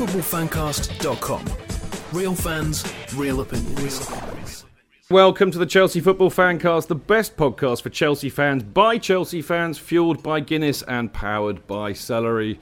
Footballfancast.com. 0.00 1.44
Real 2.18 2.34
fans, 2.34 2.90
real 3.14 3.42
opinions. 3.42 4.64
Welcome 5.10 5.50
to 5.50 5.58
the 5.58 5.66
Chelsea 5.66 6.00
Football 6.00 6.30
Fancast, 6.30 6.86
the 6.86 6.94
best 6.94 7.36
podcast 7.36 7.82
for 7.82 7.90
Chelsea 7.90 8.30
fans 8.30 8.62
by 8.62 8.96
Chelsea 8.96 9.42
fans, 9.42 9.76
fueled 9.76 10.22
by 10.22 10.40
Guinness 10.40 10.80
and 10.84 11.12
powered 11.12 11.66
by 11.66 11.92
celery. 11.92 12.58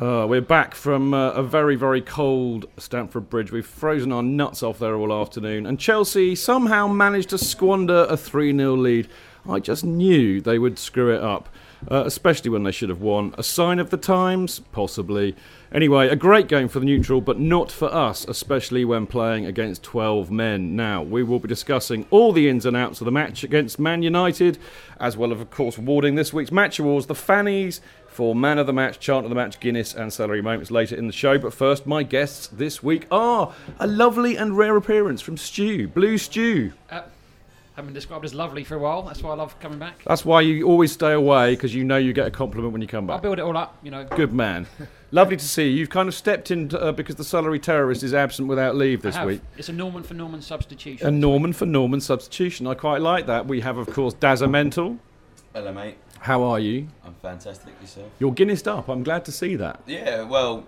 Uh, 0.00 0.24
we're 0.26 0.40
back 0.40 0.74
from 0.74 1.12
uh, 1.12 1.32
a 1.32 1.42
very, 1.42 1.76
very 1.76 2.00
cold 2.00 2.64
Stamford 2.78 3.28
Bridge. 3.28 3.52
We've 3.52 3.66
frozen 3.66 4.10
our 4.10 4.22
nuts 4.22 4.62
off 4.62 4.78
there 4.78 4.94
all 4.94 5.12
afternoon, 5.12 5.66
and 5.66 5.78
Chelsea 5.78 6.34
somehow 6.34 6.88
managed 6.88 7.28
to 7.28 7.36
squander 7.36 8.06
a 8.08 8.16
3 8.16 8.56
0 8.56 8.74
lead. 8.74 9.08
I 9.46 9.60
just 9.60 9.84
knew 9.84 10.40
they 10.40 10.58
would 10.58 10.78
screw 10.78 11.14
it 11.14 11.22
up, 11.22 11.50
uh, 11.90 12.04
especially 12.06 12.50
when 12.50 12.62
they 12.62 12.72
should 12.72 12.88
have 12.88 13.00
won. 13.00 13.34
A 13.36 13.42
sign 13.42 13.78
of 13.78 13.90
the 13.90 13.96
times? 13.96 14.60
Possibly. 14.72 15.34
Anyway, 15.72 16.08
a 16.08 16.16
great 16.16 16.46
game 16.46 16.68
for 16.68 16.78
the 16.78 16.86
neutral, 16.86 17.20
but 17.20 17.40
not 17.40 17.72
for 17.72 17.92
us, 17.92 18.24
especially 18.26 18.84
when 18.84 19.06
playing 19.06 19.44
against 19.44 19.82
12 19.82 20.30
men. 20.30 20.76
Now, 20.76 21.02
we 21.02 21.22
will 21.22 21.40
be 21.40 21.48
discussing 21.48 22.06
all 22.10 22.32
the 22.32 22.48
ins 22.48 22.64
and 22.64 22.76
outs 22.76 23.00
of 23.00 23.04
the 23.06 23.10
match 23.10 23.42
against 23.42 23.80
Man 23.80 24.02
United, 24.02 24.58
as 25.00 25.16
well 25.16 25.32
as, 25.32 25.40
of 25.40 25.50
course, 25.50 25.76
awarding 25.76 26.14
this 26.14 26.32
week's 26.32 26.52
match 26.52 26.78
awards, 26.78 27.06
the 27.06 27.14
Fannies, 27.14 27.80
for 28.06 28.32
man 28.36 28.58
of 28.58 28.68
the 28.68 28.72
match, 28.72 29.00
chant 29.00 29.26
of 29.26 29.30
the 29.30 29.34
match, 29.34 29.58
Guinness, 29.58 29.92
and 29.92 30.12
celery 30.12 30.40
moments 30.40 30.70
later 30.70 30.94
in 30.94 31.08
the 31.08 31.12
show. 31.12 31.36
But 31.36 31.52
first, 31.52 31.84
my 31.84 32.04
guests 32.04 32.46
this 32.46 32.80
week 32.80 33.08
are 33.10 33.52
a 33.80 33.88
lovely 33.88 34.36
and 34.36 34.56
rare 34.56 34.76
appearance 34.76 35.20
from 35.20 35.36
Stew, 35.36 35.88
Blue 35.88 36.16
Stew. 36.16 36.72
Uh, 36.88 37.02
haven't 37.74 37.88
been 37.88 37.94
described 37.94 38.24
as 38.24 38.34
lovely 38.34 38.62
for 38.62 38.76
a 38.76 38.78
while. 38.78 39.02
That's 39.02 39.22
why 39.22 39.32
I 39.32 39.34
love 39.34 39.58
coming 39.58 39.78
back. 39.80 40.02
That's 40.04 40.24
why 40.24 40.42
you 40.42 40.64
always 40.66 40.92
stay 40.92 41.12
away 41.12 41.54
because 41.54 41.74
you 41.74 41.82
know 41.82 41.96
you 41.96 42.12
get 42.12 42.26
a 42.26 42.30
compliment 42.30 42.72
when 42.72 42.80
you 42.80 42.86
come 42.88 43.06
back. 43.06 43.14
I'll 43.14 43.20
build 43.20 43.38
it 43.38 43.42
all 43.42 43.56
up, 43.56 43.76
you 43.82 43.90
know. 43.90 44.04
Good 44.04 44.32
man. 44.32 44.66
Lovely 45.10 45.36
to 45.36 45.44
see 45.44 45.68
you. 45.68 45.78
You've 45.78 45.90
kind 45.90 46.08
of 46.08 46.14
stepped 46.14 46.50
in 46.50 46.70
uh, 46.74 46.92
because 46.92 47.16
the 47.16 47.24
celery 47.24 47.58
terrorist 47.58 48.02
is 48.02 48.14
absent 48.14 48.48
without 48.48 48.76
leave 48.76 49.00
I 49.00 49.02
this 49.02 49.16
have. 49.16 49.26
week. 49.26 49.40
It's 49.56 49.68
a 49.68 49.72
Norman 49.72 50.02
for 50.02 50.14
Norman 50.14 50.40
substitution. 50.40 51.06
A 51.06 51.10
Norman 51.10 51.52
for 51.52 51.66
Norman 51.66 52.00
substitution. 52.00 52.66
I 52.66 52.74
quite 52.74 53.00
like 53.00 53.26
that. 53.26 53.46
We 53.46 53.60
have, 53.60 53.76
of 53.76 53.92
course, 53.92 54.14
Dazamental. 54.14 54.98
Hello, 55.52 55.72
mate. 55.72 55.96
How 56.20 56.42
are 56.42 56.58
you? 56.58 56.88
I'm 57.04 57.14
fantastic. 57.14 57.74
Yourself? 57.80 58.10
You're 58.18 58.32
Guinnessed 58.32 58.66
up. 58.66 58.88
I'm 58.88 59.02
glad 59.02 59.24
to 59.26 59.32
see 59.32 59.56
that. 59.56 59.80
Yeah. 59.86 60.22
Well, 60.22 60.66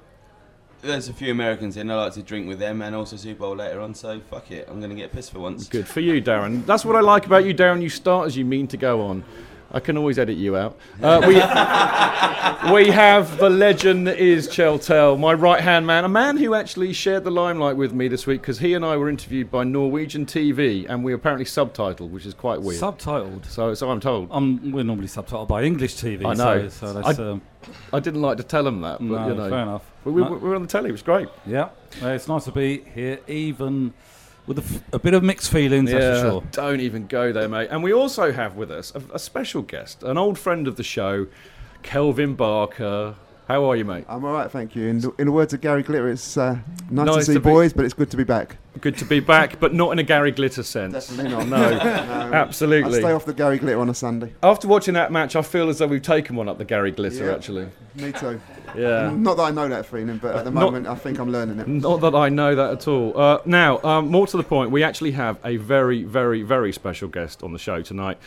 there's 0.82 1.08
a 1.08 1.12
few 1.12 1.30
Americans 1.30 1.76
in. 1.76 1.90
I 1.90 1.94
like 1.96 2.12
to 2.14 2.22
drink 2.22 2.48
with 2.48 2.58
them, 2.58 2.82
and 2.82 2.94
also 2.94 3.16
Super 3.16 3.40
Bowl 3.40 3.56
later 3.56 3.80
on. 3.80 3.94
So 3.94 4.20
fuck 4.30 4.50
it. 4.50 4.68
I'm 4.70 4.80
gonna 4.80 4.94
get 4.94 5.12
pissed 5.12 5.32
for 5.32 5.40
once. 5.40 5.68
Good 5.68 5.86
for 5.88 6.00
you, 6.00 6.22
Darren. 6.22 6.64
That's 6.66 6.84
what 6.84 6.96
I 6.96 7.00
like 7.00 7.26
about 7.26 7.44
you, 7.44 7.54
Darren. 7.54 7.82
You 7.82 7.88
start 7.88 8.26
as 8.26 8.36
you 8.36 8.44
mean 8.44 8.66
to 8.68 8.76
go 8.76 9.02
on. 9.02 9.24
I 9.72 9.80
can 9.80 9.96
always 9.98 10.18
edit 10.18 10.36
you 10.36 10.56
out. 10.56 10.78
Uh, 11.02 11.20
we, 11.26 11.34
we 12.72 12.90
have 12.90 13.36
the 13.38 13.50
legend 13.50 14.06
that 14.06 14.18
is 14.18 14.48
Cheltel, 14.48 15.18
my 15.18 15.34
right 15.34 15.60
hand 15.60 15.86
man, 15.86 16.04
a 16.04 16.08
man 16.08 16.36
who 16.36 16.54
actually 16.54 16.92
shared 16.92 17.24
the 17.24 17.30
limelight 17.30 17.76
with 17.76 17.92
me 17.92 18.08
this 18.08 18.26
week 18.26 18.40
because 18.42 18.58
he 18.60 18.74
and 18.74 18.84
I 18.84 18.96
were 18.96 19.08
interviewed 19.08 19.50
by 19.50 19.64
Norwegian 19.64 20.24
TV 20.24 20.86
and 20.88 21.02
we 21.04 21.12
were 21.12 21.16
apparently 21.16 21.44
subtitled, 21.44 22.10
which 22.10 22.24
is 22.26 22.32
quite 22.34 22.62
weird. 22.62 22.80
Subtitled. 22.80 23.44
so, 23.46 23.74
so 23.74 23.90
I'm 23.90 24.00
told. 24.00 24.28
Um, 24.30 24.70
we're 24.72 24.84
normally 24.84 25.08
subtitled 25.08 25.48
by 25.48 25.62
English 25.64 25.96
TV. 25.96 26.24
I 26.24 26.34
know. 26.34 26.68
So, 26.68 26.86
so 26.86 26.92
that's, 26.92 27.18
I- 27.18 27.22
um, 27.30 27.42
I 27.92 27.98
didn't 27.98 28.22
like 28.22 28.36
to 28.36 28.44
tell 28.44 28.64
him 28.66 28.80
that, 28.82 28.98
but 28.98 29.04
no, 29.04 29.28
you 29.28 29.34
know, 29.34 29.50
fair 29.50 29.58
enough. 29.62 29.90
We, 30.04 30.12
we, 30.12 30.22
No, 30.22 30.30
we 30.34 30.38
were 30.48 30.54
on 30.54 30.62
the 30.62 30.68
telly. 30.68 30.88
It 30.90 30.92
was 30.92 31.02
great. 31.02 31.28
yeah, 31.44 31.70
uh, 32.00 32.08
it's 32.10 32.28
nice 32.28 32.44
to 32.44 32.52
be 32.52 32.84
here, 32.94 33.18
even 33.26 33.92
with 34.46 34.58
a, 34.58 34.62
f- 34.62 34.82
a 34.92 34.98
bit 34.98 35.14
of 35.14 35.22
mixed 35.22 35.50
feelings, 35.50 35.90
that's 35.90 36.20
for 36.22 36.28
sure. 36.30 36.42
Don't 36.52 36.80
even 36.80 37.06
go 37.06 37.32
there, 37.32 37.48
mate. 37.48 37.68
And 37.70 37.82
we 37.82 37.92
also 37.92 38.32
have 38.32 38.56
with 38.56 38.70
us 38.70 38.92
a, 38.94 39.02
a 39.14 39.18
special 39.18 39.62
guest, 39.62 40.02
an 40.02 40.16
old 40.18 40.38
friend 40.38 40.66
of 40.68 40.76
the 40.76 40.82
show, 40.84 41.26
Kelvin 41.82 42.34
Barker. 42.34 43.14
How 43.48 43.64
are 43.70 43.76
you, 43.76 43.84
mate? 43.84 44.04
I'm 44.08 44.24
all 44.24 44.32
right, 44.32 44.50
thank 44.50 44.74
you. 44.74 44.88
In 44.88 44.98
the, 44.98 45.12
in 45.18 45.26
the 45.26 45.32
words 45.32 45.52
of 45.54 45.60
Gary 45.60 45.84
Glitter, 45.84 46.08
it's 46.08 46.36
uh, 46.36 46.58
nice, 46.90 47.06
Nice 47.06 47.14
to 47.14 47.24
see 47.26 47.32
to 47.34 47.40
be- 47.40 47.44
boys, 47.44 47.72
but 47.72 47.84
it's 47.84 47.94
good 47.94 48.10
to 48.10 48.16
be 48.16 48.24
back. 48.24 48.56
Good 48.80 48.98
to 48.98 49.04
be 49.04 49.20
back, 49.20 49.60
but 49.60 49.72
not 49.72 49.92
in 49.92 49.98
a 50.00 50.02
Gary 50.02 50.32
Glitter 50.32 50.64
sense. 50.64 50.92
Definitely 50.92 51.30
not. 51.30 51.46
No, 51.46 51.70
No. 51.70 51.76
I 51.78 52.32
absolutely. 52.34 52.98
stay 52.98 53.12
off 53.12 53.24
the 53.24 53.32
Gary 53.32 53.58
Glitter 53.58 53.78
on 53.80 53.88
a 53.88 53.94
Sunday. 53.94 54.32
After 54.42 54.66
watching 54.68 54.94
that 54.94 55.12
match, 55.12 55.36
I 55.36 55.42
feel 55.42 55.68
as 55.68 55.78
though 55.78 55.86
we've 55.86 56.02
taken 56.02 56.34
one 56.34 56.48
up 56.48 56.58
the 56.58 56.64
Gary 56.64 56.90
Glitter, 56.90 57.26
Yeah. 57.26 57.34
actually. 57.34 57.68
Me 57.94 58.10
too. 58.12 58.40
Yeah. 58.76 59.10
Not 59.16 59.36
that 59.38 59.42
I 59.44 59.50
know 59.50 59.68
that 59.68 59.86
feeling, 59.86 60.18
but 60.18 60.34
at 60.36 60.44
the 60.44 60.50
Not- 60.50 60.60
moment, 60.60 60.86
I 60.86 60.94
think 60.94 61.18
I'm 61.18 61.30
learning 61.32 61.58
it. 61.58 61.68
Not 61.68 62.00
that 62.00 62.14
I 62.14 62.28
know 62.28 62.54
that 62.54 62.70
at 62.72 62.88
all. 62.88 63.18
Uh, 63.18 63.38
now, 63.44 63.80
um, 63.82 64.08
more 64.10 64.26
to 64.26 64.36
the 64.36 64.42
point, 64.42 64.70
we 64.70 64.82
actually 64.82 65.12
have 65.12 65.38
a 65.44 65.56
very, 65.56 66.02
very, 66.04 66.42
very 66.42 66.72
special 66.72 67.08
guest 67.08 67.42
on 67.42 67.52
the 67.52 67.58
show 67.58 67.82
tonight. 67.82 68.18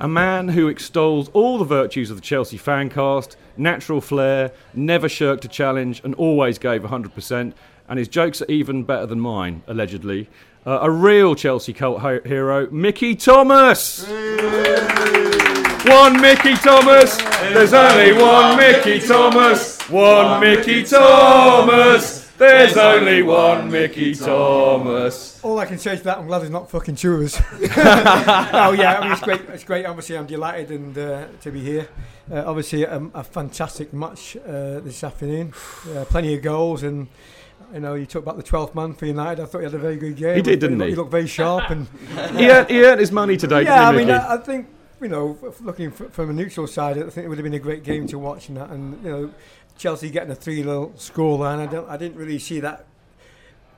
A 0.00 0.08
man 0.08 0.48
who 0.48 0.68
extols 0.68 1.28
all 1.32 1.58
the 1.58 1.64
virtues 1.64 2.10
of 2.10 2.16
the 2.16 2.22
Chelsea 2.22 2.58
fancast, 2.58 3.36
natural 3.56 4.00
flair, 4.00 4.52
never 4.74 5.08
shirked 5.08 5.44
a 5.44 5.48
challenge, 5.48 6.00
and 6.04 6.14
always 6.14 6.58
gave 6.58 6.82
100%. 6.84 7.52
And 7.88 7.98
his 7.98 8.08
jokes 8.08 8.42
are 8.42 8.50
even 8.50 8.84
better 8.84 9.06
than 9.06 9.18
mine, 9.20 9.62
allegedly. 9.66 10.28
Uh, 10.66 10.80
a 10.82 10.90
real 10.90 11.34
Chelsea 11.34 11.72
cult 11.72 12.00
ho- 12.00 12.20
hero, 12.24 12.68
Mickey 12.70 13.14
Thomas! 13.14 14.06
One 15.88 16.20
Mickey 16.20 16.54
Thomas! 16.54 17.16
There's 17.16 17.72
only 17.72 18.12
one 18.12 18.56
Mickey 18.58 19.00
Thomas! 19.00 19.80
One 19.88 20.40
Mickey 20.40 20.84
Thomas! 20.84 22.28
There's 22.36 22.76
only 22.76 23.22
one 23.22 23.70
Mickey 23.70 24.14
Thomas. 24.14 25.42
All 25.42 25.58
I 25.58 25.64
can 25.66 25.78
say 25.78 25.96
to 25.96 26.04
that, 26.04 26.18
I'm 26.18 26.26
glad 26.26 26.42
it's 26.42 26.50
not 26.50 26.70
fucking 26.70 26.96
tours. 26.96 27.40
oh 27.52 28.76
yeah, 28.78 28.98
I 28.98 29.02
mean 29.02 29.12
it's 29.12 29.22
great. 29.22 29.40
It's 29.48 29.64
great. 29.64 29.86
Obviously, 29.86 30.18
I'm 30.18 30.26
delighted 30.26 30.70
and 30.70 30.96
uh, 30.98 31.26
to 31.40 31.50
be 31.50 31.60
here. 31.60 31.88
Uh, 32.30 32.44
obviously, 32.46 32.86
um, 32.86 33.10
a 33.14 33.24
fantastic 33.24 33.92
match 33.92 34.36
uh, 34.36 34.80
this 34.80 35.02
afternoon. 35.02 35.52
Uh, 35.96 36.04
plenty 36.04 36.34
of 36.34 36.42
goals, 36.42 36.82
and 36.82 37.08
you 37.72 37.80
know, 37.80 37.94
you 37.94 38.04
talk 38.06 38.22
about 38.22 38.36
the 38.36 38.42
12th 38.42 38.74
man 38.74 38.94
for 38.94 39.06
United. 39.06 39.42
I 39.42 39.46
thought 39.46 39.58
he 39.58 39.64
had 39.64 39.74
a 39.74 39.78
very 39.78 39.96
good 39.96 40.16
game. 40.16 40.36
He 40.36 40.42
did, 40.42 40.60
didn't 40.60 40.78
looked- 40.78 40.86
he? 40.86 40.90
He 40.92 40.96
looked 40.96 41.10
very 41.10 41.26
sharp, 41.26 41.70
and 41.70 41.88
He 42.38 42.48
earned, 42.50 42.68
he 42.70 42.84
earned 42.84 43.00
his 43.00 43.10
money 43.10 43.36
today, 43.36 43.62
yeah, 43.64 43.88
I 43.88 43.92
didn't 43.92 44.06
he, 44.08 44.12
mean, 44.12 44.20
I, 44.20 44.34
I 44.34 44.36
think 44.36 44.66
you 45.00 45.08
know, 45.08 45.38
looking 45.60 45.90
from 45.90 46.30
a 46.30 46.32
neutral 46.32 46.66
side, 46.66 46.98
I 46.98 47.02
think 47.02 47.24
it 47.24 47.28
would 47.28 47.38
have 47.38 47.44
been 47.44 47.54
a 47.54 47.58
great 47.58 47.84
game 47.84 48.06
to 48.08 48.18
watch, 48.18 48.48
and 48.48 48.56
that, 48.56 48.70
and 48.70 49.02
you 49.04 49.10
know, 49.10 49.30
Chelsea 49.76 50.10
getting 50.10 50.30
a 50.30 50.34
three-0 50.34 50.94
scoreline. 50.94 51.58
I 51.58 51.66
don't, 51.66 51.88
I 51.88 51.96
didn't 51.96 52.16
really 52.16 52.38
see 52.38 52.60
that 52.60 52.86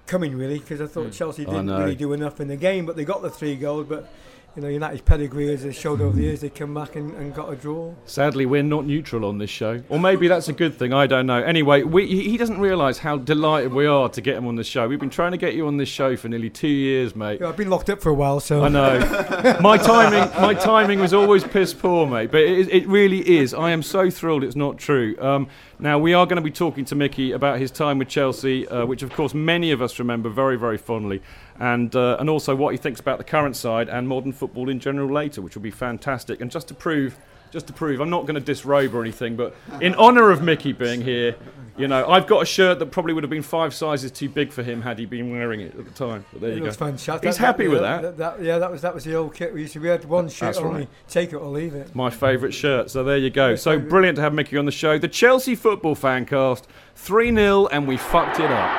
coming 0.07 0.37
really 0.37 0.59
because 0.59 0.81
I 0.81 0.87
thought 0.87 1.07
hmm. 1.07 1.11
Chelsea 1.11 1.47
oh, 1.47 1.51
didn't 1.51 1.67
know. 1.67 1.79
really 1.79 1.95
do 1.95 2.13
enough 2.13 2.41
in 2.41 2.49
the 2.49 2.57
game, 2.57 2.87
but 2.87 2.97
they 2.97 3.05
got 3.05 3.23
the 3.23 3.31
three 3.31 3.55
goals. 3.55 3.87
But 3.89 4.11
you 4.57 4.63
know, 4.63 4.69
United's 4.69 5.03
pedigree 5.03 5.53
as 5.53 5.63
they 5.63 5.73
showed 5.73 6.01
over 6.01 6.17
the 6.17 6.23
years, 6.23 6.41
they 6.41 6.49
come 6.49 6.75
back 6.75 6.97
and, 6.97 7.15
and 7.15 7.35
got 7.35 7.53
a 7.53 7.57
draw. 7.57 7.95
Sadly, 8.05 8.47
we're 8.47 8.63
not 8.63 8.85
neutral 8.85 9.25
on 9.25 9.39
this 9.39 9.51
show, 9.51 9.83
or 9.89 9.99
maybe 9.99 10.27
that's 10.29 10.49
a 10.49 10.53
good 10.53 10.75
thing. 10.75 10.93
I 10.93 11.07
don't 11.07 11.27
know. 11.27 11.41
Anyway, 11.43 11.83
we, 11.83 12.07
he 12.07 12.37
doesn't 12.37 12.59
realise 12.59 12.99
how 12.99 13.17
delighted 13.17 13.73
we 13.73 13.87
are 13.87 14.09
to 14.09 14.21
get 14.21 14.37
him 14.37 14.47
on 14.47 14.57
the 14.57 14.65
show. 14.65 14.89
We've 14.89 14.99
been 14.99 15.11
trying 15.11 15.33
to 15.33 15.39
get 15.39 15.55
you 15.55 15.67
on 15.67 15.77
this 15.77 15.89
show 15.89 16.17
for 16.17 16.29
nearly 16.29 16.51
two 16.51 16.69
years, 16.69 17.15
mate. 17.15 17.41
Yeah, 17.41 17.49
I've 17.49 17.57
been 17.57 17.71
locked 17.71 17.91
up 17.91 18.01
for 18.01 18.09
a 18.11 18.15
while, 18.15 18.41
so 18.41 18.65
I 18.65 18.69
know. 18.69 19.59
my 19.61 19.77
timing, 19.77 20.31
my 20.41 20.55
timing 20.55 20.99
was 20.99 21.15
always 21.15 21.45
piss 21.45 21.73
poor, 21.73 22.07
mate. 22.07 22.31
But 22.33 22.43
it, 22.43 22.69
it 22.69 22.89
really 22.89 23.39
is. 23.39 23.55
I 23.55 23.71
am 23.71 23.83
so 23.83 24.11
thrilled 24.11 24.43
it's 24.43 24.57
not 24.57 24.79
true. 24.79 25.17
Um, 25.21 25.49
now 25.81 25.99
we 25.99 26.15
are 26.15 26.27
going 26.27 26.37
to 26.37 26.43
be 26.43 26.51
talking 26.51 26.85
to 26.87 26.95
Mickey 26.95 27.33
about 27.33 27.59
his 27.59 27.71
time 27.71 27.99
with 27.99 28.09
Chelsea, 28.09 28.69
uh, 28.69 28.85
which 28.85 29.03
of 29.03 29.13
course 29.13 29.35
many 29.35 29.71
of 29.71 29.81
us 29.81 29.99
remember 29.99 30.29
very, 30.29 30.57
very 30.57 30.79
fondly, 30.79 31.23
and 31.59 31.95
uh, 31.97 32.17
and 32.21 32.29
also 32.29 32.55
what 32.55 32.73
he 32.73 32.77
thinks 32.77 33.01
about 33.01 33.19
the 33.19 33.25
current 33.25 33.57
side 33.57 33.89
and 33.89 34.07
modern 34.07 34.33
football 34.33 34.69
in 34.69 34.81
general 34.81 35.13
later, 35.13 35.41
which 35.41 35.55
will 35.55 35.63
be 35.63 35.71
fantastic. 35.71 36.41
And 36.41 36.51
just 36.51 36.69
to 36.69 36.75
prove. 36.75 37.19
Just 37.51 37.67
to 37.67 37.73
prove, 37.73 38.01
I'm 38.01 38.11
not 38.11 38.23
going 38.23 38.35
to 38.37 38.41
disrobe 38.41 38.95
or 38.95 39.03
anything, 39.03 39.37
but 39.37 39.55
in 39.81 39.95
honour 39.97 40.31
of 40.31 40.41
Mickey 40.43 40.73
being 40.73 41.01
here, 41.01 41.35
you 41.77 41.89
know, 41.89 42.07
I've 42.07 42.27
got 42.27 42.43
a 42.43 42.47
shirt 42.47 42.79
that 42.79 42.87
probably 42.87 43.15
would 43.15 43.25
have 43.25 43.31
been 43.31 43.43
five 43.43 43.73
sizes 43.73 44.11
too 44.11 44.29
big 44.29 44.53
for 44.53 44.63
him 44.63 44.83
had 44.83 44.99
he 44.99 45.07
been 45.07 45.31
wearing 45.31 45.61
it 45.61 45.75
at 45.75 45.85
the 45.85 45.91
time. 45.93 46.27
But 46.31 46.43
there 46.43 46.51
it 46.51 46.59
you 46.59 46.65
go. 46.65 46.73
fantastic. 46.73 47.27
He's 47.27 47.39
happy 47.39 47.69
with 47.69 47.81
yeah, 47.81 48.11
that. 48.11 48.43
Yeah, 48.43 48.59
that 48.59 48.71
was 48.71 48.83
that 48.83 48.95
was 48.95 49.05
the 49.05 49.15
old 49.15 49.35
kit 49.35 49.55
we 49.55 49.63
used 49.63 49.73
to. 49.73 49.81
We 49.81 49.89
had 49.89 50.05
one 50.05 50.29
shirt 50.29 50.55
That's 50.55 50.59
only, 50.59 50.81
right. 50.81 50.89
take 51.09 51.33
it 51.33 51.37
or 51.37 51.49
leave 51.49 51.75
it. 51.75 51.95
My 51.95 52.11
favourite 52.11 52.53
shirt. 52.53 52.91
So 52.91 53.03
there 53.03 53.17
you 53.17 53.31
go. 53.31 53.57
So 53.57 53.79
brilliant 53.79 54.17
to 54.17 54.23
have 54.23 54.35
Mickey 54.35 54.59
on 54.59 54.67
the 54.67 54.73
show. 54.73 54.99
The 54.99 55.09
Chelsea 55.09 55.55
football 55.55 55.95
fan 55.95 56.27
cast 56.27 56.69
3 56.97 57.35
0, 57.35 57.67
and 57.69 57.89
we 57.89 57.97
fucked 57.97 58.41
it 58.41 58.51
up. 58.51 58.71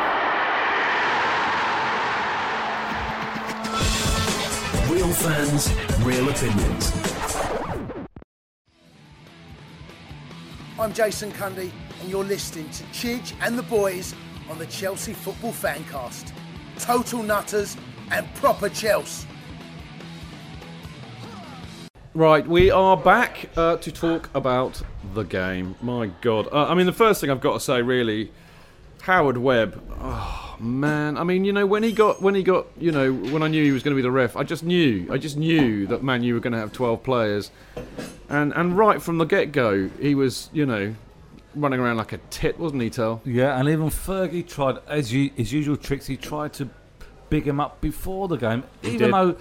Real 4.92 5.12
fans, 5.14 5.74
real 6.04 6.30
opinions. 6.30 7.01
I'm 10.82 10.94
Jason 10.94 11.32
Cundy, 11.34 11.72
and 12.00 12.10
you're 12.10 12.24
listening 12.24 12.68
to 12.72 12.84
Chidge 12.86 13.34
and 13.40 13.56
the 13.56 13.62
boys 13.62 14.16
on 14.50 14.58
the 14.58 14.66
Chelsea 14.66 15.14
Football 15.14 15.52
Fancast. 15.52 16.34
Total 16.80 17.22
nutters 17.22 17.78
and 18.10 18.28
proper 18.34 18.68
Chelsea. 18.68 19.28
Right, 22.16 22.48
we 22.48 22.72
are 22.72 22.98
back 22.98 23.52
uh, 23.56 23.78
to 23.78 23.92
talk 23.92 24.32
about 24.34 24.82
the 25.14 25.22
game. 25.22 25.76
My 25.84 26.08
God. 26.22 26.48
Uh, 26.52 26.66
I 26.66 26.74
mean, 26.74 26.88
the 26.88 26.94
first 26.94 27.22
thing 27.22 27.30
I've 27.30 27.42
got 27.42 27.54
to 27.54 27.60
say, 27.60 27.84
really, 27.84 28.32
Howard 29.04 29.38
Webb. 29.38 29.80
Oh 30.00 30.51
man, 30.62 31.18
I 31.18 31.24
mean, 31.24 31.44
you 31.44 31.54
know, 31.54 31.66
when 31.66 31.84
he 31.84 31.92
got, 31.92 32.22
when 32.22 32.36
he 32.36 32.44
got, 32.44 32.68
you 32.78 32.92
know, 32.92 33.14
when 33.14 33.44
I 33.44 33.48
knew 33.48 33.64
he 33.64 33.72
was 33.72 33.84
going 33.84 33.96
to 33.96 33.96
be 33.96 34.02
the 34.02 34.12
ref, 34.12 34.36
I 34.36 34.44
just 34.44 34.64
knew, 34.64 35.08
I 35.12 35.18
just 35.18 35.38
knew 35.38 35.88
that 35.88 36.04
Man 36.04 36.24
you 36.24 36.34
were 36.34 36.40
going 36.40 36.54
to 36.54 36.60
have 36.60 36.72
12 36.72 37.04
players, 37.04 37.52
and 38.30 38.54
and 38.54 38.78
right 38.78 39.02
from 39.02 39.18
the 39.18 39.26
get 39.26 39.52
go, 39.52 39.90
he 40.00 40.16
was, 40.16 40.50
you 40.54 40.66
know, 40.66 40.96
running 41.56 41.80
around 41.80 41.98
like 41.98 42.14
a 42.14 42.20
tit, 42.30 42.60
wasn't 42.60 42.82
he, 42.82 42.90
Tel? 42.90 43.22
Yeah, 43.26 43.60
and 43.60 43.68
even 43.68 43.90
Fergie 43.90 44.48
tried, 44.48 44.78
as 44.88 45.12
you, 45.12 45.32
his 45.36 45.52
usual 45.52 45.78
tricks, 45.78 46.08
he 46.08 46.18
tried 46.18 46.54
to 46.54 46.70
big 47.30 47.48
him 47.48 47.60
up 47.60 47.82
before 47.82 48.28
the 48.28 48.38
game. 48.38 48.64
He 48.82 48.90
even 48.90 49.08
did. 49.08 49.14
though 49.14 49.38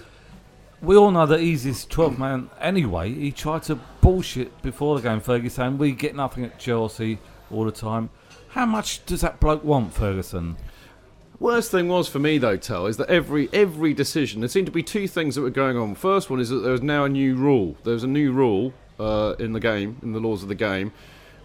we 0.81 0.95
all 0.95 1.11
know 1.11 1.25
that 1.27 1.39
he's 1.39 1.63
this 1.63 1.85
12 1.85 2.17
man 2.17 2.49
anyway, 2.59 3.13
he 3.13 3.31
tried 3.31 3.63
to 3.63 3.75
bullshit 4.01 4.61
before 4.61 4.99
the 4.99 5.07
game, 5.07 5.21
Fergie, 5.21 5.51
saying 5.51 5.77
we 5.77 5.91
get 5.91 6.15
nothing 6.15 6.43
at 6.43 6.57
Chelsea 6.57 7.19
all 7.51 7.65
the 7.65 7.71
time. 7.71 8.09
How 8.49 8.65
much 8.65 9.05
does 9.05 9.21
that 9.21 9.39
bloke 9.39 9.63
want, 9.63 9.93
Ferguson? 9.93 10.57
Worst 11.41 11.71
thing 11.71 11.87
was 11.87 12.07
for 12.07 12.19
me 12.19 12.37
though, 12.37 12.55
Tel, 12.55 12.85
is 12.85 12.97
that 12.97 13.09
every 13.09 13.49
every 13.51 13.95
decision 13.95 14.41
there 14.41 14.47
seemed 14.47 14.67
to 14.67 14.71
be 14.71 14.83
two 14.83 15.07
things 15.07 15.33
that 15.33 15.41
were 15.41 15.49
going 15.49 15.75
on. 15.75 15.95
First 15.95 16.29
one 16.29 16.39
is 16.39 16.49
that 16.49 16.59
there 16.59 16.71
was 16.71 16.83
now 16.83 17.03
a 17.03 17.09
new 17.09 17.35
rule. 17.35 17.75
There's 17.83 18.03
a 18.03 18.07
new 18.07 18.31
rule 18.31 18.73
uh, 18.99 19.33
in 19.39 19.53
the 19.53 19.59
game, 19.59 19.97
in 20.03 20.11
the 20.11 20.19
laws 20.19 20.43
of 20.43 20.49
the 20.49 20.55
game, 20.55 20.91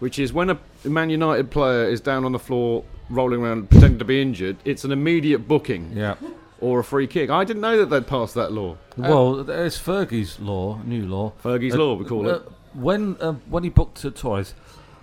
which 0.01 0.19
is 0.19 0.35
when 0.35 0.51
a 0.51 0.59
Man 0.85 1.09
United 1.09 1.51
player 1.51 1.89
is 1.89 2.03
down 2.03 2.27
on 2.27 2.33
the 2.33 2.39
floor 2.39 2.85
rolling 3.09 3.41
around 3.41 3.71
pretending 3.71 3.99
to 3.99 4.05
be 4.05 4.21
injured, 4.21 4.59
it's 4.67 4.85
an 4.85 4.93
immediate 4.93 5.49
booking. 5.49 5.93
Yeah. 5.95 6.17
Or 6.61 6.81
a 6.81 6.85
free 6.85 7.07
kick. 7.07 7.31
I 7.31 7.45
didn't 7.45 7.63
know 7.63 7.79
that 7.79 7.87
they'd 7.87 8.07
passed 8.07 8.35
that 8.35 8.53
law. 8.53 8.77
Well, 8.99 9.45
there's 9.45 9.79
Fergie's 9.79 10.39
law, 10.41 10.79
new 10.85 11.07
law. 11.07 11.33
Fergie's 11.43 11.75
law, 11.75 11.95
we 11.95 12.05
call 12.05 12.29
it. 12.29 12.43
When 12.75 13.17
uh, 13.21 13.33
when 13.49 13.63
he 13.63 13.71
booked 13.71 13.99
to 14.03 14.11
Torres, 14.11 14.53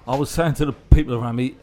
I 0.08 0.16
was 0.16 0.30
saying 0.30 0.56
to 0.56 0.66
the 0.66 0.74
people 0.74 1.16
around 1.16 1.36
me, 1.36 1.56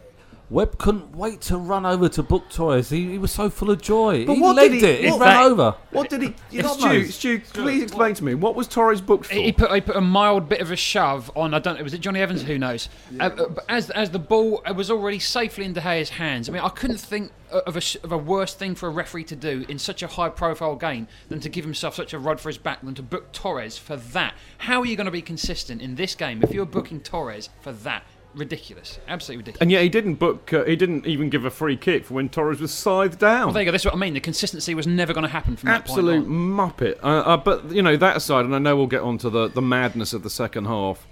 Webb 0.51 0.79
couldn't 0.79 1.15
wait 1.15 1.41
to 1.43 1.57
run 1.57 1.87
over 1.87 2.09
to 2.09 2.23
book 2.25 2.51
Torres. 2.51 2.91
He, 2.91 3.11
he 3.13 3.19
was 3.19 3.31
so 3.31 3.49
full 3.49 3.71
of 3.71 3.81
joy. 3.81 4.27
But 4.27 4.35
he 4.35 4.41
what 4.41 4.57
legged 4.57 4.81
did 4.81 4.83
he- 4.83 4.87
it. 4.87 5.05
He 5.05 5.11
what- 5.13 5.21
ran 5.21 5.43
over. 5.45 5.77
What 5.93 6.11
did 6.11 6.23
he? 6.23 6.35
You 6.51 6.63
know, 6.63 6.69
God 6.77 6.81
Stu. 6.81 7.07
Stu, 7.07 7.41
please 7.53 7.83
explain 7.85 8.15
to 8.15 8.25
me 8.25 8.35
what 8.35 8.55
was 8.57 8.67
Torres 8.67 9.01
booked 9.01 9.27
for? 9.27 9.35
He 9.35 9.45
he 9.45 9.53
put 9.53 9.71
he 9.73 9.81
put 9.81 9.95
a 9.97 10.01
mild 10.01 10.49
bit 10.49 10.61
of 10.61 10.71
a 10.73 10.77
shove 10.77 11.31
on. 11.37 11.55
I 11.55 11.61
don't 11.61 11.77
know. 11.79 11.85
Was 11.85 11.95
it 11.95 12.01
Jonny 12.01 12.21
Evans? 12.21 12.43
Who 12.43 12.59
knows? 12.59 12.89
Uh, 13.19 13.25
uh, 13.25 13.49
but 13.49 13.65
as 13.69 13.91
as 13.91 14.11
the 14.11 14.19
ball 14.19 14.63
was 14.75 14.91
already 14.91 15.19
safely 15.21 15.65
in 15.65 15.73
De 15.73 15.81
Gea's 15.81 16.11
hands. 16.11 16.49
I 16.49 16.53
mean, 16.53 16.63
I 16.63 16.69
couldn't 16.69 16.99
think 17.01 17.31
of 17.51 17.77
a 17.77 17.83
of 18.05 18.11
a 18.13 18.19
worse 18.19 18.55
thing 18.55 18.75
for 18.75 18.87
a 18.89 18.91
referee 18.91 19.25
to 19.25 19.37
do 19.37 19.65
in 19.69 19.79
such 19.79 20.03
a 20.03 20.07
high 20.09 20.29
profile 20.31 20.75
game 20.77 21.07
than 21.29 21.39
to 21.41 21.49
give 21.49 21.65
himself 21.65 21.95
such 21.95 22.13
a 22.13 22.19
rod 22.19 22.41
for 22.41 22.49
his 22.49 22.59
back 22.59 22.81
than 22.83 22.95
to 22.95 23.03
book 23.03 23.31
Torres 23.33 23.79
for 23.79 23.97
that. 23.97 24.35
How 24.59 24.81
are 24.81 24.87
you 24.87 24.97
going 24.97 25.05
to 25.07 25.11
be 25.13 25.23
consistent 25.23 25.81
in 25.81 25.95
this 25.95 26.15
game 26.17 26.43
if 26.43 26.53
you're 26.53 26.67
booking 26.67 27.01
Torres 27.01 27.51
for 27.61 27.73
that? 27.73 28.03
Ridiculous. 28.35 28.99
Absolutely 29.09 29.39
ridiculous. 29.43 29.61
and 29.63 29.71
yet 29.73 29.83
he 29.83 29.89
didn't 29.89 30.15
book. 30.15 30.53
Uh, 30.53 30.65
he 30.65 30.77
didn't 30.77 31.05
even 31.07 31.31
give 31.31 31.45
a 31.45 31.51
free 31.51 31.77
kick 31.77 32.05
for 32.05 32.15
when 32.15 32.29
Torres 32.29 32.61
was 32.61 32.73
scythed 32.73 33.19
down. 33.19 33.47
Well, 33.47 33.53
there 33.53 33.63
you 33.63 33.67
go. 33.67 33.73
That's 33.73 33.85
what 33.85 33.95
I 33.95 33.97
mean. 33.97 34.15
The 34.15 34.21
consistency 34.21 34.75
was 34.75 34.87
never 34.87 35.13
going 35.13 35.23
to 35.25 35.29
happen 35.31 35.57
from 35.57 35.69
that 35.69 35.81
Absolute 35.83 36.21
point 36.27 36.27
on. 36.27 36.31
muppet. 36.33 36.99
Uh, 37.03 37.07
uh, 37.07 37.37
but 37.37 37.71
you 37.73 37.83
know 37.83 37.97
that 37.97 38.17
aside, 38.17 38.45
and 38.45 38.55
I 38.55 38.59
know 38.59 38.77
we'll 38.77 38.87
get 38.87 39.03
on 39.03 39.19
to 39.19 39.31
the, 39.31 39.49
the 39.49 39.63
madness 39.63 40.13
of 40.13 40.23
the 40.23 40.31
second 40.31 40.67
half, 40.67 41.07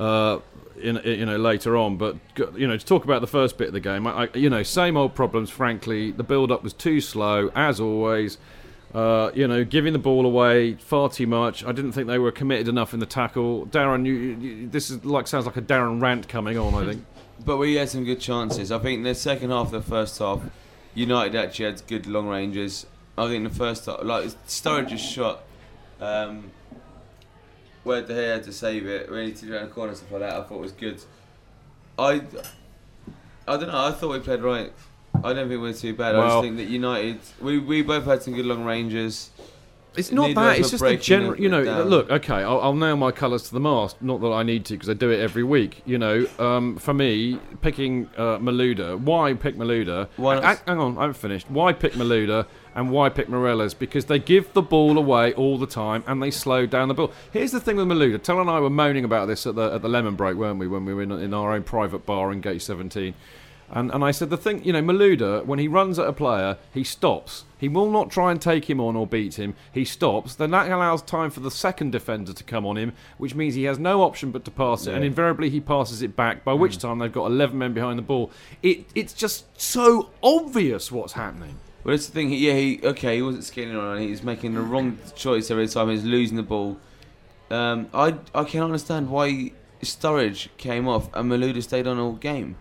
uh, 0.00 0.40
in, 0.82 0.96
in- 0.98 1.18
you 1.20 1.26
know 1.26 1.36
later 1.36 1.76
on. 1.76 1.96
But 1.96 2.16
you 2.56 2.66
know 2.66 2.76
to 2.76 2.84
talk 2.84 3.04
about 3.04 3.20
the 3.20 3.26
first 3.28 3.56
bit 3.56 3.68
of 3.68 3.72
the 3.74 3.80
game, 3.80 4.06
I, 4.08 4.24
I, 4.24 4.28
you 4.34 4.50
know 4.50 4.64
same 4.64 4.96
old 4.96 5.14
problems. 5.14 5.50
Frankly, 5.50 6.10
the 6.10 6.24
build 6.24 6.50
up 6.50 6.64
was 6.64 6.72
too 6.72 7.00
slow 7.00 7.50
as 7.54 7.78
always. 7.80 8.36
Uh, 8.94 9.30
you 9.34 9.46
know, 9.46 9.64
giving 9.64 9.92
the 9.92 9.98
ball 9.98 10.24
away 10.24 10.72
far 10.74 11.10
too 11.10 11.26
much. 11.26 11.62
I 11.62 11.72
didn't 11.72 11.92
think 11.92 12.06
they 12.06 12.18
were 12.18 12.32
committed 12.32 12.68
enough 12.68 12.94
in 12.94 13.00
the 13.00 13.06
tackle. 13.06 13.66
Darren, 13.66 14.06
you, 14.06 14.14
you, 14.14 14.68
this 14.68 14.90
is 14.90 15.04
like 15.04 15.26
sounds 15.26 15.44
like 15.44 15.58
a 15.58 15.62
Darren 15.62 16.00
rant 16.00 16.28
coming 16.28 16.56
on. 16.58 16.74
I 16.74 16.86
think. 16.86 17.04
But 17.44 17.58
we 17.58 17.76
had 17.76 17.88
some 17.88 18.02
good 18.02 18.18
chances. 18.18 18.72
I 18.72 18.80
think 18.80 18.98
in 18.98 19.02
the 19.04 19.14
second 19.14 19.50
half 19.50 19.66
of 19.66 19.70
the 19.70 19.80
first 19.80 20.18
half, 20.18 20.42
United 20.94 21.36
actually 21.36 21.66
had 21.66 21.86
good 21.86 22.06
long 22.08 22.26
ranges. 22.26 22.84
I 23.16 23.28
think 23.28 23.44
the 23.44 23.54
first 23.54 23.86
half, 23.86 24.02
like 24.02 24.24
Sturridge's 24.48 25.00
shot, 25.00 25.44
um, 26.00 26.50
where 27.84 28.02
De 28.02 28.12
Gea 28.12 28.34
had 28.34 28.42
to 28.44 28.52
save 28.52 28.86
it, 28.86 29.08
when 29.08 29.32
he 29.32 29.50
around 29.52 29.68
the 29.68 29.74
corner 29.74 29.94
stuff 29.94 30.10
like 30.10 30.20
that, 30.22 30.34
I 30.34 30.42
thought 30.42 30.60
was 30.60 30.72
good. 30.72 31.00
I, 31.96 32.22
I 33.46 33.56
don't 33.56 33.68
know. 33.68 33.86
I 33.86 33.92
thought 33.92 34.12
we 34.12 34.18
played 34.18 34.42
right. 34.42 34.72
I 35.24 35.32
don't 35.32 35.48
think 35.48 35.60
we're 35.60 35.72
too 35.72 35.94
bad. 35.94 36.14
I 36.16 36.28
just 36.28 36.42
think 36.42 36.56
that 36.58 36.68
United, 36.68 37.20
we, 37.40 37.58
we 37.58 37.82
both 37.82 38.04
had 38.04 38.22
some 38.22 38.34
good 38.34 38.46
long 38.46 38.64
ranges. 38.64 39.30
It's 39.96 40.12
not 40.12 40.28
Neither 40.28 40.40
that. 40.40 40.58
It's 40.60 40.70
just 40.70 40.84
the 40.84 40.96
general. 40.96 41.40
You 41.40 41.48
know, 41.48 41.64
down. 41.64 41.88
look. 41.88 42.08
Okay, 42.08 42.34
I'll, 42.34 42.60
I'll 42.60 42.74
nail 42.74 42.96
my 42.96 43.10
colours 43.10 43.44
to 43.44 43.54
the 43.54 43.58
mast. 43.60 44.00
Not 44.00 44.20
that 44.20 44.28
I 44.28 44.44
need 44.44 44.64
to, 44.66 44.74
because 44.74 44.88
I 44.88 44.94
do 44.94 45.10
it 45.10 45.18
every 45.18 45.42
week. 45.42 45.82
You 45.86 45.98
know, 45.98 46.26
um, 46.38 46.76
for 46.76 46.94
me, 46.94 47.40
picking 47.62 48.08
uh, 48.16 48.38
Malouda. 48.38 48.98
Why 49.00 49.34
pick 49.34 49.56
Malouda? 49.56 50.08
Why 50.16 50.34
not 50.36 50.44
A- 50.44 50.48
s- 50.48 50.62
hang 50.66 50.78
on, 50.78 50.96
I 50.98 51.02
haven't 51.02 51.16
finished. 51.16 51.50
Why 51.50 51.72
pick 51.72 51.94
Malouda 51.94 52.46
and 52.76 52.92
why 52.92 53.08
pick 53.08 53.26
Meireles? 53.26 53.76
Because 53.76 54.04
they 54.04 54.20
give 54.20 54.52
the 54.52 54.62
ball 54.62 54.98
away 54.98 55.32
all 55.34 55.58
the 55.58 55.66
time 55.66 56.04
and 56.06 56.22
they 56.22 56.30
slow 56.30 56.64
down 56.66 56.86
the 56.86 56.94
ball. 56.94 57.12
Here's 57.32 57.50
the 57.50 57.60
thing 57.60 57.76
with 57.76 57.88
Malouda. 57.88 58.22
Tell 58.22 58.40
and 58.40 58.48
I 58.48 58.60
were 58.60 58.70
moaning 58.70 59.04
about 59.04 59.26
this 59.26 59.46
at 59.46 59.56
the 59.56 59.72
at 59.72 59.82
the 59.82 59.88
lemon 59.88 60.14
break, 60.14 60.36
weren't 60.36 60.60
we? 60.60 60.68
When 60.68 60.84
we 60.84 60.94
were 60.94 61.02
in, 61.02 61.10
in 61.10 61.34
our 61.34 61.52
own 61.54 61.64
private 61.64 62.06
bar 62.06 62.30
in 62.30 62.40
Gate 62.40 62.62
17. 62.62 63.14
And, 63.70 63.90
and 63.90 64.02
I 64.02 64.12
said, 64.12 64.30
the 64.30 64.36
thing, 64.36 64.64
you 64.64 64.72
know, 64.72 64.80
Malouda, 64.80 65.44
when 65.44 65.58
he 65.58 65.68
runs 65.68 65.98
at 65.98 66.06
a 66.06 66.12
player, 66.12 66.56
he 66.72 66.84
stops. 66.84 67.44
He 67.58 67.68
will 67.68 67.90
not 67.90 68.10
try 68.10 68.30
and 68.30 68.40
take 68.40 68.70
him 68.70 68.80
on 68.80 68.96
or 68.96 69.06
beat 69.06 69.38
him. 69.38 69.54
He 69.72 69.84
stops. 69.84 70.34
Then 70.34 70.52
that 70.52 70.70
allows 70.70 71.02
time 71.02 71.30
for 71.30 71.40
the 71.40 71.50
second 71.50 71.92
defender 71.92 72.32
to 72.32 72.44
come 72.44 72.64
on 72.64 72.78
him, 72.78 72.92
which 73.18 73.34
means 73.34 73.54
he 73.54 73.64
has 73.64 73.78
no 73.78 74.02
option 74.02 74.30
but 74.30 74.44
to 74.46 74.50
pass 74.50 74.86
it. 74.86 74.94
And 74.94 75.04
invariably 75.04 75.50
he 75.50 75.60
passes 75.60 76.00
it 76.00 76.16
back, 76.16 76.44
by 76.44 76.54
which 76.54 76.78
time 76.78 76.98
they've 76.98 77.12
got 77.12 77.26
11 77.26 77.58
men 77.58 77.74
behind 77.74 77.98
the 77.98 78.02
ball. 78.02 78.30
It, 78.62 78.86
it's 78.94 79.12
just 79.12 79.44
so 79.60 80.10
obvious 80.22 80.90
what's 80.90 81.12
happening. 81.12 81.58
Well, 81.84 81.94
it's 81.94 82.06
the 82.06 82.12
thing. 82.12 82.30
Yeah, 82.32 82.54
he 82.54 82.80
okay. 82.82 83.16
He 83.16 83.22
wasn't 83.22 83.44
scaling 83.44 83.76
on. 83.76 83.98
He's 83.98 84.22
making 84.22 84.54
the 84.54 84.60
wrong 84.60 84.98
choice 85.14 85.50
every 85.50 85.68
time. 85.68 85.88
He's 85.88 86.04
losing 86.04 86.36
the 86.36 86.42
ball. 86.42 86.76
Um, 87.50 87.88
I 87.94 88.16
I 88.34 88.44
can 88.44 88.62
understand 88.62 89.08
why 89.10 89.52
Sturridge 89.82 90.48
came 90.58 90.88
off 90.88 91.08
and 91.14 91.30
Malouda 91.30 91.62
stayed 91.62 91.86
on 91.86 91.98
all 91.98 92.12
game. 92.12 92.56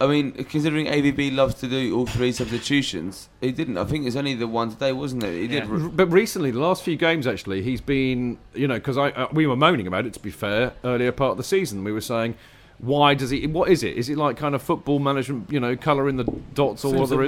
I 0.00 0.06
mean, 0.06 0.32
considering 0.44 0.86
AVB 0.86 1.34
loves 1.34 1.54
to 1.56 1.68
do 1.68 1.96
all 1.96 2.06
three 2.06 2.30
substitutions, 2.32 3.28
he 3.40 3.50
didn't. 3.52 3.78
I 3.78 3.84
think 3.84 4.06
it's 4.06 4.16
only 4.16 4.34
the 4.34 4.46
one 4.46 4.70
today, 4.70 4.92
wasn't 4.92 5.22
it? 5.24 5.40
He 5.40 5.48
did. 5.48 5.70
R- 5.70 5.78
But 5.78 6.06
recently, 6.08 6.50
the 6.50 6.60
last 6.60 6.82
few 6.82 6.96
games, 6.96 7.26
actually, 7.26 7.62
he's 7.62 7.80
been, 7.80 8.38
you 8.54 8.68
know, 8.68 8.74
because 8.74 8.98
I 8.98 9.10
uh, 9.10 9.28
we 9.32 9.46
were 9.46 9.56
moaning 9.56 9.86
about 9.86 10.04
it. 10.06 10.12
To 10.14 10.20
be 10.20 10.30
fair, 10.30 10.72
earlier 10.84 11.12
part 11.12 11.32
of 11.32 11.36
the 11.38 11.44
season, 11.44 11.82
we 11.82 11.92
were 11.92 12.02
saying, 12.02 12.34
Why 12.78 13.14
does 13.14 13.30
he? 13.30 13.46
What 13.46 13.70
is 13.70 13.82
it? 13.82 13.96
Is 13.96 14.10
it 14.10 14.18
like 14.18 14.36
kind 14.36 14.54
of 14.54 14.60
football 14.62 14.98
management? 14.98 15.50
You 15.50 15.60
know, 15.60 15.76
colour 15.76 16.10
in 16.10 16.16
the 16.16 16.24
dots 16.52 16.84
or 16.84 16.88
Seems 16.90 17.00
what 17.00 17.08
there. 17.10 17.18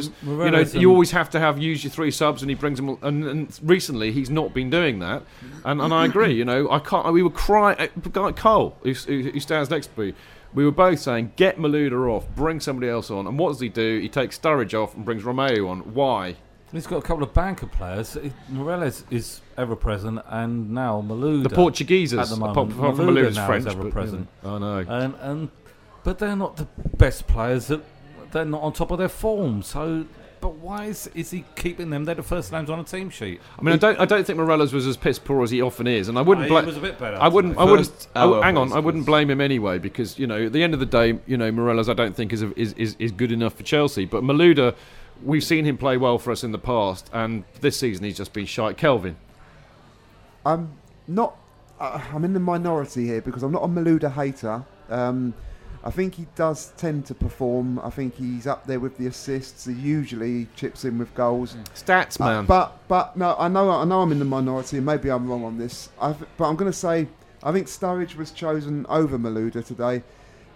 You 0.44 0.50
know, 0.50 0.58
you 0.80 0.90
always 0.90 1.10
have 1.12 1.30
to 1.30 1.40
have 1.40 1.58
use 1.58 1.82
your 1.84 1.90
three 1.90 2.10
subs, 2.10 2.42
and 2.42 2.50
he 2.50 2.54
brings 2.54 2.78
them. 2.78 2.98
And, 3.00 3.24
and 3.24 3.60
recently, 3.62 4.12
he's 4.12 4.28
not 4.28 4.52
been 4.52 4.68
doing 4.68 4.98
that, 4.98 5.22
and, 5.64 5.80
and 5.80 5.94
I 5.94 6.04
agree. 6.04 6.34
You 6.34 6.44
know, 6.44 6.70
I 6.70 6.80
can't. 6.80 7.10
We 7.14 7.22
were 7.22 7.30
crying. 7.30 7.88
Guy 8.12 8.32
Cole, 8.32 8.76
who, 8.82 8.92
who 8.92 9.22
who 9.30 9.40
stands 9.40 9.70
next 9.70 9.94
to 9.94 10.00
me, 10.00 10.14
we 10.54 10.64
were 10.64 10.72
both 10.72 10.98
saying, 10.98 11.32
get 11.36 11.58
Malouda 11.58 12.10
off, 12.10 12.28
bring 12.34 12.60
somebody 12.60 12.88
else 12.88 13.10
on. 13.10 13.26
And 13.26 13.38
what 13.38 13.50
does 13.50 13.60
he 13.60 13.68
do? 13.68 13.98
He 14.00 14.08
takes 14.08 14.38
Sturridge 14.38 14.74
off 14.74 14.94
and 14.94 15.04
brings 15.04 15.24
Romeo 15.24 15.68
on. 15.68 15.94
Why? 15.94 16.36
He's 16.72 16.86
got 16.86 16.98
a 16.98 17.02
couple 17.02 17.22
of 17.22 17.32
banker 17.32 17.66
players. 17.66 18.16
Meireles 18.52 19.04
is 19.10 19.40
ever 19.56 19.74
present, 19.74 20.20
and 20.26 20.70
now 20.70 21.02
Malouda. 21.06 21.44
The 21.44 21.48
Portuguesers, 21.48 22.20
at 22.20 22.28
the 22.28 22.36
moment. 22.36 22.74
apart, 22.76 22.96
from 22.96 23.06
Malouda's 23.06 23.36
now 23.36 23.46
French, 23.46 23.66
is 23.66 23.72
ever 23.72 23.84
but, 23.84 23.92
present. 23.92 24.28
Yeah. 24.42 24.52
I 24.52 24.58
know. 24.58 24.78
And 24.86 25.14
and 25.20 25.48
but 26.04 26.18
they're 26.18 26.36
not 26.36 26.56
the 26.56 26.68
best 26.98 27.26
players. 27.26 27.68
That 27.68 27.82
they're 28.32 28.44
not 28.44 28.60
on 28.62 28.74
top 28.74 28.90
of 28.90 28.98
their 28.98 29.08
form. 29.08 29.62
So, 29.62 30.04
but 30.40 30.54
why 30.56 30.86
is 30.86 31.08
is 31.14 31.30
he 31.30 31.44
keeping 31.56 31.90
them? 31.90 32.04
They're 32.04 32.14
the 32.14 32.22
first 32.22 32.52
names 32.52 32.70
on 32.70 32.78
a 32.78 32.84
team 32.84 33.10
sheet. 33.10 33.40
I 33.58 33.62
mean, 33.62 33.74
I 33.74 33.78
don't. 33.78 33.98
I 34.00 34.04
don't 34.04 34.26
think 34.26 34.38
Meireles 34.38 34.72
was 34.72 34.86
as 34.86 34.96
piss 34.96 35.18
poor 35.18 35.42
as 35.42 35.50
he 35.50 35.60
often 35.62 35.86
is, 35.86 36.08
and 36.08 36.18
I 36.18 36.22
wouldn't 36.22 36.46
he 36.46 36.50
blame. 36.50 36.66
was 36.66 36.76
a 36.76 36.80
bit 36.80 36.98
better 36.98 37.16
I 37.16 37.28
wouldn't. 37.28 37.58
I 37.58 37.64
wouldn't. 37.64 37.88
First 37.88 38.08
I 38.14 38.20
w- 38.20 38.38
hour 38.38 38.44
hang 38.44 38.56
on. 38.56 38.72
I 38.72 38.78
wouldn't 38.78 39.06
blame 39.06 39.30
him 39.30 39.40
anyway 39.40 39.78
because 39.78 40.18
you 40.18 40.26
know 40.26 40.46
at 40.46 40.52
the 40.52 40.62
end 40.62 40.74
of 40.74 40.80
the 40.80 40.86
day, 40.86 41.18
you 41.26 41.36
know 41.36 41.50
Meireles 41.50 41.88
I 41.88 41.94
don't 41.94 42.14
think 42.14 42.32
is 42.32 42.42
a, 42.42 42.58
is, 42.58 42.72
is 42.74 42.96
is 42.98 43.12
good 43.12 43.32
enough 43.32 43.54
for 43.54 43.62
Chelsea. 43.62 44.04
But 44.04 44.22
Malouda, 44.22 44.74
we've 45.22 45.44
seen 45.44 45.64
him 45.64 45.76
play 45.76 45.96
well 45.96 46.18
for 46.18 46.30
us 46.30 46.44
in 46.44 46.52
the 46.52 46.58
past, 46.58 47.10
and 47.12 47.44
this 47.60 47.78
season 47.78 48.04
he's 48.04 48.16
just 48.16 48.32
been 48.32 48.46
shite. 48.46 48.76
Kelvin. 48.76 49.16
I'm 50.46 50.72
not. 51.06 51.36
Uh, 51.80 52.00
I'm 52.12 52.24
in 52.24 52.32
the 52.32 52.40
minority 52.40 53.06
here 53.06 53.20
because 53.20 53.42
I'm 53.42 53.52
not 53.52 53.62
a 53.64 53.68
Malouda 53.68 54.12
hater. 54.12 54.64
Um, 54.88 55.34
I 55.84 55.90
think 55.90 56.14
he 56.16 56.26
does 56.34 56.72
tend 56.76 57.06
to 57.06 57.14
perform. 57.14 57.78
I 57.78 57.90
think 57.90 58.16
he's 58.16 58.46
up 58.46 58.66
there 58.66 58.80
with 58.80 58.98
the 58.98 59.06
assists. 59.06 59.64
He 59.64 59.72
usually 59.74 60.46
chips 60.56 60.84
in 60.84 60.98
with 60.98 61.14
goals. 61.14 61.56
Stats 61.74 62.20
Uh, 62.20 62.24
man. 62.26 62.46
but 62.46 62.78
but 62.88 63.16
no, 63.16 63.36
I 63.38 63.48
know 63.48 63.70
I 63.70 63.84
know 63.84 64.00
I'm 64.02 64.12
in 64.12 64.18
the 64.18 64.24
minority. 64.24 64.78
and 64.78 64.86
Maybe 64.86 65.10
I'm 65.10 65.28
wrong 65.28 65.44
on 65.44 65.56
this. 65.58 65.88
I've, 66.00 66.18
but 66.36 66.48
I'm 66.48 66.56
going 66.56 66.70
to 66.70 66.76
say 66.76 67.06
I 67.42 67.52
think 67.52 67.68
Sturridge 67.68 68.16
was 68.16 68.32
chosen 68.32 68.84
over 68.88 69.18
Malouda 69.18 69.64
today 69.64 70.02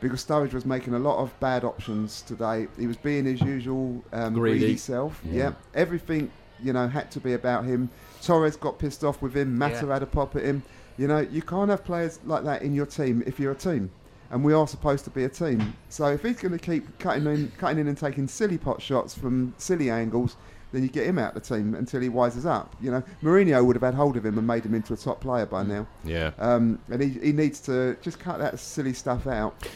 because 0.01 0.25
Sturridge 0.25 0.53
was 0.53 0.67
making 0.67 0.95
a 0.95 0.99
lot 0.99 1.19
of 1.19 1.39
bad 1.39 1.63
options 1.63 2.23
today. 2.23 2.67
He 2.77 2.89
was 2.89 2.97
being 2.97 3.25
his 3.25 3.41
usual 3.41 4.03
um, 4.13 4.35
Greedy. 4.35 4.59
greedy. 4.59 4.77
self. 4.77 5.21
Yeah. 5.25 5.53
everything 5.75 6.31
you 6.61 6.73
know 6.73 6.89
had 6.89 7.11
to 7.13 7.21
be 7.21 7.35
about 7.35 7.65
him. 7.65 7.89
Torres 8.23 8.57
got 8.57 8.79
pissed 8.81 9.05
off 9.05 9.23
with 9.23 9.35
him. 9.37 9.57
Mata 9.57 9.87
Yeah. 9.87 9.93
had 9.93 10.03
a 10.03 10.07
pop 10.07 10.35
at 10.37 10.43
him. 10.43 10.63
You 10.99 11.07
know, 11.09 11.21
you 11.21 11.43
can't 11.43 11.71
have 11.71 11.85
players 11.85 12.19
like 12.25 12.45
that 12.45 12.63
in 12.63 12.75
your 12.75 12.87
team 12.87 13.23
if 13.27 13.39
you're 13.41 13.53
a 13.53 13.57
team. 13.57 13.91
And 14.33 14.43
we 14.43 14.53
are 14.55 14.67
supposed 14.67 15.05
to 15.05 15.11
be 15.11 15.25
a 15.25 15.29
team. 15.29 15.77
So 15.89 16.07
if 16.07 16.23
he's 16.23 16.41
going 16.41 16.59
to 16.59 16.59
keep 16.59 16.99
cutting 16.99 17.27
in, 17.27 17.53
cutting 17.59 17.79
in 17.79 17.87
and 17.87 17.97
taking 17.97 18.27
silly 18.27 18.59
pot 18.59 18.83
shots 18.83 19.15
from 19.15 19.55
silly 19.59 19.91
angles, 19.91 20.37
then 20.73 20.83
you 20.83 20.89
get 20.89 21.07
him 21.07 21.19
out 21.19 21.37
of 21.37 21.43
the 21.43 21.55
team 21.55 21.75
until 21.75 22.01
he 22.01 22.09
wises 22.09 22.47
up. 22.47 22.75
You 22.81 22.91
know, 22.91 23.03
Mourinho 23.23 23.65
would 23.65 23.77
have 23.77 23.83
had 23.83 23.95
hold 23.95 24.17
of 24.17 24.25
him 24.25 24.39
and 24.39 24.47
made 24.47 24.65
him 24.65 24.75
into 24.75 24.95
a 24.95 24.97
top 24.97 25.21
player 25.21 25.47
by 25.47 25.63
now. 25.63 25.87
yeah. 26.03 26.33
Um, 26.39 26.81
and 26.91 27.03
he, 27.03 27.11
he 27.11 27.33
needs 27.33 27.61
to 27.61 27.97
just 28.01 28.19
cut 28.19 28.39
that 28.39 28.59
silly 28.59 28.95
stuff 28.95 29.27
out. 29.27 29.69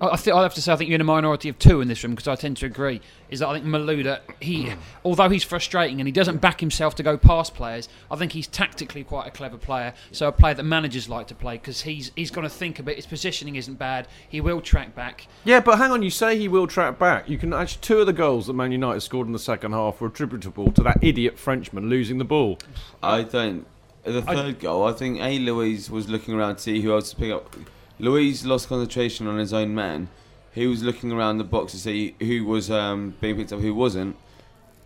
I 0.00 0.08
I 0.08 0.16
think 0.16 0.36
I'll 0.36 0.42
have 0.42 0.54
to 0.54 0.62
say 0.62 0.72
I 0.72 0.76
think 0.76 0.88
you're 0.88 0.96
in 0.96 1.00
a 1.00 1.04
minority 1.04 1.48
of 1.48 1.58
two 1.58 1.80
in 1.80 1.88
this 1.88 2.02
room 2.02 2.14
because 2.14 2.28
I 2.28 2.36
tend 2.36 2.56
to 2.58 2.66
agree. 2.66 3.00
Is 3.28 3.40
that 3.40 3.48
I 3.48 3.54
think 3.54 3.64
Malouda, 3.64 4.20
he, 4.40 4.70
hmm. 4.70 4.78
although 5.04 5.28
he's 5.28 5.42
frustrating 5.42 6.00
and 6.00 6.06
he 6.06 6.12
doesn't 6.12 6.38
back 6.40 6.60
himself 6.60 6.94
to 6.96 7.02
go 7.02 7.16
past 7.16 7.54
players, 7.54 7.88
I 8.10 8.16
think 8.16 8.32
he's 8.32 8.46
tactically 8.46 9.04
quite 9.04 9.26
a 9.26 9.30
clever 9.30 9.56
player. 9.56 9.94
So 10.12 10.28
a 10.28 10.32
player 10.32 10.54
that 10.54 10.62
managers 10.62 11.08
like 11.08 11.26
to 11.28 11.34
play 11.34 11.54
because 11.54 11.82
he's 11.82 12.12
he's 12.16 12.30
going 12.30 12.46
to 12.46 12.54
think 12.54 12.78
a 12.78 12.82
bit. 12.82 12.96
His 12.96 13.06
positioning 13.06 13.56
isn't 13.56 13.78
bad. 13.78 14.08
He 14.28 14.40
will 14.40 14.60
track 14.60 14.94
back. 14.94 15.26
Yeah, 15.44 15.60
but 15.60 15.78
hang 15.78 15.90
on. 15.90 16.02
You 16.02 16.10
say 16.10 16.38
he 16.38 16.48
will 16.48 16.66
track 16.66 16.98
back. 16.98 17.28
You 17.28 17.38
can 17.38 17.52
actually 17.52 17.82
two 17.82 18.00
of 18.00 18.06
the 18.06 18.12
goals 18.12 18.46
that 18.46 18.52
Man 18.52 18.72
United 18.72 19.00
scored 19.00 19.26
in 19.26 19.32
the 19.32 19.38
second 19.38 19.72
half 19.72 20.00
were 20.00 20.08
attributable 20.08 20.72
to 20.72 20.82
that 20.82 20.98
idiot 21.02 21.38
Frenchman 21.38 21.88
losing 21.88 22.18
the 22.18 22.24
ball. 22.24 22.58
I 23.02 23.22
don't. 23.22 23.66
The 24.04 24.22
third 24.22 24.60
goal, 24.60 24.86
I 24.86 24.92
think 24.92 25.20
A. 25.20 25.40
Luiz 25.40 25.90
was 25.90 26.08
looking 26.08 26.34
around 26.34 26.56
to 26.56 26.62
see 26.62 26.80
who 26.80 26.92
else 26.92 27.10
to 27.10 27.16
pick 27.16 27.32
up. 27.32 27.56
Luiz 27.98 28.44
lost 28.44 28.68
concentration 28.68 29.26
on 29.26 29.38
his 29.38 29.52
own 29.52 29.74
man. 29.74 30.08
He 30.52 30.66
was 30.66 30.82
looking 30.82 31.12
around 31.12 31.38
the 31.38 31.44
box 31.44 31.72
to 31.72 31.78
see 31.78 32.14
who 32.20 32.44
was 32.44 32.70
um, 32.70 33.14
being 33.20 33.36
picked 33.36 33.52
up, 33.52 33.60
who 33.60 33.74
wasn't, 33.74 34.16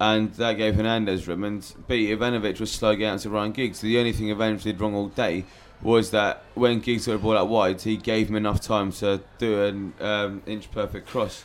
and 0.01 0.33
that 0.35 0.55
gave 0.55 0.75
Hernandez 0.75 1.29
room. 1.29 1.45
And 1.45 1.75
B. 1.87 2.09
Ivanovic 2.09 2.59
was 2.61 2.73
slugging 2.73 3.07
out 3.07 3.21
to 3.21 3.31
Ryan 3.31 3.53
Giggs. 3.53 3.81
The 3.81 3.99
only 3.99 4.13
thing 4.13 4.29
Ivanovic 4.29 4.63
did 4.63 4.81
wrong 4.81 4.95
all 4.95 5.09
day 5.09 5.45
was 5.83 6.11
that 6.11 6.45
when 6.55 6.81
Giggs 6.81 7.07
got 7.07 7.13
the 7.13 7.19
ball 7.19 7.39
out 7.39 7.49
wide, 7.49 7.81
he 7.81 7.97
gave 7.97 8.29
him 8.29 8.37
enough 8.37 8.61
time 8.61 8.93
to 8.93 9.21
do 9.39 9.63
an 9.63 9.93
um, 10.01 10.43
inch 10.47 10.71
perfect 10.71 11.07
cross. 11.07 11.45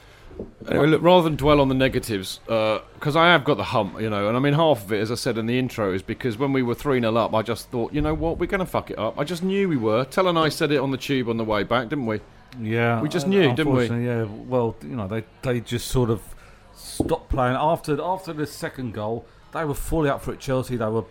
Anyway, 0.67 0.87
look, 0.87 1.01
rather 1.01 1.23
than 1.23 1.35
dwell 1.35 1.61
on 1.61 1.69
the 1.69 1.75
negatives, 1.75 2.39
because 2.45 3.15
I 3.15 3.27
have 3.27 3.43
got 3.43 3.57
the 3.57 3.65
hump, 3.65 4.01
you 4.01 4.09
know, 4.09 4.27
and 4.27 4.35
I 4.35 4.39
mean, 4.39 4.53
half 4.53 4.83
of 4.83 4.91
it, 4.91 4.99
as 4.99 5.11
I 5.11 5.15
said 5.15 5.37
in 5.37 5.45
the 5.45 5.59
intro, 5.59 5.93
is 5.93 6.01
because 6.01 6.37
when 6.37 6.53
we 6.53 6.63
were 6.63 6.73
3 6.73 6.99
0 6.99 7.15
up, 7.15 7.33
I 7.33 7.41
just 7.41 7.69
thought, 7.69 7.93
you 7.93 8.01
know 8.01 8.13
what, 8.13 8.39
we're 8.39 8.47
going 8.47 8.59
to 8.59 8.65
fuck 8.65 8.89
it 8.89 8.97
up. 8.97 9.19
I 9.19 9.23
just 9.23 9.43
knew 9.43 9.69
we 9.69 9.77
were. 9.77 10.05
Tell 10.05 10.27
and 10.27 10.39
I 10.39 10.49
said 10.49 10.71
it 10.71 10.77
on 10.77 10.91
the 10.91 10.97
tube 10.97 11.29
on 11.29 11.37
the 11.37 11.43
way 11.43 11.63
back, 11.63 11.89
didn't 11.89 12.07
we? 12.07 12.19
Yeah, 12.59 13.01
We 13.01 13.09
just 13.09 13.25
uh, 13.25 13.29
knew, 13.29 13.53
didn't 13.53 13.73
we? 13.73 13.87
Yeah. 13.87 14.23
Well, 14.23 14.75
you 14.81 14.95
know, 14.95 15.07
they 15.07 15.23
they 15.41 15.59
just 15.59 15.87
sort 15.89 16.09
of 16.09 16.21
stopped 16.73 17.29
playing 17.29 17.55
after 17.55 18.01
after 18.01 18.33
the 18.33 18.47
second 18.47 18.93
goal. 18.93 19.25
They 19.53 19.65
were 19.65 19.73
fully 19.73 20.09
up 20.09 20.21
for 20.21 20.33
it. 20.33 20.39
Chelsea. 20.39 20.77
They 20.77 20.85
were 20.85 21.05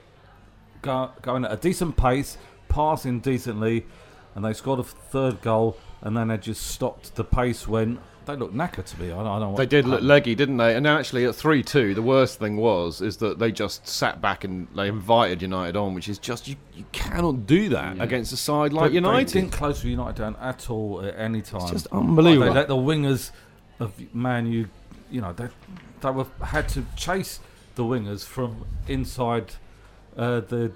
go, 0.83 1.11
going 1.23 1.45
at 1.45 1.53
a 1.53 1.57
decent 1.57 1.97
pace, 1.97 2.39
passing 2.69 3.21
decently, 3.21 3.87
and 4.35 4.45
they 4.45 4.53
scored 4.53 4.81
a 4.81 4.85
third 4.85 5.43
goal. 5.43 5.77
And 6.01 6.17
then 6.17 6.29
they 6.29 6.37
just 6.37 6.67
stopped. 6.67 7.15
The 7.15 7.25
pace 7.25 7.67
went. 7.67 8.01
They 8.27 8.37
looked 8.37 8.55
knackered 8.55 8.87
to 8.87 9.01
me. 9.01 9.07
I 9.13 9.17
don't, 9.17 9.27
I 9.27 9.39
don't. 9.39 9.57
They 9.57 9.67
did 9.67 9.87
look 9.87 10.03
leggy, 10.03 10.35
didn't 10.35 10.57
they? 10.57 10.75
And 10.75 10.87
actually, 10.87 11.25
at 11.25 11.35
3 11.35 11.63
2, 11.63 11.95
the 11.95 12.03
worst 12.03 12.39
thing 12.39 12.57
was 12.57 13.01
is 13.01 13.19
that 13.19 13.39
they 13.39 13.53
just 13.53 13.87
sat 13.87 14.21
back 14.21 14.45
and 14.45 14.67
they 14.75 14.89
invited 14.89 15.43
United 15.43 15.77
on, 15.77 15.95
which 15.95 16.09
is 16.09 16.19
just, 16.19 16.49
you, 16.49 16.57
you 16.75 16.85
cannot 16.93 17.47
do 17.47 17.69
that 17.71 18.01
against 18.01 18.33
a 18.33 18.37
side 18.37 18.73
like 18.73 18.91
They- 18.91 18.97
United. 18.97 19.29
They 19.29 19.41
didn't 19.41 19.53
close 19.53 19.83
with 19.83 19.91
United 19.91 20.17
down 20.17 20.37
at 20.41 20.71
all 20.71 21.05
at 21.05 21.19
any 21.19 21.43
time. 21.43 21.63
It's 21.63 21.71
just 21.73 21.87
unbelievable. 21.89 22.49
They 22.49 22.55
let 22.55 22.69
the 22.69 22.77
wingers 22.77 23.31
of 23.81 23.93
Man 24.15 24.47
U, 24.47 24.69
you 25.11 25.21
know, 25.21 25.33
they 25.33 25.49
they 26.01 26.11
were 26.11 26.27
had 26.43 26.69
to 26.71 26.85
chase 26.97 27.41
the 27.75 27.83
wingers 27.83 28.25
from 28.25 28.65
inside 28.89 29.55
uh, 30.17 30.41
the 30.41 30.73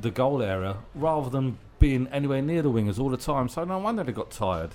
the 0.00 0.10
goal 0.10 0.42
area 0.42 0.76
rather 0.94 1.28
than 1.30 1.58
being 1.78 2.06
anywhere 2.08 2.42
near 2.42 2.62
the 2.62 2.70
wingers 2.70 2.98
all 2.98 3.08
the 3.08 3.16
time. 3.16 3.48
So 3.48 3.64
no 3.64 3.78
wonder 3.78 4.04
they 4.04 4.12
got 4.12 4.30
tired. 4.30 4.70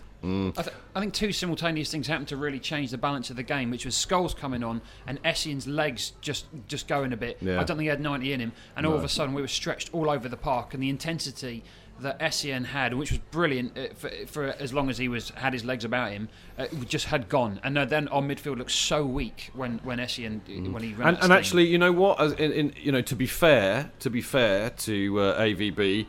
I, 0.58 0.62
th- 0.62 0.76
I 0.96 1.00
think 1.00 1.14
two 1.14 1.32
simultaneous 1.32 1.92
things 1.92 2.08
happened 2.08 2.30
to 2.30 2.38
really 2.38 2.60
change 2.60 2.92
the 2.92 2.98
balance 2.98 3.30
of 3.30 3.36
the 3.36 3.44
game, 3.44 3.72
which 3.72 3.86
was 3.86 3.96
Scholes 3.96 4.36
coming 4.36 4.64
on 4.64 4.82
and 5.08 5.22
Essien's 5.24 5.68
legs 5.68 6.14
just, 6.22 6.46
just 6.68 6.88
going 6.88 7.14
a 7.14 7.18
bit. 7.18 7.38
Yeah. 7.42 7.60
I 7.60 7.64
don't 7.64 7.78
think 7.78 7.82
he 7.82 7.88
had 7.88 8.02
90 8.02 8.34
in 8.34 8.40
him. 8.40 8.52
And 8.76 8.86
all 8.86 8.96
of 8.96 9.04
a 9.04 9.10
sudden, 9.10 9.34
we 9.34 9.42
were 9.42 9.48
stretched 9.48 9.94
all 9.94 10.10
over 10.10 10.28
the 10.28 10.38
park, 10.38 10.74
and 10.74 10.82
the 10.82 10.90
intensity 10.90 11.64
that 12.00 12.20
Essien 12.20 12.66
had, 12.66 12.94
which 12.94 13.12
was 13.12 13.20
brilliant 13.32 13.78
uh, 13.78 13.88
for, 13.96 14.10
for 14.28 14.48
as 14.48 14.74
long 14.74 14.90
as 14.90 14.98
he 14.98 15.08
was 15.08 15.30
had 15.30 15.54
his 15.54 15.64
legs 15.64 15.86
about 15.86 16.12
him, 16.12 16.28
uh, 16.58 16.68
just 16.88 17.06
had 17.06 17.30
gone. 17.30 17.60
And 17.64 17.78
uh, 17.78 17.86
then 17.86 18.08
our 18.10 18.22
midfield 18.22 18.58
looked 18.58 18.72
so 18.72 19.06
weak 19.06 19.50
when 19.54 19.80
when 19.84 20.00
Essien 20.00 20.42
when 20.72 20.84
he 20.84 20.94
ran. 20.94 21.10
and, 21.10 21.24
and 21.24 21.34
actually, 21.34 21.66
you 21.66 21.78
know 21.78 21.92
what? 21.92 22.20
As 22.20 22.34
in, 22.34 22.52
in, 22.52 22.74
you 22.82 22.92
know, 22.92 23.02
to 23.02 23.16
be 23.16 23.28
fair, 23.28 23.92
to 24.00 24.10
be 24.10 24.22
fair 24.22 24.72
to 24.72 25.20
uh, 25.20 25.42
AVB, 25.42 26.06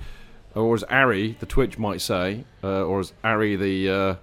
or 0.57 0.75
as 0.75 0.83
Ari 0.85 1.37
the 1.41 1.47
Twitch 1.47 1.79
might 1.79 2.01
say, 2.01 2.45
uh, 2.65 2.83
or 2.85 3.01
as 3.01 3.13
Ari 3.23 3.57
the 3.57 3.89
uh, 3.91 4.15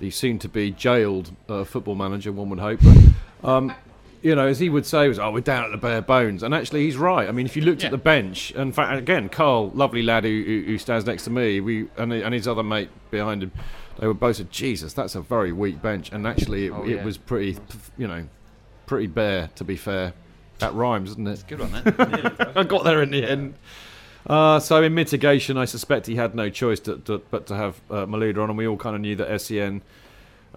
the 0.00 0.10
soon-to-be 0.10 0.72
jailed 0.72 1.30
uh, 1.48 1.64
football 1.64 1.94
manager, 1.94 2.30
one 2.32 2.50
would 2.50 2.58
hope. 2.58 2.80
But, 2.82 3.48
um, 3.48 3.74
you 4.22 4.34
know, 4.34 4.46
as 4.46 4.58
he 4.58 4.68
would 4.70 4.86
say, 4.86 5.06
was 5.08 5.18
oh, 5.18 5.30
we're 5.30 5.40
down 5.40 5.64
at 5.64 5.70
the 5.70 5.76
bare 5.76 6.00
bones, 6.02 6.42
and 6.42 6.54
actually, 6.54 6.84
he's 6.84 6.96
right. 6.96 7.28
I 7.28 7.32
mean, 7.32 7.46
if 7.46 7.56
you 7.56 7.62
looked 7.62 7.82
Yeah. 7.82 7.88
at 7.88 7.92
the 7.92 7.98
bench, 7.98 8.50
in 8.52 8.72
fact, 8.72 8.96
again, 8.98 9.28
Carl, 9.28 9.70
lovely 9.74 10.02
lad 10.02 10.24
who, 10.24 10.42
who, 10.46 10.62
who 10.66 10.78
stands 10.78 11.04
next 11.06 11.24
to 11.24 11.30
me, 11.30 11.60
we 11.60 11.88
and, 11.96 12.12
and 12.12 12.32
his 12.34 12.48
other 12.48 12.62
mate 12.62 12.88
behind 13.10 13.42
him, 13.42 13.52
they 13.98 14.06
were 14.06 14.14
both 14.14 14.36
said, 14.36 14.50
Jesus, 14.50 14.92
that's 14.94 15.14
a 15.14 15.20
very 15.20 15.52
weak 15.52 15.80
bench, 15.82 16.10
and 16.10 16.26
actually, 16.26 16.66
it, 16.66 16.70
Oh, 16.72 16.82
it 16.84 16.96
yeah. 16.96 17.04
was 17.04 17.18
pretty, 17.18 17.58
you 17.98 18.08
know, 18.08 18.26
pretty 18.86 19.06
bare, 19.08 19.50
to 19.56 19.64
be 19.64 19.76
fair. 19.76 20.14
That 20.58 20.72
rhymes, 20.74 21.10
doesn't 21.10 21.26
it? 21.26 21.32
It's 21.32 21.42
good 21.42 21.60
on 21.60 21.72
that. 21.72 22.52
I 22.56 22.62
got 22.64 22.84
there 22.84 23.02
in 23.02 23.10
the 23.10 23.28
end. 23.28 23.54
Uh, 24.26 24.58
so 24.58 24.82
in 24.82 24.94
mitigation, 24.94 25.56
I 25.58 25.66
suspect 25.66 26.06
he 26.06 26.16
had 26.16 26.34
no 26.34 26.48
choice 26.48 26.80
to, 26.80 26.96
to, 26.98 27.18
but 27.30 27.46
to 27.48 27.56
have 27.56 27.80
uh, 27.90 28.06
Malouda 28.06 28.42
on, 28.42 28.48
and 28.50 28.56
we 28.58 28.66
all 28.66 28.76
kind 28.76 28.96
of 28.96 29.02
knew 29.02 29.16
that 29.16 29.38
Sen, 29.40 29.82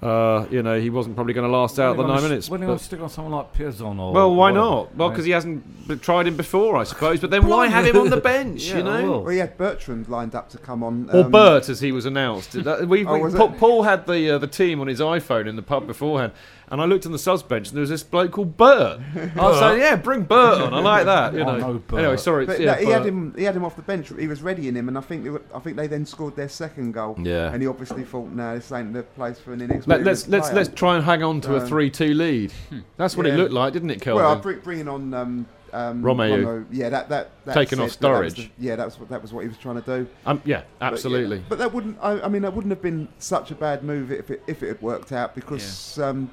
uh, 0.01 0.45
you 0.51 0.61
know, 0.63 0.79
he 0.79 0.89
wasn't 0.89 1.15
probably 1.15 1.33
going 1.33 1.45
to 1.49 1.51
last 1.51 1.77
out 1.79 1.97
the 1.97 2.03
nine 2.03 2.09
they 2.09 2.15
gonna- 2.17 2.29
minutes. 2.29 2.49
When 2.49 2.61
they 2.61 2.65
but- 2.67 2.73
going 2.73 2.79
stick 2.79 2.99
on 3.01 3.09
someone 3.09 3.33
like 3.33 3.53
Piazon 3.53 3.99
or 3.99 4.13
well, 4.13 4.29
why 4.33 4.51
whatever, 4.51 4.57
not? 4.65 4.95
Well, 4.95 5.07
right? 5.09 5.13
because 5.13 5.25
he 5.25 5.31
hasn't 5.31 5.87
b- 5.87 5.95
tried 5.97 6.27
him 6.27 6.37
before, 6.37 6.77
I 6.77 6.83
suppose. 6.83 7.19
But 7.19 7.31
then 7.31 7.47
why 7.47 7.67
have 7.67 7.85
him 7.85 7.97
on 7.97 8.09
the 8.09 8.17
bench? 8.17 8.63
Yeah, 8.69 8.77
you 8.77 8.83
know. 8.83 9.03
well. 9.11 9.21
Well, 9.23 9.29
he 9.33 9.39
had 9.39 9.57
Bertrand 9.57 10.07
lined 10.07 10.35
up 10.35 10.49
to 10.51 10.57
come 10.59 10.83
on. 10.83 11.09
Or 11.11 11.25
um, 11.25 11.31
Bert, 11.31 11.67
as 11.67 11.81
he 11.81 11.91
was 11.91 12.05
announced. 12.05 12.51
That- 12.63 12.87
we, 12.87 13.05
Oh, 13.07 13.13
we- 13.15 13.21
was 13.21 13.33
Paul. 13.35 13.49
Paul 13.53 13.83
had 13.83 14.05
the 14.05 14.31
uh, 14.31 14.37
the 14.37 14.47
team 14.47 14.79
on 14.79 14.87
his 14.87 14.99
iPhone 15.01 15.47
in 15.47 15.55
the 15.55 15.61
pub 15.63 15.87
beforehand, 15.87 16.31
And 16.69 16.81
I 16.81 16.85
looked 16.85 17.05
on 17.05 17.13
the 17.13 17.19
subs 17.19 17.43
bench, 17.43 17.69
and 17.69 17.77
there 17.77 17.81
was 17.81 17.89
this 17.89 18.03
bloke 18.03 18.31
called 18.33 18.57
Bert. 18.57 18.99
I 19.15 19.41
was 19.41 19.61
like, 19.61 19.79
"Yeah, 19.79 19.95
bring 19.95 20.23
Bert 20.23 20.59
on. 20.61 20.73
I 20.73 20.79
like 20.81 21.05
that." 21.05 21.33
You 21.33 21.39
Oh, 21.41 21.45
know. 21.57 21.57
no, 21.57 21.73
Bert. 21.79 21.99
Anyway, 21.99 22.17
sorry. 22.17 22.45
But 22.45 22.59
yeah, 22.59 22.73
no, 22.73 22.79
he 22.79 22.85
had 22.87 23.05
him. 23.05 23.33
He 23.37 23.43
had 23.45 23.55
him 23.55 23.63
off 23.63 23.77
the 23.77 23.81
bench. 23.83 24.11
He 24.19 24.27
was 24.27 24.41
readying 24.43 24.75
him, 24.75 24.89
and 24.89 24.97
I 24.97 25.01
think 25.01 25.23
they 25.23 25.29
were, 25.29 25.41
I 25.55 25.59
think 25.59 25.77
they 25.77 25.87
then 25.87 26.05
scored 26.05 26.35
their 26.35 26.49
second 26.49 26.91
goal. 26.91 27.15
Yeah. 27.21 27.53
And 27.53 27.61
he 27.61 27.67
obviously 27.69 28.03
thought, 28.03 28.29
"No, 28.31 28.55
this 28.55 28.69
ain't 28.73 28.91
the 28.91 29.03
place 29.03 29.39
for 29.39 29.53
an 29.53 29.61
inexperienced 29.61 29.87
Let, 29.87 30.03
let's 30.03 30.27
let's 30.27 30.51
let's 30.51 30.69
try 30.77 30.95
and 30.97 31.05
hang 31.05 31.23
on 31.23 31.39
to 31.41 31.55
a 31.55 31.61
Um, 31.61 31.67
three-two 31.67 32.13
lead. 32.13 32.51
That's 32.97 33.15
what 33.15 33.25
it 33.25 33.35
looked 33.37 33.53
like, 33.53 33.71
didn't 33.71 33.91
it, 33.91 34.01
Kelvin? 34.01 34.23
Well, 34.25 34.33
I 34.33 34.35
bring, 34.35 34.59
bringing 34.59 34.89
on 34.89 35.13
um, 35.13 35.45
um, 35.71 36.01
Romeo. 36.01 36.35
Romeo, 36.35 36.65
Yeah, 36.69 36.89
that 36.89 37.07
that, 37.07 37.29
that 37.45 37.53
Taking 37.53 37.77
said 37.77 37.83
off 37.85 37.99
that 37.99 38.21
that 38.23 38.35
the- 38.35 38.49
yeah, 38.59 38.75
that 38.75 38.85
was 38.85 38.99
what 38.99 39.07
that 39.07 39.21
was 39.21 39.31
what 39.31 39.43
he 39.43 39.47
was 39.47 39.57
trying 39.57 39.81
to 39.81 39.99
do. 39.99 40.07
um, 40.25 40.41
yeah, 40.43 40.63
But, 40.79 40.85
yeah, 40.85 40.91
absolutely. 40.91 41.43
But, 41.47 41.59
that 41.59 41.73
wouldn't. 41.73 41.97
I, 42.01 42.19
I 42.23 42.27
mean, 42.27 42.41
that 42.41 42.53
wouldn't 42.53 42.71
have 42.71 42.81
been 42.81 43.07
such 43.19 43.51
a 43.51 43.55
bad 43.55 43.83
move 43.83 44.11
if 44.11 44.29
it 44.31 44.43
if 44.47 44.63
it 44.63 44.67
had 44.67 44.81
worked 44.81 45.13
out 45.13 45.33
because. 45.33 45.97
Um, 45.99 46.29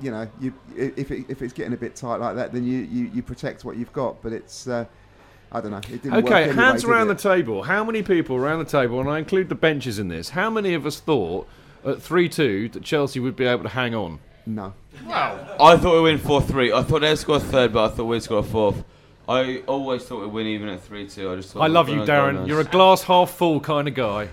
you 0.00 0.10
know, 0.10 0.28
you 0.40 0.52
if 0.76 1.10
it, 1.10 1.26
if 1.28 1.42
it's 1.42 1.52
getting 1.52 1.72
a 1.72 1.76
bit 1.76 1.96
tight 1.96 2.16
like 2.16 2.36
that, 2.36 2.52
then 2.52 2.64
you, 2.64 2.78
you, 2.80 3.10
you 3.14 3.22
protect 3.22 3.64
what 3.64 3.76
you've 3.76 3.92
got. 3.92 4.22
But 4.22 4.32
it's, 4.32 4.66
uh, 4.68 4.84
I 5.50 5.60
don't 5.60 5.70
know. 5.70 5.78
It 5.78 6.02
didn't 6.02 6.12
work 6.12 6.24
Okay, 6.26 6.42
anyway, 6.44 6.56
hands 6.56 6.82
did 6.82 6.90
around 6.90 7.10
it? 7.10 7.16
the 7.18 7.22
table. 7.28 7.62
How 7.62 7.82
many 7.84 8.02
people 8.02 8.36
around 8.36 8.58
the 8.60 8.64
table, 8.64 9.00
and 9.00 9.08
I 9.08 9.18
include 9.18 9.48
the 9.48 9.54
benches 9.54 9.98
in 9.98 10.08
this, 10.08 10.30
how 10.30 10.50
many 10.50 10.74
of 10.74 10.86
us 10.86 11.00
thought 11.00 11.48
at 11.84 12.02
3 12.02 12.28
2 12.28 12.68
that 12.70 12.82
Chelsea 12.82 13.20
would 13.20 13.36
be 13.36 13.44
able 13.46 13.62
to 13.64 13.68
hang 13.70 13.94
on? 13.94 14.20
No. 14.46 14.72
Wow. 15.06 15.56
I 15.60 15.76
thought 15.76 15.94
we'd 16.02 16.10
win 16.10 16.18
4 16.18 16.42
3. 16.42 16.72
I 16.72 16.82
thought 16.82 17.00
they'd 17.00 17.16
score 17.16 17.36
a 17.36 17.40
third, 17.40 17.72
but 17.72 17.84
I 17.84 17.94
thought 17.94 18.04
we'd 18.04 18.22
score 18.22 18.38
a 18.38 18.42
fourth. 18.42 18.84
I 19.28 19.62
always 19.66 20.04
thought 20.04 20.22
we'd 20.22 20.32
win 20.32 20.46
even 20.46 20.68
at 20.68 20.82
3 20.82 21.06
2. 21.08 21.32
I 21.32 21.36
just 21.36 21.52
thought 21.52 21.60
I 21.62 21.66
love 21.66 21.88
you, 21.88 22.00
Darren. 22.00 22.46
You're 22.46 22.60
a 22.60 22.64
glass 22.64 23.02
half 23.02 23.30
full 23.30 23.60
kind 23.60 23.86
of 23.88 23.94
guy. 23.94 24.28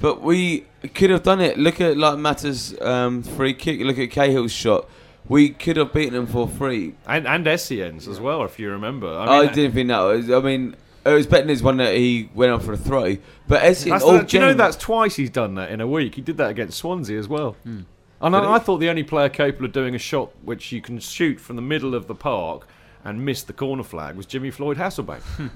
But 0.00 0.22
we 0.22 0.66
could 0.94 1.10
have 1.10 1.22
done 1.22 1.40
it. 1.40 1.58
Look 1.58 1.80
at 1.80 1.96
like 1.96 2.18
Mata's 2.18 2.78
um, 2.80 3.22
free 3.22 3.54
kick. 3.54 3.80
Look 3.80 3.98
at 3.98 4.10
Cahill's 4.10 4.52
shot. 4.52 4.88
We 5.28 5.50
could 5.50 5.76
have 5.76 5.92
beaten 5.92 6.14
them 6.14 6.26
for 6.26 6.48
free. 6.48 6.94
And, 7.06 7.26
and 7.26 7.46
Essien's 7.46 8.08
as 8.08 8.18
well, 8.18 8.42
if 8.44 8.58
you 8.58 8.70
remember. 8.70 9.06
I, 9.06 9.40
I, 9.40 9.46
didn't 9.46 9.72
think 9.72 9.88
that 9.88 10.00
was. 10.00 10.30
I 10.30 10.40
mean, 10.40 10.74
it 11.04 11.10
was 11.10 11.26
better 11.26 11.42
than 11.42 11.50
his 11.50 11.62
one 11.62 11.76
that 11.76 11.94
he 11.94 12.30
went 12.34 12.50
on 12.50 12.60
for 12.60 12.72
a 12.72 12.76
throw. 12.76 13.16
But 13.46 13.62
Essien, 13.62 13.90
That's 13.90 14.02
all 14.02 14.18
the- 14.18 14.24
do 14.24 14.38
you 14.38 14.40
know 14.42 14.54
that's 14.54 14.76
twice 14.76 15.16
he's 15.16 15.30
done 15.30 15.54
that 15.54 15.70
in 15.70 15.80
a 15.80 15.86
week? 15.86 16.16
He 16.16 16.22
did 16.22 16.38
that 16.38 16.50
against 16.50 16.78
Swansea 16.78 17.18
as 17.18 17.28
well. 17.28 17.56
And 17.64 18.36
I, 18.36 18.54
I 18.54 18.58
thought 18.58 18.78
the 18.78 18.88
only 18.88 19.02
player 19.02 19.28
capable 19.28 19.66
of 19.66 19.72
doing 19.72 19.94
a 19.94 19.98
shot 19.98 20.32
which 20.42 20.72
you 20.72 20.80
can 20.82 20.98
shoot 20.98 21.40
from 21.40 21.56
the 21.56 21.62
middle 21.62 21.94
of 21.94 22.06
the 22.06 22.14
park 22.14 22.66
and 23.04 23.24
miss 23.24 23.42
the 23.42 23.52
corner 23.54 23.82
flag 23.82 24.16
was 24.16 24.26
Jimmy 24.26 24.50
Floyd 24.50 24.76
Hasselbaink. 24.76 25.22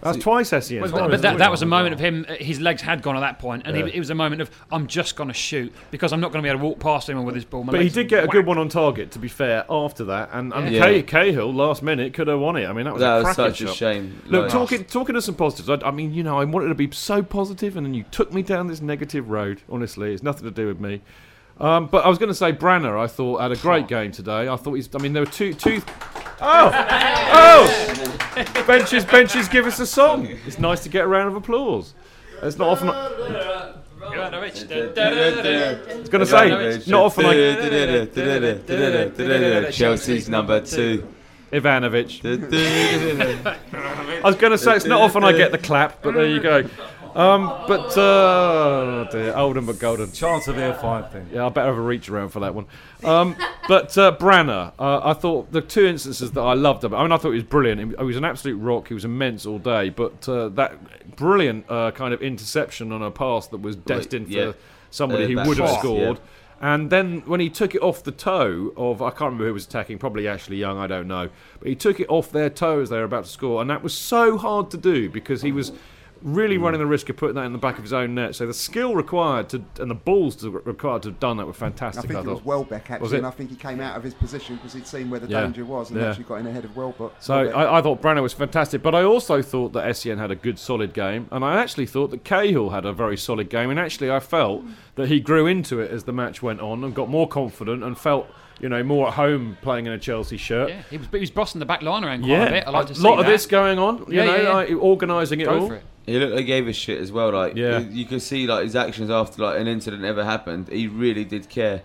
That's 0.00 0.18
twice 0.18 0.50
Essien. 0.50 0.80
But, 0.90 1.10
but 1.10 1.22
that, 1.22 1.38
that 1.38 1.50
was 1.50 1.62
a 1.62 1.66
moment 1.66 1.94
of 1.94 2.00
him. 2.00 2.26
uh, 2.28 2.34
His 2.34 2.60
legs 2.60 2.82
had 2.82 3.02
gone 3.02 3.16
at 3.16 3.20
that 3.20 3.38
point, 3.38 3.62
and 3.66 3.76
Yeah. 3.76 3.86
he, 3.86 3.96
it 3.96 3.98
was 3.98 4.10
a 4.10 4.14
moment 4.14 4.40
of 4.42 4.50
I'm 4.70 4.86
just 4.86 5.16
going 5.16 5.28
to 5.28 5.34
shoot 5.34 5.72
because 5.90 6.12
I'm 6.12 6.20
not 6.20 6.32
going 6.32 6.42
to 6.42 6.46
be 6.46 6.50
able 6.50 6.60
to 6.60 6.64
walk 6.66 6.78
past 6.80 7.08
anyone 7.08 7.26
with 7.26 7.34
this 7.34 7.44
ball. 7.44 7.64
My 7.64 7.72
But 7.72 7.82
he 7.82 7.88
did 7.88 8.08
get 8.08 8.24
a 8.24 8.28
good 8.28 8.46
one 8.46 8.58
on 8.58 8.68
target, 8.68 9.10
to 9.12 9.18
be 9.18 9.28
fair, 9.28 9.64
after 9.70 10.04
that. 10.04 10.30
And, 10.32 10.52
and 10.52 10.72
Yeah. 10.74 11.00
Cah- 11.02 11.06
Cahill, 11.06 11.52
last 11.52 11.82
minute, 11.82 12.14
could 12.14 12.28
have 12.28 12.40
won 12.40 12.56
it. 12.56 12.66
I 12.68 12.72
mean, 12.72 12.84
that 12.84 12.94
was 12.94 13.00
that 13.00 13.12
a 13.20 13.22
was 13.24 13.34
cracking 13.36 13.66
such 13.66 13.74
a 13.74 13.74
shame. 13.74 14.22
Look, 14.26 14.42
Like- 14.44 14.52
talking 14.52 14.84
talking 14.84 15.14
to 15.14 15.22
some 15.22 15.34
positives. 15.34 15.68
I, 15.68 15.88
I 15.88 15.90
mean, 15.90 16.12
you 16.14 16.22
know, 16.22 16.38
I 16.38 16.44
wanted 16.44 16.68
to 16.68 16.74
be 16.74 16.90
so 16.92 17.22
positive, 17.22 17.76
and 17.76 17.86
then 17.86 17.94
you 17.94 18.04
took 18.10 18.32
me 18.32 18.42
down 18.42 18.66
this 18.66 18.80
negative 18.80 19.30
road. 19.30 19.62
Honestly, 19.70 20.12
it's 20.12 20.22
nothing 20.22 20.44
to 20.44 20.50
do 20.50 20.66
with 20.66 20.80
me. 20.80 21.00
Um, 21.60 21.86
but 21.88 22.04
I 22.04 22.08
was 22.08 22.18
going 22.18 22.28
to 22.28 22.34
say, 22.36 22.52
Branner. 22.52 22.96
I 22.96 23.08
thought 23.08 23.40
had 23.40 23.50
a 23.50 23.56
great 23.56 23.88
game 23.88 24.12
today. 24.12 24.46
I 24.48 24.54
thought 24.54 24.74
he's. 24.74 24.88
I 24.94 24.98
mean, 24.98 25.12
there 25.12 25.24
were 25.24 25.30
two 25.30 25.54
two. 25.54 25.82
Oh, 26.40 26.70
oh! 27.32 28.64
benches, 28.66 29.04
benches, 29.04 29.48
give 29.48 29.66
us 29.66 29.80
a 29.80 29.86
song. 29.86 30.26
It's 30.46 30.58
nice 30.58 30.82
to 30.84 30.88
get 30.88 31.04
a 31.04 31.08
round 31.08 31.28
of 31.28 31.36
applause. 31.36 31.94
It's 32.42 32.56
not 32.58 32.68
often. 32.68 32.90
I 32.90 33.72
was 35.98 36.08
going 36.08 36.20
to 36.20 36.26
say, 36.26 36.80
not 36.90 37.04
often. 37.04 37.24
Chelsea's 39.72 40.28
number 40.28 40.60
two. 40.60 41.06
Ivanovic. 41.52 42.22
I 44.22 44.26
was 44.26 44.36
going 44.36 44.52
to 44.52 44.58
say 44.58 44.76
it's 44.76 44.84
not 44.84 45.00
often 45.00 45.24
I 45.24 45.32
get 45.32 45.50
the 45.50 45.58
clap, 45.58 46.02
but 46.02 46.14
there 46.14 46.26
you 46.26 46.40
go. 46.40 46.68
Um, 47.14 47.46
but 47.66 47.96
uh, 47.96 48.00
oh 48.00 49.08
dear, 49.10 49.34
Oldham 49.34 49.66
but 49.66 49.78
golden. 49.78 50.12
Chance 50.12 50.48
of 50.48 50.56
the 50.56 50.74
fine 50.80 51.04
thing. 51.04 51.28
Yeah, 51.32 51.46
I 51.46 51.48
better 51.48 51.68
have 51.68 51.78
a 51.78 51.80
reach 51.80 52.08
around 52.08 52.30
for 52.30 52.40
that 52.40 52.54
one. 52.54 52.66
Um, 53.04 53.36
but 53.68 53.96
uh, 53.98 54.16
Branner, 54.16 54.72
uh, 54.78 55.00
I 55.02 55.14
thought 55.14 55.52
the 55.52 55.60
two 55.60 55.86
instances 55.86 56.32
that 56.32 56.40
I 56.40 56.54
loved 56.54 56.84
about. 56.84 57.00
I 57.00 57.02
mean, 57.02 57.12
I 57.12 57.16
thought 57.16 57.30
he 57.30 57.36
was 57.36 57.44
brilliant. 57.44 57.98
He 57.98 58.04
was 58.04 58.16
an 58.16 58.24
absolute 58.24 58.56
rock. 58.56 58.88
He 58.88 58.94
was 58.94 59.04
immense 59.04 59.46
all 59.46 59.58
day. 59.58 59.90
But 59.90 60.28
uh, 60.28 60.48
that 60.50 61.16
brilliant 61.16 61.66
uh, 61.68 61.90
kind 61.92 62.14
of 62.14 62.22
interception 62.22 62.92
on 62.92 63.02
a 63.02 63.10
pass 63.10 63.46
that 63.48 63.58
was 63.58 63.76
destined 63.76 64.28
yeah. 64.28 64.52
for 64.52 64.58
somebody 64.90 65.24
Uh, 65.24 65.42
who 65.42 65.48
would 65.48 65.58
have 65.58 65.78
scored. 65.78 66.20
And 66.60 66.90
then 66.90 67.22
when 67.24 67.38
he 67.38 67.50
took 67.50 67.74
it 67.74 67.82
off 67.82 68.02
the 68.02 68.10
toe 68.10 68.72
of, 68.76 69.00
I 69.00 69.10
can't 69.10 69.20
remember 69.20 69.46
who 69.46 69.54
was 69.54 69.66
attacking, 69.66 69.98
probably 69.98 70.26
Ashley 70.26 70.56
Young, 70.56 70.76
I 70.76 70.88
don't 70.88 71.06
know. 71.06 71.30
But 71.60 71.68
he 71.68 71.76
took 71.76 72.00
it 72.00 72.08
off 72.08 72.32
their 72.32 72.50
toe 72.50 72.80
as 72.80 72.90
they 72.90 72.96
were 72.96 73.04
about 73.04 73.24
to 73.24 73.30
score. 73.30 73.60
And 73.60 73.70
that 73.70 73.82
was 73.82 73.96
so 73.96 74.36
hard 74.36 74.70
to 74.72 74.76
do 74.76 75.08
because 75.08 75.42
he 75.42 75.52
was 75.52 75.70
really 76.22 76.58
mm. 76.58 76.62
running 76.62 76.80
the 76.80 76.86
risk 76.86 77.08
of 77.08 77.16
putting 77.16 77.36
that 77.36 77.44
in 77.44 77.52
the 77.52 77.58
back 77.58 77.76
of 77.76 77.84
his 77.84 77.92
own 77.92 78.14
net. 78.14 78.34
So 78.34 78.46
the 78.46 78.54
skill 78.54 78.94
required 78.94 79.48
to 79.50 79.62
and 79.78 79.90
the 79.90 79.94
balls 79.94 80.36
to, 80.36 80.50
required 80.50 81.02
to 81.02 81.10
have 81.10 81.20
done 81.20 81.36
that 81.38 81.46
were 81.46 81.52
fantastic. 81.52 82.04
I 82.04 82.14
think 82.14 82.26
it 82.26 82.30
was. 82.30 82.44
Welbeck 82.44 82.90
actually, 82.90 83.02
Was 83.02 83.12
and 83.12 83.26
I 83.26 83.30
think 83.30 83.50
he 83.50 83.56
came 83.56 83.80
out 83.80 83.96
of 83.96 84.02
his 84.02 84.14
position 84.14 84.56
because 84.56 84.72
he'd 84.72 84.86
seen 84.86 85.10
where 85.10 85.20
the 85.20 85.28
Yeah. 85.28 85.42
danger 85.42 85.64
was 85.64 85.90
and 85.90 86.00
Yeah. 86.00 86.08
actually 86.08 86.24
got 86.24 86.36
in 86.36 86.46
ahead 86.46 86.64
of 86.64 86.76
Welbeck. 86.76 87.12
So 87.20 87.34
I, 87.34 87.78
I 87.78 87.82
thought 87.82 88.00
Branner 88.02 88.22
was 88.22 88.32
fantastic, 88.32 88.82
but 88.82 88.94
I 88.94 89.02
also 89.02 89.42
thought 89.42 89.72
that 89.72 89.86
Essien 89.86 90.18
had 90.18 90.30
a 90.30 90.36
good, 90.36 90.58
solid 90.58 90.92
game, 90.92 91.28
and 91.30 91.44
I 91.44 91.60
actually 91.60 91.86
thought 91.86 92.10
that 92.10 92.24
Cahill 92.24 92.70
had 92.70 92.84
a 92.84 92.92
very 92.92 93.16
solid 93.16 93.50
game, 93.50 93.70
and 93.70 93.78
actually 93.78 94.10
I 94.10 94.20
felt 94.20 94.64
that 94.96 95.08
he 95.08 95.20
grew 95.20 95.46
into 95.46 95.80
it 95.80 95.90
as 95.90 96.04
the 96.04 96.12
match 96.12 96.42
went 96.42 96.60
on 96.60 96.82
and 96.84 96.94
got 96.94 97.08
more 97.08 97.28
confident 97.28 97.84
and 97.84 97.96
felt, 97.96 98.26
you 98.60 98.68
know, 98.68 98.82
more 98.82 99.08
at 99.08 99.14
home 99.14 99.56
playing 99.62 99.86
in 99.86 99.92
a 99.92 99.98
Chelsea 99.98 100.36
shirt. 100.36 100.68
Yeah, 100.70 100.82
he 100.90 100.96
was, 100.98 101.06
he 101.12 101.18
was 101.20 101.30
bossing 101.30 101.58
the 101.60 101.66
back 101.66 101.82
line 101.82 102.04
around 102.04 102.20
quite 102.20 102.30
Yeah, 102.30 102.44
a 102.46 102.50
bit. 102.50 102.66
I 102.66 102.70
like 102.70 102.86
to 102.86 102.92
a 102.92 102.96
see 102.96 103.02
lot 103.02 103.18
of 103.18 103.26
that. 103.26 103.30
this 103.32 103.46
going 103.46 103.78
on, 103.78 103.98
you 103.98 104.04
Yeah, 104.16 104.24
know, 104.24 104.36
yeah, 104.36 104.42
yeah. 104.42 104.52
like 104.52 104.70
organising 104.72 105.40
it 105.40 105.44
Go 105.44 105.60
all. 105.60 105.68
for 105.68 105.74
it. 105.76 105.82
He 106.06 106.18
looked 106.18 106.32
like 106.32 106.40
he 106.40 106.46
gave 106.46 106.66
a 106.68 106.72
shit 106.72 106.98
as 107.00 107.12
well. 107.12 107.30
Like 107.32 107.54
Yeah. 107.54 107.80
you, 107.80 107.88
you 107.90 108.04
could 108.06 108.22
see 108.22 108.46
like 108.46 108.64
his 108.64 108.74
actions 108.74 109.10
after 109.10 109.42
like 109.42 109.60
an 109.60 109.66
incident 109.66 110.04
ever 110.04 110.24
happened. 110.24 110.68
He 110.68 110.86
really 110.88 111.24
did 111.24 111.48
care. 111.48 111.82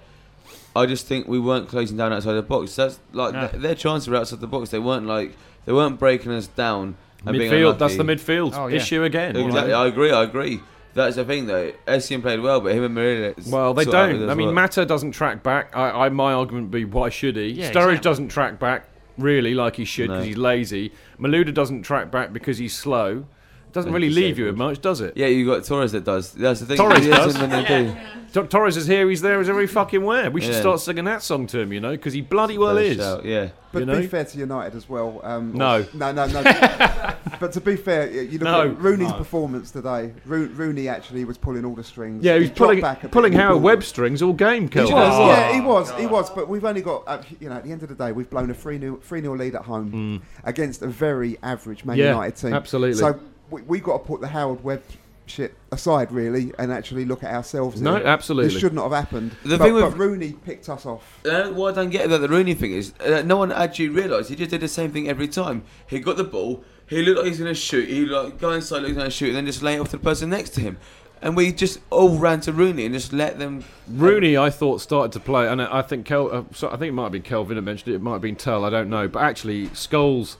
I 0.75 0.85
just 0.87 1.05
think 1.07 1.27
we 1.27 1.39
weren't 1.39 1.67
closing 1.69 1.97
down 1.97 2.11
outside 2.13 2.33
the 2.33 2.41
box. 2.41 2.75
That's 2.75 2.99
like 3.11 3.33
No. 3.33 3.47
th- 3.47 3.61
their 3.61 3.75
chances 3.75 4.07
were 4.07 4.15
outside 4.15 4.39
the 4.39 4.47
box. 4.47 4.69
They 4.69 4.79
weren't 4.79 5.05
like 5.05 5.35
they 5.65 5.73
weren't 5.73 5.99
breaking 5.99 6.31
us 6.31 6.47
down. 6.47 6.95
And 7.25 7.37
being 7.37 7.51
Midfield, 7.51 7.77
that's 7.79 7.95
the 7.95 8.03
midfield 8.03 8.53
Oh, 8.53 8.67
yeah. 8.67 8.77
issue 8.77 9.03
again. 9.03 9.35
you 9.35 9.41
know. 9.43 9.47
Exactly, 9.47 9.73
I 9.73 9.87
agree. 9.87 10.11
I 10.11 10.23
agree. 10.23 10.59
That's 10.93 11.15
the 11.15 11.25
thing 11.25 11.47
though. 11.47 11.71
Essien 11.87 12.21
played 12.21 12.39
well, 12.41 12.61
but 12.61 12.73
him 12.75 12.83
and 12.83 12.93
Marina. 12.93 13.33
Well, 13.47 13.73
they 13.73 13.85
don't. 13.85 14.29
I 14.29 14.35
mean, 14.35 14.47
well. 14.47 14.55
Mata 14.55 14.85
doesn't 14.85 15.11
track 15.11 15.41
back. 15.43 15.75
I, 15.75 16.05
I 16.05 16.09
my 16.09 16.33
argument 16.33 16.65
would 16.65 16.71
be 16.71 16.85
why 16.85 17.09
should 17.09 17.35
he? 17.35 17.47
Yeah, 17.47 17.71
Sturridge 17.71 17.73
exactly. 17.95 17.97
doesn't 17.99 18.27
track 18.29 18.59
back 18.59 18.85
really 19.17 19.53
like 19.53 19.75
he 19.75 19.85
should 19.85 20.07
because 20.09 20.21
No. 20.23 20.27
he's 20.27 20.37
lazy. 20.37 20.91
Malouda 21.19 21.53
doesn't 21.53 21.83
track 21.83 22.11
back 22.11 22.33
because 22.33 22.57
he's 22.57 22.75
slow. 22.75 23.25
Doesn't 23.71 23.91
really 23.91 24.11
leave 24.11 24.37
you 24.37 24.45
with 24.45 24.55
much, 24.55 24.81
does 24.81 25.01
it? 25.01 25.17
Yeah, 25.17 25.25
you 25.25 25.47
got 25.47 25.63
Torres 25.65 25.93
that 25.93 26.03
does. 26.03 26.31
That's 26.33 26.59
the 26.59 26.67
thing. 26.67 26.77
Torres 26.77 27.07
does. 27.07 27.33
doesn't 27.33 27.41
when 27.41 27.49
they 27.63 27.67
do. 27.85 27.95
Tor- 28.31 28.45
Torres 28.45 28.77
is 28.77 28.85
here, 28.85 29.09
he's 29.09 29.21
there, 29.23 29.39
he's 29.39 29.49
every 29.49 29.65
fucking 29.65 30.03
where. 30.03 30.29
We 30.29 30.41
should 30.41 30.53
Yeah. 30.53 30.59
start 30.59 30.79
singing 30.79 31.05
that 31.05 31.23
song 31.23 31.47
to 31.47 31.59
him, 31.59 31.73
you 31.73 31.79
know, 31.79 31.89
because 31.91 32.13
he 32.13 32.21
bloody 32.21 32.59
well 32.59 32.75
First 32.75 32.85
is. 32.91 32.97
shout, 32.97 33.25
Yeah. 33.25 33.49
But 33.71 33.79
you 33.79 33.85
know? 33.87 33.99
be 33.99 34.05
fair 34.05 34.25
to 34.25 34.37
United 34.37 34.75
as 34.77 34.87
well. 34.87 35.21
Um, 35.23 35.53
No. 35.55 35.85
no, 35.95 36.11
no, 36.11 36.27
no. 36.27 36.41
but 37.43 37.51
to 37.51 37.59
be 37.59 37.75
fair, 37.75 38.09
you 38.09 38.39
look 38.39 38.43
No. 38.43 38.61
at 38.69 38.79
Rooney's 38.79 39.11
performance 39.11 39.69
today. 39.69 40.13
Ro- 40.25 40.47
Rooney 40.55 40.87
actually 40.87 41.25
was 41.25 41.37
pulling 41.37 41.65
all 41.65 41.75
the 41.75 41.83
strings. 41.83 42.23
Yeah, 42.23 42.35
he 42.35 42.39
was 42.39 42.49
dropped 42.51 42.57
pulling, 42.59 42.79
back 42.81 43.03
a 43.03 43.09
pulling 43.09 43.33
and 43.33 43.41
Howard 43.41 43.53
pulled- 43.55 43.63
Webb 43.63 43.83
strings 43.83 44.21
all 44.21 44.31
game, 44.31 44.63
He 44.63 44.69
Kelvin. 44.69 44.95
was, 44.95 45.13
Oh. 45.13 45.27
yeah, 45.27 45.51
he 45.53 45.59
was, 45.59 45.91
he 45.99 46.05
was. 46.05 46.29
But 46.29 46.47
we've 46.47 46.63
only 46.63 46.81
got, 46.81 47.03
uh, 47.05 47.21
you 47.41 47.49
know, 47.49 47.55
at 47.55 47.65
the 47.65 47.71
end 47.73 47.83
of 47.83 47.89
the 47.89 47.95
day, 47.95 48.13
we've 48.13 48.29
blown 48.29 48.49
a 48.49 48.53
3 48.53 48.79
0 48.79 48.97
3 49.03 49.19
0 49.19 49.35
lead 49.35 49.55
at 49.55 49.63
home 49.63 50.21
against 50.45 50.81
a 50.83 50.87
very 50.87 51.37
average 51.43 51.83
Man 51.83 51.97
Mm. 51.97 51.99
Yeah, 51.99 52.11
United 52.13 52.35
team. 52.37 52.53
absolutely. 52.53 52.97
So 52.97 53.19
we, 53.51 53.61
we 53.63 53.79
got 53.81 53.97
to 53.97 53.99
put 54.07 54.21
the 54.21 54.27
Howard 54.29 54.63
Webb 54.63 54.81
shit 55.25 55.53
aside, 55.71 56.11
really, 56.11 56.51
and 56.59 56.69
actually 56.71 57.05
look 57.05 57.23
at 57.23 57.33
ourselves. 57.33 57.81
No, 57.81 57.95
here. 57.95 58.05
absolutely. 58.05 58.51
This 58.51 58.59
should 58.59 58.73
not 58.73 58.83
have 58.83 58.91
happened. 58.91 59.31
The 59.43 59.57
but, 59.57 59.63
thing 59.65 59.73
with- 59.73 59.83
but 59.91 59.97
Rooney 59.97 60.33
picked 60.33 60.67
us 60.69 60.85
off. 60.85 61.19
Uh, 61.25 61.49
what 61.49 61.73
I 61.73 61.81
don't 61.81 61.89
get 61.91 62.05
about 62.05 62.21
the 62.21 62.27
Rooney 62.29 62.53
thing 62.53 62.71
is 62.73 62.93
uh, 62.99 63.21
no 63.25 63.37
one 63.37 63.51
actually 63.51 63.89
realised 63.89 64.29
he 64.29 64.35
just 64.35 64.51
did 64.51 64.61
the 64.61 64.67
same 64.67 64.91
thing 64.91 65.07
every 65.09 65.27
time. 65.27 65.63
He 65.87 65.99
got 65.99 66.17
the 66.17 66.23
ball, 66.25 66.63
he 66.93 67.01
looked 67.03 67.19
like 67.19 67.27
he's 67.27 67.39
going 67.39 67.53
to 67.53 67.59
shoot, 67.59 67.89
he 67.89 68.05
like 68.05 68.39
go 68.39 68.51
inside, 68.51 68.81
looked 68.81 68.95
going 68.95 69.05
to 69.05 69.11
shoot, 69.11 69.27
and 69.27 69.37
then 69.37 69.45
just 69.45 69.61
lay 69.61 69.75
it 69.75 69.79
off 69.79 69.89
to 69.89 69.97
the 69.97 70.03
person 70.03 70.29
next 70.29 70.51
to 70.51 70.61
him. 70.61 70.77
And 71.21 71.37
we 71.37 71.53
just 71.53 71.79
all 71.89 72.17
ran 72.17 72.41
to 72.41 72.51
Rooney 72.51 72.85
and 72.85 72.93
just 72.93 73.13
let 73.13 73.39
them. 73.39 73.63
Rooney, 73.87 74.37
I 74.37 74.49
thought, 74.49 74.81
started 74.81 75.13
to 75.13 75.21
play, 75.21 75.47
and 75.47 75.61
I 75.61 75.81
think 75.81 76.05
Kel, 76.05 76.29
uh, 76.33 76.43
so 76.53 76.67
I 76.67 76.71
think 76.71 76.89
it 76.89 76.91
might 76.91 77.03
have 77.03 77.11
been 77.13 77.21
Kelvin 77.21 77.55
that 77.55 77.61
mentioned 77.61 77.93
it. 77.93 77.95
It 77.95 78.01
might 78.01 78.13
have 78.13 78.21
been 78.21 78.35
Tell, 78.35 78.65
I 78.65 78.69
don't 78.69 78.89
know. 78.89 79.07
But 79.07 79.23
actually, 79.23 79.67
Scholes 79.67 80.35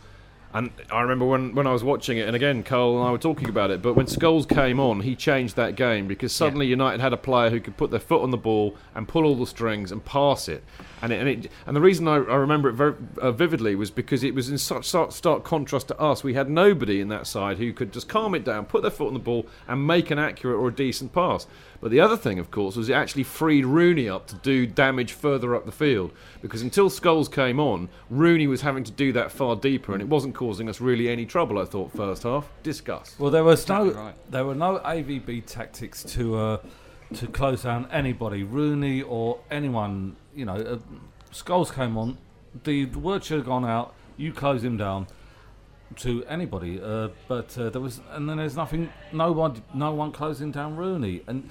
And 0.54 0.70
I 0.92 1.02
remember 1.02 1.26
when, 1.26 1.56
when 1.56 1.66
I 1.66 1.72
was 1.72 1.84
watching 1.84 2.20
it, 2.20 2.28
and 2.28 2.36
again, 2.36 2.63
Cole 2.63 3.00
and 3.00 3.08
I 3.08 3.12
were 3.12 3.18
talking 3.18 3.50
about 3.50 3.72
it, 3.72 3.82
but 3.82 3.94
when 3.96 4.06
Scholes 4.06 4.48
came 4.48 4.80
on, 4.80 5.02
he 5.02 5.16
changed 5.16 5.56
that 5.56 5.76
game 5.76 6.08
because 6.08 6.32
suddenly 6.32 6.68
United 6.68 7.02
had 7.02 7.12
a 7.12 7.18
player 7.18 7.50
who 7.50 7.60
could 7.60 7.76
put 7.76 7.89
their 7.89 8.00
foot 8.00 8.22
on 8.22 8.30
the 8.30 8.38
ball 8.38 8.76
and 8.94 9.08
pull 9.08 9.26
all 9.26 9.36
the 9.36 9.48
strings 9.48 9.92
and 9.92 10.06
pass 10.06 10.48
it. 10.48 10.63
And 11.04 11.12
it, 11.12 11.20
and, 11.20 11.28
it, 11.28 11.52
and 11.68 11.76
the 11.76 11.82
reason 11.82 12.08
I, 12.08 12.16
I 12.16 12.36
remember 12.36 12.70
it 12.70 12.74
very 12.74 12.96
uh, 13.22 13.34
vividly 13.34 13.76
was 13.76 13.92
because 13.92 14.24
it 14.24 14.34
was 14.34 14.48
in 14.48 14.58
such 14.58 14.86
stark, 14.86 15.12
stark 15.12 15.44
contrast 15.44 15.89
to 15.89 16.00
us. 16.00 16.24
We 16.24 16.34
had 16.34 16.50
nobody 16.50 17.02
in 17.02 17.10
that 17.10 17.28
side 17.28 17.58
who 17.58 17.74
could 17.74 17.92
just 17.92 18.08
calm 18.08 18.34
it 18.34 18.46
down, 18.46 18.63
put 18.66 18.84
their 18.84 18.92
foot 18.92 19.08
on 19.08 19.13
the 19.13 19.20
ball, 19.20 19.46
and 19.68 19.86
make 19.86 20.12
an 20.12 20.18
accurate 20.18 20.58
or 20.58 20.70
a 20.70 20.74
decent 20.74 21.12
pass. 21.12 21.46
But 21.82 21.92
the 21.92 22.00
other 22.00 22.16
thing, 22.16 22.39
of 22.39 22.52
course, 22.52 22.78
was 22.78 22.88
it 22.88 22.94
actually 22.94 23.24
freed 23.24 23.66
Rooney 23.66 24.08
up 24.08 24.28
to 24.28 24.36
do 24.36 24.66
damage 24.66 25.12
further 25.12 25.54
up 25.54 25.66
the 25.66 25.74
field. 25.74 26.13
Because 26.42 26.62
until 26.62 26.89
Scholes 26.89 27.30
came 27.30 27.60
on, 27.60 27.89
Rooney 28.10 28.48
was 28.48 28.62
having 28.62 28.86
to 28.86 28.92
do 28.92 29.12
that 29.12 29.30
far 29.30 29.58
deeper, 29.58 29.92
and 29.92 30.02
it 30.02 30.08
wasn't 30.08 30.34
causing 30.34 30.70
us 30.70 30.80
really 30.80 31.10
any 31.10 31.26
trouble. 31.26 31.60
I 31.60 31.66
thought 31.66 31.92
first 31.92 32.24
half. 32.24 32.50
Discuss. 32.63 33.20
Well, 33.20 33.30
there 33.30 33.44
was 33.44 33.68
no 33.68 33.92
right. 33.92 34.16
there 34.32 34.46
were 34.46 34.56
no 34.56 34.80
AVB 34.80 35.46
tactics 35.48 36.02
to 36.13 36.38
uh, 36.38 36.58
to 37.16 37.28
close 37.28 37.63
down 37.63 37.89
anybody, 37.92 38.44
Rooney 38.44 39.02
or 39.02 39.39
anyone. 39.52 40.16
You 40.36 40.46
know, 40.46 40.56
uh, 40.56 40.78
Scholes 41.32 41.74
came 41.74 41.98
on. 41.98 42.17
The, 42.63 42.86
word 42.86 43.24
should 43.24 43.38
have 43.38 43.46
gone 43.46 43.65
out. 43.65 43.93
You 44.17 44.32
close 44.32 44.63
him 44.63 44.78
down 44.78 45.08
to 45.98 46.24
anybody, 46.26 46.80
uh, 46.82 47.10
but 47.28 47.58
uh, 47.58 47.69
there 47.69 47.82
was, 47.82 48.02
and 48.12 48.30
then 48.30 48.38
there's 48.38 48.56
nothing. 48.56 48.91
No 49.12 49.32
one, 49.32 49.63
no 49.74 49.93
one 49.93 50.12
closing 50.12 50.52
down 50.52 50.76
Rooney, 50.76 51.22
and 51.28 51.50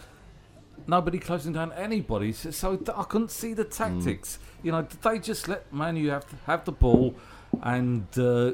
nobody 0.87 1.19
closing 1.19 1.53
down 1.53 1.73
anybody. 1.73 2.33
So, 2.33 2.51
so 2.51 2.77
th- 2.77 2.97
I 2.97 3.05
couldn't 3.05 3.31
see 3.31 3.55
the 3.55 3.65
tactics. 3.65 4.39
You 4.63 4.73
know, 4.73 4.83
did 4.83 5.03
they 5.03 5.19
just 5.19 5.49
let 5.49 5.73
Manu 5.73 6.09
have 6.11 6.29
to 6.29 6.37
have 6.47 6.65
the 6.65 6.73
ball 6.73 7.15
and 7.63 8.07
uh, 8.17 8.53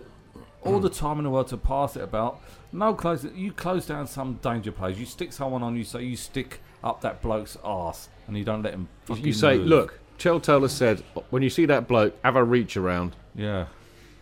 all 0.62 0.80
the 0.80 0.90
time 0.90 1.18
in 1.18 1.24
the 1.24 1.30
world 1.30 1.48
to 1.48 1.56
pass 1.56 1.96
it 1.96 2.02
about? 2.02 2.40
No 2.72 2.94
close. 2.94 3.24
You 3.34 3.52
close 3.52 3.86
down 3.86 4.06
some 4.06 4.34
danger 4.42 4.72
plays. 4.72 4.98
You 4.98 5.06
stick 5.06 5.32
someone 5.32 5.62
on. 5.62 5.76
You 5.76 5.84
so 5.84 5.98
you 5.98 6.16
stick 6.16 6.60
up 6.84 7.00
that 7.02 7.22
bloke's 7.22 7.56
arse, 7.64 8.08
and 8.26 8.36
you 8.36 8.44
don't 8.44 8.62
let 8.62 8.74
him. 8.74 8.88
You 9.08 9.32
say, 9.32 9.58
move. 9.58 9.66
look, 9.66 10.00
Chel 10.18 10.40
Taylor 10.40 10.68
said, 10.68 11.02
when 11.30 11.42
you 11.42 11.50
see 11.50 11.66
that 11.66 11.88
bloke, 11.88 12.16
have 12.24 12.36
a 12.36 12.44
reach 12.44 12.76
around. 12.76 13.16
Yeah. 13.34 13.66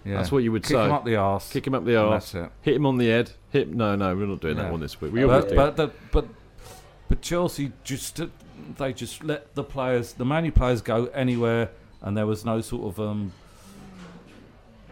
Yeah. 0.04 0.18
That's 0.18 0.30
what 0.30 0.44
you 0.44 0.52
would 0.52 0.62
Kick 0.62 0.68
say. 0.68 0.74
Kick 0.76 0.86
him 0.86 0.92
up 0.92 1.04
the 1.04 1.16
arse. 1.16 1.52
Kick 1.52 1.66
him 1.66 1.74
up 1.74 1.84
the 1.84 1.96
arse. 1.96 2.32
That's 2.32 2.46
it. 2.46 2.52
Hit 2.62 2.76
him 2.76 2.86
on 2.86 2.98
the 2.98 3.08
head. 3.08 3.32
Hit. 3.50 3.74
No, 3.74 3.96
no, 3.96 4.14
we're 4.14 4.26
not 4.26 4.40
doing 4.40 4.56
that 4.56 4.70
one 4.70 4.80
this 4.80 5.00
week. 5.00 5.12
We 5.12 5.24
always 5.24 5.46
but, 5.46 5.50
do. 5.50 5.56
but, 5.56 5.76
the, 5.76 5.90
but 6.12 6.26
but 7.08 7.22
Chelsea 7.22 7.72
just 7.82 8.20
they 8.78 8.92
just 8.92 9.24
let 9.24 9.54
the 9.56 9.64
players, 9.64 10.12
the 10.12 10.24
Manu 10.24 10.52
players, 10.52 10.80
go 10.80 11.06
anywhere, 11.06 11.70
and 12.02 12.16
there 12.16 12.26
was 12.26 12.44
no 12.44 12.60
sort 12.60 12.86
of 12.86 13.00
um. 13.00 13.32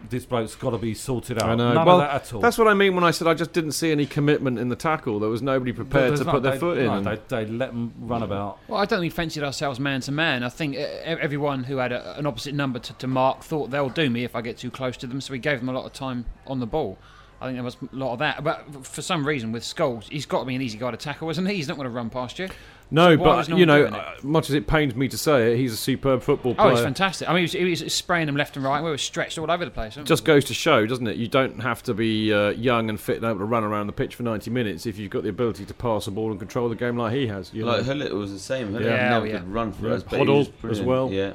This 0.09 0.25
bloke's 0.25 0.55
got 0.55 0.69
to 0.69 0.77
be 0.77 0.93
sorted 0.93 1.41
out. 1.41 1.49
I 1.49 1.55
know. 1.55 1.73
None 1.73 1.85
well, 1.85 2.01
of 2.01 2.07
that 2.07 2.21
at 2.21 2.33
all. 2.33 2.39
that's 2.39 2.57
what 2.57 2.67
I 2.67 2.73
mean 2.73 2.93
when 2.93 3.03
I 3.03 3.11
said 3.11 3.27
I 3.27 3.33
just 3.33 3.53
didn't 3.53 3.71
see 3.71 3.91
any 3.91 4.05
commitment 4.05 4.59
in 4.59 4.69
the 4.69 4.75
tackle. 4.75 5.19
There 5.19 5.29
was 5.29 5.41
nobody 5.41 5.71
prepared 5.71 6.15
to 6.17 6.23
not- 6.23 6.31
put 6.31 6.43
their 6.43 6.51
they- 6.53 6.59
foot 6.59 6.77
in. 6.77 6.85
no, 6.85 7.01
they, 7.15 7.21
they 7.27 7.45
let 7.51 7.71
them 7.71 7.93
run 7.99 8.21
about. 8.21 8.59
Well, 8.67 8.79
I 8.79 8.85
don't 8.85 8.99
think 8.99 9.11
we 9.13 9.15
fancied 9.15 9.43
ourselves 9.43 9.79
man 9.79 10.01
to 10.01 10.11
man. 10.11 10.43
I 10.43 10.49
think 10.49 10.75
uh, 10.75 10.79
everyone 10.79 11.63
who 11.63 11.77
had 11.77 11.91
a, 11.91 12.17
an 12.19 12.25
opposite 12.27 12.53
number 12.53 12.77
to, 12.79 12.93
to 12.93 13.07
mark 13.07 13.43
thought 13.43 13.71
they'll 13.71 13.89
do 13.89 14.09
me 14.09 14.23
if 14.23 14.35
I 14.35 14.41
get 14.41 14.57
too 14.57 14.69
close 14.69 14.95
to 14.97 15.07
them, 15.07 15.21
so 15.21 15.31
we 15.31 15.39
gave 15.39 15.59
them 15.59 15.69
a 15.69 15.73
lot 15.73 15.85
of 15.85 15.93
time 15.93 16.25
on 16.45 16.59
the 16.59 16.67
ball. 16.67 16.99
I 17.41 17.47
think 17.47 17.57
there 17.57 17.63
was 17.63 17.75
a 17.75 17.95
lot 17.95 18.13
of 18.13 18.19
that. 18.19 18.43
But 18.43 18.85
for 18.85 19.01
some 19.01 19.27
reason, 19.27 19.51
with 19.51 19.63
Scholes, 19.63 20.07
he's 20.09 20.25
got 20.25 20.39
to 20.39 20.45
be 20.45 20.55
an 20.55 20.61
easy 20.61 20.77
guy 20.77 20.91
to 20.91 20.97
tackle, 20.97 21.29
isn't 21.29 21.45
he? 21.45 21.55
He's 21.55 21.67
not 21.67 21.77
going 21.77 21.85
to 21.85 21.93
run 21.93 22.09
past 22.09 22.39
you. 22.39 22.47
No, 22.91 23.15
So 23.15 23.21
why 23.23 23.43
but 23.45 23.57
you 23.57 23.65
know, 23.65 23.85
uh, 23.85 24.13
much 24.23 24.49
as 24.49 24.55
it 24.55 24.67
pains 24.67 24.95
me 24.95 25.07
to 25.07 25.17
say 25.17 25.53
it, 25.53 25.57
he's 25.57 25.73
a 25.73 25.77
superb 25.77 26.21
football 26.23 26.51
Oh, 26.53 26.55
player. 26.63 26.71
he's 26.75 26.81
fantastic. 26.83 27.27
I 27.29 27.33
mean, 27.33 27.47
he 27.47 27.63
was, 27.63 27.79
he 27.79 27.83
was 27.85 27.93
spraying 27.93 28.27
them 28.27 28.35
left 28.37 28.55
and 28.55 28.65
right. 28.65 28.83
We 28.83 28.89
were 28.89 28.97
stretched 28.97 29.37
all 29.37 29.49
over 29.49 29.65
the 29.65 29.71
place. 29.71 29.95
just 30.03 30.23
we? 30.23 30.27
goes 30.27 30.45
to 30.45 30.53
show, 30.53 30.85
doesn't 30.85 31.07
it? 31.07 31.17
You 31.17 31.27
don't 31.27 31.59
have 31.61 31.81
to 31.83 31.93
be 31.93 32.31
uh, 32.33 32.49
young 32.49 32.89
and 32.89 32.99
fit 32.99 33.17
and 33.17 33.25
able 33.25 33.39
to 33.39 33.45
run 33.45 33.63
around 33.63 33.87
the 33.87 33.93
pitch 33.93 34.15
for 34.15 34.23
90 34.23 34.49
minutes 34.51 34.85
if 34.85 34.97
you've 34.97 35.11
got 35.11 35.23
the 35.23 35.29
ability 35.29 35.65
to 35.65 35.73
pass 35.73 36.05
the 36.05 36.11
ball 36.11 36.31
and 36.31 36.39
control 36.39 36.69
the 36.69 36.75
game 36.75 36.97
like 36.97 37.13
he 37.13 37.27
has. 37.27 37.53
You 37.53 37.65
Like 37.65 37.85
know? 37.85 37.93
Hullet 37.93 38.11
was 38.11 38.31
the 38.31 38.39
same. 38.39 38.71
Hullet 38.73 38.85
Yeah. 38.85 39.09
never 39.09 39.27
Yeah, 39.27 39.39
could 39.39 39.47
run 39.53 39.71
for 39.73 39.87
Yeah, 39.87 39.93
us. 39.95 40.03
But 40.03 40.19
he 40.21 40.27
was 40.27 40.47
Hoddle 40.49 40.71
as 40.71 40.81
well. 40.81 41.11
Yeah. 41.11 41.33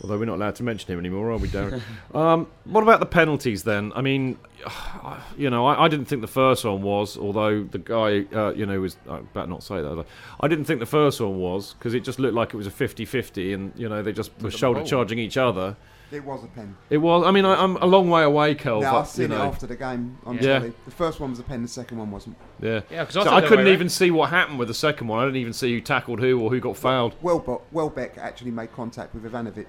Although 0.00 0.18
we're 0.18 0.26
not 0.26 0.36
allowed 0.36 0.54
to 0.56 0.62
mention 0.62 0.92
him 0.92 0.98
anymore, 0.98 1.30
are 1.32 1.38
we, 1.38 1.48
Darren? 1.48 1.82
um, 2.14 2.46
what 2.64 2.82
about 2.82 3.00
the 3.00 3.06
penalties 3.06 3.64
then? 3.64 3.92
I 3.96 4.00
mean, 4.00 4.38
you 5.36 5.50
know, 5.50 5.66
I, 5.66 5.84
I 5.84 5.88
didn't 5.88 6.06
think 6.06 6.20
the 6.20 6.28
first 6.28 6.64
one 6.64 6.82
was, 6.82 7.18
although 7.18 7.64
the 7.64 7.78
guy, 7.78 8.24
uh, 8.32 8.52
you 8.52 8.64
know, 8.64 8.80
was. 8.80 8.96
I 9.08 9.20
better 9.20 9.48
not 9.48 9.62
say 9.62 9.80
that. 9.80 10.06
I 10.40 10.48
didn't 10.48 10.66
think 10.66 10.80
the 10.80 10.86
first 10.86 11.20
one 11.20 11.38
was 11.38 11.74
because 11.74 11.94
it 11.94 12.00
just 12.00 12.18
looked 12.18 12.34
like 12.34 12.54
it 12.54 12.56
was 12.56 12.66
a 12.66 12.70
50 12.70 13.04
50 13.04 13.52
and, 13.52 13.72
you 13.76 13.88
know, 13.88 14.02
they 14.02 14.12
just 14.12 14.30
were 14.40 14.50
shoulder 14.50 14.84
charging 14.84 15.18
each 15.18 15.36
other. 15.36 15.76
It 16.10 16.24
was 16.24 16.42
a 16.42 16.46
pen. 16.46 16.74
It 16.88 16.96
was, 16.98 17.24
I 17.26 17.30
mean, 17.30 17.44
I, 17.44 17.54
I'm 17.62 17.76
a 17.76 17.86
long 17.86 18.08
way 18.08 18.22
away, 18.22 18.54
Kel. 18.54 18.80
No, 18.80 18.90
but, 18.92 18.98
I've 19.00 19.08
seen 19.08 19.30
you 19.30 19.36
it 19.36 19.40
after 19.40 19.66
the 19.66 19.76
game 19.76 20.16
on 20.24 20.36
Yeah. 20.36 20.58
telly. 20.58 20.72
The 20.86 20.90
first 20.90 21.20
one 21.20 21.30
was 21.30 21.38
a 21.38 21.42
pen, 21.42 21.60
the 21.62 21.68
second 21.68 21.98
one 21.98 22.10
wasn't. 22.10 22.36
Yeah. 22.62 22.80
Yeah, 22.90 23.04
'cause 23.04 23.16
I 23.18 23.24
so 23.24 23.30
I 23.30 23.40
couldn't 23.42 23.66
even 23.68 23.80
round. 23.80 23.92
see 23.92 24.10
what 24.10 24.30
happened 24.30 24.58
with 24.58 24.68
the 24.68 24.74
second 24.74 25.06
one. 25.08 25.20
I 25.20 25.24
didn't 25.26 25.36
even 25.36 25.52
see 25.52 25.72
who 25.74 25.80
tackled 25.82 26.20
who 26.20 26.40
or 26.40 26.48
who 26.50 26.60
got 26.60 26.76
fouled. 26.78 27.14
Welbeck, 27.20 27.60
Welbeck 27.72 28.16
actually 28.16 28.52
made 28.52 28.72
contact 28.72 29.14
with 29.14 29.30
Ivanovic. 29.30 29.66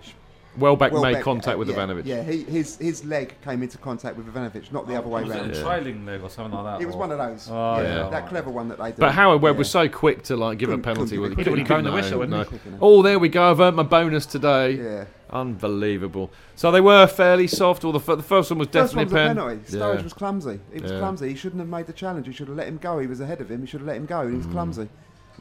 Welbeck, 0.58 0.92
made 0.94 1.22
contact 1.22 1.56
uh, 1.56 1.60
with 1.60 1.70
yeah, 1.70 1.76
Ivanovic. 1.76 2.06
Yeah, 2.06 2.24
he, 2.24 2.44
his 2.44 2.78
his 2.78 3.06
leg 3.06 3.36
came 3.44 3.62
into 3.64 3.78
contact 3.78 4.18
with 4.18 4.26
Ivanovic, 4.34 4.72
not 4.72 4.88
the 4.88 4.96
other 4.98 5.08
way 5.08 5.22
Was 5.24 5.32
round. 5.32 5.52
it 5.52 5.58
a 5.58 5.62
trailing 5.64 6.06
leg 6.06 6.22
or 6.24 6.30
something 6.30 6.54
like 6.60 6.80
that? 6.80 6.82
It 6.84 6.86
was 6.88 6.96
or- 6.96 7.00
one 7.00 7.12
of 7.12 7.18
those. 7.20 7.48
Oh, 7.50 7.82
yeah, 7.82 8.04
yeah, 8.04 8.10
that 8.10 8.28
clever 8.28 8.50
one 8.50 8.68
that 8.70 8.78
they 8.80 8.90
did. 8.90 8.98
But 9.00 9.14
Howard 9.14 9.42
Webb 9.42 9.56
Yeah. 9.56 9.60
was 9.60 9.70
so 9.70 9.88
quick 9.88 10.24
to 10.24 10.36
like 10.36 10.58
give 10.58 10.70
a 10.70 10.74
Couldn't- 10.74 10.84
penalty. 10.84 11.16
couldn't 11.18 11.30
with 11.30 11.38
He'd 11.38 11.48
already 11.48 11.64
blown 11.64 11.84
the 11.84 11.92
whistle, 11.92 12.20
Couldn't 12.20 12.32
wouldn't 12.38 12.50
be 12.52 12.58
he? 12.58 12.62
quick. 12.72 12.80
Oh, 12.82 13.02
there 13.02 13.20
we 13.20 13.30
go. 13.30 13.52
I've 13.52 13.60
earned 13.60 13.76
my 13.78 13.84
bonus 13.84 14.26
today. 14.26 14.72
Yeah. 14.72 15.06
Unbelievable. 15.32 16.32
So 16.56 16.72
they 16.72 16.82
were 16.82 17.06
fairly 17.08 17.48
soft. 17.48 17.84
Or 17.86 17.94
the, 17.94 18.00
f- 18.00 18.06
the 18.18 18.24
first 18.24 18.50
one 18.52 18.60
was 18.60 18.68
First 18.68 18.96
one 18.96 19.06
definitely 19.06 19.06
was 19.06 19.14
a 19.14 19.16
a 19.16 19.28
pen. 19.28 19.36
penalty. 19.38 19.78
Sturridge 19.78 19.98
Yeah. 20.00 20.04
was 20.04 20.14
clumsy. 20.14 20.60
He 20.74 20.80
was 20.82 20.92
Yeah. 20.92 21.00
clumsy. 21.00 21.30
He 21.30 21.36
shouldn't 21.36 21.60
have 21.60 21.70
made 21.70 21.88
the 21.88 21.94
challenge. 21.94 22.28
He 22.28 22.34
should 22.34 22.48
have 22.48 22.58
let 22.58 22.68
him 22.68 22.78
go. 22.78 23.00
He 23.00 23.08
was 23.08 23.20
ahead 23.22 23.40
of 23.42 23.50
him. 23.50 23.62
He 23.62 23.68
should 23.68 23.82
have 23.82 23.88
let 23.88 23.98
him 23.98 24.06
go. 24.06 24.28
He 24.28 24.36
was 24.36 24.48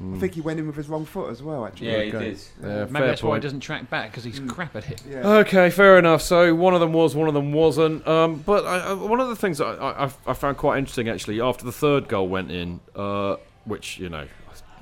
Mm. 0.03 0.17
I 0.17 0.21
think 0.21 0.35
he 0.35 0.41
went 0.41 0.61
in 0.61 0.67
with 0.67 0.77
his 0.77 0.89
wrong 0.89 1.05
foot 1.05 1.31
as 1.31 1.43
well. 1.43 1.67
Actually. 1.67 1.89
Yeah, 1.89 2.03
he 2.03 2.09
Okay. 2.15 2.31
did. 2.31 2.39
Yeah, 2.63 2.69
Maybe 2.85 2.93
fair 2.93 3.07
that's 3.09 3.23
why 3.23 3.35
he 3.37 3.41
doesn't 3.41 3.61
track 3.61 3.91
back 3.91 4.11
because 4.11 4.25
he's 4.25 4.39
crap 4.41 4.77
at 4.77 4.89
it. 4.91 5.03
Yeah. 5.11 5.27
Okay, 5.39 5.71
fair 5.71 5.99
enough. 5.99 6.23
So 6.23 6.55
one 6.55 6.75
of 6.75 6.81
them 6.81 6.93
was, 6.93 7.17
one 7.17 7.27
of 7.29 7.35
them 7.35 7.53
wasn't. 7.53 8.07
Um, 8.07 8.37
but 8.47 8.65
I, 8.65 8.79
I, 8.91 8.93
one 8.93 9.19
of 9.21 9.29
the 9.29 9.37
things 9.37 9.59
that 9.59 9.67
I, 9.67 10.05
I, 10.05 10.11
I 10.27 10.33
found 10.35 10.57
quite 10.57 10.79
interesting 10.79 11.09
actually 11.09 11.41
after 11.41 11.65
the 11.65 11.73
third 11.73 12.09
goal 12.09 12.29
went 12.29 12.51
in, 12.53 12.81
uh, 12.95 13.37
which 13.65 13.99
you 13.99 14.09
know, 14.09 14.27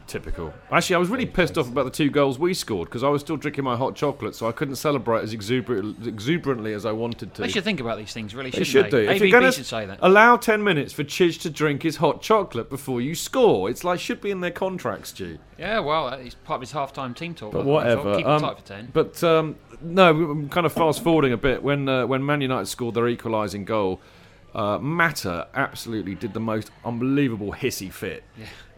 typical. 0.07 0.53
Actually, 0.71 0.97
I 0.97 0.99
was 0.99 1.09
really 1.09 1.27
pissed 1.27 1.57
off 1.59 1.69
about 1.69 1.85
the 1.85 1.90
two 1.90 2.11
goals 2.11 2.38
we 2.38 2.55
scored 2.55 2.88
because 2.88 3.03
I 3.03 3.09
was 3.09 3.21
still 3.23 3.37
drinking 3.37 3.64
my 3.64 3.77
hot 3.77 3.95
chocolate, 3.95 4.35
so 4.35 4.49
I 4.49 4.53
couldn't 4.53 4.77
celebrate 4.77 5.23
as 5.23 5.33
exuberant, 5.33 6.07
exuberantly 6.07 6.73
as 6.73 6.87
I 6.87 6.92
wanted 6.92 7.35
to. 7.35 7.42
They 7.42 7.49
should 7.49 7.64
think 7.64 7.81
about 7.81 7.99
these 7.99 8.12
things, 8.12 8.35
really, 8.35 8.51
They 8.51 8.64
should 8.64 8.87
do. 8.90 9.07
they? 9.07 9.14
If 9.14 9.21
you're 9.21 9.31
gonna 9.31 9.53
should 9.53 9.66
say 9.66 9.87
that. 9.87 9.99
Allow 10.03 10.37
ten 10.37 10.62
minutes 10.64 10.92
for 10.92 11.05
Chidge 11.05 11.40
to 11.42 11.51
drink 11.51 11.83
his 11.83 11.97
hot 11.97 12.23
chocolate 12.23 12.71
before 12.71 13.01
you 13.01 13.14
score. 13.14 13.69
It's 13.71 13.85
like 13.85 14.01
should 14.01 14.21
be 14.21 14.31
in 14.31 14.40
their 14.40 14.51
contracts, 14.51 15.11
Stu. 15.11 15.38
Yeah, 15.59 15.81
well, 15.81 16.09
it's 16.09 16.35
part 16.35 16.57
of 16.59 16.61
his 16.62 16.73
half-time 16.73 17.14
team 17.14 17.35
talk. 17.35 17.53
But 17.53 17.64
whatever. 17.64 18.16
Keep 18.16 18.27
Um, 18.27 18.37
it 18.37 18.47
tight 18.47 18.59
for 18.59 18.66
ten. 18.66 18.88
But 18.92 19.23
um, 19.25 19.57
no, 19.81 20.11
I'm 20.11 20.49
kind 20.49 20.66
of 20.66 20.73
fast 20.73 21.03
forwarding 21.03 21.33
a 21.33 21.37
bit. 21.37 21.62
When 21.62 21.88
uh, 21.88 22.07
when 22.07 22.25
Man 22.25 22.40
United 22.40 22.66
scored 22.66 22.95
their 22.95 23.09
equalising 23.09 23.64
goal, 23.64 24.01
uh, 24.55 24.79
Mata 24.79 25.49
absolutely 25.55 26.14
did 26.14 26.33
the 26.35 26.40
most 26.40 26.71
unbelievable 26.85 27.53
hissy 27.53 27.92
fit. 27.92 28.23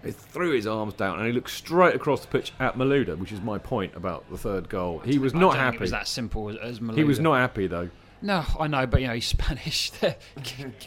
He 0.09 0.13
threw 0.13 0.53
his 0.53 0.67
arms 0.67 0.95
down 0.95 1.19
and 1.19 1.27
he 1.27 1.35
looked 1.35 1.51
straight 1.51 1.95
across 1.95 2.23
the 2.23 2.29
pitch 2.29 2.53
at 2.59 2.77
Malouda, 2.79 3.19
which 3.19 3.31
is 3.31 3.43
my 3.43 3.59
point 3.59 3.95
about 3.95 4.25
the 4.31 4.39
third 4.39 4.71
goal. 4.71 5.01
He 5.01 5.19
was 5.19 5.35
not 5.35 5.55
happy. 5.57 5.77
It 5.77 5.81
was 5.83 5.91
that 5.91 6.09
simple 6.09 6.49
as, 6.49 6.57
as 6.57 6.81
he 6.97 7.05
was 7.05 7.21
not 7.21 7.35
happy 7.35 7.67
though. 7.67 7.91
No, 8.23 8.43
I 8.59 8.69
know, 8.69 8.87
but 8.87 9.03
you 9.03 9.07
know 9.07 9.13
he's 9.13 9.27
Spanish. 9.37 9.91
They've 10.01 10.17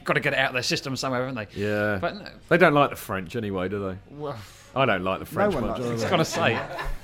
got 0.03 0.13
to 0.13 0.19
get 0.21 0.33
it 0.33 0.39
out 0.39 0.47
of 0.47 0.53
their 0.53 0.63
system 0.63 0.95
somewhere, 0.95 1.27
haven't 1.27 1.35
they? 1.53 1.61
Yeah, 1.61 1.99
But 2.01 2.15
no, 2.15 2.25
they 2.49 2.57
don't 2.57 2.73
like 2.73 2.89
the 2.89 2.95
French 2.95 3.35
anyway, 3.35 3.69
do 3.69 3.89
they? 3.89 3.97
well, 4.15 4.35
I 4.75 4.85
don't 4.87 5.03
like 5.03 5.19
the 5.19 5.25
French 5.27 5.53
no 5.53 5.61
one 5.61 5.69
much. 5.69 5.79
likes 5.81 5.85
either. 5.91 5.97
the 5.97 6.01
I 6.01 6.03
was 6.03 6.09
gonna 6.09 6.25
say. 6.25 6.53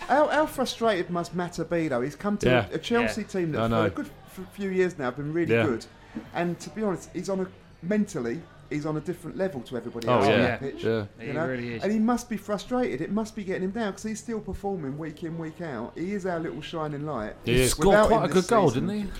How, 0.08 0.28
how 0.28 0.46
frustrated 0.48 1.12
must 1.12 1.36
Mata 1.36 1.66
be 1.66 1.88
though? 1.88 2.02
He's 2.02 2.16
come 2.16 2.38
to 2.40 2.50
Yeah. 2.50 2.66
a 2.74 2.80
Chelsea 2.80 3.22
Yeah. 3.22 3.28
team 3.28 3.56
I 3.56 3.68
that 3.68 3.70
know. 3.70 3.82
for 3.84 3.88
a 3.88 4.04
good 4.04 4.10
few 4.54 4.70
years 4.72 4.98
now 4.98 5.06
have 5.06 5.18
been 5.18 5.34
really 5.34 5.54
Yeah. 5.54 5.68
good, 5.68 5.86
and 6.34 6.60
to 6.62 6.70
be 6.72 6.82
honest, 6.82 7.12
he's 7.14 7.30
on 7.30 7.42
a 7.42 7.48
mentally 7.84 8.42
he's 8.70 8.86
on 8.86 8.98
a 8.98 9.02
different 9.02 9.38
level 9.38 9.62
to 9.62 9.78
everybody 9.78 10.08
Oh 10.08 10.14
else 10.16 10.26
on 10.26 10.32
that 10.40 10.60
pitch. 10.60 10.84
yeah. 10.84 11.06
you 11.22 11.28
He 11.28 11.34
know? 11.34 11.46
really 11.48 11.74
is. 11.76 11.84
And 11.84 11.92
he 11.92 12.00
must 12.00 12.30
be 12.30 12.38
frustrated. 12.38 13.02
It 13.02 13.12
must 13.12 13.36
be 13.36 13.44
getting 13.44 13.64
him 13.64 13.72
down 13.72 13.92
because 13.92 14.04
he's 14.04 14.20
still 14.20 14.40
performing 14.40 14.98
week 14.98 15.24
in, 15.24 15.38
week 15.38 15.62
out. 15.62 15.94
He 15.96 16.14
is 16.14 16.26
our 16.26 16.40
little 16.40 16.62
shining 16.62 17.06
light. 17.06 17.34
He 17.46 17.60
He 17.60 17.68
scored 17.68 18.08
quite 18.08 18.26
a 18.30 18.34
good 18.34 18.48
goal, 18.48 18.70
season- 18.70 18.88
didn't 18.88 19.04
he? 19.06 19.12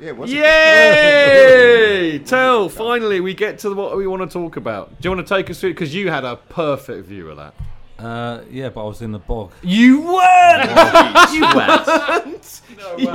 Yeah, 0.00 0.08
it 0.10 0.16
was 0.16 0.30
Yay! 0.32 2.18
Tell, 2.20 2.68
finally, 2.68 3.20
we 3.20 3.34
get 3.34 3.58
to 3.60 3.74
what 3.74 3.96
we 3.96 4.06
want 4.06 4.22
to 4.22 4.32
talk 4.32 4.56
about. 4.56 4.88
Do 5.00 5.08
you 5.08 5.14
want 5.14 5.26
to 5.26 5.34
take 5.34 5.50
us 5.50 5.60
through? 5.60 5.70
Because 5.74 5.94
you 5.94 6.08
had 6.10 6.24
a 6.24 6.36
perfect 6.36 7.06
view 7.06 7.30
of 7.30 7.36
that. 7.36 7.54
Uh, 7.98 8.42
yeah, 8.48 8.68
but 8.68 8.84
I 8.84 8.86
was 8.86 9.02
in 9.02 9.10
the 9.10 9.18
bog. 9.18 9.50
You 9.62 10.02
weren't! 10.02 10.70
you 11.32 11.40
weren't! 11.42 12.60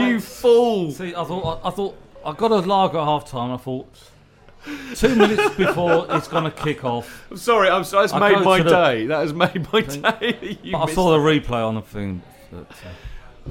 you 0.09 0.19
fool! 0.19 0.91
See, 0.91 1.15
I 1.15 1.23
thought 1.23 1.61
I, 1.63 1.67
I 1.69 1.71
thought 1.71 1.95
I 2.25 2.33
got 2.33 2.51
a 2.51 2.55
lager 2.57 2.97
at 2.97 3.05
half 3.05 3.29
time. 3.29 3.51
I 3.51 3.57
thought 3.57 3.87
two 4.95 5.15
minutes 5.15 5.55
before 5.55 6.05
it's 6.09 6.27
gonna 6.27 6.51
kick 6.51 6.83
off. 6.85 7.25
I'm 7.31 7.37
sorry, 7.37 7.69
I'm 7.69 7.83
sorry. 7.83 8.03
That's 8.07 8.13
I 8.13 8.19
made 8.19 8.35
go 8.39 8.43
my 8.43 8.57
to 8.59 8.63
the- 8.63 8.69
day. 8.69 9.05
That 9.07 9.19
has 9.21 9.33
made 9.33 9.67
my 9.73 9.81
day. 9.81 10.57
You 10.63 10.71
But 10.73 10.77
I 10.77 10.85
missed 10.85 10.95
saw 10.95 11.11
the 11.11 11.17
replay 11.19 11.67
on 11.67 11.75
the 11.75 11.81
thing. 11.81 12.21
But, 12.51 12.67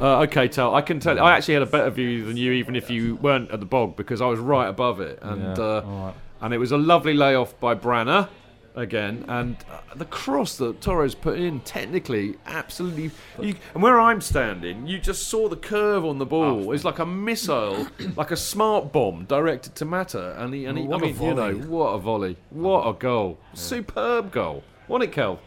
uh, 0.01 0.05
Uh, 0.05 0.21
okay, 0.23 0.49
Tal. 0.49 0.75
I 0.75 0.81
can 0.81 1.01
tell. 1.01 1.21
I 1.21 1.33
actually 1.37 1.55
had 1.55 1.63
a 1.65 1.67
better 1.67 1.91
view 1.91 2.25
than 2.25 2.37
you, 2.39 2.53
even 2.53 2.75
if 2.77 2.89
you 2.89 3.17
weren't 3.17 3.51
at 3.51 3.61
the 3.61 3.67
bog, 3.67 3.95
because 3.97 4.23
I 4.23 4.27
was 4.27 4.39
right 4.41 4.67
above 4.69 5.01
it. 5.01 5.19
And 5.21 5.43
yeah, 5.43 5.65
uh, 5.65 5.83
all 5.87 6.05
right. 6.07 6.15
and 6.41 6.55
it 6.55 6.59
was 6.59 6.73
a 6.73 6.79
lovely 6.79 7.13
layoff 7.13 7.59
by 7.61 7.75
Branner 7.75 8.29
again, 8.75 9.25
and 9.29 9.57
uh, 9.71 9.95
the 9.95 10.05
cross 10.05 10.57
that 10.57 10.81
Torres 10.81 11.15
put 11.15 11.39
in, 11.39 11.61
technically, 11.61 12.37
absolutely. 12.47 13.11
You, 13.41 13.55
and 13.75 13.83
where 13.83 14.01
I'm 14.01 14.21
standing, 14.21 14.87
you 14.87 14.99
just 14.99 15.29
saw 15.29 15.49
the 15.49 15.57
curve 15.57 16.05
on 16.05 16.19
the 16.19 16.27
ball. 16.27 16.73
It's 16.73 16.85
like 16.85 16.99
a 16.99 17.07
missile, 17.07 17.87
like 18.17 18.31
a 18.31 18.37
smart 18.37 18.93
bomb 18.93 19.25
directed 19.27 19.75
to 19.77 19.85
Mata, 19.85 20.43
and 20.43 20.55
he, 20.55 20.65
and 20.67 20.79
he, 20.79 20.85
I 20.85 20.89
What 20.89 21.03
a 21.03 21.07
mean, 21.07 21.15
you 21.23 21.35
know, 21.35 21.53
volley. 21.53 21.67
what 21.67 21.89
a 21.91 21.99
volley, 21.99 22.37
what 22.51 22.87
a 22.89 22.93
goal, 22.95 23.39
superb 23.55 24.33
goal. 24.33 24.63
Wasn't 24.89 25.11
it, 25.11 25.15
Kel? 25.15 25.41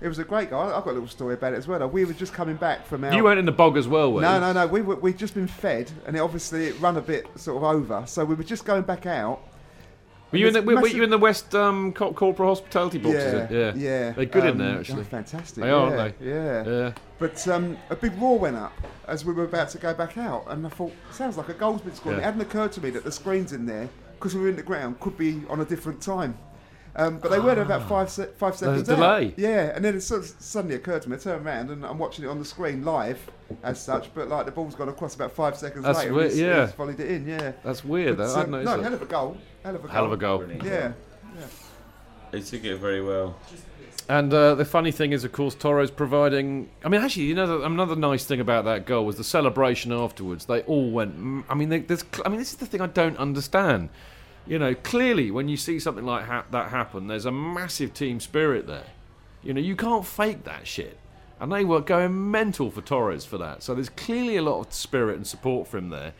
It 0.00 0.08
was 0.08 0.18
a 0.18 0.24
great 0.24 0.50
goal. 0.50 0.60
I've 0.60 0.84
got 0.84 0.90
a 0.90 0.92
little 0.92 1.08
story 1.08 1.32
about 1.34 1.54
it 1.54 1.56
as 1.56 1.66
well. 1.66 1.88
We 1.88 2.04
were 2.04 2.12
just 2.12 2.34
coming 2.34 2.56
back 2.56 2.84
from 2.86 3.04
our. 3.04 3.14
You 3.14 3.24
weren't 3.24 3.38
in 3.38 3.46
the 3.46 3.52
bog 3.52 3.78
as 3.78 3.88
well, 3.88 4.12
were 4.12 4.20
No, 4.20 4.34
you? 4.34 4.40
no, 4.40 4.52
no. 4.52 4.66
We 4.66 4.82
were, 4.82 4.96
we'd 4.96 5.16
just 5.16 5.32
been 5.34 5.46
fed, 5.48 5.90
and 6.06 6.14
it 6.14 6.18
obviously 6.18 6.66
it 6.66 6.78
run 6.78 6.98
a 6.98 7.00
bit 7.00 7.26
sort 7.36 7.56
of 7.56 7.62
over. 7.64 8.02
So 8.06 8.22
we 8.24 8.34
were 8.34 8.44
just 8.44 8.66
going 8.66 8.82
back 8.82 9.06
out. 9.06 9.40
Were 10.34 10.38
you 10.38 10.46
in 10.48 10.52
the 10.52 10.62
There's 10.62 10.74
were, 10.76 10.82
were 10.82 10.88
you 10.88 11.04
in 11.04 11.10
the 11.10 11.18
West 11.18 11.54
um, 11.54 11.92
Cor- 11.92 12.12
Corporate 12.12 12.48
Hospitality 12.48 12.98
boxes? 12.98 13.48
Yeah, 13.50 13.56
yeah, 13.56 13.72
yeah. 13.76 14.10
They're 14.12 14.24
good 14.26 14.42
in 14.44 14.50
Um, 14.50 14.58
there 14.58 14.70
they're 14.72 14.80
actually. 14.80 15.04
fantastic, 15.04 15.62
They 15.62 15.70
are, 15.70 15.90
yeah, 15.90 15.96
aren't 15.96 16.18
they? 16.18 16.28
yeah. 16.28 16.64
yeah. 16.66 16.92
But 17.20 17.46
um, 17.46 17.76
a 17.90 17.94
big 17.96 18.20
roar 18.20 18.38
went 18.40 18.56
up 18.56 18.72
as 19.06 19.24
we 19.24 19.32
were 19.32 19.44
about 19.44 19.68
to 19.70 19.78
go 19.78 19.94
back 19.94 20.18
out, 20.18 20.44
and 20.48 20.66
I 20.66 20.70
thought, 20.70 20.92
sounds 21.12 21.36
like 21.36 21.50
a 21.50 21.54
goal's 21.54 21.82
been 21.82 21.94
scored. 21.94 22.18
It 22.18 22.24
hadn't 22.24 22.40
occurred 22.40 22.72
to 22.72 22.80
me 22.80 22.90
that 22.90 23.04
the 23.04 23.12
screens 23.12 23.52
in 23.52 23.64
there, 23.64 23.88
because 24.14 24.34
we 24.34 24.40
were 24.42 24.48
in 24.48 24.56
the 24.56 24.62
ground, 24.64 24.98
could 24.98 25.16
be 25.16 25.42
on 25.48 25.60
a 25.60 25.64
different 25.64 26.00
time. 26.02 26.36
Um, 26.96 27.18
but 27.18 27.30
they 27.32 27.40
were 27.40 27.60
about 27.60 27.88
five 27.88 28.08
se- 28.08 28.28
five 28.38 28.54
seconds 28.56 28.88
Ah. 28.88 28.94
delay. 28.94 29.26
out. 29.28 29.38
Yeah, 29.38 29.72
and 29.74 29.84
then 29.84 29.96
it 29.96 30.00
sort 30.02 30.20
of 30.22 30.26
suddenly 30.38 30.76
occurred 30.76 31.02
to 31.02 31.10
me. 31.10 31.16
I 31.16 31.18
turned 31.18 31.44
around 31.44 31.70
and 31.70 31.84
I'm 31.84 31.98
watching 31.98 32.24
it 32.24 32.28
on 32.28 32.38
the 32.38 32.44
screen 32.44 32.84
live, 32.84 33.18
as 33.64 33.82
such. 33.82 34.14
But 34.14 34.28
like 34.28 34.46
the 34.46 34.52
ball's 34.52 34.76
gone 34.76 34.88
across 34.88 35.14
about 35.16 35.32
five 35.32 35.56
seconds 35.56 35.84
That's 35.84 35.98
later. 35.98 36.14
weird, 36.14 36.30
he's- 36.32 36.40
yeah. 36.40 36.66
he's 36.66 36.74
volleyed 36.76 37.00
it 37.00 37.10
in. 37.10 37.26
Yeah, 37.26 37.52
That's 37.64 37.84
weird. 37.84 38.16
But, 38.16 38.28
though. 38.28 38.36
I'd 38.40 38.44
um, 38.44 38.50
noticed 38.52 38.70
no, 38.70 38.76
that. 38.76 38.82
hell 38.84 38.94
of 38.94 39.02
a 39.02 39.06
goal. 39.06 39.36
Hell 39.64 39.74
of 39.74 39.80
a 39.84 39.86
goal. 39.88 39.92
Hell 39.94 40.04
of 40.06 40.12
a 40.12 40.16
goal. 40.16 40.44
Yeah. 40.64 40.92
He 42.32 42.42
took 42.42 42.64
it 42.64 42.76
very 42.78 43.02
well. 43.02 43.36
And 44.08 44.32
uh, 44.34 44.54
the 44.54 44.64
funny 44.64 44.90
thing 44.92 45.12
is, 45.12 45.24
of 45.24 45.32
course, 45.32 45.54
Torres 45.54 45.90
providing. 45.90 46.68
I 46.84 46.88
mean, 46.88 47.00
actually, 47.00 47.24
you 47.24 47.34
know, 47.34 47.62
another 47.62 47.96
nice 47.96 48.24
thing 48.24 48.38
about 48.40 48.64
that 48.66 48.84
goal 48.86 49.06
was 49.06 49.16
the 49.16 49.24
celebration 49.24 49.92
afterwards. 49.92 50.44
They 50.44 50.60
all 50.62 50.90
went. 50.90 51.18
mm, 51.18 51.44
I 51.48 51.54
mean, 51.54 51.70
they, 51.70 51.78
there's. 51.80 52.04
I 52.24 52.28
mean, 52.28 52.38
this 52.38 52.50
is 52.52 52.58
the 52.58 52.66
thing 52.66 52.80
I 52.82 52.86
don't 52.86 53.16
understand. 53.16 53.88
You 54.46 54.58
know, 54.58 54.74
clearly, 54.74 55.30
when 55.30 55.48
you 55.48 55.56
see 55.56 55.78
something 55.78 56.04
like 56.04 56.26
ha- 56.26 56.44
that 56.50 56.70
happen, 56.70 57.06
there's 57.06 57.24
a 57.24 57.32
massive 57.32 57.94
team 57.94 58.20
spirit 58.20 58.66
there. 58.66 58.86
You 59.42 59.54
know, 59.54 59.60
you 59.60 59.76
can't 59.76 60.04
fake 60.04 60.44
that 60.44 60.66
shit. 60.66 60.98
And 61.40 61.50
they 61.50 61.64
were 61.64 61.80
going 61.80 62.30
mental 62.30 62.70
for 62.70 62.80
Torres 62.80 63.24
for 63.24 63.38
that. 63.38 63.62
So 63.62 63.74
there's 63.74 63.88
clearly 63.88 64.36
a 64.36 64.42
lot 64.42 64.60
of 64.60 64.72
spirit 64.72 65.16
and 65.16 65.26
support 65.26 65.66
for 65.66 65.78
him 65.78 65.88
there. 65.88 66.12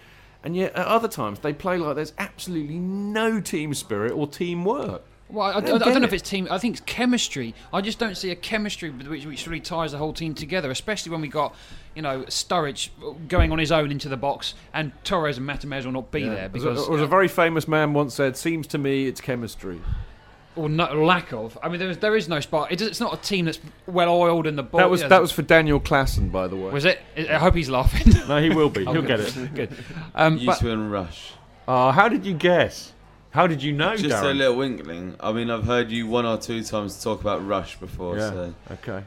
And 0.42 0.56
yet, 0.56 0.74
at 0.74 0.86
other 0.86 1.08
times, 1.08 1.38
they 1.38 1.52
play 1.52 1.78
like 1.78 1.96
there's 1.96 2.12
absolutely 2.18 2.78
no 2.78 3.40
team 3.40 3.72
spirit 3.74 4.12
or 4.12 4.26
teamwork. 4.26 5.02
Well, 5.34 5.46
I, 5.46 5.50
I, 5.52 5.56
I 5.56 5.60
don't 5.60 5.80
don't 5.80 6.00
know 6.00 6.06
if 6.06 6.12
it's 6.12 6.28
team. 6.28 6.48
I 6.50 6.58
think 6.58 6.76
it's 6.76 6.84
chemistry. 6.86 7.54
I 7.72 7.80
just 7.80 7.98
don't 7.98 8.16
see 8.16 8.30
a 8.30 8.36
chemistry 8.36 8.90
which, 8.90 9.26
which 9.26 9.46
really 9.46 9.60
ties 9.60 9.92
the 9.92 9.98
whole 9.98 10.12
team 10.12 10.34
together, 10.34 10.70
especially 10.70 11.12
when 11.12 11.20
we 11.20 11.28
got, 11.28 11.54
you 11.94 12.02
know, 12.02 12.22
Sturridge 12.28 12.88
going 13.28 13.52
on 13.52 13.58
his 13.58 13.72
own 13.72 13.90
into 13.90 14.08
the 14.08 14.16
box, 14.16 14.54
and 14.72 14.92
Torres 15.04 15.36
and 15.36 15.46
Mata 15.46 15.66
will 15.68 15.92
not 15.92 16.10
be 16.10 16.20
Yeah. 16.22 16.34
there 16.34 16.44
As 16.54 16.64
a- 16.64 16.68
because 16.70 16.88
as 16.90 17.00
a 17.00 17.06
very 17.06 17.28
famous 17.28 17.66
man 17.68 17.92
once 17.92 18.14
said, 18.14 18.36
"Seems 18.36 18.66
to 18.68 18.78
me 18.78 19.06
it's 19.06 19.20
chemistry." 19.20 19.80
or 20.56 20.68
no, 20.68 20.84
lack 21.04 21.32
of. 21.32 21.58
I 21.64 21.68
mean, 21.68 21.80
there 21.80 21.90
is 21.90 21.98
there 21.98 22.14
is 22.14 22.28
no 22.28 22.38
spark. 22.38 22.70
It, 22.70 22.80
it's 22.80 23.00
not 23.00 23.12
a 23.12 23.16
team 23.16 23.46
that's 23.46 23.58
well 23.88 24.10
oiled 24.14 24.46
in 24.46 24.54
the 24.54 24.62
ball. 24.62 24.78
That 24.78 24.88
was 24.88 25.00
yeah, 25.00 25.08
that 25.08 25.20
was 25.20 25.32
for 25.32 25.42
Daniel 25.42 25.80
Klassen, 25.80 26.30
by 26.30 26.46
the 26.46 26.54
way. 26.54 26.70
Was 26.70 26.84
it? 26.84 27.00
I 27.16 27.38
hope 27.38 27.56
he's 27.56 27.68
laughing. 27.68 28.12
No, 28.28 28.40
he 28.40 28.50
will 28.50 28.70
be. 28.70 28.84
Oh, 28.86 28.92
He'll 28.92 29.02
good. 29.02 29.08
get 29.34 29.36
it. 29.36 29.54
Good. 29.54 29.70
Um, 30.14 30.34
Used 30.38 30.46
but- 30.46 30.62
in 30.70 30.90
Rush. 30.90 31.32
Uh, 31.66 31.90
how 31.90 32.08
did 32.08 32.24
you 32.24 32.34
guess? 32.34 32.92
How 33.34 33.48
did 33.48 33.64
you 33.64 33.72
know, 33.72 33.96
Just 33.96 34.14
Darren? 34.14 34.30
a 34.30 34.34
little 34.34 34.54
winkling. 34.54 35.16
I 35.18 35.32
mean, 35.32 35.50
I've 35.50 35.64
heard 35.64 35.90
you 35.90 36.06
one 36.06 36.24
or 36.24 36.38
two 36.38 36.62
times 36.62 37.02
talk 37.02 37.20
about 37.20 37.44
Rush 37.44 37.76
before, 37.80 38.16
Yeah, 38.16 38.30
so 38.30 38.54
okay. 38.74 39.02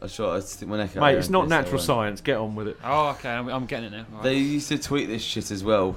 I 0.00 0.06
thought 0.06 0.34
I'd 0.36 0.44
stick 0.44 0.66
my 0.66 0.78
neck 0.78 0.96
out. 0.96 1.02
Mate, 1.02 1.18
it's 1.18 1.28
not 1.28 1.46
natural 1.46 1.78
science. 1.78 2.22
Get 2.22 2.38
on 2.38 2.54
with 2.54 2.68
it. 2.68 2.78
Oh, 2.82 3.08
okay. 3.10 3.28
I'm, 3.28 3.48
I'm 3.48 3.66
getting 3.66 3.92
it 3.92 3.92
now. 3.92 4.06
All 4.10 4.14
right. 4.16 4.22
They 4.22 4.38
used 4.38 4.68
to 4.68 4.78
tweet 4.78 5.08
this 5.08 5.20
shit 5.22 5.50
as 5.50 5.62
well. 5.62 5.94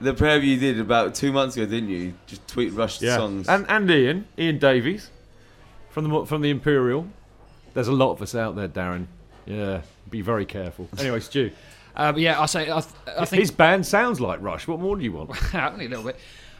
The 0.00 0.14
prayer 0.14 0.38
you 0.38 0.58
did 0.58 0.78
about 0.78 1.16
two 1.16 1.32
months 1.32 1.56
ago, 1.56 1.66
didn't 1.66 1.88
you? 1.88 2.14
Just 2.28 2.46
tweet 2.46 2.72
Rush 2.72 3.02
Yeah. 3.02 3.16
songs. 3.16 3.48
And 3.48 3.66
and 3.68 3.90
Ian, 3.90 4.26
Ian 4.38 4.58
Davies, 4.58 5.10
from 5.90 6.08
the 6.08 6.24
from 6.24 6.40
the 6.40 6.50
Imperial. 6.50 7.08
There's 7.74 7.88
a 7.88 7.92
lot 7.92 8.12
of 8.12 8.22
us 8.22 8.36
out 8.36 8.54
there, 8.54 8.68
Darren. 8.68 9.06
Yeah, 9.44 9.80
be 10.08 10.20
very 10.20 10.46
careful. 10.46 10.88
Anyway, 11.00 11.18
Stu. 11.18 11.50
Uh, 11.96 12.12
but 12.12 12.20
yeah, 12.20 12.40
I 12.40 12.46
say 12.46 12.70
I, 12.70 12.80
th- 12.80 12.94
I 13.18 13.24
think 13.24 13.40
his 13.40 13.50
band 13.50 13.86
sounds 13.86 14.20
like 14.20 14.40
Rush. 14.40 14.68
What 14.68 14.78
more 14.78 14.96
do 14.96 15.02
you 15.02 15.12
want? 15.12 15.30
only 15.54 15.86
a 15.86 15.88
little 15.88 16.04
bit. 16.04 16.16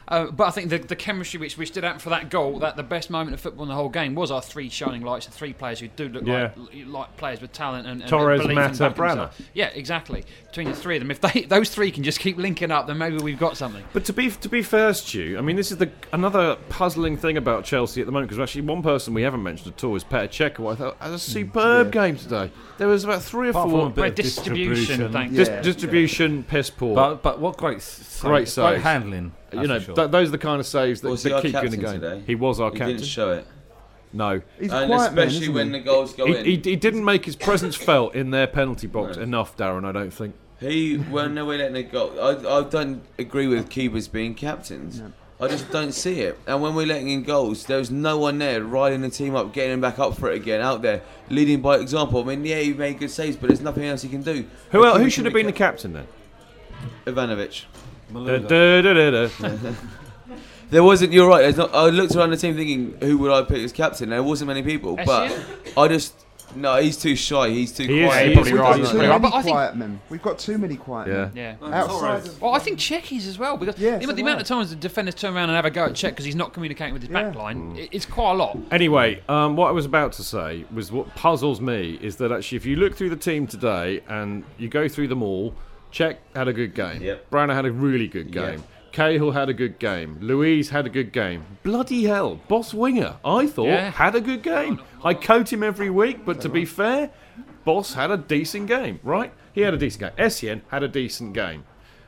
Uh, 0.07 0.31
but 0.31 0.47
I 0.47 0.51
think 0.51 0.69
the, 0.69 0.77
the 0.77 0.95
chemistry 0.95 1.37
which, 1.39 1.57
which 1.57 1.71
did 1.71 1.83
happen 1.83 1.99
for 1.99 2.09
that 2.11 2.29
goal, 2.29 2.59
that 2.59 2.77
the 2.77 2.83
best 2.83 3.09
moment 3.09 3.33
of 3.33 3.41
football 3.41 3.63
in 3.63 3.69
the 3.69 3.75
whole 3.75 3.89
game 3.89 4.15
was 4.15 4.31
our 4.31 4.41
three 4.41 4.69
shining 4.69 5.01
lights, 5.01 5.25
the 5.25 5.33
three 5.33 5.51
players 5.53 5.79
who 5.81 5.89
do 5.89 6.07
look 6.07 6.25
Yeah. 6.25 6.51
like, 6.55 6.85
like 6.87 7.17
players 7.17 7.41
with 7.41 7.51
talent 7.51 7.87
and, 7.87 8.01
and 8.01 8.09
Torres, 8.09 8.39
belief 8.41 8.55
Mata, 8.55 8.69
and 8.69 8.77
back 8.79 8.95
Branner. 8.95 9.07
themselves. 9.09 9.41
Yeah, 9.53 9.67
exactly. 9.73 10.23
Between 10.45 10.67
the 10.69 10.75
three 10.75 10.95
of 10.95 11.01
them, 11.01 11.11
if 11.11 11.19
they 11.19 11.41
those 11.49 11.69
three 11.69 11.91
can 11.91 12.03
just 12.03 12.19
keep 12.19 12.37
linking 12.37 12.71
up, 12.71 12.87
then 12.87 12.97
maybe 12.97 13.17
we've 13.17 13.37
got 13.37 13.57
something. 13.57 13.83
But 13.91 14.05
to 14.05 14.13
be 14.13 14.31
to 14.31 14.47
be 14.49 14.61
fair, 14.61 14.93
Stu, 14.93 15.35
I 15.37 15.41
mean, 15.41 15.55
this 15.57 15.71
is 15.71 15.77
the 15.77 15.91
another 16.13 16.55
puzzling 16.69 17.17
thing 17.17 17.35
about 17.37 17.65
Chelsea 17.65 17.99
at 17.99 18.05
the 18.07 18.11
moment 18.13 18.29
because 18.29 18.41
actually 18.41 18.61
one 18.61 18.81
person 18.81 19.13
we 19.13 19.23
haven't 19.23 19.43
mentioned 19.43 19.73
at 19.75 19.83
all 19.83 19.95
is 19.95 20.03
Petr 20.05 20.29
Cech, 20.29 20.55
who 20.57 20.67
I 20.67 20.75
thought 20.75 20.95
had 21.01 21.11
a 21.11 21.19
superb 21.19 21.91
game 21.91 22.15
today. 22.15 22.49
There 22.77 22.87
was 22.87 23.03
about 23.03 23.23
three 23.23 23.47
or 23.47 23.51
Apart 23.51 23.69
four 23.69 23.79
from 23.81 23.91
a 23.91 23.95
bit 23.95 24.05
of 24.09 24.15
distribution, 24.15 24.73
distribution. 24.75 25.11
thank 25.11 25.33
Dis- 25.35 25.47
Yeah. 25.49 25.61
distribution, 25.61 26.43
piss 26.43 26.69
poor. 26.69 26.95
But 26.95 27.21
but 27.23 27.39
what 27.39 27.57
great 27.57 27.77
s- 27.77 28.19
Great 28.21 28.47
saves, 28.47 28.53
saves. 28.53 28.69
great 28.69 28.81
handling. 28.81 29.31
You 29.53 29.67
know, 29.67 29.79
sure. 29.79 29.95
th- 29.95 30.11
those 30.11 30.29
are 30.29 30.31
the 30.31 30.37
kind 30.37 30.59
of 30.59 30.65
saves 30.67 31.01
that, 31.01 31.09
Was 31.09 31.23
that 31.23 31.33
our 31.33 31.41
keep 31.41 31.53
you 31.53 31.59
in 31.59 31.71
the 31.71 31.77
game. 31.77 32.01
today? 32.01 32.23
He 32.25 32.35
was 32.35 32.59
our 32.59 32.71
he 32.71 32.77
captain. 32.77 32.95
didn't 32.97 33.07
show 33.07 33.31
it. 33.31 33.47
No, 34.13 34.41
He's 34.59 34.71
and 34.71 34.89
quiet 34.89 35.09
especially 35.09 35.37
isn't 35.43 35.53
when 35.53 35.67
he? 35.67 35.73
the 35.73 35.79
goals 35.85 36.13
go 36.13 36.25
he, 36.27 36.35
in. 36.37 36.45
he, 36.45 36.51
he 36.63 36.75
didn't 36.75 37.03
make 37.03 37.25
his 37.25 37.35
presence 37.35 37.75
felt 37.89 38.15
in 38.15 38.31
their 38.31 38.47
penalty 38.47 38.87
box 38.87 39.17
No. 39.17 39.23
enough, 39.23 39.57
Darren. 39.57 39.85
I 39.85 39.91
don't 39.91 40.11
think. 40.11 40.33
He 40.59 40.95
when 40.97 41.35
they 41.35 41.41
were 41.43 41.57
letting 41.57 41.75
it 41.75 41.91
go, 41.91 42.17
I, 42.17 42.59
I 42.59 42.63
don't 42.69 43.03
agree 43.19 43.47
with 43.47 43.69
keepers 43.69 44.07
being 44.07 44.33
captains. 44.33 45.01
I 45.39 45.47
just 45.49 45.69
don't 45.71 45.91
see 45.91 46.21
it. 46.21 46.39
And 46.47 46.63
when 46.63 46.73
we're 46.73 46.87
letting 46.87 47.09
in 47.09 47.21
goals, 47.21 47.65
there's 47.65 47.91
no 47.91 48.17
one 48.17 48.39
there 48.39 48.63
riding 48.63 49.01
the 49.01 49.09
team 49.11 49.35
up, 49.35 49.53
getting 49.53 49.73
him 49.73 49.81
back 49.81 49.99
up 49.99 50.17
for 50.17 50.31
it 50.31 50.35
again, 50.35 50.61
out 50.61 50.81
there, 50.81 51.03
leading 51.29 51.61
by 51.61 51.75
example. 51.77 52.21
I 52.21 52.25
mean, 52.25 52.43
yeah, 52.43 52.57
he 52.59 52.73
made 52.73 52.97
good 52.97 53.11
saves, 53.11 53.35
but 53.37 53.49
there's 53.49 53.61
nothing 53.61 53.83
else 53.85 54.01
he 54.01 54.09
can 54.09 54.23
do. 54.23 54.45
Who 54.71 54.83
A 54.83 54.87
el 54.93 54.97
who 54.99 55.11
should 55.11 55.25
have 55.25 55.33
be 55.35 55.41
been 55.41 55.45
the 55.45 55.51
captain 55.53 55.93
then? 55.93 56.07
Ivanovic. 57.05 57.65
There 60.69 60.83
wasn't. 60.83 61.13
You're 61.13 61.29
right. 61.29 61.43
There's 61.43 61.55
not. 61.55 61.73
I 61.73 61.85
looked 61.89 62.13
around 62.15 62.31
the 62.31 62.37
team 62.37 62.53
thinking, 62.55 62.97
who 63.01 63.17
would 63.19 63.31
I 63.31 63.41
pick 63.43 63.59
as 63.63 63.71
captain? 63.71 64.09
There 64.09 64.21
wasn't 64.21 64.49
many 64.49 64.63
people, 64.63 64.97
but 65.05 65.33
I 65.77 65.87
just 65.87 66.13
no. 66.57 66.75
He's 66.81 66.97
too 66.97 67.15
shy. 67.15 67.49
He's 67.51 67.71
too 67.71 67.83
He 67.85 68.01
is, 68.01 68.07
quiet. 68.09 68.27
he 68.27 68.33
probably 68.33 68.51
is, 68.51 68.57
right, 68.59 68.75
he 68.75 68.81
We've 68.81 68.83
is. 68.83 68.91
got 68.91 68.91
too 68.91 68.97
Probably 68.97 69.07
right. 69.07 69.21
many 69.21 69.31
But 69.31 69.37
I 69.37 69.41
think- 69.43 69.53
quiet 69.55 69.75
men. 69.77 70.01
We've 70.09 70.21
got 70.21 70.39
too 70.39 70.57
many 70.57 70.75
quiet 70.75 71.07
Yeah. 71.07 71.15
men. 71.15 71.31
Yeah. 71.71 71.81
Outside 71.83 72.27
of 72.27 72.41
Well, 72.41 72.53
I 72.53 72.59
think 72.59 72.79
Czechi's 72.79 73.27
as 73.27 73.39
well 73.39 73.55
because 73.55 73.79
Yeah, 73.79 73.97
the, 73.97 74.07
so 74.07 74.11
the 74.11 74.21
amount 74.23 74.41
of 74.41 74.47
times 74.47 74.69
the 74.69 74.75
defenders 74.75 75.15
turn 75.15 75.33
around 75.33 75.47
and 75.49 75.55
have 75.55 75.63
a 75.63 75.69
go 75.69 75.85
at 75.85 75.91
Cech 75.93 76.09
because 76.09 76.25
he's 76.25 76.35
not 76.35 76.51
communicating 76.51 76.91
with 76.93 77.03
his 77.03 77.11
Yeah. 77.11 77.23
back 77.23 77.35
line, 77.35 77.75
i- 77.77 77.87
it's 77.93 78.05
quite 78.05 78.31
a 78.31 78.35
lot. 78.35 78.57
Anyway, 78.69 79.21
um, 79.29 79.55
what 79.55 79.69
I 79.69 79.71
was 79.71 79.85
about 79.85 80.11
to 80.13 80.23
say 80.23 80.65
was 80.73 80.91
what 80.91 81.15
puzzles 81.15 81.61
me 81.61 81.97
is 82.01 82.17
that 82.17 82.33
actually, 82.33 82.57
if 82.57 82.65
you 82.65 82.75
look 82.75 82.93
through 82.93 83.11
the 83.11 83.15
team 83.15 83.47
today 83.47 84.01
and 84.09 84.43
you 84.57 84.67
go 84.67 84.89
through 84.89 85.07
them 85.07 85.23
all, 85.23 85.53
Cech 85.91 86.17
had 86.35 86.47
a 86.47 86.53
good 86.53 86.73
game. 86.75 87.01
Yep. 87.01 87.29
Branner 87.31 87.53
had 87.53 87.65
a 87.65 87.71
really 87.71 88.07
good 88.07 88.31
game. 88.31 88.59
Yep. 88.59 88.61
Cahill 88.91 89.31
had 89.31 89.47
a 89.49 89.53
good 89.53 89.77
game. 89.79 90.17
Luiz 90.21 90.69
had 90.69 90.85
a 90.85 90.89
good 90.89 91.11
game. 91.13 91.43
Bloody 91.63 92.05
hell, 92.05 92.39
Bosingwa, 92.49 93.17
I 93.23 93.45
thought, 93.47 93.67
Yeah. 93.67 93.91
had 93.91 94.15
a 94.15 94.21
good 94.21 94.41
game. 94.41 94.79
I 95.03 95.13
coat 95.13 95.51
him 95.53 95.61
every 95.61 95.89
week, 95.89 96.25
but 96.25 96.41
to 96.41 96.49
be 96.49 96.65
fair, 96.65 97.11
Boss 97.63 97.93
had 97.93 98.09
a 98.11 98.17
decent 98.17 98.67
game, 98.67 98.99
right? 99.03 99.31
He 99.53 99.61
had 99.61 99.73
a 99.73 99.77
decent 99.77 100.15
game. 100.15 100.25
Essien 100.25 100.61
had 100.69 100.83
a 100.83 100.87
decent 100.87 101.33
game. 101.33 101.63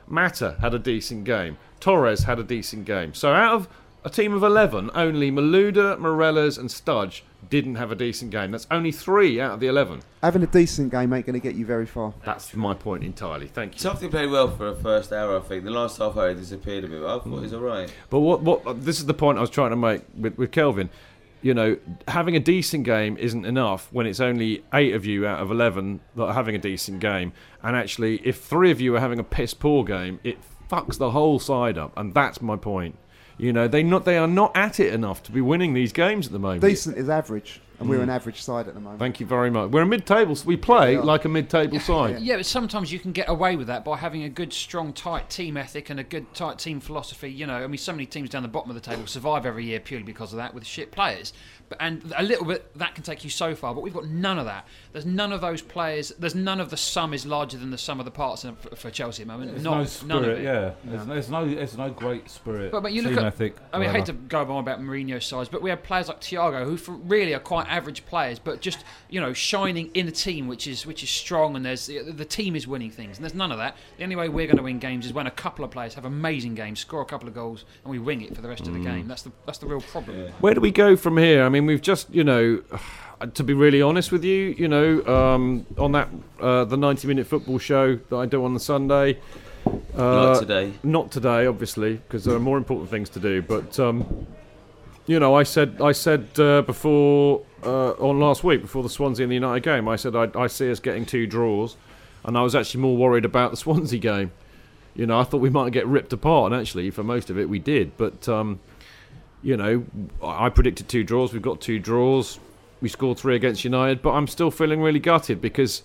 Mata 0.08 0.56
had 0.60 0.74
a 0.74 0.78
decent 0.78 1.24
game. 1.24 1.58
Torres 1.78 2.24
had 2.24 2.38
a 2.38 2.42
decent 2.42 2.84
game. 2.86 3.14
So 3.14 3.32
out 3.32 3.54
of 3.54 3.68
a 4.04 4.10
team 4.10 4.32
of 4.32 4.42
11, 4.42 4.90
only 4.94 5.30
Malouda, 5.30 5.96
Meireles, 5.98 6.58
and 6.58 6.68
Studge 6.68 7.20
didn't 7.48 7.76
have 7.76 7.90
a 7.90 7.94
decent 7.94 8.30
game. 8.30 8.50
That's 8.50 8.66
only 8.70 8.92
three 8.92 9.40
out 9.40 9.52
of 9.52 9.60
the 9.60 9.66
11. 9.66 10.02
Having 10.22 10.42
a 10.42 10.46
decent 10.46 10.90
game 10.90 11.12
ain't 11.12 11.26
going 11.26 11.34
to 11.34 11.40
get 11.40 11.54
you 11.54 11.64
very 11.64 11.86
far. 11.86 12.14
That's 12.24 12.54
my 12.54 12.74
point 12.74 13.04
entirely. 13.04 13.48
Thank 13.48 13.74
you. 13.74 13.80
Tufty 13.80 14.08
played 14.08 14.30
well 14.30 14.54
for 14.54 14.68
a 14.68 14.76
first 14.76 15.12
hour, 15.12 15.36
I 15.36 15.40
think. 15.40 15.64
The 15.64 15.70
last 15.70 15.98
half 15.98 16.16
hour 16.16 16.34
disappeared 16.34 16.84
a 16.84 16.88
bit. 16.88 17.00
But 17.00 17.16
I 17.16 17.18
thought 17.18 17.36
he 17.36 17.40
was 17.40 17.52
mm. 17.52 17.56
alright. 17.56 17.94
But 18.10 18.20
what, 18.20 18.42
what 18.42 18.84
this 18.84 18.98
is 18.98 19.06
the 19.06 19.14
point 19.14 19.38
I 19.38 19.40
was 19.40 19.50
trying 19.50 19.70
to 19.70 19.76
make 19.76 20.02
with, 20.16 20.36
with 20.36 20.52
Kelvin. 20.52 20.90
You 21.42 21.54
know, 21.54 21.78
having 22.06 22.36
a 22.36 22.40
decent 22.40 22.84
game 22.84 23.16
isn't 23.16 23.46
enough 23.46 23.88
when 23.92 24.04
it's 24.04 24.20
only 24.20 24.62
eight 24.74 24.94
of 24.94 25.06
you 25.06 25.26
out 25.26 25.40
of 25.40 25.50
11 25.50 26.00
that 26.16 26.24
are 26.24 26.34
having 26.34 26.54
a 26.54 26.58
decent 26.58 27.00
game. 27.00 27.32
And 27.62 27.74
actually, 27.74 28.20
if 28.24 28.40
three 28.40 28.70
of 28.70 28.80
you 28.80 28.94
are 28.96 29.00
having 29.00 29.18
a 29.18 29.24
piss 29.24 29.54
poor 29.54 29.82
game, 29.82 30.20
it 30.22 30.36
fucks 30.70 30.98
the 30.98 31.12
whole 31.12 31.38
side 31.38 31.78
up. 31.78 31.96
And 31.96 32.12
that's 32.12 32.42
my 32.42 32.56
point. 32.56 32.98
You 33.40 33.54
know, 33.54 33.68
they 33.68 33.82
not 33.82 34.04
they 34.04 34.18
are 34.18 34.26
not 34.26 34.54
at 34.54 34.80
it 34.80 34.92
enough 34.92 35.22
to 35.24 35.32
be 35.32 35.40
winning 35.40 35.72
these 35.72 35.92
games 35.92 36.26
at 36.26 36.32
the 36.32 36.38
moment. 36.38 36.60
Decent 36.60 36.98
is 36.98 37.08
average. 37.08 37.60
and 37.78 37.88
we're 37.88 37.96
hmm. 37.96 38.02
an 38.02 38.10
average 38.10 38.42
side 38.42 38.68
at 38.68 38.74
the 38.74 38.80
moment. 38.80 38.98
Thank 38.98 39.20
you 39.20 39.24
very 39.24 39.50
much. 39.50 39.70
We're 39.70 39.80
a 39.80 39.86
mid-table. 39.86 40.36
We 40.44 40.58
play 40.58 40.92
Yeah. 40.92 41.00
like 41.00 41.24
a 41.24 41.30
mid-table 41.30 41.80
side. 41.80 42.20
Yeah, 42.20 42.36
but 42.36 42.44
sometimes 42.44 42.92
you 42.92 42.98
can 42.98 43.12
get 43.12 43.30
away 43.30 43.56
with 43.56 43.68
that 43.68 43.86
by 43.86 43.96
having 43.96 44.24
a 44.24 44.28
good, 44.28 44.52
strong, 44.52 44.92
tight 44.92 45.30
team 45.30 45.56
ethic 45.56 45.88
and 45.88 45.98
a 45.98 46.04
good, 46.04 46.34
tight 46.34 46.58
team 46.58 46.80
philosophy. 46.80 47.30
You 47.30 47.46
know, 47.46 47.54
I 47.54 47.66
mean, 47.66 47.78
so 47.78 47.92
many 47.92 48.04
teams 48.04 48.28
down 48.28 48.42
the 48.42 48.48
bottom 48.48 48.70
of 48.70 48.74
the 48.74 48.82
table 48.82 49.06
survive 49.06 49.46
every 49.46 49.64
year 49.64 49.80
purely 49.80 50.04
because 50.04 50.34
of 50.34 50.36
that 50.36 50.52
with 50.52 50.66
shit 50.66 50.92
players. 50.92 51.32
And 51.78 52.12
a 52.16 52.22
little 52.22 52.44
bit 52.44 52.76
that 52.78 52.94
can 52.96 53.04
take 53.04 53.22
you 53.22 53.30
so 53.30 53.54
far, 53.54 53.74
but 53.74 53.82
we've 53.82 53.94
got 53.94 54.06
none 54.08 54.38
of 54.38 54.44
that. 54.46 54.66
There's 54.92 55.06
none 55.06 55.32
of 55.32 55.40
those 55.40 55.62
players. 55.62 56.12
There's 56.18 56.34
none 56.34 56.60
of 56.60 56.70
the 56.70 56.76
sum 56.76 57.14
is 57.14 57.24
larger 57.24 57.56
than 57.58 57.70
the 57.70 57.78
sum 57.78 58.00
of 58.00 58.04
the 58.04 58.10
parts 58.10 58.42
for, 58.42 58.74
for 58.76 58.90
Chelsea 58.90 59.22
at 59.22 59.28
the 59.28 59.32
moment. 59.32 59.52
There's 59.52 59.62
Not 59.62 59.70
no 59.70 59.76
none 59.76 59.84
of 59.84 59.88
spirit, 59.90 60.38
it. 60.40 60.42
yeah. 60.44 60.72
There's, 60.84 61.06
there's 61.06 61.30
no, 61.30 61.46
there's 61.54 61.78
no 61.78 61.90
great 61.90 62.28
spirit. 62.28 62.72
But, 62.72 62.82
but 62.82 62.92
you 62.92 63.02
look 63.02 63.16
at, 63.16 63.22
ethic. 63.24 63.56
I 63.72 63.78
mean, 63.78 63.88
I 63.88 63.92
hate 63.92 64.06
to 64.06 64.12
go 64.12 64.40
on 64.42 64.58
about 64.58 64.80
Mourinho's 64.80 65.24
sides, 65.24 65.48
but 65.48 65.62
we 65.62 65.70
have 65.70 65.82
players 65.84 66.08
like 66.08 66.20
Thiago 66.20 66.64
who 66.64 66.76
for 66.76 66.92
really 66.92 67.34
are 67.34 67.38
quite 67.40 67.68
average 67.68 68.04
players, 68.06 68.38
but 68.40 68.60
just 68.60 68.84
you 69.08 69.20
know 69.20 69.32
shining 69.32 69.90
in 69.94 70.08
a 70.08 70.12
team 70.12 70.48
which 70.48 70.66
is 70.66 70.84
which 70.86 71.02
is 71.04 71.10
strong 71.10 71.54
and 71.54 71.64
there's 71.64 71.86
the 71.86 72.24
team 72.24 72.56
is 72.56 72.66
winning 72.66 72.90
things, 72.90 73.16
and 73.16 73.24
there's 73.24 73.34
none 73.34 73.52
of 73.52 73.58
that. 73.58 73.76
The 73.98 74.02
only 74.04 74.16
way 74.16 74.28
we're 74.28 74.46
going 74.46 74.56
to 74.56 74.62
win 74.64 74.80
games 74.80 75.06
is 75.06 75.12
when 75.12 75.26
a 75.28 75.30
couple 75.30 75.64
of 75.64 75.70
players 75.70 75.94
have 75.94 76.04
amazing 76.04 76.54
games, 76.56 76.80
score 76.80 77.00
a 77.00 77.04
couple 77.06 77.28
of 77.28 77.34
goals, 77.34 77.64
and 77.84 77.90
we 77.92 77.98
wing 78.00 78.22
it 78.22 78.34
for 78.34 78.42
the 78.42 78.48
rest 78.48 78.62
of 78.66 78.72
the 78.72 78.80
Mm. 78.80 78.84
game. 78.84 79.08
That's 79.08 79.22
the 79.22 79.30
that's 79.46 79.58
the 79.58 79.66
real 79.66 79.80
problem. 79.80 80.32
Where 80.40 80.54
do 80.54 80.60
we 80.60 80.70
go 80.70 80.96
from 80.96 81.16
here? 81.18 81.44
I 81.44 81.48
mean, 81.48 81.59
we've 81.66 81.82
just, 81.82 82.12
you 82.12 82.24
know, 82.24 82.62
to 83.34 83.44
be 83.44 83.52
really 83.52 83.82
honest 83.82 84.12
with 84.12 84.24
you, 84.24 84.54
you 84.56 84.68
know, 84.68 85.04
um, 85.06 85.66
on 85.78 85.92
that 85.92 86.08
uh, 86.40 86.64
the 86.64 86.76
ninety-minute 86.76 87.26
football 87.26 87.58
show 87.58 87.96
that 87.96 88.16
I 88.16 88.26
do 88.26 88.44
on 88.44 88.54
the 88.54 88.60
Sunday. 88.60 89.18
Uh, 89.66 89.72
Not 90.32 90.38
today. 90.38 90.72
Not 90.82 91.10
today, 91.10 91.46
obviously, 91.46 91.94
because 91.96 92.24
there 92.24 92.34
are 92.34 92.40
more 92.40 92.56
important 92.56 92.88
things 92.88 93.10
to 93.10 93.20
do. 93.20 93.42
But 93.42 93.78
um, 93.78 94.26
you 95.06 95.20
know, 95.20 95.34
I 95.34 95.42
said, 95.42 95.80
I 95.82 95.92
said 95.92 96.28
uh, 96.38 96.62
before 96.62 97.42
uh, 97.62 97.90
on 97.92 98.20
last 98.20 98.42
week 98.42 98.62
before 98.62 98.82
the 98.82 98.88
Swansea 98.88 99.24
and 99.24 99.30
the 99.30 99.34
United 99.34 99.62
game, 99.62 99.86
I 99.88 99.96
said 99.96 100.16
I, 100.16 100.28
I 100.34 100.46
see 100.46 100.70
us 100.70 100.80
getting 100.80 101.04
two 101.04 101.26
draws, 101.26 101.76
and 102.24 102.38
I 102.38 102.42
was 102.42 102.54
actually 102.54 102.80
more 102.80 102.96
worried 102.96 103.24
about 103.24 103.50
the 103.50 103.56
Swansea 103.56 103.98
game. 103.98 104.32
You 104.94 105.06
know, 105.06 105.20
I 105.20 105.24
thought 105.24 105.40
we 105.40 105.50
might 105.50 105.72
get 105.72 105.86
ripped 105.86 106.12
apart, 106.12 106.52
and 106.52 106.60
actually, 106.60 106.90
for 106.90 107.04
most 107.04 107.30
of 107.30 107.38
it, 107.38 107.48
we 107.48 107.58
did. 107.58 107.96
But 107.96 108.28
um, 108.28 108.60
you 109.42 109.56
know, 109.56 109.84
I 110.22 110.46
I 110.46 110.48
predicted 110.50 110.88
two 110.88 111.04
draws. 111.04 111.32
We've 111.32 111.42
got 111.42 111.60
two 111.60 111.78
draws. 111.78 112.38
We 112.80 112.88
scored 112.88 113.18
three 113.18 113.36
against 113.36 113.64
United, 113.64 114.00
but 114.02 114.12
I'm 114.12 114.26
still 114.26 114.50
feeling 114.50 114.80
really 114.80 115.00
gutted 115.00 115.40
because, 115.42 115.82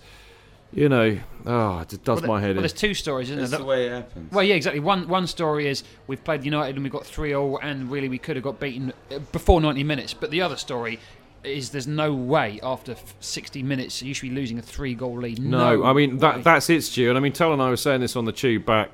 you 0.72 0.88
know, 0.88 1.18
oh, 1.44 1.80
it 1.80 2.04
does 2.04 2.22
Well, 2.22 2.28
my 2.32 2.40
head 2.40 2.48
Well, 2.48 2.56
in. 2.56 2.62
there's 2.62 2.72
two 2.72 2.94
stories, 2.94 3.28
isn't 3.28 3.38
That's 3.38 3.50
there? 3.50 3.60
the 3.60 3.66
way 3.66 3.86
it 3.86 3.92
happens. 3.92 4.32
Well, 4.32 4.44
yeah, 4.44 4.54
exactly. 4.54 4.80
One 4.80 5.06
one 5.06 5.26
story 5.26 5.66
is 5.68 5.84
we've 6.06 6.22
played 6.24 6.44
United 6.44 6.74
and 6.76 6.84
we 6.84 6.88
got 6.90 7.04
three 7.04 7.30
0 7.30 7.58
and 7.58 7.90
really 7.90 8.08
we 8.08 8.18
could 8.18 8.36
have 8.36 8.42
got 8.42 8.58
beaten 8.60 8.92
uh, 9.14 9.18
before 9.32 9.60
90 9.60 9.84
minutes. 9.84 10.14
But 10.14 10.30
the 10.30 10.40
other 10.40 10.56
story 10.56 10.98
is 11.44 11.70
there's 11.70 11.86
no 11.86 12.12
way 12.14 12.58
after 12.62 12.96
60 13.20 13.62
minutes 13.62 14.02
you 14.02 14.14
should 14.14 14.30
be 14.30 14.34
losing 14.34 14.58
a 14.58 14.62
three 14.62 14.94
goal 14.94 15.18
lead. 15.20 15.38
No, 15.40 15.84
I 15.84 15.92
mean 15.92 16.12
way. 16.12 16.16
that 16.20 16.44
that's 16.44 16.70
it, 16.70 16.82
Stu. 16.82 17.10
And 17.10 17.18
I 17.18 17.20
mean, 17.20 17.32
Tell 17.32 17.52
and 17.52 17.60
I 17.60 17.68
were 17.68 17.76
saying 17.76 18.00
this 18.00 18.16
on 18.16 18.24
the 18.24 18.32
tube 18.32 18.64
back. 18.64 18.90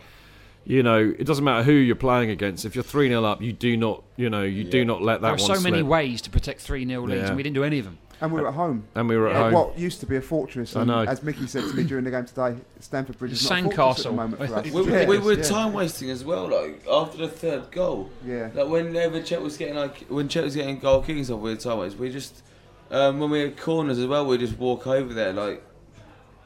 You 0.64 0.82
know, 0.82 0.98
it 1.18 1.24
doesn't 1.24 1.44
matter 1.44 1.64
who 1.64 1.72
you're 1.72 1.96
playing 1.96 2.30
against. 2.30 2.64
If 2.64 2.74
you're 2.76 2.84
three 2.84 3.08
0 3.08 3.24
up, 3.24 3.42
you 3.42 3.52
do 3.52 3.76
not, 3.76 4.04
you 4.16 4.30
know, 4.30 4.42
you 4.42 4.62
do 4.64 4.84
not 4.84 5.02
let 5.02 5.20
that 5.20 5.22
there 5.22 5.30
are 5.30 5.32
one 5.34 5.38
so 5.40 5.54
slip. 5.54 5.72
many 5.72 5.82
ways 5.82 6.22
to 6.22 6.30
protect 6.30 6.60
three 6.60 6.86
0 6.86 7.02
leads, 7.02 7.22
Yeah. 7.22 7.26
and 7.28 7.36
we 7.36 7.42
didn't 7.42 7.54
do 7.56 7.64
any 7.64 7.78
of 7.80 7.84
them. 7.84 7.98
And 8.20 8.30
we 8.32 8.40
were 8.40 8.46
at 8.46 8.54
home. 8.54 8.84
And 8.94 9.08
we 9.08 9.16
were 9.16 9.26
at 9.28 9.34
Uh, 9.34 9.42
home. 9.46 9.52
What 9.54 9.76
used 9.76 9.98
to 9.98 10.06
be 10.06 10.14
a 10.16 10.20
fortress. 10.20 10.76
I 10.76 10.82
and 10.82 10.88
know. 10.88 11.00
As 11.00 11.24
Mickey 11.24 11.48
said 11.48 11.64
to 11.64 11.74
me 11.74 11.82
during 11.82 12.04
the 12.04 12.12
game 12.12 12.24
today, 12.24 12.54
Stamford 12.78 13.18
Bridge 13.18 13.32
is 13.32 13.50
not 13.50 13.58
a 13.58 13.62
fortress 13.74 14.06
at 14.06 14.10
the 14.12 14.16
moment 14.16 14.36
for 14.46 14.54
us. 14.54 14.66
We, 14.72 14.84
Yeah, 14.92 15.08
we 15.08 15.18
were 15.18 15.32
yeah. 15.32 15.42
time 15.42 15.72
wasting 15.72 16.08
as 16.10 16.24
well. 16.24 16.48
Like 16.48 16.86
after 16.88 17.18
the 17.18 17.26
third 17.26 17.72
goal, 17.72 18.10
Yeah. 18.24 18.50
Like 18.54 18.68
whenever 18.68 19.20
Cech 19.20 19.42
was 19.42 19.56
getting 19.56 19.74
like 19.74 20.04
when 20.08 20.28
Cech 20.28 20.44
was 20.44 20.54
getting 20.54 20.78
goal 20.78 21.02
kicking 21.02 21.24
stuff, 21.24 21.40
we 21.40 21.50
were 21.50 21.56
time 21.56 21.78
wasting. 21.78 22.00
We 22.00 22.10
just 22.12 22.42
um, 22.92 23.18
when 23.18 23.30
we 23.30 23.40
had 23.40 23.56
corners 23.56 23.98
as 23.98 24.06
well, 24.06 24.24
we 24.24 24.38
just 24.38 24.56
walk 24.56 24.86
over 24.86 25.12
there. 25.12 25.32
Like 25.32 25.64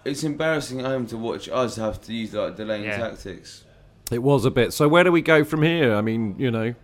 it's 0.07 0.25
embarrassing 0.25 0.81
at 0.81 0.87
home 0.87 1.07
to 1.09 1.19
watch 1.19 1.47
us 1.51 1.77
have 1.77 2.01
to 2.03 2.15
use 2.15 2.33
like 2.33 2.57
delaying 2.57 2.85
Yeah. 2.85 2.97
tactics. 2.97 3.65
It 4.11 4.23
was 4.23 4.45
a 4.45 4.51
bit. 4.51 4.73
So 4.73 4.89
where 4.89 5.05
do 5.05 5.11
we 5.11 5.23
go 5.23 5.45
from 5.45 5.63
here? 5.63 5.95
I 5.95 6.01
mean, 6.01 6.37
you 6.39 6.51
know, 6.51 6.75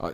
I, 0.00 0.12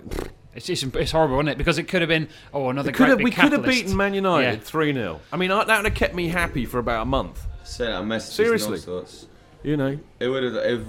It's, 0.55 0.69
it's, 0.69 0.83
it's 0.83 1.13
horrible, 1.13 1.37
isn't 1.37 1.49
it? 1.49 1.59
Because 1.59 1.79
it 1.79 1.85
could 1.85 2.03
have 2.03 2.09
been 2.09 2.29
oh 2.53 2.69
another 2.69 2.91
could 2.93 2.99
great 2.99 3.09
have, 3.09 3.19
big 3.19 3.25
we 3.25 3.31
could 3.31 3.53
have 3.53 3.65
beaten 3.65 3.97
Man 3.97 4.15
United 4.15 4.59
Yeah. 4.59 4.65
three 4.65 4.93
0 4.93 5.21
I 5.33 5.37
mean, 5.37 5.49
that 5.51 5.67
would 5.67 5.85
have 5.87 5.95
kept 5.95 6.15
me 6.15 6.29
happy 6.29 6.67
for 6.67 6.79
about 6.79 7.03
a 7.03 7.07
month. 7.07 7.47
Send 7.65 7.93
out 7.93 8.07
messages 8.07 8.35
Seriously. 8.35 8.79
and 8.79 8.89
all 8.89 9.01
sorts. 9.01 9.27
You 9.63 9.77
know, 9.79 9.99
It 10.21 10.29
would 10.29 10.43
have 10.43 10.55
if 10.57 10.87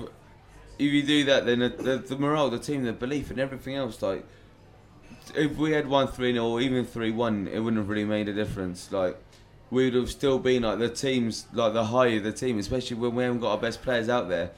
if 0.77 0.91
you 0.91 1.03
do 1.03 1.23
that, 1.25 1.45
then 1.45 1.59
the, 1.59 1.69
the, 1.69 1.97
the 1.99 2.17
morale, 2.17 2.49
the 2.49 2.59
team, 2.59 2.83
the 2.83 2.91
belief, 2.91 3.29
and 3.31 3.39
everything 3.39 3.75
else. 3.75 4.01
Like 4.01 4.25
if 5.33 5.55
we 5.55 5.71
had 5.71 5.87
won 5.87 6.09
three 6.09 6.33
0 6.33 6.45
or 6.45 6.59
even 6.59 6.85
three 6.85 7.11
one, 7.11 7.47
it 7.47 7.59
wouldn't 7.59 7.77
have 7.77 7.87
really 7.87 8.03
made 8.03 8.27
a 8.27 8.33
difference. 8.33 8.91
Like 8.91 9.17
we 9.71 9.85
would 9.85 9.93
have 9.95 10.11
still 10.11 10.37
been 10.39 10.63
like 10.63 10.79
the 10.79 10.89
teams, 10.89 11.47
like 11.53 11.71
the 11.73 11.85
higher 11.85 12.19
the 12.19 12.33
team, 12.33 12.59
especially 12.59 12.97
when 12.97 13.15
we 13.15 13.23
haven't 13.23 13.39
got 13.39 13.51
our 13.51 13.57
best 13.57 13.81
players 13.81 14.09
out 14.09 14.27
there 14.27 14.51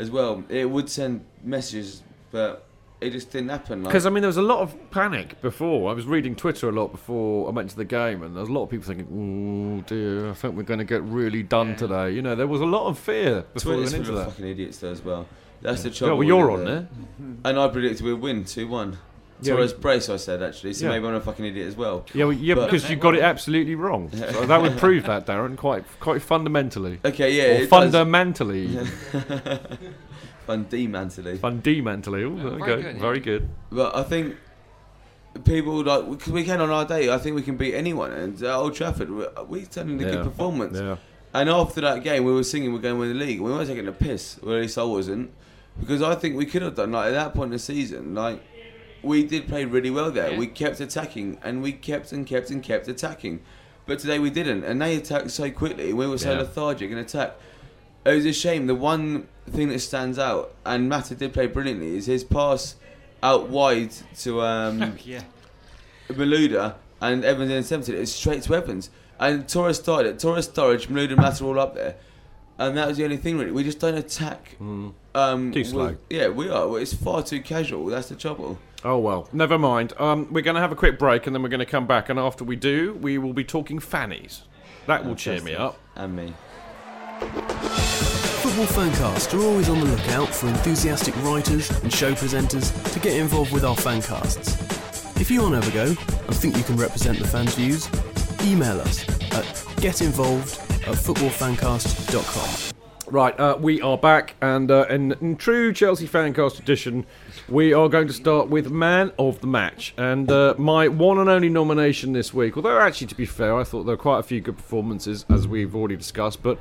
as 0.00 0.10
well. 0.10 0.42
It 0.48 0.68
would 0.68 0.88
send 0.88 1.24
messages, 1.44 2.02
but 2.32 2.66
it 3.00 3.10
just 3.10 3.30
didn't 3.30 3.48
happen. 3.50 3.82
Like, 3.82 3.90
Because 3.90 4.04
I 4.06 4.10
mean, 4.10 4.22
there 4.22 4.28
was 4.28 4.36
a 4.36 4.42
lot 4.42 4.60
of 4.60 4.90
panic 4.90 5.40
before. 5.40 5.90
I 5.90 5.94
was 5.94 6.06
reading 6.06 6.34
Twitter 6.34 6.68
a 6.68 6.72
lot 6.72 6.88
before 6.92 7.48
I 7.48 7.50
went 7.52 7.70
to 7.70 7.76
the 7.76 7.84
game, 7.84 8.22
and 8.22 8.34
there 8.34 8.40
was 8.40 8.48
a 8.50 8.52
lot 8.52 8.64
of 8.64 8.70
people 8.70 8.86
thinking, 8.86 9.08
"Oh 9.80 9.82
dear, 9.88 10.30
I 10.30 10.34
think 10.34 10.56
we're 10.56 10.64
going 10.64 10.78
to 10.78 10.84
get 10.84 11.02
really 11.04 11.42
done 11.42 11.76
today." 11.76 12.10
You 12.10 12.22
know, 12.22 12.34
there 12.34 12.46
was 12.48 12.60
a 12.60 12.66
lot 12.66 12.86
of 12.88 12.98
fear 12.98 13.44
before 13.54 13.72
we 13.72 13.76
Twitter's 13.84 13.92
went 13.92 14.06
full 14.06 14.14
into 14.16 14.20
of 14.20 14.26
that. 14.26 14.32
fucking 14.32 14.48
idiots 14.50 14.78
there 14.78 14.92
as 14.92 15.02
well. 15.04 15.26
That's 15.62 15.82
the 15.82 15.90
trouble. 15.90 16.14
Yeah, 16.14 16.18
well, 16.18 16.26
you're 16.28 16.50
on 16.50 16.64
there. 16.64 16.88
and 17.44 17.58
I 17.58 17.68
predicted 17.68 18.04
we'd 18.04 18.14
win 18.14 18.44
two 18.44 18.66
one. 18.68 18.98
Yeah, 19.42 19.54
Torres 19.54 19.74
we- 19.74 19.80
brace, 19.80 20.08
I 20.08 20.16
said 20.16 20.42
actually. 20.42 20.72
So 20.74 20.86
Yeah. 20.86 20.92
maybe 20.92 21.06
I'm 21.08 21.14
a 21.14 21.20
fucking 21.20 21.44
idiot 21.44 21.66
as 21.68 21.76
well. 21.76 22.04
Yeah, 22.14 22.24
well, 22.24 22.32
yeah, 22.32 22.54
But- 22.54 22.66
because 22.66 22.88
you 22.90 22.96
got 22.96 23.14
it 23.14 23.22
absolutely 23.22 23.74
wrong. 23.74 24.10
So 24.32 24.46
that 24.46 24.60
would 24.62 24.76
prove 24.78 25.04
that, 25.06 25.26
Darren, 25.26 25.56
quite 25.56 25.84
quite 26.00 26.22
fundamentally. 26.22 26.98
Okay, 27.04 27.34
yeah, 27.36 27.62
or 27.64 27.66
fundamentally. 27.78 28.78
Fundamentally. 30.46 31.38
fundamentally. 31.38 32.22
Ooh, 32.22 32.36
there 32.36 32.50
we 32.52 32.58
very 32.58 32.58
go. 32.58 32.76
good, 32.82 32.94
yeah. 32.96 33.00
Very 33.00 33.20
good. 33.20 33.48
But 33.70 33.94
I 33.96 34.02
think 34.02 34.36
people 35.44 35.84
like 35.84 36.10
because 36.10 36.32
we 36.32 36.44
can 36.44 36.60
on 36.60 36.70
our 36.70 36.84
day. 36.84 37.08
I 37.12 37.18
think 37.18 37.36
we 37.36 37.42
can 37.42 37.56
beat 37.56 37.74
anyone. 37.74 38.10
And 38.12 38.42
at 38.42 38.52
Old 38.54 38.74
Trafford, 38.74 39.10
we, 39.10 39.24
we 39.48 39.64
turned 39.66 39.90
in 40.00 40.06
a 40.08 40.10
good 40.10 40.24
performance. 40.24 40.78
Yeah. 40.78 40.96
And 41.32 41.48
after 41.48 41.80
that 41.82 42.02
game, 42.02 42.24
we 42.24 42.32
were 42.32 42.42
singing, 42.42 42.72
"We're 42.72 42.80
going 42.80 42.94
to 42.96 43.00
win 43.00 43.16
the 43.16 43.24
league." 43.24 43.40
We 43.40 43.52
weren't 43.52 43.68
taking 43.68 43.86
a 43.86 43.92
piss, 43.92 44.38
or 44.42 44.56
at 44.56 44.62
least 44.62 44.76
I 44.78 44.82
wasn't, 44.82 45.30
because 45.78 46.02
I 46.02 46.16
think 46.16 46.36
we 46.36 46.46
could 46.46 46.62
have 46.62 46.74
done 46.74 46.90
like 46.90 47.08
at 47.08 47.12
that 47.12 47.34
point 47.34 47.46
in 47.48 47.52
the 47.52 47.58
season. 47.60 48.14
Like 48.16 48.42
we 49.02 49.24
did 49.24 49.48
play 49.48 49.64
really 49.64 49.90
well 49.90 50.10
there. 50.10 50.32
Yeah. 50.32 50.38
We 50.38 50.46
kept 50.46 50.80
attacking, 50.80 51.38
and 51.42 51.62
we 51.62 51.72
kept 51.72 52.12
and 52.12 52.26
kept 52.26 52.50
and 52.50 52.62
kept 52.62 52.88
attacking. 52.88 53.40
But 53.86 53.98
today 53.98 54.18
we 54.18 54.30
didn't, 54.30 54.64
and 54.64 54.80
they 54.80 54.96
attacked 54.96 55.30
so 55.30 55.50
quickly. 55.50 55.92
We 55.92 56.06
were 56.06 56.18
so 56.18 56.32
Yeah. 56.32 56.38
lethargic 56.40 56.90
in 56.90 56.98
attack. 56.98 57.34
It 58.04 58.14
was 58.14 58.24
a 58.26 58.32
shame. 58.32 58.66
The 58.66 58.74
one 58.74 59.26
thing 59.50 59.68
that 59.70 59.80
stands 59.80 60.18
out, 60.18 60.54
and 60.64 60.88
Mata 60.88 61.14
did 61.14 61.32
play 61.32 61.46
brilliantly, 61.46 61.96
is 61.96 62.06
his 62.06 62.22
pass 62.24 62.76
out 63.22 63.48
wide 63.48 63.90
to 64.20 64.40
um, 64.42 64.96
yeah. 65.04 65.22
Malouda, 66.08 66.74
and 67.00 67.24
Evans 67.24 67.50
intercepted 67.50 67.94
it. 67.94 68.00
It's 68.00 68.12
straight 68.12 68.42
to 68.44 68.54
Evans. 68.54 68.90
And 69.18 69.46
Torres 69.48 69.76
started 69.78 70.14
it. 70.14 70.18
Torres, 70.18 70.48
Sturridge, 70.48 70.86
Malouda, 70.88 71.10
and 71.12 71.16
Mata 71.20 71.44
all 71.44 71.60
up 71.60 71.74
there. 71.74 71.96
And 72.58 72.76
that 72.76 72.88
was 72.88 72.96
the 72.96 73.04
only 73.04 73.16
thing, 73.18 73.38
really. 73.38 73.52
We 73.52 73.64
just 73.64 73.78
don't 73.80 73.94
attack. 73.96 74.56
Um, 74.60 74.94
Mm. 75.14 75.52
Too 75.52 75.60
with- 75.60 75.68
slow. 75.68 75.96
yeah, 76.08 76.28
we 76.28 76.48
are. 76.48 76.78
It's 76.78 76.94
far 76.94 77.22
too 77.22 77.40
casual. 77.40 77.86
That's 77.86 78.08
the 78.08 78.14
trouble. 78.14 78.58
Oh 78.82 78.98
well, 78.98 79.28
never 79.32 79.58
mind. 79.58 79.92
Um, 79.98 80.32
we're 80.32 80.40
going 80.40 80.54
to 80.54 80.60
have 80.60 80.72
a 80.72 80.76
quick 80.76 80.98
break, 80.98 81.26
and 81.26 81.34
then 81.36 81.42
we're 81.42 81.50
going 81.50 81.60
to 81.60 81.66
come 81.66 81.86
back. 81.86 82.08
And 82.08 82.18
after 82.18 82.44
we 82.44 82.56
do, 82.56 82.94
we 82.94 83.18
will 83.18 83.34
be 83.34 83.44
talking 83.44 83.78
fannies. 83.78 84.42
That 84.86 85.04
will 85.04 85.14
cheer 85.14 85.42
me 85.42 85.54
up. 85.54 85.78
And 85.96 86.16
me. 86.16 86.32
Football 88.40 88.66
Fancast 88.66 89.38
are 89.38 89.42
always 89.42 89.68
on 89.68 89.80
the 89.80 89.86
lookout 89.86 90.28
for 90.28 90.48
enthusiastic 90.48 91.14
writers 91.22 91.70
and 91.82 91.92
show 91.92 92.12
presenters 92.12 92.72
to 92.92 92.98
get 93.00 93.16
involved 93.16 93.52
with 93.52 93.64
our 93.64 93.76
fancasts. 93.76 94.58
If 95.20 95.30
you 95.30 95.42
want 95.42 95.52
to 95.52 95.60
have 95.60 95.68
a 95.68 95.72
go 95.72 95.88
and 96.26 96.34
think 96.34 96.56
you 96.56 96.62
can 96.62 96.76
represent 96.76 97.18
the 97.18 97.28
fans' 97.28 97.54
views, 97.54 97.86
email 98.42 98.80
us 98.80 99.06
at 99.32 99.44
getinvolved 99.76 100.58
at 100.88 100.94
footballfancast.com. 100.96 102.70
Right, 103.12 103.38
uh, 103.38 103.58
we 103.60 103.82
are 103.82 103.98
back, 103.98 104.36
and 104.40 104.70
uh, 104.70 104.86
in, 104.88 105.12
in 105.20 105.36
true 105.36 105.72
Chelsea 105.72 106.06
fancast 106.06 106.54
tradition, 106.54 107.04
we 107.50 107.72
are 107.72 107.88
going 107.88 108.06
to 108.06 108.12
start 108.12 108.48
with 108.48 108.70
man 108.70 109.12
of 109.18 109.40
the 109.40 109.46
match. 109.46 109.92
And 109.96 110.30
uh, 110.30 110.54
my 110.56 110.88
one 110.88 111.18
and 111.18 111.28
only 111.28 111.48
nomination 111.48 112.12
this 112.12 112.32
week, 112.32 112.56
although 112.56 112.78
actually 112.78 113.08
to 113.08 113.14
be 113.14 113.26
fair, 113.26 113.56
I 113.56 113.64
thought 113.64 113.84
there 113.84 113.96
were 113.96 114.02
quite 114.02 114.20
a 114.20 114.22
few 114.22 114.40
good 114.40 114.56
performances 114.56 115.26
as 115.28 115.48
we've 115.48 115.74
already 115.74 115.96
discussed, 115.96 116.42
but 116.42 116.58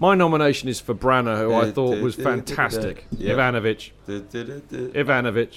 my 0.00 0.14
nomination 0.14 0.68
is 0.68 0.78
for 0.78 0.94
Brana, 0.94 1.36
who 1.38 1.52
I 1.52 1.72
thought 1.72 2.00
was 2.00 2.14
fantastic. 2.14 3.04
Yep. 3.16 3.36
Ivanovic. 3.36 3.90
Ivanovic. 4.94 5.50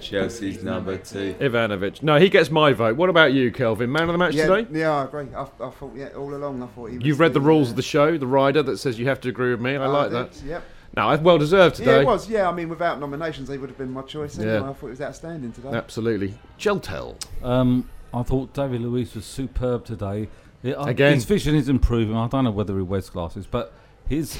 Chelsea's 0.00 0.64
number 0.64 0.98
two. 0.98 1.34
Ivanovic. 1.34 2.02
No, 2.02 2.18
he 2.18 2.28
gets 2.28 2.50
my 2.50 2.72
vote. 2.72 2.96
What 2.96 3.08
about 3.08 3.32
you, 3.32 3.52
Kelvin? 3.52 3.92
Man 3.92 4.02
of 4.02 4.08
the 4.08 4.18
match 4.18 4.34
Yeah, 4.34 4.48
today? 4.48 4.80
yeah, 4.80 4.94
I 4.94 5.04
agree. 5.04 5.28
I, 5.32 5.42
I 5.42 5.70
thought, 5.70 5.92
yeah, 5.94 6.08
all 6.08 6.34
along, 6.34 6.60
I 6.60 6.66
thought 6.66 6.86
he 6.90 6.96
was. 6.98 7.06
You've 7.06 7.20
read 7.20 7.34
the 7.34 7.38
the, 7.38 7.46
rules 7.46 7.68
uh, 7.68 7.70
of 7.70 7.76
the 7.76 7.82
show, 7.82 8.18
the 8.18 8.26
rider 8.26 8.64
that 8.64 8.78
says 8.78 8.98
you 8.98 9.06
have 9.06 9.20
to 9.20 9.28
agree 9.28 9.52
with 9.52 9.60
me. 9.60 9.76
I 9.76 9.86
like 9.86 10.10
did, 10.10 10.32
that. 10.32 10.42
Yep. 10.44 10.64
No, 10.96 11.16
well 11.16 11.38
deserved 11.38 11.76
today. 11.76 11.96
Yeah, 11.96 12.00
it 12.00 12.06
was. 12.06 12.28
Yeah, 12.28 12.48
I 12.48 12.52
mean, 12.52 12.68
without 12.68 13.00
nominations, 13.00 13.48
he 13.48 13.58
would 13.58 13.68
have 13.68 13.78
been 13.78 13.90
my 13.92 14.02
choice. 14.02 14.38
Anyway. 14.38 14.54
Yeah. 14.54 14.70
I 14.70 14.72
thought 14.72 14.86
it 14.86 14.90
was 14.90 15.00
outstanding 15.00 15.52
today. 15.52 15.70
Absolutely. 15.70 16.34
Geltel. 16.58 17.16
Um, 17.42 17.88
I 18.12 18.22
thought 18.22 18.52
David 18.54 18.80
Luiz 18.82 19.14
was 19.14 19.24
superb 19.24 19.84
today. 19.84 20.28
It- 20.62 20.74
uh, 20.78 20.84
Again. 20.84 21.14
his 21.14 21.24
vision 21.24 21.54
is 21.56 21.68
improving. 21.68 22.16
I 22.16 22.28
don't 22.28 22.44
know 22.44 22.50
whether 22.50 22.76
he 22.76 22.82
wears 22.82 23.10
glasses, 23.10 23.46
but 23.46 23.72
his 24.08 24.38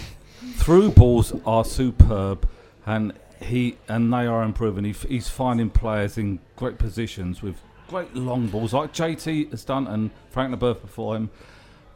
through 0.57 0.91
balls 0.91 1.33
are 1.45 1.65
superb, 1.65 2.49
and 2.87 3.13
he 3.41 3.77
and 3.89 4.13
they 4.13 4.27
are 4.27 4.43
improving. 4.43 4.85
He, 4.85 4.93
he's 4.93 5.29
finding 5.29 5.71
players 5.71 6.17
in 6.17 6.39
great 6.57 6.79
positions 6.79 7.43
with 7.43 7.57
great 7.89 8.15
long 8.15 8.47
balls, 8.47 8.73
like 8.73 8.93
JT 8.93 9.51
has 9.51 9.65
done, 9.65 9.87
and 9.87 10.11
Frank 10.31 10.55
Leboeuf 10.55 10.81
before 10.81 11.17
him. 11.17 11.31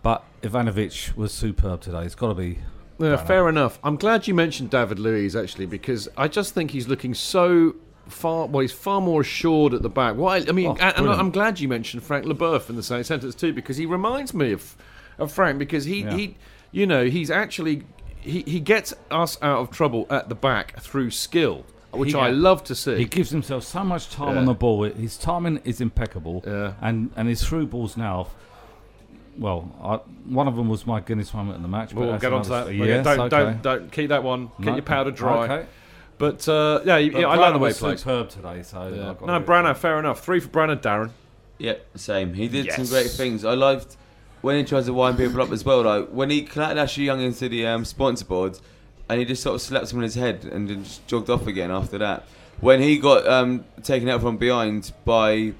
But 0.02 0.24
Ivanovic 0.42 1.16
was 1.16 1.32
superb 1.32 1.80
today. 1.80 2.02
It's 2.04 2.14
got 2.14 2.28
to 2.28 2.34
be. 2.34 2.58
Yeah, 2.98 3.16
fair 3.16 3.48
enough. 3.48 3.78
I'm 3.84 3.96
glad 3.96 4.26
you 4.26 4.34
mentioned 4.34 4.70
David 4.70 4.98
Luiz 4.98 5.36
actually 5.36 5.66
because 5.66 6.08
I 6.16 6.28
just 6.28 6.54
think 6.54 6.70
he's 6.72 6.88
looking 6.88 7.14
so 7.14 7.74
far. 8.08 8.46
Well, 8.46 8.60
he's 8.62 8.72
far 8.72 9.00
more 9.00 9.20
assured 9.20 9.72
at 9.74 9.82
the 9.82 9.88
back. 9.88 10.16
Why? 10.16 10.38
I 10.48 10.52
mean, 10.52 10.68
Oh, 10.68 10.76
and, 10.80 10.96
and. 10.96 11.08
I'm 11.08 11.30
glad 11.30 11.60
you 11.60 11.68
mentioned 11.68 12.02
Frank 12.02 12.24
Leboeuf 12.26 12.68
in 12.70 12.76
the 12.76 12.82
same 12.82 13.04
sentence 13.04 13.34
too 13.34 13.52
because 13.52 13.76
he 13.76 13.86
reminds 13.86 14.34
me 14.34 14.52
of 14.52 14.76
of 15.18 15.30
Frank 15.32 15.58
because 15.58 15.84
he 15.84 16.02
Yeah. 16.02 16.14
he 16.16 16.36
you 16.72 16.86
know 16.86 17.04
he's 17.06 17.30
actually 17.30 17.82
he, 18.20 18.42
he 18.46 18.60
gets 18.60 18.92
us 19.10 19.38
out 19.42 19.60
of 19.60 19.70
trouble 19.70 20.06
at 20.10 20.28
the 20.28 20.34
back 20.34 20.80
through 20.80 21.10
skill, 21.12 21.64
which 21.92 22.12
He- 22.12 22.18
I 22.18 22.30
love 22.30 22.64
to 22.64 22.74
see. 22.74 22.96
He 22.96 23.04
gives 23.04 23.30
himself 23.30 23.62
so 23.64 23.84
much 23.84 24.10
time 24.10 24.34
Yeah. 24.34 24.40
on 24.40 24.44
the 24.46 24.54
ball. 24.54 24.82
His 24.82 25.16
timing 25.16 25.60
is 25.64 25.80
impeccable. 25.80 26.42
Yeah. 26.46 26.72
And 26.80 27.10
and 27.16 27.28
his 27.28 27.44
through 27.44 27.68
balls 27.68 27.96
now. 27.96 28.26
Well, 29.38 29.70
I, 29.82 29.96
one 30.28 30.48
of 30.48 30.56
them 30.56 30.68
was 30.68 30.86
my 30.86 31.00
Guinness 31.00 31.32
moment 31.32 31.56
in 31.56 31.62
the 31.62 31.68
match. 31.68 31.94
but 31.94 32.00
We'll 32.00 32.18
get 32.18 32.32
on 32.32 32.42
to 32.42 32.48
that. 32.50 32.66
st- 32.66 32.80
Okay, 32.80 33.02
don't, 33.02 33.18
okay. 33.20 33.28
don't 33.28 33.62
don't 33.62 33.92
keep 33.92 34.08
that 34.08 34.22
one. 34.24 34.48
Keep 34.58 34.66
No. 34.66 34.72
your 34.74 34.82
powder 34.82 35.10
dry. 35.12 35.44
Okay. 35.44 35.66
But 36.18 36.48
uh, 36.48 36.80
yeah, 36.84 36.94
But 36.96 37.20
yeah 37.20 37.26
I 37.28 37.36
like 37.36 37.52
the 37.52 37.58
way 37.60 37.68
he 37.68 37.72
was 37.72 37.78
plays. 37.78 38.00
superb 38.00 38.28
today. 38.30 38.62
So 38.64 38.88
Yeah. 38.88 39.14
No, 39.26 39.38
to- 39.38 39.44
Brana, 39.46 39.76
fair 39.76 39.98
enough. 40.00 40.20
Three 40.24 40.40
for 40.40 40.48
Brana, 40.48 40.76
Darren. 40.76 41.10
Yep, 41.58 41.86
same. 41.96 42.34
He 42.34 42.48
did 42.48 42.70
some 42.72 42.86
great 42.86 43.10
things. 43.10 43.44
I 43.44 43.54
liked 43.54 43.96
when 44.42 44.56
he 44.56 44.64
tries 44.64 44.86
to 44.86 44.92
wind 44.92 45.16
people 45.18 45.40
up 45.40 45.50
as 45.52 45.64
well. 45.64 45.82
Like 45.82 46.08
when 46.08 46.30
he 46.30 46.42
collected 46.42 46.78
Ashley 46.78 47.04
Young 47.04 47.20
into 47.20 47.48
the 47.48 47.66
um, 47.66 47.84
sponsor 47.84 48.24
board, 48.24 48.58
and 49.08 49.18
he 49.20 49.24
just 49.24 49.42
sort 49.42 49.54
of 49.54 49.62
slapped 49.62 49.90
him 49.92 49.98
on 49.98 50.02
his 50.04 50.14
head 50.16 50.44
and 50.44 50.68
then 50.68 50.84
just 50.84 51.06
jogged 51.06 51.30
off 51.30 51.46
again 51.46 51.70
after 51.70 51.98
that. 51.98 52.26
When 52.60 52.80
he 52.82 52.98
got 52.98 53.26
um, 53.28 53.64
taken 53.84 54.08
out 54.08 54.20
from 54.20 54.36
behind 54.36 54.92
by, 55.04 55.52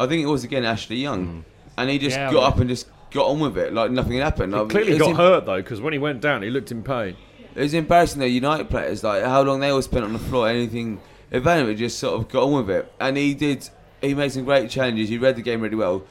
I 0.00 0.06
think 0.06 0.22
it 0.22 0.26
was 0.26 0.44
again 0.44 0.64
Ashley 0.64 0.96
Young, 0.96 1.44
and 1.76 1.90
he 1.90 1.98
just 1.98 2.16
Yeah, 2.16 2.26
got 2.32 2.34
well- 2.40 2.44
up 2.44 2.58
and 2.58 2.68
just 2.70 2.86
got 3.10 3.26
on 3.26 3.40
with 3.40 3.56
it 3.58 3.72
like 3.72 3.90
nothing 3.90 4.14
had 4.14 4.22
happened. 4.24 4.52
He 4.54 4.58
Like, 4.60 4.68
clearly 4.70 4.98
got 4.98 5.10
em- 5.10 5.16
hurt 5.16 5.46
though, 5.46 5.56
because 5.56 5.80
when 5.80 5.92
he 5.92 5.98
went 5.98 6.20
down, 6.20 6.42
he 6.42 6.50
looked 6.50 6.70
in 6.70 6.82
pain. 6.82 7.16
It 7.54 7.60
was 7.62 7.74
embarrassing 7.74 8.20
though. 8.20 8.26
United 8.26 8.70
players 8.70 9.02
like 9.02 9.22
how 9.24 9.42
long 9.42 9.60
they 9.60 9.70
all 9.70 9.82
spent 9.82 10.04
on 10.04 10.12
the 10.12 10.18
floor. 10.18 10.48
Anything, 10.48 11.00
Ivanovic 11.32 11.76
just 11.76 11.98
sort 11.98 12.20
of 12.20 12.28
got 12.28 12.44
on 12.44 12.52
with 12.66 12.70
it, 12.70 12.92
and 13.00 13.16
he 13.16 13.34
did. 13.34 13.68
He 14.00 14.14
made 14.14 14.30
some 14.32 14.44
great 14.44 14.70
challenges. 14.70 15.08
He 15.08 15.18
read 15.18 15.36
the 15.36 15.42
game 15.42 15.60
really 15.60 15.74
well. 15.76 16.04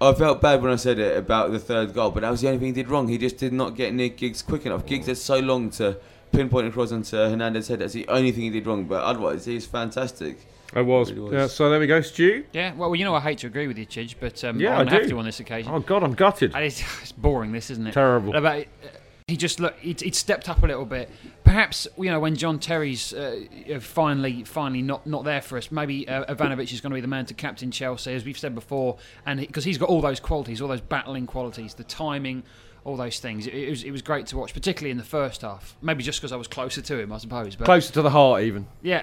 I 0.00 0.12
felt 0.12 0.40
bad 0.40 0.60
when 0.62 0.70
I 0.70 0.76
said 0.76 0.98
it 0.98 1.16
about 1.16 1.50
the 1.50 1.58
third 1.58 1.94
goal, 1.94 2.10
but 2.10 2.20
that 2.20 2.30
was 2.30 2.40
the 2.42 2.48
only 2.48 2.58
thing 2.58 2.66
he 2.68 2.72
did 2.72 2.88
wrong. 2.90 3.08
He 3.08 3.16
just 3.18 3.38
did 3.38 3.52
not 3.52 3.74
get 3.74 3.92
near 3.94 4.08
Giggs 4.08 4.42
quick 4.42 4.66
enough. 4.66 4.84
Giggs 4.86 5.06
had 5.06 5.16
so 5.16 5.38
long 5.38 5.70
to 5.70 5.96
pinpoint 6.30 6.66
across 6.68 6.92
onto 6.92 7.16
Hernandez's 7.16 7.68
head. 7.68 7.78
That's 7.78 7.94
the 7.94 8.06
only 8.08 8.30
thing 8.32 8.42
he 8.44 8.50
did 8.50 8.66
wrong. 8.66 8.84
But 8.84 9.02
otherwise, 9.02 9.46
he's 9.46 9.66
fantastic. 9.66 10.46
I 10.74 10.82
was. 10.82 11.10
Really 11.12 11.22
was. 11.22 11.32
Yeah, 11.32 11.46
so 11.46 11.70
there 11.70 11.78
we 11.80 11.86
go, 11.86 12.00
Stu. 12.00 12.44
Yeah, 12.52 12.74
well, 12.74 12.94
you 12.94 13.04
know 13.04 13.14
I 13.14 13.20
hate 13.20 13.38
to 13.38 13.46
agree 13.46 13.66
with 13.68 13.78
you, 13.78 13.86
Chidge, 13.86 14.16
but 14.18 14.42
um, 14.44 14.60
Yeah, 14.60 14.78
I'm 14.78 14.88
I 14.88 14.92
have 14.92 15.02
do. 15.04 15.08
to 15.10 15.18
on 15.18 15.24
this 15.24 15.40
occasion. 15.40 15.72
Oh 15.72 15.80
God, 15.80 16.02
I'm 16.02 16.14
gutted. 16.14 16.54
And 16.54 16.64
it's, 16.64 16.80
it's 17.02 17.12
boring, 17.12 17.52
this 17.52 17.70
isn't 17.70 17.86
it? 17.86 17.92
Terrible. 17.92 18.34
About, 18.34 18.60
uh, 18.62 18.88
he 19.26 19.38
just 19.38 19.58
look. 19.58 19.78
He'd, 19.78 20.02
he'd 20.02 20.14
stepped 20.14 20.50
up 20.50 20.62
a 20.62 20.66
little 20.66 20.84
bit. 20.84 21.08
Perhaps 21.44 21.86
you 21.96 22.10
know 22.10 22.20
when 22.20 22.36
John 22.36 22.58
Terry's 22.58 23.14
uh, 23.14 23.40
uh, 23.74 23.80
finally, 23.80 24.44
finally 24.44 24.82
not 24.82 25.06
not 25.06 25.24
there 25.24 25.40
for 25.40 25.56
us. 25.56 25.70
Maybe 25.70 26.06
uh, 26.06 26.34
Ivanovic 26.34 26.70
is 26.72 26.82
going 26.82 26.90
to 26.90 26.94
be 26.94 27.00
the 27.00 27.08
man 27.08 27.24
to 27.26 27.34
captain 27.34 27.70
Chelsea, 27.70 28.12
as 28.12 28.24
we've 28.24 28.36
said 28.36 28.54
before, 28.54 28.98
and 29.24 29.40
because 29.40 29.64
he's 29.64 29.78
got 29.78 29.88
all 29.88 30.02
those 30.02 30.20
qualities, 30.20 30.60
all 30.60 30.68
those 30.68 30.82
battling 30.82 31.26
qualities, 31.26 31.72
the 31.72 31.84
timing, 31.84 32.42
all 32.84 32.96
those 32.96 33.18
things. 33.18 33.46
It, 33.46 33.54
it 33.54 33.70
was 33.70 33.82
it 33.82 33.90
was 33.90 34.02
great 34.02 34.26
to 34.28 34.36
watch, 34.36 34.52
particularly 34.54 34.90
in 34.90 34.98
the 34.98 35.04
first 35.04 35.42
half. 35.42 35.76
Maybe 35.82 36.02
just 36.02 36.20
because 36.20 36.32
I 36.32 36.36
was 36.36 36.46
closer 36.48 36.80
to 36.82 36.98
him, 36.98 37.12
I 37.12 37.18
suppose. 37.18 37.56
But 37.56 37.64
Closer 37.64 37.92
to 37.94 38.02
the 38.02 38.10
heart, 38.10 38.42
even. 38.42 38.66
yeah, 38.82 39.02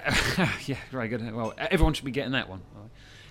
yeah, 0.65 0.77
very 0.91 1.07
good. 1.07 1.34
Well, 1.34 1.53
everyone 1.57 1.93
should 1.93 2.05
be 2.05 2.11
getting 2.11 2.34
that 2.34 2.47
one. 2.49 2.61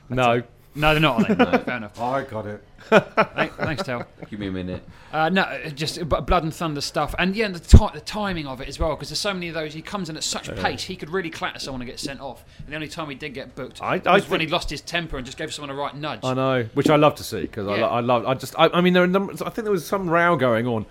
No. 0.09 0.43
No, 0.75 0.93
they're 0.93 1.01
not. 1.01 1.29
Are 1.29 1.35
they? 1.35 1.45
No, 1.45 1.59
fair 1.59 1.77
enough. 1.79 2.01
I 2.01 2.23
got 2.23 2.47
it. 2.47 2.63
Thanks, 2.91 3.57
thanks 3.57 3.83
Tel. 3.83 4.07
Give 4.31 4.39
me 4.41 4.47
a 4.49 4.51
minute. 4.53 4.83
Uh, 5.13 5.29
no, 5.29 5.43
uh, 5.43 5.69
just 5.71 5.97
b- 5.99 6.21
blood 6.25 6.45
and 6.45 6.55
thunder 6.55 6.81
stuff, 6.81 7.15
and 7.19 7.37
yeah, 7.37 7.49
the, 7.49 7.59
ti- 7.59 7.89
the 7.93 8.01
timing 8.01 8.47
of 8.47 8.61
it 8.61 8.69
as 8.69 8.79
well, 8.79 8.91
because 8.91 9.09
there's 9.11 9.19
so 9.21 9.35
many 9.35 9.49
of 9.49 9.55
those. 9.55 9.75
He 9.75 9.83
comes 9.83 10.09
in 10.09 10.17
at 10.17 10.25
such 10.25 10.53
pace, 10.57 10.83
he 10.85 10.97
could 10.97 11.11
really 11.11 11.29
clatter 11.31 11.59
someone 11.59 11.83
and 11.83 11.91
get 11.91 12.01
sent 12.01 12.21
off. 12.21 12.43
And 12.59 12.69
the 12.69 12.75
only 12.77 12.89
time 12.89 13.09
he 13.11 13.15
did 13.17 13.35
get 13.35 13.55
booked 13.55 13.83
I- 13.83 13.97
was 13.99 14.07
I 14.07 14.13
when 14.13 14.23
think- 14.23 14.43
he 14.43 14.47
lost 14.49 14.71
his 14.71 14.81
temper 14.81 15.17
and 15.19 15.27
just 15.27 15.37
gave 15.39 15.53
someone 15.53 15.71
a 15.71 15.75
right 15.79 15.95
nudge. 15.95 16.21
I 16.25 16.35
know, 16.35 16.65
which 16.75 16.89
I 16.89 16.97
love 16.97 17.17
to 17.17 17.25
see 17.25 17.43
because 17.43 17.67
I, 17.69 17.77
Yeah. 17.77 17.87
lo- 17.87 17.89
I 17.93 18.01
love. 18.01 18.27
I 18.27 18.35
just. 18.35 18.55
I, 18.59 18.69
I 18.69 18.81
mean, 18.81 18.93
there 18.95 19.03
are 19.03 19.09
numbers. 19.09 19.43
I 19.43 19.51
think 19.51 19.65
there 19.65 19.73
was 19.73 19.85
some 19.87 20.09
row 20.09 20.37
going 20.37 20.67
on. 20.67 20.87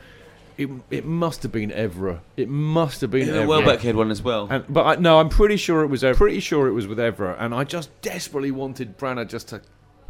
It, 0.59 0.69
it 0.91 1.05
must 1.05 1.41
have 1.43 1.51
been 1.51 1.71
Evra. 1.71 2.19
It 2.35 2.49
must 2.49 2.99
have 3.01 3.09
been 3.11 3.27
Yeah, 3.27 3.33
Evra. 3.43 3.47
Welbeck 3.47 3.79
had 3.79 3.95
one 3.95 4.11
as 4.11 4.21
well. 4.21 4.47
And, 4.51 4.65
but 4.67 4.85
I, 4.85 4.95
no, 4.95 5.19
I'm 5.19 5.29
pretty 5.29 5.55
sure 5.57 5.83
it 5.83 5.87
was. 5.87 6.03
Evra. 6.03 6.15
Pretty 6.17 6.41
sure 6.41 6.67
it 6.67 6.73
was 6.73 6.85
with 6.85 6.97
Evra, 6.97 7.35
and 7.39 7.55
I 7.55 7.63
just 7.63 7.89
desperately 8.01 8.51
wanted 8.51 8.97
Brana 8.97 9.27
just 9.27 9.47
to 9.49 9.61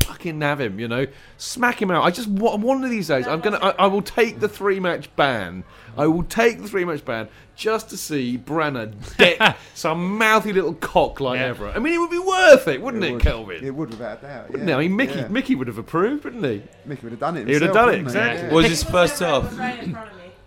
fucking 0.03 0.41
have 0.41 0.59
him. 0.59 0.79
You 0.79 0.87
know, 0.87 1.05
smack 1.37 1.79
him 1.79 1.91
out. 1.91 2.03
I 2.03 2.09
just 2.09 2.27
wa- 2.29 2.55
one 2.57 2.83
of 2.83 2.89
these 2.89 3.07
days. 3.09 3.27
I'm 3.27 3.41
gonna. 3.41 3.59
I, 3.61 3.69
I 3.71 3.87
will 3.87 4.01
take 4.01 4.39
the 4.39 4.49
three 4.49 4.79
match 4.79 5.15
ban. 5.15 5.63
I 5.97 6.07
will 6.07 6.23
take 6.23 6.61
the 6.61 6.67
three 6.67 6.83
match 6.85 7.03
ban 7.05 7.27
just 7.55 7.89
to 7.89 7.97
see 7.97 8.37
Brana 8.37 8.93
deck 9.17 9.57
some 9.75 10.17
mouthy 10.17 10.53
little 10.53 10.73
cock 10.75 11.19
like 11.19 11.39
Yeah. 11.39 11.53
Evra. 11.53 11.75
I 11.75 11.79
mean, 11.79 11.93
it 11.93 11.97
would 11.97 12.09
be 12.09 12.17
worth 12.19 12.67
it, 12.69 12.81
wouldn't 12.81 13.03
it, 13.03 13.13
would. 13.13 13.21
Kelvin? 13.21 13.63
It 13.65 13.75
would, 13.75 13.89
without 13.89 14.19
a 14.19 14.21
doubt. 14.21 14.47
Yeah. 14.57 14.63
No, 14.63 14.77
I 14.79 14.81
mean 14.87 14.95
Mickey. 14.95 15.15
Yeah. 15.19 15.27
Mickey 15.27 15.55
would 15.55 15.67
have 15.67 15.77
approved, 15.77 16.23
wouldn't 16.23 16.43
he? 16.45 16.63
Mickey 16.85 17.01
would 17.03 17.11
have 17.11 17.19
done 17.19 17.37
it. 17.37 17.47
He 17.47 17.53
would 17.53 17.61
have 17.63 17.73
done 17.73 17.89
it, 17.89 17.91
wouldn't 18.03 18.07
exactly. 18.07 18.47
Yeah. 18.47 18.53
Was 18.53 18.65
his 18.67 18.83
first 18.83 19.21
It 19.21 19.25
half? 19.25 19.51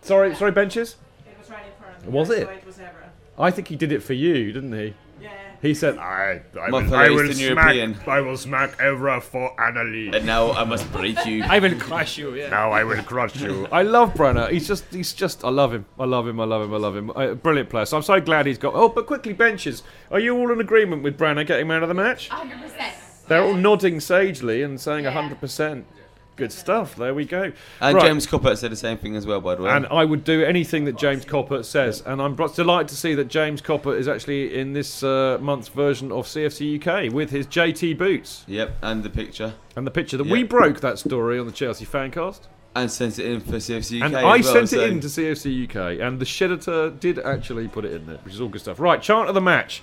Was 0.02 0.10
right 0.10 0.26
in 0.26 0.34
front 0.34 0.34
of 0.34 0.34
me. 0.34 0.34
Sorry, 0.34 0.34
sorry, 0.34 0.50
benches. 0.52 0.96
It 1.26 1.38
was 1.38 1.50
right 1.50 1.64
in 1.66 1.72
front 1.82 1.96
of 1.98 2.06
me. 2.06 2.12
Was 2.12 2.30
I 2.30 2.34
it? 2.34 2.42
it 2.42 2.66
was 2.66 2.78
I 3.38 3.50
think 3.50 3.68
he 3.68 3.76
did 3.76 3.92
it 3.92 4.02
for 4.02 4.12
you, 4.12 4.52
didn't 4.52 4.72
he? 4.72 4.94
Yeah. 5.20 5.30
He 5.62 5.74
said, 5.74 5.96
"I, 5.96 6.42
I, 6.60 6.68
My 6.68 6.82
will, 6.82 6.94
I 6.94 7.08
will 7.08 7.32
smack, 7.32 7.38
European. 7.40 7.98
I 8.06 8.20
will 8.20 8.36
smack 8.36 8.76
Evra 8.78 9.22
for 9.22 9.58
Annalise. 9.60 10.14
And 10.14 10.26
now 10.26 10.50
I 10.52 10.64
must 10.64 10.90
break 10.92 11.24
you. 11.24 11.42
I 11.48 11.58
will 11.60 11.78
crush 11.78 12.18
you. 12.18 12.34
Yeah. 12.34 12.50
Now 12.50 12.72
I 12.72 12.84
will 12.84 13.02
crush 13.02 13.36
you. 13.40 13.68
I 13.72 13.82
love 13.82 14.14
Brenner. 14.14 14.48
He's 14.48 14.66
just, 14.66 14.84
he's 14.92 15.12
just, 15.12 15.44
I 15.44 15.48
love 15.50 15.72
him. 15.72 15.86
I 15.98 16.04
love 16.04 16.26
him. 16.26 16.40
I 16.40 16.44
love 16.44 16.62
him. 16.62 16.74
I 16.74 16.76
love 16.78 16.96
him. 16.96 17.10
Uh, 17.10 17.34
brilliant 17.34 17.70
player. 17.70 17.86
So 17.86 17.96
I'm 17.96 18.02
so 18.02 18.20
glad 18.20 18.46
he's 18.46 18.58
got. 18.58 18.74
Oh, 18.74 18.88
but 18.88 19.06
quickly, 19.06 19.32
benches. 19.32 19.82
Are 20.10 20.18
you 20.20 20.36
all 20.36 20.52
in 20.52 20.60
agreement 20.60 21.02
with 21.04 21.16
Brenner 21.16 21.44
getting 21.44 21.68
man 21.68 21.82
of 21.82 21.88
the 21.88 21.94
match? 21.94 22.28
100%. 22.28 23.28
They're 23.28 23.42
all 23.42 23.54
nodding 23.54 24.00
sagely 24.00 24.62
and 24.62 24.80
saying 24.80 25.04
Yeah. 25.04 25.12
100%. 25.14 25.84
Good 26.36 26.50
stuff. 26.50 26.96
There 26.96 27.12
we 27.14 27.26
go. 27.26 27.52
And 27.80 27.94
Right. 27.96 28.06
James 28.06 28.26
Coppert 28.26 28.56
said 28.56 28.72
the 28.72 28.76
same 28.76 28.96
thing 28.96 29.16
as 29.16 29.26
well, 29.26 29.40
by 29.40 29.54
the 29.54 29.62
way. 29.62 29.70
And 29.70 29.86
I 29.90 30.04
would 30.06 30.24
do 30.24 30.42
anything 30.42 30.86
that 30.86 30.96
James 30.96 31.26
Coppert 31.26 31.66
says. 31.66 32.02
And 32.06 32.22
I'm 32.22 32.34
delighted 32.34 32.88
to 32.88 32.96
see 32.96 33.14
that 33.14 33.28
James 33.28 33.60
Coppert 33.60 33.98
is 33.98 34.08
actually 34.08 34.58
in 34.58 34.72
this 34.72 35.02
uh, 35.02 35.36
month's 35.42 35.68
version 35.68 36.10
of 36.10 36.26
CFC 36.26 36.76
UK 36.80 37.12
with 37.12 37.30
his 37.30 37.46
JT 37.46 37.98
boots. 37.98 38.44
Yep, 38.46 38.76
and 38.82 39.02
the 39.02 39.10
picture. 39.10 39.54
And 39.76 39.86
the 39.86 39.90
picture 39.90 40.16
that 40.16 40.26
Yeah. 40.26 40.32
we 40.32 40.42
broke 40.42 40.80
that 40.80 40.98
story 40.98 41.38
on 41.38 41.44
the 41.46 41.52
Chelsea 41.52 41.84
Fancast. 41.84 42.40
And 42.74 42.90
sent 42.90 43.18
it 43.18 43.26
in 43.26 43.40
for 43.40 43.60
CFC 43.60 43.98
UK. 44.00 44.06
And 44.06 44.16
I 44.16 44.22
well, 44.24 44.42
sent 44.42 44.70
so- 44.70 44.80
it 44.80 44.90
in 44.90 45.00
to 45.00 45.08
CFC 45.10 45.64
UK. 45.64 46.00
And 46.00 46.18
the 46.18 46.24
Shedditor 46.24 46.98
did 46.98 47.18
actually 47.18 47.68
put 47.68 47.84
it 47.84 47.92
in 47.92 48.06
there, 48.06 48.16
which 48.24 48.32
is 48.32 48.40
all 48.40 48.48
good 48.48 48.62
stuff. 48.62 48.80
Right, 48.80 49.02
chart 49.02 49.28
of 49.28 49.34
the 49.34 49.42
match. 49.42 49.82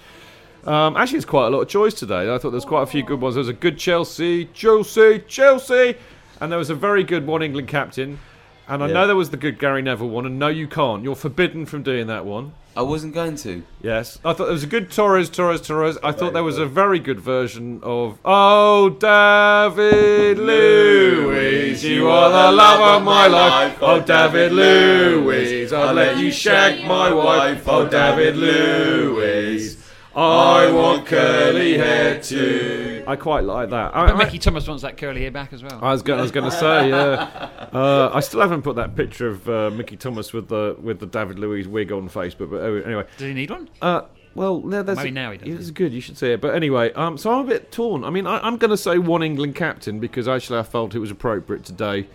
Um, 0.66 0.98
actually, 0.98 1.18
it's 1.18 1.26
quite 1.26 1.46
a 1.46 1.50
lot 1.52 1.62
of 1.62 1.68
choice 1.70 1.94
today. 1.94 2.24
I 2.24 2.38
thought 2.40 2.50
there 2.50 2.52
was 2.52 2.66
quite 2.66 2.82
a 2.84 2.88
few 2.88 3.04
good 3.04 3.22
ones. 3.22 3.36
There 3.36 3.40
was 3.40 3.48
a 3.48 3.54
good 3.54 3.78
Chelsea, 3.78 4.46
Chelsea, 4.54 5.20
Chelsea, 5.28 5.96
and 6.40 6.52
there 6.52 6.60
was 6.60 6.70
a 6.70 6.76
very 6.76 7.04
good 7.04 7.26
one 7.28 7.42
England 7.42 7.68
captain. 7.68 8.20
And 8.68 8.84
I 8.84 8.88
Yeah. 8.88 8.94
know 8.94 9.08
there 9.08 9.16
was 9.16 9.32
the 9.32 9.38
good 9.38 9.58
Gary 9.58 9.82
Neville 9.82 10.10
one, 10.10 10.28
and 10.28 10.38
no, 10.38 10.48
you 10.48 10.68
can't. 10.68 11.04
You're 11.04 11.16
forbidden 11.16 11.66
from 11.66 11.82
doing 11.82 12.06
that 12.06 12.24
one. 12.24 12.52
I 12.78 12.84
wasn't 12.84 13.16
going 13.16 13.36
to. 13.38 13.64
Yes, 13.82 14.20
I 14.24 14.32
thought 14.34 14.46
there 14.46 14.54
was 14.54 14.64
a 14.64 14.68
good 14.68 14.92
Torres, 14.92 15.28
Torres, 15.30 15.60
Torres. 15.60 15.98
I 16.04 16.12
thought 16.12 16.34
there 16.34 16.44
was 16.44 16.60
a 16.60 16.68
very 16.68 17.00
good 17.00 17.20
version 17.20 17.80
of 17.82 18.20
Oh, 18.24 18.90
David 18.92 20.38
Luiz, 20.38 21.84
you 21.84 22.08
are 22.10 22.30
the 22.30 22.52
love 22.56 22.80
of 22.98 23.04
my 23.04 23.26
life. 23.26 23.78
Oh, 23.82 24.00
David 24.02 24.52
Luiz, 24.52 25.74
I'll 25.74 25.94
let 25.96 26.18
you 26.18 26.32
shag 26.32 26.86
my 26.86 27.12
wife. 27.12 27.68
Oh, 27.68 27.88
David 27.88 28.38
Luiz, 28.38 29.78
I 30.16 30.72
want 30.72 31.08
curly 31.08 31.78
hair 31.80 32.22
too. 32.22 32.89
I 33.08 33.16
quite 33.16 33.44
like 33.44 33.70
that. 33.70 33.96
I, 33.96 34.08
But 34.08 34.16
I- 34.16 34.24
Mickey 34.26 34.40
Thomas 34.40 34.68
wants 34.68 34.84
that 34.84 34.98
curly 34.98 35.22
hair 35.22 35.32
back 35.32 35.54
as 35.54 35.64
well. 35.64 35.80
I 35.82 35.92
was 35.92 36.02
going. 36.02 36.20
I 36.20 36.22
was 36.22 36.32
going 36.32 36.50
to 36.50 36.56
say, 36.58 36.90
yeah. 36.90 37.50
Uh, 37.74 38.10
I 38.14 38.20
still 38.20 38.42
haven't 38.42 38.62
put 38.64 38.76
that 38.78 38.96
picture 38.96 39.28
of 39.28 39.48
uh, 39.50 39.70
Mickey 39.72 39.96
Thomas 39.98 40.34
with 40.34 40.48
the 40.48 40.76
with 40.82 41.00
the 41.00 41.06
David 41.06 41.38
Luiz 41.40 41.68
wig 41.68 41.92
on 41.92 42.10
Facebook. 42.10 42.50
But 42.52 42.62
oh, 42.62 42.82
anyway, 42.86 43.06
Does 43.18 43.28
he 43.28 43.34
need 43.34 43.50
one? 43.52 43.70
uh, 43.82 44.02
well, 44.36 44.62
no, 44.62 44.84
that's 44.84 44.98
Maybe 44.98 45.12
now 45.12 45.32
he 45.32 45.38
does. 45.40 45.48
It's 45.60 45.72
good. 45.72 45.92
You 45.92 46.02
should 46.02 46.18
see 46.18 46.32
it. 46.32 46.42
But 46.42 46.56
anyway, 46.56 46.94
um, 46.94 47.18
so 47.18 47.32
I'm 47.34 47.46
a 47.46 47.48
bit 47.50 47.72
torn. 47.72 48.04
I 48.04 48.10
mean, 48.10 48.28
I, 48.28 48.40
I'm 48.40 48.58
going 48.58 48.70
to 48.72 48.78
say 48.78 48.98
one 48.98 49.24
England 49.24 49.56
captain 49.56 50.00
because 50.00 50.28
actually 50.28 50.60
I 50.60 50.64
felt 50.64 50.94
it 50.96 51.00
was 51.00 51.12
appropriate 51.12 51.66
today. 51.66 52.08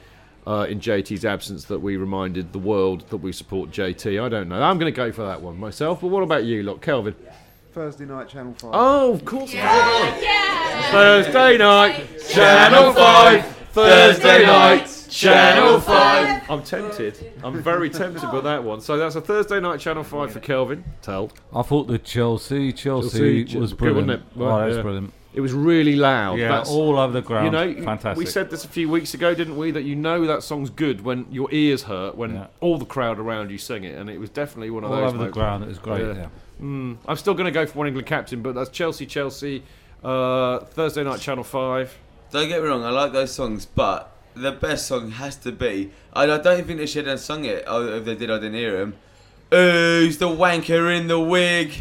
uh, 0.47 0.67
in 0.69 0.79
JT's 0.79 1.25
absence 1.25 1.65
that 1.65 1.79
we 1.81 1.97
reminded 1.97 2.53
the 2.53 2.59
world 2.59 3.09
that 3.09 3.17
we 3.17 3.33
support 3.33 3.71
JT. 3.71 4.23
I 4.23 4.29
don't 4.29 4.49
know. 4.49 4.61
I'm 4.63 4.79
going 4.79 4.93
to 4.93 4.97
go 4.97 5.11
for 5.11 5.23
that 5.25 5.41
one 5.41 5.59
myself. 5.59 6.03
But 6.03 6.09
what 6.09 6.23
about 6.23 6.45
you, 6.45 6.63
look, 6.63 6.83
Kelvin? 6.83 7.15
Thursday 7.75 8.05
night, 8.05 8.29
Channel 8.29 8.55
5. 8.55 8.71
Oh, 8.73 9.13
of 9.15 9.25
course. 9.25 9.51
Thursday 10.93 11.59
night, 11.59 12.07
Channel 12.31 12.93
5. 12.93 13.47
Thursday 13.73 14.47
night, 14.47 15.07
Channel 15.11 15.81
5. 15.81 16.51
I'm 16.51 16.63
tempted. 16.63 17.33
I'm 17.43 17.61
very 17.61 17.91
tempted 17.91 18.23
by 18.31 18.41
that 18.43 18.63
one. 18.63 18.81
So 18.81 18.97
that's 18.97 19.17
a 19.17 19.21
Thursday 19.21 19.59
night, 19.59 19.81
Channel 19.81 20.05
5 20.05 20.33
for 20.33 20.39
Kelvin. 20.39 20.85
Tell. 21.03 21.33
I 21.53 21.63
thought 21.63 21.89
the 21.89 21.99
Chelsea, 21.99 22.73
Chelsea, 22.73 23.43
Chelsea, 23.43 23.59
was 23.59 23.73
good, 23.73 23.79
brilliant. 23.79 24.07
wasn't 24.09 24.23
it? 24.23 24.29
Oh, 24.37 24.45
Well, 24.47 24.59
that 24.59 24.67
was 24.67 24.79
brilliant. 24.79 25.13
It 25.35 25.41
was 25.41 25.53
really 25.53 25.97
loud. 25.97 26.39
Yeah, 26.39 26.49
That's- 26.49 26.71
all 26.71 26.97
over 26.99 27.13
the 27.13 27.21
ground. 27.21 27.47
You 27.47 27.51
know, 27.51 27.75
Fantastic. 27.85 28.17
we 28.17 28.25
said 28.27 28.51
this 28.51 28.65
a 28.65 28.69
few 28.69 28.89
weeks 28.89 29.15
ago, 29.15 29.35
didn't 29.35 29.57
we? 29.57 29.73
That 29.73 29.83
you 29.83 29.97
know 29.97 30.25
that 30.27 30.45
song's 30.45 30.71
good 30.71 31.05
when 31.05 31.27
your 31.31 31.49
ears 31.51 31.83
hurt, 31.83 32.17
when 32.17 32.35
Yeah. 32.35 32.47
all 32.61 32.79
the 32.79 32.85
crowd 32.85 33.19
around 33.19 33.51
you 33.51 33.59
sing 33.59 33.83
it, 33.83 33.99
and 33.99 34.09
it 34.09 34.21
was 34.21 34.31
definitely 34.31 34.71
one 34.71 34.85
of 34.85 34.93
All 34.93 34.99
those. 35.01 35.13
over 35.13 35.25
the 35.25 35.31
ground, 35.31 35.65
it 35.65 35.69
was 35.69 35.79
great, 35.79 36.03
yeah. 36.07 36.27
Mm, 36.63 36.99
I'm 37.09 37.17
still 37.17 37.35
going 37.35 37.47
to 37.47 37.51
go 37.51 37.67
for 37.67 37.79
one 37.79 37.89
England 37.89 38.07
captain, 38.07 38.43
but 38.43 38.55
that's 38.55 38.71
Chelsea, 38.71 39.07
Chelsea, 39.07 39.65
uh, 40.05 40.61
Thursday 40.61 41.03
night, 41.03 41.19
Channel 41.21 41.43
Five. 41.45 41.99
Don't 42.31 42.49
get 42.49 42.63
me 42.63 42.69
wrong, 42.69 42.85
I 42.85 42.91
like 42.91 43.13
those 43.13 43.33
songs, 43.33 43.67
but 43.67 44.13
the 44.37 44.53
best 44.53 44.87
song 44.87 45.11
has 45.13 45.35
to 45.39 45.51
be. 45.51 45.91
I, 46.13 46.23
I 46.25 46.39
don't 46.39 46.53
even 46.55 46.65
think 46.67 46.79
they 46.79 46.87
should 46.87 47.09
have 47.09 47.19
sung 47.21 47.45
it. 47.45 47.65
Oh, 47.67 47.97
if 47.97 48.05
they 48.05 48.15
did, 48.15 48.31
I 48.31 48.37
didn't 48.37 48.55
hear 48.55 48.81
him. 48.81 48.95
Who's 49.51 50.19
the 50.19 50.29
wanker 50.29 50.97
in 50.97 51.09
the 51.09 51.19
wig? 51.21 51.73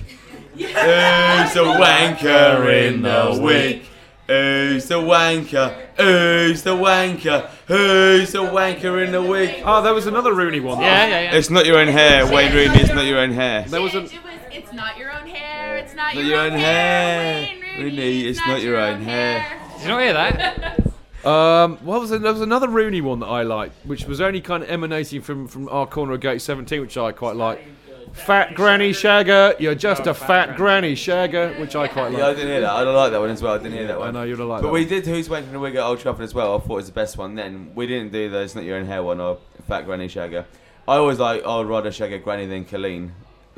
Who's 0.53 1.53
the 1.53 1.63
wanker 1.63 2.87
in 2.87 3.01
the 3.01 3.39
wig? 3.41 3.83
Who's 4.27 4.85
the 4.87 4.95
wanker? 4.95 5.75
Who's 5.97 6.63
the 6.63 6.75
wanker? 6.75 7.49
Who's 7.67 8.31
the 8.31 8.39
wanker 8.39 9.05
in 9.05 9.11
the 9.11 9.21
wig? 9.21 9.63
Oh, 9.65 9.81
there 9.81 9.93
was 9.93 10.07
another 10.07 10.33
Rooney 10.33 10.59
one. 10.59 10.79
Yeah, 10.79 11.07
yeah, 11.07 11.19
yeah. 11.21 11.35
It's 11.35 11.49
not 11.49 11.65
your 11.65 11.77
own 11.77 11.87
hair, 11.87 12.25
Wayne 12.31 12.53
Rooney. 12.53 12.79
It's 12.79 12.93
not 12.93 13.05
your 13.05 13.19
own 13.19 13.31
hair. 13.31 13.65
There 13.67 13.81
was 13.81 13.95
a. 13.95 14.03
It 14.03 14.23
was, 14.23 14.39
it's 14.51 14.73
not 14.73 14.97
your 14.97 15.11
own 15.11 15.27
hair. 15.27 15.77
It's 15.77 15.93
not, 15.95 16.15
Not 16.15 16.23
your, 16.23 16.39
own 16.39 16.51
hair. 16.51 17.47
Wayne 17.47 17.83
Rooney. 17.83 18.21
It's 18.27 18.39
not 18.45 18.61
your 18.61 18.77
own 18.77 19.01
hair. 19.01 19.45
Did 19.77 19.81
you 19.81 19.87
not 19.89 20.01
hear 20.01 20.13
that? 20.13 20.79
Um, 21.23 21.77
what 21.77 22.01
was 22.01 22.11
it? 22.11 22.21
There 22.21 22.33
was 22.33 22.41
another 22.41 22.67
Rooney 22.67 22.99
one 22.99 23.21
that 23.21 23.27
I 23.27 23.43
liked, 23.43 23.73
which 23.85 24.03
was 24.03 24.19
only 24.19 24.41
kind 24.41 24.61
of 24.61 24.69
emanating 24.69 25.21
from, 25.21 25.47
from 25.47 25.69
our 25.69 25.87
corner 25.87 26.11
of 26.15 26.19
gate 26.19 26.41
17, 26.41 26.81
which 26.81 26.97
I 26.97 27.13
quite 27.13 27.37
like. 27.37 27.65
Fat 28.13 28.53
Granny 28.53 28.91
Shagger, 28.91 29.59
you're 29.59 29.75
just 29.75 30.05
a 30.07 30.13
fat 30.13 30.55
Granny 30.55 30.93
Shagger, 30.95 31.59
which 31.59 31.75
I 31.75 31.87
quite 31.87 32.09
like. 32.09 32.19
Yeah, 32.19 32.27
I 32.27 32.33
didn't 32.33 32.47
hear 32.49 32.61
that. 32.61 32.71
I 32.71 32.83
don't 32.83 32.95
like 32.95 33.11
that 33.11 33.19
one 33.19 33.29
as 33.31 33.41
well. 33.41 33.53
I 33.53 33.57
didn't 33.57 33.73
hear 33.73 33.87
that 33.87 33.99
one. 33.99 34.09
I 34.09 34.11
know 34.11 34.23
you'd 34.23 34.37
have 34.39 34.47
liked 34.47 34.61
But 34.61 34.67
that 34.69 34.73
we 34.73 34.81
one. 34.81 34.89
did 34.89 35.05
Who's 35.07 35.27
Wanking 35.27 35.51
the 35.51 35.59
Wig 35.59 35.75
at 35.75 35.81
Old 35.83 35.99
Trafford 35.99 36.23
as 36.23 36.33
well. 36.33 36.55
I 36.55 36.59
thought 36.59 36.73
it 36.73 36.75
was 36.75 36.85
the 36.87 36.93
best 36.93 37.17
one 37.17 37.35
then. 37.35 37.71
We 37.75 37.87
didn't 37.87 38.11
do 38.11 38.29
the 38.29 38.41
It's 38.41 38.55
Not 38.55 38.63
Your 38.65 38.77
Own 38.77 38.85
Hair 38.85 39.03
one 39.03 39.19
or 39.19 39.39
Fat 39.67 39.85
Granny 39.85 40.07
Shagger. 40.07 40.45
I 40.87 40.95
always 40.97 41.17
like, 41.19 41.41
oh, 41.43 41.61
I'd 41.61 41.65
rather 41.67 41.91
shag 41.91 42.13
a 42.13 42.19
granny 42.19 42.45
than 42.45 42.65
Colleen. 42.65 43.13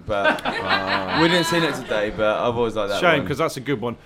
But 0.05 0.43
we 1.21 1.27
didn't 1.27 1.45
see 1.45 1.57
it 1.57 1.75
today, 1.75 2.11
but 2.15 2.37
I've 2.39 2.55
always 2.55 2.75
liked 2.75 2.89
that 2.91 2.99
Shame, 3.01 3.11
one. 3.11 3.21
because 3.21 3.37
that's 3.39 3.57
a 3.57 3.61
good 3.61 3.81
one. 3.81 3.97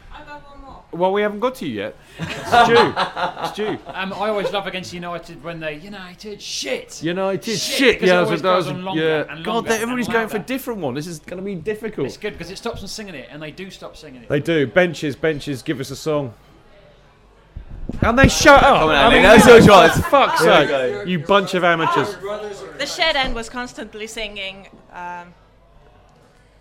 Well, 0.91 1.13
we 1.13 1.21
haven't 1.21 1.39
got 1.39 1.53
to 1.55 1.67
you 1.67 1.81
yet. 1.81 1.95
Stu, 2.17 3.53
Stu. 3.53 3.77
Um, 3.93 4.11
I 4.11 4.29
always 4.29 4.51
love 4.51 4.65
against 4.65 4.91
United 4.91 5.43
when 5.43 5.59
they 5.59 5.75
United 5.75 6.41
shit. 6.41 7.03
United 7.03 7.43
Shit, 7.43 7.59
shit, 7.59 7.95
because 7.95 8.09
it 8.09 8.13
yeah, 8.13 8.19
always 8.19 8.41
that 8.41 8.55
was, 8.55 8.65
goes 8.65 8.73
on 8.73 8.83
longer 8.83 9.03
yeah. 9.03 9.33
and 9.33 9.45
God, 9.45 9.53
longer 9.53 9.69
they- 9.69 9.75
and 9.75 9.83
everybody's 9.83 10.07
going 10.07 10.27
for 10.29 10.37
a 10.37 10.41
different 10.41 10.79
one. 10.79 10.95
This 10.95 11.05
is 11.05 11.19
going 11.19 11.37
to 11.37 11.43
be 11.45 11.53
difficult. 11.53 12.07
It's 12.07 12.17
good 12.17 12.33
because 12.33 12.49
it 12.49 12.57
stops 12.57 12.81
them 12.81 12.87
singing 12.87 13.13
it, 13.13 13.27
and 13.31 13.41
they 13.41 13.51
do 13.51 13.69
stop 13.69 13.95
singing 13.95 14.23
it. 14.23 14.29
They 14.29 14.39
do. 14.39 14.65
Benches, 14.65 15.15
benches, 15.15 15.61
give 15.61 15.79
us 15.79 15.91
a 15.91 15.95
song. 15.95 16.33
And 18.01 18.17
they 18.17 18.27
shut 18.27 18.63
up. 18.63 18.79
Come 18.79 18.89
on, 18.89 18.95
I 18.95 19.09
mean, 19.11 19.23
that's 19.23 19.45
your 19.45 19.61
chance. 19.61 19.95
for 19.95 20.01
fuck's 20.09 20.41
Here 20.43 20.61
we 20.61 20.67
sake, 20.67 21.07
you 21.07 21.19
bunch 21.19 21.53
of 21.53 21.63
amateurs. 21.63 22.15
The 22.77 22.85
shed 22.85 23.15
end 23.15 23.35
was 23.35 23.49
constantly 23.49 24.07
singing. 24.07 24.67
Um, 24.91 25.33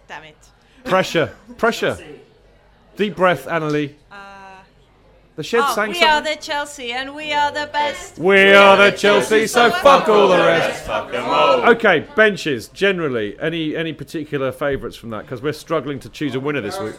damn 0.07 0.25
it. 0.25 0.37
Pressure, 0.85 1.35
pressure. 1.57 1.97
Deep 2.99 3.15
breath, 3.15 3.47
Annalie. 3.47 3.95
Uh, 4.11 4.17
the 5.37 5.45
shed 5.45 5.61
oh, 5.63 5.73
sang 5.73 5.91
we 5.91 5.95
something. 5.95 6.09
are 6.09 6.21
the 6.21 6.43
Chelsea 6.43 6.91
and 6.91 7.15
we 7.15 7.33
are 7.33 7.53
the 7.53 7.71
best. 7.73 8.19
We 8.19 8.51
are 8.51 8.77
the 8.77 8.91
Chelsea, 8.91 9.47
so 9.47 9.71
fuck 9.71 10.09
all 10.09 10.27
the 10.27 10.39
rest. 10.39 10.85
Fuck 10.85 11.15
'em 11.15 11.25
all. 11.25 11.69
Okay, 11.71 12.01
benches 12.17 12.67
generally. 12.67 13.39
Any 13.41 13.77
any 13.77 13.93
particular 13.93 14.51
favourites 14.51 14.97
from 14.97 15.11
that? 15.11 15.23
Because 15.23 15.41
we're 15.41 15.53
struggling 15.53 16.01
to 16.01 16.09
choose 16.09 16.35
a 16.35 16.41
winner 16.41 16.61
this 16.61 16.81
week. 16.81 16.97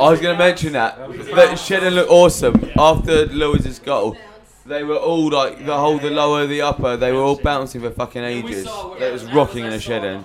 I 0.00 0.10
was 0.10 0.18
going 0.18 0.34
to 0.34 0.38
mention 0.38 0.72
that. 0.72 0.96
That 0.96 1.58
Shedden 1.58 1.94
looked 1.94 2.10
awesome 2.10 2.70
after 2.78 3.26
Luiz's 3.26 3.78
goal. 3.78 4.16
They 4.64 4.82
were 4.82 4.96
all 4.96 5.28
like 5.28 5.66
the 5.66 5.76
whole, 5.76 5.98
the 5.98 6.08
lower, 6.08 6.46
the 6.46 6.62
upper. 6.62 6.96
They 6.96 7.12
were 7.12 7.20
all 7.20 7.36
bouncing 7.36 7.82
for 7.82 7.90
fucking 7.90 8.24
ages. 8.24 8.66
It 8.98 9.12
was 9.12 9.24
rocking 9.26 9.66
in 9.66 9.72
the 9.72 9.76
Shedden. 9.76 10.24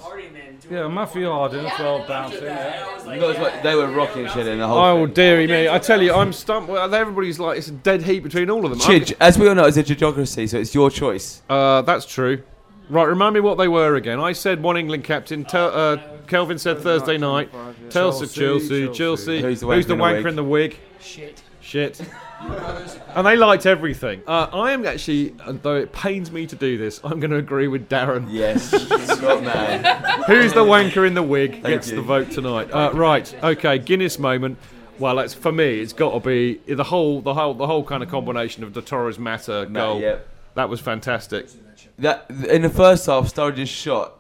Yeah, 0.72 0.88
Matthew 0.88 1.30
Arden 1.30 1.66
as 1.66 1.78
well, 1.80 2.06
bouncing. 2.08 2.46
Yeah. 2.46 2.88
Not 3.06 3.18
as 3.36 3.38
much- 3.40 3.62
They 3.62 3.76
were 3.76 3.88
rocking 3.92 4.26
shit 4.30 4.48
in 4.48 4.60
the 4.60 4.68
whole. 4.68 4.78
Oh 4.78 5.06
thing. 5.06 5.14
dearie 5.14 5.48
me! 5.48 5.68
I 5.68 5.78
tell 5.80 6.02
you, 6.02 6.14
I'm 6.14 6.32
stumped. 6.32 6.70
Well, 6.70 6.94
everybody's 6.96 7.40
like 7.40 7.58
it's 7.58 7.68
a 7.68 7.72
dead 7.72 8.04
heat 8.04 8.22
between 8.22 8.50
all 8.50 8.64
of 8.64 8.72
them. 8.72 8.82
I'm- 8.82 9.02
Chidge, 9.02 9.14
as 9.20 9.38
we 9.38 9.50
all 9.50 9.56
know, 9.56 9.66
it's 9.66 9.76
a 9.76 9.84
geography, 9.84 10.48
so 10.48 10.58
it's 10.58 10.74
your 10.74 10.90
choice. 10.90 11.42
Uh, 11.50 11.82
that's 11.82 12.06
true. 12.06 12.44
Right, 12.90 13.04
remind 13.08 13.34
me 13.34 13.42
what 13.42 13.58
they 13.58 13.68
were 13.68 13.96
again. 13.96 14.20
I 14.22 14.32
said 14.32 14.64
one 14.64 14.78
England 14.78 15.04
captain. 15.04 15.44
Tel- 15.44 15.74
uh, 15.76 15.98
Kelvin 16.28 16.58
said 16.58 16.80
Thursday 16.80 17.18
night. 17.18 17.52
Telstra, 17.90 17.92
Chelsea, 17.92 18.28
Chelsea, 18.28 18.88
Chelsea. 18.94 19.42
Who's 19.42 19.60
the 19.60 19.68
Who's 19.68 19.86
the 19.88 19.96
wanker 19.96 20.00
wanker 20.00 20.18
in 20.18 20.24
the 20.24 20.30
in 20.30 20.36
the 20.38 20.44
wig? 20.46 20.78
Shit. 21.02 21.42
Shit. 21.62 22.02
And 23.16 23.28
they 23.28 23.36
liked 23.36 23.66
everything. 23.66 24.22
Uh, 24.28 24.48
I 24.52 24.72
am 24.72 24.86
actually, 24.86 25.36
and 25.46 25.62
though 25.62 25.76
it 25.76 25.92
pains 25.92 26.32
me 26.32 26.48
to 26.48 26.56
do 26.56 26.78
this, 26.78 27.00
I'm 27.04 27.20
going 27.20 27.32
to 27.32 27.38
agree 27.38 27.68
with 27.68 27.90
Darren. 27.90 28.28
Yes, 28.30 28.70
Scott 28.70 29.44
man. 29.44 30.24
Who's 30.24 30.54
the 30.54 30.64
wanker 30.64 31.06
in 31.06 31.14
the 31.14 31.24
wig 31.24 31.54
Thank 31.54 31.66
gets 31.66 31.90
you. 31.90 31.98
the 31.98 32.02
vote 32.02 32.32
tonight. 32.32 32.72
Uh, 32.72 32.92
right, 32.94 33.34
okay, 33.44 33.78
Guinness 33.78 34.20
moment. 34.20 34.58
Well, 35.00 35.20
it's 35.20 35.34
for 35.34 35.52
me. 35.52 35.80
It's 35.80 35.94
got 35.94 36.14
to 36.14 36.20
be 36.20 36.56
the 36.74 36.84
whole, 36.84 37.22
the 37.22 37.34
whole, 37.34 37.54
the 37.54 37.66
whole 37.68 37.84
kind 37.84 38.04
of 38.04 38.10
combination 38.10 38.64
of 38.64 38.74
the 38.74 38.82
Torres 38.82 39.18
Mata 39.18 39.68
goal. 39.72 40.00
yep. 40.00 40.28
That 40.56 40.70
was 40.70 40.80
fantastic. 40.80 41.48
That 42.00 42.26
in 42.30 42.62
the 42.62 42.70
first 42.70 43.06
half, 43.06 43.34
Sturridge's 43.34 43.70
shot. 43.70 44.18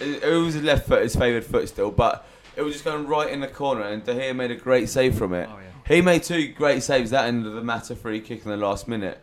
It, 0.00 0.22
it 0.22 0.36
was 0.36 0.54
his 0.54 0.62
left 0.62 0.88
foot, 0.88 1.02
his 1.02 1.14
favoured 1.14 1.44
foot 1.44 1.68
still, 1.68 1.90
but 1.90 2.26
it 2.56 2.62
was 2.62 2.74
just 2.74 2.84
going 2.84 3.06
right 3.06 3.28
in 3.30 3.40
the 3.40 3.48
corner, 3.48 3.82
and 3.82 4.04
De 4.04 4.14
Gea 4.14 4.34
made 4.34 4.50
a 4.50 4.56
great 4.56 4.88
save 4.88 5.16
from 5.16 5.34
it. 5.34 5.48
He 5.86 6.00
made 6.00 6.22
two 6.22 6.48
great 6.48 6.82
saves. 6.82 7.10
That 7.10 7.26
end 7.26 7.46
of 7.46 7.52
the 7.54 7.62
Mata 7.62 7.94
free 7.94 8.20
kick 8.20 8.44
in 8.44 8.50
the 8.50 8.56
last 8.56 8.88
minute. 8.88 9.18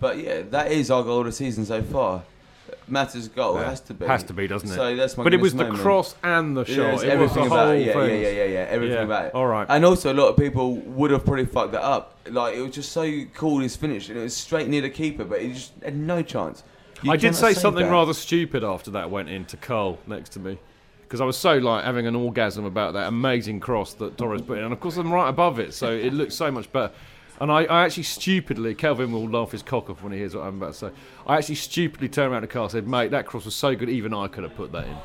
But 0.00 0.18
yeah, 0.18 0.42
that 0.50 0.70
is 0.70 0.90
our 0.90 1.02
goal 1.02 1.20
of 1.20 1.26
the 1.26 1.32
season 1.32 1.64
so 1.64 1.82
far. 1.82 2.22
Mata's 2.88 3.28
goal 3.28 3.54
Yeah. 3.56 3.70
has 3.70 3.80
to 3.82 3.94
be. 3.94 4.06
Has 4.06 4.22
to 4.24 4.32
be, 4.34 4.46
doesn't 4.46 4.68
it? 4.70 4.74
So 4.74 4.96
that's 4.96 5.16
my 5.16 5.24
But 5.24 5.32
it 5.32 5.38
Guinness 5.38 5.54
was 5.54 5.66
the 5.68 5.70
cross 5.82 6.14
and 6.22 6.56
the 6.56 6.64
shot. 6.64 6.94
it's 6.94 7.02
It 7.02 7.18
was 7.18 7.32
the 7.32 7.40
about 7.42 7.50
whole 7.66 7.70
it. 7.70 7.80
Yeah, 7.80 7.86
yeah, 7.86 7.92
thing. 8.06 8.20
yeah, 8.22 8.28
yeah, 8.30 8.44
yeah. 8.44 8.66
Everything 8.70 8.96
Yeah. 8.98 9.02
about 9.04 9.24
it. 9.26 9.34
All 9.34 9.46
right. 9.46 9.66
And 9.70 9.84
also, 9.84 10.12
a 10.12 10.14
lot 10.14 10.28
of 10.28 10.36
people 10.36 10.76
would 10.76 11.10
have 11.10 11.24
probably 11.24 11.46
fucked 11.46 11.72
that 11.72 11.82
up. 11.82 12.16
Like 12.30 12.54
it 12.56 12.60
was 12.62 12.72
just 12.72 12.92
so 12.92 13.10
cool 13.34 13.60
his 13.60 13.76
finish, 13.76 14.08
and 14.08 14.18
it 14.18 14.22
was 14.22 14.36
straight 14.36 14.68
near 14.68 14.82
the 14.82 14.90
keeper, 14.90 15.24
but 15.24 15.40
he 15.40 15.52
just 15.52 15.72
had 15.82 15.96
no 15.96 16.20
chance. 16.22 16.62
You 17.02 17.12
I 17.12 17.16
did 17.16 17.34
say 17.34 17.52
something 17.54 17.84
that. 17.86 17.92
rather 17.92 18.14
stupid 18.14 18.64
after 18.64 18.90
that 18.92 19.10
went 19.10 19.28
into 19.28 19.56
Cole 19.58 19.98
next 20.06 20.30
to 20.30 20.38
me. 20.40 20.58
Because 21.14 21.20
I 21.20 21.26
was 21.26 21.36
so 21.36 21.58
like 21.58 21.84
having 21.84 22.08
an 22.08 22.16
orgasm 22.16 22.64
about 22.64 22.94
that 22.94 23.06
amazing 23.06 23.60
cross 23.60 23.94
that 23.94 24.18
Torres 24.18 24.42
put 24.42 24.58
in, 24.58 24.64
and 24.64 24.72
of 24.72 24.80
course 24.80 24.96
I'm 24.96 25.12
right 25.12 25.28
above 25.28 25.60
it, 25.60 25.72
so 25.72 25.92
it 25.92 26.12
looks 26.12 26.34
so 26.34 26.50
much 26.50 26.72
better. 26.72 26.92
And 27.40 27.50
I, 27.50 27.64
I 27.64 27.84
actually 27.84 28.04
stupidly, 28.04 28.74
Kelvin 28.74 29.10
will 29.10 29.28
laugh 29.28 29.50
his 29.50 29.62
cock 29.62 29.90
off 29.90 30.02
when 30.02 30.12
he 30.12 30.18
hears 30.18 30.36
what 30.36 30.44
I'm 30.46 30.56
about 30.56 30.74
to 30.74 30.78
say. 30.78 30.90
I 31.26 31.36
actually 31.36 31.56
stupidly 31.56 32.08
turned 32.08 32.32
around 32.32 32.42
to 32.42 32.48
Carl 32.48 32.66
and 32.66 32.72
said, 32.72 32.86
"Mate, 32.86 33.10
that 33.10 33.26
cross 33.26 33.44
was 33.44 33.54
so 33.54 33.74
good, 33.74 33.88
even 33.88 34.14
I 34.14 34.28
could 34.28 34.44
have 34.44 34.54
put 34.54 34.70
that 34.72 34.86
in." 34.86 34.96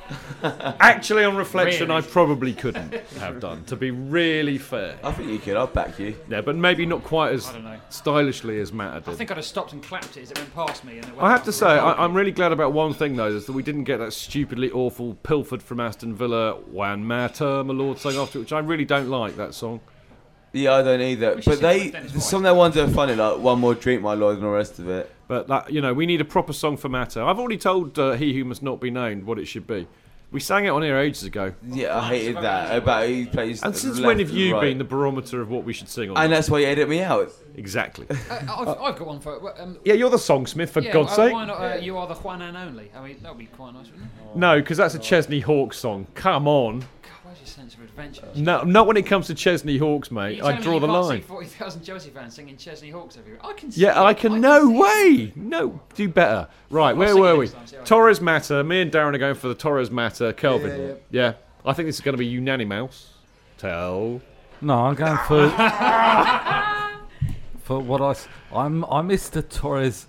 actually, 0.79 1.23
on 1.23 1.35
reflection, 1.35 1.87
Really? 1.87 1.99
I 1.99 2.01
probably 2.01 2.53
couldn't 2.53 2.93
have 3.17 3.39
done. 3.39 3.63
To 3.65 3.75
be 3.75 3.91
really 3.91 4.57
fair, 4.57 4.99
I 5.03 5.11
think 5.11 5.29
you 5.31 5.39
could. 5.39 5.57
I'll 5.57 5.67
back 5.67 5.97
you. 5.97 6.15
yeah, 6.29 6.41
but 6.41 6.55
maybe 6.55 6.85
not 6.85 7.03
quite 7.03 7.33
as 7.33 7.47
I 7.47 7.53
don't 7.53 7.63
know. 7.63 7.79
stylishly 7.89 8.59
as 8.59 8.71
Matt 8.71 9.05
did. 9.05 9.13
I 9.13 9.15
think 9.15 9.31
I'd 9.31 9.37
have 9.37 9.45
stopped 9.45 9.73
and 9.73 9.81
clapped 9.81 10.15
it 10.17 10.21
as 10.23 10.31
it 10.31 10.37
went 10.37 10.53
past 10.53 10.83
me. 10.83 10.97
And 10.97 11.05
it 11.05 11.11
went 11.15 11.23
I 11.23 11.31
have 11.31 11.43
to 11.45 11.51
say, 11.51 11.67
I, 11.67 11.93
I'm 11.93 12.13
really 12.13 12.31
glad 12.31 12.51
about 12.51 12.73
one 12.73 12.93
thing 12.93 13.15
though, 13.15 13.27
is 13.27 13.45
that 13.45 13.53
we 13.53 13.63
didn't 13.63 13.85
get 13.85 13.97
that 13.97 14.13
stupidly 14.13 14.69
awful 14.71 15.15
pilfered 15.15 15.63
from 15.63 15.79
Aston 15.79 16.13
Villa 16.15 16.55
"Juan 16.55 17.03
Mata, 17.05 17.63
my 17.63 17.73
lord" 17.73 17.97
song 17.97 18.15
after, 18.15 18.37
it, 18.37 18.41
which 18.41 18.53
I 18.53 18.59
really 18.59 18.85
don't 18.85 19.09
like 19.09 19.35
that 19.37 19.53
song. 19.53 19.79
Yeah, 20.53 20.75
I 20.75 20.81
don't 20.81 21.01
either. 21.01 21.35
We 21.35 21.41
should 21.41 21.51
But 21.51 21.59
sing 21.59 21.65
it 21.65 21.73
they, 21.73 21.83
with 21.85 21.93
Dennis 21.93 22.13
White. 22.13 22.23
some 22.23 22.37
of 22.37 22.43
their 22.43 22.55
ones 22.55 22.77
are 22.77 22.87
funny, 22.87 23.15
like 23.15 23.37
One 23.37 23.59
More 23.59 23.75
Drink, 23.75 24.01
My 24.01 24.13
Lord, 24.13 24.35
and 24.35 24.43
the 24.43 24.49
rest 24.49 24.79
of 24.79 24.89
it. 24.89 25.11
But 25.27 25.47
that, 25.47 25.71
you 25.71 25.81
know, 25.81 25.93
we 25.93 26.05
need 26.05 26.21
a 26.21 26.25
proper 26.25 26.53
song 26.53 26.75
for 26.77 26.89
Mata. 26.89 27.21
I've 27.21 27.39
already 27.39 27.57
told 27.57 27.97
uh, 27.99 28.13
He 28.13 28.33
Who 28.33 28.45
Must 28.45 28.63
Not 28.63 28.79
Be 28.81 28.89
Named 28.89 29.25
what 29.25 29.37
it 29.37 29.45
should 29.45 29.67
be. 29.67 29.87
We 30.31 30.39
sang 30.39 30.65
it 30.65 30.69
on 30.69 30.83
here 30.83 30.95
ages 30.97 31.23
ago. 31.23 31.53
Yeah, 31.67 31.97
I 31.97 32.07
hated 32.07 32.35
that. 32.37 32.77
About 32.77 33.07
he 33.07 33.25
plays. 33.25 33.63
And 33.63 33.75
since 33.75 33.95
left 33.95 34.05
when 34.05 34.19
have 34.19 34.29
you 34.29 34.53
right. 34.53 34.61
been 34.61 34.77
the 34.77 34.83
barometer 34.83 35.41
of 35.41 35.49
what 35.49 35.63
we 35.63 35.73
should 35.73 35.89
sing 35.89 36.11
on? 36.11 36.17
And 36.17 36.31
that's 36.31 36.51
why 36.51 36.59
you 36.59 36.67
edit 36.67 36.87
me 36.87 37.01
out. 37.01 37.31
exactly. 37.55 38.05
Uh, 38.09 38.15
I've, 38.47 38.67
I've 38.67 38.95
got 38.95 39.07
one 39.07 39.19
for. 39.19 39.59
Um, 39.59 39.79
yeah, 39.83 39.95
you're 39.95 40.11
the 40.11 40.17
songsmith, 40.17 40.69
for 40.69 40.81
yeah, 40.81 40.93
God's 40.93 41.13
uh, 41.13 41.15
sake. 41.15 41.33
Why 41.33 41.45
not? 41.45 41.55
Uh, 41.55 41.75
you 41.77 41.97
are 41.97 42.05
the 42.05 42.13
Juan 42.13 42.43
and 42.43 42.55
only. 42.55 42.91
I 42.95 43.01
mean, 43.03 43.17
that 43.23 43.29
would 43.29 43.39
be 43.39 43.47
quite 43.47 43.73
nice, 43.73 43.87
wouldn't 43.87 44.03
it? 44.05 44.35
No, 44.35 44.59
because 44.59 44.77
that's 44.77 44.93
a 44.93 44.99
Chesney 44.99 45.39
Hawkes 45.39 45.79
song. 45.79 46.05
Come 46.13 46.47
on. 46.47 46.81
God, 46.81 46.89
Where's 47.23 47.39
your 47.39 47.47
sense 47.47 47.78
of? 47.99 48.35
No, 48.35 48.63
not 48.63 48.87
when 48.87 48.97
it 48.97 49.05
comes 49.05 49.27
to 49.27 49.35
Chesney 49.35 49.77
Hawkes, 49.77 50.11
mate. 50.11 50.35
I 50.35 50.37
telling 50.37 50.55
me 50.57 50.61
draw 50.63 50.79
the 50.79 50.87
line. 50.87 51.21
Forty 51.21 51.47
thousand 51.47 51.83
Chelsea 51.83 52.09
fans 52.09 52.33
singing 52.33 52.57
Chesney 52.57 52.89
Hawkes 52.89 53.17
everywhere. 53.17 53.45
I 53.45 53.53
can. 53.53 53.71
See 53.71 53.81
Yeah, 53.81 54.01
it. 54.01 54.05
I 54.05 54.13
can. 54.13 54.41
no 54.41 54.69
way. 54.69 55.31
No, 55.35 55.79
do 55.95 56.07
better. 56.09 56.47
Right, 56.69 56.89
I'll 56.91 56.95
where 56.95 57.17
were 57.17 57.35
we? 57.35 57.47
time, 57.47 57.65
see 57.67 57.75
how 57.75 57.81
I 57.81 57.85
Torres 57.85 58.21
Mata. 58.21 58.63
Me 58.63 58.81
and 58.81 58.91
Darren 58.91 59.13
are 59.15 59.19
going 59.19 59.35
for 59.35 59.47
the 59.47 59.55
Torres 59.55 59.91
Mata. 59.91 60.33
Kelvin. 60.33 60.97
Yeah, 61.11 61.21
Yeah, 61.25 61.33
I 61.65 61.73
think 61.73 61.87
this 61.87 61.95
is 61.95 62.01
going 62.01 62.13
to 62.13 62.19
be 62.19 62.25
unanimous. 62.27 63.09
Tell. 63.57 64.21
No, 64.61 64.75
I'm 64.85 64.95
going 64.95 65.17
for 65.27 65.49
for 67.63 67.79
what 67.79 68.27
i'm 68.53 68.83
I 68.85 69.01
missed 69.01 69.33
the 69.33 69.41
Torres. 69.41 70.07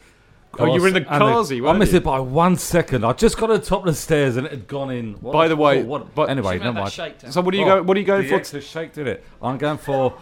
Oh, 0.59 0.74
you 0.74 0.80
were 0.82 0.88
in 0.88 0.94
the 0.94 1.01
cross 1.03 1.20
and 1.20 1.34
Kazi, 1.34 1.59
I 1.59 1.61
weren't 1.62 1.78
missed 1.78 1.92
you? 1.92 1.98
it 1.98 2.05
by 2.05 2.18
one 2.18 2.57
second. 2.57 3.05
I 3.05 3.12
just 3.12 3.36
got 3.38 3.46
to 3.46 3.59
the 3.59 3.64
top 3.64 3.80
of 3.80 3.86
the 3.86 3.94
stairs 3.94 4.36
and 4.36 4.46
it 4.46 4.51
had 4.53 4.66
gone 4.66 4.90
in. 4.90 5.14
What 5.14 5.32
By 5.32 5.48
the 5.48 5.57
way, 5.57 5.82
what, 5.82 6.14
but- 6.14 6.28
anyway, 6.28 6.55
Should've 6.55 6.62
never 6.64 6.74
that 6.74 6.80
mind. 6.80 6.92
shake. 6.92 7.14
So 7.32 7.40
what 7.40 7.55
are 7.55 7.57
you 7.57 7.62
Oh, 7.64 7.68
going? 7.68 7.86
What 7.86 7.96
are 7.96 8.01
you 8.01 8.07
going 8.07 8.22
the 8.22 8.28
for? 8.30 8.34
extra 8.34 8.61
shake 8.61 8.92
did 8.92 9.07
it. 9.07 9.24
I'm 9.40 9.59
going 9.59 9.78
for 9.78 10.14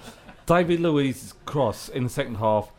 David 0.47 0.81
Luiz's 0.81 1.35
cross 1.47 1.89
in 1.89 2.05
the 2.05 2.11
second 2.11 2.37
half, 2.37 2.71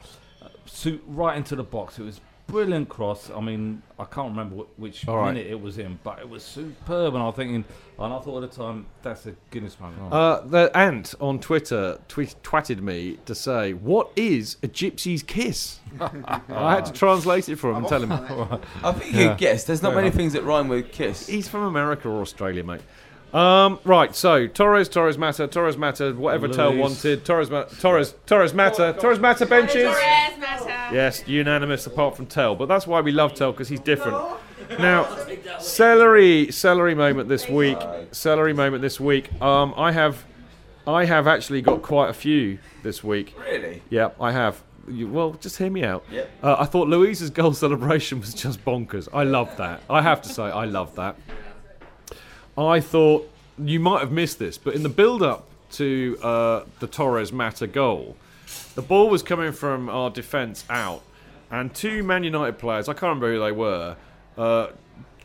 uh, 0.42 0.48
suit 0.66 1.04
right 1.08 1.36
into 1.36 1.56
the 1.56 1.64
box. 1.64 1.98
It 2.00 2.04
was 2.04 2.22
brilliant 2.50 2.90
cross. 2.90 3.30
I 3.30 3.40
mean, 3.42 3.82
I 3.98 4.06
can't 4.06 4.30
remember 4.30 4.64
wh- 4.64 4.80
which 4.80 5.08
All 5.08 5.18
right. 5.18 5.34
minute 5.34 5.48
it 5.50 5.60
was 5.62 5.78
in, 5.78 6.00
but 6.04 6.20
it 6.20 6.30
was 6.30 6.44
superb. 6.44 7.14
And 7.16 7.24
I'm 7.24 7.34
thinking, 7.34 7.64
and 7.98 8.14
I 8.14 8.20
thought 8.20 8.44
at 8.44 8.52
the 8.52 8.56
time, 8.58 8.86
that's 9.02 9.26
a 9.26 9.36
Guinness 9.52 9.80
moment. 9.80 10.12
Uh, 10.14 10.42
the 10.46 10.72
ant 10.78 11.14
on 11.20 11.40
Twitter 11.40 12.00
tweet, 12.08 12.36
twatted 12.44 12.82
me 12.82 13.18
to 13.26 13.36
say, 13.36 13.74
"What 13.74 14.12
is 14.16 14.58
a 14.64 14.68
gypsy's 14.68 15.24
kiss?" 15.24 15.80
I 16.00 16.76
had 16.76 16.86
to 16.86 16.94
translate 16.94 17.50
it 17.50 17.58
for 17.58 17.70
him 17.72 17.78
and 17.78 17.88
tell 17.88 18.02
him. 18.04 18.12
I 18.84 18.92
think 18.94 19.14
you 19.14 19.20
Yeah. 19.22 19.28
could 19.30 19.38
guess. 19.38 19.64
There's 19.66 19.82
not 19.82 19.90
Fair 19.90 19.96
many 19.98 20.08
enough. 20.08 20.18
things 20.18 20.34
that 20.34 20.44
rhyme 20.44 20.68
with 20.68 20.92
kiss. 20.92 21.28
He's 21.28 21.48
from 21.48 21.64
America 21.64 22.10
or 22.10 22.22
Australia, 22.22 22.64
mate. 22.64 22.82
Um, 23.34 23.80
right, 23.84 24.16
so 24.16 24.48
Torres, 24.48 24.90
Torres 24.90 25.18
Mata, 25.18 25.48
Torres 25.48 25.78
Mata, 25.78 26.14
whatever 26.14 26.48
Tell 26.48 26.76
wanted. 26.76 27.26
Torres, 27.26 27.50
Ma- 27.50 27.64
Torres, 27.64 28.16
Torres 28.26 28.54
Mata, 28.54 28.96
Torres 29.00 29.20
Mata 29.20 29.46
benches. 29.46 29.84
Torres 29.84 30.38
Mata. 30.40 30.90
Yes, 30.92 31.28
unanimous 31.28 31.86
apart 31.86 32.16
from 32.16 32.26
Tell, 32.26 32.56
but 32.56 32.68
that's 32.68 32.88
why 32.88 33.02
we 33.02 33.12
love 33.12 33.36
Tell 33.36 33.52
because 33.52 33.68
he's 33.68 33.80
different. 33.80 34.18
Now, 34.80 35.08
celery, 35.60 36.52
celery 36.52 36.96
moment 36.96 37.30
this 37.30 37.48
week. 37.48 37.78
Celery 38.12 38.54
moment 38.54 38.82
this 38.82 39.00
week. 39.00 39.30
Um, 39.42 39.74
I 39.78 39.92
have, 39.92 40.26
I 40.88 41.06
have 41.06 41.28
actually 41.28 41.62
got 41.62 41.82
quite 41.82 42.10
a 42.10 42.14
few 42.14 42.58
this 42.84 43.04
week. 43.04 43.36
Really? 43.40 43.82
Yeah, 43.90 44.10
I 44.20 44.32
have. 44.32 44.62
You, 44.88 45.08
well, 45.08 45.34
just 45.34 45.58
hear 45.58 45.70
me 45.70 45.84
out. 45.84 46.04
Yep. 46.12 46.30
Uh, 46.42 46.56
I 46.60 46.66
thought 46.66 46.88
Luiz's 46.88 47.30
goal 47.30 47.54
celebration 47.54 48.20
was 48.20 48.34
just 48.34 48.64
bonkers. 48.66 49.08
I 49.14 49.24
love 49.24 49.56
that. 49.58 49.82
I 49.88 50.02
have 50.02 50.22
to 50.24 50.30
say, 50.30 50.44
I 50.44 50.66
love 50.66 50.96
that. 50.96 51.16
I 52.60 52.82
thought 52.82 53.30
you 53.58 53.80
might 53.80 54.02
have 54.02 54.12
missed 54.12 54.38
this, 54.38 54.58
but 54.58 54.76
in 54.76 54.84
the 54.84 54.90
build-up 54.90 55.46
to 55.72 56.18
uh, 56.22 56.64
the 56.80 56.88
Torres 56.88 57.32
Mata 57.32 57.68
goal, 57.68 58.18
the 58.76 58.82
ball 58.82 59.10
was 59.10 59.24
coming 59.24 59.52
from 59.54 59.88
our 59.90 60.10
defence 60.10 60.66
out, 60.70 61.02
and 61.50 61.74
two 61.74 62.04
Man 62.04 62.24
United 62.24 62.60
players, 62.60 62.90
I 62.90 62.94
can't 62.94 63.04
remember 63.04 63.34
who 63.34 63.40
they 63.40 63.52
were, 63.52 63.96
uh, 64.38 64.68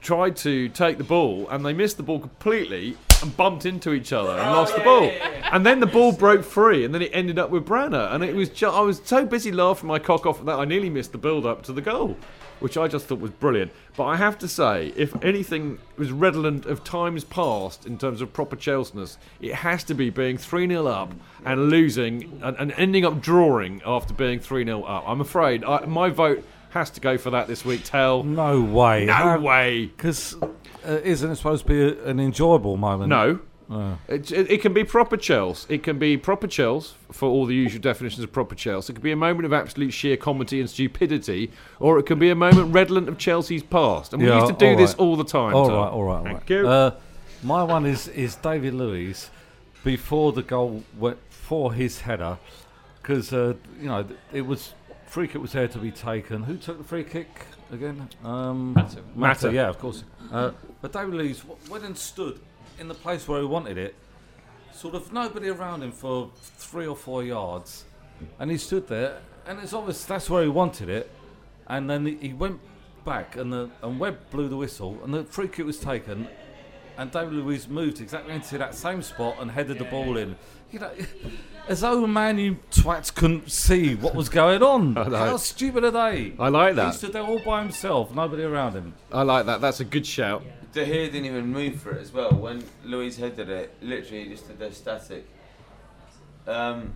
tried 0.00 0.36
to 0.36 0.68
take 0.68 0.98
the 0.98 1.04
ball, 1.04 1.48
and 1.48 1.64
they 1.64 1.72
missed 1.72 1.96
the 1.96 2.02
ball 2.02 2.20
completely 2.20 2.96
and 3.22 3.36
bumped 3.36 3.66
into 3.66 3.94
each 3.94 4.12
other 4.12 4.30
and 4.30 4.50
lost 4.52 4.76
the 4.76 4.82
ball. 4.82 5.10
And 5.50 5.64
then 5.64 5.80
the 5.80 5.86
ball 5.86 6.12
broke 6.12 6.44
free, 6.44 6.84
and 6.84 6.94
then 6.94 7.02
it 7.02 7.10
ended 7.12 7.38
up 7.38 7.50
with 7.50 7.64
Brana, 7.66 8.12
and 8.14 8.22
it 8.22 8.34
was 8.34 8.48
ju- 8.50 8.68
I 8.68 8.80
was 8.80 9.00
so 9.04 9.24
busy 9.24 9.50
laughing 9.50 9.88
my 9.88 9.98
cock 9.98 10.26
off 10.26 10.40
at 10.40 10.46
that 10.46 10.58
I 10.58 10.66
nearly 10.66 10.90
missed 10.90 11.12
the 11.12 11.18
build-up 11.18 11.62
to 11.64 11.72
the 11.72 11.80
goal. 11.80 12.16
Which 12.60 12.78
I 12.78 12.88
just 12.88 13.06
thought 13.06 13.20
was 13.20 13.32
brilliant. 13.32 13.72
But 13.96 14.04
I 14.04 14.16
have 14.16 14.38
to 14.38 14.48
say, 14.48 14.92
if 14.96 15.14
anything 15.22 15.78
was 15.96 16.12
redolent 16.12 16.66
of 16.66 16.82
times 16.84 17.24
past 17.24 17.86
in 17.86 17.98
terms 17.98 18.20
of 18.20 18.32
proper 18.32 18.56
Chelseness, 18.56 19.18
it 19.40 19.54
has 19.54 19.84
to 19.84 19.94
be 19.94 20.10
being 20.10 20.38
3 20.38 20.68
0 20.68 20.86
up 20.86 21.12
and 21.44 21.68
losing 21.68 22.40
and, 22.42 22.56
and 22.56 22.72
ending 22.72 23.04
up 23.04 23.20
drawing 23.20 23.82
after 23.84 24.14
being 24.14 24.40
3 24.40 24.64
0 24.64 24.82
up. 24.82 25.04
I'm 25.06 25.20
afraid 25.20 25.64
I, 25.64 25.84
my 25.86 26.10
vote 26.10 26.44
has 26.70 26.90
to 26.90 27.00
go 27.00 27.16
for 27.16 27.30
that 27.30 27.46
this 27.46 27.64
week, 27.64 27.84
Tell. 27.84 28.24
No 28.24 28.60
way. 28.60 29.06
No 29.06 29.38
way. 29.38 29.86
Because 29.86 30.34
uh, 30.42 31.00
isn't 31.04 31.30
it 31.30 31.36
supposed 31.36 31.66
to 31.66 31.68
be 31.68 31.80
a, 31.80 32.04
an 32.06 32.18
enjoyable 32.18 32.76
moment? 32.76 33.08
No. 33.10 33.40
Uh, 33.70 33.96
It, 34.08 34.30
it, 34.30 34.50
it 34.50 34.60
can 34.62 34.72
be 34.74 34.84
proper 34.84 35.16
Chels. 35.16 35.66
It 35.70 35.82
can 35.82 35.98
be 35.98 36.16
proper 36.16 36.46
Chels 36.46 36.92
for 37.10 37.28
all 37.28 37.46
the 37.46 37.54
usual 37.54 37.80
definitions 37.80 38.22
of 38.22 38.30
proper 38.32 38.54
Chels. 38.54 38.90
It 38.90 38.94
could 38.94 39.02
be 39.02 39.12
a 39.12 39.16
moment 39.16 39.46
of 39.46 39.52
absolute 39.52 39.92
sheer 39.92 40.16
comedy 40.16 40.60
and 40.60 40.68
stupidity, 40.68 41.50
or 41.80 41.98
it 41.98 42.04
can 42.04 42.18
be 42.18 42.30
a 42.30 42.34
moment 42.34 42.74
redolent 42.74 43.08
of 43.08 43.16
Chelsea's 43.18 43.62
past. 43.62 44.12
And 44.12 44.22
we 44.22 44.28
Yeah, 44.28 44.40
used 44.40 44.52
to 44.52 44.58
do 44.58 44.70
all 44.72 44.76
this 44.76 44.90
right. 44.90 44.98
all 45.00 45.16
the 45.16 45.24
time. 45.24 45.54
All 45.54 45.68
Tom. 45.68 45.76
right, 45.76 45.88
all 45.92 46.04
right, 46.04 46.16
all 46.18 46.24
Thank 46.24 46.40
right. 46.40 46.50
you. 46.50 46.68
Uh, 46.68 46.90
my 47.42 47.62
one 47.62 47.86
is 47.86 48.08
is 48.08 48.36
David 48.36 48.74
Luiz 48.74 49.30
before 49.82 50.32
the 50.32 50.42
goal 50.42 50.82
went 50.98 51.18
for 51.30 51.72
his 51.74 52.00
header 52.00 52.38
because 53.02 53.32
uh, 53.32 53.54
you 53.80 53.86
know 53.88 54.04
it 54.32 54.42
was 54.46 54.72
free 55.06 55.28
kick 55.28 55.40
was 55.40 55.52
there 55.52 55.68
to 55.68 55.78
be 55.78 55.90
taken. 55.90 56.42
Who 56.42 56.56
took 56.56 56.78
the 56.78 56.84
free 56.84 57.04
kick 57.04 57.28
again? 57.72 58.08
Um, 58.24 58.72
Mata. 58.74 59.00
Mata. 59.14 59.52
yeah, 59.52 59.68
of 59.68 59.78
course. 59.78 60.04
Uh, 60.32 60.50
but 60.80 60.92
David 60.92 61.14
Luiz 61.14 61.42
went 61.70 61.84
and 61.84 61.96
stood 61.96 62.40
in 62.78 62.88
the 62.88 62.94
place 62.94 63.26
where 63.28 63.40
he 63.40 63.46
wanted 63.46 63.78
it. 63.78 63.94
Sort 64.72 64.94
of 64.94 65.12
nobody 65.12 65.48
around 65.48 65.82
him 65.82 65.92
for 65.92 66.30
three 66.34 66.86
or 66.86 66.96
four 66.96 67.22
yards, 67.22 67.84
and 68.38 68.50
he 68.50 68.58
stood 68.58 68.88
there, 68.88 69.20
and 69.46 69.60
it's 69.60 69.72
obvious 69.72 70.04
that's 70.04 70.28
where 70.28 70.42
he 70.42 70.48
wanted 70.48 70.88
it. 70.88 71.10
And 71.66 71.88
then 71.88 72.04
he, 72.04 72.32
went 72.32 72.60
back, 73.04 73.36
and 73.36 73.52
the 73.52 73.70
and 73.82 73.98
Webb 73.98 74.18
blew 74.30 74.48
the 74.48 74.56
whistle, 74.56 74.98
and 75.04 75.14
the 75.14 75.24
free 75.24 75.48
kick 75.48 75.64
was 75.64 75.78
taken, 75.78 76.28
and 76.98 77.10
David 77.10 77.34
Luiz 77.34 77.68
moved 77.68 78.00
exactly 78.00 78.34
into 78.34 78.58
that 78.58 78.74
same 78.74 79.02
spot 79.02 79.36
and 79.40 79.50
headed 79.50 79.78
the 79.78 79.84
ball 79.84 80.16
in. 80.16 80.36
You 80.70 80.80
know, 80.80 80.90
as 81.68 81.80
though 81.80 82.06
Man 82.06 82.38
U 82.38 82.56
twats 82.70 83.14
couldn't 83.14 83.50
see 83.50 83.94
what 83.94 84.14
was 84.14 84.28
going 84.28 84.62
on. 84.62 84.94
How 84.96 85.36
stupid 85.36 85.84
are 85.84 85.90
they? 85.90 86.34
I 86.38 86.48
like 86.48 86.74
that. 86.76 86.92
He 86.92 86.98
stood 86.98 87.12
there 87.12 87.22
all 87.22 87.38
by 87.38 87.62
himself, 87.62 88.14
nobody 88.14 88.42
around 88.42 88.74
him. 88.74 88.94
I 89.12 89.22
like 89.22 89.46
that. 89.46 89.60
That's 89.60 89.80
a 89.80 89.84
good 89.84 90.06
shout. 90.06 90.42
De 90.72 90.84
Gea 90.84 91.06
didn't 91.12 91.26
even 91.26 91.52
move 91.52 91.80
for 91.80 91.92
it 91.92 92.02
as 92.02 92.12
well. 92.12 92.32
When 92.32 92.64
Luiz 92.84 93.16
headed 93.16 93.48
it, 93.48 93.74
literally 93.80 94.28
just 94.28 94.44
stood 94.44 94.58
there 94.58 94.72
static. 94.72 95.26
Um, 96.46 96.94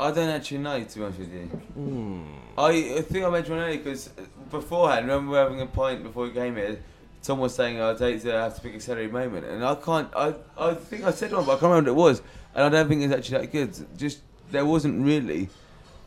I 0.00 0.10
don't 0.10 0.30
actually 0.30 0.58
know, 0.58 0.82
to 0.82 0.98
be 0.98 1.04
honest 1.04 1.18
with 1.18 1.32
you. 1.32 2.24
I, 2.56 2.96
I 2.98 3.02
think 3.02 3.24
I 3.24 3.30
mentioned 3.30 3.60
earlier 3.60 3.78
because 3.78 4.08
beforehand, 4.50 5.06
remember 5.06 5.32
we 5.32 5.36
were 5.36 5.42
having 5.42 5.60
a 5.60 5.66
pint 5.66 6.02
before 6.02 6.24
we 6.24 6.30
came 6.30 6.56
here, 6.56 6.78
Someone 7.22 7.44
was 7.44 7.54
saying 7.54 7.80
I'd 7.80 8.00
hate 8.00 8.20
to 8.22 8.32
have 8.32 8.56
to 8.56 8.60
pick 8.60 8.74
a 8.74 8.80
celery 8.80 9.06
moment, 9.06 9.46
and 9.46 9.64
I 9.64 9.76
can't. 9.76 10.08
I, 10.16 10.34
I 10.58 10.74
think 10.74 11.04
I 11.04 11.12
said 11.12 11.32
one, 11.32 11.44
but 11.44 11.52
I 11.52 11.54
can't 11.60 11.70
remember 11.70 11.94
what 11.94 12.08
it 12.08 12.14
was, 12.14 12.22
and 12.54 12.64
I 12.64 12.68
don't 12.68 12.88
think 12.88 13.02
it's 13.02 13.12
actually 13.12 13.38
that 13.38 13.52
good. 13.52 13.98
Just 13.98 14.20
there 14.50 14.64
wasn't 14.64 15.04
really. 15.04 15.48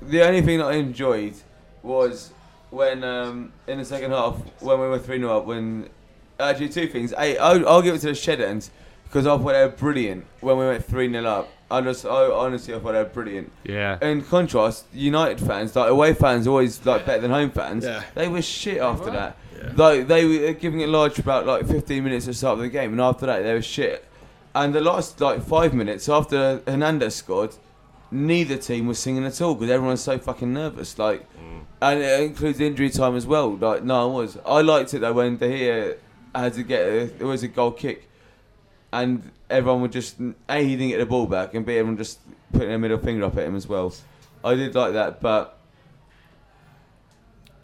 The 0.02 0.24
only 0.24 0.42
thing 0.42 0.60
that 0.60 0.66
I 0.66 0.74
enjoyed 0.74 1.36
was 1.82 2.32
when 2.70 3.04
um, 3.04 3.54
in 3.68 3.78
the 3.78 3.86
second 3.86 4.12
half 4.12 4.36
when 4.62 4.80
we 4.80 4.88
were 4.88 5.00
three 5.00 5.20
0 5.20 5.38
up. 5.38 5.46
When 5.46 5.90
actually 6.40 6.70
two 6.70 6.88
things. 6.88 7.14
A, 7.14 7.38
I'll, 7.38 7.68
I'll 7.68 7.82
give 7.82 7.96
it 7.96 8.00
to 8.00 8.08
the 8.08 8.16
shed 8.16 8.42
ends 8.42 8.72
because 9.06 9.26
I 9.26 9.38
thought 9.38 9.54
they 9.54 9.66
were 9.66 9.70
brilliant 9.70 10.26
when 10.42 10.58
we 10.58 10.66
went 10.66 10.84
three 10.86 11.10
0 11.10 11.26
up. 11.26 11.50
I 11.70 11.82
just, 11.82 12.06
I 12.06 12.26
honestly, 12.26 12.76
I 12.76 12.80
thought 12.80 12.92
they 12.92 13.00
were 13.00 13.06
brilliant. 13.06 13.52
Yeah. 13.64 13.98
In 14.02 14.22
contrast, 14.22 14.86
United 14.94 15.40
fans, 15.40 15.76
like 15.76 15.90
away 15.90 16.14
fans, 16.14 16.46
always 16.48 16.86
like 16.86 17.06
better 17.06 17.22
than 17.22 17.32
home 17.32 17.50
fans. 17.50 17.86
Yeah. 17.86 18.04
They 18.14 18.28
were 18.28 18.42
shit 18.42 18.78
after 18.78 19.10
that. 19.12 19.38
Yeah. 19.58 19.72
Like 19.76 20.08
they 20.08 20.26
were 20.26 20.54
giving 20.54 20.82
it 20.82 20.90
large 20.90 21.14
for 21.14 21.22
about 21.22 21.46
like 21.48 21.66
15 21.66 22.04
minutes 22.04 22.26
at 22.28 22.32
the 22.32 22.34
start 22.36 22.54
of 22.54 22.60
the 22.60 22.70
game, 22.70 22.92
and 22.92 23.02
after 23.02 23.26
that 23.26 23.42
they 23.42 23.54
were 23.54 23.62
shit. 23.62 24.06
And 24.56 24.74
the 24.74 24.80
last 24.80 25.20
like 25.20 25.44
five 25.44 25.74
minutes 25.74 26.08
after 26.08 26.62
Hernandez 26.66 27.16
scored, 27.16 27.54
neither 28.10 28.58
team 28.58 28.88
was 28.88 28.98
singing 28.98 29.26
at 29.26 29.42
all 29.42 29.54
because 29.54 29.70
everyone's 29.70 30.02
so 30.02 30.18
fucking 30.18 30.54
nervous. 30.54 30.98
Like, 30.98 31.22
mm. 31.34 31.66
and 31.82 32.00
it 32.00 32.22
includes 32.22 32.62
injury 32.62 32.90
time 32.90 33.18
as 33.18 33.28
well. 33.28 33.54
Like, 33.54 33.84
no, 33.84 34.10
I 34.10 34.14
was. 34.14 34.38
I 34.46 34.62
liked 34.62 34.94
it 34.94 35.00
though 35.00 35.12
when 35.12 35.36
De 35.36 35.48
Gea 35.48 35.98
had 36.34 36.54
to 36.54 36.64
get 36.64 36.82
a, 36.88 37.02
it 37.20 37.24
was 37.24 37.44
a 37.44 37.50
goal 37.50 37.72
kick, 37.72 38.10
and 38.94 39.30
everyone 39.50 39.82
would 39.82 39.92
just 39.92 40.16
a 40.48 40.64
he 40.64 40.78
didn't 40.78 40.90
get 40.90 41.00
the 41.00 41.06
ball 41.06 41.26
back, 41.26 41.54
and 41.54 41.66
b 41.66 41.74
everyone 41.78 41.98
just 41.98 42.20
putting 42.54 42.70
their 42.70 42.80
middle 42.80 42.98
finger 42.98 43.26
up 43.26 43.38
at 43.38 43.44
him 43.44 43.58
as 43.58 43.68
well. 43.68 43.94
I 44.42 44.56
did 44.56 44.74
like 44.74 44.94
that, 44.94 45.20
but 45.20 45.55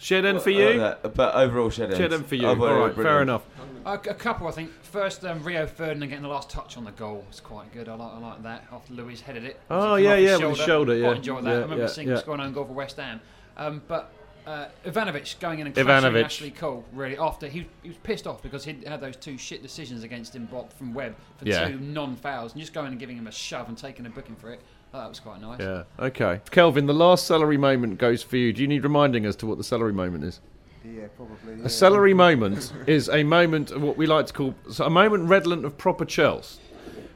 Shed 0.01 0.25
end 0.25 0.41
for 0.41 0.49
you. 0.49 0.79
that, 0.79 1.13
but 1.13 1.35
overall 1.35 1.69
shed 1.69 1.89
end. 1.91 1.97
Shed 1.97 2.11
end 2.13 2.25
for 2.25 2.35
you. 2.35 2.47
I 2.47 2.49
All 2.49 2.55
thought 2.55 2.67
they 2.67 2.73
were 2.73 2.87
right, 2.87 2.95
fair 2.95 3.21
enough. 3.21 3.43
A, 3.85 3.93
a 3.93 3.97
couple, 4.15 4.47
I 4.47 4.51
think. 4.51 4.71
First, 4.83 5.23
um, 5.25 5.43
Rio 5.43 5.67
Ferdinand 5.67 6.09
getting 6.09 6.23
the 6.23 6.27
last 6.29 6.49
touch 6.49 6.75
on 6.75 6.83
the 6.83 6.91
goal 6.91 7.23
was 7.27 7.39
quite 7.39 7.71
good. 7.71 7.87
I 7.87 7.93
like, 7.95 8.13
I 8.13 8.17
like 8.17 8.43
that. 8.43 8.65
After 8.71 8.93
Luiz 8.93 9.21
headed 9.21 9.43
it. 9.45 9.59
Oh, 9.69 9.95
It 9.95 10.01
came 10.01 10.05
yeah, 10.05 10.11
off 10.11 10.17
his 10.17 10.29
yeah, 10.41 10.47
with 10.47 10.57
his 10.57 10.65
shoulder, 10.65 10.95
yeah. 10.95 11.05
Quite 11.07 11.17
enjoyed 11.17 11.43
that. 11.45 11.49
Yeah, 11.49 11.55
I 11.55 11.61
remember 11.61 11.83
yeah, 11.83 11.89
seeing 11.89 12.07
yeah. 12.07 12.13
him 12.15 12.19
score 12.19 12.33
an 12.35 12.41
own 12.41 12.53
goal 12.53 12.65
for 12.65 12.73
West 12.73 12.97
Ham. 12.97 13.21
Um, 13.57 13.81
but 13.87 14.11
uh, 14.47 14.65
Ivanovic 14.85 15.39
going 15.39 15.59
in 15.59 15.67
and 15.67 15.75
clashing 15.75 16.09
Ivanovic. 16.11 16.23
Ashley 16.23 16.49
Cole 16.51 16.83
really 16.93 17.17
after 17.17 17.47
he 17.47 17.67
he 17.83 17.89
was 17.89 17.97
pissed 17.99 18.25
off 18.25 18.41
because 18.41 18.63
he 18.65 18.75
had 18.87 18.99
those 19.01 19.15
two 19.15 19.37
shit 19.37 19.61
decisions 19.61 20.03
against 20.03 20.35
him 20.35 20.45
blocked 20.47 20.73
from 20.73 20.93
Webb 20.95 21.15
for 21.37 21.45
Yeah. 21.47 21.67
two 21.67 21.79
non-fouls 21.79 22.53
and 22.53 22.59
just 22.61 22.73
going 22.73 22.87
and 22.87 22.99
giving 22.99 23.17
him 23.17 23.27
a 23.27 23.31
shove 23.31 23.67
and 23.69 23.77
taking 23.77 24.05
a 24.07 24.09
booking 24.09 24.35
for 24.35 24.51
it. 24.51 24.61
Oh, 24.93 24.99
that 24.99 25.09
was 25.09 25.19
quite 25.19 25.41
nice. 25.41 25.59
Yeah. 25.59 25.83
Okay. 25.99 26.41
Kelvin, 26.51 26.85
the 26.85 26.93
last 26.93 27.25
celery 27.25 27.57
moment 27.57 27.97
goes 27.97 28.23
for 28.23 28.37
you. 28.37 28.51
Do 28.51 28.61
you 28.61 28.67
need 28.67 28.83
reminding 28.83 29.25
as 29.25 29.35
to 29.37 29.47
what 29.47 29.57
the 29.57 29.63
celery 29.63 29.93
moment 29.93 30.23
is? 30.25 30.41
Yeah, 30.83 31.07
probably. 31.15 31.55
yeah. 31.55 31.65
A 31.65 31.69
celery 31.69 32.13
moment 32.13 32.73
is 32.87 33.07
a 33.07 33.23
moment 33.23 33.71
of 33.71 33.81
what 33.81 33.95
we 33.97 34.05
like 34.05 34.25
to 34.27 34.33
call 34.33 34.55
so 34.69 34.85
a 34.85 34.89
moment 34.89 35.29
redolent 35.29 35.63
of 35.63 35.77
proper 35.77 36.05
Chels. 36.05 36.57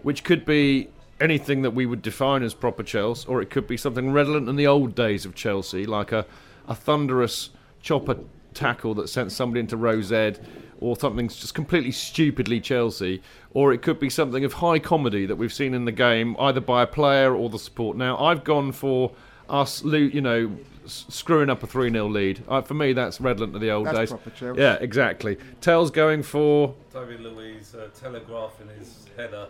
which 0.03 0.23
could 0.23 0.45
be 0.45 0.89
anything 1.19 1.63
that 1.63 1.71
we 1.71 1.85
would 1.85 2.01
define 2.01 2.43
as 2.43 2.53
proper 2.53 2.83
Chelsea, 2.83 3.27
or 3.27 3.41
it 3.41 3.49
could 3.49 3.67
be 3.67 3.77
something 3.77 4.11
redolent 4.11 4.47
in 4.47 4.55
the 4.55 4.67
old 4.67 4.93
days 4.95 5.25
of 5.25 5.33
Chelsea, 5.33 5.85
like 5.85 6.11
a, 6.11 6.25
a 6.67 6.75
thunderous 6.75 7.49
chopper 7.81 8.17
tackle 8.53 8.93
that 8.93 9.07
sent 9.09 9.31
somebody 9.31 9.59
into 9.61 9.75
Row 9.77 10.01
Z, 10.01 10.33
or 10.79 10.95
something 10.97 11.27
just 11.27 11.53
completely 11.53 11.91
stupidly 11.91 12.59
Chelsea, 12.59 13.21
or 13.53 13.73
it 13.73 13.81
could 13.81 13.99
be 13.99 14.09
something 14.09 14.43
of 14.43 14.53
high 14.53 14.79
comedy 14.79 15.25
that 15.25 15.35
we've 15.35 15.53
seen 15.53 15.73
in 15.73 15.85
the 15.85 15.91
game, 15.91 16.35
either 16.39 16.61
by 16.61 16.83
a 16.83 16.87
player 16.87 17.35
or 17.35 17.49
the 17.49 17.59
support. 17.59 17.97
Now, 17.97 18.17
I've 18.17 18.43
gone 18.43 18.71
for 18.71 19.11
us, 19.49 19.83
you 19.83 20.21
know, 20.21 20.51
screwing 20.85 21.49
up 21.49 21.63
a 21.63 21.67
3 21.67 21.91
0 21.91 22.07
lead. 22.07 22.43
Uh, 22.47 22.61
for 22.61 22.73
me, 22.73 22.93
that's 22.93 23.19
redolent 23.21 23.55
of 23.55 23.61
the 23.61 23.71
old 23.71 23.87
That's 23.87 23.97
days. 23.97 24.09
proper 24.09 24.29
Chelsea. 24.31 24.61
Yeah, 24.61 24.77
exactly. 24.81 25.37
Tell's 25.61 25.91
going 25.91 26.23
for. 26.23 26.75
David 26.93 27.21
Luiz 27.21 27.75
uh, 27.75 27.87
telegraphing 27.99 28.69
his 28.77 29.05
header. 29.17 29.47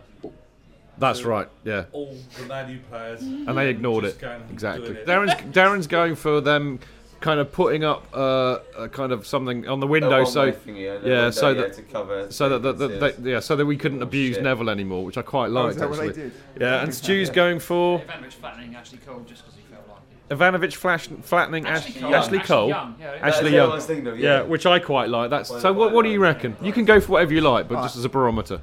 That's 0.98 1.24
right, 1.24 1.50
yeah. 1.66 1.86
All 1.92 2.16
the 2.40 2.46
Man 2.46 2.70
U 2.72 2.80
players. 2.90 3.22
and 3.22 3.58
they 3.58 3.70
ignored 3.70 4.06
Just 4.06 4.24
it. 4.24 4.42
Exactly. 4.50 4.92
it. 4.92 5.06
Darren's 5.06 5.34
Darren's 5.54 5.88
going 5.88 6.16
for 6.16 6.40
them, 6.40 6.80
kind 7.26 7.40
of 7.40 7.52
putting 7.52 7.84
up 7.84 8.06
uh, 8.14 8.60
a 8.78 8.88
kind 8.88 9.12
of 9.12 9.26
something 9.26 9.68
on 9.68 9.80
the 9.80 9.88
window, 9.88 10.10
one-way 10.24 10.26
so 10.32 10.52
thingy, 10.52 10.84
yeah, 10.84 10.98
the 11.00 11.10
yeah, 11.10 11.16
window, 11.16 11.32
so 11.32 11.50
yeah, 11.50 11.62
that 11.62 11.74
to 11.74 11.82
cover 11.82 12.32
so 12.32 12.50
that, 12.50 12.62
that, 12.62 12.78
that, 12.78 13.00
vacancies. 13.00 13.26
yeah, 13.26 13.40
so 13.40 13.56
that 13.56 13.66
we 13.66 13.76
couldn't 13.78 14.04
abuse 14.04 14.36
shit. 14.36 14.44
Neville 14.44 14.70
anymore, 14.70 15.04
which 15.04 15.18
I 15.18 15.24
quite 15.24 15.48
Oh, 15.48 15.50
liked 15.50 15.72
is 15.72 15.78
that 15.78 15.90
what 15.90 15.98
they 15.98 16.10
actually. 16.10 16.24
did? 16.24 16.34
Yeah, 16.62 16.84
and 16.84 16.94
Stu's 16.94 17.32
going 17.32 17.58
for 17.58 18.00
Ivanovic 18.00 18.34
flattening 18.34 18.76
Ashley 18.76 19.00
Cole 19.00 19.22
just 19.28 19.44
because 19.44 19.56
he 19.56 19.64
felt 19.74 19.88
like 19.90 19.98
it. 20.30 20.38
Ivanovic 20.38 20.76
flash, 20.76 21.08
flattening 21.24 21.66
Ashley 21.66 21.96
Ashley, 21.96 22.02
Cole. 22.02 22.14
Ashley 22.14 22.38
Ashley 22.38 22.48
Cole. 22.48 22.70
Young, 22.70 22.96
yeah, 23.00 23.16
yeah. 23.16 23.28
Ashley 23.28 23.54
Young. 23.56 23.72
I 23.72 23.80
thinking 23.80 24.08
of, 24.08 24.20
yeah. 24.20 24.30
yeah. 24.30 24.42
which 24.44 24.68
I 24.68 24.78
quite 24.78 25.10
like. 25.10 25.32
That's 25.32 25.50
Quite 25.50 25.64
so. 25.64 25.74
What, 25.74 25.94
what 25.94 26.04
do 26.06 26.12
you 26.12 26.20
reckon? 26.20 26.56
You 26.62 26.74
can 26.74 26.86
go 26.86 27.00
for 27.00 27.14
whatever 27.14 27.34
you 27.34 27.42
like, 27.42 27.68
but 27.68 27.82
just 27.82 27.98
as 27.98 28.06
a 28.06 28.10
barometer. 28.10 28.62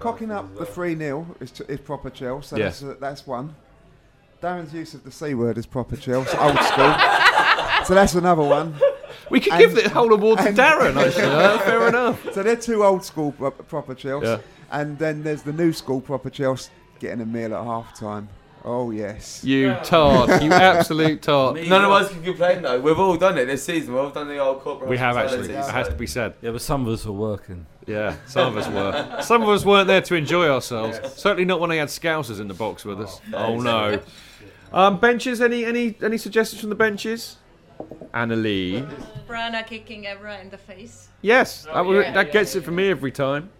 Cocking 0.00 0.30
up 0.30 0.54
the 0.56 0.66
3 0.66 0.96
0 0.96 1.26
is, 1.40 1.58
is 1.62 1.80
proper 1.80 2.10
Chelsea. 2.10 2.48
So 2.48 2.56
that's, 2.56 2.82
uh, 2.82 2.96
that's 3.00 3.26
one. 3.26 3.54
Darren's 4.44 4.74
use 4.74 4.92
of 4.92 5.02
the 5.04 5.10
C 5.10 5.32
word 5.32 5.56
is 5.56 5.64
proper 5.64 5.96
Chelsea, 5.96 6.36
old 6.36 6.58
school. 6.58 6.94
so 7.84 7.94
that's 7.94 8.14
another 8.14 8.42
one. 8.42 8.74
We 9.30 9.40
could 9.40 9.52
And- 9.54 9.60
give 9.60 9.74
the 9.74 9.88
whole 9.88 10.12
award 10.12 10.38
to 10.40 10.52
Darren. 10.52 10.96
Actually, 10.96 11.24
uh, 11.24 11.58
fair 11.58 11.88
enough. 11.92 12.32
So 12.32 12.42
they're 12.42 12.56
two 12.56 12.84
old 12.84 13.04
school 13.04 13.32
pro- 13.32 13.50
proper 13.50 13.94
Chelsea. 13.94 14.26
Yeah. 14.26 14.38
And 14.70 14.98
then 14.98 15.22
there's 15.22 15.42
the 15.42 15.52
new 15.52 15.72
school 15.72 16.00
proper 16.00 16.30
Chelsea 16.30 16.70
getting 17.00 17.20
a 17.20 17.26
meal 17.26 17.54
at 17.54 17.64
half 17.64 17.98
time. 17.98 18.28
Oh, 18.66 18.90
yes. 18.90 19.44
You 19.44 19.76
tart, 19.84 20.42
you 20.42 20.50
absolute 20.50 21.20
tart. 21.20 21.56
None 21.66 21.84
of 21.84 21.90
us 21.90 22.10
can 22.10 22.22
complain 22.22 22.62
though. 22.62 22.80
We've 22.80 22.98
all 22.98 23.16
done 23.18 23.36
it 23.36 23.44
this 23.44 23.62
season. 23.62 23.92
We've 23.92 24.02
all 24.02 24.10
done 24.10 24.26
the 24.26 24.38
old 24.38 24.60
corporate. 24.60 24.88
We 24.88 24.96
have 24.96 25.18
actually. 25.18 25.38
hospitality, 25.52 25.68
It 25.70 25.72
has 25.74 25.88
to 25.88 25.94
be 25.94 26.06
said. 26.06 26.34
Yeah, 26.40 26.50
but 26.52 26.62
some 26.62 26.86
of 26.86 26.92
us 26.92 27.04
were 27.04 27.12
working. 27.12 27.66
Yeah, 27.86 28.16
some 28.26 28.48
of 28.48 28.56
us 28.56 28.66
were. 28.68 29.20
Some 29.22 29.42
of 29.42 29.50
us 29.50 29.66
weren't 29.66 29.86
there 29.86 30.00
to 30.00 30.14
enjoy 30.14 30.48
ourselves. 30.48 30.98
Certainly 31.14 31.44
not 31.44 31.60
when 31.60 31.68
they 31.68 31.76
had 31.76 31.88
Scousers 31.88 32.40
in 32.40 32.48
the 32.48 32.54
box 32.54 32.86
with 32.86 33.02
us. 33.02 33.20
Oh, 33.34 33.60
no. 33.60 34.00
Um, 34.72 34.98
benches. 34.98 35.42
Any 35.42 35.66
any 35.66 35.94
any 36.02 36.16
suggestions 36.16 36.60
from 36.60 36.70
the 36.70 36.74
benches? 36.76 37.36
Annalie. 38.12 38.86
Brana 39.26 39.66
kicking 39.66 40.04
Evra 40.04 40.40
in 40.40 40.50
the 40.50 40.58
face. 40.58 41.08
Yes, 41.22 41.64
that, 41.64 41.76
oh, 41.76 41.84
was, 41.84 42.04
yeah, 42.04 42.12
that 42.12 42.26
yeah, 42.26 42.32
gets 42.32 42.54
it 42.54 42.62
for 42.62 42.70
me 42.70 42.90
every 42.90 43.10
time. 43.12 43.50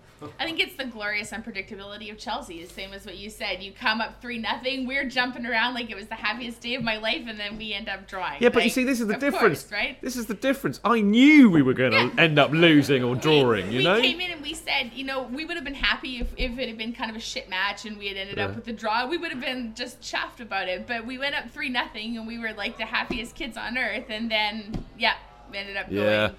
I 0.40 0.44
think 0.44 0.60
it's 0.60 0.74
the 0.76 0.84
glorious 0.84 1.30
unpredictability 1.30 2.10
of 2.10 2.18
Chelsea. 2.18 2.62
The 2.64 2.72
same 2.72 2.92
as 2.92 3.04
what 3.06 3.16
you 3.16 3.30
said. 3.30 3.62
You 3.62 3.72
come 3.72 4.00
up 4.00 4.20
three 4.20 4.38
nothing. 4.38 4.86
We're 4.86 5.08
jumping 5.08 5.46
around 5.46 5.74
like 5.74 5.90
it 5.90 5.94
was 5.96 6.06
the 6.08 6.14
happiest 6.14 6.60
day 6.60 6.74
of 6.74 6.82
my 6.82 6.96
life, 6.98 7.22
and 7.26 7.38
then 7.38 7.56
we 7.58 7.72
end 7.72 7.88
up 7.88 8.06
drawing. 8.08 8.42
Yeah, 8.42 8.48
but 8.50 8.64
you 8.64 8.70
see, 8.70 8.84
this 8.84 9.00
is 9.00 9.06
the 9.06 9.14
difference. 9.16 9.62
course, 9.62 9.72
right? 9.72 10.00
This 10.02 10.16
is 10.16 10.26
the 10.26 10.34
difference. 10.34 10.80
I 10.84 11.00
knew 11.00 11.50
we 11.50 11.62
were 11.62 11.74
going 11.74 11.92
to 11.92 11.98
Yeah. 12.16 12.22
end 12.22 12.38
up 12.38 12.50
losing 12.52 13.02
or 13.04 13.14
drawing. 13.14 13.70
You 13.72 13.82
know, 13.82 13.94
we 13.96 14.02
came 14.02 14.20
in 14.20 14.30
and 14.30 14.42
we 14.42 14.54
said, 14.54 14.92
you 14.94 15.04
know, 15.04 15.22
we 15.24 15.44
would 15.44 15.56
have 15.56 15.64
been 15.64 15.74
happy 15.74 16.18
if, 16.20 16.28
if 16.36 16.58
it 16.58 16.68
had 16.68 16.78
been 16.78 16.92
kind 16.92 17.10
of 17.10 17.16
a 17.16 17.20
shit 17.20 17.48
match 17.48 17.84
and 17.84 17.96
we 17.98 18.08
had 18.08 18.16
ended 18.16 18.36
Yeah. 18.38 18.46
up 18.46 18.56
with 18.56 18.66
a 18.68 18.72
draw. 18.72 19.06
We 19.06 19.16
would 19.18 19.30
have 19.30 19.40
been 19.40 19.74
just 19.74 20.00
chuffed 20.00 20.40
about 20.40 20.68
it. 20.68 20.86
But 20.86 21.06
we 21.06 21.18
went 21.18 21.34
up 21.34 21.50
three 21.50 21.68
nothing 21.68 22.16
and 22.16 22.26
we 22.26 22.38
were 22.38 22.52
like 22.52 22.76
the 22.78 22.84
happiest 22.86 23.34
kids 23.34 23.56
on 23.56 23.76
earth. 23.78 24.06
And 24.08 24.30
then, 24.30 24.84
yeah, 24.98 25.14
we 25.50 25.58
ended 25.58 25.76
up 25.76 25.86
Yeah. 25.90 26.00
going. 26.28 26.34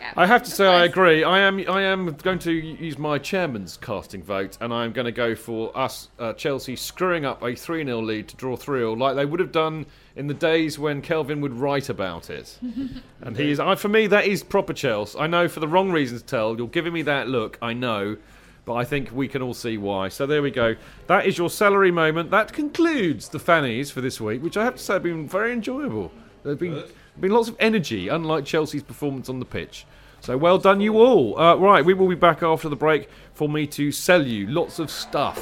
Yeah, 0.00 0.14
I 0.16 0.26
have 0.26 0.42
to 0.44 0.50
of 0.50 0.54
say 0.54 0.66
I 0.66 0.84
agree. 0.84 1.24
I 1.24 1.40
am 1.40 1.58
I 1.68 1.82
am 1.82 2.14
going 2.22 2.38
to 2.40 2.52
use 2.52 2.96
my 2.96 3.18
chairman's 3.18 3.76
casting 3.76 4.22
vote, 4.22 4.56
and 4.60 4.72
I'm 4.72 4.92
going 4.92 5.04
to 5.04 5.12
go 5.12 5.34
for 5.34 5.76
us 5.76 6.08
uh, 6.18 6.32
Chelsea 6.32 6.74
screwing 6.74 7.26
up 7.26 7.42
a 7.42 7.54
3 7.54 7.84
0 7.84 8.00
lead 8.00 8.28
to 8.28 8.36
draw 8.36 8.56
3 8.56 8.80
0, 8.80 8.94
like 8.94 9.14
they 9.16 9.26
would 9.26 9.40
have 9.40 9.52
done 9.52 9.84
in 10.16 10.26
the 10.26 10.34
days 10.34 10.78
when 10.78 11.02
Kelvin 11.02 11.42
would 11.42 11.52
write 11.52 11.90
about 11.90 12.30
it. 12.30 12.58
and 13.20 13.36
he 13.36 13.50
is, 13.50 13.60
I, 13.60 13.74
for 13.74 13.88
me, 13.88 14.06
that 14.06 14.24
is 14.24 14.42
proper 14.42 14.72
Chelsea. 14.72 15.18
I 15.18 15.26
know 15.26 15.48
for 15.48 15.60
the 15.60 15.68
wrong 15.68 15.92
reasons, 15.92 16.22
Tell, 16.22 16.56
you're 16.56 16.68
giving 16.68 16.94
me 16.94 17.02
that 17.02 17.28
look. 17.28 17.58
I 17.60 17.74
know. 17.74 18.16
But 18.64 18.74
I 18.74 18.84
think 18.84 19.10
we 19.12 19.26
can 19.26 19.42
all 19.42 19.54
see 19.54 19.78
why. 19.78 20.08
So 20.08 20.26
there 20.26 20.42
we 20.42 20.50
go. 20.50 20.76
That 21.08 21.26
is 21.26 21.36
your 21.36 21.50
celery 21.50 21.90
moment. 21.90 22.30
That 22.30 22.52
concludes 22.52 23.28
the 23.30 23.38
fannies 23.38 23.90
for 23.90 24.00
this 24.00 24.20
week, 24.20 24.42
which 24.42 24.56
I 24.56 24.64
have 24.64 24.76
to 24.76 24.82
say 24.82 24.92
have 24.94 25.02
been 25.02 25.26
very 25.26 25.52
enjoyable. 25.52 26.12
There've 26.42 26.58
been 26.58 26.84
been 27.20 27.32
lots 27.32 27.48
of 27.48 27.56
energy, 27.60 28.08
unlike 28.08 28.44
Chelsea's 28.44 28.82
performance 28.82 29.28
on 29.28 29.38
the 29.38 29.44
pitch. 29.44 29.86
So 30.20 30.36
well 30.36 30.58
done, 30.58 30.80
you 30.80 30.98
all. 30.98 31.38
Uh, 31.38 31.56
right, 31.56 31.84
we 31.84 31.94
will 31.94 32.08
be 32.08 32.14
back 32.14 32.42
after 32.42 32.68
the 32.68 32.76
break 32.76 33.08
for 33.32 33.48
me 33.48 33.66
to 33.68 33.90
sell 33.90 34.26
you 34.26 34.46
lots 34.46 34.78
of 34.78 34.90
stuff. 34.90 35.38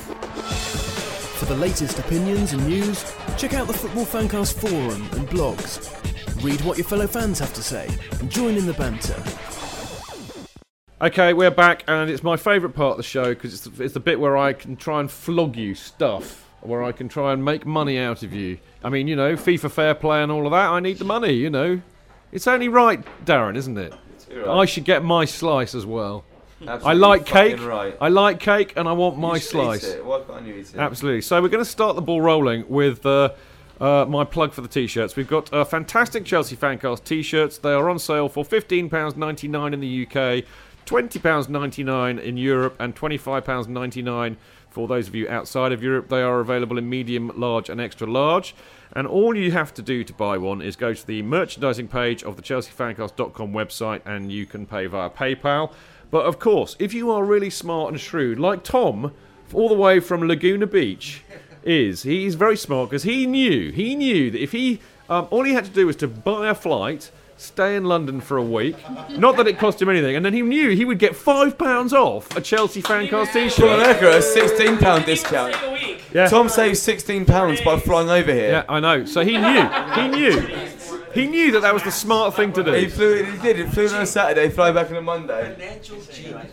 For 1.39 1.47
the 1.47 1.57
latest 1.57 1.99
opinions 1.99 2.53
and 2.53 2.67
news, 2.67 3.15
check 3.37 3.55
out 3.55 3.67
the 3.67 3.73
Football 3.73 4.05
Fancast 4.05 4.55
forum 4.55 5.03
and 5.13 5.29
blogs. 5.29 5.95
Read 6.43 6.61
what 6.63 6.79
your 6.79 6.87
fellow 6.87 7.07
fans 7.07 7.39
have 7.39 7.53
to 7.55 7.63
say 7.63 7.89
and 8.21 8.31
join 8.31 8.57
in 8.57 8.67
the 8.67 8.73
banter. 8.75 9.21
Okay, 11.01 11.33
we're 11.33 11.53
back, 11.53 11.85
and 11.87 12.11
it's 12.11 12.25
my 12.25 12.37
favourite 12.37 12.75
part 12.75 12.93
of 12.93 12.97
the 12.97 13.05
show 13.05 13.27
because 13.33 13.55
it's, 13.55 13.79
it's 13.79 13.95
the 13.95 14.01
bit 14.01 14.19
where 14.19 14.37
I 14.37 14.53
can 14.53 14.75
try 14.75 14.99
and 14.99 15.09
flog 15.09 15.55
you 15.55 15.77
stuff, 15.77 16.48
where 16.69 16.83
I 16.83 16.93
can 16.93 17.09
try 17.09 17.33
and 17.33 17.45
make 17.45 17.67
money 17.67 17.99
out 17.99 18.23
of 18.23 18.33
you. 18.33 18.59
I 18.85 18.91
mean, 18.91 19.09
you 19.09 19.17
know, 19.17 19.35
FIFA 19.35 19.71
fair 19.71 19.95
play 19.95 20.23
and 20.23 20.31
all 20.31 20.47
of 20.47 20.53
that. 20.53 20.71
I 20.71 20.81
need 20.81 20.99
the 20.99 21.05
money, 21.05 21.33
you 21.33 21.51
know. 21.51 21.81
It's 22.31 22.47
only 22.47 22.69
right, 22.69 23.03
Darren, 23.25 23.57
isn't 23.57 23.79
it? 23.79 23.95
Right. 24.31 24.47
I 24.47 24.65
should 24.67 24.85
get 24.85 25.03
my 25.03 25.25
slice 25.25 25.75
as 25.75 25.87
well. 25.87 26.25
I 26.67 26.93
like 26.93 27.25
cake. 27.25 27.65
right. 27.65 27.97
I 28.01 28.09
like 28.09 28.41
cake, 28.41 28.75
and 28.77 28.89
I 28.89 28.93
want 28.93 29.17
my 29.17 29.31
You 29.31 29.37
eat 29.37 29.43
slice. 29.43 29.95
Why 29.97 30.21
can't 30.27 30.45
you 30.45 30.55
eat 30.55 30.75
it? 30.75 30.77
Absolutely. 30.77 31.21
So 31.23 31.41
we're 31.41 31.49
going 31.49 31.65
to 31.65 31.71
start 31.71 31.95
the 31.95 32.03
ball 32.03 32.21
rolling 32.21 32.69
with 32.69 33.07
uh, 33.07 33.31
uh, 33.81 34.07
my 34.09 34.25
plug 34.25 34.53
for 34.53 34.61
the 34.61 34.69
t-shirts. 34.69 35.15
We've 35.15 35.29
got 35.29 35.53
uh, 35.53 35.65
fantastic 35.65 36.25
Chelsea 36.25 36.57
Fancast 36.57 37.05
t-shirts. 37.05 37.59
They 37.59 37.73
are 37.73 37.89
on 37.89 37.99
sale 37.99 38.29
for 38.29 38.45
£15.99 38.45 39.73
in 39.73 39.81
the 39.81 40.07
UK, 40.07 40.45
£20.99 40.85 42.21
in 42.21 42.37
Europe, 42.37 42.77
and 42.81 42.95
£25.99 42.97 44.37
for 44.71 44.89
those 44.89 45.09
of 45.09 45.15
you 45.15 45.29
outside 45.29 45.73
of 45.73 45.83
Europe. 45.83 46.09
They 46.09 46.23
are 46.23 46.41
available 46.41 46.79
in 46.79 46.89
medium, 46.89 47.33
large, 47.37 47.69
and 47.69 47.81
extra 47.81 48.07
large. 48.07 48.55
And 48.93 49.07
all 49.07 49.37
you 49.37 49.53
have 49.53 49.75
to 49.75 49.83
do 49.83 50.03
to 50.05 50.13
buy 50.13 50.39
one 50.39 50.63
is 50.63 50.77
go 50.77 50.95
to 50.95 51.07
the 51.07 51.23
merchandising 51.23 51.89
page 51.89 52.23
of 52.23 52.37
the 52.37 52.43
chelseafancast.com 52.43 53.53
website 53.53 54.01
and 54.07 54.33
you 54.33 54.47
can 54.47 54.67
pay 54.67 54.87
via 54.87 55.11
PayPal. 55.11 55.73
But 56.11 56.25
of 56.25 56.39
course, 56.39 56.75
if 56.79 56.95
you 56.95 57.11
are 57.11 57.25
really 57.25 57.51
smart 57.51 57.93
and 57.93 58.01
shrewd, 58.01 58.39
like 58.39 58.65
Tom, 58.65 59.13
all 59.53 59.69
the 59.69 59.75
way 59.75 60.01
from 60.01 60.27
Laguna 60.27 60.67
Beach, 60.67 61.23
is 61.63 62.03
he's 62.03 62.35
very 62.35 62.57
smart 62.57 62.89
because 62.89 63.03
he 63.03 63.27
knew 63.27 63.71
he 63.73 63.95
knew 63.95 64.31
that 64.31 64.43
if 64.43 64.53
he 64.53 64.81
um, 65.09 65.29
all 65.31 65.45
he 65.45 65.53
had 65.53 65.65
to 65.65 65.71
do 65.71 65.87
was 65.87 65.97
to 65.97 66.09
buy 66.09 66.49
a 66.49 66.55
flight, 66.55 67.11
stay 67.39 67.77
in 67.77 67.85
London 67.85 68.21
for 68.21 68.37
a 68.37 68.43
week, 68.43 68.77
not 69.11 69.37
that 69.37 69.47
it 69.47 69.59
cost 69.59 69.81
him 69.81 69.89
anything, 69.89 70.17
and 70.17 70.25
then 70.25 70.33
he 70.35 70.43
knew 70.43 70.71
he 70.71 70.85
would 70.85 70.99
get 70.99 71.17
five 71.17 71.57
pounds 71.57 71.93
off 71.93 72.37
a 72.37 72.41
Chelsea 72.41 72.83
Fancast 72.83 73.13
Well, 73.13 73.27
t-shirt. 73.27 73.61
look, 73.61 74.03
a 74.03 74.21
sixteen 74.21 74.77
pound 74.79 75.07
discount. 75.07 75.57
Yeah. 76.13 76.29
Tom 76.29 76.49
saves 76.49 76.81
sixteen 76.83 77.25
pounds 77.25 77.61
by 77.63 77.79
flying 77.79 78.11
over 78.11 78.33
here. 78.33 78.51
Yeah, 78.51 78.65
I 78.69 78.81
know. 78.81 79.05
So 79.05 79.25
he 79.25 79.37
knew. 79.39 79.69
He 79.95 80.09
knew. 80.09 80.69
He 81.15 81.27
knew 81.27 81.53
that 81.53 81.63
that 81.63 81.73
was 81.75 81.83
the 81.83 81.91
smart 81.91 82.35
thing 82.37 82.53
to 82.53 82.63
do. 82.63 82.73
He 82.73 82.87
flew. 82.87 83.25
He 83.25 83.39
did. 83.39 83.57
He 83.57 83.63
flew 83.65 83.89
on 83.89 84.03
a 84.03 84.07
Saturday, 84.07 84.51
fly 84.51 84.71
back 84.73 84.91
on 84.91 84.97
a 84.97 85.03
Monday. 85.03 85.57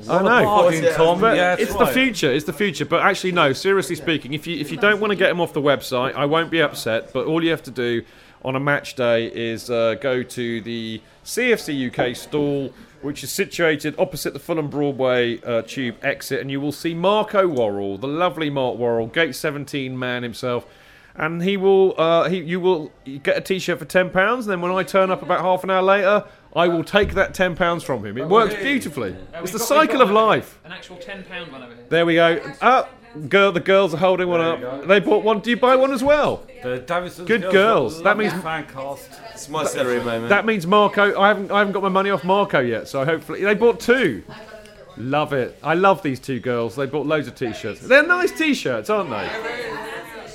I 0.10 0.22
know, 0.24 0.44
bargain, 0.46 0.94
Tom. 0.94 1.20
But 1.20 1.36
Yeah, 1.36 1.54
it's 1.54 1.66
that's 1.66 1.74
the 1.74 1.86
right. 1.86 1.94
future. 1.94 2.32
It's 2.32 2.46
the 2.46 2.54
future. 2.54 2.86
But 2.86 3.02
actually, 3.02 3.34
no. 3.34 3.54
Seriously 3.54 3.96
speaking, 3.96 4.34
if 4.34 4.48
you 4.48 4.58
if 4.58 4.72
you 4.72 4.78
don't 4.78 5.00
want 5.00 5.12
to 5.12 5.16
get 5.16 5.30
him 5.30 5.42
off 5.42 5.54
the 5.54 5.62
website, 5.62 6.16
I 6.16 6.26
won't 6.26 6.50
be 6.52 6.62
upset. 6.62 7.12
But 7.14 7.28
all 7.28 7.44
you 7.44 7.52
have 7.52 7.64
to 7.64 7.72
do 7.72 8.04
on 8.46 8.56
a 8.56 8.60
match 8.60 8.94
day 8.96 9.26
is 9.26 9.70
uh, 9.70 9.96
go 9.96 10.22
to 10.24 10.62
the 10.62 11.02
CFC 11.26 11.90
UK 11.92 12.16
stall, 12.16 12.72
which 13.02 13.24
is 13.24 13.32
situated 13.32 13.96
opposite 13.98 14.34
the 14.34 14.40
Fulham 14.40 14.70
Broadway 14.70 15.42
uh, 15.42 15.64
Tube 15.64 15.96
exit, 16.04 16.40
and 16.42 16.52
you 16.52 16.62
will 16.62 16.72
see 16.72 16.94
Marco 16.94 17.48
Worrall, 17.48 17.98
the 17.98 18.08
lovely 18.08 18.50
Mark 18.52 18.78
Worrall, 18.78 19.08
Gate 19.08 19.36
17 19.36 19.98
man 19.98 20.22
himself. 20.24 20.66
And 21.18 21.42
he 21.42 21.56
will, 21.58 21.96
uh, 21.98 22.28
he, 22.30 22.40
you 22.42 22.60
will 22.60 22.92
get 23.24 23.38
a 23.38 23.42
T-shirt 23.42 23.80
for 23.80 23.86
ten 23.86 24.10
pounds. 24.10 24.46
And 24.46 24.52
then 24.52 24.60
when 24.62 24.74
I 24.74 24.84
turn 24.84 25.10
up 25.10 25.22
about 25.22 25.40
half 25.40 25.64
an 25.64 25.70
hour 25.70 25.82
later, 25.82 26.26
I 26.54 26.68
will 26.68 26.84
take 26.84 27.14
that 27.14 27.34
ten 27.34 27.56
pounds 27.56 27.84
from 27.86 28.06
him. 28.06 28.18
It 28.18 28.28
works 28.28 28.54
beautifully. 28.54 29.16
Uh, 29.34 29.42
It's 29.42 29.54
the 29.54 29.60
got- 29.60 29.68
cycle 29.68 30.02
of 30.02 30.12
life. 30.12 30.60
An 30.66 30.74
actual 30.74 30.98
ten 30.98 31.24
pound 31.24 31.54
one 31.54 31.64
over 31.64 31.74
here. 31.74 31.86
There 31.88 32.06
we 32.06 32.16
go. 32.16 32.42
Up, 33.16 33.30
girl. 33.30 33.52
The 33.52 33.60
girls 33.60 33.94
are 33.94 33.98
holding 33.98 34.28
one 34.28 34.42
up. 34.42 34.88
They 34.88 35.00
bought 35.00 35.24
one. 35.24 35.40
Do 35.40 35.50
you 35.50 35.58
buy 35.58 35.76
one 35.76 35.92
as 35.92 36.04
well? 36.04 36.46
The 36.64 36.80
Davison's 36.80 37.28
Good 37.28 37.42
girls 37.42 37.54
girls. 37.54 37.98
That 38.04 38.18
lovely 38.18 38.30
means 38.30 38.44
Fancast. 38.44 39.20
It's 39.34 39.50
my 39.50 39.66
celery 39.66 40.00
moment. 40.00 40.30
that 40.30 40.46
means 40.46 40.66
Marco. 40.66 41.20
I 41.20 41.28
haven't 41.28 41.52
I 41.52 41.60
haven't 41.60 41.74
got 41.74 41.84
my 41.84 41.90
money 41.90 42.10
off 42.10 42.24
Marco 42.24 42.60
yet. 42.60 42.88
So 42.88 43.06
hopefully 43.06 43.44
they 43.44 43.54
bought 43.54 43.80
two. 43.80 44.24
Love 44.98 45.34
it. 45.34 45.60
I 45.62 45.74
love 45.74 46.02
these 46.04 46.20
two 46.20 46.40
girls. 46.40 46.76
They 46.76 46.86
bought 46.86 47.06
loads 47.06 47.28
of 47.28 47.36
t-shirts. 47.36 47.82
They're 47.82 48.08
nice 48.08 48.32
t-shirts, 48.32 48.90
aren't 48.90 49.10
they? 49.10 49.30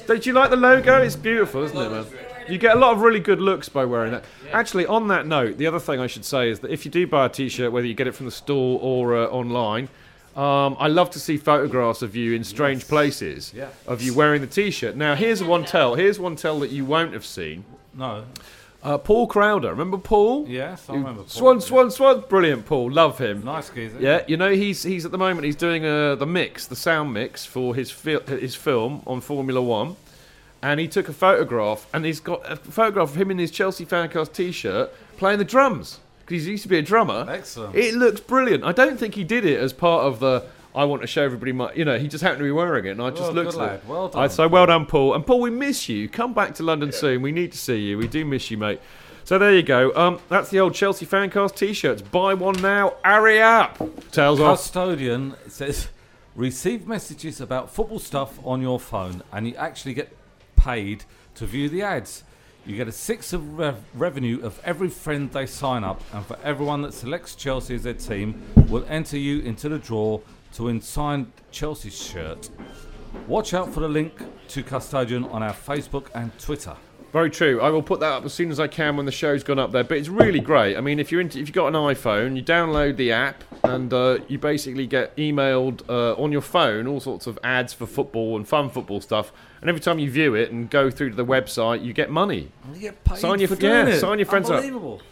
Don't 0.07 0.27
you 0.27 0.35
like 0.35 0.51
the 0.51 0.57
logo? 0.57 1.01
It's 1.01 1.17
beautiful, 1.17 1.63
isn't 1.63 1.77
it, 1.77 1.91
man? 1.91 2.05
You 2.49 2.59
get 2.59 2.77
a 2.77 2.79
lot 2.79 2.93
of 2.93 3.01
really 3.01 3.21
good 3.21 3.41
looks 3.41 3.69
by 3.69 3.85
wearing 3.85 4.13
that. 4.13 4.25
Actually, 4.53 4.85
on 4.87 5.09
that 5.09 5.27
note, 5.27 5.57
the 5.57 5.67
other 5.67 5.79
thing 5.79 6.01
I 6.01 6.09
should 6.09 6.25
say 6.25 6.51
is 6.51 6.61
that 6.61 6.71
if 6.71 6.85
you 6.85 6.91
do 6.91 7.07
buy 7.07 7.27
a 7.27 7.29
t-shirt, 7.29 7.73
whether 7.73 7.87
you 7.87 7.95
get 7.95 8.07
it 8.07 8.15
from 8.15 8.27
the 8.27 8.33
store 8.33 8.79
or 8.83 9.17
uh, 9.17 9.27
online, 9.27 9.89
um, 10.37 10.77
I 10.79 10.87
love 10.89 11.11
to 11.11 11.19
see 11.21 11.37
photographs 11.37 12.03
of 12.03 12.15
you 12.15 12.35
in 12.35 12.45
strange 12.45 12.87
places 12.87 13.53
Yeah. 13.55 13.69
of 13.87 14.01
you 14.03 14.15
wearing 14.15 14.41
the 14.41 14.47
t-shirt. 14.47 14.97
Now, 14.97 15.15
here's 15.15 15.43
one 15.43 15.65
tell. 15.65 15.95
Here's 15.97 16.19
one 16.19 16.37
tell 16.37 16.61
that 16.61 16.71
you 16.71 16.85
won't 16.85 17.13
have 17.13 17.27
seen. 17.27 17.65
No. 17.95 18.25
Uh, 18.83 18.97
Paul 18.97 19.27
Crowder, 19.27 19.69
remember 19.71 19.99
Paul? 19.99 20.47
Yes, 20.49 20.89
I 20.89 20.95
remember 20.95 21.23
Paul, 21.23 21.29
Swan, 21.29 21.61
Swan, 21.61 21.91
Swan, 21.91 22.25
brilliant. 22.29 22.65
Paul, 22.65 22.91
love 22.91 23.19
him. 23.19 23.45
Nice 23.45 23.69
geezer. 23.69 23.99
Yeah, 24.01 24.23
you 24.27 24.39
know 24.39 24.53
he's 24.53 24.83
he's 24.83 25.05
at 25.05 25.11
the 25.13 25.19
moment 25.19 25.45
he's 25.45 25.57
doing 25.57 25.85
uh, 25.85 26.15
the 26.15 26.25
mix, 26.27 26.67
the 26.67 26.77
sound 26.77 27.13
mix 27.13 27.45
for 27.45 27.75
his 27.75 27.91
fil- 27.91 28.21
his 28.27 28.55
film 28.55 29.03
on 29.07 29.21
Formula 29.21 29.61
One, 29.61 29.97
and 30.63 30.81
he 30.81 30.89
took 30.89 31.11
a 31.11 31.13
photograph 31.13 31.87
and 31.93 32.07
he's 32.07 32.21
got 32.21 32.41
a 32.51 32.57
photograph 32.57 33.11
of 33.11 33.17
him 33.17 33.31
in 33.31 33.39
his 33.39 33.51
Chelsea 33.51 33.85
Fancast 33.85 34.33
T-shirt 34.33 34.91
playing 35.19 35.39
the 35.41 35.45
drums 35.45 35.99
because 36.31 36.45
he 36.47 36.53
used 36.53 36.63
to 36.63 36.69
be 36.69 36.79
a 36.79 36.83
drummer. 36.83 37.27
Excellent. 37.29 37.75
It 37.77 37.95
looks 37.95 38.21
brilliant. 38.21 38.65
I 38.65 38.73
don't 38.73 38.99
think 38.99 39.15
he 39.15 39.25
did 39.25 39.45
it 39.45 39.61
as 39.61 39.73
part 39.73 40.05
of 40.05 40.21
the. 40.21 40.45
I 40.75 40.85
want 40.85 41.03
to 41.03 41.09
show 41.09 41.23
everybody 41.25 41.53
my. 41.53 41.73
You 41.75 41.85
know, 41.85 41.99
he 41.99 42.09
just 42.09 42.23
happened 42.23 42.39
to 42.39 42.45
be 42.45 42.53
wearing 42.53 42.85
it, 42.87 42.91
and 42.91 43.03
I 43.03 43.11
just 43.11 43.23
Well, 43.23 43.33
looked 43.33 43.53
good 43.53 43.61
at 43.61 43.69
lad. 43.73 43.89
Well 43.89 44.11
I- 44.15 44.21
done. 44.27 44.31
so 44.31 44.49
well 44.49 44.67
done, 44.67 44.87
Paul. 44.87 45.15
And 45.15 45.27
Paul, 45.27 45.41
we 45.41 45.51
miss 45.51 45.89
you. 45.89 46.09
Come 46.09 46.33
back 46.33 46.55
to 46.55 46.63
London 46.63 46.93
soon. 46.93 47.23
We 47.23 47.33
need 47.33 47.53
to 47.53 47.59
see 47.59 47.77
you. 47.79 47.99
We 47.99 48.07
do 48.09 48.25
miss 48.25 48.51
you, 48.51 48.57
mate. 48.57 48.81
So 49.25 49.39
there 49.39 49.53
you 49.55 49.63
go. 49.63 49.93
Um, 49.95 50.19
that's 50.29 50.49
the 50.51 50.61
old 50.61 50.75
Chelsea 50.75 51.07
Fancast 51.07 51.55
T-shirts. 51.57 52.03
Buy 52.03 52.35
one 52.35 52.61
now. 52.63 52.95
Hurry 53.05 53.41
up. 53.41 53.79
Tails 54.11 54.41
off. 54.41 54.59
Custodian 54.59 55.35
says, 55.49 55.89
receive 56.35 56.87
messages 56.87 57.41
about 57.41 57.73
football 57.73 57.99
stuff 57.99 58.39
on 58.45 58.61
your 58.63 58.81
phone, 58.81 59.23
and 59.33 59.47
you 59.47 59.55
actually 59.57 59.95
get 59.95 60.17
paid 60.57 61.05
to 61.35 61.47
view 61.47 61.69
the 61.69 61.83
ads. 61.83 62.25
You 62.67 62.77
get 62.77 62.89
a 62.89 62.93
sixth 62.93 63.33
of 63.33 63.59
rev- 63.59 63.83
revenue 63.95 64.41
of 64.43 64.61
every 64.65 64.89
friend 64.89 65.31
they 65.33 65.47
sign 65.47 65.83
up, 65.83 66.03
and 66.13 66.25
for 66.25 66.39
everyone 66.45 66.83
that 66.83 66.95
selects 66.95 67.35
Chelsea 67.35 67.75
as 67.75 67.83
their 67.83 67.95
team, 67.95 68.43
will 68.69 68.85
enter 68.89 69.17
you 69.17 69.41
into 69.41 69.69
the 69.69 69.79
draw 69.79 70.21
to 70.55 70.65
win 70.65 70.81
signed 70.81 71.33
Chelsea 71.51 71.91
shirt. 71.91 72.51
Watch 73.27 73.55
out 73.55 73.73
for 73.73 73.81
the 73.81 73.89
link 73.89 74.13
to 74.49 74.63
Custodian 74.63 75.25
on 75.25 75.43
our 75.43 75.53
Facebook 75.53 76.07
and 76.15 76.37
Twitter. 76.39 76.77
Very 77.13 77.31
true. 77.31 77.61
I 77.61 77.71
will 77.71 77.83
put 77.83 77.99
that 78.01 78.13
up 78.13 78.25
as 78.25 78.33
soon 78.33 78.53
as 78.53 78.61
I 78.61 78.69
can 78.69 78.97
when 78.97 79.05
the 79.05 79.13
show's 79.13 79.43
gone 79.43 79.59
up 79.59 79.73
there. 79.73 79.83
But 79.83 79.99
it's 79.99 80.09
really 80.09 80.39
great. 80.39 80.77
I 80.77 80.81
mean, 80.81 81.01
if 81.01 81.11
you're 81.11 81.21
into, 81.21 81.41
if 81.41 81.49
you've 81.49 81.55
got 81.55 81.67
an 81.67 81.75
iPhone, 81.75 82.37
you 82.37 82.43
download 82.43 82.97
the 82.97 83.11
app 83.11 83.43
and 83.65 83.93
uh, 83.93 84.19
you 84.29 84.39
basically 84.39 84.87
get 84.87 85.17
emailed 85.17 85.83
uh, 85.89 86.15
on 86.15 86.31
your 86.31 86.41
phone 86.41 86.87
all 86.87 87.01
sorts 87.01 87.27
of 87.27 87.37
ads 87.43 87.73
for 87.73 87.87
football 87.87 88.37
and 88.37 88.47
fun 88.47 88.71
football 88.71 89.01
stuff. 89.01 89.33
And 89.61 89.69
every 89.69 89.81
time 89.81 89.99
you 89.99 90.11
view 90.11 90.35
it 90.35 90.51
and 90.51 90.71
go 90.71 90.91
through 90.91 91.11
to 91.11 91.17
the 91.17 91.25
website, 91.25 91.85
you 91.85 91.93
get 91.93 92.11
money. 92.11 92.51
You 92.73 92.81
get 92.81 93.05
paid 93.05 93.19
sign 93.19 93.41
your 93.41 93.49
for 93.49 93.57
doing 93.57 93.89
yeah, 93.89 93.95
it. 93.95 94.01
sign 94.01 94.19
your 94.19 94.27
friends 94.27 94.51
up. 94.51 94.65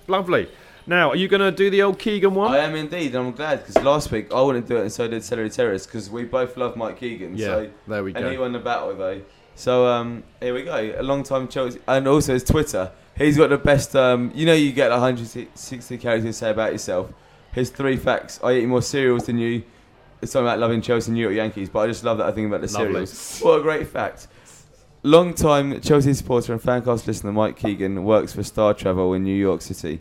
Lovely. 0.06 0.48
Now, 0.86 1.10
are 1.10 1.16
you 1.16 1.28
going 1.28 1.42
to 1.42 1.52
do 1.52 1.68
the 1.68 1.82
old 1.82 1.98
Keegan 1.98 2.34
one? 2.34 2.54
I 2.54 2.58
am 2.58 2.74
indeed, 2.74 3.14
and 3.14 3.26
I'm 3.26 3.32
glad 3.32 3.58
because 3.58 3.76
last 3.84 4.10
week 4.10 4.32
I 4.32 4.40
wouldn't 4.40 4.66
do 4.66 4.78
it, 4.78 4.82
and 4.82 4.92
so 4.92 5.06
did 5.06 5.22
Celery 5.22 5.50
Terrace 5.50 5.84
because 5.84 6.08
we 6.08 6.24
both 6.24 6.56
love 6.56 6.76
Mike 6.76 6.98
Keegan. 6.98 7.36
Yeah, 7.36 7.46
so 7.46 7.70
there 7.86 8.02
we 8.02 8.14
go. 8.14 8.20
And 8.20 8.32
he 8.32 8.38
won 8.38 8.52
the 8.52 8.58
battle 8.58 8.94
though. 8.96 9.20
So 9.54 9.86
um, 9.86 10.24
here 10.40 10.54
we 10.54 10.62
go. 10.62 10.94
A 10.96 11.02
long 11.02 11.24
time 11.24 11.46
Chelsea, 11.46 11.78
and 11.86 12.08
also 12.08 12.32
his 12.32 12.42
Twitter. 12.42 12.90
He's 13.18 13.36
got 13.36 13.50
the 13.50 13.58
best. 13.58 13.94
Um, 13.94 14.32
you 14.34 14.46
know, 14.46 14.54
you 14.54 14.72
get 14.72 14.90
160 14.90 15.98
characters 15.98 16.24
to 16.24 16.32
say 16.32 16.50
about 16.50 16.72
yourself. 16.72 17.12
His 17.52 17.68
three 17.68 17.98
facts: 17.98 18.40
I 18.42 18.52
eat 18.54 18.66
more 18.66 18.80
cereals 18.80 19.26
than 19.26 19.36
you. 19.36 19.64
It's 20.22 20.32
something 20.32 20.46
about 20.46 20.58
loving 20.58 20.80
Chelsea 20.80 21.10
and 21.10 21.16
New 21.16 21.22
York 21.22 21.34
Yankees, 21.34 21.68
but 21.68 21.80
I 21.80 21.86
just 21.86 22.02
love 22.02 22.16
that 22.16 22.26
I 22.26 22.32
think 22.32 22.48
about 22.48 22.62
the 22.62 22.72
Lovely. 22.72 23.04
cereals. 23.06 23.40
What 23.40 23.60
a 23.60 23.62
great 23.62 23.88
fact. 23.88 24.28
Long 25.04 25.32
time 25.32 25.80
Chelsea 25.80 26.12
supporter 26.12 26.52
and 26.52 26.60
fancast 26.60 27.06
listener 27.06 27.30
Mike 27.30 27.56
Keegan 27.56 28.02
works 28.02 28.32
for 28.32 28.42
Star 28.42 28.74
Travel 28.74 29.14
in 29.14 29.22
New 29.22 29.32
York 29.32 29.62
City 29.62 30.00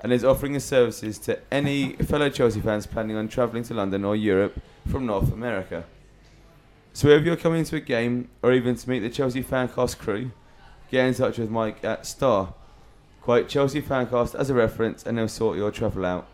and 0.00 0.10
is 0.10 0.24
offering 0.24 0.54
his 0.54 0.64
services 0.64 1.18
to 1.18 1.38
any 1.52 1.92
fellow 1.96 2.30
Chelsea 2.30 2.60
fans 2.60 2.86
planning 2.86 3.14
on 3.14 3.28
travelling 3.28 3.62
to 3.64 3.74
London 3.74 4.06
or 4.06 4.16
Europe 4.16 4.58
from 4.90 5.04
North 5.04 5.30
America. 5.30 5.84
So 6.94 7.08
if 7.08 7.26
you're 7.26 7.36
coming 7.36 7.62
to 7.64 7.76
a 7.76 7.80
game 7.80 8.30
or 8.42 8.54
even 8.54 8.74
to 8.74 8.88
meet 8.88 9.00
the 9.00 9.10
Chelsea 9.10 9.42
Fancast 9.42 9.98
crew, 9.98 10.30
get 10.90 11.04
in 11.04 11.12
touch 11.12 11.36
with 11.36 11.50
Mike 11.50 11.84
at 11.84 12.06
Star. 12.06 12.54
Quote 13.20 13.50
Chelsea 13.50 13.82
Fancast 13.82 14.34
as 14.34 14.48
a 14.48 14.54
reference 14.54 15.04
and 15.04 15.18
they'll 15.18 15.28
sort 15.28 15.58
your 15.58 15.70
travel 15.70 16.06
out. 16.06 16.26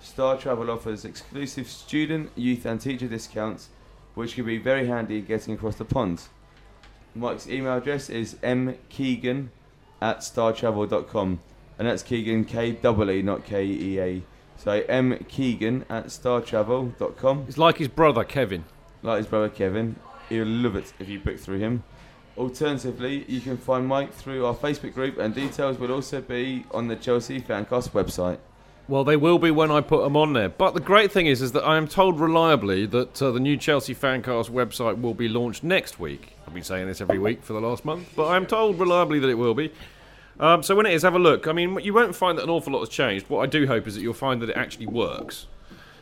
Star 0.00 0.36
Travel 0.36 0.70
offers 0.70 1.06
exclusive 1.06 1.66
student, 1.66 2.30
youth 2.36 2.66
and 2.66 2.78
teacher 2.78 3.08
discounts 3.08 3.70
which 4.14 4.34
can 4.34 4.44
be 4.44 4.58
very 4.58 4.86
handy 4.86 5.22
getting 5.22 5.54
across 5.54 5.76
the 5.76 5.84
pond. 5.86 6.24
Mike's 7.14 7.48
email 7.48 7.76
address 7.76 8.10
is 8.10 8.34
mkeegan 8.42 9.48
at 10.02 10.18
startravel.com 10.18 11.40
and 11.78 11.88
that's 11.88 12.02
Keegan 12.02 12.44
K 12.44 12.72
double 12.72 13.10
E 13.10 13.22
not 13.22 13.44
K 13.44 13.64
E 13.64 14.00
A. 14.00 14.22
So 14.56 14.82
mkeegan 14.82 15.84
at 15.88 16.06
startravel.com. 16.06 17.44
It's 17.48 17.58
like 17.58 17.78
his 17.78 17.88
brother 17.88 18.24
Kevin. 18.24 18.64
Like 19.02 19.18
his 19.18 19.26
brother 19.26 19.48
Kevin. 19.48 19.96
He'll 20.28 20.46
love 20.46 20.76
it 20.76 20.92
if 20.98 21.08
you 21.08 21.20
book 21.20 21.38
through 21.38 21.58
him. 21.58 21.84
Alternatively, 22.36 23.24
you 23.28 23.40
can 23.40 23.56
find 23.56 23.86
Mike 23.86 24.12
through 24.12 24.44
our 24.44 24.54
Facebook 24.54 24.94
group 24.94 25.18
and 25.18 25.34
details 25.34 25.78
will 25.78 25.92
also 25.92 26.20
be 26.20 26.64
on 26.72 26.88
the 26.88 26.96
Chelsea 26.96 27.40
Fancast 27.40 27.90
website. 27.90 28.38
Well, 28.86 29.02
they 29.02 29.16
will 29.16 29.38
be 29.38 29.50
when 29.50 29.70
I 29.70 29.80
put 29.80 30.02
them 30.02 30.14
on 30.14 30.34
there. 30.34 30.50
But 30.50 30.74
the 30.74 30.80
great 30.80 31.10
thing 31.10 31.26
is, 31.26 31.40
is 31.40 31.52
that 31.52 31.64
I 31.64 31.78
am 31.78 31.88
told 31.88 32.20
reliably 32.20 32.84
that 32.86 33.22
uh, 33.22 33.30
the 33.30 33.40
new 33.40 33.56
Chelsea 33.56 33.94
Fancast 33.94 34.50
website 34.50 35.00
will 35.00 35.14
be 35.14 35.26
launched 35.26 35.64
next 35.64 35.98
week. 35.98 36.36
I've 36.46 36.52
been 36.52 36.62
saying 36.62 36.86
this 36.86 37.00
every 37.00 37.18
week 37.18 37.42
for 37.42 37.54
the 37.54 37.62
last 37.62 37.86
month, 37.86 38.12
but 38.14 38.28
I'm 38.28 38.44
told 38.44 38.78
reliably 38.78 39.18
that 39.20 39.30
it 39.30 39.38
will 39.38 39.54
be. 39.54 39.72
Um, 40.38 40.62
so 40.62 40.76
when 40.76 40.84
it 40.84 40.92
is, 40.92 41.02
have 41.02 41.14
a 41.14 41.18
look. 41.18 41.48
I 41.48 41.52
mean, 41.52 41.78
you 41.80 41.94
won't 41.94 42.14
find 42.14 42.36
that 42.36 42.44
an 42.44 42.50
awful 42.50 42.74
lot 42.74 42.80
has 42.80 42.90
changed. 42.90 43.30
What 43.30 43.40
I 43.40 43.46
do 43.46 43.66
hope 43.66 43.86
is 43.86 43.94
that 43.94 44.02
you'll 44.02 44.12
find 44.12 44.42
that 44.42 44.50
it 44.50 44.56
actually 44.56 44.86
works, 44.86 45.46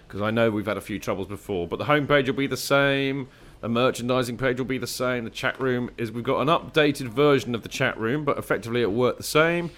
because 0.08 0.20
I 0.20 0.32
know 0.32 0.50
we've 0.50 0.66
had 0.66 0.76
a 0.76 0.80
few 0.80 0.98
troubles 0.98 1.28
before. 1.28 1.68
But 1.68 1.78
the 1.78 1.84
homepage 1.84 2.26
will 2.26 2.34
be 2.34 2.48
the 2.48 2.56
same. 2.56 3.28
The 3.60 3.68
merchandising 3.68 4.38
page 4.38 4.58
will 4.58 4.66
be 4.66 4.78
the 4.78 4.88
same. 4.88 5.22
The 5.22 5.30
chat 5.30 5.60
room 5.60 5.90
is. 5.96 6.10
We've 6.10 6.24
got 6.24 6.40
an 6.40 6.48
updated 6.48 7.08
version 7.10 7.54
of 7.54 7.62
the 7.62 7.68
chat 7.68 7.96
room, 7.96 8.24
but 8.24 8.38
effectively 8.38 8.82
it 8.82 8.86
will 8.86 8.94
work 8.94 9.18
the 9.18 9.22
same. 9.22 9.70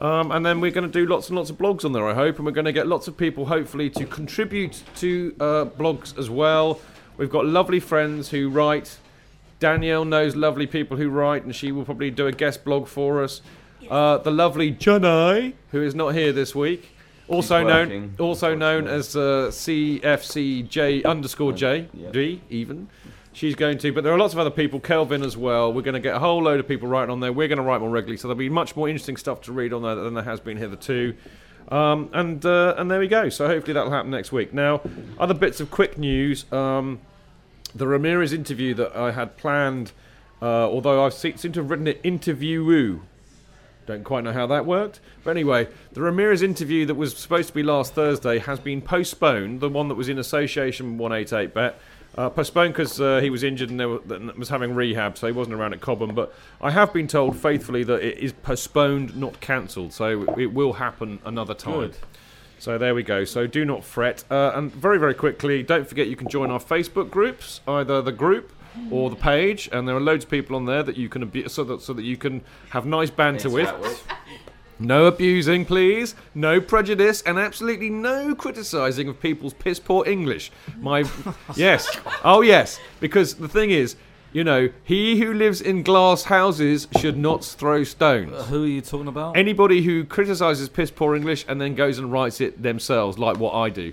Um, 0.00 0.32
and 0.32 0.44
then 0.46 0.60
we're 0.60 0.70
going 0.70 0.90
to 0.90 0.92
do 0.92 1.06
lots 1.06 1.28
and 1.28 1.36
lots 1.36 1.50
of 1.50 1.58
blogs 1.58 1.84
on 1.84 1.92
there, 1.92 2.08
I 2.08 2.14
hope, 2.14 2.36
and 2.36 2.46
we're 2.46 2.52
going 2.52 2.64
to 2.64 2.72
get 2.72 2.86
lots 2.86 3.06
of 3.06 3.16
people, 3.16 3.46
hopefully, 3.46 3.90
to 3.90 4.06
contribute 4.06 4.82
to 4.96 5.34
uh, 5.38 5.64
blogs 5.66 6.16
as 6.18 6.30
well. 6.30 6.80
We've 7.18 7.28
got 7.30 7.44
lovely 7.44 7.80
friends 7.80 8.30
who 8.30 8.48
write. 8.48 8.98
Danielle 9.58 10.06
knows 10.06 10.34
lovely 10.34 10.66
people 10.66 10.96
who 10.96 11.10
write, 11.10 11.44
and 11.44 11.54
she 11.54 11.70
will 11.70 11.84
probably 11.84 12.10
do 12.10 12.26
a 12.26 12.32
guest 12.32 12.64
blog 12.64 12.86
for 12.86 13.22
us. 13.22 13.42
Uh, 13.90 14.16
the 14.18 14.30
lovely 14.30 14.72
Janai, 14.72 15.52
who 15.70 15.82
is 15.82 15.94
not 15.94 16.14
here 16.14 16.32
this 16.32 16.54
week, 16.54 16.96
also 17.28 17.60
She's 17.60 17.68
known, 17.68 18.14
also 18.18 18.54
known 18.54 18.88
as 18.88 19.14
uh, 19.14 19.50
CFCJ 19.52 21.04
underscore 21.04 21.52
J 21.52 21.88
Yeah. 21.94 22.10
G 22.10 22.40
even. 22.50 22.88
She's 23.40 23.54
going 23.54 23.78
to, 23.78 23.90
but 23.90 24.04
there 24.04 24.12
are 24.12 24.18
lots 24.18 24.34
of 24.34 24.38
other 24.38 24.50
people. 24.50 24.80
Kelvin 24.80 25.22
as 25.22 25.34
well. 25.34 25.72
We're 25.72 25.80
going 25.80 25.94
to 25.94 26.00
get 26.00 26.14
a 26.14 26.18
whole 26.18 26.42
load 26.42 26.60
of 26.60 26.68
people 26.68 26.88
writing 26.88 27.10
on 27.10 27.20
there. 27.20 27.32
We're 27.32 27.48
going 27.48 27.56
to 27.56 27.64
write 27.64 27.80
more 27.80 27.88
regularly, 27.88 28.18
so 28.18 28.28
there'll 28.28 28.38
be 28.38 28.50
much 28.50 28.76
more 28.76 28.86
interesting 28.86 29.16
stuff 29.16 29.40
to 29.44 29.52
read 29.52 29.72
on 29.72 29.80
there 29.80 29.94
than 29.94 30.12
there 30.12 30.24
has 30.24 30.40
been 30.40 30.58
hitherto. 30.58 31.14
Um, 31.70 32.10
and 32.12 32.44
uh, 32.44 32.74
and 32.76 32.90
there 32.90 33.00
we 33.00 33.08
go. 33.08 33.30
So 33.30 33.46
hopefully 33.46 33.72
that'll 33.72 33.92
happen 33.92 34.10
next 34.10 34.30
week. 34.30 34.52
Now, 34.52 34.82
other 35.18 35.32
bits 35.32 35.58
of 35.58 35.70
quick 35.70 35.96
news. 35.96 36.44
Um, 36.52 37.00
the 37.74 37.86
Ramirez 37.86 38.34
interview 38.34 38.74
that 38.74 38.94
I 38.94 39.12
had 39.12 39.38
planned, 39.38 39.92
uh, 40.42 40.68
although 40.68 41.08
se- 41.08 41.36
seem 41.36 41.52
to 41.52 41.60
have 41.60 41.70
written 41.70 41.86
it 41.86 41.98
interview. 42.04 43.00
Don't 43.86 44.04
quite 44.04 44.22
know 44.22 44.34
how 44.34 44.48
that 44.48 44.66
worked. 44.66 45.00
But 45.24 45.30
anyway, 45.30 45.66
the 45.94 46.02
Ramirez 46.02 46.42
interview 46.42 46.84
that 46.84 46.94
was 46.94 47.16
supposed 47.16 47.48
to 47.48 47.54
be 47.54 47.62
last 47.62 47.94
Thursday 47.94 48.38
has 48.38 48.60
been 48.60 48.82
postponed. 48.82 49.60
The 49.60 49.70
one 49.70 49.88
that 49.88 49.94
was 49.94 50.10
in 50.10 50.18
association 50.18 50.98
188 50.98 51.54
bet. 51.54 51.80
Uh, 52.20 52.28
postponed 52.28 52.74
because 52.74 53.00
uh, 53.00 53.18
he 53.22 53.30
was 53.30 53.42
injured 53.42 53.70
and 53.70 53.78
were, 53.80 54.32
was 54.36 54.50
having 54.50 54.74
rehab, 54.74 55.16
so 55.16 55.26
he 55.26 55.32
wasn't 55.32 55.54
around 55.54 55.72
at 55.72 55.80
Cobham. 55.80 56.14
But 56.14 56.34
I 56.60 56.70
have 56.70 56.92
been 56.92 57.08
told 57.08 57.34
faithfully 57.34 57.82
that 57.84 58.02
it 58.02 58.18
is 58.18 58.34
postponed, 58.34 59.16
not 59.16 59.40
cancelled. 59.40 59.94
So 59.94 60.28
it 60.36 60.52
will 60.52 60.74
happen 60.74 61.18
another 61.24 61.54
time. 61.54 61.80
Good. 61.80 61.96
So 62.58 62.76
there 62.76 62.94
we 62.94 63.04
go. 63.04 63.24
So 63.24 63.46
do 63.46 63.64
not 63.64 63.84
fret. 63.84 64.22
Uh, 64.30 64.52
and 64.54 64.70
very, 64.70 64.98
very 64.98 65.14
quickly, 65.14 65.62
don't 65.62 65.88
forget 65.88 66.08
you 66.08 66.16
can 66.16 66.28
join 66.28 66.50
our 66.50 66.60
Facebook 66.60 67.08
groups, 67.08 67.62
either 67.66 68.02
the 68.02 68.12
group 68.12 68.52
or 68.90 69.08
the 69.08 69.16
page, 69.16 69.70
and 69.72 69.88
there 69.88 69.96
are 69.96 70.00
loads 70.00 70.24
of 70.26 70.30
people 70.30 70.56
on 70.56 70.66
there 70.66 70.82
that 70.82 70.98
you 70.98 71.08
can 71.08 71.22
abu- 71.22 71.48
so 71.48 71.64
that 71.64 71.80
so 71.80 71.94
that 71.94 72.04
you 72.04 72.18
can 72.18 72.42
have 72.68 72.84
nice 72.84 73.08
banter 73.08 73.48
with. 73.48 73.72
No 74.80 75.04
abusing, 75.04 75.64
please. 75.66 76.14
No 76.34 76.60
prejudice, 76.60 77.20
and 77.22 77.38
absolutely 77.38 77.90
no 77.90 78.34
criticising 78.34 79.08
of 79.08 79.20
people's 79.20 79.52
piss 79.54 79.78
poor 79.78 80.06
English. 80.08 80.50
My 80.80 81.04
yes, 81.54 81.88
oh 82.24 82.40
yes, 82.40 82.80
because 82.98 83.34
the 83.34 83.48
thing 83.48 83.70
is, 83.70 83.94
you 84.32 84.42
know, 84.42 84.70
he 84.84 85.20
who 85.20 85.34
lives 85.34 85.60
in 85.60 85.82
glass 85.82 86.24
houses 86.24 86.88
should 86.98 87.18
not 87.18 87.44
throw 87.44 87.84
stones. 87.84 88.46
Who 88.46 88.64
are 88.64 88.66
you 88.66 88.80
talking 88.80 89.08
about? 89.08 89.36
Anybody 89.36 89.82
who 89.82 90.04
criticises 90.04 90.68
piss 90.68 90.90
poor 90.90 91.14
English 91.14 91.44
and 91.46 91.60
then 91.60 91.74
goes 91.74 91.98
and 91.98 92.10
writes 92.10 92.40
it 92.40 92.62
themselves, 92.62 93.18
like 93.18 93.38
what 93.38 93.54
I 93.54 93.68
do. 93.68 93.92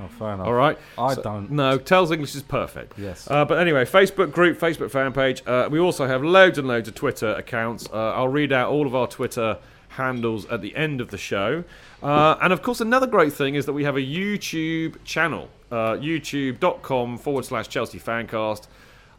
Oh, 0.00 0.06
fair 0.18 0.32
enough. 0.34 0.46
All 0.46 0.54
right. 0.54 0.78
I 0.96 1.14
So- 1.14 1.22
don't. 1.22 1.50
No, 1.50 1.76
Tells 1.76 2.10
English 2.12 2.34
is 2.36 2.42
perfect. 2.42 2.98
Yes. 2.98 3.28
Uh, 3.30 3.44
but 3.44 3.58
anyway, 3.58 3.84
Facebook 3.84 4.30
group, 4.32 4.58
Facebook 4.58 4.90
fan 4.90 5.12
page. 5.12 5.42
Uh, 5.46 5.68
we 5.70 5.78
also 5.80 6.06
have 6.06 6.22
loads 6.24 6.56
and 6.56 6.66
loads 6.68 6.88
of 6.88 6.94
Twitter 6.94 7.32
accounts. 7.34 7.88
Uh, 7.92 8.12
I'll 8.14 8.28
read 8.28 8.52
out 8.52 8.70
all 8.70 8.86
of 8.86 8.94
our 8.94 9.06
Twitter 9.08 9.58
handles 9.88 10.46
at 10.46 10.60
the 10.62 10.74
end 10.76 11.00
of 11.00 11.10
the 11.10 11.18
show. 11.18 11.64
Uh, 12.02 12.36
and 12.40 12.52
of 12.52 12.62
course, 12.62 12.80
another 12.80 13.06
great 13.06 13.32
thing 13.32 13.54
is 13.54 13.66
that 13.66 13.72
we 13.72 13.84
have 13.84 13.96
a 13.96 14.00
YouTube 14.00 14.96
channel, 15.04 15.48
uh, 15.70 15.92
youtube.com 15.94 17.18
forward 17.18 17.44
slash 17.44 17.68
Chelsea 17.68 17.98
Fancast. 17.98 18.66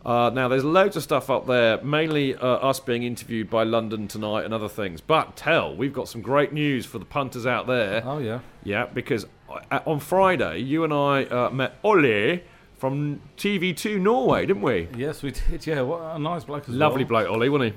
Uh, 0.06 0.30
now, 0.34 0.48
there's 0.48 0.64
loads 0.64 0.96
of 0.96 1.04
stuff 1.04 1.30
up 1.30 1.46
there, 1.46 1.82
mainly 1.84 2.34
uh, 2.34 2.48
us 2.48 2.80
being 2.80 3.04
interviewed 3.04 3.50
by 3.50 3.64
London 3.64 4.08
tonight 4.08 4.46
and 4.46 4.54
other 4.54 4.70
things. 4.70 5.02
But 5.02 5.36
tell, 5.36 5.76
we've 5.76 5.92
got 5.92 6.08
some 6.08 6.22
great 6.22 6.54
news 6.54 6.86
for 6.86 7.00
the 7.00 7.06
punters 7.06 7.46
out 7.46 7.68
there. 7.68 8.02
Oh 8.06 8.20
yeah. 8.20 8.40
Yeah, 8.64 8.86
because 8.86 9.26
uh, 9.50 9.80
on 9.86 10.00
Friday, 10.00 10.60
you 10.60 10.86
and 10.86 10.94
I 10.94 11.26
uh, 11.26 11.50
met 11.50 11.76
Ollie 11.84 12.44
from 12.78 13.20
TV2 13.36 14.00
Norway, 14.00 14.46
didn't 14.46 14.62
we? 14.62 14.88
Yes, 14.96 15.22
we 15.22 15.32
did. 15.32 15.68
Yeah, 15.68 15.82
what 15.82 16.02
a 16.16 16.20
nice 16.20 16.46
bloke 16.46 16.70
as 16.70 16.76
Lovely 16.76 17.04
well. 17.04 17.26
bloke, 17.26 17.30
Ollie, 17.32 17.50
wasn't 17.50 17.76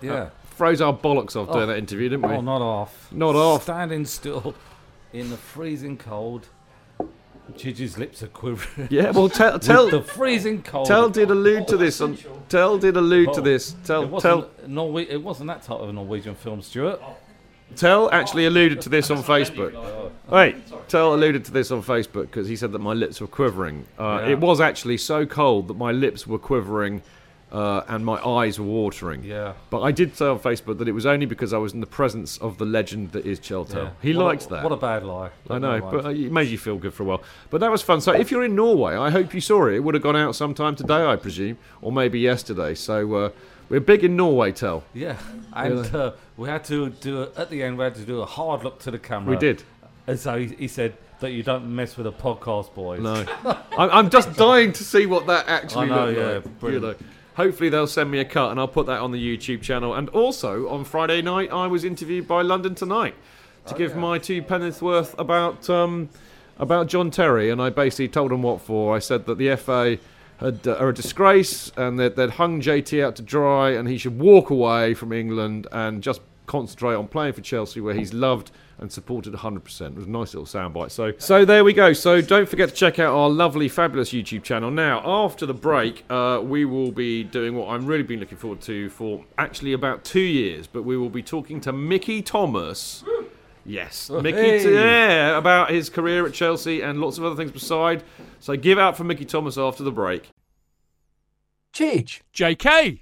he? 0.00 0.06
Yeah. 0.06 0.30
Froze 0.62 0.80
our 0.80 0.92
bollocks 0.96 1.34
off 1.34 1.48
doing 1.50 1.64
Oh. 1.64 1.66
that 1.66 1.76
interview, 1.78 2.08
didn't 2.08 2.28
we? 2.28 2.36
Oh, 2.36 2.40
not 2.40 2.62
off. 2.62 3.08
Not 3.10 3.34
off. 3.34 3.64
Standing 3.64 4.04
still 4.04 4.54
in 5.12 5.28
the 5.30 5.36
freezing 5.36 5.96
cold. 5.96 6.46
Gigi's 7.56 7.98
lips 7.98 8.22
are 8.22 8.28
quivering. 8.28 8.86
Yeah, 8.88 9.10
well, 9.10 9.28
tell, 9.28 9.58
tell 9.58 9.90
the 9.90 10.02
freezing 10.02 10.62
cold. 10.62 10.86
Tell 10.86 11.08
did 11.10 11.32
allude 11.32 11.66
to 11.66 11.76
this. 11.76 12.00
On, 12.00 12.16
tell 12.48 12.78
did 12.78 12.96
allude 12.96 13.32
to 13.32 13.40
Oh, 13.40 13.42
this. 13.42 13.74
Tell, 13.84 14.04
it 14.04 14.20
tell, 14.20 14.36
wasn't 14.42 14.70
Norwe- 14.70 15.10
It 15.10 15.20
wasn't 15.20 15.48
that 15.48 15.62
type 15.64 15.80
of 15.80 15.88
a 15.88 15.92
Norwegian 15.92 16.36
film, 16.36 16.62
Stuart. 16.62 17.00
tell 17.74 18.08
actually 18.12 18.46
alluded 18.46 18.80
to 18.82 18.88
this 18.88 19.10
on 19.10 19.16
Facebook. 19.18 19.72
Wait, 20.30 20.54
tell 20.88 21.12
alluded 21.12 21.44
to 21.46 21.50
this 21.50 21.72
on 21.72 21.82
Facebook 21.82 22.26
because 22.30 22.46
he 22.46 22.54
said 22.54 22.70
that 22.70 22.78
my 22.78 22.92
lips 22.92 23.20
were 23.20 23.26
quivering. 23.26 23.84
Uh, 23.98 24.20
Yeah. 24.22 24.28
It 24.34 24.38
was 24.38 24.60
actually 24.60 24.98
so 24.98 25.26
cold 25.26 25.66
that 25.66 25.76
my 25.76 25.90
lips 25.90 26.24
were 26.24 26.38
quivering. 26.38 27.02
Uh, 27.52 27.84
and 27.88 28.02
my 28.02 28.16
eyes 28.26 28.58
were 28.58 28.64
watering. 28.64 29.22
Yeah. 29.22 29.52
But 29.68 29.82
I 29.82 29.92
did 29.92 30.16
say 30.16 30.24
on 30.24 30.38
Facebook 30.38 30.78
that 30.78 30.88
it 30.88 30.92
was 30.92 31.04
only 31.04 31.26
because 31.26 31.52
I 31.52 31.58
was 31.58 31.74
in 31.74 31.80
the 31.80 31.86
presence 31.86 32.38
of 32.38 32.56
the 32.56 32.64
legend 32.64 33.12
that 33.12 33.26
is 33.26 33.38
Cheltel. 33.38 33.74
Yeah. 33.74 33.90
He 34.00 34.14
What 34.14 34.22
a- 34.22 34.24
liked 34.24 34.48
that. 34.48 34.62
What 34.64 34.72
a 34.72 34.76
bad 34.78 35.02
lie. 35.04 35.28
I 35.50 35.58
know, 35.58 35.78
but 35.82 36.06
uh, 36.06 36.08
it 36.08 36.32
made 36.32 36.48
you 36.48 36.56
feel 36.56 36.78
good 36.78 36.94
for 36.94 37.02
a 37.02 37.06
while. 37.06 37.22
But 37.50 37.60
that 37.60 37.70
was 37.70 37.82
fun. 37.82 38.00
So 38.00 38.12
if 38.12 38.30
you're 38.30 38.42
in 38.44 38.54
Norway, 38.54 38.96
I 38.96 39.10
hope 39.10 39.34
you 39.34 39.42
saw 39.42 39.66
it. 39.66 39.74
It 39.74 39.80
would 39.80 39.92
have 39.92 40.02
gone 40.02 40.16
out 40.16 40.34
sometime 40.34 40.74
today, 40.76 41.04
I 41.04 41.16
presume, 41.16 41.58
or 41.82 41.92
maybe 41.92 42.18
yesterday. 42.20 42.74
So 42.74 43.14
uh, 43.16 43.30
we're 43.68 43.80
big 43.80 44.02
in 44.02 44.16
Norway, 44.16 44.52
Tell. 44.52 44.84
Yeah, 44.94 45.18
and 45.52 45.94
uh, 45.94 46.12
we 46.38 46.48
had 46.48 46.64
to 46.64 46.88
do 46.88 47.28
at 47.36 47.50
the 47.50 47.62
end. 47.62 47.76
We 47.76 47.84
had 47.84 47.96
to 47.96 48.04
do 48.06 48.22
a 48.22 48.26
hard 48.26 48.64
look 48.64 48.78
to 48.80 48.90
the 48.90 48.98
camera. 48.98 49.30
We 49.30 49.36
did. 49.36 49.62
and 50.06 50.18
so 50.18 50.38
he, 50.38 50.46
he 50.54 50.68
said 50.68 50.96
that 51.20 51.32
you 51.32 51.42
don't 51.42 51.66
mess 51.76 51.98
with 51.98 52.06
a 52.06 52.12
podcast, 52.12 52.72
boys. 52.74 53.00
No, 53.00 53.26
I'm, 53.76 53.90
I'm 53.90 54.08
just 54.10 54.32
dying 54.36 54.72
to 54.72 54.82
see 54.84 55.04
what 55.04 55.26
that 55.26 55.48
actually 55.48 55.90
I 55.90 55.94
know, 55.96 56.08
yeah, 56.08 56.40
like. 56.62 56.72
You 56.72 56.80
know. 56.80 56.94
Hopefully 57.36 57.68
they'll 57.68 57.86
send 57.86 58.10
me 58.10 58.18
a 58.18 58.24
cut 58.24 58.50
and 58.50 58.60
I'll 58.60 58.68
put 58.68 58.86
that 58.86 59.00
on 59.00 59.12
the 59.12 59.18
YouTube 59.18 59.62
channel. 59.62 59.94
And 59.94 60.08
also 60.10 60.68
on 60.68 60.84
Friday 60.84 61.22
night, 61.22 61.50
I 61.50 61.66
was 61.66 61.84
interviewed 61.84 62.28
by 62.28 62.42
London 62.42 62.74
Tonight 62.74 63.14
to 63.66 63.74
give 63.74 63.96
my 63.96 64.18
two 64.18 64.42
penneth 64.42 64.82
worth 64.82 65.18
about 65.18 65.70
um, 65.70 66.08
about 66.58 66.86
John 66.86 67.10
Terry, 67.10 67.50
and 67.50 67.60
I 67.60 67.70
basically 67.70 68.08
told 68.08 68.30
them 68.30 68.42
what 68.42 68.60
for. 68.60 68.94
I 68.94 68.98
said 68.98 69.26
that 69.26 69.38
the 69.38 69.56
FA 69.56 69.98
had, 70.38 70.66
uh, 70.66 70.74
are 70.74 70.90
a 70.90 70.94
disgrace 70.94 71.72
and 71.76 71.98
that 71.98 72.16
they'd 72.16 72.30
hung 72.30 72.60
JT 72.60 73.02
out 73.02 73.16
to 73.16 73.22
dry, 73.22 73.70
and 73.70 73.88
he 73.88 73.98
should 73.98 74.18
walk 74.18 74.50
away 74.50 74.94
from 74.94 75.12
England 75.12 75.66
and 75.72 76.02
just 76.02 76.20
concentrate 76.52 76.94
on 76.94 77.08
playing 77.08 77.32
for 77.32 77.40
Chelsea, 77.40 77.80
where 77.80 77.94
he's 77.94 78.12
loved 78.12 78.50
and 78.78 78.92
supported 78.92 79.32
100%. 79.32 79.86
It 79.86 79.94
was 79.94 80.06
a 80.06 80.10
nice 80.10 80.34
little 80.34 80.44
soundbite. 80.44 80.90
So, 80.90 81.12
so 81.18 81.44
there 81.44 81.64
we 81.64 81.72
go. 81.72 81.92
So 81.94 82.20
don't 82.20 82.48
forget 82.48 82.68
to 82.68 82.74
check 82.74 82.98
out 82.98 83.14
our 83.14 83.30
lovely, 83.30 83.68
fabulous 83.68 84.12
YouTube 84.12 84.42
channel. 84.42 84.70
Now, 84.70 85.02
after 85.24 85.46
the 85.46 85.54
break, 85.54 86.04
uh, 86.10 86.40
we 86.42 86.64
will 86.64 86.92
be 86.92 87.24
doing 87.24 87.54
what 87.56 87.68
I'm 87.68 87.86
really 87.86 88.02
been 88.02 88.20
looking 88.20 88.36
forward 88.38 88.60
to 88.62 88.90
for 88.90 89.24
actually 89.38 89.72
about 89.72 90.04
two 90.04 90.20
years. 90.20 90.66
But 90.66 90.82
we 90.82 90.96
will 90.96 91.10
be 91.10 91.22
talking 91.22 91.60
to 91.62 91.72
Mickey 91.72 92.20
Thomas. 92.22 93.02
Yes, 93.64 94.10
Oh, 94.12 94.20
Mickey. 94.20 94.38
hey. 94.38 94.74
yeah, 94.74 95.38
about 95.38 95.70
his 95.70 95.88
career 95.88 96.26
at 96.26 96.34
Chelsea 96.34 96.80
and 96.82 97.00
lots 97.00 97.16
of 97.18 97.24
other 97.24 97.36
things 97.36 97.52
beside. 97.52 98.02
So 98.40 98.56
give 98.56 98.78
out 98.78 98.96
for 98.96 99.04
Mickey 99.04 99.24
Thomas 99.24 99.56
after 99.56 99.84
the 99.84 99.92
break. 99.92 100.28
Chidge. 101.72 102.20
JK, 102.34 103.01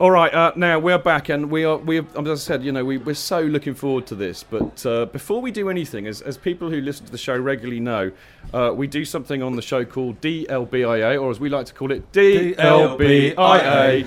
All 0.00 0.10
right, 0.10 0.32
uh, 0.32 0.52
now 0.56 0.78
we're 0.78 0.96
back, 0.96 1.28
and 1.28 1.50
we 1.50 1.66
are. 1.66 1.76
We 1.76 1.96
have, 1.96 2.16
as 2.16 2.26
I 2.26 2.34
said, 2.36 2.64
you 2.64 2.72
know, 2.72 2.82
we, 2.82 2.96
we're 2.96 3.14
so 3.14 3.42
looking 3.42 3.74
forward 3.74 4.06
to 4.06 4.14
this. 4.14 4.42
But 4.42 4.86
uh, 4.86 5.04
before 5.04 5.42
we 5.42 5.50
do 5.50 5.68
anything, 5.68 6.06
as, 6.06 6.22
as 6.22 6.38
people 6.38 6.70
who 6.70 6.80
listen 6.80 7.04
to 7.04 7.12
the 7.12 7.18
show 7.18 7.36
regularly 7.36 7.80
know, 7.80 8.10
uh, 8.54 8.72
we 8.74 8.86
do 8.86 9.04
something 9.04 9.42
on 9.42 9.56
the 9.56 9.60
show 9.62 9.84
called 9.84 10.18
DLBIA, 10.22 11.20
or 11.20 11.30
as 11.30 11.38
we 11.38 11.50
like 11.50 11.66
to 11.66 11.74
call 11.74 11.92
it, 11.92 12.10
DLBIA. 12.12 14.06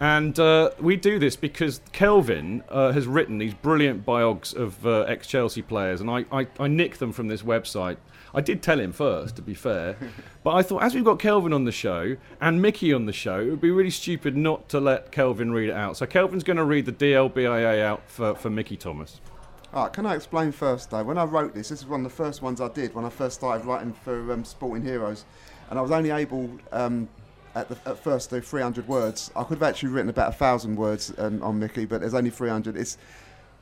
And 0.00 0.36
uh, 0.40 0.70
we 0.80 0.96
do 0.96 1.20
this 1.20 1.36
because 1.36 1.82
Kelvin 1.92 2.64
uh, 2.68 2.90
has 2.90 3.06
written 3.06 3.38
these 3.38 3.54
brilliant 3.54 4.04
biogs 4.04 4.56
of 4.56 4.84
uh, 4.84 5.02
ex 5.02 5.28
Chelsea 5.28 5.62
players, 5.62 6.00
and 6.00 6.10
I, 6.10 6.24
I, 6.32 6.48
I 6.58 6.66
nick 6.66 6.96
them 6.96 7.12
from 7.12 7.28
this 7.28 7.42
website. 7.42 7.98
I 8.38 8.40
did 8.40 8.62
tell 8.62 8.78
him 8.78 8.92
first, 8.92 9.34
to 9.34 9.42
be 9.42 9.52
fair, 9.52 9.96
but 10.44 10.54
I 10.54 10.62
thought 10.62 10.84
as 10.84 10.94
we've 10.94 11.04
got 11.04 11.18
Kelvin 11.18 11.52
on 11.52 11.64
the 11.64 11.72
show 11.72 12.16
and 12.40 12.62
Mickey 12.62 12.92
on 12.92 13.06
the 13.06 13.12
show, 13.12 13.40
it 13.40 13.50
would 13.50 13.60
be 13.60 13.72
really 13.72 13.90
stupid 13.90 14.36
not 14.36 14.68
to 14.68 14.78
let 14.78 15.10
Kelvin 15.10 15.50
read 15.50 15.70
it 15.70 15.74
out. 15.74 15.96
So 15.96 16.06
Kelvin's 16.06 16.44
going 16.44 16.56
to 16.56 16.64
read 16.64 16.86
the 16.86 16.92
DLBIA 16.92 17.82
out 17.82 18.08
for, 18.08 18.36
for 18.36 18.48
Mickey 18.48 18.76
Thomas. 18.76 19.20
All 19.74 19.82
right, 19.82 19.92
can 19.92 20.06
I 20.06 20.14
explain 20.14 20.52
first 20.52 20.88
though? 20.90 21.02
When 21.02 21.18
I 21.18 21.24
wrote 21.24 21.52
this, 21.52 21.70
this 21.70 21.80
is 21.80 21.86
one 21.86 22.04
of 22.04 22.04
the 22.04 22.16
first 22.16 22.40
ones 22.40 22.60
I 22.60 22.68
did 22.68 22.94
when 22.94 23.04
I 23.04 23.10
first 23.10 23.34
started 23.34 23.66
writing 23.66 23.92
for 23.92 24.32
um, 24.32 24.44
Sporting 24.44 24.84
Heroes, 24.84 25.24
and 25.68 25.76
I 25.76 25.82
was 25.82 25.90
only 25.90 26.10
able 26.10 26.48
um, 26.70 27.08
at, 27.56 27.68
the, 27.68 27.90
at 27.90 27.98
first 27.98 28.30
to 28.30 28.36
do 28.36 28.40
300 28.40 28.86
words. 28.86 29.32
I 29.34 29.42
could 29.42 29.58
have 29.58 29.68
actually 29.68 29.88
written 29.88 30.10
about 30.10 30.28
a 30.28 30.36
thousand 30.36 30.76
words 30.76 31.12
um, 31.18 31.42
on 31.42 31.58
Mickey, 31.58 31.86
but 31.86 32.02
there's 32.02 32.14
only 32.14 32.30
300. 32.30 32.76
It's 32.76 32.98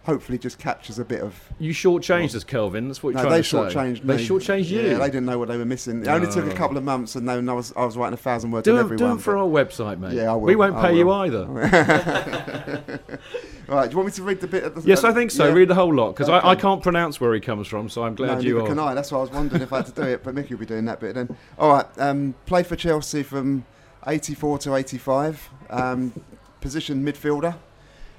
hopefully 0.06 0.38
just 0.38 0.60
captures 0.60 1.00
a 1.00 1.04
bit 1.04 1.20
of. 1.20 1.34
You 1.58 1.72
shortchanged 1.72 2.36
us, 2.36 2.44
Kelvin. 2.44 2.86
That's 2.86 3.02
what 3.02 3.10
you're 3.10 3.24
no, 3.24 3.28
trying 3.28 3.32
they 3.32 3.42
to 3.42 3.44
say. 3.44 3.56
shortchanged 3.56 4.04
me. 4.04 4.16
They 4.16 4.24
shortchanged 4.24 4.68
you. 4.68 4.82
Yeah, 4.82 4.98
they 4.98 5.06
didn't 5.06 5.26
know 5.26 5.38
what 5.38 5.48
they 5.48 5.58
were 5.58 5.64
missing. 5.64 6.02
It 6.02 6.08
only 6.08 6.30
took 6.30 6.46
a 6.46 6.54
couple 6.54 6.76
of 6.76 6.84
months, 6.84 7.16
and 7.16 7.28
then 7.28 7.48
I 7.48 7.52
was 7.52 7.72
I 7.76 7.84
was 7.84 7.96
writing 7.96 8.14
a 8.14 8.16
thousand 8.16 8.52
words 8.52 8.64
Do 8.64 8.78
on 8.78 8.92
it, 8.92 8.96
do 8.96 9.12
it 9.12 9.20
for 9.20 9.36
our 9.36 9.46
website, 9.46 9.98
mate. 9.98 10.12
Yeah, 10.12 10.32
I 10.32 10.34
will. 10.34 10.42
We 10.42 10.56
won't 10.56 10.80
pay 10.80 10.96
you 10.96 11.10
either. 11.10 11.40
All 11.40 11.54
right, 13.76 13.86
do 13.86 13.90
you 13.90 13.96
want 13.96 14.06
me 14.06 14.12
to 14.12 14.22
read 14.22 14.40
the 14.40 14.46
bit 14.46 14.62
at 14.62 14.76
the 14.76 14.82
yes, 14.82 15.02
uh, 15.02 15.08
I 15.08 15.12
think 15.12 15.32
so. 15.32 15.48
yeah? 15.48 15.52
Read 15.52 15.68
the 15.68 15.74
whole 15.74 15.92
lot 15.92 16.12
because 16.12 16.28
I, 16.28 16.50
I 16.50 16.54
can't 16.54 16.82
pronounce 16.82 17.20
where 17.20 17.34
he 17.34 17.40
comes 17.40 17.66
from, 17.66 17.88
so 17.88 18.04
I'm 18.04 18.14
glad 18.14 18.36
no, 18.36 18.40
you 18.40 18.64
are. 18.64 18.68
can 18.68 18.78
I. 18.78 18.94
That's 18.94 19.10
why 19.10 19.18
I 19.18 19.22
was 19.22 19.32
wondering 19.32 19.60
if 19.60 19.72
I 19.72 19.78
had 19.78 19.86
to 19.86 19.92
do 19.92 20.02
it, 20.02 20.22
but 20.22 20.34
Mickey 20.34 20.54
will 20.54 20.60
be 20.60 20.66
doing 20.66 20.84
that 20.84 21.00
bit 21.00 21.16
then. 21.16 21.36
All 21.58 21.72
right, 21.72 21.86
um, 21.98 22.36
played 22.46 22.68
for 22.68 22.76
Chelsea 22.76 23.24
from 23.24 23.64
84 24.06 24.58
to 24.58 24.76
85. 24.76 25.50
Um, 25.68 26.12
position 26.60 27.04
midfielder. 27.04 27.56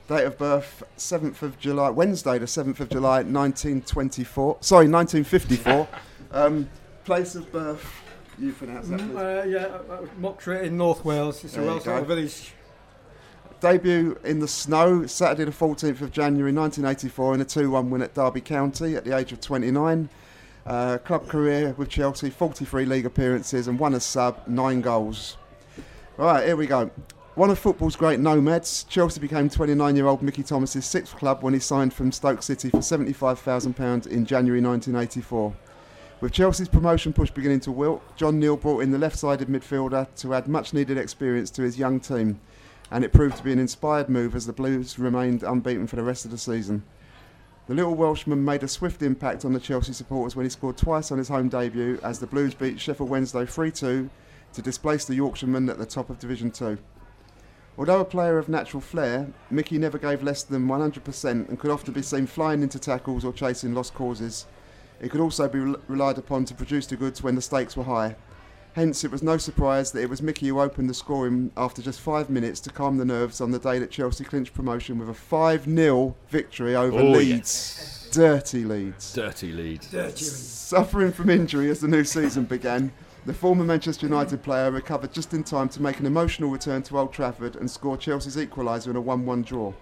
Date 0.07 0.23
of 0.23 0.37
birth 0.37 0.83
7th 0.97 1.41
of 1.41 1.59
July, 1.59 1.89
Wednesday, 1.89 2.37
the 2.37 2.45
7th 2.45 2.79
of 2.79 2.89
July, 2.89 3.17
1924. 3.23 4.57
Sorry, 4.61 4.87
1954. 4.87 5.87
um, 6.31 6.69
place 7.03 7.35
of 7.35 7.51
birth. 7.51 7.85
You 8.39 8.53
pronounce 8.53 8.87
that, 8.89 8.99
Mm, 8.99 9.15
uh, 9.17 9.47
yeah, 9.47 9.65
uh, 9.89 10.51
uh, 10.51 10.51
in 10.61 10.77
North 10.77 11.03
Wales. 11.03 11.43
It's 11.43 11.55
There 11.55 11.63
a 11.63 11.67
Welsh 11.67 11.85
little 11.87 12.05
village. 12.05 12.53
Debut 13.59 14.17
in 14.23 14.39
the 14.39 14.47
snow, 14.47 15.07
Saturday 15.07 15.43
the 15.45 15.51
14th 15.51 16.01
of 16.01 16.11
January 16.11 16.53
1984 16.53 17.33
in 17.33 17.41
a 17.41 17.45
2-1 17.45 17.89
win 17.89 18.03
at 18.03 18.13
Derby 18.13 18.41
County 18.41 18.95
at 18.95 19.03
the 19.03 19.17
age 19.17 19.31
of 19.31 19.41
29. 19.41 20.09
Uh, 20.67 20.97
club 20.99 21.27
career 21.27 21.73
with 21.77 21.89
Chelsea, 21.89 22.29
43 22.29 22.85
league 22.85 23.05
appearances 23.05 23.67
and 23.67 23.79
one 23.79 23.95
as 23.95 24.03
sub, 24.03 24.47
nine 24.47 24.81
goals. 24.81 25.37
Right, 26.17 26.45
here 26.45 26.55
we 26.55 26.67
go. 26.67 26.91
One 27.37 27.51
of 27.51 27.59
football's 27.59 27.95
great 27.95 28.19
nomads, 28.19 28.83
Chelsea 28.85 29.19
became 29.19 29.47
29-year-old 29.47 30.23
Mickey 30.23 30.41
Thomas's 30.41 30.87
sixth 30.87 31.15
club 31.15 31.43
when 31.43 31.53
he 31.53 31.59
signed 31.59 31.93
from 31.93 32.11
Stoke 32.11 32.41
City 32.41 32.71
for 32.71 32.79
£75,000 32.79 34.07
in 34.07 34.25
January 34.25 34.59
1984. 34.59 35.53
With 36.19 36.31
Chelsea's 36.31 36.67
promotion 36.67 37.13
push 37.13 37.29
beginning 37.29 37.59
to 37.59 37.71
wilt, 37.71 38.01
John 38.15 38.39
Neal 38.39 38.57
brought 38.57 38.79
in 38.79 38.89
the 38.89 38.97
left-sided 38.97 39.49
midfielder 39.49 40.07
to 40.15 40.33
add 40.33 40.47
much-needed 40.47 40.97
experience 40.97 41.51
to 41.51 41.61
his 41.61 41.77
young 41.77 41.99
team, 41.99 42.39
and 42.89 43.03
it 43.03 43.13
proved 43.13 43.37
to 43.37 43.43
be 43.43 43.53
an 43.53 43.59
inspired 43.59 44.09
move 44.09 44.33
as 44.33 44.47
the 44.47 44.51
Blues 44.51 44.97
remained 44.97 45.43
unbeaten 45.43 45.85
for 45.85 45.95
the 45.95 46.01
rest 46.01 46.25
of 46.25 46.31
the 46.31 46.39
season. 46.39 46.81
The 47.67 47.75
little 47.75 47.93
Welshman 47.93 48.43
made 48.43 48.63
a 48.63 48.67
swift 48.67 49.03
impact 49.03 49.45
on 49.45 49.53
the 49.53 49.59
Chelsea 49.59 49.93
supporters 49.93 50.35
when 50.35 50.47
he 50.47 50.49
scored 50.49 50.77
twice 50.77 51.11
on 51.11 51.19
his 51.19 51.27
home 51.27 51.49
debut 51.49 51.99
as 52.01 52.17
the 52.17 52.25
Blues 52.25 52.55
beat 52.55 52.79
Sheffield 52.79 53.11
Wednesday 53.11 53.43
3-2 53.43 54.09
to 54.53 54.61
displace 54.63 55.05
the 55.05 55.13
Yorkshiremen 55.13 55.69
at 55.69 55.77
the 55.77 55.85
top 55.85 56.09
of 56.09 56.17
Division 56.17 56.49
2. 56.49 56.79
Although 57.77 57.99
a 58.01 58.05
player 58.05 58.37
of 58.39 58.49
natural 58.49 58.81
flair, 58.81 59.27
Mickey 59.51 59.77
never 59.77 59.97
gave 59.99 60.23
less 60.23 60.41
than 60.43 60.67
100% 60.67 61.47
and 61.47 61.59
could 61.59 61.69
often 61.69 61.93
be 61.93 62.01
seen 62.01 62.25
flying 62.25 62.63
into 62.63 62.79
tackles 62.79 63.23
or 63.23 63.31
chasing 63.31 63.73
lost 63.75 63.93
causes. 63.93 64.45
He 65.01 65.09
could 65.09 65.21
also 65.21 65.47
be 65.47 65.59
rel- 65.59 65.79
relied 65.87 66.17
upon 66.17 66.45
to 66.45 66.55
produce 66.55 66.87
the 66.87 66.95
goods 66.95 67.21
when 67.21 67.35
the 67.35 67.41
stakes 67.41 67.77
were 67.77 67.83
high. 67.83 68.15
Hence, 68.73 69.03
it 69.03 69.11
was 69.11 69.23
no 69.23 69.37
surprise 69.37 69.91
that 69.91 70.01
it 70.01 70.09
was 70.09 70.21
Mickey 70.21 70.47
who 70.47 70.59
opened 70.59 70.89
the 70.89 70.93
scoring 70.93 71.51
after 71.57 71.81
just 71.81 71.99
five 71.99 72.29
minutes 72.29 72.59
to 72.61 72.69
calm 72.71 72.97
the 72.97 73.05
nerves 73.05 73.41
on 73.41 73.51
the 73.51 73.59
day 73.59 73.79
that 73.79 73.91
Chelsea 73.91 74.23
clinched 74.23 74.53
promotion 74.53 74.97
with 74.99 75.09
a 75.09 75.13
5 75.15 75.65
0 75.65 76.15
victory 76.29 76.75
over 76.75 76.99
Oh, 76.99 77.11
Leeds. 77.11 78.09
Dirty 78.11 78.63
Leeds. 78.63 79.13
Dirty 79.13 79.51
Leeds. 79.51 79.87
Suffering 80.31 81.11
from 81.11 81.29
injury 81.29 81.69
as 81.69 81.79
the 81.79 81.87
new 81.87 82.03
season 82.03 82.45
began, 82.45 82.91
the 83.27 83.33
former 83.33 83.65
Manchester 83.65 84.05
United 84.05 84.41
player 84.41 84.71
recovered 84.71 85.11
just 85.11 85.33
in 85.33 85.43
time 85.43 85.67
to 85.67 85.81
make 85.81 85.99
an 85.99 86.05
emotional 86.05 86.49
return 86.49 86.81
to 86.83 86.97
Old 86.97 87.11
Trafford 87.11 87.57
and 87.57 87.69
score 87.69 87.97
Chelsea's 87.97 88.37
equaliser 88.37 88.87
in 88.87 88.95
a 88.95 89.01
1 89.01 89.25
1 89.25 89.41
draw. 89.41 89.73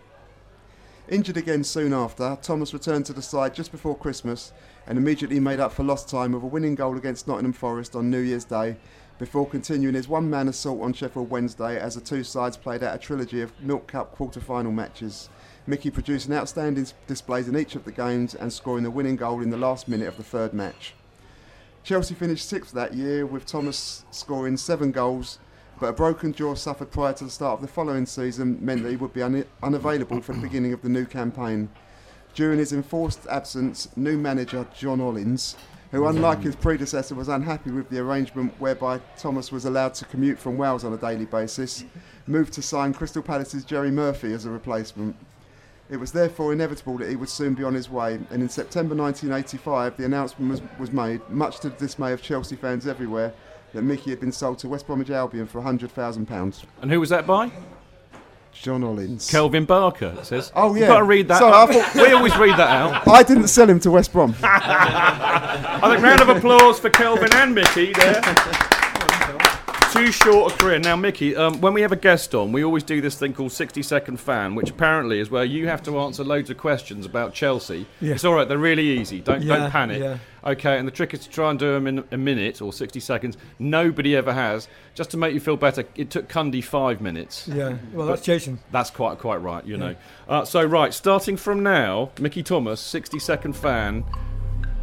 Injured 1.09 1.37
again 1.37 1.63
soon 1.63 1.93
after, 1.93 2.39
Thomas 2.41 2.73
returned 2.73 3.05
to 3.05 3.13
the 3.13 3.21
side 3.21 3.53
just 3.53 3.71
before 3.71 3.95
Christmas 3.95 4.51
and 4.87 4.97
immediately 4.97 5.39
made 5.39 5.59
up 5.59 5.71
for 5.71 5.83
lost 5.83 6.09
time 6.09 6.31
with 6.31 6.41
a 6.41 6.47
winning 6.47 6.73
goal 6.73 6.97
against 6.97 7.27
Nottingham 7.27 7.53
Forest 7.53 7.95
on 7.95 8.09
New 8.09 8.17
Year's 8.17 8.45
Day 8.45 8.77
before 9.19 9.47
continuing 9.47 9.93
his 9.93 10.07
one 10.07 10.27
man 10.27 10.47
assault 10.47 10.81
on 10.81 10.93
Sheffield 10.93 11.29
Wednesday 11.29 11.79
as 11.79 11.93
the 11.93 12.01
two 12.01 12.23
sides 12.23 12.57
played 12.57 12.81
out 12.81 12.95
a 12.95 12.97
trilogy 12.97 13.41
of 13.41 13.53
Milk 13.61 13.85
Cup 13.85 14.11
quarter 14.15 14.39
final 14.39 14.71
matches. 14.71 15.29
Mickey 15.67 15.91
producing 15.91 16.33
outstanding 16.33 16.87
displays 17.05 17.47
in 17.47 17.55
each 17.55 17.75
of 17.75 17.85
the 17.85 17.91
games 17.91 18.33
and 18.33 18.51
scoring 18.51 18.83
the 18.83 18.89
winning 18.89 19.17
goal 19.17 19.43
in 19.43 19.51
the 19.51 19.57
last 19.57 19.87
minute 19.87 20.07
of 20.07 20.17
the 20.17 20.23
third 20.23 20.51
match. 20.51 20.95
Chelsea 21.85 22.15
finished 22.15 22.49
sixth 22.49 22.73
that 22.73 22.95
year 22.95 23.27
with 23.27 23.45
Thomas 23.45 24.05
scoring 24.09 24.57
seven 24.57 24.91
goals, 24.91 25.37
but 25.79 25.85
a 25.85 25.93
broken 25.93 26.33
jaw 26.33 26.55
suffered 26.55 26.89
prior 26.89 27.13
to 27.13 27.25
the 27.25 27.29
start 27.29 27.59
of 27.59 27.61
the 27.61 27.71
following 27.71 28.07
season 28.07 28.57
meant 28.59 28.81
that 28.81 28.89
he 28.89 28.95
would 28.95 29.13
be 29.13 29.21
un- 29.21 29.45
unavailable 29.61 30.19
for 30.19 30.33
the 30.33 30.41
beginning 30.41 30.73
of 30.73 30.81
the 30.81 30.89
new 30.89 31.05
campaign. 31.05 31.69
During 32.33 32.57
his 32.57 32.73
enforced 32.73 33.27
absence, 33.27 33.87
new 33.95 34.17
manager 34.17 34.65
John 34.75 34.97
Hollins, 34.97 35.57
who 35.91 36.07
unlike 36.07 36.41
his 36.41 36.55
predecessor 36.55 37.13
was 37.13 37.29
unhappy 37.29 37.69
with 37.69 37.87
the 37.91 37.99
arrangement 37.99 38.55
whereby 38.57 38.99
Thomas 39.15 39.51
was 39.51 39.65
allowed 39.65 39.93
to 39.93 40.05
commute 40.05 40.39
from 40.39 40.57
Wales 40.57 40.83
on 40.83 40.91
a 40.91 40.97
daily 40.97 41.25
basis, 41.25 41.85
moved 42.25 42.53
to 42.53 42.63
sign 42.63 42.95
Crystal 42.95 43.21
Palace's 43.21 43.63
Jerry 43.63 43.91
Murphy 43.91 44.33
as 44.33 44.45
a 44.45 44.49
replacement. 44.49 45.15
It 45.89 45.97
was 45.97 46.11
therefore 46.11 46.51
inevitable 46.51 46.97
that 46.97 47.09
he 47.09 47.15
would 47.15 47.29
soon 47.29 47.53
be 47.53 47.63
on 47.63 47.73
his 47.75 47.89
way, 47.89 48.15
and 48.15 48.41
in 48.41 48.49
September 48.49 48.95
1985 48.95 49.97
the 49.97 50.05
announcement 50.05 50.49
was, 50.51 50.61
was 50.79 50.91
made, 50.91 51.21
much 51.29 51.59
to 51.59 51.69
the 51.69 51.75
dismay 51.75 52.11
of 52.11 52.21
Chelsea 52.23 52.55
fans 52.55 52.87
everywhere, 52.87 53.33
that 53.73 53.83
Mickey 53.83 54.09
had 54.09 54.19
been 54.19 54.31
sold 54.31 54.57
to 54.59 54.67
West 54.69 54.87
Bromwich 54.87 55.09
Albion 55.11 55.45
for 55.45 55.61
£100,000. 55.61 56.63
And 56.81 56.91
who 56.91 56.99
was 56.99 57.09
that 57.09 57.27
by? 57.27 57.51
John 58.53 58.81
Ollins. 58.83 59.29
Kelvin 59.29 59.65
Barker, 59.65 60.15
it 60.17 60.25
says. 60.25 60.51
Oh, 60.55 60.73
yeah. 60.73 60.79
You've 60.79 60.87
got 60.87 60.97
to 60.99 61.03
read 61.03 61.27
that. 61.27 61.39
Sorry, 61.39 61.53
I 61.53 61.81
thought- 61.83 61.95
we 62.01 62.13
always 62.13 62.35
read 62.37 62.57
that 62.57 62.69
out. 62.69 63.05
I 63.07 63.21
didn't 63.21 63.49
sell 63.49 63.69
him 63.69 63.79
to 63.81 63.91
West 63.91 64.13
Brom. 64.13 64.33
I 64.41 65.89
think 65.91 66.01
round 66.03 66.21
of 66.21 66.29
applause 66.29 66.79
for 66.79 66.89
Kelvin 66.89 67.33
and 67.33 67.53
Mickey 67.53 67.91
there. 67.93 68.21
Too 69.95 70.11
short 70.11 70.51
a 70.53 70.57
career. 70.57 70.79
Now, 70.79 70.97
Mickey, 70.97 71.37
um, 71.37 71.61
when 71.61 71.73
we 71.73 71.81
have 71.81 71.93
a 71.93 71.95
guest 71.95 72.35
on, 72.35 72.51
we 72.51 72.65
always 72.65 72.83
do 72.83 72.99
this 72.99 73.15
thing 73.17 73.33
called 73.33 73.53
60 73.53 73.81
Second 73.81 74.19
Fan, 74.19 74.53
which 74.53 74.69
apparently 74.69 75.19
is 75.21 75.31
where 75.31 75.45
you 75.45 75.67
have 75.69 75.81
to 75.83 75.97
answer 75.99 76.21
loads 76.21 76.49
of 76.49 76.57
questions 76.57 77.05
about 77.05 77.33
Chelsea. 77.33 77.85
Yeah. 78.01 78.15
It's 78.15 78.25
all 78.25 78.33
right, 78.33 78.45
they're 78.45 78.57
really 78.57 78.83
easy. 78.99 79.21
Don't, 79.21 79.41
Yeah, 79.41 79.55
don't 79.57 79.71
panic. 79.71 80.01
yeah. 80.01 80.17
Okay, 80.43 80.77
and 80.77 80.85
the 80.85 80.91
trick 80.91 81.13
is 81.13 81.21
to 81.21 81.29
try 81.29 81.49
and 81.49 81.57
do 81.57 81.71
them 81.71 81.87
in 81.87 82.03
a 82.11 82.17
minute 82.17 82.61
or 82.61 82.73
60 82.73 82.99
seconds. 82.99 83.37
Nobody 83.57 84.17
ever 84.17 84.33
has. 84.33 84.67
Just 84.95 85.11
to 85.11 85.17
make 85.17 85.33
you 85.33 85.39
feel 85.39 85.55
better, 85.55 85.85
it 85.95 86.09
took 86.09 86.27
Cundy 86.27 86.61
five 86.61 86.99
minutes. 86.99 87.47
Yeah, 87.47 87.77
well, 87.93 88.05
that's 88.05 88.21
Jason. 88.21 88.59
That's 88.71 88.89
quite 88.89 89.17
quite 89.17 89.37
right, 89.41 89.65
you 89.65 89.77
know. 89.77 89.95
Uh, 90.27 90.43
so 90.43 90.61
right, 90.65 90.93
starting 90.93 91.37
from 91.37 91.63
now, 91.63 92.11
Mickey 92.19 92.43
Thomas, 92.43 92.81
60 92.81 93.17
second 93.19 93.53
fan. 93.53 94.03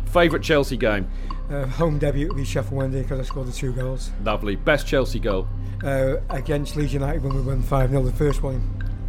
Favourite 0.06 0.42
Chelsea 0.44 0.76
game? 0.76 1.08
Uh, 1.52 1.66
home 1.66 1.98
debut 1.98 2.32
be 2.32 2.44
Sheffield 2.44 2.72
Wednesday 2.72 3.02
because 3.02 3.20
I 3.20 3.24
scored 3.24 3.46
the 3.46 3.52
two 3.52 3.72
goals. 3.72 4.10
Lovely. 4.24 4.56
Best 4.56 4.86
Chelsea 4.86 5.18
goal? 5.18 5.46
Uh, 5.84 6.16
against 6.30 6.76
Leeds 6.76 6.94
United 6.94 7.22
when 7.22 7.34
we 7.34 7.42
won 7.42 7.62
5 7.62 7.90
0 7.90 8.02
the 8.04 8.12
first 8.12 8.42
one. 8.42 8.62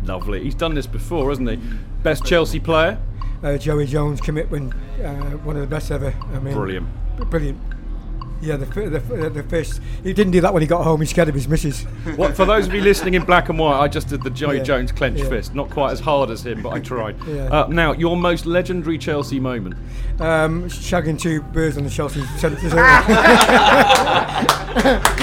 Lovely. 0.04 0.44
He's 0.44 0.56
done 0.56 0.76
this 0.76 0.86
before, 0.88 1.30
hasn't 1.30 1.50
he? 1.50 1.56
Best 2.02 2.26
Chelsea 2.26 2.60
player? 2.60 3.00
Uh, 3.42 3.58
Joey 3.58 3.86
Jones 3.86 4.20
commitment, 4.20 4.74
uh, 5.02 5.38
one 5.44 5.56
of 5.56 5.62
the 5.62 5.68
best 5.68 5.90
ever. 5.90 6.14
I 6.34 6.40
mean, 6.40 6.54
Brilliant. 6.54 6.88
Brilliant. 7.30 7.60
Yeah, 8.44 8.58
the, 8.58 8.66
the, 8.66 9.30
the 9.30 9.44
first. 9.44 9.80
He 10.04 10.12
didn't 10.12 10.32
do 10.34 10.42
that 10.42 10.52
when 10.54 10.62
he 10.62 10.68
got 10.68 10.84
home. 10.84 11.00
He 11.00 11.08
scared 11.08 11.30
of 11.30 11.36
his 11.36 11.48
missus. 11.48 11.84
What 12.18 12.36
for 12.36 12.46
those 12.46 12.68
of 12.68 12.74
you 12.74 12.82
listening 12.82 13.14
in 13.14 13.24
black 13.24 13.48
and 13.50 13.58
white? 13.58 13.80
I 13.80 13.88
just 13.88 14.10
did 14.10 14.22
the 14.22 14.30
Joe 14.30 14.52
Yeah, 14.52 14.64
Jones 14.64 14.92
clenched 14.92 15.24
yeah. 15.24 15.30
fist. 15.30 15.56
Not 15.56 15.70
quite 15.70 15.94
as 15.94 16.02
hard 16.02 16.30
as 16.30 16.46
him, 16.46 16.62
but 16.62 16.70
I 16.74 16.80
tried. 16.80 17.16
Yeah. 17.28 17.46
uh, 17.46 17.68
now, 17.68 17.94
your 17.94 18.18
most 18.18 18.46
legendary 18.46 18.98
Chelsea 18.98 19.40
moment? 19.40 19.76
Um, 20.20 20.66
shagging 20.70 21.18
two 21.20 21.42
birds 21.42 21.78
on 21.78 21.84
the 21.86 21.90
Chelsea 21.90 22.22
centre. 22.38 22.58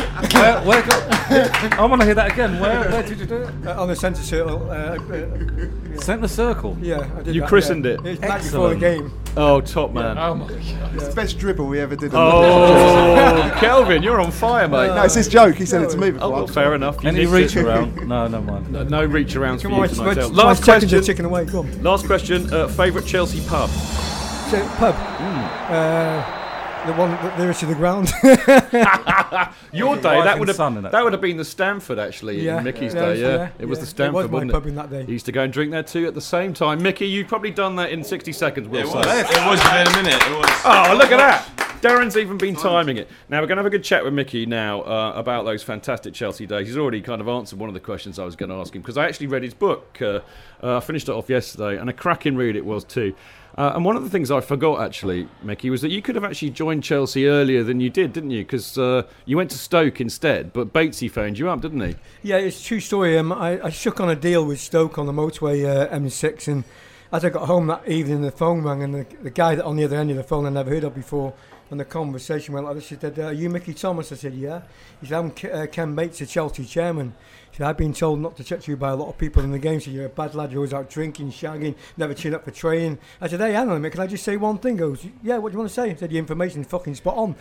where, 0.32 0.60
where 0.62 0.82
got, 0.82 1.72
I 1.78 1.84
want 1.84 2.00
to 2.00 2.06
hear 2.06 2.14
that 2.14 2.32
again. 2.32 2.58
Where, 2.60 2.90
where 2.90 3.02
did 3.02 3.18
you 3.18 3.26
do 3.26 3.36
it? 3.42 3.54
Uh, 3.66 3.80
on 3.80 3.88
the 3.88 3.96
centre 3.96 4.22
circle. 4.22 4.70
Uh, 4.70 4.74
uh, 4.98 5.98
Centre 6.00 6.28
circle. 6.28 6.76
yeah, 6.80 7.08
I 7.16 7.22
did 7.22 7.34
You 7.34 7.42
that, 7.42 7.48
christened 7.48 7.84
yeah. 7.84 7.92
it. 7.92 8.06
It's 8.06 8.20
back 8.20 8.42
before 8.42 8.70
the 8.70 8.76
game. 8.76 9.12
Oh, 9.36 9.60
top 9.60 9.92
man. 9.92 10.16
Oh 10.18 10.34
my 10.34 10.48
god. 10.48 10.94
It's 10.94 11.08
the 11.08 11.14
best 11.14 11.38
dribble 11.38 11.66
we 11.66 11.78
ever 11.80 11.94
did. 11.96 12.12
Oh, 12.14 13.56
Kelvin, 13.60 14.02
you're 14.02 14.20
on 14.20 14.30
fire, 14.30 14.66
mate. 14.68 14.88
no, 14.88 15.02
it's 15.04 15.14
his 15.14 15.28
joke. 15.28 15.56
He 15.56 15.66
said 15.66 15.82
it 15.82 15.90
to 15.90 15.98
me 15.98 16.12
Oh, 16.20 16.30
well, 16.30 16.46
fair 16.46 16.74
enough. 16.74 17.02
You 17.02 17.08
Any 17.10 17.26
reach 17.26 17.56
around? 17.56 18.08
No, 18.08 18.26
no 18.28 18.40
mind. 18.40 18.70
No, 18.72 18.84
no 18.84 19.04
reach 19.04 19.34
arounds 19.34 19.62
for 19.62 19.68
Come 19.68 19.72
you 19.78 19.82
on, 19.82 19.88
tonight. 19.88 20.16
my, 20.16 20.24
Last 20.44 20.64
question. 20.64 21.02
Chicken 21.02 21.24
away. 21.26 21.44
Go 21.44 21.60
on. 21.60 21.82
Last 21.82 22.06
question. 22.06 22.52
Uh, 22.52 22.66
Favourite 22.68 23.06
Chelsea 23.06 23.46
pub? 23.46 23.68
So, 23.70 24.66
pub. 24.76 24.94
Uh, 24.96 26.39
the 26.86 26.92
one 26.94 27.10
that 27.10 27.38
nearest 27.38 27.60
to 27.60 27.66
the 27.66 27.74
ground. 27.74 28.08
Your 29.72 29.96
day. 29.96 30.22
That 30.22 30.38
would 30.38 30.48
have 30.48 30.56
sun 30.56 30.82
that 30.82 31.04
would 31.04 31.12
have 31.12 31.20
been 31.20 31.36
the 31.36 31.44
Stanford 31.44 31.98
actually. 31.98 32.40
Yeah, 32.40 32.58
in 32.58 32.64
Mickey's 32.64 32.94
yeah, 32.94 33.00
day. 33.00 33.20
Yeah, 33.20 33.28
yeah, 33.28 33.50
it 33.58 33.66
was 33.66 33.78
yeah. 33.78 33.80
the 33.80 33.86
Stanford. 33.86 34.24
It 34.24 34.30
was 34.30 34.30
my 34.30 34.34
wasn't 34.34 34.52
pub 34.52 34.66
it? 34.66 34.68
in 34.68 34.74
that 34.76 34.90
day. 34.90 35.04
He 35.04 35.12
used 35.12 35.26
to 35.26 35.32
go 35.32 35.42
and 35.42 35.52
drink 35.52 35.70
there 35.70 35.82
too 35.82 36.06
at 36.06 36.14
the 36.14 36.20
same 36.20 36.54
time. 36.54 36.82
Mickey, 36.82 37.06
you've 37.06 37.28
probably 37.28 37.50
done 37.50 37.76
that 37.76 37.90
in 37.90 38.02
60 38.04 38.32
seconds. 38.32 38.68
We'll 38.68 38.82
It 38.82 38.88
say. 38.88 38.98
was. 38.98 39.06
It 39.06 39.46
was 39.46 39.62
within 39.62 39.86
a 39.86 40.02
minute. 40.02 40.22
It 40.26 40.36
was. 40.36 40.50
Oh, 40.64 40.94
look 40.96 41.12
at 41.12 41.18
that! 41.18 41.60
Darren's 41.80 42.16
even 42.18 42.36
been 42.36 42.54
timing 42.56 42.98
it. 42.98 43.08
Now 43.30 43.40
we're 43.40 43.46
going 43.46 43.56
to 43.56 43.62
have 43.62 43.66
a 43.66 43.70
good 43.70 43.84
chat 43.84 44.04
with 44.04 44.12
Mickey 44.12 44.44
now 44.44 44.82
uh, 44.82 45.12
about 45.16 45.44
those 45.44 45.62
fantastic 45.62 46.12
Chelsea 46.12 46.46
days. 46.46 46.66
He's 46.66 46.76
already 46.76 47.00
kind 47.00 47.22
of 47.22 47.28
answered 47.28 47.58
one 47.58 47.70
of 47.70 47.74
the 47.74 47.80
questions 47.80 48.18
I 48.18 48.24
was 48.24 48.36
going 48.36 48.50
to 48.50 48.56
ask 48.56 48.74
him 48.74 48.82
because 48.82 48.98
I 48.98 49.06
actually 49.06 49.28
read 49.28 49.42
his 49.42 49.54
book. 49.54 49.96
Uh, 50.00 50.20
uh, 50.62 50.76
I 50.76 50.80
finished 50.80 51.08
it 51.08 51.12
off 51.12 51.30
yesterday, 51.30 51.78
and 51.78 51.88
a 51.88 51.94
cracking 51.94 52.36
read 52.36 52.54
it 52.54 52.66
was 52.66 52.84
too. 52.84 53.14
Uh, 53.58 53.72
and 53.74 53.84
one 53.84 53.96
of 53.96 54.02
the 54.02 54.10
things 54.10 54.30
I 54.30 54.40
forgot 54.40 54.80
actually, 54.80 55.28
Mickey, 55.42 55.70
was 55.70 55.82
that 55.82 55.90
you 55.90 56.02
could 56.02 56.14
have 56.14 56.24
actually 56.24 56.50
joined 56.50 56.84
Chelsea 56.84 57.26
earlier 57.26 57.62
than 57.62 57.80
you 57.80 57.90
did, 57.90 58.12
didn't 58.12 58.30
you? 58.30 58.42
Because 58.42 58.78
uh, 58.78 59.02
you 59.26 59.36
went 59.36 59.50
to 59.50 59.58
Stoke 59.58 60.00
instead, 60.00 60.52
but 60.52 60.72
Batesy 60.72 61.10
phoned 61.10 61.38
you 61.38 61.50
up, 61.50 61.60
didn't 61.60 61.80
he? 61.80 61.96
Yeah, 62.22 62.36
it's 62.36 62.60
a 62.60 62.64
true 62.64 62.80
story. 62.80 63.18
Um, 63.18 63.32
I, 63.32 63.60
I 63.64 63.70
shook 63.70 64.00
on 64.00 64.08
a 64.08 64.16
deal 64.16 64.44
with 64.44 64.60
Stoke 64.60 64.98
on 64.98 65.06
the 65.06 65.12
motorway 65.12 65.66
uh, 65.66 65.94
M6, 65.94 66.48
and 66.48 66.64
as 67.12 67.24
I 67.24 67.30
got 67.30 67.46
home 67.46 67.66
that 67.66 67.88
evening, 67.88 68.22
the 68.22 68.30
phone 68.30 68.62
rang, 68.62 68.82
and 68.82 68.94
the, 68.94 69.06
the 69.22 69.30
guy 69.30 69.54
that 69.54 69.64
on 69.64 69.76
the 69.76 69.84
other 69.84 69.96
end 69.96 70.10
of 70.10 70.16
the 70.16 70.22
phone 70.22 70.46
I 70.46 70.50
never 70.50 70.70
heard 70.70 70.84
of 70.84 70.94
before, 70.94 71.34
and 71.70 71.78
the 71.78 71.84
conversation 71.84 72.54
went 72.54 72.66
like 72.66 72.74
this. 72.76 72.88
He 72.88 72.96
said, 72.96 73.18
uh, 73.18 73.24
"Are 73.24 73.32
you 73.32 73.48
Mickey 73.48 73.74
Thomas?" 73.74 74.10
I 74.12 74.16
said, 74.16 74.34
"Yeah." 74.34 74.62
He 75.00 75.06
said, 75.06 75.18
"I'm 75.18 75.32
uh, 75.52 75.66
Ken 75.66 75.94
Bates, 75.94 76.18
the 76.18 76.26
Chelsea 76.26 76.64
chairman." 76.64 77.14
He 77.50 77.58
said, 77.58 77.66
"I've 77.66 77.76
been 77.76 77.92
told 77.92 78.20
not 78.20 78.36
to 78.36 78.44
touch 78.44 78.66
you 78.68 78.76
by 78.76 78.90
a 78.90 78.96
lot 78.96 79.08
of 79.08 79.18
people 79.18 79.42
in 79.44 79.52
the 79.52 79.58
game. 79.58 79.80
So 79.80 79.90
you're 79.90 80.06
a 80.06 80.08
bad 80.08 80.34
lad. 80.34 80.50
You're 80.50 80.58
always 80.58 80.74
out 80.74 80.90
drinking, 80.90 81.30
shagging, 81.30 81.74
never 81.96 82.14
tune 82.14 82.34
up 82.34 82.44
for 82.44 82.50
training." 82.50 82.98
I 83.20 83.28
said, 83.28 83.40
"Hey, 83.40 83.52
hang 83.52 83.68
on 83.70 83.76
a 83.76 83.80
minute. 83.80 83.92
Can 83.92 84.00
I 84.02 84.06
just 84.06 84.24
say 84.24 84.36
one 84.36 84.58
thing?" 84.58 84.74
He 84.74 84.80
goes, 84.80 85.06
"Yeah. 85.22 85.38
What 85.38 85.50
do 85.50 85.54
you 85.54 85.58
want 85.58 85.70
to 85.70 85.74
say?" 85.74 85.90
I 85.90 85.94
said, 85.94 86.10
"Your 86.10 86.20
information's 86.20 86.66
fucking 86.66 86.94
spot 86.96 87.16
on." 87.16 87.34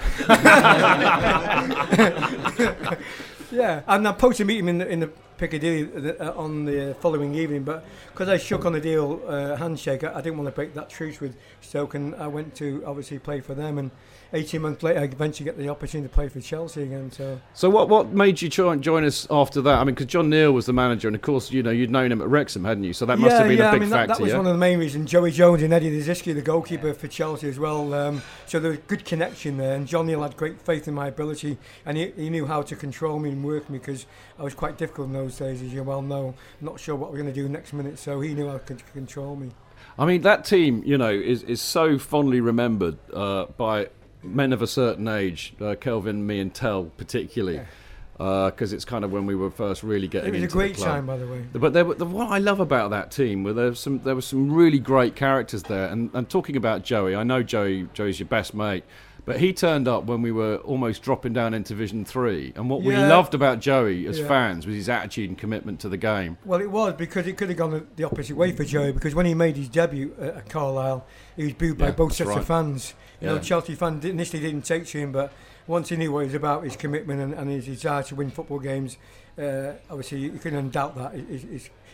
Yeah, 3.51 3.81
and 3.87 4.07
I 4.07 4.11
posted 4.11 4.45
to 4.45 4.45
meet 4.45 4.59
him 4.59 4.69
in 4.69 4.77
the, 4.77 4.87
in 4.87 4.99
the 4.99 5.07
Piccadilly 5.37 6.17
uh, 6.19 6.33
on 6.33 6.65
the 6.65 6.95
following 6.99 7.33
evening, 7.33 7.63
but 7.63 7.83
because 8.11 8.29
I 8.29 8.37
shook 8.37 8.65
on 8.65 8.73
the 8.73 8.79
deal 8.79 9.21
uh, 9.25 9.55
handshake, 9.55 10.03
I, 10.03 10.15
I 10.15 10.21
didn't 10.21 10.37
want 10.37 10.49
to 10.49 10.51
break 10.51 10.75
that 10.75 10.89
truce 10.89 11.19
with 11.19 11.35
Stoke, 11.61 11.95
and 11.95 12.13
I 12.15 12.27
went 12.27 12.53
to 12.55 12.83
obviously 12.85 13.17
play 13.17 13.39
for 13.39 13.55
them. 13.55 13.79
And 13.79 13.91
18 14.31 14.61
months 14.61 14.83
later, 14.83 14.99
I 14.99 15.03
eventually 15.03 15.45
get 15.45 15.57
the 15.57 15.69
opportunity 15.69 16.07
to 16.07 16.13
play 16.13 16.29
for 16.29 16.39
Chelsea 16.39 16.83
again. 16.83 17.11
So 17.11 17.41
So 17.53 17.69
what 17.69 17.89
what 17.89 18.11
made 18.11 18.41
you 18.41 18.49
join, 18.49 18.81
join 18.81 19.03
us 19.03 19.25
after 19.31 19.61
that? 19.61 19.79
I 19.79 19.83
mean, 19.83 19.95
because 19.95 20.05
John 20.05 20.29
Neal 20.29 20.51
was 20.51 20.67
the 20.67 20.73
manager, 20.73 21.07
and 21.07 21.15
of 21.15 21.21
course, 21.21 21.51
you 21.51 21.63
know, 21.63 21.71
you'd 21.71 21.89
known 21.89 22.11
him 22.11 22.21
at 22.21 22.27
Wrexham, 22.27 22.63
hadn't 22.63 22.83
you? 22.83 22.93
So 22.93 23.05
that 23.07 23.17
must 23.17 23.31
yeah, 23.31 23.39
have 23.39 23.47
been 23.47 23.57
yeah, 23.57 23.69
a 23.69 23.71
big 23.71 23.81
I 23.81 23.85
mean, 23.85 23.89
that, 23.89 23.95
factor. 23.95 24.13
that 24.13 24.21
was 24.21 24.31
yeah? 24.31 24.37
one 24.37 24.45
of 24.45 24.53
the 24.53 24.59
main 24.59 24.79
reasons. 24.79 25.09
Joey 25.09 25.31
Jones 25.31 25.63
and 25.63 25.73
Eddie 25.73 25.91
Niedzwiecki, 25.91 26.35
the 26.35 26.41
goalkeeper 26.41 26.93
for 26.93 27.07
Chelsea 27.07 27.49
as 27.49 27.57
well. 27.57 27.93
Um, 27.93 28.21
so 28.45 28.59
there 28.59 28.71
was 28.71 28.79
a 28.79 28.83
good 28.83 29.03
connection 29.03 29.57
there, 29.57 29.75
and 29.75 29.87
John 29.87 30.05
Neal 30.05 30.21
had 30.21 30.37
great 30.37 30.61
faith 30.61 30.87
in 30.87 30.93
my 30.93 31.07
ability, 31.07 31.57
and 31.85 31.97
he, 31.97 32.11
he 32.15 32.29
knew 32.29 32.45
how 32.45 32.61
to 32.61 32.75
control 32.75 33.19
me 33.19 33.31
and 33.31 33.43
work 33.43 33.69
me 33.69 33.79
because 33.79 34.05
I 34.37 34.43
was 34.43 34.53
quite 34.53 34.77
difficult 34.77 35.07
in 35.07 35.13
those 35.13 35.37
days, 35.37 35.61
as 35.61 35.73
you 35.73 35.83
well 35.83 36.03
know. 36.03 36.35
Not 36.61 36.79
sure 36.79 36.95
what 36.95 37.11
we're 37.11 37.17
going 37.17 37.33
to 37.33 37.41
do 37.41 37.49
next 37.49 37.73
minute, 37.73 37.97
so 37.97 38.21
he 38.21 38.35
knew 38.35 38.47
how 38.47 38.59
to 38.59 38.75
control 38.93 39.35
me. 39.35 39.51
I 39.97 40.05
mean, 40.05 40.21
that 40.21 40.45
team, 40.45 40.83
you 40.85 40.97
know, 40.97 41.09
is, 41.09 41.43
is 41.43 41.61
so 41.61 41.97
fondly 41.97 42.39
remembered 42.39 42.97
uh, 43.13 43.45
by 43.57 43.89
men 44.23 44.53
of 44.53 44.61
a 44.61 44.67
certain 44.67 45.07
age, 45.07 45.53
uh, 45.61 45.75
Kelvin, 45.79 46.25
me, 46.27 46.39
and 46.39 46.53
Tell 46.53 46.85
particularly, 46.85 47.61
because 48.17 48.73
it's 48.73 48.83
kind 48.85 49.05
of 49.05 49.11
when 49.11 49.25
we 49.25 49.35
were 49.35 49.49
first 49.49 49.81
really 49.81 50.07
getting 50.07 50.35
It 50.35 50.41
was 50.41 50.43
a 50.51 50.53
great 50.53 50.75
the 50.75 50.81
club. 50.83 50.89
time, 50.95 51.05
by 51.05 51.17
the 51.17 51.25
way. 51.27 51.45
But 51.53 51.73
there, 51.73 51.85
were- 51.85 51.95
the, 51.95 52.05
what 52.05 52.29
I 52.29 52.37
love 52.39 52.59
about 52.59 52.91
that 52.91 53.11
team 53.11 53.43
were 53.43 53.53
there 53.53 53.73
some 53.75 53.99
there 53.99 54.15
were 54.15 54.21
some 54.21 54.51
really 54.51 54.79
great 54.79 55.15
characters 55.15 55.63
there. 55.63 55.87
And, 55.87 56.09
and 56.13 56.27
talking 56.29 56.55
about 56.57 56.83
Joey, 56.83 57.15
I 57.15 57.23
know 57.23 57.43
Joey 57.43 57.87
Joey's 57.93 58.19
your 58.19 58.27
best 58.27 58.53
mate, 58.53 58.83
but 59.25 59.39
he 59.39 59.53
turned 59.53 59.87
up 59.87 60.03
when 60.05 60.21
we 60.21 60.33
were 60.33 60.57
almost 60.57 61.01
dropping 61.01 61.31
down 61.31 61.53
into 61.53 61.69
Division 61.73 62.03
Three. 62.03 62.51
And 62.57 62.69
what 62.69 62.81
we 62.81 62.93
loved 62.95 63.33
about 63.35 63.61
Joey 63.61 64.05
as 64.05 64.19
Yeah. 64.19 64.27
fans 64.27 64.65
was 64.67 64.75
his 64.75 64.89
attitude 64.89 65.29
and 65.29 65.37
commitment 65.37 65.79
to 65.81 65.87
the 65.89 65.97
game. 65.97 66.37
Well, 66.43 66.59
it 66.59 66.69
was 66.69 66.95
because 66.95 67.25
it 67.25 67.37
could 67.37 67.47
have 67.47 67.57
gone 67.57 67.87
the- 67.95 68.03
opposite 68.03 68.35
way 68.35 68.51
for 68.51 68.65
Joey. 68.65 68.91
Because 68.91 69.15
when 69.15 69.27
he 69.27 69.33
made 69.33 69.55
his 69.55 69.69
debut 69.69 70.13
at, 70.19 70.49
Carlisle, 70.49 71.05
he 71.37 71.43
was 71.45 71.53
booed 71.53 71.77
by 71.77 71.91
both 71.91 72.11
sets 72.13 72.27
right. 72.29 72.39
of 72.39 72.45
fans. 72.45 72.95
You 73.21 73.27
know, 73.27 73.39
Chelsea 73.39 73.75
fans 73.75 74.05
initially 74.05 74.41
didn't 74.41 74.63
take 74.63 74.85
to 74.87 74.97
him, 74.97 75.11
but 75.11 75.33
once 75.67 75.89
he 75.89 75.97
knew 75.97 76.11
what 76.11 76.21
he 76.21 76.25
was 76.25 76.35
about, 76.35 76.63
his 76.63 76.75
commitment 76.75 77.21
and, 77.21 77.33
and 77.33 77.49
his 77.49 77.65
desire 77.65 78.03
to 78.03 78.15
win 78.15 78.31
football 78.31 78.59
games, 78.59 78.97
uh, 79.37 79.73
obviously 79.89 80.19
you 80.19 80.31
couldn't 80.31 80.69
doubt 80.69 80.95
that. 80.95 81.13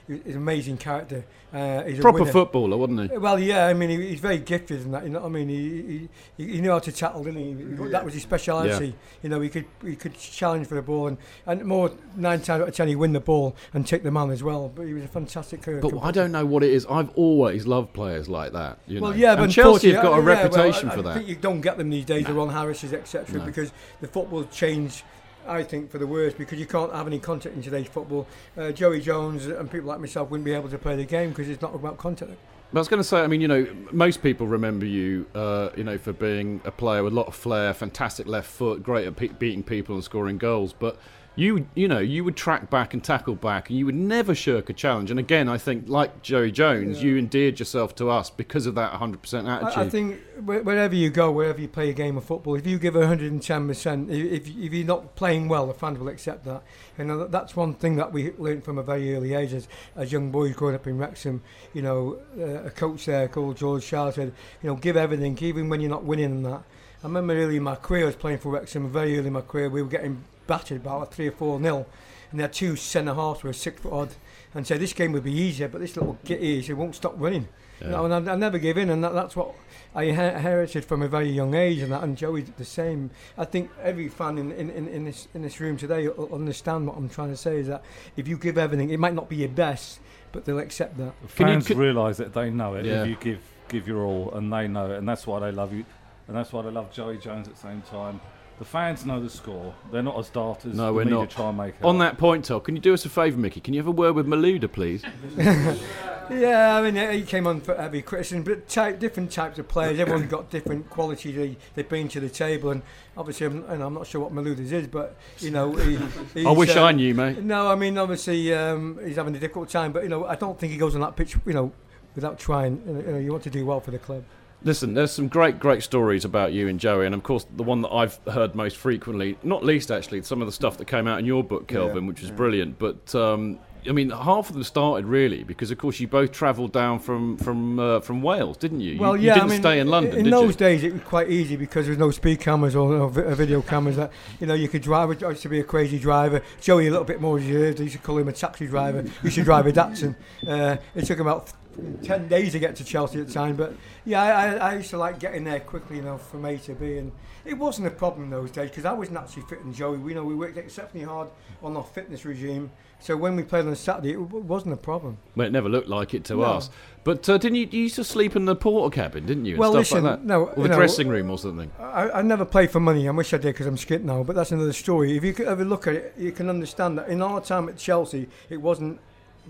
He's, 0.07 0.25
an 0.25 0.37
amazing 0.37 0.77
character. 0.77 1.25
Uh, 1.53 1.83
he's 1.83 1.99
a 1.99 2.01
Proper 2.01 2.25
footballer, 2.25 2.75
wasn't 2.75 3.11
he? 3.11 3.17
Well, 3.17 3.39
yeah, 3.39 3.67
I 3.67 3.73
mean, 3.73 3.89
he, 3.89 4.09
he's 4.09 4.19
very 4.19 4.39
gifted 4.39 4.81
in 4.81 4.91
that. 4.91 5.03
You 5.03 5.09
know 5.09 5.21
what 5.21 5.27
I 5.27 5.29
mean? 5.29 5.49
He, 5.49 6.09
he, 6.37 6.53
he 6.53 6.61
knew 6.61 6.71
how 6.71 6.79
to 6.79 6.91
tackle, 6.91 7.23
didn't 7.23 7.77
he? 7.77 7.89
That 7.89 8.03
was 8.03 8.13
his 8.13 8.23
speciality. 8.23 8.87
Yeah. 8.87 8.93
You 9.23 9.29
know, 9.29 9.41
he 9.41 9.49
could 9.49 9.65
he 9.83 9.95
could 9.95 10.17
challenge 10.17 10.67
for 10.67 10.75
the 10.75 10.81
ball, 10.81 11.07
and, 11.07 11.17
and 11.45 11.63
more 11.63 11.91
nine 12.15 12.39
times 12.39 12.61
out 12.61 12.67
of 12.67 12.75
ten, 12.75 12.87
he 12.87 12.95
win 12.95 13.13
the 13.13 13.19
ball 13.19 13.55
and 13.73 13.87
take 13.87 14.03
the 14.03 14.11
man 14.11 14.31
as 14.31 14.43
well. 14.43 14.69
But 14.73 14.83
he 14.83 14.93
was 14.93 15.03
a 15.03 15.07
fantastic 15.07 15.61
career. 15.61 15.79
But 15.81 15.97
I 16.01 16.11
don't 16.11 16.31
know 16.31 16.45
what 16.45 16.63
it 16.63 16.71
is. 16.71 16.85
I've 16.87 17.09
always 17.11 17.65
loved 17.65 17.93
players 17.93 18.27
like 18.27 18.51
that. 18.53 18.79
You 18.87 19.01
well, 19.01 19.11
know? 19.11 19.17
yeah, 19.17 19.35
but 19.35 19.45
and 19.45 19.53
Chelsea 19.53 19.93
have 19.93 20.03
got 20.03 20.19
a 20.19 20.21
yeah, 20.21 20.27
reputation 20.27 20.89
I, 20.89 20.93
I 20.93 20.95
for 20.95 21.01
that. 21.03 21.13
think 21.15 21.29
you 21.29 21.35
don't 21.35 21.61
get 21.61 21.77
them 21.77 21.89
these 21.89 22.05
days, 22.05 22.25
the 22.25 22.33
Ron 22.33 22.49
Harrises, 22.49 22.93
etc., 22.93 23.39
No. 23.39 23.45
because 23.45 23.71
the 24.01 24.07
football 24.07 24.43
changed. 24.45 25.03
I 25.47 25.63
think 25.63 25.91
for 25.91 25.97
the 25.97 26.07
worst 26.07 26.37
because 26.37 26.59
you 26.59 26.65
can't 26.65 26.93
have 26.93 27.07
any 27.07 27.19
contact 27.19 27.55
in 27.55 27.61
today's 27.61 27.87
football. 27.87 28.27
Uh, 28.57 28.71
Joey 28.71 29.01
Jones 29.01 29.45
and 29.45 29.69
people 29.69 29.87
like 29.87 29.99
myself 29.99 30.29
wouldn't 30.29 30.45
be 30.45 30.53
able 30.53 30.69
to 30.69 30.77
play 30.77 30.95
the 30.95 31.05
game 31.05 31.29
because 31.29 31.49
it's 31.49 31.61
not 31.61 31.75
about 31.75 31.97
contact. 31.97 32.31
I 32.73 32.79
was 32.79 32.89
going 32.89 32.99
to 32.99 33.05
say, 33.05 33.21
I 33.21 33.27
mean, 33.27 33.39
you 33.39 33.47
know, 33.47 33.67
most 33.91 34.21
people 34.21 34.47
remember 34.47 34.85
you, 34.85 35.27
uh, 35.33 35.69
you 35.77 35.83
know, 35.83 35.97
for 35.97 36.11
being 36.11 36.59
a 36.65 36.71
player 36.71 37.03
with 37.03 37.13
a 37.13 37.15
lot 37.15 37.27
of 37.27 37.35
flair, 37.35 37.73
fantastic 37.73 38.27
left 38.27 38.49
foot, 38.49 38.83
great 38.83 39.07
at 39.07 39.15
pe- 39.15 39.29
beating 39.29 39.63
people 39.63 39.95
and 39.95 40.03
scoring 40.03 40.37
goals. 40.37 40.73
But 40.73 40.97
you, 41.35 41.67
you 41.75 41.87
know, 41.87 41.99
you 41.99 42.23
would 42.23 42.35
track 42.35 42.69
back 42.69 42.93
and 42.93 43.03
tackle 43.03 43.35
back, 43.35 43.69
and 43.69 43.77
you 43.77 43.85
would 43.85 43.95
never 43.95 44.33
shirk 44.33 44.69
a 44.69 44.73
challenge. 44.73 45.11
And 45.11 45.19
again, 45.19 45.49
I 45.49 45.57
think, 45.57 45.89
like 45.89 46.21
Joey 46.21 46.51
Jones, 46.51 47.03
you 47.03 47.17
endeared 47.17 47.59
yourself 47.59 47.93
to 47.95 48.09
us 48.09 48.29
because 48.29 48.65
of 48.65 48.75
that 48.75 48.93
100% 48.93 49.13
attitude. 49.49 49.77
I, 49.77 49.81
I 49.81 49.89
think 49.89 50.19
wherever 50.45 50.95
you 50.95 51.09
go, 51.09 51.31
wherever 51.31 51.59
you 51.59 51.67
play 51.67 51.89
a 51.89 51.93
game 51.93 52.15
of 52.17 52.23
football, 52.23 52.55
if 52.55 52.65
you 52.65 52.79
give 52.79 52.93
110%, 52.95 54.09
i- 54.09 54.13
if, 54.13 54.47
if 54.47 54.73
you're 54.73 54.85
not 54.85 55.15
playing 55.15 55.47
well, 55.47 55.67
the 55.67 55.73
fans 55.73 55.99
will 55.99 56.07
accept 56.07 56.45
that. 56.45 56.63
And 56.97 57.11
uh, 57.11 57.25
that's 57.27 57.55
one 57.55 57.73
thing 57.73 57.95
that 57.97 58.11
we 58.13 58.31
learned 58.37 58.63
from 58.63 58.77
a 58.77 58.83
very 58.83 59.15
early 59.15 59.33
age 59.33 59.53
as, 59.53 59.67
as 59.95 60.11
young 60.11 60.31
boys 60.31 60.55
growing 60.55 60.75
up 60.75 60.87
in 60.87 60.97
Wrexham. 60.97 61.41
You 61.73 61.81
know, 61.81 62.19
uh, 62.39 62.63
a 62.67 62.69
coach 62.69 63.05
there 63.05 63.27
called 63.27 63.57
George 63.57 63.83
Shaw 63.83 64.11
said, 64.11 64.33
you 64.63 64.69
know, 64.69 64.75
give 64.75 64.95
everything, 64.97 65.37
even 65.41 65.69
when 65.69 65.81
you're 65.81 65.89
not 65.89 66.03
winning 66.05 66.25
and 66.25 66.45
that. 66.45 66.63
I 67.03 67.07
remember 67.07 67.33
early 67.35 67.57
in 67.57 67.63
my 67.63 67.75
career, 67.75 68.03
I 68.03 68.07
was 68.07 68.15
playing 68.15 68.39
for 68.39 68.49
Wrexham, 68.51 68.89
very 68.89 69.17
early 69.17 69.27
in 69.27 69.33
my 69.33 69.41
career, 69.41 69.69
we 69.69 69.81
were 69.83 69.89
getting 69.89 70.23
battered 70.47 70.83
by 70.83 70.95
about 70.95 71.13
three 71.13 71.27
or 71.27 71.31
four 71.31 71.59
nil. 71.59 71.87
And 72.31 72.39
they 72.39 72.43
had 72.43 72.53
two 72.53 72.75
centre 72.75 73.13
halves 73.13 73.41
who 73.41 73.47
were 73.47 73.53
six 73.53 73.81
foot 73.81 73.93
odd 73.93 74.09
and 74.53 74.65
said 74.65 74.79
this 74.79 74.93
game 74.93 75.11
would 75.11 75.23
be 75.23 75.33
easier, 75.33 75.67
but 75.67 75.81
this 75.81 75.95
little 75.95 76.17
git 76.25 76.41
here, 76.41 76.61
he 76.61 76.73
won't 76.73 76.95
stop 76.95 77.13
running. 77.17 77.47
You 77.81 77.87
know, 77.87 78.05
and 78.05 78.29
I, 78.29 78.33
I 78.33 78.35
never 78.37 78.57
give 78.57 78.77
in, 78.77 78.89
and 78.89 79.03
that, 79.03 79.13
that's 79.13 79.35
what 79.35 79.53
I 79.93 80.03
inherited 80.03 80.85
from 80.85 81.01
a 81.01 81.09
very 81.09 81.29
young 81.29 81.53
age, 81.55 81.79
and 81.79 81.91
that, 81.91 82.03
and 82.03 82.15
Joey 82.17 82.41
did 82.43 82.55
the 82.55 82.63
same. 82.63 83.11
I 83.37 83.43
think 83.43 83.69
every 83.83 84.07
fan 84.07 84.37
in, 84.37 84.53
in, 84.53 84.69
in, 84.69 84.87
in 84.87 85.03
this 85.03 85.27
in 85.33 85.41
this 85.41 85.59
room 85.59 85.75
today 85.75 86.07
will 86.07 86.33
understand 86.33 86.87
what 86.87 86.95
I'm 86.95 87.09
trying 87.09 87.31
to 87.31 87.37
say 87.37 87.57
is 87.57 87.67
that 87.67 87.83
if 88.15 88.29
you 88.29 88.37
give 88.37 88.57
everything, 88.57 88.91
it 88.91 88.99
might 88.99 89.13
not 89.13 89.27
be 89.27 89.35
your 89.35 89.49
best, 89.49 89.99
but 90.31 90.45
they'll 90.45 90.59
accept 90.59 90.97
that. 90.99 91.13
Fans 91.27 91.69
realise 91.69 92.15
that 92.15 92.33
they 92.33 92.49
know 92.49 92.75
it 92.75 92.85
Yeah. 92.85 93.01
if 93.03 93.09
you 93.09 93.17
give 93.19 93.39
give 93.67 93.87
your 93.89 94.03
all, 94.05 94.31
and 94.35 94.51
they 94.53 94.69
know 94.69 94.91
it, 94.91 94.97
and 94.97 95.07
that's 95.07 95.27
why 95.27 95.41
they 95.41 95.51
love 95.51 95.73
you, 95.73 95.83
and 96.29 96.37
that's 96.37 96.53
why 96.53 96.61
they 96.61 96.71
love 96.71 96.93
Joey 96.93 97.17
Jones 97.17 97.49
at 97.49 97.55
the 97.55 97.59
same 97.61 97.81
time. 97.81 98.21
The 98.57 98.65
fans 98.65 99.05
know 99.05 99.21
the 99.21 99.29
score; 99.29 99.73
they're 99.91 100.01
not 100.01 100.17
as 100.17 100.29
daft 100.29 100.65
as 100.65 100.75
no, 100.75 100.87
the 100.87 100.93
we're 100.93 101.03
media 101.05 101.19
not. 101.19 101.29
try 101.29 101.49
and 101.49 101.57
make 101.57 101.75
it. 101.75 101.83
On 101.83 101.97
that 101.99 102.17
point, 102.17 102.45
Todd, 102.45 102.63
can 102.63 102.75
you 102.75 102.81
do 102.81 102.93
us 102.93 103.05
a 103.05 103.09
favour, 103.09 103.37
Mickey? 103.37 103.59
Can 103.59 103.73
you 103.73 103.79
have 103.81 103.87
a 103.87 103.91
word 103.91 104.13
with 104.13 104.27
Malouda, 104.27 104.71
please? 104.71 105.03
Yeah, 106.29 106.77
I 106.77 106.89
mean, 106.89 107.11
he 107.11 107.21
came 107.21 107.45
on 107.45 107.61
for 107.61 107.75
every 107.75 108.01
criticism, 108.01 108.43
but 108.43 108.67
type, 108.67 108.99
different 108.99 109.31
types 109.31 109.59
of 109.59 109.67
players. 109.67 109.99
Everyone's 109.99 110.29
got 110.29 110.49
different 110.49 110.89
qualities 110.89 111.35
they, 111.35 111.57
they 111.75 111.83
bring 111.83 112.07
to 112.09 112.19
the 112.19 112.29
table, 112.29 112.71
and 112.71 112.81
obviously, 113.15 113.45
I'm, 113.45 113.63
and 113.69 113.83
I'm 113.83 113.93
not 113.93 114.07
sure 114.07 114.21
what 114.21 114.33
Malouda's 114.33 114.71
is, 114.71 114.87
but 114.87 115.15
you 115.39 115.51
know, 115.51 115.73
he, 115.73 116.45
I 116.45 116.51
wish 116.51 116.75
uh, 116.75 116.83
I 116.83 116.91
knew, 116.93 117.13
mate. 117.13 117.43
No, 117.43 117.67
I 117.67 117.75
mean, 117.75 117.97
obviously, 117.97 118.53
um, 118.53 118.99
he's 119.05 119.17
having 119.17 119.35
a 119.35 119.39
difficult 119.39 119.69
time, 119.69 119.91
but 119.91 120.03
you 120.03 120.09
know, 120.09 120.25
I 120.25 120.35
don't 120.35 120.59
think 120.59 120.71
he 120.71 120.79
goes 120.79 120.95
on 120.95 121.01
that 121.01 121.15
pitch, 121.15 121.35
you 121.45 121.53
know, 121.53 121.71
without 122.15 122.39
trying. 122.39 122.81
You 122.87 123.11
know, 123.13 123.19
you 123.19 123.31
want 123.31 123.43
to 123.43 123.49
do 123.49 123.65
well 123.65 123.79
for 123.79 123.91
the 123.91 123.99
club. 123.99 124.23
Listen, 124.65 124.95
there's 124.95 125.11
some 125.11 125.27
great, 125.27 125.59
great 125.59 125.83
stories 125.83 126.25
about 126.25 126.51
you 126.51 126.67
and 126.67 126.79
Joey, 126.79 127.05
and 127.05 127.13
of 127.13 127.21
course, 127.21 127.45
the 127.55 127.61
one 127.61 127.81
that 127.83 127.89
I've 127.93 128.19
heard 128.27 128.55
most 128.55 128.77
frequently, 128.77 129.37
not 129.43 129.63
least 129.63 129.91
actually, 129.91 130.23
some 130.23 130.41
of 130.41 130.47
the 130.47 130.51
stuff 130.51 130.77
that 130.79 130.85
came 130.87 131.07
out 131.07 131.19
in 131.19 131.25
your 131.25 131.43
book, 131.43 131.67
Kelvin, 131.67 132.07
which 132.07 132.21
was 132.21 132.31
brilliant. 132.31 132.79
But 132.79 133.13
um, 133.13 133.59
I 133.87 133.91
mean, 133.91 134.09
half 134.09 134.49
of 134.49 134.55
them 134.55 134.63
started 134.63 135.05
really 135.05 135.43
because, 135.43 135.69
of 135.69 135.77
course, 135.77 135.99
you 135.99 136.07
both 136.07 136.31
travelled 136.31 136.71
down 136.71 136.97
from 136.97 137.37
from 137.37 137.77
uh, 137.79 137.99
from 137.99 138.23
Wales, 138.23 138.57
didn't 138.57 138.81
you? 138.81 138.93
You- 138.93 138.99
Well, 138.99 139.15
you, 139.15 139.27
yeah, 139.27 139.35
didn't 139.35 139.49
I 139.49 139.51
mean, 139.51 139.61
stay 139.61 139.79
in 139.79 139.87
London, 139.87 140.17
In 140.17 140.23
did 140.23 140.33
those 140.33 140.53
you? 140.53 140.57
days, 140.57 140.83
it 140.83 140.93
was 140.93 141.03
quite 141.03 141.29
easy 141.29 141.55
because 141.57 141.85
there 141.85 141.91
was 141.91 141.99
no 141.99 142.09
speed 142.09 142.39
cameras 142.39 142.75
or 142.75 142.89
no 142.89 143.03
uh, 143.05 143.35
video 143.35 143.61
cameras. 143.61 143.97
That 143.97 144.11
you 144.39 144.47
know, 144.47 144.55
you 144.55 144.67
could 144.67 144.81
drive. 144.81 145.21
I 145.23 145.29
used 145.29 145.43
to 145.43 145.49
be 145.49 145.59
a 145.59 145.63
crazy 145.63 145.99
driver. 145.99 146.41
Joey 146.59 146.87
a 146.87 146.89
little 146.89 147.05
bit 147.05 147.21
more 147.21 147.35
reserved. 147.35 147.79
I 147.81 147.83
used 147.83 147.97
to 147.97 148.01
call 148.01 148.17
him 148.17 148.29
a 148.29 148.33
taxi 148.33 148.65
driver. 148.65 149.03
He 149.03 149.09
used 149.25 149.35
to 149.35 149.43
drive 149.43 149.67
a 149.67 149.71
Datsun. 149.71 150.15
Uh, 150.47 150.77
it 150.95 151.05
took 151.05 151.19
about 151.19 151.53
ten 152.03 152.27
days 152.27 152.51
to 152.53 152.59
get 152.59 152.75
to 152.77 152.83
Chelsea 152.83 153.19
at 153.21 153.27
the 153.27 153.33
time, 153.33 153.55
but 153.55 153.73
yeah, 154.05 154.21
I, 154.23 154.53
I, 154.55 154.75
used 154.75 154.89
to 154.91 154.97
like 154.97 155.19
getting 155.19 155.43
there 155.43 155.59
quickly, 155.59 155.99
enough 155.99 156.21
know, 156.21 156.25
from 156.29 156.45
A 156.45 156.57
to 156.57 156.73
B, 156.73 156.97
and 156.97 157.11
it 157.45 157.55
wasn't 157.55 157.87
a 157.87 157.91
problem 157.91 158.29
those 158.29 158.51
days 158.51 158.69
because 158.69 158.85
I 158.85 158.93
was 158.93 159.09
naturally 159.09 159.47
fit 159.47 159.59
and 159.61 159.73
Joey. 159.73 159.97
We 159.97 160.11
you 160.11 160.15
know 160.15 160.23
we 160.23 160.35
worked 160.35 160.57
exceptionally 160.57 161.05
hard 161.05 161.29
on 161.63 161.75
our 161.77 161.83
fitness 161.83 162.25
regime. 162.25 162.71
So 162.99 163.15
when 163.17 163.35
we 163.35 163.43
played 163.43 163.65
on 163.67 163.75
Saturday, 163.75 164.13
it 164.13 164.19
wasn't 164.19 164.73
a 164.73 164.77
problem. 164.77 165.17
Well, 165.35 165.45
it 165.45 165.51
never 165.51 165.69
looked 165.69 165.89
like 165.89 166.13
it 166.13 166.23
to 166.25 166.35
No. 166.37 166.43
us. 166.43 166.69
But 167.03 167.27
uh, 167.29 167.37
didn't 167.37 167.57
you, 167.57 167.67
you 167.69 167.81
used 167.83 167.95
to 167.95 168.03
sleep 168.03 168.35
in 168.35 168.45
the 168.45 168.55
porter 168.55 168.93
cabin, 168.95 169.25
didn't 169.25 169.45
you? 169.45 169.53
and 169.53 169.59
Well, 169.59 169.71
stuff 169.71 169.79
listen, 169.79 170.03
like 170.05 170.19
that? 170.19 170.25
no, 170.25 170.45
or 170.45 170.63
the 170.63 170.69
know, 170.69 170.75
dressing 170.75 171.09
room 171.09 171.29
or 171.29 171.37
something. 171.37 171.69
I, 171.77 172.09
I 172.09 172.21
never 172.21 172.45
played 172.45 172.71
for 172.71 172.79
money. 172.79 173.07
I 173.07 173.11
wish 173.11 173.33
I 173.33 173.37
did 173.37 173.53
because 173.53 173.67
I'm 173.67 173.75
skint 173.75 174.03
now. 174.03 174.23
But 174.23 174.35
that's 174.35 174.51
another 174.51 174.73
story. 174.73 175.15
If 175.15 175.23
you 175.23 175.33
could 175.33 175.47
ever 175.47 175.65
look 175.65 175.87
at 175.87 175.93
it, 175.95 176.13
you 176.17 176.31
can 176.31 176.49
understand 176.49 176.97
that 176.97 177.09
in 177.09 177.21
our 177.21 177.41
time 177.41 177.69
at 177.69 177.77
Chelsea, 177.77 178.27
it 178.49 178.57
wasn't 178.57 178.99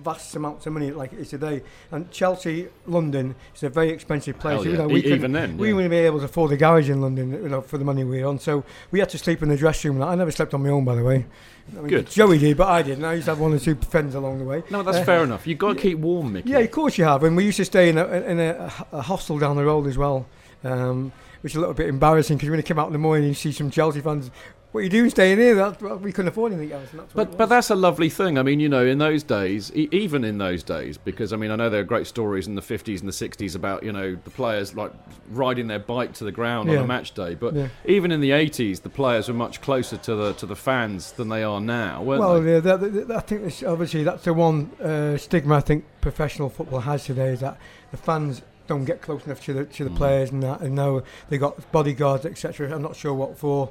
vast 0.04 0.36
amounts 0.36 0.66
of 0.66 0.74
money 0.74 0.92
like 0.92 1.14
it 1.14 1.20
is 1.20 1.30
today. 1.30 1.62
And 1.92 2.10
Chelsea, 2.12 2.68
London, 2.86 3.36
is 3.56 3.64
a 3.64 3.70
very 3.70 3.90
expensive 3.90 4.38
place. 4.40 4.64
Hell 4.64 4.66
You 4.72 4.78
know, 4.78 4.88
we 4.88 5.04
E- 5.04 5.14
even 5.14 5.32
then, 5.32 5.58
we 5.58 5.70
yeah. 5.70 5.74
wouldn't 5.76 5.92
be 5.92 5.98
able 5.98 6.20
to 6.20 6.26
afford 6.26 6.52
a 6.52 6.58
garage 6.58 6.90
in 6.90 7.02
London, 7.02 7.32
you 7.32 7.50
know, 7.50 7.62
for 7.62 7.78
the 7.78 7.86
money 7.86 8.04
we 8.04 8.22
were 8.22 8.28
on. 8.28 8.40
So 8.40 8.64
we 8.92 9.00
had 9.00 9.10
to 9.10 9.18
sleep 9.18 9.42
in 9.44 9.50
the 9.50 9.58
dressing 9.58 9.94
room. 9.94 10.04
I 10.04 10.16
never 10.16 10.32
slept 10.32 10.54
on 10.54 10.64
my 10.64 10.70
own, 10.70 10.84
by 10.86 10.96
the 10.96 11.04
way. 11.04 11.26
I 11.72 11.80
mean, 11.80 11.88
Good. 11.88 12.10
Joey 12.10 12.38
did, 12.38 12.58
but 12.58 12.68
I 12.68 12.82
didn't. 12.84 13.04
I 13.06 13.14
used 13.16 13.26
to 13.26 13.32
have 13.32 13.40
one 13.40 13.54
or 13.54 13.60
two 13.60 13.76
friends 13.76 14.14
along 14.16 14.40
the 14.40 14.46
way. 14.46 14.64
No, 14.70 14.84
that's 14.84 14.98
Uh, 14.98 15.04
fair 15.04 15.24
enough. 15.24 15.48
You've 15.48 15.58
got 15.58 15.76
to 15.76 15.82
keep 15.82 15.98
warm, 15.98 16.34
Mickey. 16.34 16.50
yeah, 16.50 16.60
of 16.60 16.72
course 16.72 16.98
you 16.98 17.06
have. 17.06 17.24
And 17.24 17.36
we 17.36 17.46
used 17.46 17.58
to 17.58 17.66
stay 17.66 17.90
in 17.90 17.98
a, 17.98 18.06
in 18.06 18.40
a, 18.40 18.72
a 18.92 19.02
hostel 19.02 19.40
down 19.40 19.56
the 19.56 19.66
road 19.66 19.88
as 19.88 19.98
well, 19.98 20.28
um, 20.64 21.12
which 21.42 21.54
is 21.54 21.58
a 21.58 21.60
little 21.60 21.74
bit 21.74 21.88
embarrassing 21.90 22.38
because 22.38 22.50
when 22.50 22.60
you 22.60 22.64
come 22.64 22.78
out 22.80 22.88
in 22.88 22.94
the 22.94 23.00
morning, 23.00 23.28
you 23.30 23.34
see 23.34 23.52
some 23.52 23.72
Chelsea 23.72 24.02
fans. 24.02 24.30
What 24.76 24.82
are 24.82 24.84
you 24.84 24.90
doing 24.90 25.10
staying 25.10 25.38
here? 25.38 25.56
That, 25.56 25.82
well, 25.82 25.96
we 25.96 26.12
couldn't 26.12 26.28
afford 26.28 26.52
anything 26.52 26.74
else. 26.74 26.90
That's 26.94 27.14
But 27.14 27.38
but 27.38 27.46
that's 27.46 27.70
a 27.70 27.76
lovely 27.76 28.10
thing. 28.10 28.38
I 28.38 28.44
mean, 28.44 28.60
you 28.60 28.68
know, 28.68 28.86
in 28.86 28.98
those 28.98 29.24
days, 29.24 29.72
e- 29.74 29.88
even 29.94 30.26
in 30.26 30.38
those 30.38 30.64
days, 30.64 30.98
because 30.98 31.32
I 31.32 31.38
mean, 31.38 31.50
I 31.50 31.56
know 31.56 31.70
there 31.70 31.80
are 31.80 31.86
great 31.86 32.08
stories 32.08 32.46
in 32.46 32.56
the 32.56 32.62
50s 32.62 33.00
and 33.00 33.08
the 33.08 33.14
60s 33.14 33.56
about 33.56 33.84
you 33.84 33.94
know 33.94 34.18
the 34.22 34.30
players 34.32 34.76
like 34.76 34.92
riding 35.30 35.68
their 35.68 35.80
bike 35.80 36.12
to 36.16 36.26
the 36.26 36.32
ground 36.34 36.70
on 36.70 36.76
a 36.76 36.86
match 36.86 37.14
day. 37.14 37.36
But 37.36 37.54
Yeah. 37.54 37.68
even 37.86 38.12
in 38.12 38.20
the 38.20 38.32
80s, 38.32 38.82
the 38.82 38.90
players 38.90 39.30
were 39.30 39.34
much 39.34 39.62
closer 39.62 39.96
to 39.96 40.14
the 40.14 40.34
to 40.34 40.46
the 40.46 40.58
fans 40.58 41.14
than 41.14 41.30
they 41.30 41.42
are 41.42 41.62
now, 41.62 42.04
weren't 42.04 42.20
well, 42.20 42.42
they? 42.42 42.46
Well, 42.46 42.54
yeah, 42.56 42.60
that, 42.60 42.82
that, 42.82 43.08
that- 43.08 43.16
I 43.18 43.22
think 43.22 43.44
this, 43.44 43.64
obviously 43.64 44.04
that's 44.04 44.26
the 44.26 44.34
one 44.34 44.72
uh, 44.84 45.16
stigma 45.16 45.56
I 45.56 45.62
think 45.62 45.86
professional 46.02 46.50
football 46.50 46.82
has 46.82 47.06
today 47.06 47.30
is 47.30 47.40
that 47.40 47.58
the 47.92 47.98
fans 47.98 48.42
don't 48.68 48.84
get 48.84 49.02
close 49.02 49.26
enough 49.26 49.40
to 49.46 49.54
the 49.54 49.64
to 49.64 49.86
the 49.86 49.90
Mm. 49.92 49.96
players 49.96 50.32
and 50.32 50.44
that, 50.44 50.60
and 50.60 50.76
now 50.76 51.02
they 51.30 51.38
got 51.38 51.72
bodyguards 51.72 52.26
etc. 52.26 52.76
I'm 52.76 52.82
not 52.82 52.98
sure 52.98 53.14
what 53.14 53.38
for. 53.38 53.70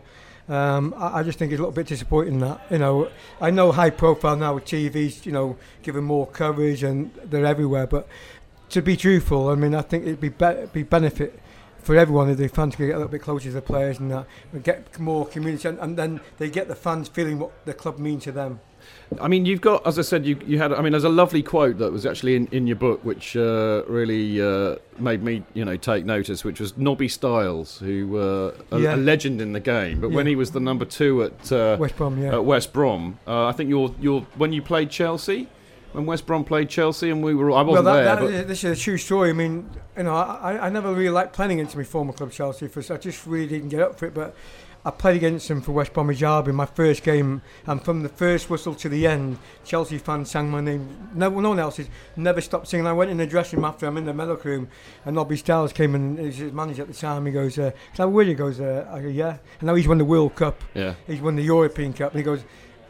Um, 0.49 0.95
I, 0.97 1.21
I 1.21 1.23
just 1.23 1.39
think 1.39 1.53
it's 1.53 1.59
a 1.59 1.63
little 1.63 1.73
bit 1.73 1.87
disappointing 1.87 2.39
that 2.41 2.61
you 2.71 2.79
know 2.79 3.11
I 3.41 3.51
know 3.51 3.73
high 3.73 3.91
profile 3.91 4.37
now 4.37 4.55
with 4.55 4.67
TVs, 4.67 5.25
you 5.25 5.33
know, 5.33 5.57
giving 5.83 6.05
more 6.05 6.27
coverage 6.27 6.83
and 6.83 7.13
they're 7.25 7.47
everywhere. 7.47 7.87
But 7.87 8.09
to 8.71 8.83
be 8.83 8.97
truthful, 8.97 9.49
I 9.49 9.55
mean, 9.55 9.75
I 9.75 9.83
think 9.83 10.05
it'd 10.05 10.21
be 10.21 10.29
be- 10.29 10.67
be 10.73 10.83
benefit 10.83 11.41
for 11.79 11.97
everyone 11.97 12.31
if 12.31 12.39
the 12.39 12.49
fans 12.49 12.77
could 12.77 12.87
get 12.87 12.95
a 12.95 12.99
little 12.99 13.11
bit 13.11 13.23
closer 13.23 13.49
to 13.49 13.55
the 13.55 13.63
players 13.63 13.99
and 13.99 14.11
that, 14.11 14.27
and 14.53 14.65
get 14.65 14.99
more 14.99 15.27
community, 15.27 15.69
and, 15.69 15.79
and 15.79 15.97
then 15.97 16.21
they 16.39 16.49
get 16.49 16.67
the 16.67 16.75
fans 16.75 17.09
feeling 17.09 17.39
what 17.39 17.53
the 17.67 17.75
club 17.75 17.99
mean 17.99 18.19
to 18.21 18.33
them. 18.33 18.61
I 19.21 19.29
mean, 19.29 19.47
you've 19.47 19.61
got, 19.61 19.87
as 19.87 19.99
I 19.99 20.03
said, 20.03 20.25
you, 20.27 20.39
you 20.47 20.59
had. 20.59 20.73
I 20.73 20.81
mean, 20.83 20.93
there's 20.93 21.05
a 21.05 21.09
lovely 21.09 21.43
quote 21.43 21.79
that 21.79 21.93
was 21.93 22.07
actually 22.07 22.37
in, 22.37 22.47
in 22.53 22.67
your 22.67 22.77
book, 22.77 23.05
which 23.05 23.37
uh, 23.37 23.83
really 23.87 24.41
uh, 24.41 24.77
made 24.99 25.23
me, 25.23 25.43
you 25.55 25.65
know, 25.65 25.77
take 25.77 26.05
notice. 26.05 26.45
Which 26.45 26.61
was 26.61 26.77
Nobby 26.77 27.09
Stiles, 27.09 27.79
who 27.79 28.19
uh, 28.19 28.53
a, 28.71 28.81
Yeah. 28.81 28.95
a 28.95 28.97
legend 28.97 29.41
in 29.41 29.53
the 29.53 29.61
game, 29.61 30.01
but 30.01 30.11
when 30.11 30.27
he 30.27 30.37
was 30.37 30.51
the 30.53 30.61
number 30.61 30.85
two 30.85 31.23
at 31.23 31.53
uh, 31.53 31.77
West 31.79 31.97
Brom, 31.97 32.23
yeah. 32.23 32.35
at 32.35 32.45
West 32.45 32.73
Brom, 32.73 33.19
uh, 33.27 33.47
I 33.47 33.53
think 33.53 33.71
you're 33.71 33.95
you're 34.01 34.23
when 34.37 34.53
you 34.53 34.63
played 34.63 34.91
Chelsea, 34.91 35.49
when 35.93 36.07
West 36.07 36.27
Brom 36.27 36.45
played 36.45 36.69
Chelsea, 36.69 37.11
and 37.11 37.23
we 37.23 37.35
were. 37.35 37.53
I 37.53 37.63
wasn't 37.63 37.85
well, 37.87 37.95
that, 37.95 38.21
there, 38.21 38.31
that 38.31 38.49
this 38.49 38.65
is 38.65 38.79
a 38.79 38.81
true 38.81 38.99
story. 38.99 39.31
I 39.31 39.33
mean, 39.33 39.71
you 39.97 40.03
know, 40.03 40.15
I, 40.15 40.67
I 40.67 40.69
never 40.69 40.93
really 40.93 41.11
liked 41.11 41.33
playing 41.33 41.53
against 41.53 41.77
my 41.77 41.85
former 41.85 42.13
club 42.13 42.33
Chelsea, 42.33 42.69
for 42.69 42.81
I 42.93 42.97
just 42.99 43.27
really 43.27 43.47
didn't 43.47 43.69
get 43.69 43.81
up 43.81 43.99
for 43.99 44.07
it. 44.07 44.15
But 44.15 44.35
I 44.87 44.91
played 44.91 45.17
against 45.17 45.49
them 45.49 45.63
for 45.63 45.73
West 45.73 45.95
Bromwich 45.95 46.23
Albion 46.23 46.57
my 46.57 46.67
first 46.67 47.03
game, 47.03 47.41
and 47.67 47.83
from 47.83 48.03
the 48.03 48.09
first 48.11 48.51
whistle 48.51 48.75
to 48.75 48.89
the 48.91 49.07
end, 49.07 49.39
Chelsea 49.65 49.97
fans 49.97 50.31
sang 50.31 50.51
my 50.51 50.61
name. 50.61 51.09
No, 51.15 51.31
no 51.31 51.49
one 51.49 51.59
else 51.59 51.79
has 51.79 51.89
never 52.17 52.43
stopped 52.43 52.69
singing. 52.69 52.87
I 52.87 52.93
went 52.93 53.11
in 53.11 53.17
the 53.17 53.27
dressing 53.27 53.59
room 53.59 53.65
after 53.65 53.87
I'm 53.87 53.97
in 53.97 54.05
the 54.05 54.13
medal 54.13 54.37
room, 54.37 54.69
and 55.07 55.15
Nobby 55.15 55.39
Stiles 55.39 55.73
came 55.73 55.95
in. 55.95 56.19
He's 56.19 56.37
his 56.37 56.53
manager 56.53 56.83
at 56.83 56.89
the 56.89 56.95
time. 56.95 57.25
He 57.25 57.33
goes, 57.33 57.59
uh, 57.59 57.71
"Is 57.93 57.97
that 57.97 58.09
where 58.09 58.27
He 58.27 58.35
goes, 58.35 58.61
uh, 58.61 58.87
I 58.93 59.01
go, 59.01 59.09
"Yeah." 59.09 59.39
And 59.61 59.69
now 59.69 59.75
he's 59.75 59.89
won 59.89 59.97
the 59.97 60.05
World 60.05 60.35
Cup. 60.35 60.63
Yeah. 60.75 60.95
He's 61.07 61.23
won 61.23 61.37
the 61.37 61.43
European 61.43 61.95
Cup. 61.95 62.13
And 62.13 62.19
he 62.19 62.25
goes, 62.25 62.45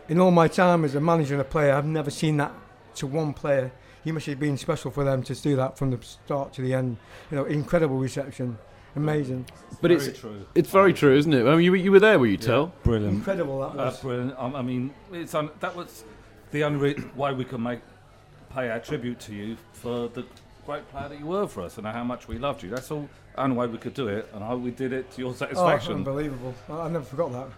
"In 0.09 0.19
all 0.19 0.33
my 0.33 0.49
time 0.49 0.85
as 0.85 0.97
a 0.97 1.01
manager 1.01 1.35
and 1.35 1.43
a 1.43 1.45
player, 1.45 1.75
I've 1.75 1.87
never 1.87 2.11
seen 2.11 2.39
that 2.39 2.53
to 2.97 3.07
one 3.07 3.33
player." 3.35 3.71
He 4.03 4.11
must 4.11 4.27
have 4.27 4.41
been 4.41 4.59
special 4.59 4.91
for 4.91 5.05
them 5.05 5.23
to 5.23 5.35
do 5.35 5.57
that 5.57 5.79
from 5.79 5.91
the 5.93 5.99
start 6.03 6.53
to 6.55 6.63
the 6.63 6.75
end. 6.75 6.97
You 7.31 7.37
know, 7.37 7.45
incredible 7.45 7.97
reception, 7.97 8.59
amazing. 8.97 9.47
but 9.81 9.91
it's 9.91 10.19
true. 10.19 10.47
it's 10.55 10.71
very 10.71 10.93
true, 10.93 11.17
isn't 11.17 11.33
it? 11.33 11.47
I 11.47 11.51
mean, 11.57 11.65
you, 11.65 11.75
you 11.75 11.91
were 11.93 12.01
there, 12.01 12.19
were 12.19 12.27
you, 12.27 12.37
Tell? 12.37 12.73
Brilliant. 12.85 13.15
Incredible 13.17 13.61
that 13.61 13.79
Uh, 13.81 13.85
was. 13.87 14.01
brilliant. 14.01 14.35
Um, 14.39 14.55
I 14.57 14.63
mean, 14.63 14.95
it's 15.13 15.35
un- 15.35 15.51
that 15.61 15.75
was 15.77 16.05
the 16.53 16.65
only 16.65 16.79
re- 16.95 17.05
way 17.17 17.33
we 17.35 17.45
could 17.45 17.61
make 17.61 17.81
pay 18.55 18.71
our 18.71 18.79
tribute 18.81 19.19
to 19.21 19.35
you 19.35 19.57
for 19.73 20.09
the 20.09 20.25
great 20.65 20.89
player 20.91 21.09
that 21.09 21.19
you 21.19 21.27
were 21.27 21.47
for 21.49 21.63
us 21.63 21.77
and 21.77 21.87
how 21.87 22.05
much 22.05 22.29
we 22.29 22.39
loved 22.39 22.63
you. 22.63 22.71
That's 22.71 22.91
all. 22.91 23.09
Only 23.37 23.57
way 23.57 23.67
we 23.67 23.79
could 23.79 23.95
do 23.95 24.07
it, 24.07 24.29
and 24.33 24.45
how 24.45 24.57
we 24.57 24.71
did 24.71 24.93
it 24.93 25.11
to 25.13 25.21
your 25.21 25.31
Oh, 25.31 25.35
satisfaction. 25.35 25.95
unbelievable! 25.95 26.55
I, 26.71 26.83
I 26.83 26.89
never 26.89 27.05
forgot 27.05 27.33
that. 27.33 27.49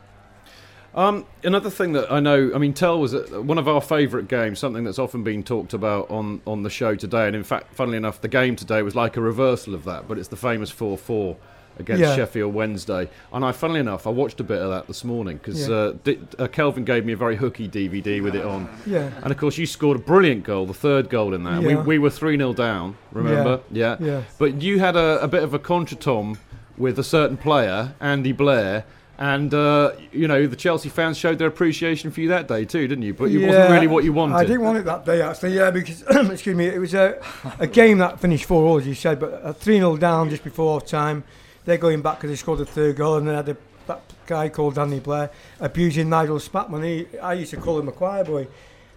Um, 0.96 1.26
another 1.44 1.68
thing 1.68 1.92
that 1.92 2.10
I 2.10 2.20
know, 2.20 2.50
I 2.54 2.58
mean, 2.58 2.72
Tell 2.72 2.98
was 2.98 3.12
one 3.30 3.58
of 3.58 3.68
our 3.68 3.82
favourite 3.82 4.28
games, 4.28 4.58
something 4.58 4.82
that's 4.84 4.98
often 4.98 5.22
been 5.22 5.42
talked 5.42 5.74
about 5.74 6.10
on, 6.10 6.40
on 6.46 6.62
the 6.62 6.70
show 6.70 6.94
today. 6.94 7.26
And 7.26 7.36
in 7.36 7.44
fact, 7.44 7.74
funnily 7.74 7.98
enough, 7.98 8.20
the 8.22 8.28
game 8.28 8.56
today 8.56 8.80
was 8.82 8.94
like 8.94 9.16
a 9.18 9.20
reversal 9.20 9.74
of 9.74 9.84
that, 9.84 10.08
but 10.08 10.16
it's 10.18 10.28
the 10.28 10.36
famous 10.36 10.70
4 10.70 10.96
4 10.96 11.36
against 11.78 12.00
Yeah. 12.00 12.16
Sheffield 12.16 12.54
Wednesday. 12.54 13.10
And 13.34 13.44
I, 13.44 13.52
funnily 13.52 13.80
enough, 13.80 14.06
I 14.06 14.10
watched 14.10 14.40
a 14.40 14.44
bit 14.44 14.62
of 14.62 14.70
that 14.70 14.86
this 14.86 15.04
morning 15.04 15.36
because 15.36 15.68
Yeah. 15.68 15.74
uh, 15.74 15.92
di- 16.02 16.18
uh, 16.38 16.46
Kelvin 16.46 16.84
gave 16.86 17.04
me 17.04 17.12
a 17.12 17.16
very 17.18 17.36
hooky 17.36 17.68
DVD 17.68 18.22
with 18.22 18.34
it 18.34 18.46
on. 18.46 18.66
Yeah. 18.86 19.10
And 19.22 19.30
of 19.30 19.36
course, 19.36 19.58
you 19.58 19.66
scored 19.66 19.98
a 19.98 20.00
brilliant 20.00 20.44
goal, 20.44 20.64
the 20.64 20.72
third 20.72 21.10
goal 21.10 21.34
in 21.34 21.44
that. 21.44 21.62
We, 21.62 21.74
Yeah. 21.74 21.82
we 21.82 21.98
were 21.98 22.08
3 22.08 22.38
0 22.38 22.54
down, 22.54 22.96
remember? 23.12 23.60
Yeah. 23.70 23.96
Yeah. 24.00 24.22
But 24.38 24.62
you 24.62 24.78
had 24.78 24.96
a, 24.96 25.22
a 25.22 25.28
bit 25.28 25.42
of 25.42 25.52
a 25.52 25.58
contretemps 25.58 26.38
with 26.78 26.98
a 26.98 27.04
certain 27.04 27.36
player, 27.36 27.92
Andy 28.00 28.32
Blair. 28.32 28.84
And 29.18 29.52
uh, 29.54 29.92
you 30.12 30.28
know 30.28 30.46
the 30.46 30.56
Chelsea 30.56 30.90
fans 30.90 31.16
showed 31.16 31.38
their 31.38 31.48
appreciation 31.48 32.10
for 32.10 32.20
you 32.20 32.28
that 32.28 32.48
day 32.48 32.66
too, 32.66 32.86
didn't 32.86 33.02
you? 33.02 33.14
But 33.14 33.30
it 33.30 33.46
wasn't 33.46 33.70
really 33.70 33.86
what 33.86 34.04
you 34.04 34.12
wanted. 34.12 34.34
I 34.34 34.44
didn't 34.44 34.60
want 34.60 34.76
it 34.76 34.84
that 34.84 35.06
day 35.06 35.22
actually, 35.22 35.54
yeah, 35.54 35.70
because 35.70 36.02
excuse 36.30 36.54
me, 36.54 36.66
it 36.66 36.78
was 36.78 36.92
a, 36.92 37.18
a 37.58 37.66
game 37.66 37.98
that 37.98 38.20
finished 38.20 38.44
four 38.44 38.64
all, 38.64 38.76
as 38.76 38.86
you 38.86 38.94
said, 38.94 39.18
but 39.18 39.40
a 39.42 39.54
3 39.54 39.76
0 39.76 39.96
down 39.96 40.28
just 40.28 40.44
before 40.44 40.82
time. 40.82 41.24
They're 41.64 41.78
going 41.78 42.02
back 42.02 42.18
because 42.18 42.30
they 42.30 42.36
scored 42.36 42.58
the 42.58 42.66
third 42.66 42.96
goal, 42.96 43.16
and 43.16 43.26
they 43.26 43.34
had 43.34 43.48
a, 43.48 43.56
that 43.86 44.02
guy 44.26 44.50
called 44.50 44.74
Danny 44.74 45.00
Blair 45.00 45.30
abusing 45.60 46.10
Nigel 46.10 46.38
Spackman. 46.38 46.84
He, 46.84 47.18
I 47.18 47.32
used 47.34 47.50
to 47.52 47.56
call 47.56 47.78
him 47.78 47.88
a 47.88 47.92
choir 47.92 48.22
boy, 48.22 48.46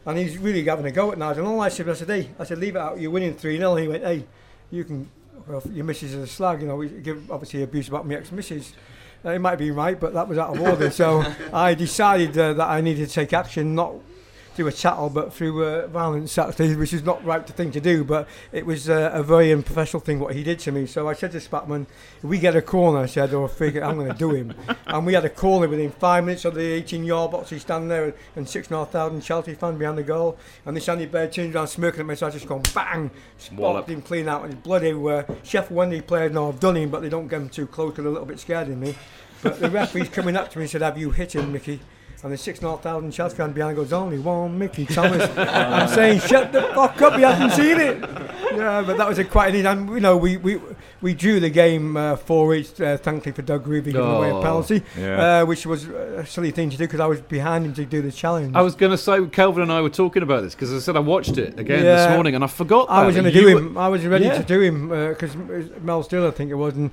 and 0.06 0.18
he's 0.18 0.38
really 0.38 0.64
having 0.66 0.86
a 0.86 0.92
go 0.92 1.14
at 1.14 1.18
Nigel. 1.18 1.46
And 1.46 1.54
all 1.54 1.62
I 1.62 1.70
said, 1.70 1.88
I 1.88 1.94
said, 1.94 2.10
hey, 2.10 2.30
I 2.38 2.44
said, 2.44 2.58
leave 2.58 2.76
it 2.76 2.80
out, 2.80 3.00
you're 3.00 3.10
winning 3.10 3.36
3 3.36 3.58
0. 3.58 3.76
He 3.78 3.88
went, 3.88 4.04
hey, 4.04 4.26
you 4.70 4.84
can, 4.84 5.10
well, 5.48 5.64
your 5.72 5.86
missus 5.86 6.14
is 6.14 6.24
a 6.24 6.28
slag, 6.28 6.62
you 6.62 6.68
know, 6.68 6.76
we 6.76 6.90
give 6.90 7.32
obviously 7.32 7.64
abuse 7.64 7.88
about 7.88 8.06
my 8.06 8.16
ex 8.16 8.34
missus. 8.34 8.74
It 9.24 9.40
might 9.40 9.58
be 9.58 9.72
right, 9.72 10.00
but 10.00 10.14
that 10.14 10.28
was 10.28 10.38
out 10.38 10.56
of 10.56 10.62
order. 10.62 10.90
so 10.90 11.24
I 11.54 11.74
decided 11.74 12.38
uh, 12.38 12.54
that 12.54 12.70
I 12.70 12.82
needed 12.82 13.08
to 13.08 13.14
take 13.14 13.34
action, 13.34 13.76
not 13.76 13.96
through 14.60 14.68
a 14.68 14.74
chattel, 14.74 15.10
but 15.10 15.34
through 15.34 15.64
uh, 15.64 15.88
violence, 15.88 16.38
actually, 16.38 16.76
which 16.76 16.92
is 16.92 17.02
not 17.02 17.24
right 17.24 17.48
thing 17.48 17.72
to 17.72 17.80
do. 17.80 18.04
But 18.04 18.28
it 18.52 18.66
was 18.66 18.90
uh, 18.90 19.10
a 19.14 19.24
very 19.24 19.54
unprofessional 19.54 20.02
thing 20.02 20.20
what 20.20 20.36
he 20.36 20.44
did 20.44 20.60
to 20.60 20.74
me. 20.74 20.86
So 20.86 21.08
I 21.08 21.14
said 21.14 21.32
to 21.32 21.38
Spackman, 21.38 21.86
if 22.18 22.26
we 22.26 22.40
get 22.40 22.58
a 22.58 22.62
corner, 22.62 23.00
I 23.00 23.06
said, 23.06 23.34
or 23.34 23.48
kick, 23.48 23.78
I'm 23.78 23.96
going 23.96 24.12
to 24.12 24.18
do 24.18 24.32
him. 24.32 24.54
and 24.88 25.06
we 25.06 25.14
had 25.14 25.24
a 25.24 25.30
corner 25.30 25.70
within 25.70 25.92
five 25.92 26.26
minutes 26.26 26.44
of 26.44 26.56
the 26.56 26.74
18 26.74 27.06
yard 27.06 27.32
box. 27.32 27.52
He's 27.52 27.62
standing 27.62 27.88
there 27.88 28.14
and 28.36 28.50
six 28.50 28.68
and 28.68 28.76
a 28.76 28.80
half 28.80 28.92
thousand 28.92 29.22
Chelsea 29.22 29.54
fans 29.54 29.80
behind 29.80 29.98
the 29.98 30.04
goal. 30.04 30.38
And 30.66 30.76
this 30.76 30.90
Andy 30.90 31.06
Blair 31.06 31.30
turns 31.30 31.56
around 31.56 31.68
smirking 31.68 32.02
at 32.02 32.06
me, 32.06 32.16
so 32.16 32.28
I 32.28 32.32
just 32.32 32.46
gone 32.46 32.64
bang, 32.76 33.10
sparked 33.38 33.90
him 33.90 34.02
clean 34.02 34.28
out, 34.28 34.44
and 34.44 34.52
his 34.52 34.62
blood 34.62 34.84
everywhere. 34.84 35.26
Sheffield 35.44 35.78
Wednesday 35.78 36.02
players 36.02 36.34
know 36.34 36.50
I've 36.50 36.60
done 36.60 36.76
him, 36.76 36.90
but 36.90 37.02
they 37.02 37.08
don't 37.08 37.30
get 37.30 37.40
him 37.40 37.48
too 37.48 37.66
close 37.66 37.92
because 37.92 38.04
they're 38.04 38.12
a 38.12 38.14
little 38.14 38.28
bit 38.28 38.42
scared 38.42 38.68
of 38.68 38.78
me. 38.78 38.94
But 39.42 39.62
the 39.62 39.70
referee's 39.70 40.10
coming 40.10 40.36
up 40.36 40.52
to 40.52 40.58
me 40.58 40.64
and 40.66 40.70
said, 40.70 40.82
Have 40.82 40.98
you 40.98 41.12
hit 41.12 41.34
him, 41.34 41.54
Mickey? 41.54 41.80
And 42.22 42.34
the 42.34 42.38
six 42.38 42.60
and 42.60 42.68
a 42.68 42.72
half 42.72 42.82
thousand 42.84 43.14
shots 43.14 43.34
fan 43.34 43.54
behind 43.54 43.78
goes, 43.78 43.94
Only 43.94 44.20
one 44.20 44.58
Mickey 44.60 44.86
Thomas. 44.86 45.30
I'm 45.38 45.88
saying, 45.88 46.20
Shut 46.20 46.52
the 46.52 46.64
fuck 46.64 47.02
up, 47.02 47.18
you 47.18 47.26
haven't 47.26 47.52
seen 47.52 47.80
it. 47.80 47.98
Yeah, 48.56 48.84
but 48.86 48.98
that 48.98 49.08
was 49.08 49.20
a 49.20 49.24
quite 49.24 49.56
an 49.56 49.66
and 49.66 49.90
you 49.90 50.00
know 50.02 50.18
we 50.18 50.36
we 50.38 50.60
we 51.02 51.14
drew 51.14 51.40
the 51.40 51.50
game 51.50 51.96
uh, 51.96 52.16
four 52.18 52.54
each, 52.56 52.82
uh, 52.82 52.98
thankfully 52.98 53.32
for 53.32 53.42
Doug 53.44 53.66
Rougvie 53.66 53.86
giving 53.86 54.02
away 54.02 54.32
a 54.32 54.36
Oh, 54.36 54.42
penalty, 54.42 54.82
yeah. 54.98 55.42
uh, 55.42 55.46
which 55.46 55.66
was 55.66 55.88
a 55.88 56.26
silly 56.26 56.52
thing 56.52 56.70
to 56.72 56.76
do 56.78 56.84
because 56.86 57.00
I 57.00 57.06
was 57.06 57.22
behind 57.22 57.66
him 57.66 57.74
to 57.76 57.86
do 57.86 58.02
the 58.02 58.12
challenge. 58.12 58.54
I 58.56 58.62
was 58.64 58.76
going 58.76 58.92
to 58.92 58.98
say, 58.98 59.26
Kelvin 59.28 59.64
and 59.64 59.72
I 59.72 59.80
were 59.82 59.90
talking 59.90 60.24
about 60.24 60.42
this 60.44 60.56
because 60.56 60.74
I 60.74 60.80
said 60.80 60.98
I 60.98 61.00
watched 61.00 61.38
it 61.38 61.58
again 61.60 61.86
Yeah. 61.86 61.96
this 62.08 62.10
morning 62.16 62.36
and 62.36 62.44
I 62.44 62.48
forgot. 62.48 62.90
I 62.90 63.06
was 63.06 63.16
going 63.16 63.26
to 63.26 63.32
do 63.32 63.48
him. 63.48 63.76
were- 63.76 63.82
I 63.82 63.88
was 63.88 64.06
ready 64.06 64.26
Yeah. 64.26 64.40
to 64.40 64.44
do 64.44 64.60
him 64.60 64.90
because 64.90 65.36
Mel 65.82 66.04
Still, 66.04 66.28
I 66.28 66.32
think 66.32 66.52
it 66.52 66.56
was, 66.56 66.74
and 66.76 66.92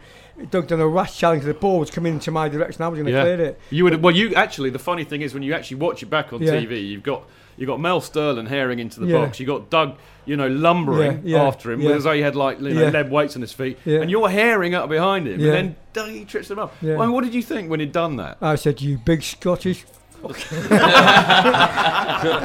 Doug 0.51 0.67
done 0.69 0.81
a 0.81 0.87
rash 0.89 1.17
challenge. 1.19 1.45
The 1.45 1.55
ball 1.55 1.79
was 1.79 1.91
coming 1.91 2.15
into 2.15 2.31
my 2.31 2.49
direction. 2.49 2.83
I 2.83 2.89
was 2.89 2.99
going 2.99 3.07
to 3.07 3.13
Yeah. 3.13 3.23
clear 3.23 3.41
it. 3.41 3.61
You 3.71 3.85
would 3.85 4.03
well. 4.03 4.15
You 4.15 4.35
actually. 4.35 4.71
The 4.71 4.79
funny 4.79 5.05
thing 5.05 5.23
is, 5.23 5.33
when 5.35 5.43
you 5.43 5.55
actually 5.55 5.79
watch 5.79 6.03
it 6.03 6.07
back 6.11 6.33
on 6.33 6.43
Yeah. 6.43 6.53
TV, 6.53 6.87
you've 6.87 7.03
got 7.03 7.23
you've 7.57 7.69
got 7.69 7.81
Mel 7.81 8.01
Sterland 8.03 8.49
herring 8.49 8.79
into 8.79 9.01
the 9.01 9.07
Yeah. 9.07 9.19
box. 9.25 9.41
You 9.41 9.47
got 9.47 9.71
Doug, 9.71 9.95
you 10.27 10.37
know, 10.37 10.47
lumbering 10.49 11.23
Yeah, 11.25 11.39
yeah, 11.39 11.43
after 11.47 11.73
him 11.73 11.81
as 11.87 12.05
though 12.05 12.13
he 12.13 12.21
had 12.21 12.37
like 12.37 12.61
you 12.61 12.75
know, 12.75 12.89
lead 12.91 13.11
weights 13.11 13.35
on 13.35 13.41
his 13.43 13.53
feet, 13.53 13.79
and 13.87 14.11
you're 14.11 14.29
herring 14.29 14.75
up 14.75 14.91
behind 14.91 15.27
him, 15.27 15.35
and 15.41 15.53
then 15.53 15.77
Doug 15.95 16.11
he 16.11 16.25
trips 16.27 16.51
him 16.51 16.59
up. 16.59 16.75
I 16.83 16.87
mean, 16.87 17.13
what 17.13 17.25
did 17.25 17.35
you 17.35 17.43
think 17.43 17.71
when 17.71 17.81
he'd 17.81 17.93
done 17.93 18.17
that? 18.17 18.37
I 18.43 18.57
said, 18.57 18.83
"You 18.83 18.99
big 18.99 19.23
Scottish." 19.23 19.85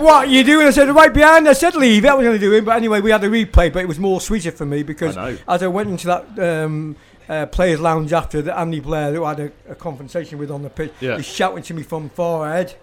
what 0.02 0.30
you 0.30 0.44
doing? 0.44 0.68
I 0.68 0.72
said, 0.72 0.90
right 0.90 1.14
behind. 1.14 1.48
I 1.48 1.54
said, 1.54 1.74
leave. 1.76 2.04
That 2.04 2.18
was 2.18 2.26
going 2.26 2.36
to 2.38 2.40
do 2.40 2.54
him, 2.54 2.66
but 2.66 2.76
anyway, 2.76 3.02
we 3.02 3.12
had 3.12 3.24
a 3.24 3.30
replay, 3.30 3.72
but 3.72 3.78
it 3.82 3.88
was 3.88 3.98
more 4.00 4.22
sweeter 4.22 4.52
for 4.52 4.66
me 4.66 4.84
because 4.84 5.18
I 5.18 5.38
as 5.48 5.64
I 5.64 5.68
went 5.68 5.90
into 5.90 6.08
that 6.08 6.38
um, 6.66 6.96
uh, 7.32 7.46
players' 7.46 7.80
lounge 7.80 8.12
after 8.14 8.42
that, 8.42 8.60
Andy 8.60 8.80
Blair, 8.82 9.14
who 9.14 9.24
I 9.24 9.30
had 9.30 9.40
a, 9.40 9.52
a 9.72 9.76
conversation 9.76 10.38
with 10.38 10.52
on 10.52 10.62
the 10.64 10.70
pitch, 10.70 10.92
Yeah. 11.00 11.16
he's 11.18 11.26
shouting 11.26 11.64
to 11.64 11.74
me 11.74 11.84
from 11.84 12.10
far 12.10 12.48
ahead. 12.50 12.76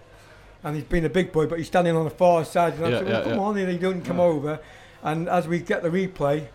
And 0.63 0.75
he's 0.75 0.83
been 0.85 1.05
a 1.05 1.09
big 1.09 1.31
boy, 1.31 1.45
but 1.45 1.57
he's 1.59 1.67
standing 1.67 1.95
on 1.95 2.03
the 2.03 2.09
far 2.09 2.43
side. 2.43 2.73
And 2.73 2.85
I 2.85 2.89
Yeah, 2.89 2.97
said, 2.97 3.07
well, 3.07 3.17
yeah, 3.17 3.23
come 3.23 3.33
yeah. 3.33 3.39
on, 3.39 3.57
and 3.57 3.69
he 3.71 3.77
don't 3.77 4.01
come 4.01 4.19
over. 4.19 4.59
And 5.03 5.29
as 5.29 5.47
we 5.47 5.59
get 5.59 5.83
the 5.83 5.89
replay, 5.89 6.47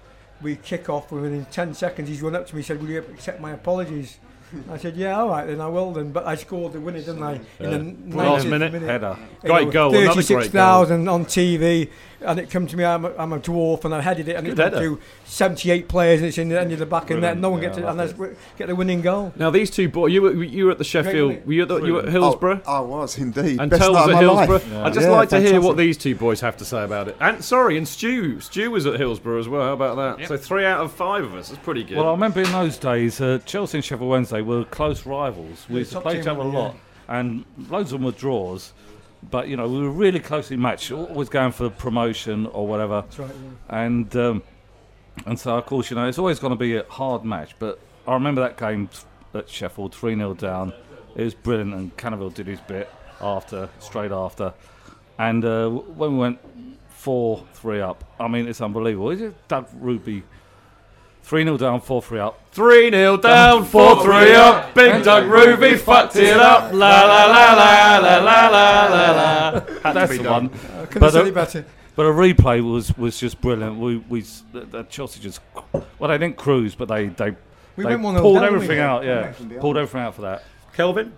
we 0.43 0.57
kick 0.57 0.91
off 0.91 1.11
within 1.11 1.47
10 1.47 1.73
seconds. 1.73 2.09
He's 2.09 2.21
run 2.21 2.35
up 2.37 2.47
to 2.49 2.55
me 2.55 2.59
and 2.59 2.67
said, 2.67 2.83
Will 2.83 2.91
you 2.91 2.99
accept 2.99 3.41
my 3.41 3.53
apologies? 3.53 4.19
I 4.71 4.77
said, 4.77 4.97
Yeah, 4.97 5.19
all 5.21 5.29
right, 5.31 5.47
then 5.47 5.61
I 5.61 5.69
will 5.69 5.93
then. 5.93 6.13
But 6.13 6.27
I 6.27 6.35
scored 6.35 6.75
the 6.75 6.81
winner, 6.81 6.99
didn't 6.99 7.23
I? 7.23 7.41
Yeah. 7.59 7.71
In 7.71 8.11
the 8.11 8.17
Last 8.19 8.45
90th 8.45 8.51
minute, 8.51 8.73
minute. 8.73 8.89
header. 8.91 9.17
Great 9.41 9.71
goal, 9.71 9.95
another 9.95 10.15
great 10.23 10.53
goal. 10.53 10.85
36,000 10.85 11.09
on 11.09 11.25
TV. 11.25 11.89
And 12.21 12.39
it 12.39 12.51
come 12.51 12.67
to 12.67 12.77
me, 12.77 12.85
I'm 12.85 13.05
a, 13.05 13.13
I'm 13.17 13.33
a 13.33 13.39
dwarf, 13.41 13.85
and 13.85 13.95
I 13.95 14.01
headed 14.01 14.29
it, 14.29 14.37
and 14.37 14.47
Good 14.47 14.59
it 14.59 14.63
went 14.63 14.75
header. 14.75 14.87
through 14.87 15.01
78 15.25 15.89
players, 15.89 16.21
and 16.21 16.29
it's 16.29 16.39
in 16.39 16.49
the 16.49 16.59
end 16.61 16.73
of 16.73 16.79
the 16.79 16.87
back, 16.87 17.03
and 17.11 17.21
Brilliant. 17.21 17.37
net. 17.37 17.43
No 17.43 17.51
one 17.51 17.61
Yeah, 17.63 17.69
gets 17.69 17.79
I 17.79 17.81
to 17.83 17.87
loved 17.89 18.19
unless 18.19 18.37
get 18.57 18.69
the 18.69 18.75
winning 18.75 19.01
goal. 19.03 19.33
Now 19.37 19.51
these 19.51 19.71
two 19.71 19.89
boys, 19.89 20.13
you 20.13 20.23
were 20.23 20.33
you 20.45 20.67
were 20.67 20.71
at 20.71 20.79
the 20.79 20.85
Sheffield, 20.85 21.47
were 21.47 21.53
you 21.53 21.63
at, 21.63 21.69
the, 21.69 21.83
you 21.85 21.95
were 21.95 22.03
at 22.03 22.09
Hillsborough? 22.09 22.63
Oh, 22.67 22.77
I 22.77 22.81
was 22.81 23.19
indeed. 23.19 23.61
And 23.61 23.71
Best 23.71 23.83
Tells 23.83 23.95
night 23.97 24.03
at 24.05 24.09
of 24.09 24.15
my 24.15 24.21
Hillsborough. 24.47 24.75
life. 24.79 24.87
I'd 24.87 24.95
just 24.95 25.07
Yeah, 25.07 25.13
like 25.13 25.29
to 25.31 25.41
hear 25.41 25.61
what 25.61 25.77
these 25.77 25.97
two 25.97 26.15
boys 26.15 26.41
have 26.41 26.57
to 26.59 26.65
say 26.65 26.85
about 26.85 27.09
it. 27.09 27.17
And 27.21 27.45
sorry, 27.45 27.77
and 27.77 27.87
Stu, 27.87 28.41
Stu 28.41 28.71
was 28.71 28.87
at 28.87 28.99
Hillsborough 28.99 29.41
as 29.41 29.49
well. 29.49 29.63
How 29.63 29.73
about 29.73 30.19
that? 30.19 30.29
So 30.29 30.37
three 30.37 30.65
out 30.65 30.81
of 30.81 30.93
five 30.93 31.25
of 31.25 31.35
us. 31.35 31.49
That's 31.49 31.63
pretty 31.63 31.85
good. 31.85 31.97
Well, 31.99 32.09
I 32.09 32.13
remember 32.13 32.41
in 32.41 32.53
those 32.53 32.79
days, 32.79 33.21
uh, 33.21 33.41
Chelsea 33.45 33.79
and 33.79 33.85
Sheffield 33.85 34.09
Wednesday 34.09 34.41
were 34.41 34.65
close 34.65 35.05
rivals. 35.07 35.67
We 35.69 35.75
Yeah, 35.75 35.79
used 35.81 35.93
to 35.93 36.01
play 36.01 36.21
each 36.21 36.27
other 36.27 36.41
a 36.41 36.45
lot, 36.45 36.77
and 37.09 37.45
loads 37.69 37.93
of 37.93 37.99
them 38.01 38.07
were 38.07 38.13
draws. 38.13 38.73
But 39.31 39.49
you 39.49 39.57
know, 39.57 39.69
we 39.69 39.81
were 39.81 39.91
really 39.91 40.21
closely 40.21 40.57
matched, 40.57 40.91
always 40.93 41.29
going 41.29 41.53
for 41.53 41.71
promotion 41.71 42.47
or 42.47 42.67
whatever. 42.67 43.03
That's 43.03 43.19
right, 43.19 43.35
And 43.69 44.15
um, 44.17 44.43
and 45.27 45.39
so, 45.39 45.57
of 45.57 45.67
course, 45.67 45.91
you 45.91 45.97
know, 45.97 46.07
it's 46.09 46.19
always 46.19 46.39
going 46.39 46.53
to 46.53 46.59
be 46.59 46.77
a 46.77 46.85
hard 46.85 47.25
match. 47.25 47.55
But 47.59 47.79
I 48.07 48.15
remember 48.15 48.41
that 48.43 48.57
game 48.57 48.89
at 49.33 49.49
Sheffield, 49.49 49.95
three 49.95 50.15
0 50.15 50.35
down. 50.35 50.73
It 51.17 51.25
was 51.25 51.35
brilliant, 51.35 51.75
and 51.75 51.97
Canoville 51.97 52.35
did 52.35 52.47
his 52.47 52.61
bit 52.61 52.91
after, 53.21 53.69
straight 53.79 54.13
after. 54.13 54.53
And 55.19 55.45
uh, 55.45 55.69
when 55.71 56.13
we 56.15 56.19
went 56.19 56.39
four 56.89 57.45
three 57.55 57.81
up, 57.81 58.05
I 58.19 58.29
mean, 58.29 58.49
it's 58.49 58.61
unbelievable. 58.61 59.11
Is 59.11 59.21
it 59.21 59.49
Doug 59.49 59.69
Rougvie? 59.81 60.23
3 61.25 61.43
0 61.45 61.57
down, 61.57 61.81
4 61.81 62.03
3 62.03 62.19
up. 62.19 62.41
3 62.53 62.91
0 62.91 63.17
down, 63.17 63.65
4 63.65 64.03
3 64.03 64.35
up. 64.35 64.75
Big 64.75 65.03
Doug 65.03 65.25
Rougvie 65.25 65.79
fucked 65.79 66.17
it 66.17 66.37
up. 66.37 66.71
La 66.73 67.05
la 67.05 67.25
la 67.25 67.55
la 67.55 67.99
la 67.99 68.19
la 68.19 68.49
la 68.51 69.11
la. 69.83 69.93
That's 69.93 70.19
the 70.19 70.31
one. 70.31 70.51
I 70.79 70.85
couldn't 70.85 71.11
say 71.11 71.21
any 71.21 71.31
better. 71.31 71.65
But 71.97 72.07
a 72.07 72.11
replay 72.11 72.61
was, 72.61 72.95
was 72.99 73.19
just 73.19 73.41
brilliant. 73.41 73.79
We 73.79 73.97
we 73.97 74.23
the 74.53 74.83
Chelsea 74.91 75.19
just 75.21 75.41
well 75.73 76.09
they 76.09 76.19
didn't 76.19 76.37
cruise, 76.37 76.75
but 76.75 76.89
they 76.89 77.07
they, 77.07 77.31
we 77.77 77.85
they 77.85 77.97
pulled 77.97 78.43
everything 78.43 78.77
we 78.77 78.81
out. 78.81 79.05
Yeah, 79.05 79.33
pulled 79.61 79.79
everything 79.79 80.03
out 80.03 80.15
for 80.15 80.23
that. 80.23 80.43
Kelvin, 80.75 81.15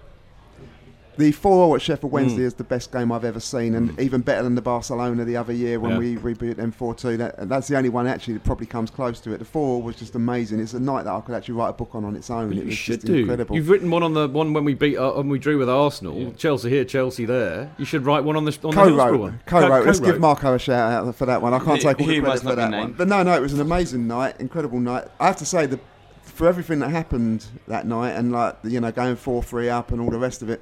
the 1.18 1.32
4 1.32 1.66
0 1.68 1.74
at 1.76 1.82
Sheffield 1.82 2.12
Wednesday 2.12 2.42
Mm. 2.42 2.46
is 2.46 2.54
the 2.54 2.64
best 2.64 2.92
game 2.92 3.10
I've 3.10 3.24
ever 3.24 3.40
seen, 3.40 3.74
and 3.74 3.98
even 3.98 4.20
better 4.20 4.42
than 4.42 4.54
the 4.54 4.60
Barcelona 4.60 5.24
the 5.24 5.36
other 5.36 5.52
year 5.52 5.80
when 5.80 5.92
Yeah. 5.92 5.98
we 5.98 6.16
reboot 6.16 6.56
them 6.56 6.72
4 6.72 6.94
2. 6.94 7.16
That, 7.16 7.48
that's 7.48 7.68
the 7.68 7.76
only 7.76 7.88
one 7.88 8.06
actually 8.06 8.34
that 8.34 8.44
probably 8.44 8.66
comes 8.66 8.90
close 8.90 9.18
to 9.20 9.32
it. 9.32 9.38
The 9.38 9.44
4 9.46 9.82
was 9.82 9.96
just 9.96 10.14
amazing. 10.14 10.60
It's 10.60 10.74
a 10.74 10.80
night 10.80 11.04
that 11.04 11.14
I 11.14 11.20
could 11.20 11.34
actually 11.34 11.54
write 11.54 11.70
a 11.70 11.72
book 11.72 11.94
on 11.94 12.04
on 12.04 12.16
its 12.16 12.28
own. 12.28 12.48
But 12.48 12.58
it 12.58 12.60
you 12.60 12.66
was 12.66 12.74
should 12.74 13.00
just 13.00 13.06
do. 13.06 13.14
incredible. 13.16 13.56
You've 13.56 13.70
written 13.70 13.90
one 13.90 14.02
on 14.02 14.12
the 14.12 14.28
one 14.28 14.52
when 14.52 14.64
we 14.64 14.74
beat 14.74 14.96
uh, 14.98 15.12
when 15.12 15.28
we 15.30 15.38
drew 15.38 15.58
with 15.58 15.70
Arsenal. 15.70 16.32
Chelsea 16.36 16.68
here, 16.68 16.84
Chelsea 16.84 17.24
there. 17.24 17.70
You 17.78 17.86
should 17.86 18.04
write 18.04 18.24
one 18.24 18.36
on 18.36 18.44
the 18.44 18.56
on 18.64 18.74
the 18.74 18.80
Hillsborough 18.82 18.96
Co-wrote, 19.06 19.20
one. 19.20 19.40
co-wrote. 19.46 19.86
Let's 19.86 20.00
give 20.00 20.20
Marco 20.20 20.52
a 20.54 20.58
shout 20.58 20.92
out 21.06 21.14
for 21.16 21.24
that 21.26 21.40
one. 21.40 21.54
I 21.54 21.58
can't 21.60 21.78
He- 21.78 21.82
take 21.84 21.98
all 22.00 22.06
the 22.06 22.20
credit 22.20 22.42
for 22.42 22.54
that 22.54 22.70
one. 22.72 22.94
But 22.96 23.08
no, 23.08 23.22
no, 23.22 23.32
it 23.34 23.40
was 23.40 23.54
an 23.54 23.60
amazing 23.60 24.06
night, 24.06 24.34
incredible 24.38 24.80
night. 24.80 25.04
I 25.18 25.26
have 25.28 25.36
to 25.36 25.46
say 25.46 25.64
the 25.66 25.80
for 26.22 26.46
everything 26.46 26.80
that 26.80 26.90
happened 26.90 27.46
that 27.68 27.86
night 27.86 28.10
and 28.10 28.30
like 28.32 28.56
you 28.64 28.78
know 28.80 28.92
going 28.92 29.16
four 29.16 29.42
three 29.42 29.70
up 29.70 29.90
and 29.92 30.00
all 30.02 30.10
the 30.10 30.18
rest 30.18 30.42
of 30.42 30.50
it. 30.50 30.60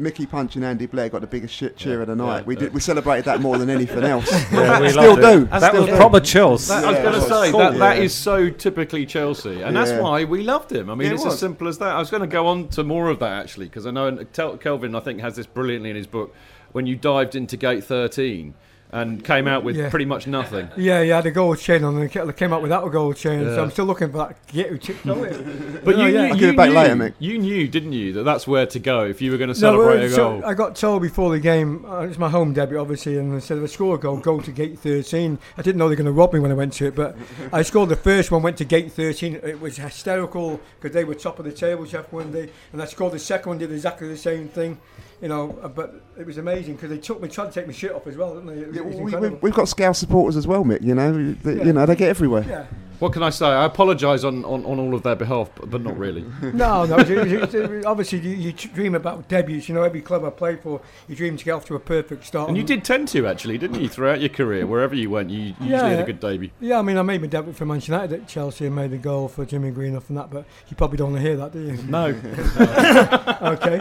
Mickey 0.00 0.26
Punch 0.26 0.54
and 0.56 0.64
Andy 0.64 0.86
Blair 0.86 1.08
got 1.08 1.20
the 1.22 1.26
biggest 1.26 1.52
shit 1.54 1.76
cheer 1.76 2.00
of 2.00 2.06
the 2.06 2.14
night. 2.14 2.38
yeah, 2.38 2.44
we 2.44 2.54
did. 2.56 2.72
We 2.72 2.80
celebrated 2.80 3.24
that 3.24 3.40
more 3.40 3.58
than 3.58 3.68
anything 3.68 4.04
else. 4.04 4.30
Yeah, 4.52 4.80
we 4.80 4.90
Still 4.90 5.16
do. 5.16 5.44
That 5.46 5.62
Still 5.70 5.82
was 5.82 5.90
do. 5.90 5.96
proper 5.96 6.20
Chelsea. 6.20 6.68
That, 6.72 6.84
I 6.84 6.88
was 6.90 6.96
Yeah, 6.98 7.02
going 7.02 7.14
to 7.14 7.20
say 7.22 7.50
cool. 7.50 7.60
that 7.60 7.78
that 7.78 7.96
Yeah. 7.98 8.02
is 8.04 8.14
so 8.14 8.48
typically 8.50 9.06
Chelsea, 9.06 9.62
and 9.62 9.76
that's 9.76 9.90
why 10.00 10.24
we 10.24 10.42
loved 10.42 10.70
him. 10.70 10.88
I 10.88 10.94
mean, 10.94 11.06
Yeah, 11.06 11.12
it 11.12 11.16
it's 11.16 11.26
as 11.26 11.38
simple 11.38 11.66
as 11.68 11.78
that. 11.78 11.94
I 11.94 11.98
was 11.98 12.10
going 12.10 12.20
to 12.20 12.26
go 12.28 12.46
on 12.46 12.68
to 12.68 12.84
more 12.84 13.08
of 13.08 13.18
that 13.18 13.32
actually, 13.42 13.66
because 13.66 13.86
I 13.86 13.90
know 13.90 14.06
and 14.06 14.32
Kelvin, 14.60 14.94
I 14.94 15.00
think, 15.00 15.20
has 15.20 15.34
this 15.36 15.46
brilliantly 15.46 15.90
in 15.90 15.96
his 15.96 16.06
book. 16.06 16.34
When 16.72 16.86
you 16.86 16.96
dived 16.96 17.34
into 17.34 17.56
Gate 17.56 17.82
13 17.82 18.54
and 18.90 19.22
came 19.22 19.46
out 19.46 19.64
with 19.64 19.76
Yeah. 19.76 19.90
pretty 19.90 20.06
much 20.06 20.26
nothing. 20.26 20.68
Yeah, 20.76 21.02
yeah, 21.02 21.14
I 21.14 21.16
had 21.16 21.26
a 21.26 21.30
gold 21.30 21.58
chain 21.58 21.84
on, 21.84 21.96
and 21.96 22.04
it 22.14 22.36
came 22.36 22.52
up 22.52 22.62
without 22.62 22.86
a 22.86 22.90
gold 22.90 23.16
chain, 23.16 23.42
Yeah. 23.42 23.54
so 23.56 23.62
I'm 23.62 23.70
still 23.70 23.84
looking 23.84 24.10
for 24.10 24.18
that 24.18 24.36
git 24.46 24.68
who 24.70 24.78
chipped 24.78 25.06
on 25.06 25.24
it. 25.24 25.84
But 25.84 25.96
No, 25.96 26.06
you, 26.06 26.14
yeah. 26.14 26.32
knew, 26.32 26.46
you, 26.48 26.56
back 26.56 26.70
knew, 26.70 26.74
later, 26.76 26.94
Mick. 26.96 27.12
you 27.18 27.38
knew, 27.38 27.68
didn't 27.68 27.92
you, 27.92 28.12
that 28.14 28.22
that's 28.24 28.46
where 28.46 28.64
to 28.66 28.78
go 28.78 29.04
if 29.04 29.20
you 29.20 29.30
were 29.30 29.36
going 29.36 29.52
to 29.52 29.60
No, 29.60 29.72
celebrate 29.72 30.00
uh, 30.02 30.06
a 30.06 30.10
so 30.10 30.16
goal. 30.40 30.44
I 30.46 30.54
got 30.54 30.74
told 30.76 31.02
before 31.02 31.30
the 31.30 31.40
game, 31.40 31.84
uh, 31.84 32.00
it's 32.00 32.18
my 32.18 32.30
home 32.30 32.52
debut 32.54 32.78
obviously, 32.78 33.18
and 33.18 33.34
they 33.34 33.40
said 33.40 33.58
if 33.58 33.64
I 33.64 33.66
score 33.66 33.96
a 33.96 33.98
goal, 33.98 34.16
go 34.18 34.40
to 34.40 34.50
gate 34.50 34.78
13. 34.78 35.38
I 35.58 35.62
didn't 35.62 35.76
know 35.78 35.86
they 35.88 35.92
were 35.92 35.96
going 35.96 36.06
to 36.06 36.12
rob 36.12 36.32
me 36.32 36.40
when 36.40 36.50
I 36.50 36.54
went 36.54 36.72
to 36.74 36.86
it, 36.86 36.94
but 36.94 37.14
I 37.52 37.62
scored 37.62 37.90
the 37.90 37.96
first 37.96 38.30
one, 38.30 38.42
went 38.42 38.56
to 38.58 38.64
gate 38.64 38.90
13. 38.92 39.40
It 39.42 39.60
was 39.60 39.76
hysterical 39.76 40.60
because 40.80 40.94
they 40.94 41.04
were 41.04 41.14
top 41.14 41.38
of 41.38 41.44
the 41.44 41.52
table, 41.52 41.84
Sheffield 41.84 42.12
Wednesday, 42.12 42.50
and 42.72 42.80
I 42.80 42.86
scored 42.86 43.12
the 43.12 43.18
second 43.18 43.50
one, 43.50 43.58
did 43.58 43.70
exactly 43.72 44.08
the 44.08 44.16
same 44.16 44.48
thing. 44.48 44.78
You 45.20 45.28
know, 45.28 45.58
uh, 45.62 45.68
but 45.68 46.00
it 46.16 46.24
was 46.24 46.38
amazing 46.38 46.74
because 46.76 46.90
they 46.90 46.98
took 46.98 47.20
me, 47.20 47.28
tried 47.28 47.46
to 47.46 47.52
take 47.52 47.66
my 47.66 47.72
shit 47.72 47.92
off 47.92 48.06
as 48.06 48.16
well, 48.16 48.34
didn't 48.34 48.46
they? 48.46 48.62
It 48.62 48.74
Yeah, 48.74 48.82
we, 48.82 49.50
have 49.50 49.56
got 49.56 49.68
Scout 49.68 49.96
supporters 49.96 50.36
as 50.36 50.46
well, 50.46 50.64
Mick. 50.64 50.82
You 50.82 50.94
know, 50.94 51.32
They- 51.42 51.56
Yeah. 51.56 51.64
you 51.64 51.72
know 51.72 51.86
they 51.86 51.96
get 51.96 52.08
everywhere. 52.08 52.44
yeah. 52.48 52.64
What 52.98 53.12
can 53.12 53.22
I 53.22 53.30
say? 53.30 53.46
I 53.46 53.64
apologise 53.64 54.24
on, 54.24 54.44
on, 54.44 54.64
on 54.66 54.78
all 54.80 54.92
of 54.94 55.04
their 55.04 55.14
behalf, 55.14 55.50
but, 55.54 55.70
but 55.70 55.82
not 55.82 55.96
really. 55.96 56.24
No, 56.52 56.84
no. 56.84 56.96
It's, 56.98 57.10
it's, 57.10 57.54
it's, 57.54 57.86
obviously, 57.86 58.18
you, 58.18 58.30
you 58.30 58.52
dream 58.52 58.94
about 58.96 59.28
debuts. 59.28 59.68
You 59.68 59.74
know, 59.76 59.82
every 59.84 60.00
club 60.00 60.24
I 60.24 60.30
played 60.30 60.60
for, 60.60 60.80
you 61.06 61.14
dream 61.14 61.36
to 61.36 61.44
get 61.44 61.52
off 61.52 61.64
to 61.66 61.76
a 61.76 61.80
perfect 61.80 62.24
start. 62.24 62.48
And 62.48 62.56
you 62.56 62.64
did 62.64 62.82
tend 62.84 63.06
to 63.08 63.26
actually, 63.28 63.56
didn't 63.58 63.80
you? 63.80 63.88
Throughout 63.88 64.20
your 64.20 64.30
career, 64.30 64.66
wherever 64.66 64.94
you 64.96 65.10
went, 65.10 65.30
you 65.30 65.40
usually 65.60 65.68
Yeah. 65.70 65.88
had 65.88 66.00
a 66.00 66.04
good 66.04 66.18
debut. 66.20 66.50
Yeah, 66.60 66.78
I 66.80 66.82
mean, 66.82 66.96
I 66.98 67.02
made 67.02 67.20
my 67.20 67.28
debut 67.28 67.52
for 67.52 67.64
Manchester 67.66 67.92
United 67.92 68.22
at 68.22 68.28
Chelsea 68.28 68.66
and 68.66 68.74
made 68.74 68.90
the 68.90 68.96
goal 68.98 69.28
for 69.28 69.44
Jimmy 69.44 69.70
Greenhoff 69.70 70.08
and 70.08 70.18
that, 70.18 70.30
but 70.30 70.44
you 70.68 70.76
probably 70.76 70.96
don't 70.98 71.12
want 71.12 71.22
to 71.22 71.28
hear 71.28 71.36
that, 71.36 71.52
do 71.52 71.60
you? 71.60 71.78
No, 71.88 72.06
okay. 73.52 73.80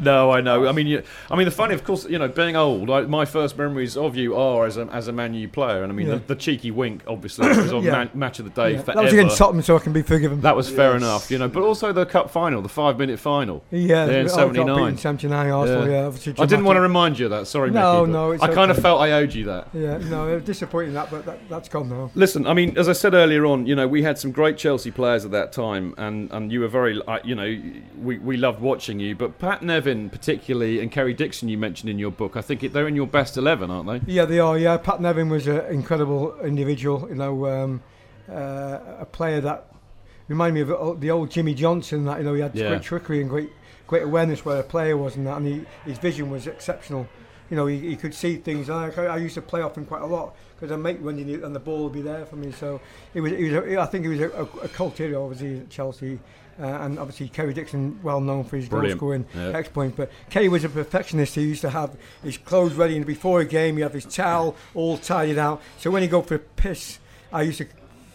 no, 0.00 0.30
I 0.30 0.40
know. 0.40 0.66
I 0.66 0.72
mean, 0.72 0.86
you, 0.86 1.02
I 1.30 1.36
mean, 1.36 1.44
the 1.44 1.50
funny, 1.50 1.74
of 1.74 1.84
course, 1.84 2.04
you 2.06 2.18
know, 2.18 2.28
being 2.28 2.56
old. 2.56 2.90
I, 2.90 3.02
my 3.02 3.24
first 3.24 3.56
memories 3.56 3.96
of 3.96 4.16
you 4.16 4.34
are 4.36 4.66
as 4.66 4.76
a 4.76 4.86
as 4.86 5.08
a 5.08 5.12
Man 5.12 5.34
U 5.34 5.48
player, 5.48 5.82
and 5.82 5.92
I 5.92 5.94
mean, 5.94 6.06
Yeah. 6.08 6.14
the, 6.16 6.34
the 6.34 6.36
cheeky 6.36 6.70
wink, 6.70 7.02
obviously, 7.06 7.48
was 7.48 7.72
on 7.72 7.82
Yeah. 7.84 7.92
man, 7.92 8.10
match 8.24 8.38
of 8.38 8.44
the 8.46 8.50
day 8.50 8.72
Yeah. 8.72 8.82
forever. 8.82 8.94
That 8.98 9.04
was 9.04 9.12
against 9.12 9.36
Tottenham, 9.38 9.62
so 9.62 9.76
I 9.76 9.80
can 9.80 9.92
be 9.92 10.02
forgiven. 10.02 10.40
That 10.40 10.56
was 10.56 10.68
fair 10.70 10.96
enough, 10.96 11.30
you 11.30 11.38
know. 11.38 11.48
But 11.48 11.62
also 11.62 11.92
the 11.92 12.06
cup 12.06 12.30
final, 12.30 12.62
the 12.62 12.68
five 12.68 12.98
minute 12.98 13.18
final. 13.18 13.62
yeah, 13.70 14.06
there 14.06 14.20
in 14.20 14.28
'79. 14.28 14.76
beaten 14.76 14.98
79 14.98 15.50
Arsenal, 15.50 15.88
yeah. 15.88 16.06
obviously 16.06 16.34
I 16.38 16.46
didn't 16.46 16.64
want 16.64 16.76
to 16.76 16.80
remind 16.80 17.18
you 17.18 17.26
of 17.26 17.30
that. 17.32 17.46
Sorry, 17.46 17.70
No, 17.70 18.00
Mickey, 18.02 18.12
no, 18.12 18.30
it's 18.32 18.42
I 18.42 18.48
kind 18.54 18.70
of 18.70 18.78
felt 18.78 19.00
I 19.00 19.12
owed 19.12 19.34
you 19.34 19.44
that. 19.44 19.68
Yeah, 19.74 19.98
no, 19.98 20.40
disappointing 20.40 20.94
that, 20.94 21.10
but 21.10 21.26
that, 21.26 21.38
that's 21.48 21.68
gone 21.68 21.88
now. 21.88 22.10
Listen, 22.14 22.46
I 22.46 22.54
mean, 22.54 22.76
as 22.78 22.88
I 22.88 22.92
said 22.92 23.14
earlier 23.14 23.44
on, 23.46 23.66
you 23.66 23.74
know, 23.74 23.86
we 23.86 24.02
had 24.02 24.18
some 24.18 24.32
great 24.32 24.56
Chelsea 24.56 24.90
players 24.90 25.24
at 25.24 25.30
that 25.32 25.52
time, 25.52 25.94
and, 25.98 26.30
and 26.32 26.50
you 26.52 26.60
were 26.60 26.68
very, 26.68 27.00
uh, 27.06 27.18
you 27.24 27.34
know, 27.34 27.50
we, 28.00 28.18
we 28.18 28.36
loved 28.36 28.60
watching 28.60 28.98
you. 29.00 29.14
But 29.14 29.38
Pat 29.38 29.62
Nevin, 29.62 30.10
particularly, 30.10 30.80
and 30.80 30.90
Kerry 30.90 31.14
Dixon, 31.14 31.48
you 31.48 31.58
mentioned 31.58 31.90
in 31.90 31.98
your 31.98 32.10
book, 32.10 32.36
I 32.36 32.40
think 32.40 32.62
it, 32.62 32.72
they're 32.72 32.88
in 32.88 32.96
your 32.96 33.06
best 33.06 33.36
11, 33.36 33.70
aren't 33.70 33.88
they? 34.06 34.12
Yeah, 34.12 34.24
they 34.24 34.38
are. 34.38 34.56
Yeah, 34.58 34.76
Pat 34.78 35.00
Nevin 35.00 35.28
was 35.28 35.46
an 35.46 35.60
incredible 35.66 36.34
individual. 36.40 37.06
You 37.08 37.16
know, 37.16 37.46
um, 37.46 37.82
uh, 38.30 38.78
a 39.00 39.06
player 39.06 39.40
that 39.40 39.66
reminded 40.28 40.66
me 40.66 40.74
of 40.74 41.00
the 41.00 41.10
old 41.10 41.30
Jimmy 41.30 41.54
Johnstone. 41.54 42.04
That 42.04 42.18
you 42.18 42.24
know, 42.24 42.34
he 42.34 42.40
had 42.40 42.54
Yeah. 42.54 42.68
great 42.68 42.82
trickery 42.82 43.20
and 43.20 43.28
great, 43.28 43.50
great 43.86 44.02
awareness 44.02 44.44
where 44.44 44.60
a 44.60 44.62
player 44.62 44.96
was, 44.96 45.16
and 45.16 45.26
that, 45.26 45.36
and 45.38 45.46
he, 45.46 45.64
his 45.84 45.98
vision 45.98 46.30
was 46.30 46.46
exceptional. 46.46 47.06
you 47.50 47.56
know, 47.56 47.66
he, 47.66 47.78
he 47.78 47.94
could 47.94 48.14
see 48.14 48.36
things. 48.36 48.70
And 48.70 48.78
I, 48.98 49.04
I 49.04 49.16
used 49.18 49.34
to 49.34 49.42
play 49.42 49.60
off 49.60 49.76
him 49.76 49.84
quite 49.84 50.00
a 50.02 50.06
lot 50.06 50.34
because 50.56 50.72
I 50.72 50.76
make 50.76 50.96
running 51.02 51.28
it 51.28 51.42
and 51.44 51.54
the 51.54 51.60
ball 51.60 51.84
would 51.84 51.92
be 51.92 52.00
there 52.00 52.24
for 52.24 52.36
me. 52.36 52.52
So 52.52 52.80
it 53.12 53.20
was, 53.20 53.32
it 53.32 53.42
was 53.44 53.52
a, 53.52 53.78
I 53.80 53.84
think 53.86 54.04
he 54.04 54.08
was 54.08 54.20
a, 54.20 54.30
a, 54.30 54.42
a 54.62 54.68
cult 54.68 54.96
hero, 54.96 55.24
obviously, 55.24 55.60
at 55.60 55.68
Chelsea. 55.70 56.18
Uh, 56.58 56.66
and 56.66 56.98
obviously 57.00 57.28
Kerry 57.28 57.52
Dixon, 57.52 57.98
well 58.02 58.20
known 58.20 58.44
for 58.44 58.56
his 58.56 58.68
goal 58.68 58.80
scoring 58.96 59.26
Yeah. 59.34 59.48
exploits. 59.50 59.94
But 59.96 60.10
Kerry 60.30 60.48
was 60.48 60.64
a 60.64 60.68
perfectionist. 60.70 61.34
He 61.34 61.42
used 61.42 61.60
to 61.62 61.70
have 61.70 61.96
his 62.22 62.38
clothes 62.38 62.74
ready, 62.74 62.96
and 62.96 63.04
before 63.04 63.40
a 63.40 63.44
game, 63.44 63.76
he 63.76 63.82
have 63.82 63.92
his 63.92 64.04
towel 64.06 64.54
all 64.72 64.96
tidied 64.96 65.36
out. 65.36 65.60
So 65.78 65.90
when 65.90 66.00
he 66.02 66.08
go 66.08 66.22
for 66.22 66.36
a 66.36 66.38
piss, 66.38 66.98
I 67.32 67.42
used 67.42 67.58
to 67.58 67.66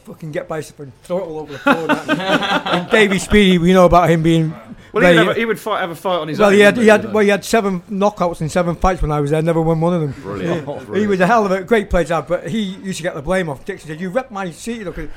fucking 0.10 0.32
get 0.32 0.48
by 0.48 0.58
and 0.58 0.92
throw 1.04 1.18
it 1.20 1.22
all 1.22 1.40
over 1.40 1.54
the 1.54 1.60
floor. 1.60 1.88
and 1.90 2.90
Davy 2.90 3.18
Speedie, 3.18 3.60
we 3.60 3.74
know 3.74 3.86
about 3.86 4.10
him 4.10 4.24
being. 4.24 4.54
Well, 4.92 5.04
he 5.08 5.14
very- 5.14 5.18
would, 5.18 5.28
have 5.28 5.36
a- 5.36 5.40
he 5.40 5.46
would 5.46 5.60
fight, 5.60 5.82
have 5.82 5.92
a 5.92 5.96
fight 5.96 6.18
on 6.20 6.28
his 6.28 6.40
well, 6.40 6.50
own. 6.50 6.56
he 6.56 6.62
had, 6.62 6.78
he 6.78 6.88
had, 6.88 7.04
you 7.04 7.10
well, 7.12 7.24
he 7.24 7.30
had 7.30 7.46
seven 7.46 7.82
knockouts 7.82 8.42
in 8.42 8.50
seven 8.50 8.76
fights 8.76 9.02
when 9.04 9.12
I 9.12 9.20
was 9.22 9.30
there. 9.32 9.42
Never 9.42 9.62
won 9.62 9.80
one 9.82 9.94
of 9.94 10.02
them. 10.02 10.12
Brilliant. 10.22 10.66
He- 10.68 10.74
He, 10.80 10.86
Brilliant. 10.86 11.10
was 11.10 11.20
a 11.20 11.28
hell 11.28 11.46
of 11.46 11.52
a 11.52 11.64
great 11.64 11.90
player 11.92 12.06
to 12.06 12.16
have, 12.16 12.28
but 12.28 12.48
he 12.50 12.60
used 12.62 12.98
to 12.98 13.04
get 13.04 13.14
the 13.14 13.22
blame 13.22 13.50
off. 13.50 13.64
Dixon 13.66 13.88
said, 13.90 14.02
"You 14.02 14.10
rep 14.10 14.32
my 14.32 14.50
seat." 14.50 14.80
You 14.80 14.86
know, 14.86 14.92
'cause 14.92 15.10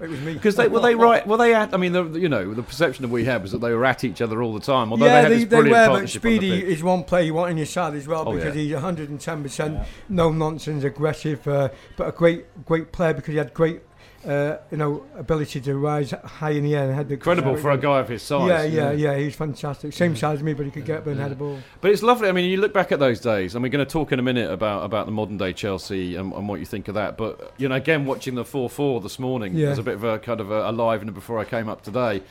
it 0.00 0.08
was 0.08 0.20
me. 0.22 0.32
Because 0.32 0.56
they 0.56 0.66
were 0.66 0.80
they 0.80 0.94
right? 0.94 1.26
Were 1.26 1.36
they 1.36 1.54
at. 1.54 1.74
I 1.74 1.76
mean, 1.76 1.92
the, 1.92 2.04
you 2.18 2.28
know, 2.30 2.54
the 2.54 2.62
perception 2.62 3.02
that 3.02 3.10
we 3.10 3.24
had 3.26 3.42
was 3.42 3.52
that 3.52 3.60
they 3.60 3.72
were 3.74 3.84
at 3.84 4.02
each 4.02 4.22
other 4.22 4.42
all 4.42 4.54
the 4.54 4.60
time. 4.60 4.90
Although 4.90 5.04
yeah, 5.04 5.16
they 5.16 5.22
had 5.24 5.30
they, 5.32 5.34
this 5.36 5.44
they 5.44 5.48
brilliant 5.56 5.70
were, 5.72 5.86
but 5.86 5.90
partnership 5.90 6.24
on 6.24 6.30
Speedie 6.32 6.62
is 6.62 6.82
one 6.82 7.04
player 7.04 7.22
you 7.24 7.34
want 7.34 7.50
in 7.50 7.58
your 7.58 7.66
side 7.66 7.94
as 7.94 8.08
well 8.08 8.24
Oh, 8.26 8.32
because 8.34 8.56
yeah. 8.56 8.62
he's 8.62 8.72
110 8.72 9.42
percent 9.42 9.78
no 10.08 10.32
nonsense, 10.32 10.84
aggressive, 10.84 11.46
uh, 11.46 11.68
but 11.98 12.08
a 12.08 12.12
great 12.12 12.46
great 12.64 12.90
player 12.92 13.12
because 13.12 13.32
he 13.32 13.36
had 13.36 13.52
great. 13.52 13.82
Uh, 14.24 14.56
you 14.70 14.76
know, 14.76 15.04
ability 15.16 15.60
to 15.60 15.74
rise 15.76 16.12
high 16.12 16.50
in 16.50 16.62
the 16.62 16.76
air 16.76 16.84
and 16.84 16.94
had 16.94 17.08
the 17.08 17.14
Incredible 17.14 17.56
for 17.56 17.72
a 17.72 17.76
guy 17.76 17.98
of 17.98 18.08
his 18.08 18.22
size. 18.22 18.48
Yeah, 18.48 18.62
yeah, 18.62 18.92
Yeah. 18.92 19.12
yeah. 19.12 19.18
He's 19.18 19.34
fantastic. 19.34 19.92
Same 19.92 20.14
size 20.14 20.38
as 20.38 20.42
me, 20.44 20.54
but 20.54 20.64
he 20.64 20.70
could 20.70 20.84
get 20.84 20.98
up 20.98 21.06
and 21.08 21.18
head 21.18 21.32
a 21.32 21.34
ball. 21.34 21.58
But 21.80 21.90
it's 21.90 22.04
lovely. 22.04 22.28
I 22.28 22.32
mean, 22.32 22.48
you 22.48 22.58
look 22.58 22.72
back 22.72 22.92
at 22.92 23.00
those 23.00 23.18
days, 23.18 23.56
and 23.56 23.64
we're 23.64 23.68
going 23.70 23.84
to 23.84 23.90
talk 23.90 24.12
in 24.12 24.20
a 24.20 24.22
minute 24.22 24.48
about, 24.48 24.84
about 24.84 25.06
the 25.06 25.12
modern 25.12 25.38
day 25.38 25.52
Chelsea 25.52 26.14
and, 26.14 26.32
and 26.32 26.48
what 26.48 26.60
you 26.60 26.66
think 26.66 26.86
of 26.86 26.94
that. 26.94 27.16
But 27.16 27.52
you 27.58 27.68
know, 27.68 27.74
again, 27.74 28.06
watching 28.06 28.36
the 28.36 28.44
four 28.44 28.70
four 28.70 29.00
this 29.00 29.18
morning 29.18 29.56
Yeah. 29.56 29.70
was 29.70 29.78
a 29.78 29.82
bit 29.82 29.94
of 29.94 30.04
a 30.04 30.20
kind 30.20 30.40
of 30.40 30.52
a, 30.52 30.70
a 30.70 30.72
live 30.72 31.02
and 31.02 31.12
before 31.12 31.40
I 31.40 31.44
came 31.44 31.68
up 31.68 31.82
today. 31.82 32.22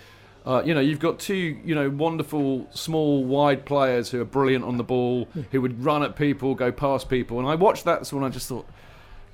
Uh, 0.46 0.64
you 0.66 0.74
know, 0.74 0.80
you've 0.80 1.00
got 1.00 1.20
two, 1.20 1.36
you 1.64 1.76
know, 1.76 1.88
wonderful, 1.90 2.66
small, 2.72 3.24
wide 3.24 3.64
players 3.66 4.10
who 4.10 4.20
are 4.22 4.26
brilliant 4.26 4.64
on 4.66 4.78
the 4.78 4.84
ball, 4.84 5.28
who 5.52 5.62
would 5.62 5.84
run 5.84 6.02
at 6.04 6.16
people, 6.16 6.56
go 6.56 6.72
past 6.72 7.10
people. 7.10 7.38
And 7.38 7.48
I 7.48 7.54
watched 7.56 7.84
that 7.86 8.00
this 8.00 8.12
morning, 8.12 8.32
I 8.32 8.34
just 8.34 8.48
thought, 8.48 8.66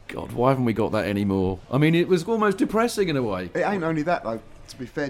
God, 0.08 0.32
why 0.32 0.50
haven't 0.50 0.66
we 0.66 0.74
got 0.74 0.92
that 0.94 1.06
anymore? 1.06 1.60
I 1.72 1.78
mean, 1.78 1.96
it 1.96 2.08
was 2.08 2.24
almost 2.24 2.58
depressing 2.58 3.10
in 3.10 3.18
a 3.18 3.24
way. 3.24 3.50
It 3.54 3.60
ain't 3.62 3.84
only 3.84 4.04
that 4.04 4.24
though. 4.24 4.42
To 4.70 4.78
be 4.78 4.86
fair, 4.86 5.10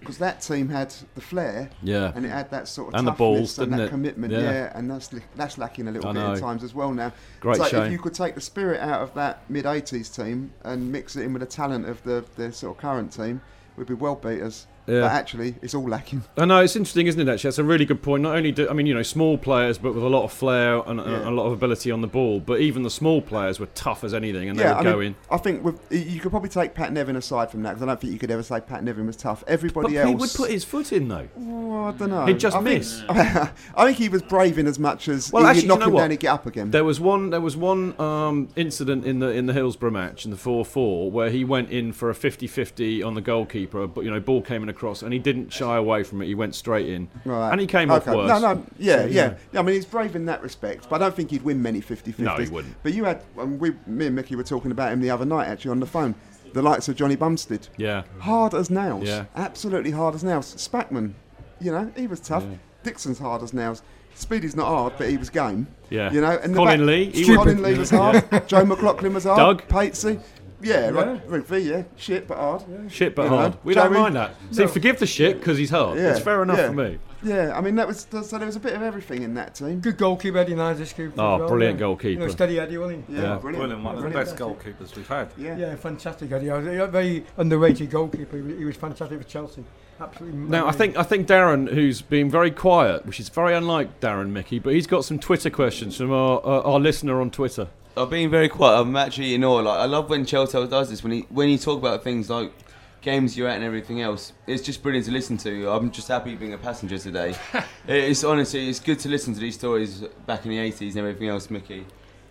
because 0.00 0.18
that 0.18 0.40
team 0.40 0.68
had 0.68 0.94
the 1.16 1.20
flair, 1.20 1.70
Yeah. 1.82 2.12
and 2.14 2.24
it 2.24 2.28
had 2.28 2.50
that 2.50 2.68
sort 2.68 2.88
of 2.88 2.94
And 2.94 3.06
the 3.06 3.10
toughness 3.12 3.56
balls, 3.56 3.58
and 3.58 3.72
that 3.72 3.80
it? 3.80 3.88
commitment, 3.90 4.32
Yeah. 4.32 4.40
yeah. 4.40 4.72
and 4.74 4.88
that's 4.90 5.10
that's 5.34 5.58
lacking 5.58 5.88
a 5.88 5.90
little 5.90 6.12
bit 6.12 6.22
at 6.22 6.38
times 6.38 6.62
as 6.62 6.74
well 6.74 6.92
now. 6.92 7.12
Great 7.40 7.56
so 7.56 7.64
shame. 7.64 7.82
if 7.84 7.92
you 7.92 7.98
could 7.98 8.14
take 8.14 8.34
the 8.36 8.40
spirit 8.40 8.80
out 8.80 9.00
of 9.00 9.12
that 9.14 9.42
mid 9.48 9.64
'80s 9.64 10.14
team 10.14 10.52
and 10.64 10.92
mix 10.92 11.16
it 11.16 11.22
in 11.22 11.32
with 11.32 11.40
the 11.40 11.46
talent 11.46 11.88
of 11.88 12.02
the 12.04 12.24
the 12.36 12.52
sort 12.52 12.76
of 12.76 12.80
current 12.80 13.10
team, 13.12 13.40
we'd 13.76 13.86
be 13.88 13.94
well 13.94 14.14
beaters. 14.14 14.66
Yeah. 14.86 15.00
But 15.00 15.12
actually, 15.12 15.54
it's 15.62 15.74
all 15.74 15.88
lacking. 15.88 16.22
I 16.36 16.44
know 16.44 16.60
it's 16.60 16.76
interesting, 16.76 17.06
isn't 17.08 17.20
it? 17.20 17.30
Actually, 17.30 17.48
that's 17.48 17.58
a 17.58 17.64
really 17.64 17.84
good 17.84 18.02
point. 18.02 18.22
Not 18.22 18.36
only 18.36 18.52
do 18.52 18.68
I 18.68 18.72
mean, 18.72 18.86
you 18.86 18.94
know, 18.94 19.02
small 19.02 19.36
players, 19.36 19.78
but 19.78 19.94
with 19.94 20.02
a 20.04 20.08
lot 20.08 20.24
of 20.24 20.32
flair 20.32 20.78
and, 20.86 21.00
and 21.00 21.10
Yeah. 21.10 21.28
a 21.28 21.30
lot 21.30 21.46
of 21.46 21.52
ability 21.52 21.90
on 21.90 22.00
the 22.00 22.06
ball. 22.06 22.40
But 22.40 22.60
even 22.60 22.82
the 22.82 22.90
small 22.90 23.20
players 23.20 23.58
were 23.58 23.66
tough 23.74 24.04
as 24.04 24.14
anything, 24.14 24.48
and 24.48 24.58
they 24.58 24.62
yeah, 24.64 24.78
would 24.78 24.86
I 24.86 24.90
go 24.92 24.98
mean, 24.98 25.06
in. 25.08 25.14
I 25.30 25.36
think 25.38 25.64
with, 25.64 25.80
you 25.90 26.20
could 26.20 26.30
probably 26.30 26.48
take 26.50 26.74
Pat 26.74 26.92
Nevin 26.92 27.16
aside 27.16 27.50
from 27.50 27.62
that 27.62 27.70
because 27.70 27.82
I 27.82 27.86
don't 27.86 28.00
think 28.00 28.12
you 28.12 28.18
could 28.18 28.30
ever 28.30 28.42
say 28.42 28.60
Pat 28.60 28.84
Nevin 28.84 29.06
was 29.06 29.16
tough. 29.16 29.42
Everybody 29.46 29.94
But 29.94 30.00
else 30.00 30.08
he 30.08 30.14
would 30.14 30.30
put 30.34 30.50
his 30.50 30.64
foot 30.64 30.92
in 30.92 31.08
though. 31.08 31.28
Oh, 31.38 31.84
I 31.86 31.92
don't 31.92 32.10
know. 32.10 32.26
He'd 32.26 32.38
just 32.38 32.56
I 32.56 32.62
think- 32.62 32.78
miss. 32.78 33.02
I 33.08 33.84
think 33.86 33.98
he 33.98 34.08
was 34.08 34.22
brave 34.22 34.58
in 34.58 34.66
as 34.66 34.78
much 34.78 35.08
as 35.08 35.32
Well, 35.32 35.42
he'd 35.44 35.50
actually, 35.50 35.68
knock 35.68 35.78
you 35.78 35.80
know 35.80 35.86
him 35.88 35.94
what? 35.94 36.00
down 36.02 36.10
and 36.12 36.20
get 36.20 36.28
up 36.30 36.46
again. 36.46 36.70
There 36.70 36.84
was 36.84 37.00
one. 37.00 37.30
There 37.30 37.40
was 37.40 37.56
one 37.56 38.00
um, 38.00 38.48
incident 38.56 39.04
in 39.04 39.18
the 39.18 39.28
in 39.30 39.46
the 39.46 39.52
Hillsborough 39.52 39.90
match 39.90 40.24
in 40.24 40.30
the 40.30 40.36
four 40.36 40.64
four 40.64 41.10
where 41.10 41.30
he 41.30 41.44
went 41.44 41.70
in 41.70 41.92
for 41.92 42.10
a 42.10 42.14
50-50 42.14 43.04
on 43.04 43.14
the 43.14 43.20
goalkeeper, 43.20 43.86
but 43.86 44.04
you 44.04 44.10
know, 44.10 44.20
ball 44.20 44.42
came 44.42 44.62
in 44.62 44.68
across, 44.76 45.02
and 45.02 45.12
he 45.12 45.18
didn't 45.18 45.52
shy 45.52 45.76
away 45.76 46.02
from 46.02 46.20
it. 46.22 46.26
He 46.26 46.34
went 46.34 46.54
straight 46.54 46.88
in, 46.88 47.08
Right. 47.24 47.50
and 47.50 47.60
he 47.60 47.66
came 47.66 47.90
okay. 47.90 48.10
off 48.10 48.16
worse. 48.16 48.28
No, 48.40 48.54
no, 48.54 48.62
yeah, 48.78 49.02
So, 49.02 49.06
yeah, 49.06 49.34
yeah. 49.52 49.60
I 49.60 49.62
mean, 49.62 49.74
he's 49.74 49.86
brave 49.86 50.14
in 50.14 50.26
that 50.26 50.42
respect, 50.42 50.88
but 50.88 50.96
I 50.96 51.04
don't 51.04 51.14
think 51.16 51.30
he'd 51.30 51.42
win 51.42 51.60
many 51.62 51.80
50-50s. 51.80 52.18
No, 52.18 52.36
he 52.36 52.48
wouldn't. 52.48 52.74
But 52.82 52.92
you 52.94 53.04
had, 53.04 53.22
um, 53.38 53.58
we, 53.58 53.72
me 53.86 54.06
and 54.06 54.14
Mickey 54.14 54.36
were 54.36 54.44
talking 54.44 54.70
about 54.70 54.92
him 54.92 55.00
the 55.00 55.10
other 55.10 55.24
night, 55.24 55.48
actually, 55.48 55.70
on 55.72 55.80
the 55.80 55.86
phone. 55.86 56.14
The 56.52 56.62
likes 56.62 56.88
of 56.88 56.96
Johnny 56.96 57.16
Bumstead. 57.16 57.68
Yeah. 57.76 58.04
Hard 58.18 58.54
as 58.54 58.70
nails. 58.70 59.04
Yeah. 59.08 59.24
Absolutely 59.34 59.90
hard 59.90 60.14
as 60.14 60.22
nails. 60.24 60.54
Spackman, 60.56 61.12
you 61.60 61.72
know, 61.72 61.90
he 61.96 62.06
was 62.06 62.20
tough. 62.20 62.44
Yeah. 62.44 62.56
Dixon's 62.82 63.18
hard 63.18 63.42
as 63.42 63.52
nails. 63.52 63.82
Speedie's 64.14 64.56
not 64.56 64.66
hard, 64.68 64.94
but 64.96 65.10
he 65.10 65.18
was 65.18 65.28
game. 65.28 65.66
Yeah. 65.90 66.10
You 66.10 66.22
know, 66.22 66.38
and 66.42 66.54
Colin 66.54 66.80
back- 66.80 66.86
Lee, 66.86 67.10
he 67.10 67.34
Colin 67.34 67.62
Lee 67.62 67.76
was 67.76 67.90
hard. 67.90 68.24
Joe 68.48 68.64
McLaughlin 68.64 69.12
was 69.12 69.24
hard. 69.24 69.36
Doug? 69.36 69.68
Patesy. 69.68 70.18
Yeah, 70.62 70.80
Yeah. 70.80 70.88
right. 70.90 71.28
Rougvie, 71.28 71.64
yeah. 71.64 71.82
Shit, 71.96 72.26
but 72.26 72.38
hard. 72.38 72.62
Yeah. 72.70 72.88
Shit, 72.88 73.14
but 73.14 73.24
You 73.24 73.30
know, 73.30 73.36
hard. 73.36 73.58
We 73.64 73.74
don't 73.74 73.92
Joey- 73.92 74.00
mind 74.02 74.16
that. 74.16 74.34
See, 74.50 74.62
No. 74.62 74.68
forgive 74.68 74.98
the 74.98 75.06
shit 75.06 75.38
because 75.38 75.58
he's 75.58 75.70
hard. 75.70 75.98
Yeah, 75.98 76.10
It's 76.12 76.20
fair 76.20 76.42
enough 76.42 76.58
yeah. 76.58 76.68
for 76.68 76.72
me. 76.74 76.98
Yeah, 77.22 77.56
I 77.56 77.60
mean 77.60 77.74
that 77.76 77.88
was 77.88 78.06
so 78.10 78.20
there 78.38 78.46
was 78.46 78.56
a 78.56 78.60
bit 78.60 78.74
of 78.74 78.82
everything 78.82 79.22
in 79.22 79.34
that 79.34 79.54
team. 79.54 79.80
Good 79.80 79.96
goalkeeper, 79.96 80.38
Eddie 80.38 80.54
Nice 80.54 80.92
keeper. 80.92 81.12
Oh, 81.18 81.34
as 81.34 81.40
well, 81.40 81.48
brilliant 81.48 81.76
yeah. 81.76 81.80
goalkeeper. 81.80 82.08
You 82.20 82.26
know, 82.26 82.28
steady 82.28 82.60
Eddie, 82.60 82.78
wasn't 82.78 83.04
he? 83.08 83.14
Yeah, 83.16 83.22
Yeah. 83.22 83.34
brilliant. 83.38 83.42
Brilliant, 83.70 83.82
one 83.84 83.96
of 83.96 84.02
the 84.02 84.10
best 84.10 84.36
goalkeepers 84.36 84.94
we've 84.94 85.08
had. 85.08 85.28
Yeah. 85.36 85.56
Yeah, 85.56 85.74
fantastic 85.76 86.30
Eddie. 86.30 86.48
A 86.48 86.86
very 86.86 87.24
underrated 87.36 87.90
goalkeeper. 87.90 88.36
He 88.36 88.42
was- 88.42 88.58
He 88.58 88.64
was 88.64 88.76
fantastic 88.76 89.18
for 89.20 89.26
Chelsea. 89.28 89.64
Absolutely. 90.00 90.38
Now, 90.38 90.66
I 90.68 90.72
think 90.72 90.96
I 90.98 91.02
think 91.02 91.26
Darren, 91.26 91.72
who's 91.72 92.02
been 92.02 92.30
very 92.30 92.50
quiet, 92.50 93.06
which 93.06 93.18
is 93.18 93.30
very 93.30 93.54
unlike 93.54 93.98
Darren 94.00 94.28
Mickey, 94.28 94.58
but 94.58 94.74
he's 94.74 94.86
got 94.86 95.04
some 95.06 95.18
Twitter 95.18 95.48
questions 95.50 95.96
from 95.96 96.12
our 96.12 96.40
uh, 96.44 96.60
our 96.70 96.78
listener 96.78 97.20
on 97.20 97.30
Twitter. 97.30 97.68
I've 97.98 98.10
been 98.10 98.28
very 98.28 98.50
quiet. 98.50 98.78
I'm 98.78 98.94
actually 98.94 99.34
in 99.34 99.42
awe. 99.42 99.60
Like 99.60 99.78
I 99.78 99.86
love 99.86 100.10
when 100.10 100.26
Chelsea 100.26 100.66
does 100.66 100.90
this. 100.90 101.02
When 101.02 101.12
he 101.12 101.20
when 101.30 101.48
you 101.48 101.56
talk 101.56 101.78
about 101.78 102.04
things 102.04 102.28
like 102.28 102.52
games 103.00 103.38
you're 103.38 103.48
at 103.48 103.56
and 103.56 103.64
everything 103.64 104.02
else, 104.02 104.34
it's 104.46 104.62
just 104.62 104.82
brilliant 104.82 105.06
to 105.06 105.12
listen 105.12 105.38
to. 105.38 105.70
I'm 105.70 105.90
just 105.90 106.06
happy 106.08 106.34
being 106.34 106.52
a 106.52 106.58
passenger 106.58 106.98
today. 106.98 107.34
it's 107.88 108.22
honestly 108.22 108.68
it's 108.68 108.80
good 108.80 108.98
to 108.98 109.08
listen 109.08 109.32
to 109.32 109.40
these 109.40 109.54
stories 109.54 110.04
back 110.26 110.44
in 110.44 110.50
the 110.50 110.58
80s 110.58 110.90
and 110.90 110.98
everything 110.98 111.28
else, 111.28 111.48
Mickey. 111.48 111.86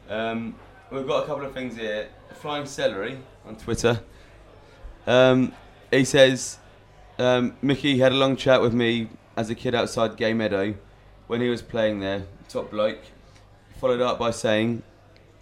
Um, 0.07 0.55
we've 0.91 1.07
got 1.07 1.23
a 1.23 1.25
couple 1.25 1.45
of 1.45 1.53
things 1.53 1.75
here. 1.75 2.09
Flying 2.35 2.67
Celery 2.67 3.17
on 3.47 3.55
Twitter. 3.55 4.01
Um, 5.07 5.51
he 5.89 6.05
says, 6.05 6.59
um, 7.17 7.55
Mickey 7.63 7.97
had 7.97 8.11
a 8.11 8.15
long 8.15 8.35
chat 8.35 8.61
with 8.61 8.73
me 8.73 9.09
as 9.35 9.49
a 9.49 9.55
kid 9.55 9.73
outside 9.73 10.15
Gay 10.15 10.33
Meadow 10.33 10.75
when 11.25 11.41
he 11.41 11.49
was 11.49 11.63
playing 11.63 12.01
there. 12.01 12.25
Top 12.49 12.69
bloke. 12.69 12.99
Followed 13.79 14.01
up 14.01 14.19
by 14.19 14.31
saying, 14.31 14.83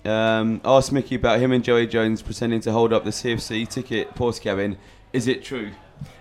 um, 0.05 0.61
asked 0.65 0.91
Mickey 0.91 1.15
about 1.15 1.39
him 1.39 1.51
and 1.51 1.63
Joey 1.63 1.87
Jones 1.87 2.21
pretending 2.21 2.61
to 2.61 2.71
hold 2.71 2.93
up 2.93 3.03
the 3.03 3.11
CFC 3.11 3.67
ticket 3.67 4.15
port 4.15 4.39
cabin. 4.41 4.77
Is 5.11 5.27
it 5.27 5.43
true? 5.43 5.71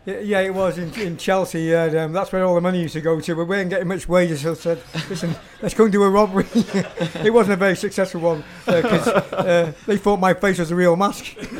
Yeah, 0.04 0.40
it 0.40 0.52
was 0.52 0.78
in, 0.78 0.92
in 0.94 1.16
Chelsea. 1.16 1.62
Yeah, 1.62 1.84
and, 1.84 1.96
um, 1.96 2.12
that's 2.12 2.32
where 2.32 2.44
all 2.44 2.56
the 2.56 2.60
money 2.60 2.82
used 2.82 2.94
to 2.94 3.00
go 3.00 3.20
to. 3.20 3.34
But 3.36 3.44
we 3.44 3.56
weren't 3.56 3.70
getting 3.70 3.86
much 3.86 4.08
wages, 4.08 4.40
so 4.40 4.50
I 4.50 4.54
said, 4.54 4.82
"Listen, 5.08 5.36
let's 5.60 5.74
go 5.74 5.84
and 5.84 5.92
do 5.92 6.02
a 6.02 6.10
robbery." 6.10 6.44
it 6.54 7.32
wasn't 7.32 7.54
a 7.54 7.56
very 7.56 7.76
successful 7.76 8.20
one 8.20 8.42
because 8.66 9.06
uh, 9.06 9.72
they 9.86 9.96
thought 9.96 10.18
my 10.18 10.34
face 10.34 10.58
was 10.58 10.72
a 10.72 10.74
real 10.74 10.96
mask. 10.96 11.36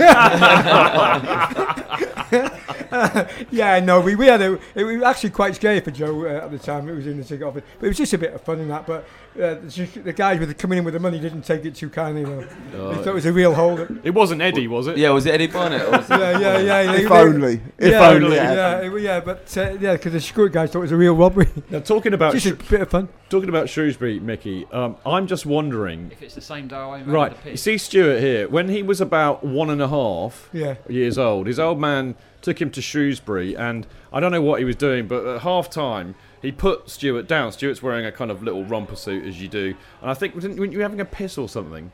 yeah, 3.53 3.78
no, 3.78 4.01
we, 4.01 4.16
we 4.16 4.27
had 4.27 4.43
a. 4.43 4.59
It 4.74 4.82
was 4.82 5.03
actually 5.03 5.31
quite 5.31 5.55
scary 5.55 5.78
for 5.78 5.93
Joe 5.93 6.27
uh, 6.27 6.44
at 6.44 6.51
the 6.51 6.59
time. 6.59 6.89
It 6.89 6.94
was 6.94 7.07
in 7.07 7.19
the 7.19 7.24
ticket 7.24 7.47
office, 7.47 7.62
but 7.78 7.86
it 7.86 7.90
was 7.90 7.99
just 7.99 8.12
a 8.12 8.19
bit 8.19 8.35
of 8.35 8.40
fun 8.40 8.59
in 8.59 8.66
that. 8.69 8.89
But 8.89 9.07
uh, 9.37 9.55
the, 9.55 9.71
sec- 9.71 10.05
the 10.05 10.13
guys 10.13 10.39
with 10.39 10.49
the, 10.49 10.55
coming 10.55 10.79
in 10.79 10.85
with 10.85 10.95
the 10.95 11.01
money 11.01 11.19
didn't 11.19 11.43
take 11.43 11.65
it 11.65 11.75
too 11.75 11.89
kindly. 11.89 12.25
Though. 12.25 12.47
Oh. 12.75 12.89
they 12.91 12.97
thought 12.97 13.07
it 13.09 13.15
was 13.15 13.27
a 13.27 13.33
real 13.33 13.55
hold. 13.55 13.81
It 14.05 14.13
wasn't 14.15 14.43
Eddie, 14.43 14.69
was 14.69 14.87
it? 14.87 14.97
Yeah, 14.99 15.11
was 15.11 15.27
it 15.27 15.35
Eddie 15.35 15.47
Barnett? 15.47 15.83
It 15.83 16.11
Yeah, 16.11 16.39
yeah, 16.39 16.59
yeah. 16.59 16.93
If 16.93 17.09
they- 17.09 17.15
only. 17.15 17.61
If 17.79 17.91
yeah, 17.93 18.09
only. 18.09 18.37
Yeah, 18.37 18.79
it- 18.81 19.03
yeah, 19.03 19.21
but 19.21 19.57
uh, 19.57 19.77
yeah, 19.81 19.93
because 19.95 20.13
the 20.13 20.21
screw 20.21 20.49
guys 20.51 20.71
thought 20.71 20.81
it 20.81 20.83
was 20.83 20.93
a 20.93 20.97
real 20.97 21.15
robbery. 21.15 21.49
Now, 21.71 21.81
talking 21.81 22.13
about 22.15 22.35
Just 22.35 22.47
a 22.47 22.55
bit 22.55 22.83
of 22.83 22.91
fun. 22.91 23.09
talking 23.31 23.49
about 23.49 23.69
Shrewsbury, 23.69 24.21
Mickey, 24.21 24.67
um, 24.73 24.97
I'm 25.07 25.27
just 25.27 25.47
wondering. 25.47 26.11
If 26.13 26.23
it's 26.23 26.35
the 26.35 26.41
same 26.41 26.69
day 26.69 27.03
Right, 27.07 27.43
the 27.45 27.51
you 27.53 27.57
see 27.57 27.79
Stuart 27.79 28.21
here. 28.21 28.49
When 28.49 28.69
he 28.69 28.83
was 28.83 29.01
about 29.01 29.45
one 29.45 29.71
and 29.71 29.81
a 29.81 29.89
half 29.89 30.49
Yeah. 30.53 30.75
years 30.89 31.17
old, 31.19 31.47
his 31.47 31.59
old 31.59 31.81
man 31.81 32.15
took 32.43 32.61
him 32.61 32.71
to 32.73 32.83
Shrewsbury, 32.83 33.57
and 33.57 33.87
I 34.13 34.21
don't 34.21 34.33
know 34.33 34.43
what 34.43 34.59
he 34.59 34.65
was 34.65 34.77
doing, 34.77 35.07
but 35.07 35.25
at 35.27 35.43
half 35.43 35.71
time 35.71 36.15
he 36.43 36.52
put 36.52 36.90
Stuart 36.90 37.27
down. 37.27 37.52
Stuart's 37.52 37.82
wearing 37.82 38.05
a 38.05 38.12
kind 38.12 38.31
of 38.31 38.43
little 38.43 38.64
romper 38.64 38.97
suit, 38.97 39.24
as 39.24 39.40
you 39.40 39.48
do, 39.48 39.74
and 40.01 40.10
I 40.10 40.14
think 40.14 40.35
didn't, 40.35 40.59
weren't 40.59 40.73
you 40.73 40.81
having 40.81 41.01
a 41.01 41.05
piss 41.05 41.39
or 41.39 41.48
something? 41.48 41.93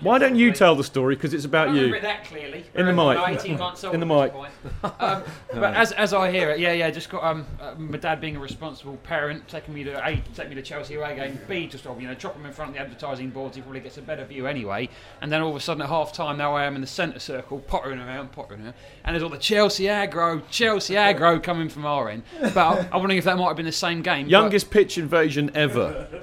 Why 0.00 0.18
don't 0.18 0.36
you 0.36 0.52
tell 0.52 0.74
the 0.74 0.84
story? 0.84 1.14
Because 1.14 1.34
it's 1.34 1.44
I 1.44 1.48
about 1.48 1.68
you. 1.70 1.74
remember 1.82 1.96
it 1.96 2.02
that 2.02 2.24
clearly. 2.24 2.64
In 2.74 2.86
the 2.86 2.92
mic. 2.92 3.18
about 3.18 3.30
18 3.30 3.58
months 3.58 3.84
old 3.84 3.94
In 3.94 4.00
the 4.00 4.14
at 4.14 4.32
this 4.32 4.34
mic. 4.34 4.72
point. 4.82 4.94
Um, 5.00 5.22
but 5.54 5.74
as, 5.74 5.92
as 5.92 6.12
I 6.12 6.30
hear 6.30 6.50
it, 6.50 6.60
yeah, 6.60 6.72
yeah, 6.72 6.90
just 6.90 7.10
got 7.10 7.22
um, 7.22 7.46
uh, 7.60 7.74
my 7.76 7.98
dad 7.98 8.20
being 8.20 8.36
a 8.36 8.40
responsible 8.40 8.96
parent, 8.98 9.46
taking 9.48 9.74
me 9.74 9.84
to 9.84 10.06
A, 10.06 10.22
take 10.34 10.48
me 10.48 10.54
to 10.54 10.62
Chelsea 10.62 10.94
away 10.94 11.14
game, 11.16 11.38
B, 11.48 11.66
just 11.66 11.84
you 11.84 12.06
know, 12.06 12.14
drop 12.14 12.36
him 12.36 12.46
in 12.46 12.52
front 12.52 12.70
of 12.70 12.74
the 12.74 12.80
advertising 12.80 13.30
boards, 13.30 13.56
he 13.56 13.62
probably 13.62 13.80
gets 13.80 13.98
a 13.98 14.02
better 14.02 14.24
view 14.24 14.46
anyway. 14.46 14.88
And 15.20 15.30
then 15.30 15.42
all 15.42 15.50
of 15.50 15.56
a 15.56 15.60
sudden 15.60 15.82
at 15.82 15.88
half 15.88 16.12
time, 16.12 16.38
now 16.38 16.54
I 16.54 16.64
am 16.64 16.74
in 16.74 16.80
the 16.80 16.86
centre 16.86 17.18
circle, 17.18 17.60
pottering 17.60 17.98
around, 17.98 18.32
pottering 18.32 18.62
around, 18.62 18.74
and 19.04 19.14
there's 19.14 19.22
all 19.22 19.28
the 19.28 19.38
Chelsea 19.38 19.84
aggro, 19.84 20.42
Chelsea 20.50 20.94
aggro 20.94 21.42
coming 21.42 21.68
from 21.68 21.84
our 21.86 22.08
end. 22.08 22.22
But 22.40 22.56
I'm, 22.56 22.78
I'm 22.92 23.00
wondering 23.00 23.18
if 23.18 23.24
that 23.24 23.36
might 23.36 23.48
have 23.48 23.56
been 23.56 23.66
the 23.66 23.72
same 23.72 24.02
game. 24.02 24.26
but- 24.26 24.30
Youngest 24.30 24.70
pitch 24.70 24.98
invasion 24.98 25.50
ever. 25.54 26.08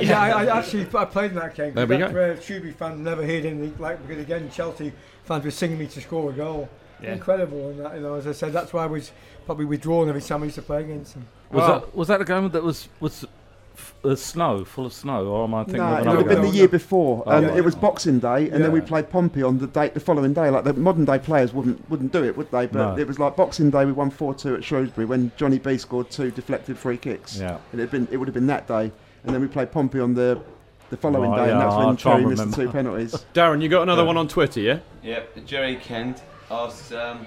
Yeah, 0.00 0.20
I, 0.20 0.44
I 0.46 0.58
actually 0.58 0.86
I 0.94 1.04
played 1.04 1.32
in 1.32 1.36
that 1.36 1.54
game. 1.54 1.74
There 1.74 1.86
we 1.86 1.98
That's 1.98 2.10
go. 2.10 2.18
where 2.18 2.40
Shrewsbury 2.40 2.72
fans 2.72 3.00
never 3.14 3.26
heard 3.26 3.44
anything 3.44 3.74
like 3.78 4.06
because 4.06 4.22
again 4.22 4.50
Chelsea 4.50 4.92
fans 5.24 5.44
were 5.44 5.50
singing 5.50 5.78
me 5.78 5.86
to 5.86 6.00
score 6.00 6.30
a 6.30 6.32
goal. 6.32 6.68
Yeah. 7.02 7.12
Incredible, 7.14 7.68
and 7.70 7.80
that, 7.80 7.96
you 7.96 8.00
know, 8.00 8.14
as 8.14 8.26
I 8.26 8.32
said, 8.32 8.52
that's 8.52 8.72
why 8.72 8.84
I 8.84 8.86
was 8.86 9.10
probably 9.46 9.64
withdrawn 9.66 10.08
every 10.08 10.22
time 10.22 10.42
I 10.42 10.44
used 10.46 10.54
to 10.54 10.62
play 10.62 10.80
against 10.84 11.14
them. 11.14 11.26
Was 11.50 11.66
that 11.66 11.94
was 11.94 12.08
that 12.08 12.20
a 12.20 12.24
game 12.24 12.48
that 12.50 12.62
was 12.62 12.88
was 13.00 13.26
f- 13.74 13.94
uh, 14.04 14.14
snow, 14.14 14.64
full 14.64 14.86
of 14.86 14.92
snow, 14.92 15.26
or 15.26 15.44
am 15.44 15.54
I 15.54 15.64
thinking 15.64 15.82
No, 15.82 15.96
it 15.96 16.00
another 16.02 16.18
would 16.18 16.30
have 16.30 16.40
been 16.42 16.50
the 16.50 16.56
year 16.56 16.68
before. 16.68 17.24
Oh, 17.26 17.30
Um, 17.38 17.44
right. 17.46 17.56
It 17.58 17.64
was 17.64 17.74
Boxing 17.74 18.20
Day, 18.20 18.48
and 18.48 18.62
then 18.64 18.72
we 18.72 18.80
played 18.80 19.10
Pompey 19.10 19.42
on 19.42 19.58
the 19.58 19.66
date 19.66 19.92
the 19.92 20.00
following 20.00 20.32
day. 20.32 20.48
Like 20.48 20.64
the 20.64 20.72
modern 20.72 21.04
day 21.04 21.18
players 21.18 21.52
wouldn't 21.52 21.90
wouldn't 21.90 22.12
do 22.12 22.24
it, 22.24 22.36
would 22.38 22.50
they? 22.52 22.66
But 22.66 22.94
No. 22.94 22.98
it 22.98 23.06
was 23.08 23.18
like 23.18 23.36
Boxing 23.36 23.70
Day. 23.70 23.84
We 23.84 23.92
won 23.92 24.08
four 24.10 24.32
two 24.32 24.54
at 24.54 24.64
Shrewsbury 24.64 25.04
when 25.04 25.30
Johnny 25.36 25.58
B 25.58 25.76
scored 25.76 26.10
two 26.10 26.30
deflected 26.30 26.78
free 26.78 26.96
kicks. 26.96 27.38
Yeah. 27.38 27.58
and 27.72 27.80
it 27.82 27.90
been 27.90 28.08
it 28.12 28.16
would 28.16 28.28
have 28.28 28.34
been 28.34 28.46
that 28.46 28.66
day, 28.68 28.92
and 29.24 29.34
then 29.34 29.40
we 29.42 29.48
played 29.48 29.72
Pompey 29.72 29.98
on 30.00 30.14
the 30.14 30.40
the 30.90 30.96
following 30.96 31.30
Right, 31.30 31.46
day, 31.46 31.50
and 31.52 31.60
yeah, 31.60 31.64
that's 31.64 31.74
I'll 31.74 31.86
when 31.86 31.96
try 31.96 32.12
Cherry 32.20 32.26
missed 32.26 32.50
the 32.50 32.56
two 32.64 32.70
penalties. 32.70 33.12
Darren, 33.34 33.62
you 33.62 33.68
got 33.68 33.82
another 33.82 34.04
one 34.04 34.16
on 34.16 34.28
Twitter, 34.28 34.60
yeah? 34.60 34.78
Yep, 35.02 35.46
Jerry 35.46 35.76
Kent 35.76 36.22
asks, 36.50 36.92
um, 36.92 37.26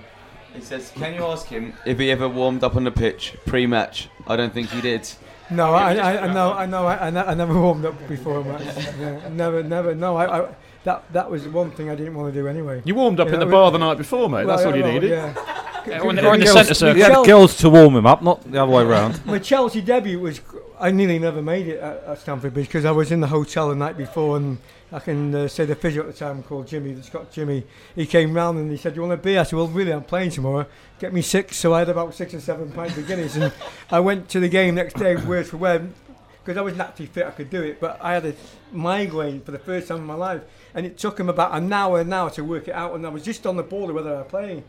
he 0.54 0.62
says, 0.62 0.92
can 0.96 1.14
you 1.14 1.24
ask 1.26 1.48
him 1.48 1.74
if 1.86 2.00
he 2.00 2.12
ever 2.12 2.28
warmed 2.28 2.64
up 2.64 2.76
on 2.76 2.84
the 2.84 2.92
pitch 2.92 3.36
pre-match? 3.46 4.10
I 4.28 4.36
don't 4.36 4.54
think 4.54 4.70
he 4.70 4.82
did. 4.82 5.10
No, 5.50 5.74
I, 5.74 5.96
I, 5.96 6.24
I 6.24 6.34
know, 6.34 6.54
I 6.54 6.66
know, 6.66 6.86
I, 6.86 7.08
I, 7.08 7.34
never 7.34 7.60
warmed 7.60 7.86
up 7.86 8.08
before 8.08 8.40
a 8.40 8.44
match. 8.44 8.86
Yeah, 9.00 9.30
never, 9.30 9.64
never. 9.64 9.96
No, 9.96 10.18
I, 10.18 10.42
I, 10.42 10.56
that 10.84 11.12
that 11.14 11.30
was 11.30 11.48
one 11.48 11.72
thing 11.72 11.90
I 11.90 11.96
didn't 11.96 12.16
want 12.16 12.34
to 12.34 12.40
do 12.40 12.48
anyway. 12.48 12.82
You 12.84 12.96
warmed 12.96 13.20
up 13.20 13.30
You 13.30 13.36
in 13.36 13.40
the 13.40 13.46
bar 13.46 13.72
the 13.72 13.78
night 13.78 13.98
before, 13.98 14.30
mate. 14.30 14.46
Well, 14.46 14.58
That's 14.58 14.66
all 14.66 14.76
you 14.76 14.84
well, 14.84 14.94
needed. 14.94 15.12
Yeah. 15.12 15.58
Yeah, 15.88 16.00
or 16.02 16.10
in 16.10 16.18
the- 16.18 16.28
or 16.28 16.38
the 16.38 16.48
centre 16.48 16.74
circle. 16.74 16.98
You 16.98 17.04
had 17.04 17.26
girls 17.26 17.58
to 17.58 17.70
warm 17.70 17.96
him 17.96 18.06
up, 18.06 18.22
not 18.22 18.50
the 18.52 18.62
other 18.62 18.72
way 18.72 18.84
around. 18.84 19.26
My 19.26 19.40
Chelsea 19.40 19.82
debut 19.82 20.20
was 20.20 20.42
I 20.80 20.92
nearly 20.92 21.18
never 21.18 21.42
made 21.42 21.68
it 21.68 21.80
at, 21.80 22.04
at 22.04 22.20
Stamford 22.20 22.54
Bridge 22.54 22.68
because 22.68 22.86
I 22.86 22.92
was 22.92 23.12
in 23.12 23.20
the 23.20 23.28
hotel 23.28 23.70
the 23.70 23.76
night 23.76 23.98
before 23.98 24.38
and 24.38 24.60
I 24.92 25.00
can 25.00 25.34
uh, 25.34 25.48
say 25.48 25.66
the 25.66 25.76
physio 25.76 26.04
at 26.04 26.08
the 26.08 26.14
time 26.14 26.44
called 26.44 26.68
Jimmy, 26.68 26.94
the 26.94 27.02
Scott 27.02 27.32
Jimmy. 27.32 27.66
He 27.96 28.06
came 28.06 28.34
round 28.34 28.60
and 28.60 28.70
he 28.70 28.78
said, 28.78 28.96
"You 28.96 29.02
want 29.02 29.14
a 29.14 29.18
beer?" 29.18 29.40
I 29.40 29.44
said, 29.44 29.56
"Well, 29.56 29.68
really, 29.68 29.92
I'm 29.92 30.04
playing 30.04 30.32
tomorrow. 30.32 30.68
Get 31.00 31.14
me 31.14 31.24
six." 31.24 31.58
So 31.58 31.74
I 31.74 31.80
had 31.80 31.90
about 31.90 32.14
six 32.14 32.34
or 32.36 32.40
seven 32.40 32.72
pints 32.72 32.96
of 32.96 33.08
Guinness 33.08 33.36
and 33.36 33.52
I 33.92 34.00
went 34.00 34.30
to 34.30 34.40
the 34.40 34.50
game 34.50 34.76
next 34.76 34.94
day, 34.94 35.16
word 35.16 35.48
for 35.48 35.58
word, 35.58 35.92
because 36.44 36.58
I 36.58 36.62
was 36.62 36.76
naturally 36.76 37.08
fit. 37.08 37.26
I 37.26 37.32
could 37.32 37.50
do 37.50 37.64
it, 37.64 37.80
but 37.80 38.00
I 38.00 38.14
had 38.14 38.26
a 38.26 38.34
migraine 38.72 39.42
for 39.42 39.52
the 39.52 39.60
first 39.60 39.88
time 39.88 39.98
in 39.98 40.06
my 40.06 40.14
life, 40.14 40.44
and 40.76 40.86
it 40.86 40.98
took 40.98 41.20
him 41.20 41.28
about 41.28 41.56
an 41.56 41.74
hour 41.74 42.04
now 42.04 42.30
to 42.30 42.44
work 42.44 42.68
it 42.68 42.76
out, 42.76 42.94
and 42.94 43.06
I 43.06 43.10
was 43.10 43.24
just 43.24 43.48
on 43.48 43.58
the 43.58 43.64
border 43.64 43.94
whether 43.94 44.16
I 44.16 44.24
play. 44.24 44.64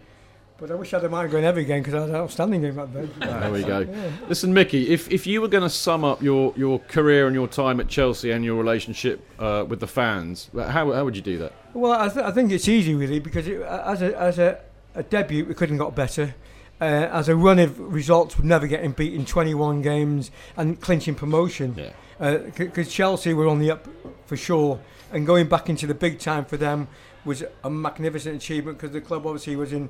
But 0.61 0.73
I 0.73 0.75
wish 0.75 0.93
I 0.93 0.97
had 0.97 1.05
a 1.05 1.09
migraine 1.09 1.45
every 1.45 1.65
game 1.65 1.83
because 1.85 1.95
I 1.95 2.01
had 2.01 2.09
an 2.09 2.17
outstanding 2.17 2.63
game 2.63 2.75
that 2.75 2.93
day. 2.93 3.09
There 3.21 3.53
we 3.53 3.63
go. 3.63 3.79
Yeah. 3.79 4.11
Listen, 4.29 4.53
Mickey, 4.53 4.89
if, 4.89 5.09
if 5.09 5.25
you 5.25 5.41
were 5.41 5.47
going 5.47 5.63
to 5.63 5.71
sum 5.71 6.05
up 6.05 6.21
your, 6.21 6.53
your 6.57 6.81
career 6.81 7.29
and 7.29 7.35
your 7.35 7.47
time 7.47 7.79
at 7.79 7.87
Chelsea 7.87 8.33
and 8.33 8.45
your 8.45 8.57
relationship 8.57 9.25
uh, 9.39 9.65
with 9.69 9.79
the 9.79 9.87
fans, 9.87 10.51
how, 10.53 10.91
how 10.91 11.05
would 11.05 11.15
you 11.15 11.23
do 11.23 11.39
that? 11.39 11.53
Well, 11.75 11.93
I, 11.93 12.09
th- 12.09 12.25
I 12.25 12.33
think 12.33 12.51
it's 12.51 12.67
easy 12.67 12.97
really 12.97 13.21
because 13.21 13.47
it, 13.47 13.63
as 13.63 14.03
a 14.03 14.19
as 14.19 14.41
a, 14.41 14.61
a 14.97 15.05
debut, 15.05 15.45
we 15.45 15.55
couldn't 15.55 15.77
got 15.77 15.95
better. 15.95 16.35
Uh, 16.81 16.85
as 16.85 17.29
a 17.29 17.37
run 17.37 17.61
of 17.61 17.79
results, 17.79 18.37
we're 18.37 18.45
never 18.45 18.67
getting 18.67 18.91
beaten 18.91 19.25
21 19.25 19.81
games 19.83 20.33
and 20.57 20.81
clinching 20.81 21.15
promotion. 21.15 21.77
Yeah. 21.77 22.39
Because 22.57 22.93
Chelsea 22.93 23.33
were 23.33 23.47
on 23.47 23.61
the 23.61 23.71
up 23.71 23.87
for 24.27 24.37
sure, 24.37 24.81
and 25.13 25.25
going 25.25 25.47
back 25.47 25.69
into 25.69 25.87
the 25.87 25.95
big 25.95 26.19
time 26.19 26.45
for 26.45 26.57
them 26.57 26.89
was 27.25 27.45
a 27.63 27.71
magnificent 27.71 28.35
achievement 28.35 28.79
because 28.79 28.93
the 28.93 29.01
club 29.01 29.25
obviously 29.25 29.55
was 29.55 29.73
in. 29.73 29.89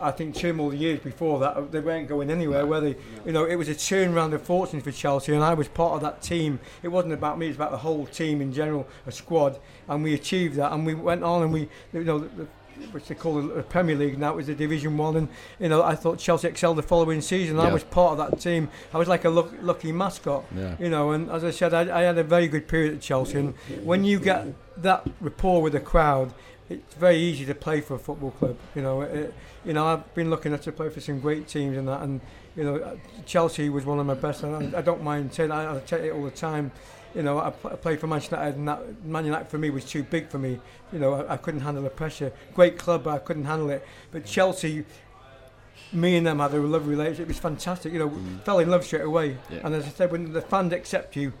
I 0.00 0.10
think 0.10 0.34
turmoil 0.34 0.70
the 0.70 0.76
years 0.76 1.00
before 1.00 1.40
that 1.40 1.72
they 1.72 1.80
weren't 1.80 2.08
going 2.08 2.30
anywhere. 2.30 2.66
Where 2.66 2.80
they, 2.80 2.96
you 3.24 3.32
know, 3.32 3.44
it 3.44 3.56
was 3.56 3.68
a 3.68 3.74
turn 3.74 4.12
turnaround 4.12 4.32
of 4.34 4.42
fortunes 4.42 4.82
for 4.84 4.92
Chelsea, 4.92 5.34
and 5.34 5.42
I 5.42 5.54
was 5.54 5.68
part 5.68 5.94
of 5.94 6.00
that 6.02 6.22
team. 6.22 6.60
It 6.82 6.88
wasn't 6.88 7.14
about 7.14 7.38
me; 7.38 7.46
it 7.46 7.50
was 7.50 7.56
about 7.56 7.70
the 7.70 7.78
whole 7.78 8.06
team 8.06 8.40
in 8.40 8.52
general, 8.52 8.86
a 9.06 9.12
squad, 9.12 9.58
and 9.88 10.02
we 10.02 10.14
achieved 10.14 10.56
that. 10.56 10.72
And 10.72 10.86
we 10.86 10.94
went 10.94 11.22
on, 11.24 11.42
and 11.42 11.52
we, 11.52 11.68
you 11.92 12.04
know, 12.04 12.18
the, 12.20 12.46
which 12.92 13.06
they 13.06 13.14
call 13.14 13.40
the 13.40 13.62
Premier 13.62 13.96
League 13.96 14.18
now, 14.18 14.32
it 14.32 14.36
was 14.36 14.46
the 14.48 14.54
Division 14.54 14.96
One, 14.96 15.16
and 15.16 15.28
you 15.58 15.68
know, 15.68 15.82
I 15.82 15.94
thought 15.94 16.18
Chelsea 16.18 16.48
excelled 16.48 16.76
the 16.78 16.82
following 16.82 17.20
season. 17.20 17.58
I 17.58 17.72
was 17.72 17.84
part 17.84 18.18
of 18.18 18.30
that 18.30 18.40
team. 18.40 18.68
I 18.92 18.98
was 18.98 19.08
like 19.08 19.24
a 19.24 19.30
luck, 19.30 19.50
lucky 19.62 19.92
mascot, 19.92 20.44
Yeah. 20.54 20.76
you 20.78 20.90
know. 20.90 21.12
And 21.12 21.30
as 21.30 21.44
I 21.44 21.50
said, 21.50 21.72
I, 21.74 22.00
I 22.00 22.02
had 22.02 22.18
a 22.18 22.24
very 22.24 22.48
good 22.48 22.68
period 22.68 22.94
at 22.94 23.00
Chelsea, 23.00 23.38
and 23.38 23.54
when 23.82 24.04
you 24.04 24.18
get 24.20 24.46
that 24.82 25.06
rapport 25.20 25.62
with 25.62 25.72
the 25.72 25.80
crowd, 25.80 26.34
it's 26.68 26.94
very 26.94 27.16
easy 27.16 27.46
to 27.46 27.54
play 27.54 27.80
for 27.80 27.94
a 27.94 27.98
football 27.98 28.32
club. 28.32 28.56
You 28.74 28.82
know, 28.82 29.02
it, 29.02 29.32
you 29.66 29.72
know, 29.72 29.86
I've 29.86 30.14
been 30.14 30.30
looking 30.30 30.52
at 30.54 30.62
to 30.62 30.72
play 30.72 30.88
for 30.90 31.00
some 31.00 31.18
great 31.18 31.48
teams 31.48 31.76
and 31.76 31.88
that, 31.88 32.02
and 32.02 32.20
you 32.54 32.62
know, 32.62 32.76
uh, 32.76 32.96
Chelsea 33.26 33.68
was 33.68 33.84
one 33.84 33.98
of 33.98 34.06
my 34.06 34.14
best, 34.14 34.44
and 34.44 34.74
I, 34.74 34.78
I 34.78 34.80
don't 34.82 35.02
mind 35.02 35.34
saying 35.34 35.50
I, 35.50 35.76
I 35.76 35.80
tell 35.80 36.00
it 36.00 36.10
all 36.12 36.22
the 36.22 36.30
time. 36.30 36.70
You 37.14 37.22
know, 37.22 37.38
I, 37.38 37.48
I 37.48 37.76
played 37.76 37.98
for 37.98 38.06
Manchester 38.06 38.36
United, 38.36 38.56
and 38.58 38.68
that 38.68 39.04
Man 39.04 39.24
United 39.24 39.48
for 39.48 39.58
me 39.58 39.70
was 39.70 39.84
too 39.84 40.04
big 40.04 40.28
for 40.28 40.38
me. 40.38 40.60
You 40.92 41.00
know, 41.00 41.14
I, 41.14 41.34
I 41.34 41.36
couldn't 41.36 41.60
handle 41.60 41.82
the 41.82 41.90
pressure. 41.90 42.32
Great 42.54 42.78
club, 42.78 43.04
but 43.04 43.14
I 43.14 43.18
couldn't 43.18 43.46
handle 43.46 43.70
it. 43.70 43.84
But 44.12 44.24
Chelsea, 44.24 44.84
me 45.92 46.16
and 46.16 46.26
them 46.26 46.38
had 46.38 46.54
a 46.54 46.58
lovely 46.58 46.90
relationship. 46.90 47.24
It 47.24 47.28
was 47.28 47.38
fantastic. 47.38 47.92
You 47.92 47.98
know, 47.98 48.12
fell 48.44 48.60
in 48.60 48.70
love 48.70 48.84
straight 48.84 49.02
away. 49.02 49.36
Yeah. 49.50 49.60
And 49.64 49.74
as 49.74 49.84
I 49.84 49.88
said, 49.88 50.12
when 50.12 50.32
the 50.32 50.42
fans 50.42 50.72
accept 50.72 51.16
you, 51.16 51.32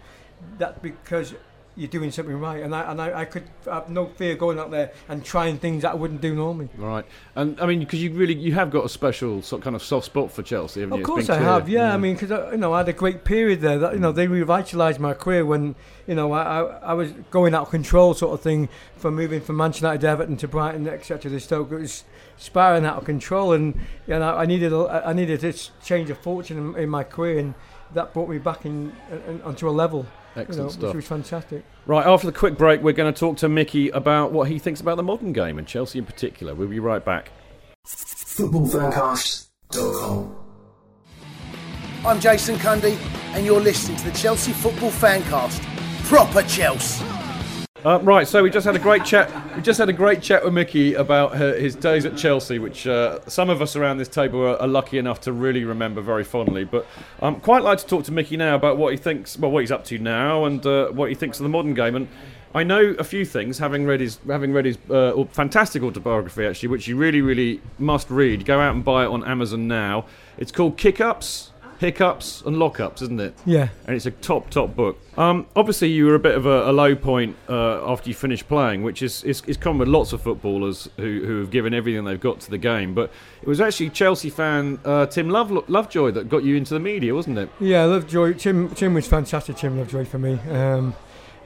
that's 0.58 0.78
because 0.80 1.34
you're 1.76 1.88
doing 1.88 2.10
something 2.10 2.38
right. 2.40 2.62
And 2.62 2.74
I 2.74 2.90
and 2.90 3.00
I, 3.00 3.20
I 3.20 3.24
could 3.26 3.44
have 3.66 3.88
no 3.88 4.06
fear 4.06 4.34
going 4.34 4.58
out 4.58 4.70
there 4.70 4.92
and 5.08 5.24
trying 5.24 5.58
things 5.58 5.82
that 5.82 5.92
I 5.92 5.94
wouldn't 5.94 6.20
do 6.20 6.34
normally. 6.34 6.70
Right, 6.76 7.04
and 7.34 7.60
I 7.60 7.66
mean, 7.66 7.80
because 7.80 8.02
you 8.02 8.12
really 8.12 8.34
you 8.34 8.54
have 8.54 8.70
got 8.70 8.84
a 8.84 8.88
special 8.88 9.42
sort 9.42 9.62
kind 9.62 9.76
of 9.76 9.82
soft 9.82 10.06
spot 10.06 10.32
for 10.32 10.42
Chelsea, 10.42 10.80
haven't 10.80 10.94
Of 10.94 10.98
you? 10.98 11.02
It's 11.02 11.06
course 11.06 11.30
I 11.30 11.36
clear. 11.36 11.48
have, 11.48 11.68
yeah. 11.68 11.92
I 11.92 11.96
mean, 11.98 12.14
because 12.14 12.32
uh, 12.32 12.50
you 12.50 12.56
know 12.58 12.72
I 12.72 12.78
had 12.78 12.88
a 12.88 12.92
great 12.94 13.24
period 13.24 13.60
there. 13.60 13.78
That 13.78 13.92
you 13.92 14.00
know 14.00 14.12
they 14.12 14.26
revitalised 14.26 14.98
my 14.98 15.12
career 15.14 15.44
when 15.44 15.74
you 16.06 16.14
know 16.14 16.32
I, 16.32 16.42
I, 16.42 16.62
I 16.62 16.92
was 16.94 17.12
going 17.30 17.54
out 17.54 17.62
of 17.62 17.70
control 17.70 18.14
sort 18.14 18.32
of 18.34 18.40
thing 18.40 18.68
from 18.96 19.14
moving 19.14 19.40
from 19.40 19.56
Manchester 19.58 19.86
United 19.86 20.00
to 20.00 20.08
Everton 20.08 20.36
to 20.38 20.48
Brighton 20.48 20.88
etc. 20.88 21.30
to 21.30 21.40
Stoke. 21.40 21.72
It 21.72 21.80
was 21.80 22.04
spiraling 22.38 22.84
out 22.86 22.96
of 22.96 23.04
control, 23.04 23.52
and 23.52 23.74
you 24.06 24.18
know 24.18 24.34
I 24.34 24.46
needed 24.46 24.72
a, 24.72 25.02
I 25.06 25.12
needed 25.12 25.40
this 25.40 25.70
change 25.84 26.08
of 26.10 26.18
fortune 26.18 26.58
in, 26.58 26.84
in 26.84 26.88
my 26.88 27.04
career, 27.04 27.38
and 27.38 27.54
that 27.92 28.14
brought 28.14 28.28
me 28.28 28.38
back 28.38 28.64
in, 28.64 28.92
in 29.28 29.42
onto 29.42 29.68
a 29.68 29.70
level. 29.70 30.06
Excellent 30.36 30.56
you 30.56 30.62
know, 30.62 30.68
stuff. 30.68 30.94
Which 30.94 30.96
was 30.96 31.06
fantastic. 31.06 31.64
Right, 31.86 32.06
after 32.06 32.26
the 32.26 32.32
quick 32.32 32.58
break, 32.58 32.82
we're 32.82 32.92
going 32.92 33.12
to 33.12 33.18
talk 33.18 33.36
to 33.38 33.48
Mickey 33.48 33.88
about 33.90 34.32
what 34.32 34.48
he 34.48 34.58
thinks 34.58 34.80
about 34.80 34.96
the 34.96 35.02
modern 35.02 35.32
game 35.32 35.58
and 35.58 35.66
Chelsea 35.66 35.98
in 35.98 36.04
particular. 36.04 36.54
We'll 36.54 36.68
be 36.68 36.80
right 36.80 37.04
back. 37.04 37.30
footballfancast.com. 37.86 40.36
I'm 42.04 42.20
Jason 42.20 42.56
Cundy, 42.56 42.96
and 43.34 43.44
you're 43.44 43.60
listening 43.60 43.96
to 43.96 44.04
the 44.04 44.12
Chelsea 44.12 44.52
Football 44.52 44.90
Fancast. 44.90 45.60
Proper 46.04 46.42
Chelsea. 46.42 47.04
Uh, 47.86 48.00
right, 48.00 48.26
so 48.26 48.42
we 48.42 48.50
just 48.50 48.66
had 48.66 48.74
a 48.74 48.80
great 48.80 49.04
chat. 49.04 49.30
We 49.54 49.62
just 49.62 49.78
had 49.78 49.88
a 49.88 49.92
great 49.92 50.20
chat 50.20 50.44
with 50.44 50.52
Mickey 50.52 50.94
about 50.94 51.36
her, 51.36 51.54
his 51.54 51.76
days 51.76 52.04
at 52.04 52.16
Chelsea, 52.16 52.58
which 52.58 52.84
uh, 52.84 53.20
some 53.28 53.48
of 53.48 53.62
us 53.62 53.76
around 53.76 53.98
this 53.98 54.08
table 54.08 54.40
are, 54.44 54.60
are 54.60 54.66
lucky 54.66 54.98
enough 54.98 55.20
to 55.20 55.32
really 55.32 55.62
remember 55.62 56.00
very 56.00 56.24
fondly. 56.24 56.64
But 56.64 56.84
I'm 57.22 57.38
quite 57.38 57.62
like 57.62 57.78
to 57.78 57.86
talk 57.86 58.02
to 58.06 58.12
Mickey 58.12 58.36
now 58.36 58.56
about 58.56 58.76
what 58.76 58.90
he 58.90 58.98
thinks, 58.98 59.38
well, 59.38 59.52
what 59.52 59.60
he's 59.60 59.70
up 59.70 59.84
to 59.84 59.98
now, 60.00 60.46
and 60.46 60.66
uh, 60.66 60.88
what 60.88 61.10
he 61.10 61.14
thinks 61.14 61.38
of 61.38 61.44
the 61.44 61.48
modern 61.48 61.74
game. 61.74 61.94
And 61.94 62.08
I 62.56 62.64
know 62.64 62.96
a 62.98 63.04
few 63.04 63.24
things, 63.24 63.58
having 63.58 63.86
read 63.86 64.00
his, 64.00 64.18
having 64.26 64.52
read 64.52 64.64
his 64.64 64.78
uh, 64.90 65.24
fantastic 65.30 65.84
autobiography, 65.84 66.44
actually, 66.44 66.70
which 66.70 66.88
you 66.88 66.96
really, 66.96 67.20
really 67.20 67.60
must 67.78 68.10
read. 68.10 68.44
Go 68.44 68.58
out 68.58 68.74
and 68.74 68.84
buy 68.84 69.04
it 69.04 69.10
on 69.10 69.24
Amazon 69.24 69.68
now. 69.68 70.06
It's 70.38 70.50
called 70.50 70.76
Kick 70.76 71.00
Ups, 71.00 71.52
Hiccups, 71.78 72.42
and 72.46 72.56
Lockups, 72.56 73.02
isn't 73.02 73.20
it? 73.20 73.34
Yeah. 73.44 73.68
and 73.86 73.94
it's 73.96 74.06
a 74.06 74.10
top 74.10 74.50
top 74.50 74.74
book. 74.74 74.98
Um, 75.18 75.46
obviously, 75.54 75.88
you 75.88 76.06
were 76.06 76.14
a 76.14 76.18
bit 76.18 76.34
of 76.34 76.46
a, 76.46 76.70
a 76.70 76.72
low 76.72 76.94
point 76.94 77.36
uh, 77.48 77.90
after 77.90 78.08
you 78.08 78.14
finished 78.14 78.48
playing, 78.48 78.82
which 78.82 79.02
is, 79.02 79.22
is 79.24 79.42
is 79.46 79.56
common 79.56 79.78
with 79.80 79.88
lots 79.88 80.12
of 80.12 80.20
footballers 80.22 80.88
who, 80.96 81.22
who 81.26 81.40
have 81.40 81.50
given 81.50 81.72
everything 81.74 82.04
they've 82.04 82.20
got 82.20 82.40
to 82.40 82.50
the 82.50 82.58
game. 82.58 82.94
But 82.94 83.10
it 83.42 83.48
was 83.48 83.60
actually 83.60 83.90
Chelsea 83.90 84.30
fan 84.30 84.78
uh, 84.84 85.06
Tim 85.06 85.28
Love, 85.30 85.50
Lovejoy 85.68 86.10
that 86.12 86.28
got 86.28 86.44
you 86.44 86.56
into 86.56 86.74
the 86.74 86.80
media, 86.80 87.14
wasn't 87.14 87.38
it? 87.38 87.48
Yeah, 87.60 87.84
Lovejoy. 87.84 88.34
Tim, 88.34 88.68
Tim 88.74 88.94
was 88.94 89.06
fantastic. 89.06 89.56
Tim 89.56 89.78
Lovejoy 89.78 90.04
for 90.04 90.18
me. 90.18 90.34
Um, 90.50 90.94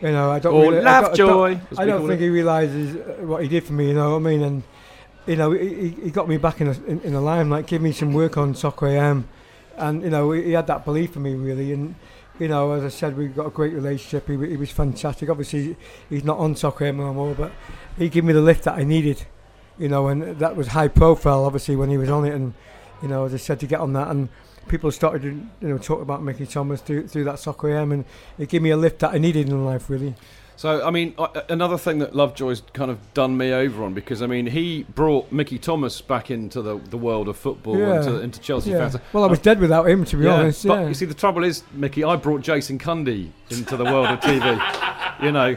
you 0.01 0.13
know, 0.13 0.31
I 0.31 0.39
don't. 0.39 0.55
Or 0.55 0.73
really, 0.73 0.79
I 0.79 0.83
don't- 0.83 1.05
I 1.05 1.09
Lovejoy, 1.09 1.55
don't, 1.55 1.79
I 1.79 1.85
don't 1.85 2.09
think 2.09 2.21
it. 2.21 2.25
he 2.25 2.31
realises 2.31 2.97
uh, 2.97 3.27
what 3.27 3.43
he 3.43 3.49
did 3.49 3.65
for 3.65 3.73
me. 3.75 3.89
You 3.89 3.95
know 3.95 4.11
what 4.11 4.17
I 4.17 4.21
mean? 4.21 4.43
And 4.43 4.63
you 5.27 5.37
know, 5.37 5.53
he, 5.53 5.91
he- 5.91 6.11
got 6.11 6.29
me 6.29 6.39
back 6.39 6.61
in 6.61 6.69
the 6.69 6.85
in, 6.87 7.01
in 7.03 7.13
the 7.13 7.21
limelight, 7.21 7.67
gave 7.67 7.83
me 7.83 7.93
some 7.93 8.13
work 8.15 8.37
on 8.39 8.55
Soccer 8.55 8.87
AM, 8.89 9.29
and 9.81 10.03
you 10.03 10.11
know, 10.11 10.33
he, 10.33 10.53
had 10.53 10.67
that 10.69 10.85
belief 10.85 11.17
in 11.17 11.23
me 11.23 11.35
really. 11.35 11.73
And 11.73 11.95
you 12.39 12.49
know, 12.49 12.73
as 12.73 12.85
I 12.85 12.89
said, 12.89 13.17
we've 13.17 13.35
got 13.35 13.47
a 13.47 13.51
great 13.51 13.75
relationship. 13.75 14.27
He, 14.27 14.37
he 14.49 14.57
was 14.57 14.71
fantastic. 14.71 15.29
Obviously, 15.29 15.77
he's 16.09 16.25
not 16.25 16.39
on 16.39 16.57
soccer 16.57 16.87
anymore 16.87 17.35
but 17.35 17.53
he 17.99 18.09
gave 18.09 18.25
me 18.25 18.33
the 18.33 18.41
lift 18.41 18.65
that 18.65 18.75
I 18.75 18.85
needed, 18.85 19.25
you 19.79 19.89
know, 19.89 20.09
and 20.09 20.39
that 20.39 20.57
was 20.57 20.69
high 20.69 20.89
profile, 20.89 21.45
obviously, 21.45 21.77
when 21.77 21.91
he 21.91 21.99
was 21.99 22.09
on 22.09 22.25
it. 22.25 22.35
And, 22.35 22.55
you 23.03 23.09
know, 23.09 23.25
as 23.25 23.35
I 23.35 23.39
said, 23.39 23.61
to 23.61 23.67
get 23.67 23.81
on 23.81 23.93
that. 23.95 24.09
And 24.09 24.29
people 24.69 24.91
started 24.91 25.25
you 25.25 25.69
know, 25.69 25.79
talk 25.79 26.01
about 26.01 26.23
Mickey 26.23 26.47
Thomas 26.47 26.81
through, 26.81 27.09
through 27.09 27.25
that 27.25 27.39
soccer 27.39 27.71
AM, 27.71 27.93
and 27.93 28.05
it 28.39 28.49
gave 28.49 28.63
me 28.63 28.71
a 28.71 28.77
lift 28.77 29.01
that 29.01 29.13
I 29.13 29.19
needed 29.19 29.49
in 29.49 29.65
life, 29.65 29.91
really. 29.91 30.15
So, 30.61 30.85
I 30.87 30.91
mean, 30.91 31.15
another 31.49 31.79
thing 31.79 32.01
that 32.01 32.15
Lovejoy's 32.15 32.61
kind 32.75 32.91
of 32.91 32.99
done 33.15 33.35
me 33.35 33.51
over 33.51 33.83
on 33.83 33.95
because 33.95 34.21
I 34.21 34.27
mean 34.27 34.45
he 34.45 34.83
brought 34.95 35.33
Mickey 35.33 35.59
Thomas 35.59 36.03
back 36.03 36.31
into 36.31 36.61
the, 36.61 36.77
the 36.77 36.99
world 36.99 37.29
of 37.29 37.39
football 37.39 37.79
Yeah. 37.79 37.97
into, 38.01 38.21
into 38.21 38.41
Chelsea 38.41 38.73
Yeah. 38.73 38.91
fans. 38.91 39.03
Well, 39.15 39.25
I 39.25 39.27
was 39.29 39.39
uh, 39.39 39.43
dead 39.43 39.59
without 39.59 39.89
him, 39.89 40.05
to 40.05 40.19
be 40.19 40.25
Yeah, 40.27 40.35
honest. 40.35 40.67
But 40.67 40.87
you 40.89 40.93
see, 40.93 41.07
the 41.07 41.15
trouble 41.15 41.45
is, 41.45 41.63
Mickey, 41.73 42.05
I 42.05 42.17
brought 42.17 42.43
Jason 42.43 42.79
Cundy 42.79 43.31
into 43.49 43.75
the 43.79 43.85
world 43.85 44.09
of 44.09 44.21
TV. 44.21 45.23
you 45.23 45.33
know, 45.33 45.57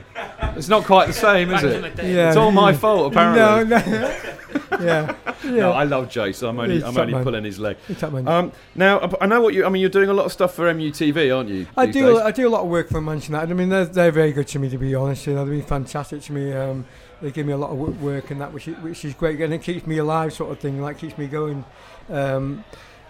it's 0.55 0.69
not 0.69 0.85
quite 0.85 1.07
the 1.07 1.13
same, 1.13 1.49
is 1.53 1.61
Back 1.63 1.63
in 1.73 1.81
the 1.81 1.87
it? 2.05 2.15
Yeah. 2.15 2.29
It's 2.29 2.37
all 2.37 2.53
my 2.53 2.71
fault, 2.71 3.11
apparently. 3.11 3.75
No, 3.75 3.81
no. 3.81 4.23
Yeah. 4.71 5.15
yeah. 5.43 5.51
No, 5.51 5.71
I 5.71 5.83
love 5.83 6.09
Jason. 6.09 6.49
I'm 6.49 6.59
only, 6.59 6.75
He's 6.75 6.83
I'm 6.83 6.97
only 6.97 7.13
man. 7.13 7.23
pulling 7.23 7.43
his 7.43 7.59
leg. 7.59 7.77
He's 7.87 7.99
top 7.99 8.13
man. 8.13 8.27
Um, 8.27 8.51
now, 8.75 8.99
I- 9.19 9.25
know 9.25 9.41
what 9.41 9.53
you. 9.53 9.65
I 9.65 9.69
mean, 9.69 9.81
you're 9.81 9.89
doing 9.89 10.09
a 10.09 10.13
lot 10.13 10.25
of 10.25 10.31
stuff 10.31 10.53
for 10.55 10.71
MUTV, 10.73 11.35
aren't 11.35 11.49
you? 11.49 11.67
I 11.75 11.85
do. 11.85 12.13
days? 12.13 12.21
I 12.21 12.31
do 12.31 12.47
a 12.47 12.49
lot 12.49 12.63
of 12.63 12.69
work 12.69 12.89
for 12.89 13.01
Manchester 13.01 13.33
United. 13.33 13.51
I 13.51 13.55
mean, 13.55 13.69
they're, 13.69 13.85
they're 13.85 14.11
very 14.11 14.31
good 14.31 14.47
to 14.49 14.59
me, 14.59 14.69
to 14.69 14.77
be 14.77 14.95
honest. 14.95 15.27
You 15.27 15.33
know, 15.33 15.45
they've 15.45 15.59
been 15.59 15.67
fantastic 15.67 16.21
to 16.23 16.33
me. 16.33 16.53
Um, 16.53 16.85
they 17.21 17.31
give 17.31 17.45
me 17.45 17.53
a 17.53 17.57
lot 17.57 17.71
of 17.71 18.01
work 18.01 18.31
and 18.31 18.41
that, 18.41 18.51
which 18.51 18.67
is, 18.67 18.77
which 18.79 19.05
is 19.05 19.13
great, 19.13 19.39
and 19.39 19.53
it 19.53 19.61
keeps 19.61 19.87
me 19.87 19.97
alive, 19.97 20.33
sort 20.33 20.51
of 20.51 20.59
thing. 20.59 20.81
Like 20.81 20.97
keeps 20.97 21.17
me 21.17 21.27
going. 21.27 21.63
Um, 22.09 22.63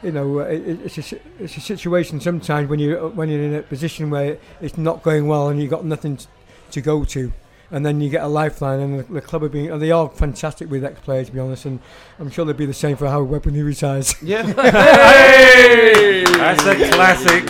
you 0.03 0.11
know, 0.11 0.39
uh, 0.39 0.43
it, 0.43 0.79
it's 0.85 1.13
a 1.13 1.19
it's 1.39 1.57
a 1.57 1.61
situation 1.61 2.19
sometimes 2.19 2.69
when 2.69 2.79
you 2.79 2.95
when 3.15 3.29
you're 3.29 3.41
in 3.41 3.55
a 3.55 3.61
position 3.63 4.09
where 4.09 4.37
it's 4.61 4.77
not 4.77 5.01
going 5.01 5.27
well 5.27 5.49
and 5.49 5.61
you've 5.61 5.71
got 5.71 5.85
nothing 5.85 6.19
to 6.71 6.81
go 6.81 7.03
to. 7.05 7.31
And 7.73 7.83
then 7.83 7.99
you 8.01 8.09
get 8.11 8.23
a 8.23 8.27
lifeline, 8.27 8.79
and 8.79 8.99
the, 8.99 9.13
the 9.13 9.19
club 9.21 9.41
are 9.43 9.49
being, 9.49 9.71
and 9.71 9.81
they 9.81 9.89
are 9.89 10.07
fantastic 10.07 10.69
with 10.69 10.85
ex-players, 10.85 11.27
to 11.27 11.33
be 11.33 11.39
honest. 11.39 11.65
And 11.65 11.79
I'm 12.19 12.29
sure 12.29 12.45
they'd 12.45 12.55
be 12.55 12.67
the 12.67 12.73
same 12.73 12.95
for 12.95 13.07
Howard 13.07 13.29
Webb 13.29 13.45
when 13.47 13.55
he 13.55 13.63
retires. 13.63 14.13
Yeah. 14.21 14.43
Hey! 15.43 16.23
That's 16.23 16.63
a 16.65 16.75
classic. 16.91 17.43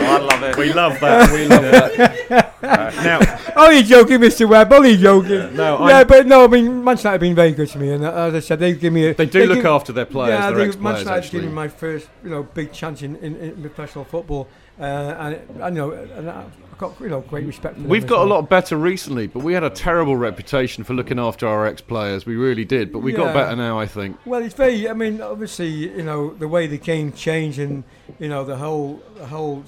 I 0.00 0.18
love 0.18 0.42
it. 0.42 0.56
We 0.58 0.72
love 0.72 1.00
that. 1.00 1.32
We 1.32 1.46
love 1.46 1.62
that. 1.62 2.52
now, 2.62 3.62
only 3.62 3.82
joking, 3.82 4.18
Mr. 4.18 4.48
Webb. 4.48 4.72
Only 4.72 4.96
joking. 4.98 5.56
No, 5.56 5.88
yeah, 5.88 5.98
I- 6.00 6.04
but 6.04 6.26
no, 6.26 6.44
I 6.44 6.48
mean, 6.48 6.84
Manchester 6.84 7.08
United 7.08 7.12
have 7.14 7.20
been 7.20 7.34
very 7.34 7.52
good 7.52 7.68
to 7.70 7.78
me, 7.78 7.90
and 7.92 8.04
uh, 8.04 8.12
as 8.12 8.34
I 8.34 8.40
said, 8.40 8.58
they 8.58 8.74
give 8.74 8.92
me. 8.92 9.06
A, 9.08 9.14
They 9.14 9.26
do 9.26 9.46
look 9.46 9.56
give- 9.58 9.66
after 9.66 9.92
their 9.92 10.04
players, 10.06 10.30
Yeah, 10.38 10.50
their 10.50 10.70
they, 10.72 10.78
Manchester 10.78 11.04
United 11.04 11.08
actually. 11.24 11.40
gave 11.40 11.48
me 11.48 11.54
my 11.54 11.68
first, 11.68 12.08
you 12.22 12.30
know, 12.30 12.42
big 12.42 12.72
chance 12.72 13.02
in, 13.02 13.16
in, 13.16 13.36
in 13.36 13.60
professional 13.62 14.04
football, 14.04 14.48
uh, 14.78 14.82
and 14.82 15.34
it, 15.36 15.48
I 15.62 15.70
know, 15.70 15.92
and 15.92 16.28
I- 16.30 16.44
I've 16.74 16.80
got 16.80 17.00
you 17.00 17.08
know 17.08 17.20
great 17.20 17.46
respect. 17.46 17.76
for 17.76 17.82
them 17.82 17.88
We've 17.88 18.04
got 18.06 18.22
a 18.22 18.24
lot 18.24 18.50
better 18.50 18.76
recently, 18.76 19.28
but 19.28 19.44
we 19.44 19.52
had 19.52 19.62
a 19.62 19.70
terrible 19.70 20.16
reputation 20.16 20.82
for 20.82 20.92
looking 20.92 21.20
after 21.20 21.46
our 21.46 21.66
ex-players. 21.66 22.26
We 22.26 22.34
really 22.34 22.64
did, 22.64 22.90
but 22.92 22.98
we 22.98 23.12
got 23.12 23.32
better 23.32 23.54
now, 23.54 23.78
I 23.78 23.86
think. 23.86 24.16
Well, 24.26 24.42
it's 24.42 24.56
very. 24.56 24.88
I 24.88 24.92
mean, 24.92 25.20
obviously, 25.20 25.68
you 25.68 26.02
know, 26.02 26.34
the 26.34 26.48
way 26.48 26.66
the 26.66 26.78
game 26.78 27.12
changed, 27.12 27.60
and 27.60 27.84
you 28.18 28.26
know, 28.26 28.42
the 28.44 28.56
whole 28.56 29.00
the 29.14 29.26
whole 29.26 29.62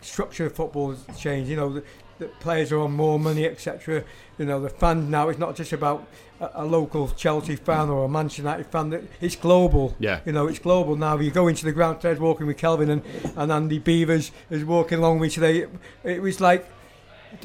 structure 0.00 0.46
of 0.46 0.56
football 0.56 0.90
has 0.90 1.16
changed. 1.16 1.48
You 1.48 1.54
know, 1.54 1.74
the, 1.74 1.84
the 2.18 2.26
players 2.26 2.72
are 2.72 2.80
on 2.80 2.90
more 2.90 3.20
money, 3.20 3.46
etc. 3.46 4.02
You 4.36 4.46
know, 4.46 4.60
the 4.60 4.68
fans 4.68 5.08
now. 5.08 5.28
It's 5.28 5.38
not 5.38 5.54
just 5.54 5.72
about 5.72 6.08
a, 6.40 6.64
local 6.64 7.08
Chelsea 7.08 7.56
fan 7.56 7.88
or 7.88 8.04
a 8.04 8.08
Manchester 8.08 8.42
United 8.42 8.66
fan. 8.66 8.90
that- 8.90 9.02
It's 9.20 9.36
global. 9.36 9.94
Yeah. 9.98 10.20
You 10.24 10.32
know, 10.32 10.46
it's 10.46 10.58
global 10.58 10.96
now. 10.96 11.18
You 11.18 11.30
go 11.30 11.48
into 11.48 11.64
the 11.64 11.72
ground, 11.72 12.00
Ted's 12.00 12.20
walking 12.20 12.46
with 12.46 12.56
Kelvin, 12.56 12.90
and, 12.90 13.02
and 13.36 13.52
Andy 13.52 13.78
Beavers 13.78 14.30
is 14.50 14.64
walking 14.64 14.98
along 14.98 15.18
with 15.18 15.28
me 15.30 15.34
today. 15.34 15.66
It 16.04 16.22
was 16.22 16.40
like 16.40 16.66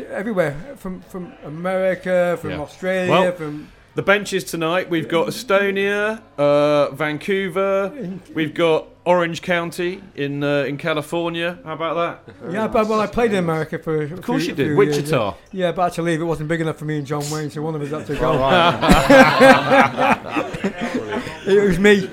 everywhere 0.09 0.55
from 0.77 1.01
from 1.01 1.33
America, 1.43 2.37
from 2.41 2.51
Yeah. 2.51 2.59
Australia, 2.61 3.11
Well, 3.11 3.31
from 3.33 3.67
The 3.95 4.01
benches 4.01 4.43
tonight. 4.43 4.89
We've 4.89 5.07
got 5.07 5.27
Estonia, 5.27 6.21
uh, 6.37 6.91
Vancouver. 6.91 8.19
We've 8.33 8.53
got 8.53 8.87
Orange 9.05 9.41
County 9.41 10.03
in 10.15 10.43
uh, 10.43 10.63
in 10.63 10.77
California. 10.77 11.59
How 11.63 11.75
about 11.75 12.25
that? 12.25 12.35
Yeah, 12.51 12.67
but 12.67 12.87
well, 12.87 12.99
I 12.99 13.07
played 13.07 13.31
in 13.31 13.37
America 13.37 13.79
for. 13.79 14.01
Of 14.01 14.21
course 14.21 14.47
you 14.47 14.53
did. 14.53 14.75
Wichita. 14.77 15.35
yeah. 15.53 15.71
but 15.71 15.81
I 15.81 15.85
had 15.85 15.93
to 15.93 16.01
leave. 16.01 16.19
It 16.19 16.25
wasn't 16.25 16.49
big 16.49 16.59
enough 16.59 16.77
for 16.77 16.83
me 16.83 16.97
and 16.97 17.07
John 17.07 17.23
Wayne, 17.31 17.49
so 17.49 17.61
one 17.61 17.73
of 17.73 17.81
us 17.81 17.91
had 17.91 18.05
to 18.07 18.15
go. 18.15 18.35
It 21.47 21.63
was 21.63 21.77
me. 21.77 22.09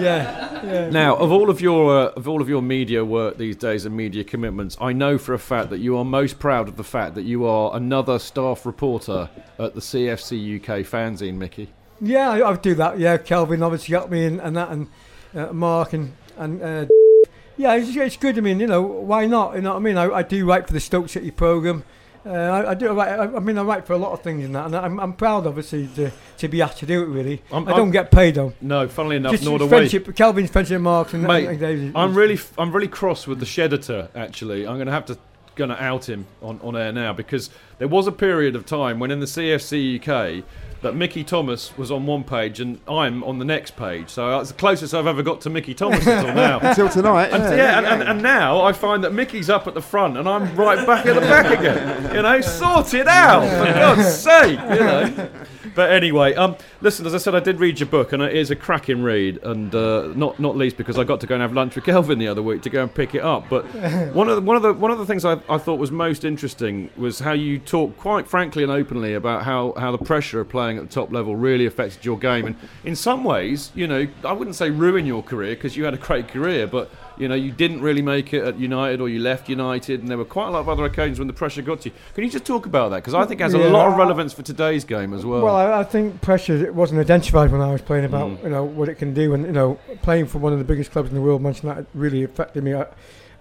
Yeah. 0.00 0.51
Yeah. 0.64 0.90
Now, 0.90 1.16
of 1.16 1.32
all 1.32 1.50
of 1.50 1.60
your 1.60 1.96
uh, 1.96 2.06
of 2.10 2.28
all 2.28 2.40
of 2.40 2.48
your 2.48 2.62
media 2.62 3.04
work 3.04 3.38
these 3.38 3.56
days 3.56 3.84
and 3.84 3.96
media 3.96 4.24
commitments, 4.24 4.76
I 4.80 4.92
know 4.92 5.18
for 5.18 5.34
a 5.34 5.38
fact 5.38 5.70
that 5.70 5.78
you 5.78 5.96
are 5.96 6.04
most 6.04 6.38
proud 6.38 6.68
of 6.68 6.76
the 6.76 6.84
fact 6.84 7.14
that 7.14 7.22
you 7.22 7.44
are 7.46 7.74
another 7.76 8.18
staff 8.18 8.64
reporter 8.66 9.28
at 9.58 9.74
the 9.74 9.80
CFC 9.80 10.56
UK 10.56 10.86
fanzine, 10.86 11.34
Mickey. 11.34 11.68
Yeah, 12.00 12.30
I, 12.30 12.50
I 12.50 12.56
do 12.56 12.74
that. 12.74 12.98
Yeah, 12.98 13.16
Kelvin 13.16 13.62
obviously 13.62 13.92
got 13.92 14.10
me 14.10 14.24
and, 14.24 14.40
and 14.40 14.56
that, 14.56 14.70
and 14.70 14.88
uh, 15.34 15.52
Mark 15.52 15.92
and 15.92 16.12
and 16.36 16.62
uh, 16.62 16.86
yeah, 17.56 17.74
it's, 17.74 17.94
it's 17.96 18.16
good. 18.16 18.38
I 18.38 18.40
mean, 18.40 18.60
you 18.60 18.66
know, 18.66 18.82
why 18.82 19.26
not? 19.26 19.54
You 19.54 19.62
know 19.62 19.70
what 19.70 19.76
I 19.76 19.80
mean? 19.80 19.96
I, 19.96 20.10
I 20.10 20.22
do 20.22 20.44
write 20.46 20.66
for 20.66 20.72
the 20.72 20.80
Stoke 20.80 21.08
City 21.08 21.30
program. 21.30 21.84
Uh, 22.24 22.30
I, 22.30 22.70
I 22.70 22.74
do. 22.74 22.88
I, 22.88 22.92
write, 22.92 23.08
I, 23.18 23.36
I 23.36 23.40
mean, 23.40 23.58
I 23.58 23.62
write 23.62 23.86
for 23.86 23.94
a 23.94 23.98
lot 23.98 24.12
of 24.12 24.22
things 24.22 24.44
in 24.44 24.52
that, 24.52 24.66
and 24.66 24.76
I'm, 24.76 25.00
I'm 25.00 25.12
proud, 25.12 25.46
obviously, 25.46 25.88
to, 25.96 26.10
to 26.38 26.48
be 26.48 26.62
asked 26.62 26.78
to 26.78 26.86
do 26.86 27.02
it. 27.02 27.06
Really, 27.06 27.42
I'm- 27.52 27.66
I 27.66 27.70
don't 27.72 27.80
I'm- 27.80 27.90
get 27.90 28.10
paid 28.10 28.36
though. 28.36 28.52
No, 28.60 28.86
funnily 28.88 29.16
enough, 29.16 29.32
Just 29.32 29.44
nor 29.44 29.58
do 29.58 29.64
we. 29.64 29.68
friendship, 29.70 30.14
Kelvin's 30.14 30.50
friendship, 30.50 30.80
Mark, 30.80 31.12
and, 31.14 31.24
Mate, 31.24 31.60
and. 31.60 31.96
I'm 31.96 32.14
really, 32.14 32.34
f- 32.34 32.52
I'm 32.58 32.72
really 32.72 32.88
cross 32.88 33.26
with 33.26 33.40
the 33.40 33.46
Shedditor. 33.46 34.08
Actually, 34.14 34.66
I'm 34.66 34.76
going 34.76 34.86
to 34.86 34.92
have 34.92 35.06
to, 35.06 35.18
going 35.54 35.70
to 35.70 35.82
out 35.82 36.08
him 36.08 36.26
on, 36.40 36.60
on 36.62 36.76
air 36.76 36.92
now 36.92 37.12
because 37.12 37.50
there 37.78 37.88
was 37.88 38.06
a 38.06 38.12
period 38.12 38.56
of 38.56 38.66
time 38.66 38.98
when 38.98 39.10
in 39.10 39.20
the 39.20 39.26
CFC 39.26 39.98
UK 40.00 40.44
that 40.82 40.96
Mickey 40.96 41.22
Thomas 41.22 41.76
was 41.78 41.90
on 41.92 42.06
one 42.06 42.24
page 42.24 42.58
and 42.60 42.80
I'm 42.88 43.22
on 43.22 43.38
the 43.38 43.44
next 43.44 43.76
page. 43.76 44.10
So 44.10 44.26
uh, 44.26 44.38
that's 44.38 44.50
the 44.50 44.56
closest 44.56 44.94
I've 44.94 45.06
ever 45.06 45.22
got 45.22 45.40
to 45.42 45.50
Mickey 45.50 45.74
Thomas 45.74 46.04
until 46.04 46.34
now. 46.34 46.58
Until 46.58 46.88
tonight, 46.88 47.26
And, 47.26 47.42
yeah, 47.44 47.54
yeah, 47.54 47.78
and, 47.78 47.86
yeah. 47.86 47.94
and, 47.94 48.02
and 48.02 48.22
now 48.22 48.60
I 48.60 48.72
find 48.72 49.04
that 49.04 49.12
Mickey's 49.12 49.48
up 49.48 49.66
at 49.68 49.74
the 49.74 49.82
front 49.82 50.16
and 50.16 50.28
I'm 50.28 50.54
right 50.56 50.84
back 50.84 51.06
at 51.06 51.14
the 51.14 51.20
back 51.20 51.58
again. 51.58 52.14
You 52.14 52.22
know, 52.22 52.40
sort 52.40 52.94
it 52.94 53.06
out 53.06 53.42
for 53.48 53.72
God's 53.72 54.14
sake. 54.14 54.58
You 54.58 54.80
know. 54.80 55.30
But 55.74 55.90
anyway, 55.90 56.34
um, 56.34 56.56
listen. 56.80 57.06
As 57.06 57.14
I 57.14 57.18
said, 57.18 57.34
I 57.34 57.40
did 57.40 57.58
read 57.58 57.80
your 57.80 57.88
book, 57.88 58.12
and 58.12 58.22
it 58.22 58.34
is 58.34 58.50
a 58.50 58.56
cracking 58.56 59.02
read, 59.02 59.42
and 59.42 59.74
uh, 59.74 60.12
not 60.14 60.38
not 60.38 60.56
least 60.56 60.76
because 60.76 60.98
I 60.98 61.04
got 61.04 61.20
to 61.20 61.26
go 61.26 61.34
and 61.34 61.42
have 61.42 61.52
lunch 61.52 61.74
with 61.74 61.84
Kelvin 61.84 62.18
the 62.18 62.28
other 62.28 62.42
week 62.42 62.62
to 62.62 62.70
go 62.70 62.82
and 62.82 62.94
pick 62.94 63.14
it 63.14 63.22
up. 63.22 63.48
But 63.48 63.64
one 64.14 64.28
of 64.28 64.36
the, 64.36 64.42
one 64.42 64.56
of 64.56 64.62
the 64.62 64.72
one 64.72 64.90
of 64.90 64.98
the 64.98 65.06
things 65.06 65.24
I, 65.24 65.40
I 65.48 65.58
thought 65.58 65.78
was 65.78 65.90
most 65.90 66.24
interesting 66.24 66.90
was 66.96 67.20
how 67.20 67.32
you 67.32 67.58
talk 67.58 67.96
quite 67.96 68.28
frankly 68.28 68.62
and 68.62 68.72
openly 68.72 69.14
about 69.14 69.44
how, 69.44 69.74
how 69.76 69.92
the 69.92 70.04
pressure 70.04 70.40
of 70.40 70.48
playing 70.48 70.78
at 70.78 70.88
the 70.88 70.92
top 70.92 71.12
level 71.12 71.36
really 71.36 71.66
affected 71.66 72.04
your 72.04 72.18
game, 72.18 72.46
and 72.46 72.56
in 72.84 72.96
some 72.96 73.24
ways, 73.24 73.72
you 73.74 73.86
know, 73.86 74.06
I 74.24 74.32
wouldn't 74.32 74.56
say 74.56 74.70
ruin 74.70 75.06
your 75.06 75.22
career 75.22 75.54
because 75.54 75.76
you 75.76 75.84
had 75.84 75.94
a 75.94 75.98
great 75.98 76.28
career, 76.28 76.66
but 76.66 76.90
you 77.18 77.28
know, 77.28 77.34
you 77.34 77.52
didn't 77.52 77.80
really 77.82 78.02
make 78.02 78.32
it 78.32 78.42
at 78.44 78.58
United 78.58 79.00
or 79.00 79.08
you 79.08 79.20
left 79.20 79.48
United, 79.48 80.00
and 80.00 80.08
there 80.08 80.18
were 80.18 80.24
quite 80.24 80.48
a 80.48 80.50
lot 80.50 80.60
of 80.60 80.68
other 80.68 80.84
occasions 80.84 81.18
when 81.18 81.28
the 81.28 81.34
pressure 81.34 81.62
got 81.62 81.82
to 81.82 81.90
you. 81.90 81.94
Can 82.14 82.24
you 82.24 82.30
just 82.30 82.44
talk 82.44 82.66
about 82.66 82.90
that? 82.90 82.96
Because 82.96 83.14
I 83.14 83.24
think 83.26 83.40
it 83.40 83.44
has 83.44 83.54
a 83.54 83.58
lot 83.58 83.88
of 83.88 83.96
relevance 83.96 84.32
for 84.32 84.42
today's 84.42 84.84
game 84.84 85.12
as 85.12 85.24
well. 85.24 85.42
Well, 85.42 85.56
I, 85.56 85.80
I 85.80 85.84
think 85.84 86.20
pressure 86.22 86.64
it 86.64 86.74
wasn't 86.74 87.00
identified 87.00 87.52
when 87.52 87.60
I 87.60 87.72
was 87.72 87.82
playing 87.82 88.04
about 88.04 88.30
Mm. 88.30 88.44
you 88.44 88.50
know 88.50 88.64
what 88.64 88.88
it 88.88 88.96
can 88.96 89.14
do, 89.14 89.34
and 89.34 89.44
you 89.46 89.52
know 89.52 89.78
playing 90.02 90.26
for 90.26 90.38
one 90.38 90.52
of 90.52 90.58
the 90.58 90.64
biggest 90.64 90.90
clubs 90.92 91.08
in 91.08 91.14
the 91.14 91.20
world, 91.20 91.42
Manchester 91.42 91.68
United, 91.68 91.86
really 91.94 92.22
affected 92.24 92.62
me. 92.64 92.74
I, 92.74 92.86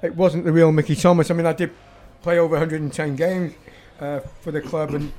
it 0.01 0.15
wasn't 0.15 0.45
the 0.45 0.51
real 0.51 0.71
Mickey 0.71 0.95
Thomas. 0.95 1.29
I 1.29 1.33
mean, 1.35 1.45
I 1.45 1.53
did 1.53 1.71
play 2.23 2.39
over 2.39 2.55
110 2.55 3.15
games 3.15 3.53
uh, 3.99 4.19
for 4.41 4.51
the 4.51 4.61
club 4.61 4.93
and 4.93 5.11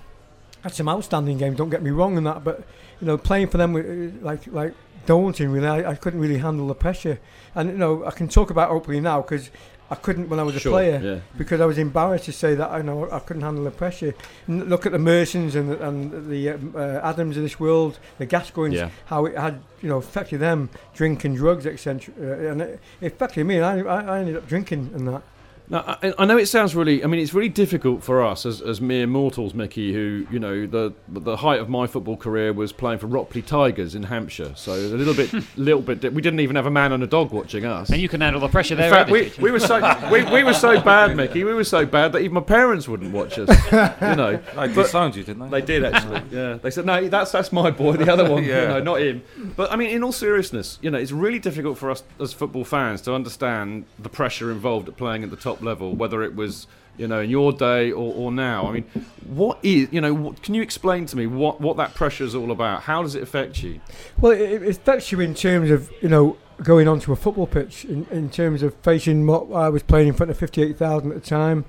had 0.62 0.72
some 0.74 0.88
outstanding 0.88 1.38
games. 1.38 1.56
Don't 1.56 1.70
get 1.70 1.82
me 1.82 1.90
wrong 1.90 2.16
in 2.16 2.24
that, 2.24 2.44
but 2.44 2.64
you 3.00 3.06
know 3.06 3.16
playing 3.18 3.48
for 3.48 3.58
them 3.58 3.74
uh, 3.76 4.24
like 4.24 4.46
like 4.48 4.74
daunting. 5.06 5.50
Really, 5.50 5.66
I, 5.66 5.90
I 5.90 5.94
couldn't 5.94 6.20
really 6.20 6.38
handle 6.38 6.66
the 6.66 6.74
pressure, 6.74 7.18
and 7.54 7.70
you 7.70 7.76
know 7.76 8.04
I 8.04 8.10
can 8.10 8.28
talk 8.28 8.50
about 8.50 8.70
openly 8.70 9.00
now 9.00 9.22
because. 9.22 9.50
I 9.90 9.94
couldn't 9.96 10.30
when 10.30 10.40
I 10.40 10.42
was 10.42 10.56
a 10.56 10.60
player 10.60 10.98
yeah. 11.04 11.20
because 11.36 11.60
I 11.60 11.66
was 11.66 11.76
embarrassed 11.76 12.24
to 12.24 12.32
say 12.32 12.54
that 12.54 12.70
I 12.70 12.80
know 12.80 13.10
I 13.10 13.18
couldn't 13.18 13.42
handle 13.42 13.64
the 13.64 13.70
pressure. 13.70 14.14
N- 14.48 14.64
look 14.64 14.86
at 14.86 14.92
the 14.92 14.96
Mersons 14.98 15.54
and 15.54 15.68
the, 15.70 15.86
and 15.86 16.30
the 16.30 16.48
um, 16.48 16.74
uh, 16.74 17.00
Adams 17.02 17.36
of 17.36 17.42
this 17.42 17.60
world, 17.60 17.98
the 18.16 18.26
Gascoignes, 18.26 18.72
Yeah. 18.72 18.88
how 19.04 19.26
it 19.26 19.36
had 19.36 19.60
you 19.82 19.90
know 19.90 19.98
affected 19.98 20.40
them, 20.40 20.70
drinking 20.94 21.34
drugs, 21.34 21.66
etc. 21.66 22.10
Uh, 22.18 22.50
and 22.52 22.62
it, 22.62 22.80
affected 23.02 23.44
me. 23.44 23.56
And 23.56 23.66
I 23.66 23.80
I 23.80 24.20
ended 24.20 24.34
up 24.34 24.48
drinking 24.48 24.92
and 24.94 25.08
that. 25.08 25.22
Now, 25.68 25.98
I, 26.02 26.12
I 26.18 26.24
know 26.26 26.36
it 26.36 26.47
sounds 26.47 26.74
really. 26.74 27.02
I 27.02 27.06
mean, 27.06 27.20
it's 27.20 27.32
really 27.32 27.48
difficult 27.48 28.02
for 28.02 28.22
us 28.22 28.44
as, 28.44 28.60
as 28.60 28.80
mere 28.80 29.06
mortals, 29.06 29.55
Mickey. 29.55 29.93
Who 29.93 30.26
you 30.30 30.39
know, 30.39 30.66
the 30.66 30.93
the 31.09 31.36
height 31.36 31.60
of 31.60 31.68
my 31.68 31.86
football 31.86 32.16
career 32.16 32.52
was 32.52 32.72
playing 32.72 32.98
for 32.98 33.06
Ropley 33.06 33.40
Tigers 33.47 33.94
in 33.94 34.02
Hampshire. 34.02 34.52
So 34.56 34.72
a 34.72 34.76
little 34.76 35.14
bit, 35.14 35.32
little 35.56 35.80
bit. 35.80 36.01
di- 36.01 36.09
We 36.10 36.20
didn't 36.20 36.40
even 36.40 36.56
have 36.56 36.66
a 36.66 36.70
man 36.70 36.93
and 36.93 37.02
a 37.02 37.06
dog 37.06 37.30
watching 37.32 37.64
us. 37.64 37.89
And 37.90 38.01
you 38.02 38.09
can 38.09 38.20
handle 38.20 38.40
the 38.40 38.48
pressure 38.48 38.74
there. 38.74 38.89
In 38.89 38.93
fact, 38.93 39.10
we, 39.10 39.32
we 39.40 39.51
were 39.51 39.60
so 39.60 39.78
we, 40.10 40.24
we 40.24 40.44
were 40.44 40.52
so 40.55 40.80
bad, 40.80 41.16
Mickey. 41.16 41.44
We 41.44 41.55
were 41.55 41.64
so 41.64 41.86
bad 41.86 42.12
that 42.12 42.18
even 42.20 42.34
my 42.34 42.40
parents 42.40 42.86
wouldn't 42.89 43.12
watch 43.12 43.39
us. 43.39 43.48
You 43.72 44.16
know, 44.16 44.32
They 44.56 44.68
But- 44.68 44.74
disowned 44.74 45.16
you, 45.16 45.22
didn't 45.24 45.48
they? 45.51 45.60
They 45.60 45.66
did 45.66 45.84
actually. 45.84 46.22
Yeah, 46.30 46.55
they 46.55 46.70
said 46.70 46.84
no, 46.86 47.09
that's 47.09 47.32
that's 47.32 47.52
my 47.52 47.70
boy. 47.70 47.97
The 47.97 48.12
other 48.12 48.28
one, 48.30 48.44
Yeah. 48.52 48.62
you 48.62 48.68
know, 48.68 48.82
not 48.82 49.01
him. 49.01 49.22
But 49.56 49.72
I 49.72 49.76
mean, 49.76 49.90
in 49.90 50.02
all 50.02 50.12
seriousness, 50.12 50.78
you 50.82 50.90
know, 50.90 50.98
it's 50.98 51.12
really 51.12 51.39
difficult 51.39 51.78
for 51.78 51.90
us 51.90 52.02
as 52.20 52.32
football 52.32 52.64
fans 52.64 53.01
to 53.02 53.14
understand 53.14 53.84
the 53.98 54.09
pressure 54.09 54.51
involved 54.51 54.89
at 54.89 54.97
playing 54.97 55.22
at 55.24 55.30
the 55.30 55.36
top 55.36 55.51
top 55.52 55.62
level, 55.62 55.94
whether 55.94 56.22
it 56.22 56.34
was 56.34 56.66
you 56.96 57.08
know 57.08 57.20
in 57.20 57.30
your 57.30 57.52
day 57.52 57.90
or, 57.90 58.14
or 58.14 58.32
now. 58.32 58.68
I 58.68 58.72
mean, 58.72 58.84
what 59.26 59.58
is 59.62 59.88
you 59.90 60.00
know? 60.00 60.14
What, 60.14 60.42
can 60.42 60.54
you 60.54 60.62
explain 60.62 61.06
to 61.06 61.16
me 61.16 61.26
what 61.26 61.60
what 61.60 61.76
that 61.76 61.94
pressure 61.94 62.24
is 62.24 62.34
all 62.34 62.50
about? 62.50 62.82
How 62.82 63.02
does 63.02 63.14
it 63.14 63.22
affect 63.22 63.62
you? 63.62 63.80
Well, 64.20 64.32
it, 64.32 64.62
it 64.62 64.68
affects 64.68 65.12
you 65.12 65.20
in 65.20 65.34
terms 65.34 65.70
of 65.70 65.90
you 66.00 66.08
know 66.08 66.36
going 66.62 66.86
onto 66.88 67.12
a 67.12 67.16
football 67.16 67.46
pitch 67.46 67.84
in, 67.84 68.06
in 68.10 68.30
terms 68.30 68.62
of 68.62 68.74
facing 68.82 69.26
what 69.26 69.50
I 69.52 69.68
was 69.68 69.82
playing 69.82 70.08
in 70.08 70.14
front 70.14 70.30
of 70.30 70.38
fifty 70.38 70.62
eight 70.62 70.76
thousand 70.76 71.12
at 71.12 71.22
the 71.22 71.28
time. 71.28 71.64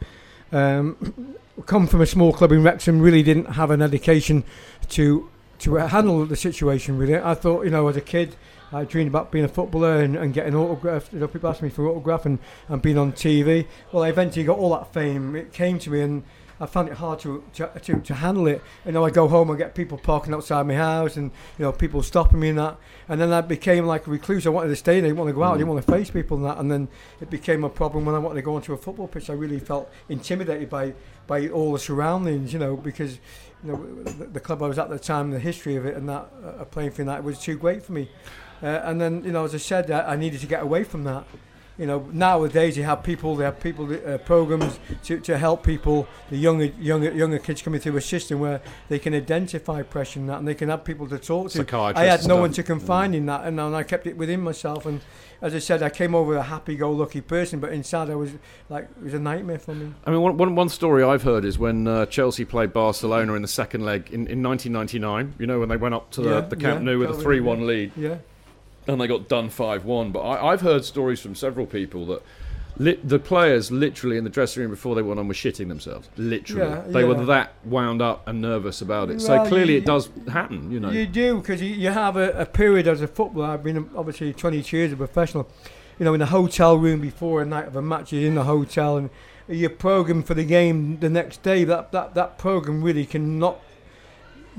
Um, 0.52 1.38
come 1.66 1.86
from 1.86 2.02
a 2.02 2.08
small 2.08 2.34
club 2.34 2.52
in 2.52 2.64
Wrexham, 2.64 3.00
really 3.00 3.22
didn't 3.22 3.54
have 3.54 3.70
an 3.70 3.82
education 3.82 4.44
to 4.90 5.30
to 5.60 5.76
handle 5.76 6.26
the 6.26 6.36
situation 6.36 6.98
with 6.98 7.10
it. 7.10 7.24
I 7.24 7.36
thought, 7.36 7.64
you 7.64 7.72
know, 7.72 7.88
as 7.88 7.96
a 7.96 8.02
kid, 8.02 8.36
I 8.74 8.86
dreamed 8.86 9.10
about 9.10 9.32
being 9.32 9.46
a 9.46 9.50
footballer 9.50 9.98
and, 9.98 10.16
and 10.16 10.34
getting 10.34 10.56
autographs. 10.56 11.10
You 11.14 11.20
know, 11.20 11.28
people 11.28 11.50
asked 11.50 11.62
me 11.62 11.70
for 11.70 11.88
autograph 11.88 12.26
and, 12.26 12.40
and 12.68 12.82
being 12.82 12.98
on 12.98 13.14
TV. 13.14 13.68
Well, 13.92 14.04
I 14.04 14.10
eventually 14.10 14.46
got 14.46 14.58
all 14.58 14.72
that 14.72 14.92
fame. 14.94 15.36
It 15.36 15.54
came 15.54 15.78
to 15.80 15.90
me 15.92 16.02
and 16.02 16.24
I 16.60 16.66
found 16.66 16.88
it 16.88 16.96
hard 16.96 17.20
to, 17.20 17.44
to, 17.56 17.68
to, 17.84 18.00
to 18.00 18.14
handle 18.14 18.48
it. 18.48 18.62
You 18.86 18.94
know, 18.94 19.06
I 19.06 19.10
go 19.10 19.28
home 19.28 19.50
and 19.50 19.60
get 19.60 19.76
people 19.76 19.98
parking 19.98 20.34
outside 20.34 20.66
my 20.66 20.76
house 20.76 21.18
and, 21.18 21.32
you 21.58 21.66
know, 21.66 21.72
people 21.72 22.02
stopping 22.02 22.40
me 22.40 22.50
and 22.50 22.58
that. 22.58 22.78
And 23.10 23.20
then 23.20 23.34
I 23.34 23.42
became 23.42 23.86
like 23.86 24.08
a 24.08 24.10
recluse. 24.10 24.48
I 24.48 24.50
wanted 24.50 24.70
to 24.70 24.76
stay. 24.76 25.02
There. 25.02 25.06
I 25.06 25.10
didn't 25.10 25.18
want 25.18 25.30
to 25.30 25.34
go 25.34 25.44
out. 25.44 25.56
I 25.56 25.58
didn't 25.58 25.70
want 25.70 25.86
to 25.86 25.92
face 25.92 26.10
people 26.10 26.38
and 26.38 26.46
that. 26.46 26.58
And 26.58 26.72
then 26.72 26.88
it 27.22 27.30
became 27.30 27.64
a 27.64 27.70
problem 27.70 28.06
when 28.06 28.16
I 28.16 28.20
wanted 28.20 28.36
to 28.36 28.42
go 28.44 28.56
onto 28.56 28.74
a 28.74 28.78
football 28.78 29.08
pitch. 29.08 29.30
I 29.30 29.34
really 29.34 29.60
felt 29.60 29.92
intimidated 30.10 30.70
by, 30.70 30.94
by 31.28 31.50
all 31.50 31.74
the 31.74 31.80
surroundings, 31.80 32.54
you 32.54 32.60
know, 32.60 32.78
because, 32.78 33.20
you 33.64 33.72
know, 33.72 34.04
the, 34.04 34.26
the 34.26 34.40
club 34.40 34.64
I 34.64 34.68
was 34.68 34.80
at 34.80 34.86
at 34.86 34.90
the 34.92 35.00
time, 35.00 35.32
the 35.32 35.40
history 35.40 35.76
of 35.76 35.86
it 35.86 35.96
and 35.96 36.08
that, 36.08 36.32
uh, 36.44 36.64
playing 36.66 36.92
for 36.92 37.04
that 37.04 37.24
was 37.24 37.40
too 37.40 37.58
great 37.58 37.84
for 37.84 37.92
me. 37.92 38.10
Uh, 38.64 38.82
and 38.86 39.02
then, 39.02 39.24
you 39.26 39.32
know, 39.32 39.44
as 39.44 39.54
I 39.54 39.58
said, 39.58 39.92
I, 39.92 40.14
I 40.14 40.16
needed 40.16 40.40
to 40.42 40.48
get 40.48 40.64
away 40.64 40.84
from 40.86 41.04
that. 41.04 41.26
You 41.76 41.88
know 41.88 42.08
nowadays 42.14 42.78
you 42.78 42.84
have 42.84 43.02
people 43.02 43.36
they 43.36 43.46
have 43.46 43.60
people 43.60 43.92
uh, 43.92 44.20
programs 44.20 44.80
to, 45.06 45.20
to 45.22 45.40
help 45.40 45.64
people 45.64 46.08
the 46.30 46.38
younger 46.38 46.66
younger 46.66 47.12
younger 47.12 47.40
kids 47.40 47.64
coming 47.64 47.82
through 47.82 47.98
a 47.98 48.02
system 48.02 48.40
where 48.40 48.62
they 48.90 49.00
can 49.00 49.16
identify 49.16 49.82
pressure 49.82 50.20
and 50.20 50.30
that 50.30 50.38
and 50.38 50.48
they 50.48 50.54
can 50.54 50.70
have 50.70 50.84
people 50.84 51.10
to 51.10 51.18
talk 51.18 51.50
to. 51.50 51.94
I 51.96 52.06
had 52.06 52.28
no 52.28 52.38
one 52.38 52.52
to 52.52 52.62
confine 52.62 53.16
in 53.16 53.26
that 53.26 53.46
and, 53.46 53.60
and 53.60 53.76
I 53.76 53.82
kept 53.82 54.06
it 54.06 54.16
within 54.16 54.42
myself 54.42 54.86
and 54.86 55.02
as 55.42 55.56
I 55.56 55.60
said 55.60 55.82
I 55.82 55.90
came 55.90 56.14
over 56.14 56.36
a 56.36 56.44
happy-go-lucky 56.44 57.22
person 57.22 57.60
but 57.60 57.74
inside 57.74 58.12
I 58.12 58.16
was 58.16 58.34
like 58.70 58.84
it 58.84 59.04
was 59.06 59.16
a 59.16 59.20
nightmare 59.20 59.58
for 59.58 59.74
me. 59.74 59.96
I 60.06 60.12
mean 60.12 60.22
one, 60.22 60.38
one, 60.38 60.54
one 60.54 60.70
story 60.70 61.04
I've 61.04 61.24
heard 61.24 61.44
is 61.44 61.58
when 61.58 61.88
uh, 61.88 62.06
Chelsea 62.06 62.46
played 62.46 62.72
Barcelona 62.72 63.34
in 63.34 63.42
the 63.42 63.48
second 63.48 63.84
leg 63.84 64.10
in, 64.12 64.28
in 64.28 64.44
1999 64.44 65.34
you 65.40 65.48
know 65.48 65.60
when 65.60 65.70
they 65.70 65.78
went 65.78 65.96
up 65.96 66.12
to 66.12 66.22
yeah, 66.22 66.30
the, 66.42 66.50
the 66.50 66.56
Camp 66.56 66.82
yeah, 66.82 66.86
Nou 66.86 67.00
with 67.00 67.10
a 67.10 67.14
3-1 67.14 67.66
lead. 67.66 67.94
Yeah 67.96 68.18
and 68.88 69.00
they 69.00 69.08
got 69.08 69.28
done 69.28 69.50
5 69.50 69.86
1. 69.86 70.12
But 70.12 70.22
I, 70.22 70.52
have 70.52 70.62
heard 70.62 70.86
stories 70.86 71.20
from 71.20 71.36
several 71.36 71.66
people 71.66 72.06
that 72.08 72.22
lit, 72.78 73.08
the 73.08 73.20
players 73.20 73.72
literally 73.72 74.18
in 74.18 74.24
the 74.24 74.30
dressing 74.30 74.62
room 74.62 74.72
before 74.72 74.96
they 74.96 75.02
went 75.02 75.20
on 75.20 75.28
were 75.28 75.34
shitting 75.34 75.68
themselves. 75.68 76.10
Literally. 76.18 76.70
Yeah, 76.70 76.82
they 76.88 77.02
yeah. 77.02 77.08
were 77.08 77.26
that 77.26 77.54
wound 77.64 78.02
up 78.02 78.28
and 78.28 78.42
nervous 78.42 78.82
about 78.82 79.10
it. 79.10 79.18
Well, 79.18 79.46
so 79.46 79.46
clearly 79.48 79.74
you- 79.74 79.80
it 79.80 79.86
does 79.86 80.10
happen, 80.32 80.72
you 80.72 80.80
know. 80.80 80.92
You 80.92 81.06
do 81.06 81.38
because 81.38 81.62
you, 81.62 81.70
you 81.70 81.90
have 81.90 82.18
a, 82.18 82.32
a 82.32 82.46
period 82.46 82.88
as 82.88 83.02
a 83.02 83.08
footballer. 83.08 83.48
I've 83.48 83.64
been 83.64 83.90
obviously 83.96 84.34
22 84.34 84.78
years 84.78 84.92
a 84.92 84.96
professional. 84.96 85.48
You 86.00 86.06
know, 86.06 86.14
in 86.16 86.22
a 86.22 86.26
hotel 86.26 86.76
room 86.76 87.02
before 87.02 87.42
a 87.44 87.46
night 87.46 87.68
of 87.68 87.76
a 87.76 87.82
match, 87.82 88.12
you're 88.12 88.28
in 88.28 88.36
the 88.36 88.46
hotel 88.46 88.98
and 88.98 89.12
you're 89.48 89.70
programmed 89.70 90.26
for 90.26 90.34
the 90.34 90.44
game 90.44 91.00
the 91.00 91.10
next 91.10 91.44
day. 91.44 91.64
That 91.64 91.92
that 91.92 92.16
that 92.16 92.38
program 92.40 92.84
really 92.84 93.06
cannot 93.06 93.60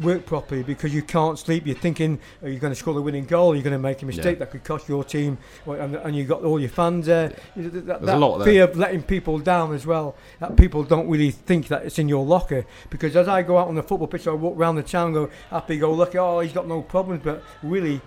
work 0.01 0.27
properly 0.27 0.63
because 0.63 0.93
you 0.95 1.03
can't 1.03 1.39
sleep. 1.39 1.67
You're 1.67 1.77
thinking, 1.77 2.19
are 2.43 2.49
you 2.49 2.59
going 2.59 2.73
to 2.73 2.79
score 2.79 2.95
the 2.95 3.03
winning 3.03 3.25
goal? 3.25 3.53
Are 3.53 3.55
You're 3.55 3.63
going 3.65 3.73
to 3.73 3.79
make 3.79 4.03
a 4.03 4.07
mistake 4.07 4.37
Yeah. 4.37 4.45
that 4.47 4.51
could 4.51 4.65
cost 4.65 4.89
your 4.89 5.05
team, 5.05 5.39
and, 5.67 5.97
and 5.97 6.17
you've 6.17 6.29
got 6.29 6.43
all 6.43 6.59
your 6.59 6.69
fans 6.71 7.07
there. 7.07 7.33
You- 7.55 7.71
That, 7.71 7.85
There's 7.87 8.03
a 8.03 8.07
that 8.07 8.19
lot 8.19 8.39
there. 8.39 8.47
fear 8.47 8.65
of 8.65 8.77
letting 8.77 9.03
people 9.03 9.39
down 9.39 9.75
as 9.75 9.87
well. 9.87 10.17
That 10.41 10.57
people 10.57 10.83
don't 10.83 11.09
really 11.09 11.31
think 11.31 11.69
that 11.69 11.85
it's 11.85 11.99
in 11.99 12.09
your 12.09 12.25
locker 12.25 12.65
because 12.91 13.15
as 13.17 13.29
I 13.29 13.43
go 13.43 13.59
out 13.59 13.69
on 13.69 13.75
the 13.75 13.83
football 13.83 14.09
pitch, 14.09 14.27
I 14.27 14.33
walk 14.33 14.57
around 14.57 14.77
the 14.77 14.83
town, 14.83 15.13
go 15.13 15.31
happy, 15.51 15.79
go 15.79 15.93
lucky. 15.93 16.19
Oh, 16.19 16.41
he's 16.41 16.53
got 16.53 16.67
no 16.67 16.83
problems, 16.83 17.23
but 17.25 17.43
really. 17.63 18.01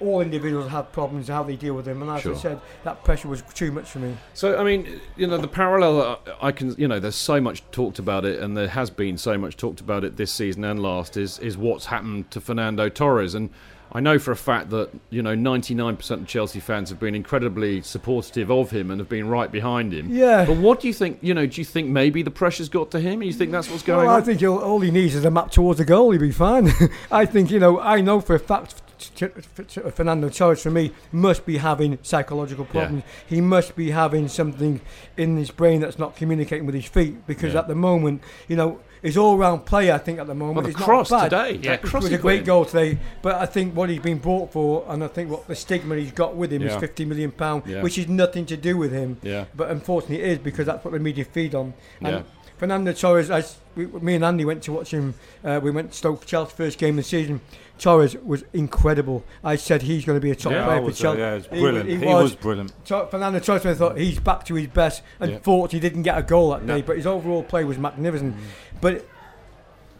All 0.00 0.20
individuals 0.20 0.70
have 0.70 0.92
problems 0.92 1.28
how 1.28 1.42
they 1.42 1.56
deal 1.56 1.74
with 1.74 1.84
them, 1.86 2.02
and 2.02 2.10
as 2.10 2.22
Sure. 2.22 2.34
I 2.34 2.38
said, 2.38 2.60
that 2.84 3.02
pressure 3.04 3.28
was 3.28 3.42
too 3.54 3.72
much 3.72 3.88
for 3.88 3.98
me. 3.98 4.16
So 4.34 4.58
I 4.58 4.64
mean, 4.64 5.00
you 5.16 5.26
know, 5.26 5.38
the 5.38 5.48
parallel 5.48 6.00
uh, 6.00 6.16
I 6.40 6.52
can, 6.52 6.74
you 6.78 6.88
know, 6.88 7.00
there's 7.00 7.14
so 7.16 7.40
much 7.40 7.62
talked 7.70 7.98
about 7.98 8.24
it, 8.24 8.40
and 8.40 8.56
there 8.56 8.68
has 8.68 8.90
been 8.90 9.16
so 9.18 9.38
much 9.38 9.56
talked 9.56 9.80
about 9.80 10.04
it 10.04 10.16
this 10.16 10.32
season 10.32 10.64
and 10.64 10.82
last. 10.82 11.16
Is 11.16 11.38
is 11.38 11.56
what's 11.56 11.86
happened 11.86 12.30
to 12.32 12.40
Fernando 12.40 12.88
Torres, 12.88 13.34
and 13.34 13.50
I 13.92 14.00
know 14.00 14.18
for 14.18 14.32
a 14.32 14.36
fact 14.36 14.70
that 14.70 14.90
you 15.10 15.22
know 15.22 15.34
99% 15.34 16.10
of 16.10 16.26
Chelsea 16.26 16.60
fans 16.60 16.90
have 16.90 16.98
been 16.98 17.14
incredibly 17.14 17.80
supportive 17.82 18.50
of 18.50 18.70
him 18.70 18.90
and 18.90 19.00
have 19.00 19.08
been 19.08 19.28
right 19.28 19.50
behind 19.50 19.92
him. 19.94 20.08
Yeah. 20.10 20.44
But 20.44 20.56
what 20.56 20.80
do 20.80 20.88
you 20.88 20.92
think? 20.92 21.18
You 21.22 21.32
know, 21.34 21.46
do 21.46 21.60
you 21.60 21.64
think 21.64 21.88
maybe 21.88 22.22
the 22.22 22.30
pressure's 22.30 22.68
got 22.68 22.90
to 22.90 23.00
him? 23.00 23.22
You 23.22 23.32
think 23.32 23.52
that's 23.52 23.70
what's 23.70 23.82
going 23.82 24.06
well, 24.06 24.16
I 24.16 24.20
think 24.20 24.40
he'll, 24.40 24.58
all 24.58 24.80
he 24.80 24.90
needs 24.90 25.14
is 25.14 25.24
a 25.24 25.30
map 25.30 25.50
towards 25.50 25.78
the 25.78 25.84
goal. 25.84 26.10
He'll 26.10 26.20
be 26.20 26.32
fine. 26.32 26.70
I 27.10 27.24
think 27.24 27.50
you 27.50 27.58
know. 27.58 27.80
I 27.80 28.00
know 28.00 28.20
for 28.20 28.34
a 28.34 28.40
fact. 28.40 28.82
Fernando 29.00 30.28
Torres, 30.28 30.62
for 30.62 30.70
me, 30.70 30.92
must 31.12 31.46
be 31.46 31.58
having 31.58 31.98
psychological 32.02 32.64
Yeah. 32.66 32.72
problems. 32.72 33.02
He 33.26 33.40
must 33.40 33.76
be 33.76 33.90
having 33.90 34.28
something 34.28 34.80
in 35.16 35.36
his 35.36 35.50
brain 35.50 35.80
that's 35.80 35.98
not 35.98 36.16
communicating 36.16 36.66
with 36.66 36.74
his 36.74 36.86
feet. 36.86 37.26
Because 37.26 37.52
Yeah. 37.54 37.60
at 37.60 37.68
the 37.68 37.74
moment, 37.74 38.22
you 38.48 38.56
know, 38.56 38.78
his 39.02 39.16
all-round 39.16 39.66
play, 39.66 39.92
I 39.92 39.98
think, 39.98 40.18
at 40.18 40.26
the 40.26 40.34
moment, 40.34 40.56
Well, 40.56 40.66
the 40.66 40.72
cross 40.72 41.10
not 41.10 41.30
bad. 41.30 41.52
today, 41.58 41.74
it 41.74 41.82
cross 41.82 42.04
was 42.04 42.12
a 42.12 42.18
great 42.18 42.40
in. 42.40 42.44
goal 42.46 42.64
today. 42.64 42.98
But 43.22 43.36
I 43.36 43.46
think 43.46 43.76
what 43.76 43.88
he's 43.88 44.00
been 44.00 44.18
brought 44.18 44.52
for, 44.52 44.84
and 44.88 45.04
I 45.04 45.08
think 45.08 45.30
what 45.30 45.46
the 45.46 45.54
stigma 45.54 45.96
he's 45.96 46.12
got 46.12 46.34
with 46.34 46.52
him 46.52 46.62
Yeah. 46.62 46.74
is 46.74 46.76
50 46.76 47.04
million 47.04 47.30
pound, 47.30 47.64
Yeah. 47.66 47.82
which 47.82 47.98
is 47.98 48.08
nothing 48.08 48.46
to 48.46 48.56
do 48.56 48.76
with 48.76 48.92
him. 48.92 49.18
Yeah. 49.22 49.44
But 49.54 49.70
unfortunately, 49.70 50.24
it 50.24 50.30
is 50.32 50.38
because 50.38 50.66
that's 50.66 50.84
what 50.84 50.92
the 50.92 50.98
media 50.98 51.24
feed 51.24 51.54
on. 51.54 51.74
And 52.00 52.16
Yeah. 52.16 52.22
Fernando 52.58 52.92
Torres, 52.92 53.30
as 53.30 53.58
we, 53.74 53.86
me 53.86 54.14
and 54.14 54.24
Andy 54.24 54.44
went 54.44 54.62
to 54.64 54.72
watch 54.72 54.90
him, 54.90 55.14
uh, 55.44 55.60
we 55.62 55.70
went 55.70 55.90
to 55.92 55.96
Stoke 55.96 56.24
Chelsea 56.24 56.54
first 56.56 56.78
game 56.78 56.98
of 56.98 57.04
the 57.04 57.08
season. 57.08 57.40
Torres 57.78 58.16
was 58.16 58.44
incredible. 58.54 59.22
I 59.44 59.56
said 59.56 59.82
he's 59.82 60.06
going 60.06 60.16
to 60.16 60.20
be 60.22 60.30
a 60.30 60.34
top 60.34 60.52
Yeah, 60.52 60.64
player 60.64 60.78
for 60.78 60.84
was, 60.86 61.00
uh, 61.00 61.02
Chelsea. 61.14 61.18
yeah, 61.20 61.30
he 61.30 61.36
was 61.36 61.46
brilliant. 61.48 61.88
He 61.90 61.98
was 62.06 62.34
brilliant. 62.34 62.72
Tor- 62.86 63.06
Fernando 63.08 63.38
Torres, 63.40 63.66
I 63.66 63.74
thought 63.74 63.98
he's 63.98 64.18
back 64.18 64.44
to 64.46 64.54
his 64.54 64.68
best. 64.68 65.02
Yeah. 65.20 65.26
Unfortunately, 65.28 65.76
he 65.80 65.88
didn't 65.90 66.02
get 66.04 66.16
a 66.16 66.22
goal 66.22 66.50
that 66.52 66.64
No. 66.64 66.76
day, 66.76 66.82
but 66.82 66.96
his 66.96 67.06
overall 67.06 67.42
play 67.42 67.64
was 67.64 67.76
magnificent. 67.76 68.34
But 68.80 69.06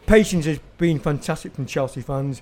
patience 0.07 0.47
has 0.47 0.59
been 0.78 0.99
fantastic 0.99 1.55
from 1.55 1.66
Chelsea 1.66 2.01
fans. 2.01 2.41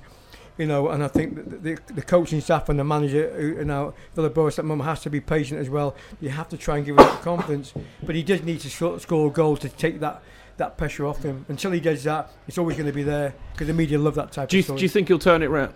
You 0.56 0.66
know, 0.66 0.88
and 0.90 1.02
I 1.02 1.08
think 1.08 1.34
the, 1.34 1.56
the, 1.56 1.78
the 1.94 2.02
coaching 2.02 2.40
staff 2.40 2.68
and 2.68 2.78
the 2.78 2.84
manager, 2.84 3.28
who, 3.34 3.46
you 3.58 3.64
know, 3.64 3.92
Villas 4.14 4.32
Boas 4.32 4.58
at 4.58 4.62
the 4.62 4.68
moment 4.68 4.88
has 4.88 5.00
to 5.02 5.10
be 5.10 5.20
patient 5.20 5.60
as 5.60 5.68
well. 5.68 5.96
You 6.20 6.28
have 6.28 6.48
to 6.50 6.56
try 6.56 6.76
and 6.76 6.86
give 6.86 6.92
him 6.96 7.04
that 7.04 7.22
confidence, 7.22 7.74
but 8.04 8.14
he 8.14 8.22
does 8.22 8.42
need 8.44 8.60
to 8.60 8.70
score, 8.70 9.00
score 9.00 9.32
goals 9.32 9.58
to 9.60 9.68
take 9.68 10.00
that 10.00 10.22
that 10.56 10.76
pressure 10.78 11.04
off 11.04 11.24
him. 11.24 11.44
Until 11.48 11.72
he 11.72 11.80
does 11.80 12.04
that, 12.04 12.30
it's 12.46 12.58
always 12.58 12.76
going 12.76 12.86
to 12.86 12.92
be 12.92 13.02
there 13.02 13.34
because 13.52 13.66
the 13.66 13.72
media 13.72 13.98
love 13.98 14.14
that 14.14 14.30
type 14.30 14.48
Do 14.48 14.56
you, 14.56 14.60
of 14.60 14.64
story. 14.66 14.78
do 14.78 14.84
you 14.84 14.88
think 14.88 15.08
he'll 15.08 15.18
turn 15.18 15.42
it 15.42 15.50
round? 15.50 15.74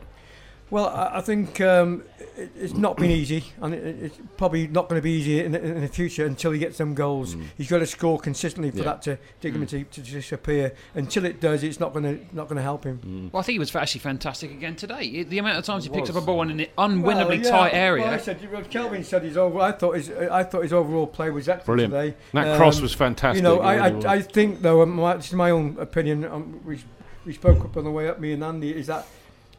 Well, 0.71 0.87
I, 0.89 1.19
I 1.19 1.21
think 1.23 1.61
um, 1.63 2.03
it, 2.37 2.51
it's 2.55 2.75
not 2.75 2.99
been 2.99 3.11
easy, 3.11 3.43
and 3.61 3.73
it, 3.75 3.85
it's 4.05 4.19
probably 4.37 4.67
not 4.67 4.89
going 4.89 4.99
to 4.99 5.03
be 5.03 5.13
easy 5.13 5.41
in, 5.43 5.53
the- 5.53 5.63
in 5.65 5.81
the 5.81 5.89
future 5.89 6.27
until 6.27 6.51
he 6.53 6.59
gets 6.59 6.77
some 6.77 6.95
goals. 6.95 7.37
He's 7.57 7.71
got 7.71 7.79
to 7.79 7.87
score 7.87 8.19
consistently 8.19 8.71
for 8.71 8.79
Yeah. 8.79 8.85
that 8.85 9.03
to 9.03 9.19
dig 9.41 9.55
him 9.55 9.67
to, 9.67 9.85
to 9.85 10.01
disappear. 10.03 10.75
Until 10.95 11.25
it 11.25 11.41
does, 11.41 11.63
it's 11.63 11.81
not 11.81 11.93
going 11.95 12.05
to 12.05 12.37
not 12.37 12.49
going 12.49 12.57
to 12.57 12.63
help 12.63 12.85
him. 12.85 13.31
Well, 13.33 13.41
I 13.41 13.43
think 13.45 13.55
he 13.55 13.59
was 13.59 13.75
actually 13.75 14.01
fantastic 14.01 14.51
again 14.51 14.77
today. 14.77 15.23
The 15.23 15.39
amount 15.39 15.59
of 15.59 15.65
times 15.65 15.85
he 15.85 15.91
picks 15.91 16.11
up 16.11 16.17
a 16.17 16.21
ball 16.21 16.43
in 16.43 16.51
an 16.51 16.67
Well, 16.77 16.89
unwinnably 16.91 17.43
yeah, 17.45 17.51
tight 17.51 17.73
area. 17.75 18.05
Well, 18.05 18.15
I 18.15 18.19
said, 18.19 18.53
well, 18.53 18.63
Kelvin 18.63 19.05
said 19.05 19.23
his 19.23 19.37
over. 19.39 19.61
I 19.61 19.73
thought 19.73 19.97
his 19.97 20.11
I 20.11 20.45
thought 20.45 20.63
his 20.65 20.73
overall 20.75 21.07
play 21.07 21.31
was 21.31 21.49
excellent 21.49 21.67
Brilliant. 21.91 21.95
today. 21.95 22.09
Um, 22.39 22.45
That 22.45 22.57
cross 22.59 22.81
was 22.81 22.93
fantastic, 22.93 23.37
You 23.43 23.43
know, 23.43 23.61
I, 23.61 23.75
yeah, 23.77 23.87
it 23.87 23.95
was. 23.95 24.05
I, 24.05 24.13
I 24.17 24.21
think 24.21 24.61
though, 24.61 24.83
um, 24.83 24.97
my, 24.97 25.17
this 25.17 25.29
is 25.29 25.33
my 25.33 25.51
own 25.51 25.77
opinion. 25.81 26.25
Um, 26.27 26.61
we 26.65 26.79
we 27.25 27.33
spoke 27.33 27.65
up 27.65 27.77
on 27.77 27.85
the 27.85 27.91
way 27.91 28.09
up, 28.09 28.21
me 28.21 28.33
and 28.33 28.45
Andy, 28.45 28.71
is 28.75 28.87
that 28.87 29.07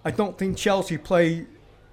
I 0.06 0.12
don't 0.12 0.38
think 0.38 0.58
Chelsea 0.58 0.98
play 0.98 1.46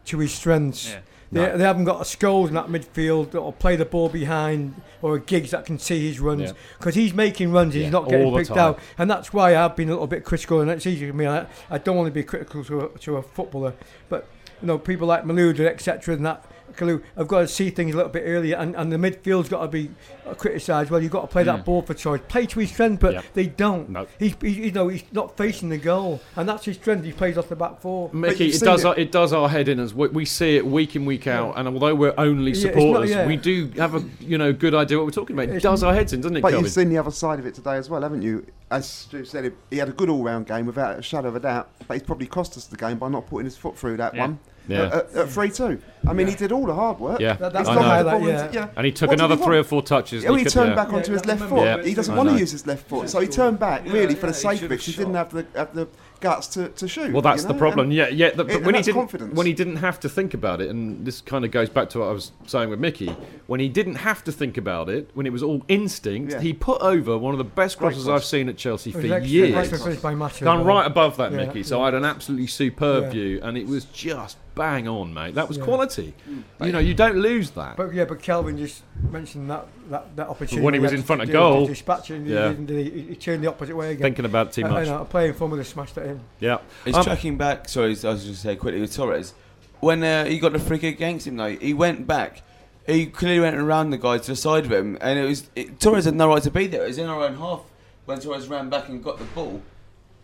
to 0.06 0.18
his 0.18 0.32
strengths. 0.32 0.90
Yeah. 0.90 0.98
They, 1.32 1.40
No. 1.40 1.58
they 1.58 1.64
haven't 1.64 1.84
got 1.84 2.00
a 2.00 2.04
Scholes 2.04 2.48
in 2.48 2.54
that 2.54 2.68
midfield 2.68 3.34
or 3.34 3.52
play 3.52 3.74
the 3.74 3.84
ball 3.84 4.08
behind 4.08 4.80
or 5.02 5.16
a 5.16 5.20
Giggs 5.20 5.50
that 5.50 5.66
can 5.66 5.76
see 5.80 6.06
his 6.08 6.20
runs 6.20 6.42
Yeah. 6.42 6.52
because 6.78 6.94
he's 6.94 7.12
making 7.12 7.50
runs 7.50 7.74
and 7.74 7.80
Yeah, 7.82 7.86
he's 7.88 7.92
not 7.92 8.08
getting 8.08 8.32
picked 8.32 8.48
time. 8.50 8.58
out 8.58 8.78
and 8.96 9.10
that's 9.10 9.32
why 9.32 9.56
I've 9.56 9.74
been 9.74 9.88
a 9.88 9.92
little 9.92 10.06
bit 10.06 10.24
critical 10.24 10.60
and 10.60 10.70
it's 10.70 10.86
easy 10.86 11.08
for 11.10 11.16
me 11.16 11.26
I, 11.26 11.46
I 11.68 11.78
don't 11.78 11.96
want 11.96 12.06
to 12.06 12.12
be 12.12 12.22
critical 12.22 12.62
to 12.64 12.80
a, 12.82 12.98
to 13.00 13.16
a 13.16 13.22
footballer 13.22 13.74
but 14.08 14.28
you 14.62 14.68
know 14.68 14.78
people 14.78 15.08
like 15.08 15.24
Malouda 15.24 15.66
etc 15.68 16.14
and 16.14 16.24
that 16.24 16.44
Kalou 16.76 17.02
have 17.16 17.28
got 17.28 17.40
to 17.40 17.48
see 17.48 17.70
things 17.70 17.94
a 17.94 17.96
little 17.96 18.12
bit 18.12 18.24
earlier 18.26 18.56
and, 18.56 18.74
and 18.76 18.92
the 18.92 18.96
midfield's 18.96 19.48
got 19.48 19.62
to 19.62 19.68
be 19.68 19.90
uh, 20.26 20.34
criticised 20.34 20.90
well 20.90 21.02
you've 21.02 21.12
got 21.12 21.22
to 21.22 21.26
play 21.26 21.42
Mm. 21.42 21.46
that 21.46 21.64
ball 21.64 21.82
for 21.82 21.94
choice 21.94 22.20
play 22.28 22.46
to 22.46 22.60
his 22.60 22.70
strength 22.70 23.00
but 23.00 23.14
Yeah. 23.14 23.22
they 23.34 23.46
don't 23.46 23.88
No. 23.90 24.06
he's, 24.18 24.34
he, 24.40 24.50
you 24.66 24.72
know 24.72 24.88
he's 24.88 25.04
not 25.12 25.36
facing 25.36 25.68
the 25.68 25.78
goal 25.78 26.20
and 26.36 26.48
that's 26.48 26.64
his 26.64 26.76
strength 26.76 27.04
he 27.04 27.12
plays 27.12 27.38
off 27.38 27.48
the 27.48 27.56
back 27.56 27.80
four 27.80 28.10
Mickey, 28.12 28.48
it 28.48 28.60
does, 28.60 28.84
our, 28.84 28.96
it 28.98 29.12
does 29.12 29.32
our 29.32 29.48
head 29.48 29.68
in 29.68 29.78
as 29.80 29.94
we, 29.94 30.08
we 30.08 30.24
see 30.24 30.56
it 30.56 30.66
week 30.66 30.96
in, 30.96 31.04
week 31.06 31.26
out, 31.26 31.54
and 31.58 31.68
although 31.68 31.94
we're 31.94 32.14
only 32.18 32.52
Yeah, 32.52 32.64
not- 32.70 32.74
supporters, 32.74 33.10
yeah. 33.10 33.26
we 33.26 33.36
do 33.36 33.70
have 33.76 33.94
a 33.94 34.04
you 34.20 34.38
know 34.38 34.52
good 34.52 34.74
idea 34.74 34.96
what 34.98 35.04
we're 35.06 35.10
talking 35.12 35.38
about. 35.38 35.54
It 35.54 35.62
does 35.62 35.82
our 35.82 35.94
heads 35.94 36.12
in, 36.12 36.20
doesn't 36.20 36.36
it, 36.36 36.40
But 36.42 36.50
Kelvin? 36.50 36.64
you've 36.64 36.72
seen 36.72 36.88
the 36.88 36.98
other 36.98 37.10
side 37.10 37.38
of 37.38 37.46
it 37.46 37.54
today 37.54 37.76
as 37.76 37.88
well, 37.88 38.02
haven't 38.02 38.22
you? 38.22 38.46
As 38.70 38.88
Stu 38.88 39.24
said, 39.24 39.44
he- 39.44 39.50
he 39.70 39.76
had 39.78 39.88
a 39.88 39.92
good 39.92 40.08
all-round 40.10 40.46
game 40.46 40.66
without 40.66 40.98
a 40.98 41.02
shadow 41.02 41.28
of 41.28 41.36
a 41.36 41.40
doubt, 41.40 41.68
but 41.86 41.94
he's 41.94 42.02
probably 42.02 42.26
cost 42.26 42.56
us 42.56 42.66
the 42.66 42.76
game 42.76 42.98
by 42.98 43.08
not 43.08 43.26
putting 43.28 43.44
his 43.44 43.56
foot 43.56 43.78
through 43.78 43.96
that 43.98 44.14
Yeah. 44.14 44.22
one. 44.26 44.38
Yeah. 44.68 44.82
at, 44.98 45.14
at 45.14 45.28
three 45.30 45.50
two. 45.50 45.80
I 46.08 46.12
mean, 46.12 46.26
he 46.28 46.34
did 46.34 46.52
all 46.52 46.66
the 46.66 46.74
hard 46.74 46.98
work. 47.00 47.20
Yeah, 47.20 47.34
That- 47.34 47.52
that's 47.52 47.68
I 47.68 47.74
got 47.74 48.04
know. 48.06 48.20
the 48.20 48.26
yeah. 48.30 48.50
yeah. 48.52 48.68
And 48.76 48.86
he 48.86 48.92
took 48.92 49.08
What 49.10 49.18
another 49.18 49.36
he 49.36 49.44
three 49.44 49.58
or 49.58 49.64
four 49.64 49.82
touches. 49.82 50.24
Oh, 50.24 50.28
and 50.28 50.38
he 50.38 50.44
could- 50.44 50.52
turned 50.52 50.70
yeah. 50.70 50.74
back 50.76 50.92
onto 50.92 51.10
Yeah, 51.12 51.18
his 51.18 51.26
left 51.26 51.42
foot. 51.42 51.64
that. 51.64 51.84
He 51.84 51.94
doesn't 51.94 52.14
I 52.14 52.16
want 52.16 52.28
to 52.30 52.38
use 52.38 52.50
his 52.52 52.66
left 52.66 52.88
foot, 52.88 53.08
so 53.10 53.20
he 53.20 53.26
turned 53.28 53.58
back 53.58 53.84
really 53.84 54.14
Yeah, 54.14 54.20
for 54.20 54.26
the 54.26 54.32
yeah, 54.32 54.32
he 54.52 54.56
safe 54.56 54.60
should've. 54.60 54.80
He 54.80 54.92
didn't 54.92 55.14
have 55.14 55.30
the 55.32 55.46
have 55.54 55.74
the 55.74 55.88
guts 56.20 56.46
to, 56.48 56.68
to 56.70 56.88
shoot. 56.88 57.12
Well, 57.12 57.22
that's 57.22 57.42
you 57.42 57.48
the 57.48 57.54
problem. 57.54 57.86
and- 57.86 57.92
Yeah, 57.94 58.08
yeah. 58.08 58.30
The, 58.30 58.44
but 58.44 58.56
and 58.56 58.66
when 58.66 58.74
he 58.74 58.82
didn't, 58.82 58.96
confidence. 59.00 59.34
when 59.34 59.46
he 59.46 59.52
didn't 59.52 59.76
have 59.76 60.00
to 60.00 60.08
think 60.08 60.34
about 60.34 60.60
it, 60.60 60.70
and 60.70 61.04
this 61.06 61.20
kind 61.20 61.44
of 61.44 61.50
goes 61.50 61.68
back 61.68 61.90
to 61.90 62.00
what 62.00 62.08
I 62.08 62.12
was 62.12 62.32
saying 62.46 62.70
with 62.70 62.80
Mickey, 62.80 63.14
when 63.46 63.60
he 63.60 63.68
didn't 63.68 63.96
have 63.96 64.24
to 64.24 64.32
think 64.32 64.56
about 64.56 64.88
it, 64.88 65.10
when 65.14 65.26
it 65.26 65.32
was 65.32 65.42
all 65.42 65.62
instinct, 65.68 66.32
Yeah. 66.32 66.40
he 66.40 66.52
put 66.52 66.80
over 66.82 67.16
one 67.18 67.34
of 67.34 67.38
the 67.38 67.44
best 67.44 67.78
crosses 67.78 68.04
cross. 68.04 68.22
I've 68.22 68.24
seen 68.24 68.48
at 68.48 68.56
Chelsea 68.56 68.90
It 68.90 68.94
for 68.94 68.98
was 69.02 69.10
excellent. 69.12 69.26
years. 69.32 69.54
Excellent 69.54 69.84
finish 69.84 70.00
by 70.00 70.14
Mata 70.14 70.44
Gone 70.44 70.64
right 70.64 70.86
above 70.86 71.16
that, 71.18 71.32
Yeah, 71.32 71.38
Mickey. 71.46 71.62
So 71.62 71.76
yeah. 71.78 71.82
I 71.82 71.84
had 71.86 71.94
an 71.94 72.04
absolutely 72.04 72.46
superb 72.48 73.04
Yeah. 73.04 73.10
view, 73.10 73.40
and 73.42 73.56
it 73.58 73.66
was 73.66 73.84
just 73.86 74.36
bang 74.54 74.88
on, 74.88 75.12
mate. 75.12 75.34
That 75.34 75.48
was 75.48 75.58
Yeah. 75.58 75.64
quality. 75.64 76.14
Mm. 76.30 76.66
You 76.66 76.72
know, 76.72 76.78
you 76.78 76.94
don't 76.94 77.16
lose 77.18 77.50
that. 77.50 77.76
But 77.76 77.92
yeah, 77.92 78.06
but 78.06 78.22
Kelvin 78.22 78.56
just 78.56 78.82
mentioned 79.10 79.50
that 79.50 79.66
that, 79.90 80.16
that 80.16 80.28
opportunity 80.28 80.64
When 80.64 80.74
he 80.74 80.80
was 80.80 80.92
in 80.92 81.02
front 81.02 81.22
of 81.22 81.30
goal. 81.30 81.66
to 81.66 81.72
dispatch 81.72 82.10
it, 82.10 82.16
and 82.16 82.26
he 82.26 82.32
Yeah. 82.32 82.52
he? 82.52 82.90
He 83.08 83.14
turned 83.16 83.42
the 83.44 83.48
opposite 83.48 83.76
way 83.76 83.92
again. 83.92 84.02
Thinking 84.02 84.24
about 84.24 84.48
it 84.48 84.52
too 84.54 84.64
Uh, 84.64 84.68
much. 84.70 84.86
you 84.86 84.92
know, 84.92 85.04
playing 85.04 85.34
fun 85.34 85.50
with 85.50 85.60
have 85.60 85.66
smashed 85.66 85.96
it 85.98 86.06
in. 86.06 86.20
Yeah. 86.40 86.58
He's 86.84 86.94
Um, 86.96 87.04
tracking 87.04 87.36
back. 87.36 87.68
Sorry, 87.68 87.86
I 87.86 87.88
was 87.90 88.00
just 88.00 88.04
going 88.04 88.18
to 88.34 88.34
say 88.36 88.56
quickly 88.56 88.80
with 88.80 88.94
Torres. 88.94 89.34
When 89.80 90.02
uh, 90.02 90.24
he 90.24 90.38
got 90.38 90.52
the 90.52 90.58
free 90.58 90.78
kick 90.78 90.94
against 90.96 91.26
him, 91.26 91.36
though, 91.36 91.50
he 91.54 91.74
went 91.74 92.06
back. 92.06 92.42
He 92.86 93.06
clearly 93.06 93.40
went 93.40 93.56
around 93.56 93.90
the 93.90 93.98
guy 93.98 94.18
to 94.18 94.26
the 94.26 94.36
side 94.36 94.64
of 94.64 94.72
him, 94.72 94.96
and 95.00 95.18
it 95.18 95.24
was 95.24 95.50
it, 95.56 95.80
Torres 95.80 96.04
had 96.06 96.14
no 96.14 96.28
right 96.28 96.42
to 96.42 96.50
be 96.50 96.66
there. 96.66 96.84
It 96.84 96.88
was 96.88 96.98
in 96.98 97.08
our 97.08 97.22
own 97.22 97.36
half 97.36 97.60
when 98.06 98.18
Torres 98.20 98.48
ran 98.48 98.70
back 98.70 98.88
and 98.88 99.02
got 99.02 99.18
the 99.18 99.24
ball, 99.24 99.60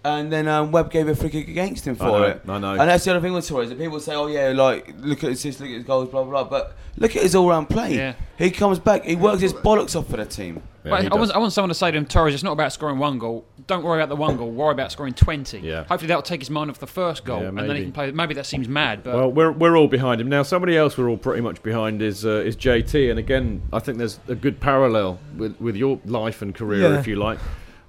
and 0.04 0.32
then 0.32 0.48
um, 0.48 0.72
Webb 0.72 0.90
gave 0.90 1.08
a 1.08 1.14
free 1.14 1.30
kick 1.30 1.48
against 1.48 1.86
him 1.86 1.94
I 1.94 1.98
for 1.98 2.04
know, 2.06 2.22
it. 2.24 2.42
I 2.48 2.58
know. 2.58 2.70
And 2.72 2.80
that's 2.90 3.04
the 3.04 3.10
other 3.12 3.20
thing 3.20 3.32
with 3.32 3.46
Torres. 3.46 3.68
That 3.68 3.78
people 3.78 4.00
say, 4.00 4.14
"Oh 4.14 4.26
yeah, 4.26 4.48
like 4.48 4.94
look 4.98 5.22
at 5.24 5.30
his 5.30 5.38
assist, 5.38 5.60
look 5.60 5.70
at 5.70 5.74
his 5.76 5.84
goals, 5.84 6.08
blah 6.08 6.24
blah." 6.24 6.44
blah. 6.44 6.44
But 6.44 6.76
look 6.96 7.14
at 7.16 7.22
his 7.22 7.34
all-round 7.34 7.68
play. 7.70 7.94
Yeah. 7.96 8.14
He 8.38 8.50
comes 8.50 8.78
back. 8.78 9.04
He 9.04 9.16
works 9.16 9.40
his 9.40 9.52
bollocks 9.52 9.94
off 9.98 10.08
for 10.08 10.16
the 10.16 10.24
team. 10.26 10.62
Yeah, 10.84 10.90
But 10.90 11.12
I, 11.12 11.16
want, 11.16 11.30
I 11.30 11.38
want 11.38 11.52
someone 11.52 11.68
to 11.68 11.76
say 11.76 11.92
to 11.92 11.96
him, 11.96 12.06
Torres, 12.06 12.34
it's 12.34 12.42
not 12.42 12.52
about 12.52 12.72
scoring 12.72 12.98
one 12.98 13.16
goal. 13.20 13.44
Don't 13.68 13.84
worry 13.84 14.00
about 14.00 14.08
the 14.08 14.16
one 14.16 14.36
goal. 14.36 14.50
Worry 14.50 14.72
about 14.72 14.90
scoring 14.90 15.14
20. 15.14 15.60
Yeah. 15.60 15.84
Hopefully 15.84 16.08
that'll 16.08 16.22
take 16.22 16.40
his 16.40 16.50
mind 16.50 16.70
off 16.70 16.80
the 16.80 16.88
first 16.88 17.24
goal, 17.24 17.40
Yeah, 17.40 17.48
and 17.50 17.58
then 17.58 17.68
maybe. 17.68 17.78
he 17.78 17.84
can 17.84 17.92
play. 17.92 18.10
Maybe 18.10 18.34
that 18.34 18.46
seems 18.46 18.66
mad, 18.68 19.04
but 19.04 19.14
Well, 19.14 19.30
we're, 19.30 19.52
we're 19.52 19.76
all 19.76 19.86
behind 19.86 20.20
him 20.20 20.28
now. 20.28 20.42
Somebody 20.42 20.76
else 20.76 20.98
we're 20.98 21.08
all 21.08 21.16
pretty 21.16 21.40
much 21.40 21.62
behind 21.62 22.02
is 22.02 22.26
uh, 22.26 22.30
is 22.44 22.56
JT, 22.56 23.10
and 23.10 23.18
again, 23.20 23.62
I 23.72 23.78
think 23.78 23.98
there's 23.98 24.18
a 24.26 24.34
good 24.34 24.58
parallel 24.58 25.20
with, 25.36 25.56
with 25.60 25.76
your 25.76 26.00
life 26.04 26.42
and 26.42 26.52
career, 26.52 26.90
Yeah. 26.90 26.98
if 26.98 27.06
you 27.06 27.14
like. 27.14 27.38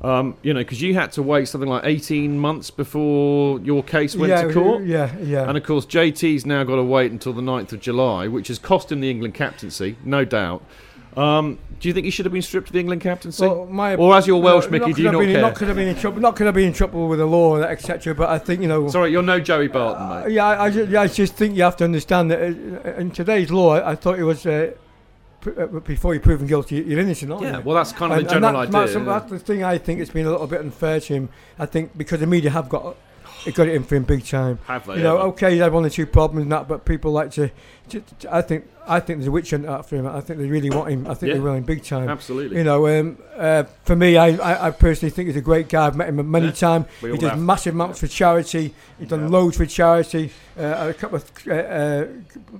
Um, 0.03 0.35
you 0.41 0.53
know, 0.53 0.59
because 0.59 0.81
you 0.81 0.95
had 0.95 1.13
to 1.13 1.23
wait 1.23 1.47
something 1.47 1.69
like 1.69 1.85
18 1.85 2.37
months 2.37 2.69
before 2.69 3.59
your 3.61 3.81
case 3.81 4.17
went 4.17 4.31
yeah, 4.31 4.43
to 4.43 4.53
court. 4.53 4.83
Yeah, 4.83 5.15
yeah. 5.17 5.23
Yeah. 5.23 5.47
And 5.47 5.57
of 5.57 5.63
course, 5.63 5.85
JT's 5.85 6.45
now 6.45 6.63
got 6.65 6.75
to 6.75 6.83
wait 6.83 7.11
until 7.11 7.31
the 7.31 7.41
9th 7.41 7.71
of 7.71 7.79
July, 7.79 8.27
which 8.27 8.49
has 8.49 8.59
cost 8.59 8.91
him 8.91 8.99
the 8.99 9.09
England 9.09 9.33
captaincy, 9.33 9.95
no 10.03 10.25
doubt. 10.25 10.61
Um, 11.15 11.59
do 11.79 11.87
you 11.87 11.93
think 11.93 12.05
he 12.05 12.11
should 12.11 12.25
have 12.25 12.33
been 12.33 12.41
stripped 12.41 12.69
of 12.69 12.73
the 12.73 12.79
England 12.79 13.01
captaincy? 13.01 13.45
Well, 13.45 13.65
my- 13.67 13.95
or 13.95 14.15
as 14.15 14.25
your 14.25 14.41
Welsh 14.41 14.65
no, 14.65 14.71
Mickey, 14.71 14.87
not 14.87 14.95
do 14.95 15.03
you 15.03 15.11
not 15.11 15.19
been, 15.19 15.31
care? 15.31 15.41
Not 15.41 15.55
could 15.55 15.67
have 15.67 15.77
been 15.77 15.87
in 15.87 15.95
trouble. 15.95 16.21
Not 16.21 16.35
could 16.35 16.45
have 16.47 16.55
been 16.55 16.67
in 16.67 16.73
trouble 16.73 17.07
with 17.07 17.19
the 17.19 17.25
law, 17.25 17.61
etc. 17.61 18.15
But 18.15 18.29
I 18.29 18.39
think 18.39 18.61
you 18.61 18.67
know. 18.67 18.87
Sorry, 18.89 19.11
you're 19.11 19.21
no 19.21 19.39
Joey 19.39 19.67
Barton, 19.67 20.01
Uh, 20.05 20.23
mate. 20.25 20.33
yeah, 20.33 20.47
I, 20.47 20.67
I, 20.67 21.03
I 21.03 21.07
just 21.07 21.35
think 21.35 21.55
you 21.55 21.63
have 21.63 21.77
to 21.77 21.83
understand 21.83 22.31
that 22.31 22.41
uh, 22.41 22.99
in 22.99 23.11
today's 23.11 23.51
law, 23.51 23.75
I, 23.75 23.95
thought 23.95 24.17
it 24.17 24.23
was 24.23 24.45
uh, 24.45 24.71
Uh, 25.45 25.65
before 25.79 26.13
you're 26.13 26.21
proven 26.23 26.47
guilty, 26.47 26.75
you're 26.75 26.99
innocent, 26.99 27.31
aren't 27.31 27.43
Yeah, 27.43 27.57
you? 27.57 27.63
well, 27.63 27.75
that's 27.75 27.91
kind 27.91 28.11
of 28.13 28.19
And- 28.19 28.27
the 28.27 28.31
and 28.33 28.41
general 28.43 28.61
that's, 28.61 28.95
idea. 28.95 29.05
That's, 29.05 29.29
the 29.31 29.39
thing 29.39 29.63
I 29.63 29.77
think 29.77 29.99
it's 29.99 30.11
been 30.11 30.25
a 30.25 30.31
little 30.31 30.47
bit 30.47 30.61
unfair 30.61 30.99
to 30.99 31.13
him. 31.13 31.29
I 31.59 31.65
think 31.65 31.97
because 31.97 32.19
the 32.19 32.27
media 32.27 32.49
have 32.51 32.69
got 32.69 32.95
it 33.45 33.55
got 33.55 33.67
it 33.67 33.75
in 33.75 33.83
for 33.83 33.95
him 33.95 34.03
big 34.03 34.25
time. 34.25 34.59
Have 34.67 34.85
they 34.87 34.97
You 34.97 35.03
know, 35.03 35.15
ever? 35.17 35.27
okay, 35.29 35.51
he 35.51 35.57
had 35.57 35.73
one 35.73 35.85
or 35.85 35.89
two 35.89 36.05
problems 36.05 36.43
and 36.43 36.51
that, 36.53 36.67
but 36.67 36.85
people 36.85 37.11
like 37.11 37.31
to. 37.31 37.49
to, 37.89 37.99
to- 38.19 38.33
I 38.35 38.41
think 38.41 38.65
I 38.85 38.99
think 38.99 39.19
there's 39.19 39.27
a 39.27 39.31
witch 39.31 39.51
hunt 39.51 39.65
out 39.65 39.87
for 39.87 39.95
him. 39.95 40.05
I 40.05 40.19
think 40.21 40.39
they 40.39 40.47
really 40.47 40.69
want 40.69 40.89
him. 40.89 41.07
I 41.07 41.13
think 41.13 41.29
Yeah. 41.29 41.33
they 41.35 41.39
want 41.39 41.57
him 41.59 41.63
big 41.63 41.83
time. 41.83 42.09
Absolutely. 42.09 42.57
You 42.57 42.63
know, 42.65 42.87
um, 42.87 43.17
uh, 43.37 43.63
for 43.85 43.95
me, 43.95 44.17
I, 44.17 44.27
I, 44.35 44.67
I 44.67 44.71
personally 44.71 45.09
think 45.11 45.27
he's 45.27 45.37
a 45.37 45.41
great 45.41 45.69
guy. 45.69 45.87
I've 45.87 45.95
met 45.95 46.09
him 46.09 46.29
many 46.29 46.47
Yeah, 46.47 46.51
times. 46.51 46.85
He 46.99 47.15
does 47.17 47.29
have. 47.31 47.39
massive 47.39 47.75
amounts 47.75 47.99
for 47.99 48.07
charity. 48.07 48.73
He's 48.99 49.07
done 49.07 49.29
loads 49.31 49.55
for 49.57 49.65
charity. 49.65 50.31
Uh, 50.59 50.87
a 50.89 50.93
couple 50.93 51.15
of 51.15 51.31
uh, 51.47 51.53
uh, 51.53 52.07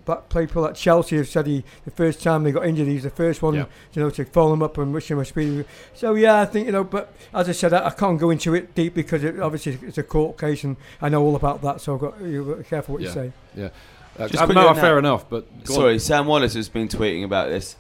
black 0.06 0.30
people 0.30 0.66
at 0.66 0.76
Chelsea 0.76 1.18
have 1.18 1.28
said 1.28 1.46
he 1.46 1.64
the 1.86 1.92
first 1.92 2.24
time 2.24 2.44
they 2.44 2.52
got 2.52 2.66
injured, 2.66 2.88
he's 2.88 3.04
the 3.04 3.10
first 3.10 3.42
one, 3.42 3.54
Yeah. 3.56 3.66
you 3.94 4.02
know, 4.02 4.10
to 4.12 4.26
follow 4.26 4.54
him 4.54 4.64
up 4.64 4.78
and 4.78 4.94
wish 4.94 5.12
him 5.12 5.20
a 5.20 5.26
speedy. 5.26 5.66
So 5.94 6.16
yeah, 6.16 6.40
I 6.42 6.46
think 6.46 6.66
you 6.66 6.72
know, 6.72 6.84
but 6.84 7.14
as 7.34 7.50
I 7.50 7.52
said, 7.52 7.74
I, 7.74 7.88
I 7.88 7.90
can't 7.92 8.20
go 8.20 8.30
into 8.32 8.56
it 8.56 8.74
deep 8.74 8.96
because 8.96 9.24
it, 9.24 9.40
obviously 9.40 9.78
it's 9.88 9.98
a 9.98 10.04
court 10.04 10.40
case 10.40 10.64
and 10.64 10.78
I 11.02 11.10
know 11.10 11.22
all 11.22 11.36
about 11.36 11.62
that. 11.62 11.82
So 11.82 11.94
I've 11.96 12.00
got 12.02 12.22
you 12.22 12.56
be 12.58 12.64
careful 12.64 12.94
what 12.94 13.02
Yeah. 13.02 13.08
you 13.10 13.14
say. 13.14 13.32
Yeah. 13.56 13.70
Uh, 14.18 14.28
Just 14.28 14.44
quickly 14.44 14.56
no, 14.56 14.68
on 14.70 14.76
fair 14.76 14.94
that. 14.94 15.00
enough, 15.00 15.28
but 15.30 15.48
go 15.66 15.74
on. 15.74 15.80
Sorry, 15.80 16.00
Sam 16.00 16.28
Wallace 16.28 16.54
has 16.54 16.70
been 16.70 16.88
tweeting 16.88 17.24
about 17.24 17.50
this. 17.50 17.76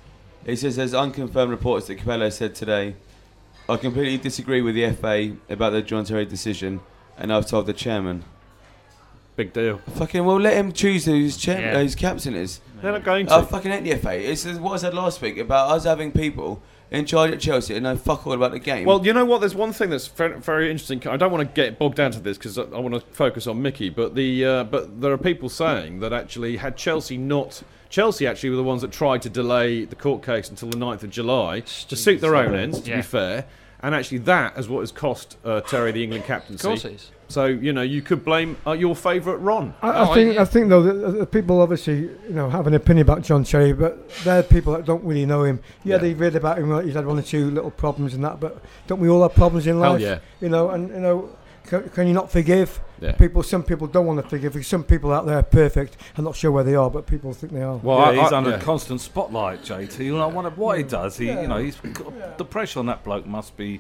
He 0.45 0.55
says 0.55 0.75
there's 0.75 0.93
unconfirmed 0.93 1.51
reports 1.51 1.87
that 1.87 1.95
Capello 1.99 2.31
said 2.31 2.55
today, 2.55 2.95
I 3.69 3.77
completely 3.77 4.17
disagree 4.17 4.61
with 4.61 4.75
the 4.75 4.91
FA 4.91 5.35
about 5.49 5.69
the 5.71 5.81
John 5.81 6.03
Terry 6.05 6.25
decision, 6.25 6.81
and 7.17 7.31
I've 7.31 7.45
told 7.45 7.65
the 7.67 7.73
chairman. 7.73 8.23
Big 9.35 9.53
deal. 9.53 9.79
Fucking 9.95 10.25
well, 10.25 10.39
let 10.39 10.53
him 10.55 10.71
choose 10.73 11.05
who 11.05 11.13
his, 11.13 11.45
Yeah. 11.47 11.75
uh, 11.75 11.79
his 11.79 11.95
captain 11.95 12.35
is. 12.35 12.59
They're 12.81 12.91
not 12.91 13.03
going 13.03 13.27
to. 13.27 13.35
I 13.35 13.41
fucking 13.43 13.71
hate 13.71 13.83
the 13.83 13.95
FA. 13.95 14.13
It's 14.29 14.45
what 14.45 14.73
I 14.73 14.77
said 14.77 14.93
last 14.93 15.21
week 15.21 15.37
about 15.37 15.71
us 15.71 15.85
having 15.85 16.11
people 16.11 16.61
in 16.91 17.05
charge 17.05 17.31
at 17.31 17.39
Chelsea 17.39 17.73
and 17.73 17.83
know 17.83 17.95
fuck 17.95 18.27
all 18.27 18.33
about 18.33 18.51
the 18.51 18.59
game. 18.59 18.85
Well, 18.85 19.05
you 19.05 19.13
know 19.13 19.25
what? 19.25 19.39
There's 19.39 19.55
one 19.55 19.73
thing 19.73 19.89
that's 19.89 20.07
very, 20.07 20.39
very 20.39 20.69
interesting. 20.69 21.05
I 21.07 21.17
don't 21.17 21.31
want 21.31 21.47
to 21.47 21.53
get 21.53 21.79
bogged 21.79 21.95
down 21.95 22.11
to 22.11 22.19
this 22.19 22.37
because 22.37 22.57
I, 22.57 22.63
I 22.63 22.79
want 22.79 22.93
to 22.95 23.01
focus 23.13 23.47
on 23.47 23.61
Mickey. 23.61 23.89
But 23.89 24.15
the 24.15 24.45
uh, 24.45 24.63
but 24.65 25.01
there 25.01 25.11
are 25.11 25.17
people 25.17 25.49
saying 25.49 25.99
that 26.01 26.13
actually 26.13 26.57
had 26.57 26.77
Chelsea 26.77 27.17
not 27.17 27.63
Chelsea 27.89 28.25
actually 28.27 28.49
were 28.51 28.55
the 28.55 28.63
ones 28.63 28.81
that 28.81 28.91
tried 28.91 29.21
to 29.23 29.29
delay 29.29 29.85
the 29.85 29.95
court 29.95 30.23
case 30.23 30.49
until 30.49 30.69
the 30.69 30.77
9th 30.77 31.03
of 31.03 31.09
July 31.11 31.59
to 31.61 31.95
suit 31.95 32.21
their 32.21 32.35
own 32.35 32.55
ends. 32.55 32.81
To 32.81 32.89
Yeah. 32.89 32.95
be 32.97 33.01
fair, 33.03 33.45
and 33.81 33.93
actually 33.95 34.19
that 34.19 34.57
is 34.57 34.67
what 34.69 34.79
has 34.81 34.91
cost 34.91 35.37
uh, 35.45 35.61
Terry 35.61 35.91
the 35.91 36.03
England 36.03 36.25
captaincy. 36.25 36.67
Of 37.35 37.43
course 37.43 37.47
it 37.47 37.51
is. 37.57 37.59
So 37.59 37.65
you 37.65 37.73
know 37.73 37.81
you 37.81 38.01
could 38.01 38.23
blame 38.23 38.57
uh, 38.65 38.71
your 38.73 38.95
favourite 38.95 39.37
Ron. 39.41 39.73
I, 39.81 39.89
I 39.89 40.09
Oh, 40.09 40.13
think 40.13 40.35
yeah. 40.35 40.41
I 40.41 40.45
think 40.45 40.69
though 40.69 40.81
that 40.83 40.93
the, 40.93 41.11
the 41.19 41.25
people 41.25 41.61
obviously 41.61 41.99
you 42.01 42.19
know 42.29 42.49
have 42.49 42.67
an 42.67 42.73
opinion 42.73 43.05
about 43.07 43.21
John 43.23 43.43
Terry, 43.43 43.73
but 43.73 44.09
they're 44.23 44.43
people 44.43 44.73
that 44.73 44.85
don't 44.85 45.03
really 45.03 45.25
know 45.25 45.43
him. 45.43 45.59
Yeah, 45.83 45.95
Yeah. 45.95 45.97
they've 46.01 46.19
read 46.19 46.35
about 46.35 46.57
him. 46.59 46.69
Like 46.69 46.85
he's 46.85 46.95
had 46.95 47.05
one 47.05 47.19
or 47.19 47.23
two 47.23 47.51
little 47.51 47.71
problems 47.71 48.13
and 48.13 48.23
that, 48.23 48.39
but 48.39 48.61
don't 48.87 48.99
we 48.99 49.09
all 49.09 49.21
have 49.23 49.33
problems 49.35 49.67
in 49.67 49.79
life? 49.79 49.99
Hell 50.01 50.09
life? 50.11 50.21
yeah. 50.39 50.45
You 50.45 50.49
know, 50.49 50.69
and 50.71 50.89
you 50.89 50.99
know, 50.99 51.29
can, 51.65 51.89
can 51.89 52.07
you 52.07 52.13
not 52.13 52.29
forgive 52.31 52.81
Yeah. 53.01 53.13
people? 53.13 53.41
Some 53.41 53.63
people 53.63 53.87
don't 53.87 54.05
want 54.05 54.21
to 54.21 54.27
forgive. 54.29 54.65
Some 54.65 54.83
people 54.83 55.13
out 55.13 55.25
there 55.25 55.37
are 55.37 55.43
perfect. 55.43 55.95
I'm 56.17 56.25
not 56.25 56.35
sure 56.35 56.51
where 56.51 56.63
they 56.65 56.75
are, 56.75 56.89
but 56.89 57.07
people 57.07 57.31
think 57.33 57.53
they 57.53 57.61
are. 57.63 57.77
Well, 57.77 57.99
yeah, 57.99 58.19
I- 58.19 58.23
he's 58.23 58.33
I- 58.33 58.37
under 58.37 58.49
yeah. 58.51 58.59
constant 58.59 58.99
spotlight, 59.01 59.63
JT. 59.63 59.99
You 60.05 60.15
know, 60.17 60.23
I 60.23 60.27
wonder 60.27 60.49
what 60.51 60.77
he 60.77 60.83
does. 60.83 61.17
He, 61.17 61.27
you 61.27 61.47
know, 61.47 61.57
he's 61.57 61.77
got, 61.77 62.37
the 62.37 62.45
pressure 62.45 62.79
on 62.79 62.85
that 62.87 63.03
bloke 63.05 63.25
must 63.25 63.55
be 63.55 63.79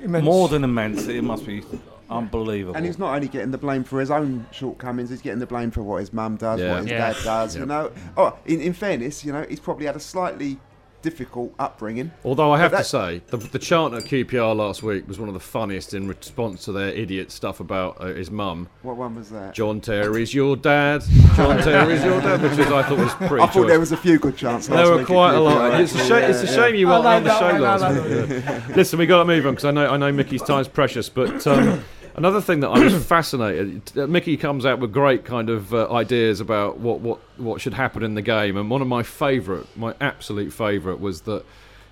Immense. 0.00 0.24
more 0.24 0.48
than 0.48 0.62
immense. 0.62 1.08
It 1.08 1.22
must 1.24 1.44
be 1.44 1.62
unbelievable. 2.10 2.76
And 2.76 2.84
he's 2.86 2.98
not 2.98 3.14
only 3.14 3.28
getting 3.28 3.50
the 3.50 3.58
blame 3.58 3.84
for 3.84 4.00
his 4.00 4.10
own 4.10 4.46
shortcomings; 4.50 5.10
he's 5.10 5.22
getting 5.22 5.38
the 5.40 5.46
blame 5.46 5.70
for 5.70 5.82
what 5.82 5.98
his 6.00 6.12
mum 6.12 6.36
does, 6.36 6.60
Yeah. 6.60 6.72
what 6.72 6.82
his 6.82 6.90
Yeah. 6.90 6.98
dad 7.12 7.16
does. 7.24 7.54
Yeah. 7.54 7.60
You 7.62 7.66
know. 7.66 7.90
Oh, 8.16 8.36
in, 8.46 8.60
in 8.60 8.72
fairness, 8.72 9.24
you 9.24 9.32
know, 9.32 9.44
he's 9.48 9.60
probably 9.60 9.86
had 9.86 9.96
a 9.96 10.00
slightly 10.00 10.58
difficult 11.00 11.54
upbringing. 11.60 12.10
Although 12.24 12.50
I 12.50 12.58
have 12.58 12.72
But 12.72 12.78
to 12.78 12.84
say, 12.84 13.22
the, 13.28 13.36
the 13.36 13.60
chant 13.60 13.94
at 13.94 14.02
QPR 14.02 14.52
last 14.56 14.82
week 14.82 15.06
was 15.06 15.16
one 15.20 15.28
of 15.28 15.32
the 15.34 15.38
funniest 15.40 15.94
in 15.94 16.08
response 16.08 16.64
to 16.64 16.72
their 16.72 16.88
idiot 16.88 17.30
stuff 17.30 17.60
about 17.60 17.98
uh, 18.00 18.06
his 18.06 18.32
mum. 18.32 18.68
What 18.82 18.96
one 18.96 19.14
was 19.14 19.30
that? 19.30 19.54
John 19.54 19.80
Terry's 19.80 20.34
your 20.34 20.56
dad. 20.56 21.04
John 21.36 21.58
Terry's 21.62 22.02
your 22.02 22.20
dad, 22.20 22.42
which 22.42 22.52
is, 22.52 22.58
I 22.66 22.82
thought 22.82 22.98
was 22.98 23.14
pretty. 23.14 23.34
I 23.36 23.46
thought 23.46 23.52
choice. 23.54 23.68
there 23.68 23.78
was 23.78 23.92
a 23.92 23.96
few 23.96 24.18
good 24.18 24.36
chances. 24.36 24.70
There 24.70 24.90
were 24.90 25.04
quite 25.04 25.34
a 25.34 25.40
lot. 25.40 25.80
It's 25.80 25.94
a 25.94 25.98
shame. 26.04 26.30
It's 26.30 26.42
a 26.42 26.46
shame 26.48 26.74
you 26.74 26.88
I 26.88 26.98
weren't 26.98 27.04
like 27.04 27.16
on 27.18 27.22
the 27.22 27.28
that 27.28 27.38
show 27.38 27.52
one, 27.52 27.54
I 27.54 27.76
last 27.76 28.56
like 28.58 28.66
week. 28.68 28.76
Listen, 28.76 28.98
we 28.98 29.06
got 29.06 29.18
to 29.18 29.24
move 29.24 29.46
on 29.46 29.52
because 29.52 29.66
I 29.66 29.70
know 29.70 29.88
I 29.88 29.96
know 29.96 30.10
Mickey's 30.10 30.42
time's 30.42 30.66
precious. 30.66 31.08
But 31.08 31.46
um, 31.46 31.84
another 32.18 32.40
thing 32.40 32.60
that 32.60 32.68
I 32.68 32.78
was 32.84 33.04
fascinated, 33.06 33.82
uh, 33.96 34.06
Mickey 34.06 34.36
comes 34.36 34.66
out 34.66 34.78
with 34.78 34.92
great 34.92 35.24
kind 35.24 35.48
of 35.48 35.72
uh, 35.72 35.90
ideas 35.92 36.40
about 36.40 36.78
what, 36.78 37.00
what 37.00 37.18
what 37.38 37.60
should 37.60 37.74
happen 37.74 38.02
in 38.02 38.14
the 38.14 38.22
game, 38.22 38.56
and 38.56 38.68
one 38.70 38.82
of 38.82 38.88
my 38.88 39.02
favourite, 39.02 39.66
my 39.76 39.94
absolute 40.00 40.52
favourite, 40.52 41.00
was 41.00 41.22
that. 41.22 41.44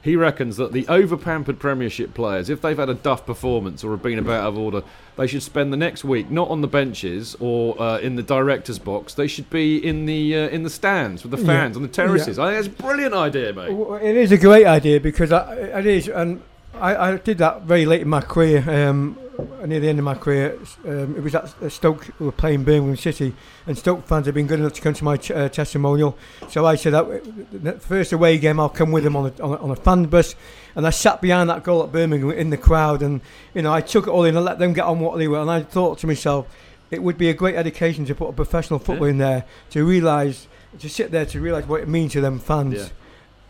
He 0.02 0.14
reckons 0.14 0.56
that 0.58 0.70
the 0.72 0.86
over-pampered 0.86 1.58
Premiership 1.58 2.14
players, 2.14 2.48
if 2.48 2.60
they've 2.62 2.76
had 2.78 2.88
a 2.88 2.94
duff 2.94 3.26
performance 3.26 3.82
or 3.82 3.90
have 3.90 4.04
been 4.04 4.20
a 4.20 4.22
bit 4.22 4.34
out 4.34 4.46
of 4.50 4.56
order, 4.56 4.84
they 5.16 5.26
should 5.26 5.42
spend 5.42 5.72
the 5.72 5.76
next 5.76 6.04
week 6.04 6.30
not 6.30 6.48
on 6.48 6.60
the 6.60 6.68
benches 6.68 7.34
or 7.40 7.74
uh, 7.82 7.98
in 7.98 8.14
the 8.14 8.22
directors' 8.22 8.78
box. 8.78 9.14
They 9.14 9.26
should 9.26 9.50
be 9.50 9.84
in 9.84 10.06
the 10.06 10.36
uh, 10.36 10.48
in 10.50 10.62
the 10.62 10.70
stands 10.70 11.24
with 11.24 11.32
the 11.32 11.38
Yeah. 11.38 11.46
fans 11.46 11.74
on 11.76 11.82
the 11.82 11.88
terraces. 11.88 12.38
I 12.38 12.52
think 12.54 12.66
that's 12.66 12.78
a 12.80 12.82
brilliant 12.84 13.14
idea, 13.14 13.52
mate. 13.52 13.72
Well, 13.72 13.94
It 13.96 14.14
is 14.16 14.30
a 14.30 14.38
great 14.38 14.64
idea 14.64 15.00
because 15.00 15.32
I, 15.32 15.54
it 15.54 15.86
is, 15.86 16.06
and 16.06 16.40
I, 16.76 16.94
I 16.94 17.16
did 17.16 17.38
that 17.38 17.62
very 17.62 17.84
late 17.84 18.02
in 18.02 18.08
my 18.08 18.20
career. 18.20 18.62
Um, 18.88 19.18
near 19.66 19.80
the 19.80 19.88
end 19.88 19.98
of 19.98 20.04
my 20.04 20.14
career, 20.14 20.58
um, 20.86 21.16
it 21.16 21.22
was 21.22 21.34
at 21.34 21.54
Stoke 21.72 22.04
who 22.04 22.26
were 22.26 22.32
playing 22.32 22.64
Birmingham 22.64 22.96
City, 22.96 23.34
and 23.66 23.76
Stoke 23.76 24.06
fans 24.06 24.26
had 24.26 24.34
been 24.34 24.46
good 24.46 24.60
enough 24.60 24.72
to 24.74 24.80
come 24.80 24.94
to 24.94 25.04
my 25.04 25.16
ch- 25.16 25.30
uh, 25.30 25.48
testimonial. 25.48 26.16
So 26.48 26.64
I 26.66 26.76
said, 26.76 26.92
that 26.92 27.82
first 27.82 28.12
away 28.12 28.38
game, 28.38 28.58
I'll 28.60 28.68
come 28.68 28.92
with 28.92 29.04
them 29.04 29.16
on 29.16 29.32
a, 29.36 29.42
on 29.42 29.50
a, 29.52 29.56
on 29.62 29.70
a 29.70 29.76
fan 29.76 30.04
bus. 30.06 30.34
And 30.74 30.86
I 30.86 30.90
sat 30.90 31.20
behind 31.20 31.48
that 31.50 31.62
goal 31.64 31.82
at 31.82 31.92
Birmingham 31.92 32.30
in 32.32 32.50
the 32.50 32.56
crowd, 32.56 33.02
and 33.02 33.20
you 33.54 33.62
know 33.62 33.72
I 33.72 33.80
took 33.80 34.06
it 34.06 34.10
all 34.10 34.24
in 34.24 34.36
and 34.36 34.44
let 34.44 34.58
them 34.58 34.72
get 34.72 34.84
on 34.84 35.00
what 35.00 35.18
they 35.18 35.28
were. 35.28 35.40
And 35.40 35.50
I 35.50 35.62
thought 35.62 35.98
to 35.98 36.06
myself, 36.06 36.46
it 36.90 37.02
would 37.02 37.18
be 37.18 37.28
a 37.28 37.34
great 37.34 37.56
education 37.56 38.04
to 38.06 38.14
put 38.14 38.28
a 38.28 38.32
professional 38.32 38.78
football 38.78 39.08
in 39.08 39.18
there 39.18 39.44
to 39.70 39.84
realise, 39.84 40.46
to 40.78 40.88
sit 40.88 41.10
there 41.10 41.26
to 41.26 41.40
realise 41.40 41.66
what 41.66 41.80
it 41.80 41.88
means 41.88 42.12
to 42.12 42.20
them 42.20 42.38
fans, 42.38 42.74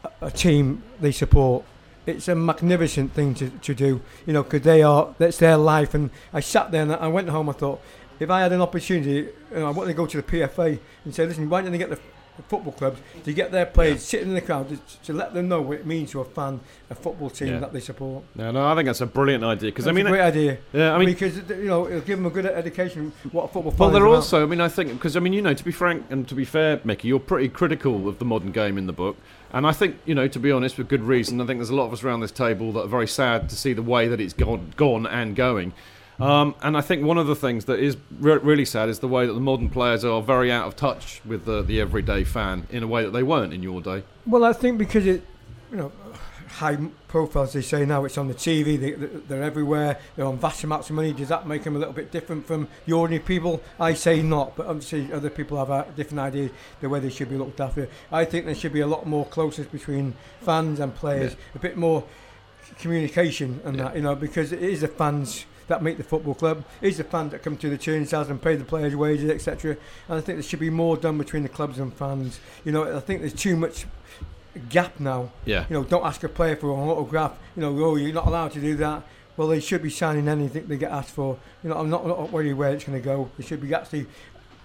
Yeah. 0.04 0.10
a, 0.22 0.26
a 0.26 0.30
team 0.30 0.82
they 1.00 1.12
support. 1.12 1.64
It's 2.06 2.28
a 2.28 2.34
magnificent 2.34 3.12
thing 3.12 3.34
to, 3.34 3.50
to 3.50 3.74
do, 3.74 4.00
you 4.26 4.32
know, 4.32 4.44
because 4.44 4.62
they 4.62 4.82
are, 4.82 5.14
that's 5.18 5.38
their 5.38 5.56
life. 5.56 5.92
And 5.94 6.10
I 6.32 6.40
sat 6.40 6.70
there 6.70 6.82
and 6.82 6.92
I 6.94 7.08
went 7.08 7.28
home, 7.28 7.48
I 7.48 7.52
thought, 7.52 7.80
if 8.18 8.30
I 8.30 8.40
had 8.40 8.52
an 8.52 8.60
opportunity, 8.60 9.10
you 9.10 9.32
know, 9.52 9.66
I 9.66 9.70
want 9.70 9.88
to 9.88 9.94
go 9.94 10.06
to 10.06 10.16
the 10.16 10.22
PFA 10.22 10.78
and 11.04 11.14
say, 11.14 11.26
listen, 11.26 11.50
why 11.50 11.62
don't 11.62 11.72
they 11.72 11.78
get 11.78 11.90
the, 11.90 11.98
the 12.36 12.42
football 12.44 12.72
clubs 12.72 13.00
to 13.24 13.32
get 13.32 13.50
their 13.52 13.66
players 13.66 14.02
sitting 14.02 14.28
in 14.28 14.34
the 14.34 14.40
crowd 14.40 14.68
to, 14.68 14.78
to 15.04 15.12
let 15.12 15.34
them 15.34 15.48
know 15.48 15.60
what 15.60 15.78
it 15.78 15.86
means 15.86 16.10
to 16.12 16.20
a 16.20 16.24
fan, 16.24 16.60
a 16.90 16.94
football 16.94 17.30
team 17.30 17.48
Yeah. 17.48 17.58
that 17.60 17.72
they 17.72 17.80
support. 17.80 18.24
No, 18.34 18.50
no, 18.50 18.66
I 18.66 18.74
think 18.74 18.86
that's 18.86 19.00
a 19.00 19.06
brilliant 19.06 19.44
idea 19.44 19.70
because 19.70 19.86
I 19.86 19.92
mean, 19.92 20.06
a 20.06 20.10
great 20.10 20.20
idea. 20.22 20.58
Yeah, 20.72 20.94
I 20.94 20.98
mean, 20.98 21.06
because 21.08 21.36
you 21.36 21.64
know 21.64 21.86
it'll 21.86 22.00
give 22.00 22.18
them 22.18 22.26
a 22.26 22.30
good 22.30 22.46
education 22.46 23.12
what 23.32 23.44
a 23.44 23.48
football. 23.48 23.74
Well, 23.78 23.90
they're 23.90 24.06
also. 24.06 24.42
I 24.42 24.46
mean, 24.46 24.60
I 24.60 24.68
think 24.68 24.92
because 24.92 25.16
I 25.16 25.20
mean, 25.20 25.32
you 25.32 25.42
know, 25.42 25.54
to 25.54 25.64
be 25.64 25.72
frank 25.72 26.06
and 26.10 26.28
to 26.28 26.34
be 26.34 26.44
fair, 26.44 26.80
Mickey, 26.84 27.08
you're 27.08 27.18
pretty 27.20 27.48
critical 27.48 28.08
of 28.08 28.18
the 28.18 28.24
modern 28.24 28.52
game 28.52 28.78
in 28.78 28.86
the 28.86 28.92
book, 28.92 29.16
and 29.52 29.66
I 29.66 29.72
think 29.72 29.96
you 30.04 30.14
know, 30.14 30.28
to 30.28 30.38
be 30.38 30.50
honest, 30.52 30.78
with 30.78 30.88
good 30.88 31.02
reason. 31.02 31.40
I 31.40 31.46
think 31.46 31.58
there's 31.58 31.70
a 31.70 31.74
lot 31.74 31.86
of 31.86 31.92
us 31.92 32.02
around 32.02 32.20
this 32.20 32.32
table 32.32 32.72
that 32.72 32.80
are 32.80 32.88
very 32.88 33.08
sad 33.08 33.48
to 33.50 33.56
see 33.56 33.72
the 33.72 33.82
way 33.82 34.08
that 34.08 34.20
it's 34.20 34.34
gone, 34.34 34.72
gone 34.76 35.06
and 35.06 35.34
going. 35.36 35.72
Um, 36.18 36.54
and 36.62 36.76
I 36.76 36.80
think 36.80 37.04
one 37.04 37.18
of 37.18 37.26
the 37.26 37.36
things 37.36 37.66
that 37.66 37.78
is 37.78 37.96
re- 38.18 38.38
really 38.38 38.64
sad 38.64 38.88
is 38.88 39.00
the 39.00 39.08
way 39.08 39.26
that 39.26 39.32
the 39.32 39.40
modern 39.40 39.68
players 39.68 40.04
are 40.04 40.22
very 40.22 40.50
out 40.50 40.66
of 40.66 40.76
touch 40.76 41.20
with 41.24 41.44
the, 41.44 41.62
the 41.62 41.80
everyday 41.80 42.24
fan 42.24 42.66
in 42.70 42.82
a 42.82 42.86
way 42.86 43.04
that 43.04 43.10
they 43.10 43.22
weren't 43.22 43.52
in 43.52 43.62
your 43.62 43.80
day. 43.80 44.02
Well, 44.26 44.44
I 44.44 44.52
think 44.52 44.78
because 44.78 45.06
it, 45.06 45.22
you 45.70 45.76
know, 45.76 45.92
high 46.48 46.78
profile 47.08 47.42
as 47.42 47.52
they 47.52 47.60
say 47.60 47.84
now, 47.84 48.04
it's 48.06 48.16
on 48.16 48.28
the 48.28 48.34
TV. 48.34 48.80
They, 48.80 48.92
they're 48.92 49.42
everywhere. 49.42 49.98
They're 50.14 50.24
on 50.24 50.38
vast 50.38 50.64
amounts 50.64 50.88
of 50.88 50.96
money. 50.96 51.12
Does 51.12 51.28
that 51.28 51.46
make 51.46 51.64
them 51.64 51.76
a 51.76 51.78
little 51.78 51.92
bit 51.92 52.10
different 52.10 52.46
from 52.46 52.68
the 52.86 52.94
ordinary 52.94 53.22
people? 53.22 53.62
I 53.78 53.92
say 53.92 54.22
not, 54.22 54.56
but 54.56 54.66
obviously 54.66 55.12
other 55.12 55.28
people 55.28 55.58
have 55.58 55.70
a 55.70 55.86
different 55.96 56.20
idea 56.20 56.50
the 56.80 56.88
way 56.88 57.00
they 57.00 57.10
should 57.10 57.28
be 57.28 57.36
looked 57.36 57.60
after. 57.60 57.88
I 58.10 58.24
think 58.24 58.46
there 58.46 58.54
should 58.54 58.72
be 58.72 58.80
a 58.80 58.86
lot 58.86 59.06
more 59.06 59.26
closeness 59.26 59.66
between 59.66 60.14
fans 60.40 60.80
and 60.80 60.94
players, 60.94 61.36
a 61.54 61.58
bit 61.58 61.76
more 61.76 62.04
communication 62.78 63.60
and 63.64 63.78
that, 63.78 63.94
you 63.94 64.02
know, 64.02 64.14
because 64.14 64.52
it 64.52 64.62
is 64.62 64.80
the 64.80 64.88
fans 64.88 65.44
that 65.68 65.82
make 65.82 65.96
the 65.96 66.04
football 66.04 66.34
club. 66.34 66.64
Is 66.80 66.96
the 66.96 67.04
fans 67.04 67.32
that 67.32 67.42
come 67.42 67.56
to 67.58 67.68
the 67.68 67.78
turnstiles 67.78 68.28
and 68.28 68.40
pay 68.40 68.56
the 68.56 68.64
players' 68.64 68.94
wages, 68.96 69.30
etc. 69.30 69.76
And 70.08 70.18
I 70.18 70.20
think 70.20 70.38
there 70.38 70.42
should 70.42 70.60
be 70.60 70.70
more 70.70 70.96
done 70.96 71.18
between 71.18 71.42
the 71.42 71.48
clubs 71.48 71.78
and 71.78 71.92
fans. 71.92 72.40
You 72.64 72.72
know, 72.72 72.96
I 72.96 73.00
think 73.00 73.20
there's 73.20 73.32
too 73.32 73.56
much 73.56 73.86
gap 74.68 74.98
now. 75.00 75.30
Yeah. 75.44 75.66
You 75.68 75.74
know, 75.74 75.84
don't 75.84 76.04
ask 76.04 76.22
a 76.24 76.28
player 76.28 76.56
for 76.56 76.72
an 76.72 76.88
autograph. 76.88 77.38
You 77.56 77.62
know, 77.62 77.84
oh, 77.84 77.96
you're 77.96 78.12
not 78.12 78.26
allowed 78.26 78.52
to 78.52 78.60
do 78.60 78.76
that. 78.76 79.02
Well, 79.36 79.48
they 79.48 79.60
should 79.60 79.82
be 79.82 79.90
signing 79.90 80.28
anything 80.28 80.66
they 80.66 80.78
get 80.78 80.90
asked 80.90 81.10
for. 81.10 81.38
You 81.62 81.70
know, 81.70 81.76
I'm 81.76 81.90
not, 81.90 82.06
not 82.06 82.32
worried 82.32 82.54
where 82.54 82.72
it's 82.72 82.84
going 82.84 82.98
to 82.98 83.04
go. 83.04 83.30
There 83.36 83.46
should 83.46 83.60
be 83.60 83.74
actually 83.74 84.06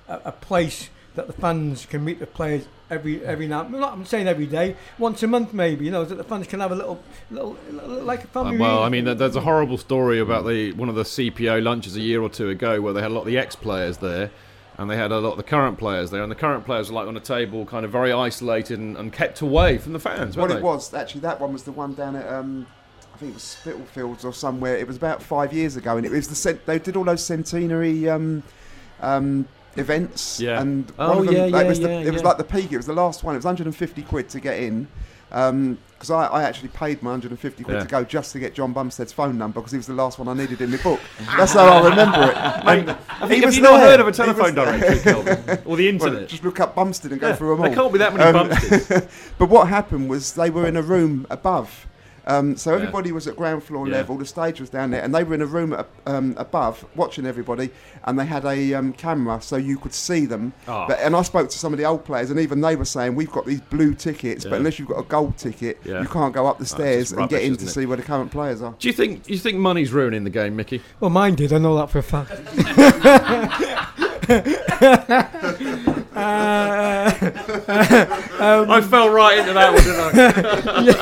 a, 0.07 0.21
a 0.25 0.31
place 0.31 0.89
that 1.15 1.27
the 1.27 1.33
fans 1.33 1.85
can 1.85 2.05
meet 2.05 2.19
the 2.19 2.27
players 2.27 2.65
every 2.89 3.23
every 3.25 3.47
now. 3.47 3.61
I'm 3.61 3.71
not 3.71 3.93
I'm 3.93 4.05
saying 4.05 4.27
every 4.27 4.45
day, 4.45 4.75
once 4.97 5.21
a 5.23 5.27
month 5.27 5.53
maybe. 5.53 5.85
You 5.85 5.91
know, 5.91 6.05
that 6.05 6.15
the 6.15 6.23
fans 6.23 6.47
can 6.47 6.59
have 6.59 6.71
a 6.71 6.75
little, 6.75 7.01
little, 7.29 7.57
little 7.71 8.03
like 8.03 8.23
a 8.23 8.27
family. 8.27 8.57
Uh, 8.57 8.61
well, 8.61 8.83
I 8.83 8.89
mean, 8.89 9.05
there's 9.05 9.35
a 9.35 9.41
horrible 9.41 9.77
story 9.77 10.19
about 10.19 10.45
the 10.45 10.73
one 10.73 10.89
of 10.89 10.95
the 10.95 11.03
CPO 11.03 11.63
lunches 11.63 11.95
a 11.95 12.01
year 12.01 12.21
or 12.21 12.29
two 12.29 12.49
ago 12.49 12.81
where 12.81 12.93
they 12.93 13.01
had 13.01 13.11
a 13.11 13.13
lot 13.13 13.21
of 13.21 13.27
the 13.27 13.37
ex-players 13.37 13.97
there, 13.97 14.31
and 14.77 14.89
they 14.89 14.97
had 14.97 15.11
a 15.11 15.19
lot 15.19 15.31
of 15.31 15.37
the 15.37 15.43
current 15.43 15.77
players 15.77 16.11
there, 16.11 16.23
and 16.23 16.31
the 16.31 16.35
current 16.35 16.65
players 16.65 16.89
were 16.89 16.95
like 16.95 17.07
on 17.07 17.17
a 17.17 17.21
table, 17.21 17.65
kind 17.65 17.85
of 17.85 17.91
very 17.91 18.11
isolated 18.11 18.79
and, 18.79 18.97
and 18.97 19.11
kept 19.11 19.41
away 19.41 19.77
from 19.77 19.93
the 19.93 19.99
fans. 19.99 20.37
What 20.37 20.49
weren't 20.49 20.59
it 20.59 20.63
was 20.63 20.93
actually 20.93 21.21
that 21.21 21.39
one 21.39 21.53
was 21.53 21.63
the 21.63 21.71
one 21.71 21.93
down 21.93 22.15
at 22.15 22.31
um, 22.31 22.67
I 23.13 23.17
think 23.17 23.31
it 23.31 23.35
was 23.35 23.43
Spitalfields 23.43 24.25
or 24.25 24.33
somewhere. 24.33 24.77
It 24.77 24.87
was 24.87 24.97
about 24.97 25.21
five 25.21 25.53
years 25.53 25.75
ago, 25.75 25.97
and 25.97 26.05
it 26.05 26.11
was 26.11 26.27
the 26.27 26.35
cent- 26.35 26.65
they 26.65 26.79
did 26.79 26.95
all 26.95 27.03
those 27.03 27.23
centenary 27.23 28.09
um, 28.09 28.43
um, 29.01 29.47
events. 29.77 30.39
Yeah. 30.39 30.61
And 30.61 30.91
Oh, 30.99 31.09
one 31.09 31.17
of 31.19 31.25
them, 31.25 31.33
yeah, 31.35 31.41
that 31.49 31.63
yeah, 31.63 31.67
was 31.69 31.79
the, 31.79 31.89
yeah, 31.89 31.99
it 32.01 32.11
was 32.11 32.21
yeah. 32.21 32.27
like 32.27 32.37
the 32.37 32.43
peak. 32.43 32.71
It 32.71 32.77
was 32.77 32.85
the 32.85 32.93
last 32.93 33.23
one. 33.23 33.35
It 33.35 33.39
was 33.39 33.45
150 33.45 34.01
quid 34.03 34.29
to 34.29 34.39
get 34.39 34.59
in. 34.59 34.87
Um, 35.31 35.77
because 35.93 36.09
I, 36.11 36.25
I 36.25 36.43
actually 36.43 36.69
paid 36.69 37.03
my 37.03 37.11
150 37.11 37.63
quid 37.63 37.75
Yeah. 37.77 37.83
to 37.83 37.87
go 37.87 38.03
just 38.03 38.31
to 38.33 38.39
get 38.39 38.55
John 38.55 38.73
Bumstead's 38.73 39.13
phone 39.13 39.37
number 39.37 39.59
because 39.61 39.71
he 39.71 39.77
was 39.77 39.85
the 39.85 39.93
last 39.93 40.17
one 40.17 40.27
I 40.27 40.33
needed 40.33 40.59
in 40.59 40.71
my 40.71 40.77
book. 40.77 40.99
That's 41.37 41.53
how 41.53 41.67
I 41.67 41.89
remember 41.89 42.23
it. 42.23 42.35
Mate, 42.65 42.79
And 42.79 42.89
have 42.89 43.29
he 43.29 43.35
have 43.37 43.45
was 43.45 43.55
you 43.55 43.61
not 43.61 43.79
heard 43.79 43.99
of 43.99 44.07
a 44.07 44.11
telephone 44.11 44.55
directory, 44.55 44.97
Kelvin? 44.99 45.37
Or 45.63 45.77
the 45.77 45.85
Well, 45.85 46.09
internet? 46.09 46.27
just 46.27 46.43
look 46.43 46.59
up 46.59 46.73
Bumstead 46.75 47.11
and 47.11 47.21
go 47.21 47.29
Yeah, 47.29 47.35
through 47.35 47.49
them 47.51 47.59
all. 47.59 47.65
there 47.67 47.75
can't 47.75 47.93
be 47.93 47.99
that 47.99 48.15
many 48.15 48.23
um, 48.37 48.49
Bumsteads. 48.49 49.07
but 49.37 49.47
what 49.49 49.67
happened 49.67 50.09
was 50.09 50.33
they 50.33 50.49
were 50.49 50.65
in 50.65 50.75
a 50.75 50.81
room 50.81 51.27
above. 51.29 51.85
Um, 52.27 52.55
so 52.55 52.69
Yeah. 52.71 52.77
everybody 52.77 53.11
was 53.11 53.27
at 53.27 53.35
ground 53.35 53.63
floor 53.63 53.87
Yeah. 53.87 53.95
level. 53.95 54.17
The 54.17 54.25
stage 54.25 54.59
was 54.59 54.69
down 54.69 54.91
there, 54.91 55.01
and 55.01 55.13
they 55.13 55.23
were 55.23 55.33
in 55.33 55.41
a 55.41 55.45
room 55.45 55.73
up, 55.73 55.89
um, 56.05 56.35
above 56.37 56.85
watching 56.95 57.25
everybody. 57.25 57.69
And 58.03 58.19
they 58.19 58.25
had 58.25 58.45
a 58.45 58.73
um, 58.75 58.93
camera 58.93 59.41
so 59.41 59.55
you 59.57 59.77
could 59.77 59.93
see 59.93 60.25
them. 60.25 60.53
Ah. 60.67 60.85
But 60.87 60.99
and 60.99 61.15
I 61.15 61.21
spoke 61.23 61.49
to 61.49 61.57
some 61.57 61.73
of 61.73 61.79
the 61.79 61.85
old 61.85 62.05
players, 62.05 62.29
and 62.29 62.39
even 62.39 62.61
they 62.61 62.75
were 62.75 62.85
saying 62.85 63.15
we've 63.15 63.31
got 63.31 63.45
these 63.45 63.61
blue 63.61 63.93
tickets, 63.93 64.43
Yeah. 64.45 64.51
but 64.51 64.57
unless 64.59 64.77
you've 64.79 64.87
got 64.89 64.99
a 64.99 65.03
gold 65.03 65.37
ticket, 65.37 65.79
Yeah. 65.83 66.01
you 66.01 66.07
can't 66.07 66.33
go 66.33 66.45
up 66.47 66.57
the 66.57 66.61
Oh, 66.61 66.63
it's 66.63 66.71
stairs 66.71 67.09
just 67.09 67.19
and 67.19 67.29
get 67.29 67.41
in 67.43 67.55
to 67.57 67.65
it? 67.65 67.69
see 67.69 67.85
where 67.85 67.97
the 67.97 68.03
current 68.03 68.31
players 68.31 68.61
are. 68.61 68.73
Do 68.79 68.87
you 68.87 68.93
think 68.93 69.27
you 69.29 69.37
think 69.37 69.57
money's 69.57 69.91
ruining 69.91 70.23
the 70.23 70.29
game, 70.29 70.55
Mickey? 70.55 70.81
Well, 70.99 71.09
mine 71.09 71.35
did. 71.35 71.51
I 71.53 71.57
know 71.57 71.75
that 71.77 71.89
for 71.89 71.99
a 71.99 72.03
fact. 72.03 72.31
Uh, 76.13 77.09
um, 78.39 78.69
I 78.69 78.81
fell 78.81 79.09
right 79.09 79.39
into 79.39 79.53
that 79.53 79.73
one, 79.73 79.83
didn't 79.83 80.99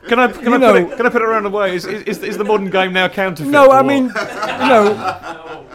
Can 0.08 0.18
I 0.18 0.28
can 0.32 0.54
I 0.54 0.56
know, 0.56 0.72
put 0.72 0.82
it 0.92 0.96
can 0.96 1.06
I 1.06 1.10
put 1.10 1.22
it 1.22 1.28
around 1.28 1.44
the 1.44 1.50
way? 1.50 1.74
Is, 1.76 1.84
is, 1.86 2.18
is 2.22 2.36
the 2.36 2.44
modern 2.44 2.70
game 2.70 2.92
now 2.92 3.08
counterfeit? 3.08 3.52
No, 3.52 3.70
I 3.70 3.82
mean, 3.82 4.04
you 4.06 4.10
know, 4.10 4.94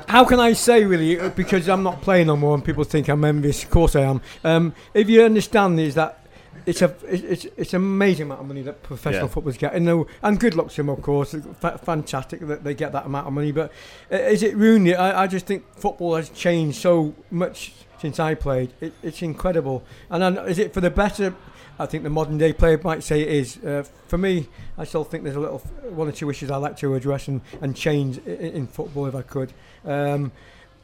how 0.07 0.26
can 0.26 0.40
I 0.40 0.53
say 0.53 0.84
really? 0.85 1.19
uh, 1.19 1.30
Because 1.30 1.69
I'm 1.69 1.84
not 1.84 2.02
playing 2.02 2.27
no 2.27 2.35
more, 2.35 2.56
and 2.56 2.64
people 2.65 2.84
think 2.84 3.07
I'm 3.07 3.23
envious. 3.23 3.64
Of 3.64 3.69
course 3.69 3.95
I 3.95 4.02
am. 4.02 4.22
Um, 4.44 4.73
if 4.94 5.10
you 5.10 5.23
understand 5.23 5.80
is 5.80 5.95
that. 5.95 6.19
It's 6.65 6.81
a 6.81 6.95
it's 7.07 7.45
it's 7.57 7.73
an 7.73 7.77
amazing 7.81 8.27
amount 8.27 8.41
of 8.41 8.48
money 8.48 8.61
that 8.64 8.84
professional 8.84 9.23
Yeah. 9.27 9.34
footballers 9.34 9.57
get, 9.57 9.73
and, 9.73 9.85
no, 9.85 10.07
and 10.22 10.40
good 10.40 10.56
luck 10.56 10.69
to 10.69 10.76
them, 10.77 10.90
of 10.90 11.02
course. 11.02 11.35
Fantastic 11.84 12.40
that 12.48 12.64
they 12.64 12.73
get 12.73 12.91
that 12.94 13.06
amount 13.06 13.27
of 13.27 13.34
money, 13.34 13.52
but 13.52 13.72
uh, 14.11 14.15
is 14.15 14.44
it 14.44 14.56
ruined 14.56 14.88
it? 14.88 14.94
I, 14.94 15.23
I 15.23 15.27
just 15.27 15.45
think 15.45 15.64
football 15.76 16.15
has 16.15 16.30
changed 16.30 16.77
so 16.77 17.14
much 17.31 17.73
since 17.99 18.19
I 18.19 18.35
played. 18.35 18.73
It, 18.81 18.94
it's 19.02 19.22
incredible, 19.22 19.84
and 20.10 20.22
then, 20.23 20.38
is 20.48 20.60
it 20.60 20.73
for 20.73 20.81
the 20.81 20.90
better? 20.90 21.35
I 21.80 21.88
think 21.88 22.03
the 22.03 22.10
modern 22.11 22.38
day 22.38 22.53
player 22.53 22.80
might 22.84 23.02
say 23.03 23.22
it 23.22 23.30
is. 23.30 23.57
Uh, 23.57 23.84
for 24.07 24.18
me, 24.19 24.48
I 24.77 24.84
still 24.84 25.03
think 25.03 25.23
there's 25.23 25.35
a 25.35 25.40
little 25.40 25.57
one 25.90 26.07
or 26.07 26.11
two 26.11 26.30
issues 26.30 26.52
I'd 26.52 26.57
like 26.57 26.77
to 26.77 26.94
address 26.94 27.27
and, 27.27 27.41
and 27.61 27.76
change 27.76 28.19
in, 28.19 28.38
in 28.40 28.68
football 28.68 29.07
if 29.07 29.15
I 29.15 29.23
could. 29.23 29.53
Um, 29.84 30.31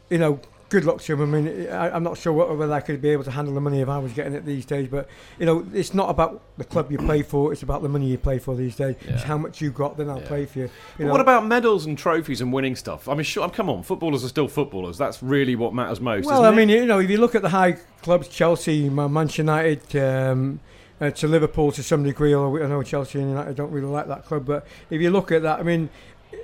you 0.10 0.18
know, 0.18 0.40
good 0.70 0.86
luck 0.86 1.02
to 1.02 1.14
him. 1.14 1.22
I 1.22 1.26
mean, 1.26 1.68
I, 1.70 1.90
I'm 1.90 2.04
not 2.04 2.18
sure 2.18 2.32
whether 2.32 2.72
I 2.72 2.80
could 2.80 3.02
be 3.02 3.10
able 3.10 3.24
to 3.26 3.32
handle 3.32 3.54
the 3.54 3.62
money 3.62 3.82
if 3.82 3.90
I 3.90 3.98
was 3.98 4.14
getting 4.14 4.34
it 4.34 4.46
these 4.46 4.66
days. 4.66 4.88
But 4.88 5.10
you 5.38 5.46
know, 5.46 5.66
it's 5.74 5.94
not 5.94 6.10
about 6.10 6.42
the 6.58 6.64
club 6.64 6.92
you 6.92 6.98
play 6.98 7.22
for; 7.22 7.52
it's 7.52 7.64
about 7.64 7.82
the 7.82 7.90
money 7.90 8.08
you 8.08 8.18
play 8.18 8.40
for 8.40 8.56
these 8.56 8.76
days. 8.76 8.96
It's 9.02 9.24
how 9.24 9.38
much 9.38 9.62
you 9.62 9.72
got, 9.72 9.98
then 9.98 10.10
I'll 10.10 10.22
play 10.22 10.46
for 10.46 10.60
you. 10.60 10.66
you 10.66 10.72
But 10.98 11.06
know. 11.06 11.12
what 11.12 11.22
about 11.22 11.46
medals 11.46 11.86
and 11.86 11.98
trophies 11.98 12.42
and 12.42 12.54
winning 12.54 12.76
stuff? 12.76 13.10
I 13.10 13.14
mean, 13.14 13.24
sure, 13.24 13.50
come 13.50 13.70
on, 13.70 13.84
footballers 13.84 14.24
are 14.24 14.30
still 14.30 14.48
footballers. 14.48 14.98
That's 14.98 15.22
really 15.22 15.56
what 15.56 15.74
matters 15.74 16.00
most. 16.00 16.26
Well, 16.26 16.36
isn't 16.36 16.46
I 16.46 16.50
it? 16.50 16.56
mean, 16.56 16.70
you 16.70 16.86
know, 16.86 17.00
if 17.00 17.10
you 17.10 17.18
look 17.18 17.36
at 17.36 17.42
the 17.42 17.50
high 17.50 17.74
clubs, 18.02 18.28
Chelsea, 18.28 18.90
Manchester 18.90 19.42
United, 19.42 19.96
um, 19.96 20.60
uh, 21.02 21.10
to 21.12 21.28
Liverpool 21.28 21.72
to 21.72 21.84
some 21.84 22.04
degree, 22.04 22.34
although 22.34 22.64
I 22.64 22.68
know 22.68 22.84
Chelsea 22.84 23.20
and 23.20 23.30
United 23.30 23.56
don't 23.56 23.72
really 23.72 23.88
like 23.88 24.08
that 24.08 24.26
club, 24.26 24.46
but 24.46 24.68
if 24.90 25.02
you 25.02 25.10
look 25.10 25.32
at 25.32 25.42
that, 25.44 25.60
I 25.60 25.64
mean, 25.64 25.90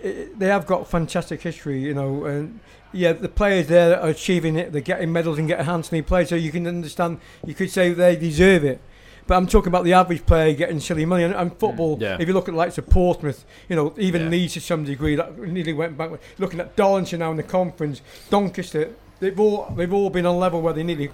i 0.04 0.28
they 0.38 0.48
have 0.48 0.66
got 0.66 0.88
fantastic 0.88 1.42
history, 1.42 1.80
you 1.82 1.94
know, 1.94 2.26
and 2.26 2.60
yeah, 2.96 3.14
the 3.14 3.30
players 3.30 3.68
there 3.68 4.00
are 4.00 4.10
achieving 4.10 4.56
it, 4.56 4.72
they're 4.72 4.82
getting 4.82 5.12
medals 5.12 5.38
and 5.38 5.48
getting 5.48 5.66
handsomely 5.66 6.02
played, 6.02 6.28
so 6.28 6.36
you 6.36 6.52
can 6.52 6.66
understand, 6.66 7.20
you 7.46 7.54
could 7.54 7.70
say 7.70 7.94
they 7.94 8.16
deserve 8.16 8.64
it. 8.64 8.80
But 9.28 9.36
I'm 9.36 9.48
talking 9.48 9.70
about 9.70 9.84
the 9.84 9.94
average 9.94 10.26
player 10.26 10.54
getting 10.54 10.80
silly 10.80 11.06
money. 11.06 11.24
And, 11.24 11.34
and 11.34 11.52
mm. 11.52 11.60
football, 11.60 11.98
Yeah. 12.00 12.18
if 12.20 12.28
you 12.28 12.34
look 12.34 12.48
at 12.48 12.52
the 12.54 12.58
likes 12.58 12.78
of 12.78 12.88
Portsmouth, 12.88 13.44
you 13.68 13.76
know, 13.76 13.94
even 13.98 14.24
Yeah. 14.24 14.30
Leeds 14.30 14.54
to 14.54 14.62
some 14.62 14.84
degree, 14.84 15.16
that 15.16 15.38
nearly 15.38 15.74
went 15.74 15.98
back. 15.98 16.12
Looking 16.38 16.60
at 16.60 16.76
Darlington 16.76 17.20
now 17.20 17.32
in 17.32 17.38
the 17.38 17.44
conference, 17.44 18.02
Doncaster, 18.30 18.92
they've 19.20 19.40
all 19.40 19.74
they've 19.76 19.92
all 19.92 20.10
been 20.10 20.26
on 20.26 20.38
level 20.38 20.62
where 20.62 20.74
they 20.74 20.84
nearly 20.84 21.10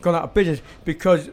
gone 0.00 0.14
out 0.14 0.24
of 0.24 0.34
business 0.34 0.60
because 0.84 1.30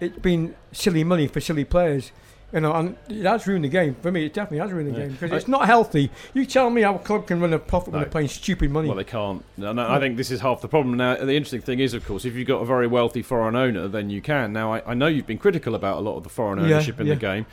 it's 0.00 0.18
been 0.18 0.54
silly 0.72 1.02
money 1.02 1.26
for 1.26 1.40
silly 1.40 1.64
players. 1.64 2.12
You 2.54 2.60
know, 2.60 2.72
and 2.72 2.96
that's 3.08 3.48
ruined 3.48 3.64
the 3.64 3.68
game 3.68 3.96
for 4.00 4.12
me. 4.12 4.26
It 4.26 4.32
definitely 4.32 4.58
has 4.58 4.70
ruined 4.70 4.94
the 4.94 4.98
Yeah. 4.98 5.06
game 5.06 5.12
because 5.18 5.32
it's 5.32 5.48
not 5.48 5.66
healthy. 5.66 6.08
You 6.34 6.46
tell 6.46 6.70
me 6.70 6.82
how 6.82 6.94
a 6.94 6.98
club 7.00 7.26
can 7.26 7.40
run 7.40 7.52
a 7.52 7.58
profit 7.58 7.92
when 7.92 8.00
they're 8.02 8.08
playing 8.10 8.28
stupid 8.28 8.70
money. 8.70 8.86
Well, 8.86 8.96
they 8.96 9.02
can't. 9.02 9.44
No, 9.56 9.72
no, 9.72 9.90
I 9.90 9.98
think 9.98 10.16
this 10.16 10.30
is 10.30 10.40
half 10.40 10.60
the 10.60 10.68
problem. 10.68 10.96
Now, 10.96 11.16
the 11.16 11.34
interesting 11.34 11.62
thing 11.62 11.80
is, 11.80 11.94
of 11.94 12.06
course, 12.06 12.24
if 12.24 12.36
you've 12.36 12.46
got 12.46 12.62
a 12.62 12.64
very 12.64 12.86
wealthy 12.86 13.22
foreign 13.22 13.56
owner, 13.56 13.88
then 13.88 14.08
you 14.08 14.20
can. 14.22 14.52
Now, 14.52 14.72
I, 14.72 14.82
I 14.86 14.94
know 14.94 15.08
you've 15.08 15.26
been 15.26 15.36
critical 15.38 15.74
about 15.74 15.98
a 15.98 16.00
lot 16.00 16.16
of 16.16 16.22
the 16.22 16.28
foreign 16.28 16.60
Yeah, 16.60 16.76
ownership 16.76 17.00
in 17.00 17.08
yeah. 17.08 17.14
the 17.14 17.20
game, 17.20 17.46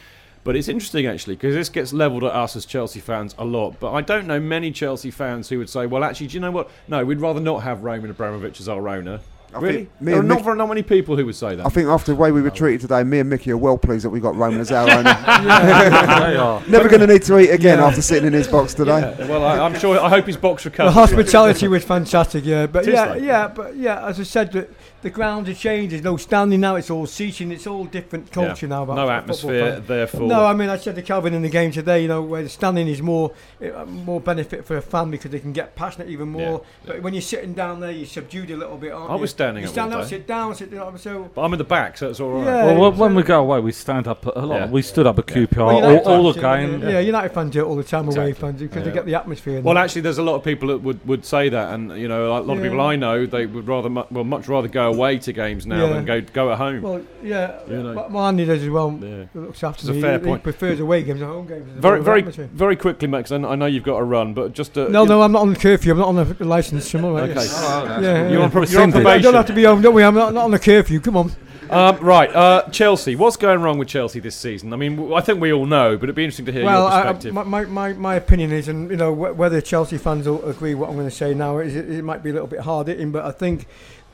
but 0.43 0.55
it's 0.55 0.67
interesting 0.67 1.07
actually 1.07 1.33
because 1.35 1.55
this 1.55 1.69
gets 1.69 1.93
levelled 1.93 2.23
at 2.23 2.33
us 2.33 2.55
as 2.55 2.67
Chelsea 2.67 2.99
fans 2.99 3.33
a 3.39 3.43
lot. 3.45 3.79
But 3.79 3.93
I 3.93 4.01
don't 4.01 4.27
know 4.27 4.39
many 4.39 4.69
Chelsea 4.69 5.09
fans 5.09 5.49
who 5.49 5.57
would 5.57 5.69
say, 5.69 5.87
"Well, 5.87 6.03
actually, 6.03 6.27
do 6.27 6.35
you 6.35 6.41
know 6.41 6.51
what? 6.51 6.69
No, 6.87 7.03
we'd 7.03 7.21
rather 7.21 7.39
not 7.39 7.63
have 7.63 7.83
Roman 7.83 8.11
Abramovich 8.11 8.59
as 8.59 8.69
our 8.69 8.87
owner." 8.87 9.19
I 9.53 9.59
Really? 9.59 9.77
me 9.79 9.87
There 9.99 10.15
are 10.15 10.19
and 10.19 10.27
not, 10.29 10.39
Mick- 10.39 10.43
very- 10.45 10.57
not 10.57 10.69
many 10.69 10.81
people 10.83 11.17
who 11.17 11.25
would 11.25 11.35
say 11.35 11.55
that. 11.55 11.65
I 11.65 11.69
think 11.69 11.89
after 11.89 12.13
the 12.13 12.15
way 12.15 12.31
we 12.31 12.41
were 12.41 12.49
treated 12.49 12.81
today, 12.81 13.03
me 13.03 13.19
and 13.19 13.29
Mickey 13.29 13.51
are 13.51 13.57
well 13.57 13.77
pleased 13.77 14.05
that 14.05 14.09
we 14.09 14.19
got 14.21 14.35
Roman 14.35 14.61
as 14.61 14.71
our 14.71 14.89
owner. 14.97 15.03
They 15.03 16.37
are. 16.37 16.61
Never 16.67 16.87
going 16.87 17.01
to 17.01 17.07
need 17.07 17.23
to 17.23 17.37
eat 17.39 17.49
again 17.49 17.77
Yeah. 17.79 17.85
after 17.87 18.01
sitting 18.01 18.27
in 18.27 18.33
his 18.33 18.47
box 18.47 18.73
today. 18.73 19.13
Yeah, 19.17 19.27
Well, 19.27 19.43
I, 19.43 19.59
I'm 19.59 19.77
sure. 19.77 19.99
I 19.99 20.09
hope 20.09 20.25
his 20.25 20.37
box 20.37 20.63
The 20.63 20.69
recovers. 20.69 20.93
hospitality 20.93 21.67
was 21.67 21.83
fantastic, 21.83 22.45
yeah. 22.45 22.67
But 22.67 22.83
It 22.83 22.89
is, 22.89 22.93
yeah, 22.93 23.05
though. 23.07 23.13
yeah, 23.15 23.47
but 23.49 23.75
yeah. 23.75 24.07
As 24.07 24.19
I 24.19 24.23
said, 24.23 24.51
the, 24.53 24.67
the 25.01 25.09
grounds 25.09 25.47
have 25.47 25.57
changed. 25.57 25.91
There's 25.93 26.03
no 26.03 26.17
standing 26.17 26.59
now. 26.61 26.75
It's 26.75 26.89
all 26.89 27.05
seating. 27.05 27.51
It's 27.51 27.67
all 27.67 27.85
different 27.85 28.31
culture 28.31 28.67
now. 28.67 28.83
About 28.83 28.95
No 28.95 29.01
football 29.03 29.17
atmosphere, 29.17 29.71
fans. 29.73 29.87
therefore. 29.87 30.21
No, 30.27 30.45
I 30.45 30.53
mean 30.53 30.69
I 30.69 30.77
said 30.77 30.95
to 30.95 31.01
Kelvin 31.01 31.33
in 31.33 31.41
the 31.41 31.49
game 31.49 31.71
today. 31.71 32.01
You 32.01 32.07
know 32.07 32.21
where 32.21 32.43
the 32.43 32.49
standing 32.49 32.87
is 32.87 33.01
more 33.01 33.31
uh, 33.63 33.85
more 33.85 34.19
benefit 34.21 34.65
for 34.65 34.77
a 34.77 34.81
fan 34.81 35.11
because 35.11 35.31
they 35.31 35.39
can 35.39 35.53
get 35.53 35.75
passionate 35.75 36.09
even 36.09 36.29
more. 36.29 36.63
But 36.85 37.01
when 37.01 37.13
you're 37.13 37.21
sitting 37.21 37.53
down 37.53 37.79
there, 37.79 37.91
you're 37.91 38.05
subdued 38.05 38.51
a 38.51 38.57
little 38.57 38.77
bit. 38.77 38.91
Aren't 38.91 39.11
I 39.11 39.15
you? 39.15 39.21
was 39.21 39.31
standing 39.31 39.63
You 39.63 39.67
up 39.69 39.73
stand 39.73 39.93
all 39.93 39.99
up, 40.01 40.05
day. 40.05 40.09
sit 40.17 40.27
down, 40.27 40.55
sit 40.55 40.71
down. 40.71 40.97
So 40.97 41.29
But 41.33 41.41
I'm 41.41 41.53
in 41.53 41.57
the 41.57 41.63
back, 41.63 41.97
so 41.97 42.09
it's 42.09 42.19
all 42.19 42.31
right. 42.33 42.45
Yeah. 42.45 42.65
Well, 42.65 42.91
when- 42.91 42.97
when 42.99 43.15
we 43.15 43.23
go 43.23 43.39
away, 43.41 43.59
we 43.59 43.71
stand 43.71 44.07
up 44.07 44.25
a 44.25 44.39
lot. 44.45 44.55
Yeah. 44.55 44.69
We 44.69 44.81
stood 44.81 45.07
up 45.07 45.17
at 45.19 45.25
QPR 45.27 45.65
Well, 45.65 45.99
all, 45.99 46.07
all 46.07 46.23
the 46.33 46.33
do 46.33 46.41
game. 46.41 46.81
Yeah, 46.81 46.99
United 46.99 47.29
fans 47.33 47.51
do 47.51 47.61
it 47.61 47.65
all 47.65 47.75
the 47.75 47.83
time. 47.83 48.05
Away 48.07 48.29
Exactly. 48.29 48.33
fans 48.33 48.61
because 48.61 48.77
Yeah. 48.77 48.83
they 48.83 48.91
get 48.91 49.05
the 49.05 49.15
atmosphere. 49.15 49.61
Well, 49.61 49.77
actually, 49.77 50.01
there's 50.01 50.17
a 50.17 50.23
lot 50.23 50.35
of 50.35 50.43
people 50.43 50.67
that 50.69 50.77
would, 50.77 51.05
would 51.07 51.25
say 51.25 51.49
that, 51.49 51.73
and 51.73 51.97
you 51.97 52.07
know, 52.07 52.27
a 52.27 52.39
lot 52.41 52.57
of 52.57 52.63
people 52.63 52.79
I 52.81 52.95
know 52.95 53.25
they 53.25 53.45
would 53.45 53.67
rather, 53.67 53.89
well, 53.89 54.23
much 54.23 54.47
rather 54.47 54.67
go 54.67 54.90
away 54.93 55.17
to 55.19 55.33
games 55.33 55.65
now 55.65 55.85
Yeah. 55.87 55.93
than 55.93 56.05
go 56.05 56.21
go 56.21 56.51
at 56.51 56.57
home. 56.57 56.81
Well, 56.81 57.01
yeah, 57.23 57.59
You 57.69 57.83
know. 57.83 57.93
but 57.95 58.11
Marnie 58.11 58.45
does 58.45 58.61
as 58.63 58.69
well. 58.69 58.97
Yeah. 59.01 59.23
Looks 59.33 59.63
after 59.63 59.89
It's 59.89 59.97
a 59.97 60.01
fair 60.01 60.19
he, 60.19 60.25
point. 60.25 60.41
He 60.41 60.43
prefers 60.43 60.79
away 60.79 61.03
games 61.03 61.19
to 61.19 61.27
home 61.27 61.47
games. 61.47 61.67
Very, 61.77 62.01
very, 62.01 62.19
atmosphere. 62.19 62.49
very 62.53 62.75
quickly, 62.75 63.07
Max. 63.07 63.31
and 63.31 63.45
I 63.45 63.55
know 63.55 63.65
you've 63.65 63.83
got 63.83 63.97
to 63.97 64.03
run, 64.03 64.33
but 64.33 64.53
just 64.53 64.77
uh, 64.77 64.87
No, 64.89 65.03
you 65.03 65.09
no, 65.09 65.21
I'm 65.21 65.31
not 65.31 65.41
on 65.41 65.53
the 65.53 65.59
curfew. 65.59 65.91
I'm 65.91 65.97
not 65.99 66.07
on 66.09 66.15
the 66.15 66.45
license. 66.45 66.93
I'm. 66.93 67.05
Okay. 67.05 67.33
Oh, 67.37 67.83
yeah, 67.85 68.01
yeah. 68.01 68.29
You're 68.29 68.43
on 68.43 68.51
pro- 68.51 68.63
you're 68.63 68.81
on 68.81 68.89
I 68.89 68.93
probation. 68.93 69.23
don't 69.23 69.33
have 69.33 69.47
to 69.47 69.53
be 69.53 69.63
home, 69.63 69.81
don't 69.81 69.93
we? 69.93 70.03
I'm 70.03 70.15
not, 70.15 70.33
not 70.33 70.45
on 70.45 70.51
the 70.51 70.59
curfew. 70.59 70.99
Come 70.99 71.17
on. 71.17 71.31
Um, 71.69 71.97
right, 71.99 72.29
uh, 72.35 72.63
Chelsea. 72.71 73.15
What's 73.15 73.37
going 73.37 73.61
wrong 73.61 73.77
with 73.77 73.87
Chelsea 73.87 74.19
this 74.19 74.35
season? 74.35 74.73
I 74.73 74.75
mean, 74.75 74.97
w- 74.97 75.15
I 75.15 75.21
think 75.21 75.39
we 75.39 75.53
all 75.53 75.65
know, 75.65 75.95
but 75.95 76.03
it'd 76.03 76.15
be 76.15 76.25
interesting 76.25 76.45
to 76.47 76.51
hear 76.51 76.65
well, 76.65 76.81
your 76.81 76.91
perspective. 77.13 77.33
my, 77.33 77.43
my, 77.43 77.63
my, 77.63 77.93
my 77.93 78.15
opinion 78.15 78.51
is, 78.51 78.67
and 78.67 78.91
you 78.91 78.97
know, 78.97 79.15
wh- 79.15 79.37
whether 79.39 79.61
Chelsea 79.61 79.97
fans 79.97 80.27
will 80.27 80.43
agree 80.49 80.73
what 80.75 80.89
I'm 80.89 80.95
going 80.95 81.07
to 81.07 81.15
say 81.15 81.33
now, 81.33 81.59
is 81.59 81.73
it, 81.77 81.89
it 81.89 82.03
might 82.03 82.23
be 82.23 82.29
a 82.29 82.33
little 82.33 82.47
bit 82.49 82.59
hard 82.59 82.87
hitting, 82.89 83.13
but 83.13 83.23
I 83.23 83.31
think 83.31 83.67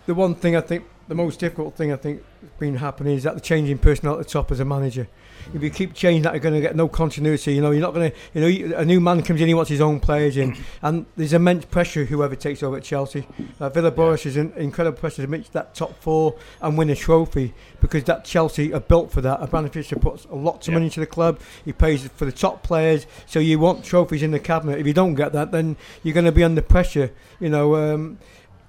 the 0.07 0.15
one 0.15 0.33
thing 0.33 0.55
I 0.55 0.61
think 0.61 0.85
the 1.07 1.15
most 1.15 1.39
difficult 1.39 1.75
thing 1.75 1.93
I 1.93 1.95
think 1.95 2.21
has 2.41 2.49
been 2.59 2.75
happening 2.75 3.15
is 3.15 3.23
that 3.23 3.35
the 3.35 3.41
changing 3.41 3.77
personnel 3.77 4.13
at 4.13 4.19
the 4.19 4.25
top 4.29 4.51
as 4.51 4.59
a 4.59 4.65
manager. 4.65 5.07
If 5.53 5.63
you 5.63 5.69
keep 5.69 5.93
changing 5.93 6.23
that, 6.23 6.33
you're 6.33 6.41
going 6.41 6.55
to 6.55 6.59
get 6.61 6.75
no 6.75 6.89
continuity. 6.89 7.53
You 7.53 7.61
know, 7.61 7.71
you're 7.71 7.81
not 7.81 7.93
going 7.93 8.11
to. 8.11 8.17
You 8.33 8.41
know, 8.41 8.47
you- 8.47 8.75
a 8.75 8.83
new 8.83 8.99
man 8.99 9.21
comes 9.21 9.39
in, 9.39 9.47
he 9.47 9.53
wants 9.53 9.69
his 9.69 9.79
own 9.79 10.01
players 10.01 10.35
in, 10.35 10.57
and 10.81 11.05
there's 11.15 11.31
immense 11.31 11.63
pressure 11.65 12.03
whoever 12.03 12.35
takes 12.35 12.61
over 12.61 12.75
at 12.77 12.83
Chelsea. 12.83 13.25
Uh, 13.59 13.69
Villas 13.69 13.93
Boas 13.93 14.25
is 14.25 14.35
in 14.35 14.51
incredible 14.53 14.97
pressure 14.99 15.21
to 15.21 15.27
reach 15.29 15.49
that 15.51 15.73
top 15.73 15.97
four 16.01 16.35
and 16.61 16.77
win 16.77 16.89
a 16.89 16.95
trophy 16.95 17.53
because 17.79 18.03
that 18.05 18.25
Chelsea 18.25 18.73
are 18.73 18.81
built 18.81 19.11
for 19.11 19.21
that. 19.21 19.37
Fisher 19.71 19.95
puts 19.95 20.25
a 20.25 20.35
lot 20.35 20.67
of 20.67 20.73
money 20.73 20.85
into 20.85 20.99
the 20.99 21.05
club. 21.07 21.39
He 21.63 21.71
pays 21.71 22.05
for 22.07 22.25
the 22.25 22.31
top 22.33 22.63
players, 22.63 23.07
so 23.25 23.39
you 23.39 23.59
want 23.59 23.85
trophies 23.85 24.23
in 24.23 24.31
the 24.31 24.39
cabinet. 24.39 24.79
If 24.79 24.87
you 24.87 24.93
don't 24.93 25.15
get 25.15 25.31
that, 25.33 25.51
then 25.51 25.77
you're 26.03 26.13
going 26.13 26.25
to 26.25 26.31
be 26.33 26.43
under 26.43 26.61
pressure. 26.61 27.11
You 27.39 27.49
know. 27.49 27.75
Um, 27.75 28.19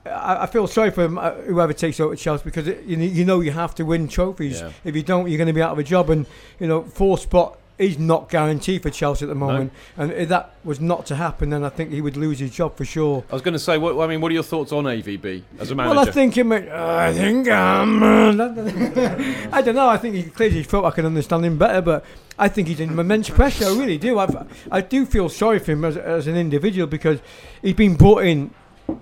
I, 0.09 0.45
I 0.45 0.47
feel 0.47 0.67
sorry 0.67 0.91
for 0.91 1.05
him, 1.05 1.19
uh, 1.19 1.33
whoever 1.33 1.73
takes 1.73 2.01
over 2.01 2.13
at 2.13 2.19
Chelsea 2.19 2.45
because 2.45 2.67
it, 2.69 2.85
you, 2.85 2.97
you 2.99 3.25
know 3.25 3.41
you 3.41 3.53
have 3.53 3.75
to 3.77 3.85
win 3.85 4.09
trophies. 4.09 4.61
Yeah. 4.61 4.73
If 4.85 4.97
you 4.97 5.03
don't, 5.03 5.29
you're 5.29 5.39
going 5.39 5.49
to 5.49 5.53
be 5.53 5.63
out 5.63 5.73
of 5.73 5.79
a 5.79 5.85
job. 5.85 6.11
And 6.11 6.27
you 6.59 6.67
know, 6.67 6.83
fourth 6.83 7.21
spot 7.21 7.59
is 7.79 7.99
not 7.99 8.29
guaranteed 8.29 8.83
for 8.83 8.91
Chelsea 8.91 9.25
at 9.25 9.29
the 9.29 9.35
moment. 9.35 9.73
And 9.97 10.13
if 10.13 10.29
that 10.31 10.55
was 10.65 10.81
not 10.81 11.07
to 11.07 11.15
happen, 11.15 11.51
then 11.51 11.65
I 11.65 11.69
think 11.69 11.93
he 11.93 12.01
would 12.01 12.17
lose 12.17 12.41
his 12.41 12.51
job 12.51 12.77
for 12.77 12.85
sure. 12.85 13.25
I 13.31 13.33
was 13.33 13.43
going 13.43 13.53
to 13.53 13.59
say, 13.59 13.79
what, 13.79 13.99
I 14.01 14.09
mean, 14.09 14.21
what 14.21 14.33
are 14.33 14.35
your 14.35 14.43
thoughts 14.43 14.73
on 14.73 14.85
AVB 14.85 15.43
as 15.61 15.71
a 15.71 15.75
manager? 15.77 15.97
Well, 15.97 16.09
I 16.09 16.11
think 16.11 16.37
him. 16.37 16.51
Uh, 16.51 16.57
I 16.57 17.13
think 17.13 17.49
um, 17.49 18.03
I 19.53 19.63
don't 19.63 19.77
know. 19.77 19.89
I 19.89 19.97
think 19.97 20.17
he 20.17 20.25
clears 20.25 20.55
his 20.55 20.67
throat. 20.67 20.85
I 20.85 20.91
can 20.91 21.07
understand 21.07 21.45
him 21.45 21.57
better, 21.57 21.81
but 21.81 22.05
I 22.37 22.49
think 22.49 22.69
he's 22.69 22.81
in 22.81 22.99
immense 22.99 23.31
pressure. 23.31 23.67
I 23.67 23.71
really 23.71 23.99
do. 23.99 24.19
I've, 24.19 24.37
I 24.73 24.81
do 24.81 25.07
feel 25.07 25.29
sorry 25.29 25.61
for 25.61 25.73
him 25.73 25.85
as, 25.85 25.97
as 25.97 26.27
an 26.27 26.37
individual 26.37 26.89
because 26.89 27.21
he's 27.63 27.75
been 27.75 27.95
brought 27.95 28.25
in 28.25 28.51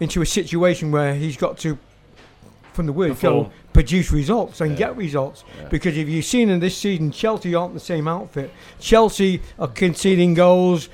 into 0.01 0.23
a 0.23 0.27
situation 0.27 0.91
where 0.91 1.15
he's 1.15 1.37
got 1.37 1.59
to, 1.59 1.79
from 2.73 2.87
the 2.87 2.93
word 2.93 3.19
go, 3.21 3.51
produce 3.73 4.11
results 4.11 4.61
and 4.61 4.77
get 4.77 4.97
results. 4.97 5.45
Because 5.71 5.97
if 5.97 6.09
you've 6.09 6.25
seen 6.25 6.49
in 6.49 6.61
this 6.61 6.77
season, 6.77 7.11
Chelsea 7.11 7.55
aren't 7.55 7.75
the 7.75 7.81
same 7.81 8.09
outfit. 8.09 8.51
Chelsea 8.79 9.43
are 9.59 9.69
conceding 9.69 10.35
goals. 10.35 10.89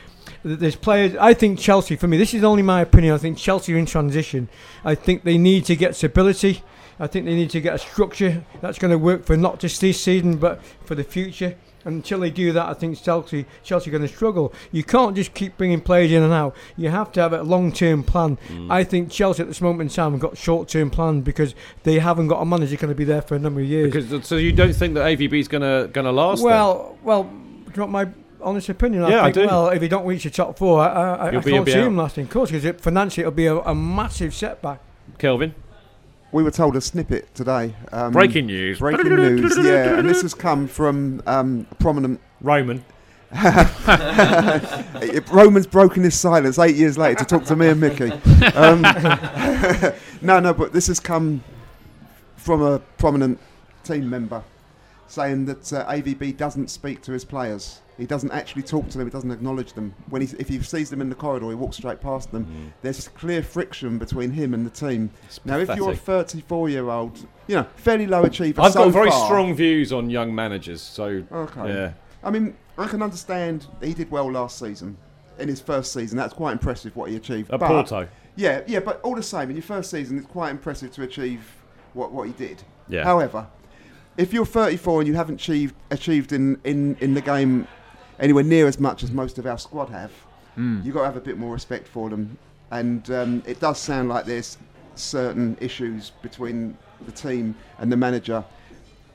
There's 0.45 0.77
players. 0.77 1.17
I 1.17 1.35
think 1.35 1.59
Chelsea, 1.59 1.97
for 1.97 2.09
me, 2.09 2.17
this 2.17 2.35
is 2.35 2.45
only 2.45 2.63
my 2.63 2.81
opinion. 2.81 3.15
I 3.15 3.19
think 3.19 3.39
Chelsea 3.39 3.75
are 3.75 3.79
in 3.79 3.87
transition. 3.87 4.49
I 4.85 4.95
think 4.95 5.25
they 5.25 5.39
need 5.39 5.65
to 5.67 5.77
get 5.77 5.95
stability. 5.95 6.63
I 6.99 7.07
think 7.07 7.27
they 7.27 7.35
need 7.35 7.51
to 7.51 7.61
get 7.61 7.75
a 7.75 7.79
structure 7.79 8.45
that's 8.61 8.79
going 8.79 8.91
to 8.91 8.99
work 8.99 9.25
for 9.25 9.37
not 9.37 9.59
just 9.59 9.81
this 9.81 10.01
season 10.01 10.37
but 10.37 10.63
for 10.85 10.95
the 10.95 11.05
future. 11.05 11.57
Until 11.85 12.21
they 12.21 12.31
do 12.31 12.53
that, 12.53 12.69
I 12.69 12.75
think 12.75 13.03
Chelsea 13.03 13.47
Chelsea 13.63 13.91
are 13.91 13.93
going 13.93 14.03
to 14.03 14.15
struggle. 14.15 14.53
You 14.71 14.85
can't 14.85 15.17
just 15.17 15.35
keep 15.35 15.57
bringing 15.57 15.81
players 15.81 16.13
in 16.13 16.23
and 16.23 16.33
out. 16.33 16.57
You 16.77 16.91
have 16.91 17.13
to 17.13 17.21
have 17.21 17.33
a 17.33 17.43
long-term 17.43 18.05
plan. 18.05 18.39
Mm. 18.49 18.71
I 18.71 18.85
think 18.85 19.11
Chelsea 19.11 19.43
at 19.43 19.49
this 19.49 19.61
moment 19.61 19.91
in 19.91 19.95
time 19.95 20.13
have 20.13 20.21
got 20.21 20.37
short-term 20.37 20.91
plan 20.91 21.23
because 21.23 21.55
they 21.83 21.99
haven't 21.99 22.29
got 22.29 22.41
a 22.41 22.45
manager 22.45 22.77
going 22.77 22.91
to 22.91 22.95
be 22.95 23.05
there 23.05 23.23
for 23.23 23.35
a 23.35 23.39
number 23.39 23.61
of 23.61 23.67
years. 23.67 23.93
Because, 23.93 24.27
so 24.27 24.37
you 24.37 24.53
don't 24.53 24.75
think 24.75 24.95
that 24.95 25.19
AVB 25.19 25.33
is 25.41 25.49
going 25.49 25.63
to 25.63 25.89
going 25.93 26.05
to 26.05 26.13
last? 26.13 26.39
then? 26.39 26.47
Well, 26.47 26.99
well, 27.03 27.31
do 27.73 27.87
my 27.87 28.09
honest 28.41 28.69
opinion? 28.69 29.03
Yeah, 29.09 29.23
I 29.23 29.27
I 29.27 29.31
do. 29.31 29.47
Well, 29.47 29.69
if 29.69 29.83
you 29.83 29.89
don't 29.89 30.07
reach 30.07 30.25
the 30.25 30.31
top 30.31 30.59
four, 30.59 30.81
I, 30.81 30.87
I, 30.87 31.27
I 31.29 31.31
can't 31.43 31.67
see 31.67 31.75
out. 31.75 31.87
him 31.87 31.97
lasting. 31.97 32.25
Of 32.25 32.31
course, 32.31 32.51
because 32.51 32.65
it, 32.65 32.81
financially 32.81 33.23
it'll 33.23 33.33
be 33.33 33.47
a, 33.47 33.59
a 33.59 33.75
massive 33.75 34.35
setback. 34.35 34.81
Kelvin. 35.19 35.55
We 36.33 36.43
were 36.43 36.51
told 36.51 36.77
a 36.77 36.81
snippet 36.81 37.35
today. 37.35 37.75
Um, 37.93 38.13
Breaking 38.13 38.47
news. 38.47 38.79
Breaking 38.79 39.15
news. 39.15 39.57
Yeah, 39.59 39.99
and 39.99 40.09
this 40.09 40.23
has 40.23 40.33
come 40.33 40.67
from 40.67 41.23
um, 41.27 41.67
a 41.71 41.75
prominent 41.75 42.21
Roman. 42.41 42.85
Roman's 45.31 45.67
broken 45.67 46.03
his 46.03 46.15
silence 46.19 46.59
eight 46.59 46.77
years 46.77 46.99
later 46.99 47.17
to 47.17 47.25
talk 47.25 47.45
to 47.45 47.57
me 47.57 47.69
and 47.69 47.81
Mickey. 47.81 48.11
Um, 48.55 48.83
no, 50.23 50.41
no, 50.41 50.53
but 50.55 50.73
this 50.73 50.87
has 50.87 51.01
come 51.01 51.43
from 52.37 52.63
a 52.63 52.79
prominent 52.99 53.39
team 53.85 54.09
member 54.09 54.43
saying 55.13 55.45
that 55.45 55.71
uh, 55.75 55.87
AVB 55.93 56.35
doesn't 56.39 56.69
speak 56.71 57.03
to 57.03 57.13
his 57.13 57.23
players. 57.23 57.83
He 57.99 58.07
doesn't 58.07 58.31
actually 58.33 58.63
talk 58.63 58.89
to 58.89 58.97
them. 58.97 59.07
He 59.07 59.11
doesn't 59.13 59.31
acknowledge 59.31 59.75
them. 59.75 59.95
When 60.09 60.23
he, 60.23 60.35
if 60.39 60.49
he 60.49 60.59
sees 60.63 60.89
them 60.89 61.03
in 61.03 61.11
the 61.11 61.15
corridor, 61.15 61.51
he 61.51 61.55
walks 61.55 61.77
straight 61.77 62.01
past 62.01 62.33
them. 62.33 62.47
Mm. 62.47 62.73
There's 62.81 63.09
clear 63.09 63.43
friction 63.43 63.99
between 63.99 64.31
him 64.31 64.55
and 64.55 64.65
the 64.65 64.71
team. 64.71 65.11
now, 65.45 65.59
if 65.59 65.69
you're 65.77 65.91
a 65.93 65.97
34-year-old, 65.97 67.19
you 67.47 67.57
know, 67.57 67.67
fairly 67.77 68.07
low 68.07 68.23
achiever, 68.23 68.63
I've 68.63 68.73
so 68.73 68.85
got 68.85 68.93
very 68.93 69.11
far- 69.11 69.27
strong 69.27 69.55
views 69.55 69.93
on 69.93 70.09
young 70.09 70.35
managers, 70.35 70.81
so 70.81 71.23
Okay. 71.31 71.69
yeah. 71.69 71.93
I 72.25 72.31
mean, 72.31 72.57
I 72.79 72.87
can 72.87 73.03
understand 73.03 73.67
he 73.83 73.93
did 73.93 74.11
well 74.11 74.33
last 74.33 74.59
season. 74.59 74.97
In 75.39 75.49
his 75.49 75.61
first 75.61 75.93
season, 75.93 76.17
that's 76.17 76.33
quite 76.33 76.53
impressive 76.53 76.97
what 76.97 77.11
he 77.11 77.17
achieved. 77.17 77.51
At 77.53 77.61
But- 77.61 77.69
Porto. 77.69 78.09
Yeah, 78.35 78.63
yeah, 78.67 78.81
but 78.81 78.99
all 79.03 79.15
the 79.15 79.23
same, 79.23 79.51
in 79.51 79.57
your 79.57 79.63
first 79.63 79.91
season, 79.91 80.17
it's 80.17 80.27
quite 80.27 80.51
impressive 80.53 80.91
to 80.93 81.03
achieve 81.03 81.47
what, 81.93 82.13
what 82.13 82.27
he 82.27 82.33
did. 82.33 82.63
Yeah. 82.89 83.05
However, 83.05 83.47
if 84.17 84.33
you're 84.33 84.45
34 84.47 85.01
and 85.01 85.09
you 85.09 85.15
haven't 85.15 85.37
achieved 85.37 85.75
achieved 85.91 86.33
in, 86.33 86.61
in, 86.65 86.97
in 87.01 87.15
the 87.15 87.21
game 87.21 87.67
anywhere 88.21 88.45
near 88.45 88.67
as 88.67 88.79
much 88.79 89.03
as 89.03 89.11
most 89.11 89.39
of 89.39 89.47
our 89.47 89.59
squad 89.59 89.89
have, 89.91 90.13
Mm. 90.59 90.85
you've 90.85 90.93
got 90.95 91.01
to 91.01 91.07
have 91.07 91.17
a 91.17 91.21
bit 91.21 91.39
more 91.39 91.51
respect 91.53 91.89
for 91.89 92.11
them. 92.11 92.37
And 92.71 93.11
um, 93.11 93.43
it 93.47 93.59
does 93.59 93.79
sound 93.79 94.11
like 94.11 94.27
there's 94.27 94.59
certain 94.97 95.57
issues 95.61 96.11
between 96.21 96.77
the 97.07 97.13
team 97.13 97.55
and 97.79 97.91
the 97.91 97.97
manager. 97.97 98.45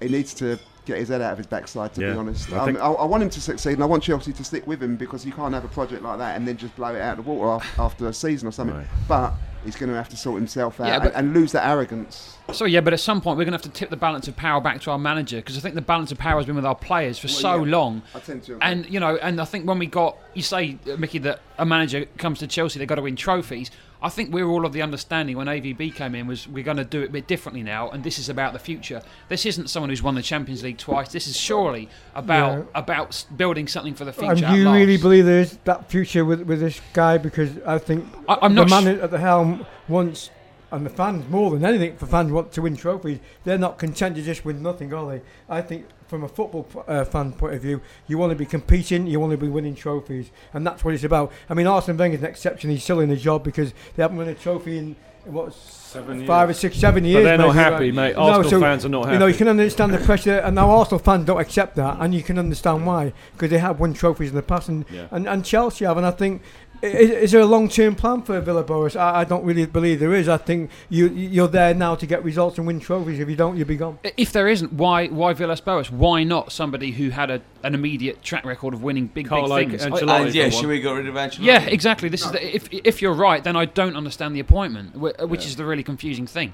He 0.02 0.10
needs 0.10 0.34
to 0.36 0.57
get 0.86 0.98
his 0.98 1.10
head 1.10 1.22
out 1.22 1.34
of 1.34 1.38
his 1.38 1.45
backside, 1.48 1.94
to 1.94 2.02
Yeah, 2.02 2.14
be 2.14 2.18
honest. 2.18 2.52
I 2.52 2.57
Um, 2.69 2.78
I, 2.78 2.88
I 2.88 3.06
want 3.06 3.22
him 3.22 3.30
to 3.30 3.40
succeed, 3.41 3.74
and 3.74 3.84
I 3.84 3.86
want 3.86 4.02
Chelsea 4.02 4.34
to 4.34 4.44
stick 4.44 4.65
with 4.65 4.82
him 4.82 4.95
because 4.95 5.26
you 5.28 5.32
can't 5.32 5.53
have 5.53 5.64
a 5.65 5.68
project 5.68 6.02
like 6.02 6.18
that 6.18 6.36
and 6.38 6.48
then 6.48 6.57
just 6.57 6.76
blow 6.76 6.95
it 6.95 7.02
out 7.02 7.19
of 7.19 7.26
the 7.26 7.32
water 7.32 7.64
after 7.78 8.07
a 8.07 8.14
season 8.14 8.48
or 8.48 8.52
something. 8.52 8.84
But 9.07 9.34
he's 9.64 9.76
going 9.76 9.90
to 9.91 9.95
have 9.95 10.10
to 10.10 10.18
sort 10.18 10.38
himself 10.40 10.80
out 10.82 10.88
Yeah, 10.88 11.03
and, 11.06 11.14
and 11.15 11.34
lose 11.36 11.52
that 11.52 11.68
arrogance. 11.68 12.36
So 12.53 12.65
yeah, 12.65 12.80
but 12.82 12.94
at 12.94 12.99
some 13.02 13.19
point 13.22 13.38
we're 13.38 13.44
going 13.45 13.57
to 13.57 13.64
have 13.64 13.74
to 13.74 13.78
tip 13.78 13.90
the 13.90 13.98
balance 13.98 14.28
of 14.28 14.36
power 14.38 14.61
back 14.61 14.82
to 14.82 14.91
our 14.91 14.98
manager 14.98 15.38
because 15.38 15.57
I 15.57 15.60
think 15.60 15.76
the 15.76 15.82
balance 15.82 16.11
of 16.14 16.18
power 16.18 16.38
has 16.40 16.45
been 16.45 16.56
with 16.56 16.65
our 16.65 16.76
players 16.76 17.19
for 17.19 17.28
Well, 17.28 17.36
so 17.36 17.64
yeah, 17.65 17.72
long. 17.72 18.02
I 18.15 18.19
tend 18.19 18.44
to 18.44 18.53
agree. 18.53 18.61
And 18.68 18.90
you 18.90 18.99
know, 18.99 19.18
and 19.18 19.41
I 19.41 19.45
think 19.45 19.68
when 19.68 19.80
we 19.80 19.86
got, 19.88 20.18
you 20.34 20.41
say 20.41 20.78
uh, 20.91 20.95
Mickey 20.98 21.19
that 21.19 21.41
a 21.57 21.65
manager 21.65 22.06
comes 22.18 22.40
to 22.40 22.48
Chelsea, 22.48 22.80
they've 22.80 22.88
got 22.88 22.95
to 22.95 23.02
win 23.02 23.15
trophies. 23.18 23.69
I 24.02 24.10
think 24.10 24.32
we 24.32 24.44
are 24.44 24.48
all 24.48 24.64
of 24.65 24.74
the 24.74 24.82
understanding 24.84 25.38
when 25.38 25.48
AVB 25.48 25.95
came 25.95 26.14
in 26.14 26.28
was 26.28 26.48
we're 26.48 26.64
going 26.64 26.78
to 26.78 26.86
do 26.86 27.02
it 27.02 27.10
a 27.10 27.11
bit 27.11 27.28
differently 27.28 27.64
now, 27.64 27.90
and 27.90 28.03
this 28.03 28.19
is 28.19 28.30
about 28.30 28.53
the 28.53 28.60
future. 28.60 29.02
This 29.28 29.45
isn't 29.45 29.69
someone 29.69 29.90
who's 29.90 30.03
won 30.03 30.14
the 30.15 30.22
Champions 30.22 30.61
League 30.64 30.78
twice. 30.78 31.11
This 31.11 31.28
is 31.28 31.36
surely 31.36 31.90
about 32.15 32.57
Yeah. 32.60 32.64
about 32.76 33.26
building 33.36 33.68
something 33.68 33.95
for 33.95 34.06
the 34.06 34.14
future. 34.14 34.32
And 34.34 34.45
at 34.45 34.56
you 34.56 34.72
really 34.72 34.98
believe 34.98 35.26
there 35.26 35.41
is 35.41 35.57
that 35.65 35.90
future 35.90 36.24
with, 36.24 36.41
with 36.44 36.60
this 36.60 36.80
guy? 36.94 37.18
Because 37.18 37.49
I 37.65 37.78
think 37.80 38.06
I- 38.30 38.38
I'm 38.41 38.53
the 38.56 38.65
not 38.65 38.84
man 38.84 38.99
at 39.02 39.10
the 39.11 39.18
helm 39.18 39.65
wants, 39.88 40.30
and 40.72 40.85
the 40.85 40.89
fans 40.89 41.27
more 41.30 41.52
than 41.52 41.64
anything, 41.65 41.95
for 41.98 42.06
fans 42.06 42.31
want 42.31 42.52
to 42.53 42.61
win 42.61 42.76
trophies. 42.76 43.19
They're 43.44 43.57
not 43.57 43.77
content 43.77 44.15
to 44.15 44.22
just 44.22 44.44
win 44.45 44.61
nothing, 44.61 44.94
are 44.94 45.10
they? 45.11 45.22
I 45.49 45.61
think 45.61 45.85
from 46.07 46.23
a 46.23 46.27
football 46.27 46.68
uh, 46.88 47.03
fan 47.06 47.34
point 47.34 47.53
of 47.56 47.61
view, 47.61 47.81
you 48.07 48.18
want 48.18 48.31
to 48.31 48.35
be 48.35 48.45
competing, 48.45 49.07
you 49.07 49.19
want 49.19 49.31
to 49.31 49.38
be 49.38 49.48
winning 49.49 49.76
trophies, 49.76 50.30
and 50.53 50.65
that's 50.65 50.84
what 50.84 50.94
it's 50.94 51.03
about. 51.03 51.31
I 51.49 51.53
mean, 51.53 51.68
Arsene 51.68 51.98
Wenger's 51.98 52.22
an 52.22 52.27
exception. 52.27 52.69
He's 52.69 52.84
still 52.84 52.99
in 52.99 53.10
the 53.10 53.15
job 53.18 53.44
because 53.44 53.73
they 53.95 54.02
haven't 54.03 54.18
won 54.18 54.27
a 54.27 54.34
trophy 54.35 54.77
in. 54.77 54.95
what 55.26 55.53
Seven 55.53 56.27
five 56.27 56.49
or 56.49 56.53
six, 56.53 56.77
seven 56.77 57.06
years. 57.06 57.15
But 57.15 57.19
years. 57.19 57.26
they're 57.30 57.38
not 57.48 57.56
maybe, 57.56 57.64
happy, 57.64 57.85
right? 57.85 57.94
mate. 57.94 58.15
No, 58.18 58.23
Arsenal 58.23 58.49
so, 58.49 58.60
fans 58.60 58.85
are 58.85 58.89
not 58.89 59.06
happy. 59.06 59.14
You 59.14 59.19
know, 59.19 59.26
you 59.27 59.34
can 59.34 59.48
understand 59.48 59.94
the 59.94 59.98
pressure, 59.99 60.38
and 60.39 60.53
now 60.56 60.69
Arsenal 60.69 60.99
fans 60.99 61.26
don't 61.26 61.39
accept 61.39 61.76
that, 61.77 61.98
and 62.02 62.14
you 62.14 62.22
can 62.23 62.38
understand 62.38 62.85
why 62.85 63.14
because 63.31 63.49
they 63.49 63.57
have 63.57 63.80
won 63.80 63.94
trophies 63.94 64.30
in 64.30 64.35
the 64.35 64.41
past, 64.44 64.68
and 64.68 64.85
Yeah. 64.91 65.07
and, 65.11 65.27
and 65.27 65.45
Chelsea 65.45 65.85
have, 65.85 65.98
and 65.98 66.06
I 66.06 66.11
think. 66.11 66.41
Is, 66.81 67.09
is 67.09 67.31
there 67.31 67.41
a 67.41 67.45
long-term 67.45 67.95
plan 67.95 68.21
for 68.21 68.39
Villas 68.39 68.65
Boas? 68.65 68.95
I, 68.95 69.21
I 69.21 69.23
don't 69.23 69.43
really 69.43 69.65
believe 69.65 69.99
there 69.99 70.13
is. 70.13 70.29
I 70.29 70.37
think 70.37 70.69
you 70.89 71.07
you're 71.07 71.47
there 71.47 71.73
now 71.73 71.95
to 71.95 72.05
get 72.05 72.23
results 72.23 72.57
and 72.57 72.67
win 72.67 72.79
trophies. 72.79 73.19
If 73.19 73.29
you 73.29 73.35
don't, 73.35 73.57
you'll 73.57 73.67
be 73.67 73.75
gone. 73.77 73.99
If 74.15 74.31
there 74.31 74.47
isn't, 74.47 74.73
why 74.73 75.07
why 75.07 75.33
Villas 75.33 75.61
Boas? 75.61 75.89
Why 75.91 76.23
not 76.23 76.51
somebody 76.51 76.91
who 76.91 77.09
had 77.09 77.31
a, 77.31 77.41
an 77.63 77.73
immediate 77.73 78.21
track 78.21 78.45
record 78.45 78.73
of 78.73 78.83
winning 78.83 79.07
big 79.07 79.27
Carlo 79.27 79.55
big 79.57 79.69
things? 79.71 79.85
Ancelotti. 79.85 80.25
And 80.25 80.35
yeah, 80.35 80.49
should 80.49 80.67
we 80.67 80.79
get 80.79 80.91
rid 80.91 81.07
of 81.07 81.15
Ancelotti? 81.15 81.45
Yeah, 81.45 81.61
exactly. 81.65 82.09
This 82.09 82.25
is 82.25 82.31
the, 82.31 82.55
if 82.55 82.67
if 82.71 83.01
you're 83.01 83.13
right, 83.13 83.43
then 83.43 83.55
I 83.55 83.65
don't 83.65 83.95
understand 83.95 84.35
the 84.35 84.39
appointment, 84.39 84.93
wh- 84.95 85.29
which 85.29 85.45
is 85.45 85.55
the 85.55 85.65
really 85.65 85.83
confusing 85.83 86.27
thing. 86.27 86.53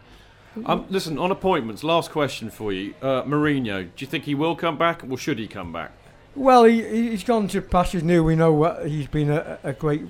Um, 0.65 0.85
listen, 0.89 1.17
on 1.17 1.31
appointments, 1.31 1.83
last 1.83 2.11
question 2.11 2.51
for 2.51 2.71
you. 2.71 2.93
Uh, 3.01 3.23
Mourinho, 3.23 3.83
do 3.83 3.89
you 3.97 4.05
think 4.05 4.25
he 4.25 4.35
will 4.35 4.55
come 4.55 4.77
back 4.77 5.03
or 5.09 5.17
should 5.17 5.39
he 5.39 5.47
come 5.47 5.73
back? 5.73 5.91
Well, 6.35 6.63
he, 6.63 6.81
he's 7.09 7.23
gone 7.23 7.47
to 7.49 7.61
pastures 7.61 8.03
new. 8.03 8.23
We 8.23 8.35
know 8.35 8.53
what 8.53 8.87
he's 8.87 9.07
been 9.07 9.29
a, 9.29 9.59
a 9.63 9.73
great 9.73 10.03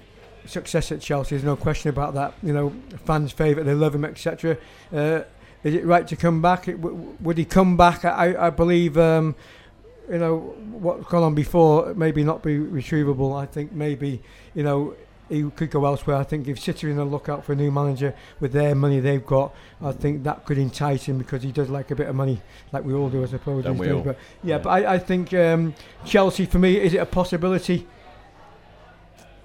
success 0.45 0.91
at 0.91 1.01
Chelsea. 1.01 1.35
There's 1.35 1.43
no 1.43 1.55
question 1.55 1.89
about 1.89 2.13
that. 2.13 2.33
You 2.41 2.53
know, 2.53 2.73
fans 3.05 3.31
favourite, 3.31 3.65
they 3.65 3.73
love 3.73 3.93
him, 3.93 4.05
etc. 4.05 4.57
Uh, 4.91 5.21
is 5.63 5.73
it 5.75 5.85
right 5.85 6.07
to 6.07 6.15
come 6.15 6.41
back? 6.41 6.67
It, 6.67 6.81
w- 6.81 7.15
would 7.19 7.37
he 7.37 7.45
come 7.45 7.75
back? 7.77 8.05
I, 8.05 8.47
I 8.47 8.49
believe. 8.49 8.97
Um, 8.97 9.35
you 10.09 10.17
know 10.17 10.37
what's 10.71 11.07
gone 11.07 11.23
on 11.23 11.33
before 11.33 11.93
maybe 11.93 12.23
not 12.25 12.43
be 12.43 12.57
retrievable. 12.57 13.39
I 13.41 13.45
think 13.45 13.71
maybe 13.71 14.21
you 14.53 14.61
know 14.61 14.95
he 15.29 15.49
could 15.51 15.71
go 15.71 15.85
elsewhere. 15.85 16.17
I 16.17 16.23
think 16.23 16.47
if 16.47 16.59
City 16.59 16.87
are 16.87 16.89
in 16.89 16.97
the 16.97 17.05
lookout 17.05 17.45
for 17.45 17.53
a 17.53 17.55
new 17.55 17.71
manager 17.71 18.13
with 18.39 18.51
their 18.51 18.75
money 18.75 18.99
they've 18.99 19.25
got, 19.25 19.53
I 19.81 19.91
think 19.91 20.23
that 20.23 20.45
could 20.45 20.57
entice 20.57 21.05
him 21.05 21.17
because 21.17 21.43
he 21.43 21.51
does 21.51 21.69
like 21.69 21.91
a 21.91 21.95
bit 21.95 22.07
of 22.07 22.15
money, 22.15 22.41
like 22.71 22.83
we 22.83 22.93
all 22.93 23.09
do, 23.09 23.23
I 23.23 23.27
suppose. 23.27 23.63
These 23.63 23.73
we 23.73 23.87
days. 23.87 23.95
all? 23.95 24.01
But 24.01 24.17
yeah, 24.43 24.57
but 24.57 24.69
I, 24.69 24.95
I 24.95 24.99
think 24.99 25.33
um, 25.33 25.73
Chelsea 26.05 26.45
for 26.45 26.59
me 26.59 26.77
is 26.77 26.93
it 26.93 26.97
a 26.97 27.05
possibility? 27.05 27.87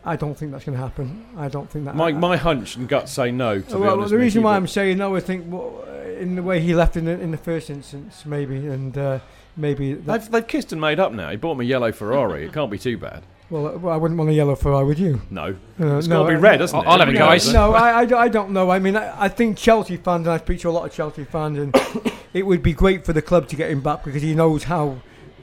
I 0.05 0.17
don't 0.17 0.35
think 0.35 0.53
that's 0.53 0.65
going 0.65 0.77
to 0.77 0.83
happen. 0.83 1.27
I 1.37 1.49
don't 1.49 1.69
think 1.69 1.85
that. 1.85 1.95
My, 1.95 2.13
my 2.13 2.37
hunch 2.37 2.77
and 2.77 2.89
gut 2.89 3.09
say 3.09 3.31
no, 3.31 3.61
to 3.61 3.75
be 3.75 3.81
well, 3.81 4.01
the 4.07 4.17
reason 4.17 4.43
why 4.43 4.57
I'm 4.57 4.67
saying 4.67 4.99
no, 4.99 5.15
I 5.17 5.21
think 5.21 5.45
well, 5.49 5.85
in 6.19 6.35
the 6.35 6.43
way 6.43 6.61
he 6.61 6.75
left 6.75 6.97
in 6.97 7.05
the, 7.05 7.13
in 7.13 7.31
the 7.31 7.37
first 7.37 7.69
instance, 7.69 8.25
maybe, 8.25 8.57
and 8.57 8.97
uh, 8.97 9.19
maybe. 9.57 9.95
They've, 9.95 10.31
they've 10.31 10.47
kissed 10.47 10.73
and 10.73 10.81
made 10.81 10.99
up 10.99 11.13
now. 11.13 11.31
He 11.31 11.37
bought 11.37 11.57
me 11.57 11.67
a 11.67 11.69
yellow 11.69 11.93
Ferrari. 11.93 12.47
It 12.47 12.53
can't 12.53 12.71
be 12.71 12.79
too 12.79 12.97
bad. 12.97 13.25
Well, 13.51 13.67
uh, 13.69 13.79
well, 13.79 13.95
I 13.95 13.97
wouldn't 13.97 14.19
want 14.19 14.31
a 14.31 14.35
yellow 14.35 14.55
Ferrari, 14.55 14.85
would 14.87 14.99
you? 14.99 15.21
No. 15.31 15.57
Uh, 15.81 15.97
It's 15.99 16.07
no, 16.09 16.23
got 16.25 16.31
to 16.31 16.35
be 16.37 16.41
red, 16.41 16.61
hasn't 16.61 16.83
it? 16.83 16.87
I'll 16.87 16.99
have 16.99 17.09
it, 17.09 17.13
Everybody 17.17 17.39
guys. 17.39 17.53
No, 17.53 17.73
I, 17.75 17.99
I, 18.01 18.05
don't- 18.05 18.21
I 18.21 18.29
don't 18.29 18.51
know. 18.53 18.71
I 18.71 18.79
mean, 18.79 18.97
I, 18.97 19.25
I 19.25 19.29
think 19.29 19.57
Chelsea 19.57 19.97
fans, 19.97 20.27
and 20.27 20.35
I 20.35 20.39
speak 20.39 20.61
to 20.61 20.69
a 20.69 20.71
lot 20.71 20.85
of 20.87 20.93
Chelsea 20.93 21.25
fans, 21.25 21.59
and 21.59 21.75
it 22.35 22.43
would 22.45 22.63
be 22.63 22.73
great 22.73 23.05
for 23.05 23.13
the 23.13 23.23
club 23.23 23.49
to 23.49 23.57
get 23.57 23.71
him 23.71 23.81
back 23.81 24.05
because 24.05 24.23
he 24.23 24.35
knows 24.35 24.65
how 24.65 24.99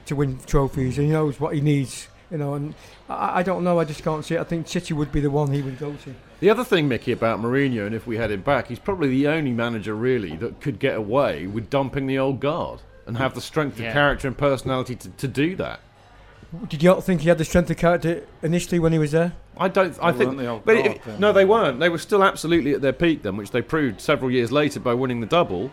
to 0.06 0.15
win 0.15 0.38
trophies 0.45 0.98
and 0.99 1.07
he 1.07 1.14
knows 1.14 1.40
what 1.40 1.56
he 1.56 1.61
needs. 1.61 2.07
You 2.32 2.40
know, 2.40 2.56
and 2.56 2.73
I, 3.07 3.40
I 3.40 3.44
don't 3.44 3.64
know. 3.64 3.80
I 3.80 3.86
just 3.86 4.03
can't 4.03 4.26
see 4.26 4.36
it. 4.36 4.40
I 4.41 4.44
think 4.44 4.68
City 4.68 4.94
would 4.95 5.11
be 5.11 5.19
the 5.19 5.30
one 5.30 5.52
he 5.53 5.61
would 5.61 5.77
go 5.80 5.94
to. 5.94 6.15
The 6.40 6.49
other 6.49 6.64
thing, 6.64 6.88
Mickey, 6.88 7.11
about 7.11 7.40
Mourinho, 7.40 7.86
and 7.86 7.95
if 7.95 8.06
we 8.07 8.18
had 8.18 8.32
him 8.32 8.41
back, 8.41 8.68
he's 8.68 8.80
probably 8.80 9.10
the 9.10 9.27
only 9.27 9.52
manager 9.52 9.95
really 9.95 10.36
that 10.38 10.60
could 10.60 10.80
get 10.80 10.95
away 10.95 11.48
with 11.48 11.69
dumping 11.69 12.07
the 12.07 12.18
old 12.18 12.40
guard 12.40 12.82
and 13.06 13.18
have 13.18 13.36
the 13.36 13.41
strength 13.41 13.80
Yeah. 13.80 13.88
of 13.90 13.94
character 13.94 14.27
and 14.27 14.36
personality 14.38 14.95
to, 14.95 15.10
to 15.10 15.27
do 15.27 15.56
that. 15.57 15.80
Did 16.68 16.84
you 16.84 16.90
not 16.90 17.03
think 17.03 17.22
he 17.22 17.30
had 17.30 17.38
the 17.38 17.45
strength 17.45 17.69
of 17.69 17.77
character 17.77 18.23
initially 18.41 18.80
when 18.80 18.91
he 18.94 18.99
was 18.99 19.11
there? 19.11 19.34
I 19.57 19.68
don't. 19.68 19.98
I 20.02 20.11
They 20.11 20.26
think. 20.26 20.38
weren't 20.38 20.65
But 20.65 20.73
guard 20.76 20.86
it- 20.88 21.19
no, 21.19 21.32
they 21.32 21.45
weren't. 21.45 21.80
They 21.80 21.90
were 21.90 21.98
still 21.98 22.23
absolutely 22.23 22.73
at 22.73 22.82
their 22.82 22.94
peak 22.94 23.23
then, 23.23 23.38
which 23.38 23.52
they 23.52 23.61
proved 23.61 24.02
several 24.02 24.30
years 24.32 24.52
later 24.52 24.80
by 24.80 24.94
winning 24.94 25.22
the 25.22 25.27
double. 25.27 25.72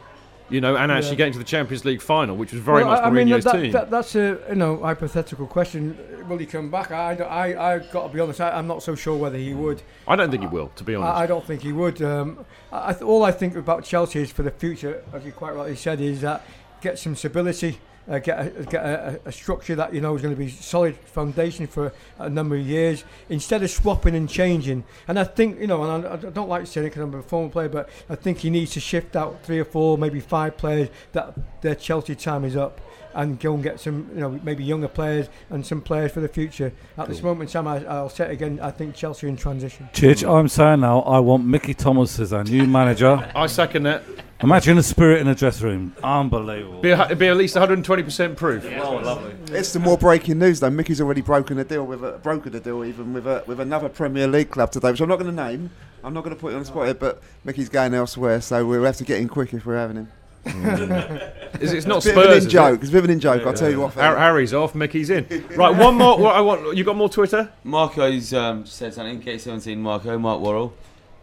You 0.50 0.60
know, 0.60 0.76
and 0.76 0.92
actually 0.92 1.12
Yeah. 1.12 1.16
getting 1.16 1.32
to 1.34 1.38
the 1.38 1.44
Champions 1.46 1.84
League 1.86 2.02
final, 2.02 2.36
which 2.36 2.52
was 2.52 2.60
very 2.60 2.82
Well, 2.84 2.92
much 2.92 3.00
I, 3.00 3.06
I 3.06 3.10
mean, 3.10 3.26
Mourinho's 3.28 3.44
that, 3.44 3.52
team. 3.54 3.72
that, 3.72 3.90
that's 3.90 4.14
a 4.16 4.38
you 4.50 4.54
know 4.56 4.76
hypothetical 4.82 5.46
question. 5.46 5.96
Will 6.28 6.36
he 6.36 6.44
come 6.44 6.70
back? 6.70 6.90
I, 6.90 7.14
don't- 7.14 7.30
I, 7.30 7.74
I 7.74 7.78
got 7.78 8.09
to 8.09 8.12
be 8.12 8.20
honest. 8.20 8.38
I, 8.40 8.50
I'm 8.50 8.66
not 8.66 8.82
so 8.82 8.94
sure 8.94 9.16
whether 9.16 9.38
he 9.38 9.54
would. 9.54 9.82
I 10.06 10.14
don't 10.14 10.30
think 10.30 10.42
he 10.42 10.48
will, 10.48 10.68
to 10.76 10.84
be 10.84 10.94
honest. 10.94 11.10
I, 11.16 11.22
I 11.22 11.26
don't 11.26 11.44
think 11.46 11.62
he 11.62 11.72
would. 11.72 12.02
Um, 12.02 12.44
I, 12.70 12.90
I 12.90 12.92
th- 12.92 13.02
all 13.02 13.24
I 13.24 13.32
think 13.32 13.56
about 13.56 13.84
Chelsea 13.84 14.20
is 14.20 14.30
for 14.30 14.42
the 14.42 14.50
future, 14.50 15.02
as 15.14 15.24
you 15.24 15.32
quite 15.32 15.54
rightly 15.54 15.76
said, 15.76 16.02
is 16.02 16.20
that 16.20 16.44
get 16.82 16.98
some 16.98 17.16
stability, 17.16 17.78
uh, 18.08 18.18
get 18.18 18.38
a, 18.38 18.64
get 18.64 18.84
a, 18.84 19.20
a 19.26 19.32
structure 19.32 19.74
that 19.76 19.94
you 19.94 20.00
know 20.00 20.14
is 20.14 20.22
going 20.22 20.34
to 20.34 20.38
be 20.38 20.48
solid 20.48 20.96
foundation 20.96 21.66
for 21.66 21.92
a 22.18 22.28
number 22.28 22.56
of 22.56 22.66
years, 22.66 23.04
instead 23.28 23.62
of 23.62 23.70
swapping 23.70 24.14
and 24.14 24.28
changing. 24.28 24.84
And 25.08 25.18
I 25.18 25.24
think 25.24 25.60
you 25.60 25.66
know, 25.66 25.82
and 25.84 26.06
I, 26.06 26.14
I 26.14 26.16
don't 26.16 26.48
like 26.48 26.66
saying 26.66 26.86
it 26.86 26.90
because 26.90 27.02
I'm 27.02 27.14
a 27.14 27.22
former 27.22 27.50
player, 27.50 27.68
but 27.68 27.88
I 28.08 28.14
think 28.14 28.38
he 28.38 28.50
needs 28.50 28.72
to 28.72 28.80
shift 28.80 29.16
out 29.16 29.42
three 29.44 29.58
or 29.58 29.64
four, 29.64 29.98
maybe 29.98 30.20
five 30.20 30.56
players 30.56 30.88
that 31.12 31.34
their 31.62 31.74
Chelsea 31.74 32.14
time 32.14 32.44
is 32.44 32.56
up. 32.56 32.80
And 33.14 33.39
go 33.39 33.55
and 33.55 33.62
get 33.62 33.80
some, 33.80 34.09
you 34.14 34.20
know, 34.20 34.40
maybe 34.43 34.64
younger 34.64 34.89
players 34.89 35.28
and 35.51 35.66
some 35.66 35.80
players 35.80 36.12
for 36.12 36.20
the 36.20 36.28
future. 36.28 36.72
At 36.97 37.09
this 37.09 37.22
moment 37.22 37.51
in 37.51 37.52
time, 37.52 37.68
I, 37.68 37.84
I'll 37.86 38.09
say 38.09 38.30
again. 38.30 38.60
I 38.60 38.70
think 38.70 38.94
Chelsea 38.94 39.28
in 39.28 39.36
transition. 39.36 39.89
Chich, 39.93 40.28
I'm 40.28 40.48
saying 40.48 40.80
now, 40.80 41.01
I 41.01 41.18
want 41.18 41.44
Mickey 41.44 41.74
Thomas 41.74 42.18
as 42.18 42.32
our 42.32 42.44
new 42.44 42.66
manager. 42.66 43.30
I 43.34 43.47
second 43.47 43.84
that. 43.84 44.02
Imagine 44.43 44.76
the 44.76 44.82
spirit 44.82 45.20
in 45.20 45.28
the 45.28 45.36
dressing 45.36 45.66
room. 45.68 45.97
Unbelievable. 46.02 46.80
Be, 46.80 46.90
a, 46.90 47.14
be 47.14 47.28
at 47.28 47.36
least 47.36 47.55
120% 47.55 48.36
proof. 48.36 48.64
Oh, 48.82 48.97
lovely. 48.97 49.34
It's 49.56 49.72
the 49.72 49.78
more 49.78 49.97
breaking 49.97 50.40
news 50.40 50.59
though. 50.59 50.70
Mickey's 50.70 51.01
already 51.01 51.20
broken 51.20 51.59
a 51.60 51.64
deal 51.64 51.86
with 51.86 52.02
a 52.02 52.18
broken 52.18 52.55
a 52.56 52.59
deal 52.59 52.84
even 52.84 53.12
with 53.12 53.26
a 53.28 53.44
with 53.47 53.60
another 53.60 53.89
Premier 53.89 54.26
League 54.26 54.51
club 54.51 54.72
today, 54.72 54.90
which 54.90 55.01
I'm 55.01 55.09
not 55.09 55.20
going 55.20 55.34
to 55.34 55.43
name. 55.44 55.70
I'm 56.02 56.12
not 56.12 56.24
going 56.24 56.34
to 56.34 56.40
put 56.40 56.52
it 56.52 56.56
on 56.56 56.62
the 56.62 56.66
spot 56.66 56.86
here, 56.86 56.94
but 56.94 57.22
Mickey's 57.44 57.68
going 57.68 57.94
elsewhere, 57.94 58.40
so 58.40 58.66
we'll 58.66 58.82
have 58.82 58.97
to 58.97 59.05
get 59.05 59.20
in 59.20 59.28
quick 59.28 59.55
if 59.55 59.64
we're 59.64 59.76
having 59.76 59.97
him. 59.97 60.09
Is 60.44 61.73
it's 61.73 61.86
not 61.86 61.98
It's 61.98 62.06
a 62.06 62.14
bit 62.14 62.19
of 62.19 62.24
Spurs, 62.24 62.27
an 62.27 62.32
is 62.39 62.44
in 62.44 62.51
joke. 62.51 62.74
it? 62.78 62.81
It's 62.82 62.89
a 62.89 62.93
bit 62.93 62.98
of 62.98 63.05
an 63.05 63.10
in 63.10 63.20
joke. 63.20 63.47
I'll 63.47 63.52
tell 63.55 63.70
you 63.70 63.81
what. 63.81 63.94
Har- 63.94 64.16
Harry's 64.16 64.52
off, 64.55 64.74
Mickey's 64.74 65.10
in. 65.10 65.27
Right, 65.56 65.77
one 65.77 65.94
more. 65.97 66.19
What 66.19 66.35
I 66.35 66.40
want. 66.40 66.77
You 66.77 66.85
got 66.85 66.97
more 66.97 67.09
Twitter? 67.09 67.52
Marco's 67.64 68.32
um, 68.35 68.66
said 68.66 68.94
something. 68.94 69.20
K17 69.23 69.77
Marco, 69.78 70.19
Mark 70.19 70.40
Worrall. 70.40 70.74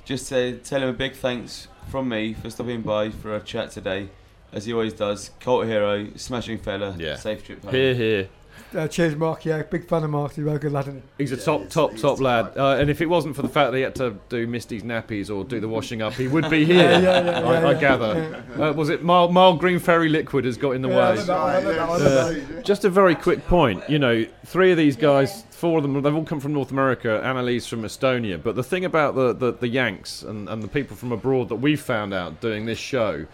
Just 0.05 0.25
say, 0.27 0.53
tell 0.57 0.81
him 0.81 0.89
a 0.89 0.93
big 0.93 1.13
thanks 1.13 1.67
from 1.89 2.09
me 2.09 2.33
for 2.33 2.49
stopping 2.49 2.81
by 2.81 3.09
for 3.09 3.35
a 3.35 3.41
chat 3.41 3.71
today, 3.71 4.09
as 4.53 4.65
he 4.65 4.73
always 4.73 4.93
does. 4.93 5.31
Cult 5.39 5.65
hero, 5.65 6.07
smashing 6.15 6.57
fella, 6.59 6.95
Yeah. 6.97 7.15
safe 7.15 7.43
trip 7.43 7.63
home. 7.63 7.73
Here, 7.73 7.93
here. 7.93 8.29
Uh, 8.75 8.87
cheers, 8.87 9.15
Mark. 9.15 9.45
Yeah, 9.45 9.63
big 9.63 9.87
fan 9.87 10.03
of 10.03 10.11
Mark. 10.11 10.31
He's 10.33 10.39
a 10.39 10.43
very 10.43 10.59
good 10.59 10.71
lad. 10.71 10.87
Isn't 10.87 11.01
he? 11.17 11.23
He's 11.23 11.31
a 11.31 11.37
top, 11.37 11.69
top, 11.69 11.95
top 11.97 12.19
lad. 12.19 12.55
Uh, 12.55 12.77
and 12.79 12.89
if 12.89 13.01
it 13.01 13.07
wasn't 13.07 13.35
for 13.35 13.41
the 13.41 13.49
fact 13.49 13.71
that 13.71 13.77
he 13.77 13.83
had 13.83 13.95
to 13.95 14.15
do 14.29 14.45
Misty's 14.45 14.83
nappies 14.83 15.33
or 15.35 15.43
do 15.43 15.59
the 15.59 15.67
washing 15.77 16.01
up, 16.03 16.13
he 16.13 16.27
would 16.27 16.49
be 16.51 16.65
here. 16.65 16.77
Yeah, 16.91 16.99
yeah, 16.99 17.21
yeah, 17.23 17.39
I, 17.47 17.53
yeah, 17.61 17.67
I 17.67 17.71
yeah. 17.71 17.79
gather. 17.79 18.43
Uh, 18.59 18.73
was 18.73 18.89
it 18.89 19.03
mild, 19.03 19.33
mild 19.33 19.59
green 19.59 19.79
fairy 19.79 20.07
liquid 20.09 20.45
has 20.45 20.55
got 20.57 20.71
in 20.71 20.81
the 20.83 20.89
Yeah, 20.89 21.11
way? 21.11 21.15
love 21.17 21.25
that 21.27 21.39
one, 21.39 21.49
I 21.49 21.53
love 21.59 21.63
that 21.75 21.87
one, 21.89 22.01
I 22.01 22.05
love 22.05 22.43
that 22.47 22.57
Uh, 22.59 22.61
just 22.61 22.85
a 22.85 22.89
very 22.89 23.15
quick 23.15 23.45
point. 23.47 23.81
You 23.89 23.97
know, 23.97 24.25
three 24.45 24.69
of 24.71 24.77
these 24.77 24.95
guys, 24.95 25.43
four 25.49 25.77
of 25.77 25.83
them, 25.83 25.99
they've 26.01 26.13
all 26.15 26.23
come 26.23 26.39
from 26.39 26.53
North 26.53 26.69
America. 26.71 27.21
Annalise 27.23 27.65
from 27.65 27.81
Estonia. 27.81 28.41
But 28.41 28.55
the 28.55 28.63
thing 28.63 28.85
about 28.85 29.15
the, 29.15 29.33
the, 29.33 29.51
the 29.53 29.67
Yanks 29.67 30.21
and, 30.21 30.47
and 30.47 30.61
the 30.61 30.67
people 30.67 30.95
from 30.95 31.11
abroad 31.11 31.49
that 31.49 31.55
we've 31.55 31.81
found 31.81 32.13
out 32.13 32.39
doing 32.39 32.65
this 32.67 32.77
show 32.79 33.25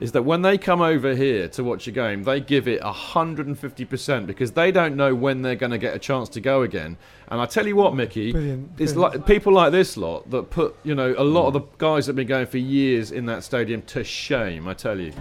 is 0.00 0.12
that 0.12 0.22
when 0.22 0.42
they 0.42 0.56
come 0.56 0.80
over 0.80 1.14
here 1.14 1.48
to 1.48 1.64
watch 1.64 1.86
a 1.88 1.90
game, 1.90 2.22
they 2.22 2.40
give 2.40 2.68
it 2.68 2.80
150% 2.80 4.26
because 4.26 4.52
they 4.52 4.70
don't 4.70 4.94
know 4.96 5.14
when 5.14 5.42
they're 5.42 5.56
going 5.56 5.72
to 5.72 5.78
get 5.78 5.94
a 5.94 5.98
chance 5.98 6.28
to 6.30 6.40
go 6.40 6.62
again. 6.62 6.96
And 7.28 7.40
I 7.40 7.46
tell 7.46 7.66
you 7.66 7.74
what, 7.76 7.94
Mickey, 7.96 8.30
Brilliant, 8.32 8.70
it's 8.78 8.92
brilliant. 8.92 9.16
like 9.20 9.26
people 9.26 9.52
like 9.52 9.72
this 9.72 9.96
lot 9.96 10.30
that 10.30 10.50
put, 10.50 10.76
you 10.84 10.94
know, 10.94 11.14
a 11.18 11.24
lot 11.24 11.48
of 11.48 11.52
the 11.54 11.62
guys 11.78 12.06
that 12.06 12.10
have 12.10 12.16
been 12.16 12.28
going 12.28 12.46
for 12.46 12.58
years 12.58 13.10
in 13.10 13.26
that 13.26 13.42
stadium 13.44 13.82
to 13.82 14.04
shame, 14.04 14.68
I 14.68 14.74
tell 14.74 14.98
you. 15.00 15.12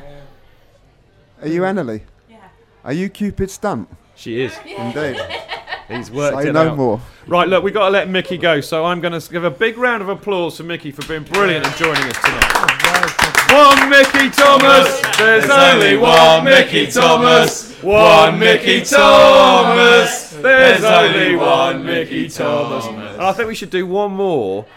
Are 1.41 1.47
you 1.47 1.61
Annalie? 1.61 2.01
Yeah. 2.29 2.37
Are 2.83 2.93
you 2.93 3.09
Cupid 3.09 3.49
Stunt? 3.49 3.89
She 4.15 4.41
is. 4.41 4.55
Indeed. 4.65 5.17
He's 5.87 6.11
worked 6.11 6.41
Say 6.41 6.49
it 6.49 6.53
no 6.53 6.69
out. 6.69 6.77
more. 6.77 7.01
Right, 7.27 7.47
look, 7.47 7.63
we've 7.63 7.73
got 7.73 7.85
to 7.85 7.91
let 7.91 8.09
Mickey 8.09 8.37
go, 8.37 8.59
so 8.61 8.85
I'm 8.85 8.99
going 8.99 9.19
to 9.19 9.31
give 9.31 9.43
a 9.43 9.51
big 9.51 9.77
round 9.77 10.01
of 10.01 10.09
applause 10.09 10.57
for 10.57 10.63
Mickey 10.63 10.91
for 10.91 11.05
being 11.07 11.23
brilliant 11.23 11.65
and 11.65 11.75
joining 11.75 12.03
us 12.03 12.17
tonight. 12.21 12.76
One 13.57 13.89
Mickey 13.89 14.29
Thomas, 14.29 15.01
there's 15.17 15.49
only 15.49 15.97
one 15.97 16.43
Mickey 16.43 16.85
Thomas. 16.91 17.73
One 17.81 18.37
Mickey 18.37 18.81
Thomas, 18.81 20.29
there's 20.29 20.83
only 20.83 21.35
one 21.35 21.83
Mickey 21.83 22.29
Thomas. 22.29 22.85
I 23.17 23.33
think 23.33 23.47
we 23.47 23.55
should 23.55 23.71
do 23.71 23.87
one 23.87 24.11
more 24.11 24.67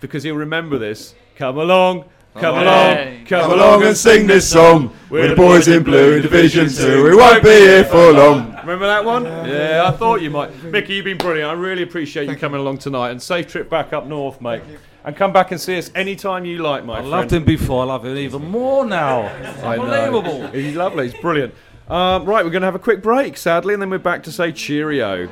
because 0.00 0.22
he'll 0.22 0.36
remember 0.36 0.78
this. 0.78 1.14
Come 1.36 1.58
along. 1.58 2.06
Come 2.36 2.56
along, 2.56 3.26
come 3.26 3.50
along 3.50 3.82
and 3.82 3.94
sing 3.94 4.26
this 4.26 4.48
song. 4.48 4.96
We're 5.10 5.28
the 5.28 5.36
boys 5.36 5.68
in 5.68 5.82
blue 5.82 6.14
in 6.14 6.22
Division 6.22 6.70
2. 6.70 7.04
We 7.04 7.14
won't 7.14 7.42
be 7.42 7.50
here 7.50 7.84
for 7.84 8.10
long. 8.10 8.56
Remember 8.60 8.86
that 8.86 9.04
one? 9.04 9.24
Yeah, 9.24 9.82
I 9.84 9.90
thought 9.90 10.22
you 10.22 10.30
might. 10.30 10.64
Mickey, 10.64 10.94
you've 10.94 11.04
been 11.04 11.18
brilliant. 11.18 11.50
I 11.50 11.52
really 11.52 11.82
appreciate 11.82 12.30
you 12.30 12.36
coming 12.36 12.60
along 12.60 12.78
tonight. 12.78 13.10
And 13.10 13.20
safe 13.20 13.48
trip 13.48 13.68
back 13.68 13.92
up 13.92 14.06
north, 14.06 14.40
mate. 14.40 14.62
And 15.04 15.16
come 15.16 15.32
back 15.32 15.50
and 15.50 15.60
see 15.60 15.78
us 15.78 15.90
anytime 15.94 16.44
you 16.44 16.58
like, 16.58 16.84
my 16.84 16.94
I 16.94 16.96
friend. 16.98 17.10
loved 17.10 17.32
him 17.32 17.44
before. 17.44 17.82
I 17.82 17.86
love 17.86 18.04
him 18.04 18.16
even 18.16 18.50
more 18.50 18.84
now. 18.84 19.22
I 19.64 19.76
know. 19.76 19.82
Unbelievable. 19.84 20.46
He's 20.48 20.76
lovely. 20.76 21.08
He's 21.10 21.20
brilliant. 21.20 21.54
Um, 21.88 22.24
right, 22.24 22.44
we're 22.44 22.50
going 22.50 22.60
to 22.62 22.66
have 22.66 22.74
a 22.74 22.78
quick 22.80 23.02
break, 23.02 23.36
sadly, 23.36 23.72
and 23.74 23.82
then 23.82 23.90
we're 23.90 23.98
back 23.98 24.22
to 24.24 24.32
say 24.32 24.52
cheerio. 24.52 25.22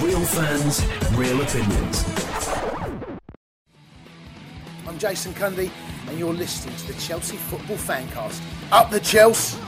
Real 0.00 0.20
fans, 0.24 0.84
real 1.14 1.40
opinions. 1.42 2.04
I'm 4.86 4.98
Jason 4.98 5.32
Cundy, 5.34 5.70
and 6.08 6.18
you're 6.18 6.32
listening 6.32 6.74
to 6.76 6.86
the 6.92 6.94
Chelsea 7.00 7.36
Football 7.36 7.76
Fancast. 7.76 8.40
Up 8.70 8.90
the 8.90 9.00
Chelsea! 9.00 9.58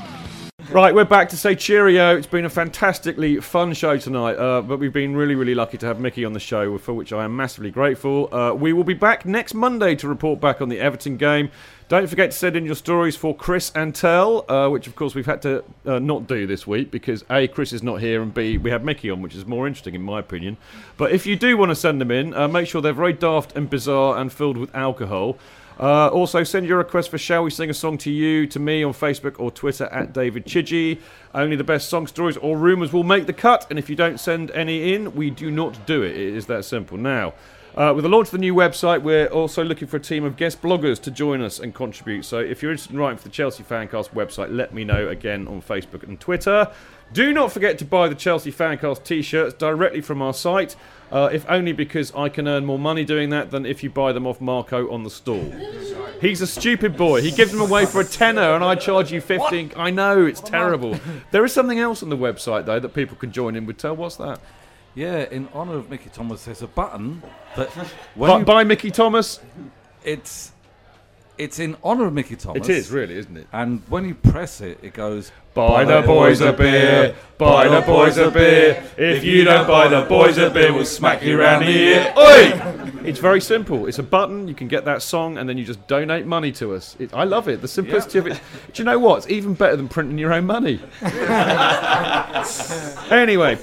Right, 0.71 0.95
we're 0.95 1.05
back 1.05 1.29
to 1.29 1.37
say 1.37 1.55
cheerio. 1.55 2.17
It's 2.17 2.27
been 2.27 2.47
a 2.47 2.51
fantastically 2.51 3.37
fun 3.37 3.75
show 3.75 3.99
tonight, 3.99 4.35
uh, 4.37 4.63
but 4.63 4.79
we've 4.79 4.93
been 4.93 5.15
really, 5.15 5.35
really 5.35 5.55
lucky 5.55 5.77
to 5.79 5.87
have 5.87 6.01
Mickey 6.01 6.25
on 6.25 6.33
the 6.33 6.41
show, 6.41 6.79
for 6.79 6.95
which 6.95 7.13
I 7.13 7.25
am 7.25 7.37
massively 7.37 7.71
grateful. 7.71 8.35
Uh, 8.35 8.55
we 8.55 8.73
will 8.73 8.83
be 8.83 8.95
back 8.95 9.27
next 9.27 9.53
Monday 9.53 9.95
to 9.97 10.09
report 10.09 10.41
back 10.41 10.63
on 10.63 10.71
the 10.71 10.81
Everton 10.81 11.17
game. 11.19 11.51
Don't 11.89 12.09
forget 12.09 12.31
to 12.31 12.37
send 12.37 12.57
in 12.57 12.65
your 12.65 12.75
stories 12.75 13.15
for 13.15 13.37
Chris 13.37 13.73
and 13.75 13.95
Tell, 13.95 14.51
uh, 14.51 14.69
which 14.71 14.87
of 14.87 14.97
course 14.97 15.15
we've 15.15 15.27
had 15.27 15.43
to 15.43 15.63
uh, 15.85 15.99
not 15.99 16.27
do 16.27 16.47
this 16.47 16.67
week 16.67 16.91
because 16.91 17.25
A, 17.31 17.47
Chris 17.47 17.73
is 17.75 17.83
not 17.83 18.01
here, 18.01 18.23
and 18.23 18.33
B, 18.33 18.57
we 18.57 18.71
have 18.71 18.83
Mickey 18.83 19.11
on, 19.11 19.21
which 19.21 19.35
is 19.35 19.45
more 19.45 19.67
interesting 19.67 19.95
in 19.95 20.03
my 20.03 20.19
opinion. 20.19 20.57
But 20.97 21.13
if 21.13 21.27
you 21.27 21.37
do 21.37 21.59
want 21.59 21.71
to 21.71 21.77
send 21.77 22.01
them 22.01 22.11
in, 22.11 22.33
uh, 22.33 22.49
make 22.49 22.69
sure 22.69 22.81
they're 22.81 22.95
very 22.95 23.13
daft 23.13 23.55
and 23.55 23.69
bizarre 23.69 24.17
and 24.17 24.33
filled 24.33 24.57
with 24.57 24.75
alcohol. 24.75 25.37
Uh, 25.79 26.09
also, 26.09 26.45
send 26.45 26.67
your 26.67 26.79
request 26.79 27.11
for 27.11 27.19
Shall 27.19 27.43
We 27.43 27.51
Sing 27.51 27.69
a 27.69 27.75
Song 27.75 27.99
to 27.99 28.11
You 28.11 28.47
to 28.47 28.61
me 28.61 28.85
on 28.85 28.93
Facebook 28.93 29.41
or 29.41 29.51
Twitter 29.51 29.87
at 29.87 30.13
David 30.13 30.47
Chidgey. 30.47 31.01
Only 31.35 31.57
the 31.57 31.65
best 31.65 31.89
song 31.89 32.07
stories 32.07 32.37
or 32.37 32.57
rumours 32.57 32.93
will 32.93 33.03
make 33.03 33.27
the 33.27 33.33
cut, 33.33 33.67
and 33.71 33.79
if 33.79 33.91
you 33.91 33.97
don't 33.97 34.21
send 34.21 34.51
any 34.53 34.95
in, 34.95 35.15
we 35.15 35.31
do 35.31 35.51
not 35.51 35.85
do 35.87 36.03
it. 36.03 36.17
It 36.17 36.35
is 36.35 36.47
that 36.47 36.65
simple. 36.65 36.97
Now, 36.97 37.35
uh, 37.77 37.93
with 37.93 38.05
the 38.05 38.09
launch 38.09 38.29
of 38.29 38.33
the 38.33 38.39
new 38.39 38.55
website, 38.55 39.03
we're 39.03 39.27
also 39.27 39.65
looking 39.65 39.89
for 39.89 39.97
a 39.97 40.01
team 40.01 40.23
of 40.23 40.37
guest 40.37 40.63
bloggers 40.63 41.03
to 41.03 41.11
join 41.11 41.41
us 41.41 41.59
and 41.59 41.75
contribute. 41.75 42.25
So 42.25 42.39
if 42.39 42.63
you're 42.63 42.71
interested 42.71 42.93
in 42.93 43.01
writing 43.01 43.19
for 43.19 43.25
the 43.25 43.31
Chelsea 43.31 43.65
Fancast 43.65 44.11
website, 44.11 44.55
let 44.55 44.73
me 44.73 44.85
know 44.85 45.09
again 45.09 45.49
on 45.49 45.61
Facebook 45.61 46.05
and 46.05 46.21
Twitter. 46.21 46.71
Do 47.13 47.33
not 47.33 47.51
forget 47.51 47.79
to 47.79 47.85
buy 47.85 48.09
the 48.09 48.15
Chelsea 48.15 48.53
Fancast 48.53 49.03
t 49.03 49.23
shirts 49.23 49.55
directly 49.55 50.01
from 50.01 50.23
our 50.23 50.33
site. 50.33 50.77
Uh, 51.13 51.29
if 51.33 51.45
only 51.49 51.73
because 51.73 52.13
I 52.15 52.29
can 52.29 52.49
earn 52.49 52.65
more 52.65 52.79
money 52.79 53.05
doing 53.05 53.31
that 53.31 53.51
than 53.51 53.65
if 53.67 53.83
you 53.85 53.91
buy 53.91 54.13
them 54.13 54.27
off 54.27 54.41
Marco 54.41 54.91
on 54.91 55.05
the 55.05 55.11
stall. 55.11 55.53
He's 56.21 56.41
a 56.41 56.47
stupid 56.47 56.97
boy. 56.97 57.21
He 57.23 57.31
gives 57.31 57.53
them 57.53 57.61
away 57.61 57.87
for 57.87 58.01
a 58.01 58.05
tenner, 58.05 58.55
and 58.55 58.65
I 58.65 58.75
charge 58.75 59.13
you 59.13 59.21
fifteen. 59.21 59.71
I 59.77 59.91
know 59.91 60.25
it's 60.25 60.41
terrible. 60.41 60.99
There 61.31 61.45
is 61.45 61.53
something 61.53 61.79
else 61.79 62.03
on 62.03 62.09
the 62.09 62.17
website 62.17 62.65
though 62.65 62.81
that 62.81 62.95
people 62.95 63.17
can 63.17 63.31
join 63.31 63.55
in 63.55 63.67
with. 63.67 63.77
Tell 63.79 63.95
what's 63.95 64.17
that? 64.17 64.41
Yeah, 64.95 65.27
in 65.31 65.49
honour 65.55 65.77
of 65.77 65.91
Mickey 65.91 66.09
Thomas, 66.09 66.45
there's 66.45 66.63
a 66.63 66.69
button 66.69 67.23
that 67.57 67.69
By, 68.17 68.43
by 68.45 68.65
Mickey 68.65 68.91
Thomas. 68.91 69.41
It's 70.05 70.53
it's 71.37 71.59
in 71.59 71.77
honour 71.83 72.07
of 72.07 72.13
Mickey 72.13 72.37
Thomas. 72.37 72.69
It 72.69 72.73
is 72.73 72.91
really, 72.91 73.17
isn't 73.17 73.37
it? 73.37 73.49
And 73.53 73.83
when 73.89 74.07
you 74.07 74.15
press 74.15 74.61
it, 74.61 74.79
it 74.83 74.95
goes. 74.95 75.33
Buy 75.55 75.85
the 75.85 76.03
boys 76.03 76.41
a 76.41 76.53
beer, 76.53 77.15
buy 77.39 77.69
the 77.69 77.81
boys 77.81 78.19
a 78.19 78.29
beer. 78.29 78.83
If 78.97 79.23
you 79.23 79.45
don't 79.45 79.69
buy 79.69 79.87
the 79.87 80.03
boys 80.03 80.37
a 80.37 80.51
beer, 80.51 80.73
we'll 80.73 80.85
smack 80.85 81.23
you 81.23 81.41
round 81.41 81.65
the 81.65 81.71
ear. 81.71 82.13
Oi! 82.19 82.85
It's 83.05 83.21
very 83.21 83.41
simple. 83.41 83.87
It's 83.87 84.01
a 84.01 84.03
button. 84.03 84.49
You 84.49 84.55
can 84.55 84.67
get 84.67 84.85
that 84.87 85.01
song, 85.01 85.39
and 85.39 85.49
then 85.49 85.57
you 85.57 85.65
just 85.65 85.87
donate 85.87 86.27
money 86.27 86.51
to 86.53 86.75
us. 86.75 86.97
It, 86.99 87.15
I 87.15 87.23
love 87.23 87.49
it. 87.49 87.61
The 87.61 87.69
simplicity 87.69 88.19
of 88.19 88.27
it. 88.27 88.41
Do 88.73 88.83
you 88.83 88.85
know 88.85 88.99
what? 88.99 89.19
It's 89.19 89.29
even 89.29 89.55
better 89.55 89.77
than 89.77 89.89
printing 89.89 90.19
your 90.19 90.33
own 90.33 90.47
money. 90.47 90.81
anyway, 93.13 93.57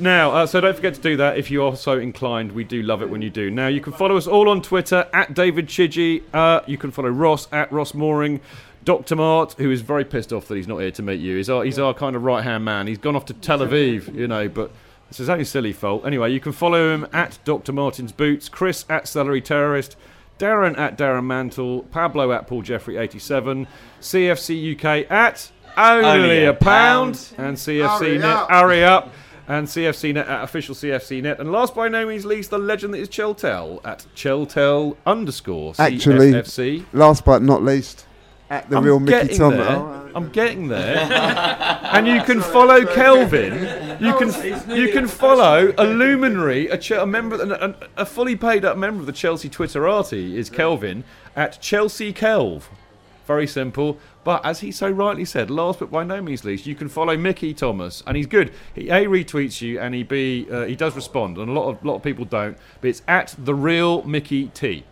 now, 0.00 0.32
uh, 0.32 0.46
so 0.46 0.60
don't 0.60 0.74
forget 0.74 0.94
to 0.94 1.00
do 1.00 1.18
that 1.18 1.38
if 1.38 1.50
you 1.52 1.62
are 1.62 1.76
so 1.76 1.98
inclined. 1.98 2.50
We 2.50 2.64
do 2.64 2.82
love 2.82 3.02
it 3.02 3.10
when 3.10 3.22
you 3.22 3.30
do. 3.30 3.50
Now, 3.50 3.68
you 3.68 3.80
can 3.80 3.92
follow 3.92 4.16
us 4.16 4.26
all 4.26 4.48
on 4.48 4.60
Twitter 4.62 5.06
at 5.12 5.34
David 5.34 5.68
Chidgey. 5.68 6.22
Uh, 6.32 6.62
you 6.66 6.78
can 6.78 6.90
follow 6.90 7.10
Ross 7.10 7.46
at 7.52 7.70
Ross 7.70 7.94
Mooring. 7.94 8.40
Dr. 8.84 9.16
Mart, 9.16 9.54
who 9.58 9.70
is 9.70 9.80
very 9.82 10.04
pissed 10.04 10.32
off 10.32 10.48
that 10.48 10.56
he's 10.56 10.68
not 10.68 10.78
here 10.78 10.90
to 10.92 11.02
meet 11.02 11.20
you, 11.20 11.36
he's 11.36 11.50
our, 11.50 11.64
he's 11.64 11.78
our 11.78 11.92
kind 11.94 12.16
of 12.16 12.22
right 12.24 12.42
hand 12.44 12.64
man. 12.64 12.86
He's 12.86 12.98
gone 12.98 13.16
off 13.16 13.26
to 13.26 13.34
Tel 13.34 13.58
Aviv, 13.58 14.14
you 14.14 14.26
know, 14.28 14.48
but 14.48 14.70
this 15.08 15.20
is 15.20 15.28
only 15.28 15.44
silly 15.44 15.72
fault. 15.72 16.06
Anyway, 16.06 16.32
you 16.32 16.40
can 16.40 16.52
follow 16.52 16.92
him 16.94 17.06
at 17.12 17.38
Dr. 17.44 17.72
Martin's 17.72 18.12
Boots, 18.12 18.48
Chris 18.48 18.84
at 18.88 19.06
Celery 19.08 19.40
Terrorist, 19.40 19.96
Darren 20.38 20.78
at 20.78 20.96
Darren 20.96 21.24
Mantle, 21.24 21.82
Pablo 21.84 22.30
at 22.32 22.46
Paul 22.46 22.62
Jeffrey 22.62 22.96
87, 22.96 23.66
CFC 24.00 24.74
UK 24.74 25.10
at 25.10 25.50
only, 25.76 26.04
Only 26.08 26.44
a 26.44 26.50
a 26.50 26.54
pound, 26.54 27.14
pound. 27.36 27.48
and 27.48 27.56
CFC 27.56 27.98
Hurry 28.00 28.18
Net, 28.18 28.24
up. 28.24 28.50
hurry 28.50 28.84
up. 28.84 29.12
And 29.46 29.66
CFC 29.66 30.12
Net 30.12 30.28
at 30.28 30.44
official 30.44 30.74
CFC 30.74 31.22
Net. 31.22 31.40
And 31.40 31.50
last 31.50 31.74
by 31.74 31.88
no 31.88 32.04
means 32.06 32.26
least, 32.26 32.50
the 32.50 32.58
legend 32.58 32.92
that 32.92 32.98
is 32.98 33.08
Cheltel 33.08 33.80
at 33.84 34.04
Cheltel 34.14 34.96
underscore 35.06 35.72
Actually, 35.78 36.32
CFC. 36.32 36.84
last 36.92 37.24
but 37.24 37.40
not 37.42 37.62
least, 37.62 38.04
at 38.50 38.68
the 38.70 38.76
I'm 38.76 38.84
real 38.84 38.98
Mickey 38.98 39.10
getting 39.28 39.38
Thomas. 39.38 39.66
there. 39.66 39.76
Oh, 39.76 40.10
I'm 40.14 40.28
getting 40.30 40.68
there. 40.68 40.96
and 41.92 42.06
you 42.06 42.22
can 42.22 42.40
follow 42.40 42.84
Kelvin. 42.86 43.98
You 44.00 44.14
can 44.16 44.70
you 44.76 44.92
can 44.92 45.06
follow 45.06 45.72
a 45.76 45.84
luminary, 45.84 46.68
a, 46.68 46.78
Che- 46.78 46.96
a 46.96 47.06
member, 47.06 47.36
a, 47.36 47.74
a 47.98 48.06
fully 48.06 48.36
paid 48.36 48.64
up 48.64 48.76
member 48.76 49.00
of 49.00 49.06
the 49.06 49.12
Chelsea 49.12 49.48
Twitterati 49.48 50.34
is 50.34 50.48
Kelvin 50.50 51.04
at 51.36 51.60
Chelsea 51.60 52.12
Kelv. 52.12 52.64
Very 53.26 53.46
simple. 53.46 53.98
But 54.24 54.44
as 54.44 54.60
he 54.60 54.72
so 54.72 54.88
rightly 54.90 55.24
said, 55.26 55.50
last 55.50 55.78
but 55.78 55.90
by 55.90 56.02
no 56.04 56.20
means 56.22 56.44
least, 56.44 56.66
you 56.66 56.74
can 56.74 56.88
follow 56.88 57.16
Mickey 57.16 57.52
Thomas, 57.54 58.02
and 58.06 58.16
he's 58.16 58.26
good. 58.26 58.52
He 58.74 58.88
a 58.88 59.04
retweets 59.06 59.60
you, 59.60 59.78
and 59.78 59.94
he 59.94 60.02
b 60.02 60.46
uh, 60.50 60.64
he 60.64 60.74
does 60.76 60.96
respond, 60.96 61.36
and 61.38 61.48
a 61.48 61.52
lot 61.52 61.68
of 61.68 61.84
lot 61.84 61.96
of 61.96 62.02
people 62.02 62.24
don't. 62.24 62.56
But 62.80 62.88
it's 62.88 63.02
at 63.06 63.34
the 63.38 63.54
real 63.54 64.02
Mickey 64.04 64.46
T. 64.48 64.84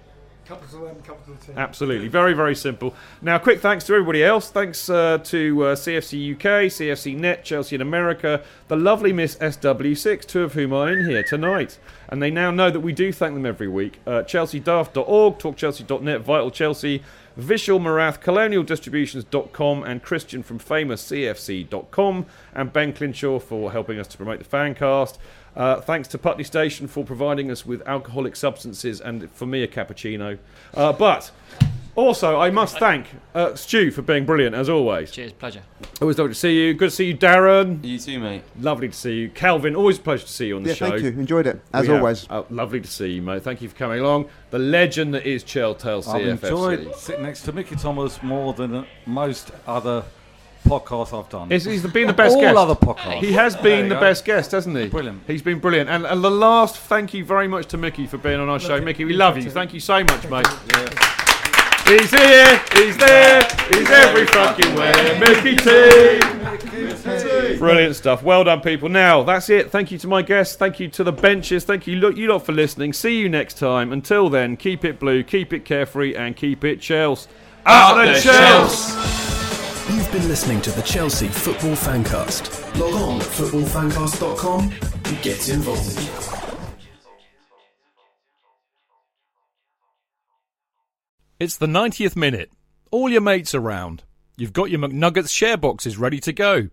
Capital 0.47 0.87
M, 0.87 0.97
capital 1.03 1.35
T. 1.45 1.53
Absolutely. 1.57 2.07
Very, 2.07 2.33
very 2.33 2.55
simple. 2.55 2.95
Now, 3.21 3.37
quick 3.39 3.61
thanks 3.61 3.85
to 3.87 3.95
everybody 3.95 4.23
else. 4.23 4.49
Thanks 4.49 4.89
uh, 4.89 5.19
to 5.19 5.65
uh, 5.65 5.75
CFC 5.75 6.35
UK, 6.35 6.71
CFC 6.71 7.17
Net, 7.17 7.45
Chelsea 7.45 7.75
in 7.75 7.83
America, 7.83 8.43
the 8.69 8.77
lovely 8.77 9.13
Miss 9.13 9.35
SW6, 9.37 10.25
two 10.25 10.45
of 10.45 10.53
whom 10.53 10.73
are 10.73 10.93
in 10.93 11.09
here 11.09 11.25
tonight. 11.25 11.79
And 12.09 12.23
they 12.23 12.31
now 12.31 12.53
know 12.53 12.71
that 12.71 12.81
we 12.81 12.93
do 12.93 13.13
thank 13.13 13.35
them 13.35 13.45
every 13.45 13.67
week. 13.67 13.99
Uh, 14.07 14.23
ChelseaDaft.org, 14.23 15.39
TalkChelsea.net, 15.39 16.21
Vital 16.21 16.51
Chelsea, 16.53 17.03
Visual 17.37 17.81
Marath, 17.81 18.23
ColonialDistributions.com, 18.23 19.83
and 19.83 20.03
Christian 20.03 20.43
from 20.45 20.61
FamousCFC.com, 20.61 22.27
and 22.55 22.73
Ben 22.73 22.93
Clinshaw 22.93 23.43
for 23.43 23.73
helping 23.73 23.99
us 23.99 24.07
to 24.07 24.17
promote 24.17 24.39
the 24.39 24.45
Fancast. 24.45 25.19
Uh, 25.57 25.81
thanks 25.81 26.07
to 26.09 26.19
Putney 26.19 26.45
Station 26.45 26.87
for 26.87 27.03
providing 27.05 27.51
us 27.51 27.65
with 27.65 27.81
alcoholic 27.89 28.37
substances 28.37 29.01
and 29.01 29.31
for 29.33 29.47
me 29.47 29.63
a 29.63 29.69
cappuccino. 29.69 30.39
Uh, 30.75 30.93
but 30.93 31.31
also, 31.95 32.39
I 32.39 32.51
must 32.51 32.77
thank 32.79 33.07
uh, 33.35 33.55
Stu 33.55 33.91
for 33.91 34.03
being 34.03 34.27
brilliant 34.27 34.55
as 34.55 34.69
always. 34.69 35.11
Cheers, 35.11 35.33
pleasure. 35.33 35.63
Always 36.03 36.19
lovely 36.19 36.35
to 36.35 36.39
see 36.39 36.53
you. 36.67 36.75
Good 36.75 36.91
to 36.91 36.95
see 36.95 37.07
you, 37.07 37.17
Darren. 37.17 37.83
You 37.83 37.99
too, 37.99 38.19
mate. 38.19 38.43
Lovely 38.61 38.89
to 38.89 38.95
see 38.95 39.15
you, 39.15 39.29
Kelvin. 39.31 39.75
Always 39.75 39.97
a 39.97 40.03
pleasure 40.03 40.27
to 40.27 40.31
see 40.33 40.49
you 40.49 40.57
on 40.57 40.63
the 40.63 40.69
Yeah, 40.69 40.75
show. 40.75 40.91
thank 40.91 41.03
you. 41.03 41.09
Enjoyed 41.09 41.47
it, 41.47 41.59
as 41.73 41.87
We 41.87 41.95
have- 41.95 42.03
always. 42.03 42.27
oh, 42.29 42.45
lovely 42.51 42.83
to 42.83 42.89
see 42.89 43.13
you, 43.13 43.23
mate. 43.23 43.43
Thank 43.43 43.63
you 43.63 43.71
for 43.71 43.77
coming 43.77 44.01
along. 44.01 44.27
The 44.51 44.59
legend 44.59 45.15
that 45.15 45.25
is 45.27 45.43
Cheltel 45.43 46.07
I've 46.07 46.21
CFFC. 46.21 46.51
enjoyed 46.51 46.95
sitting 46.97 47.23
next 47.23 47.43
to 47.45 47.53
Mickey 47.53 47.77
Thomas 47.77 48.23
more 48.23 48.53
than 48.53 48.75
uh, 48.75 48.85
most 49.07 49.53
other 49.67 50.05
podcasts 50.67 51.19
I've 51.19 51.29
done. 51.29 51.51
He's, 51.51 51.65
he's 51.65 51.87
been 51.87 52.07
the 52.07 52.13
best 52.13 52.35
All 52.35 52.41
guest. 52.43 52.57
other 52.57 52.75
podcasts. 52.75 53.21
He 53.21 53.33
has 53.33 53.57
been 53.57 53.89
the 53.89 53.95
go. 53.95 54.01
best 54.01 54.25
guest, 54.25 54.51
hasn't 54.53 54.77
he? 54.77 54.89
Brilliant. 54.89 55.23
He's 55.27 55.43
been 55.43 55.59
brilliant. 55.59 55.89
And, 55.89 56.05
and 56.05 56.23
the 56.23 56.31
last, 56.31 56.77
thank 56.77 57.15
you 57.15 57.25
very 57.25 57.49
much 57.49 57.67
to 57.69 57.77
Mickey 57.77 58.07
for 58.07 58.19
being 58.19 58.41
on 58.41 58.49
our 58.49 58.61
show. 58.61 58.81
Mickey, 58.81 59.05
we 59.05 59.15
love 59.15 59.37
you. 59.39 59.51
Thank 59.51 59.73
you 59.73 59.81
so 59.81 60.03
much, 60.05 60.29
mate. 60.29 60.47
He's 61.87 62.11
here, 62.11 62.61
he's 62.73 62.97
there, 62.97 63.43
he's 63.71 63.89
every 63.89 64.27
fucking 64.27 64.75
where. 64.75 65.21
Mickey 65.21 65.55
T. 65.55 66.19
Brilliant 67.59 67.95
stuff. 67.95 68.25
Well 68.25 68.43
done, 68.43 68.61
people. 68.61 68.89
Now, 68.89 69.23
that's 69.23 69.49
it. 69.51 69.71
Thank 69.71 69.93
you 69.93 69.99
to 69.99 70.09
my 70.09 70.23
guests. 70.23 70.57
Thank 70.57 70.81
you 70.81 70.89
to 70.89 71.05
the 71.05 71.13
benches. 71.13 71.63
Thank 71.65 71.87
you, 71.87 71.95
look, 71.97 72.17
you 72.17 72.27
lot, 72.27 72.45
for 72.45 72.51
listening. 72.51 72.93
See 72.93 73.21
you 73.21 73.29
next 73.29 73.59
time. 73.59 73.93
Until 73.93 74.29
then, 74.29 74.57
keep 74.57 74.85
it 74.85 74.99
blue, 74.99 75.23
keep 75.23 75.53
it 75.53 75.65
carefree, 75.65 76.17
and 76.17 76.35
keep 76.35 76.65
it 76.65 76.81
Chels. 76.81 77.29
Out 77.65 78.05
the 78.05 78.21
Chels! 78.21 79.36
You've 79.89 80.11
been 80.11 80.27
listening 80.27 80.61
to 80.63 80.73
the 80.73 80.83
Chelsea 80.83 81.29
Football 81.29 81.77
Fancast. 81.77 82.77
Log 82.81 82.93
on 82.95 83.21
at 83.21 83.27
footballfancast.com 83.29 84.73
and 85.05 85.23
get 85.23 85.49
involved. 85.49 86.11
It's 91.39 91.57
the 91.57 91.67
90th 91.67 92.17
minute. 92.17 92.51
All 92.91 93.09
your 93.09 93.21
mates 93.21 93.55
are 93.55 93.61
around. 93.61 94.03
You've 94.37 94.53
got 94.53 94.71
your 94.71 94.81
McNuggets 94.81 95.31
share 95.31 95.57
boxes 95.57 95.97
ready 95.97 96.19
to 96.19 96.33
go. 96.33 96.69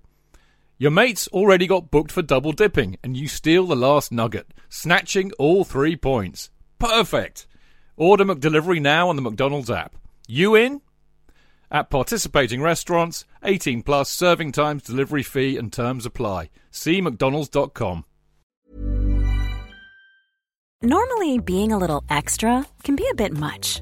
Your 0.79 0.89
mates 0.91 1.27
already 1.27 1.67
got 1.67 1.91
booked 1.91 2.11
for 2.11 2.23
double 2.23 2.51
dipping, 2.51 2.97
and 3.03 3.15
you 3.15 3.27
steal 3.27 3.67
the 3.67 3.75
last 3.75 4.11
nugget, 4.11 4.51
snatching 4.69 5.31
all 5.37 5.63
three 5.63 5.95
points. 5.95 6.49
Perfect! 6.79 7.45
Order 7.95 8.25
McDelivery 8.25 8.81
now 8.81 9.09
on 9.09 9.17
the 9.17 9.21
McDonald's 9.21 9.69
app. 9.69 9.95
You 10.27 10.55
in? 10.55 10.81
At 11.73 11.89
participating 11.89 12.61
restaurants, 12.61 13.25
18 13.43 13.81
plus 13.81 14.07
serving 14.07 14.51
times, 14.51 14.83
delivery 14.83 15.23
fee, 15.23 15.57
and 15.57 15.73
terms 15.73 16.05
apply. 16.05 16.51
See 16.69 17.01
McDonald's.com. 17.01 18.05
Normally, 20.83 21.39
being 21.39 21.71
a 21.71 21.77
little 21.77 22.03
extra 22.09 22.67
can 22.83 22.95
be 22.95 23.07
a 23.09 23.15
bit 23.15 23.31
much, 23.33 23.81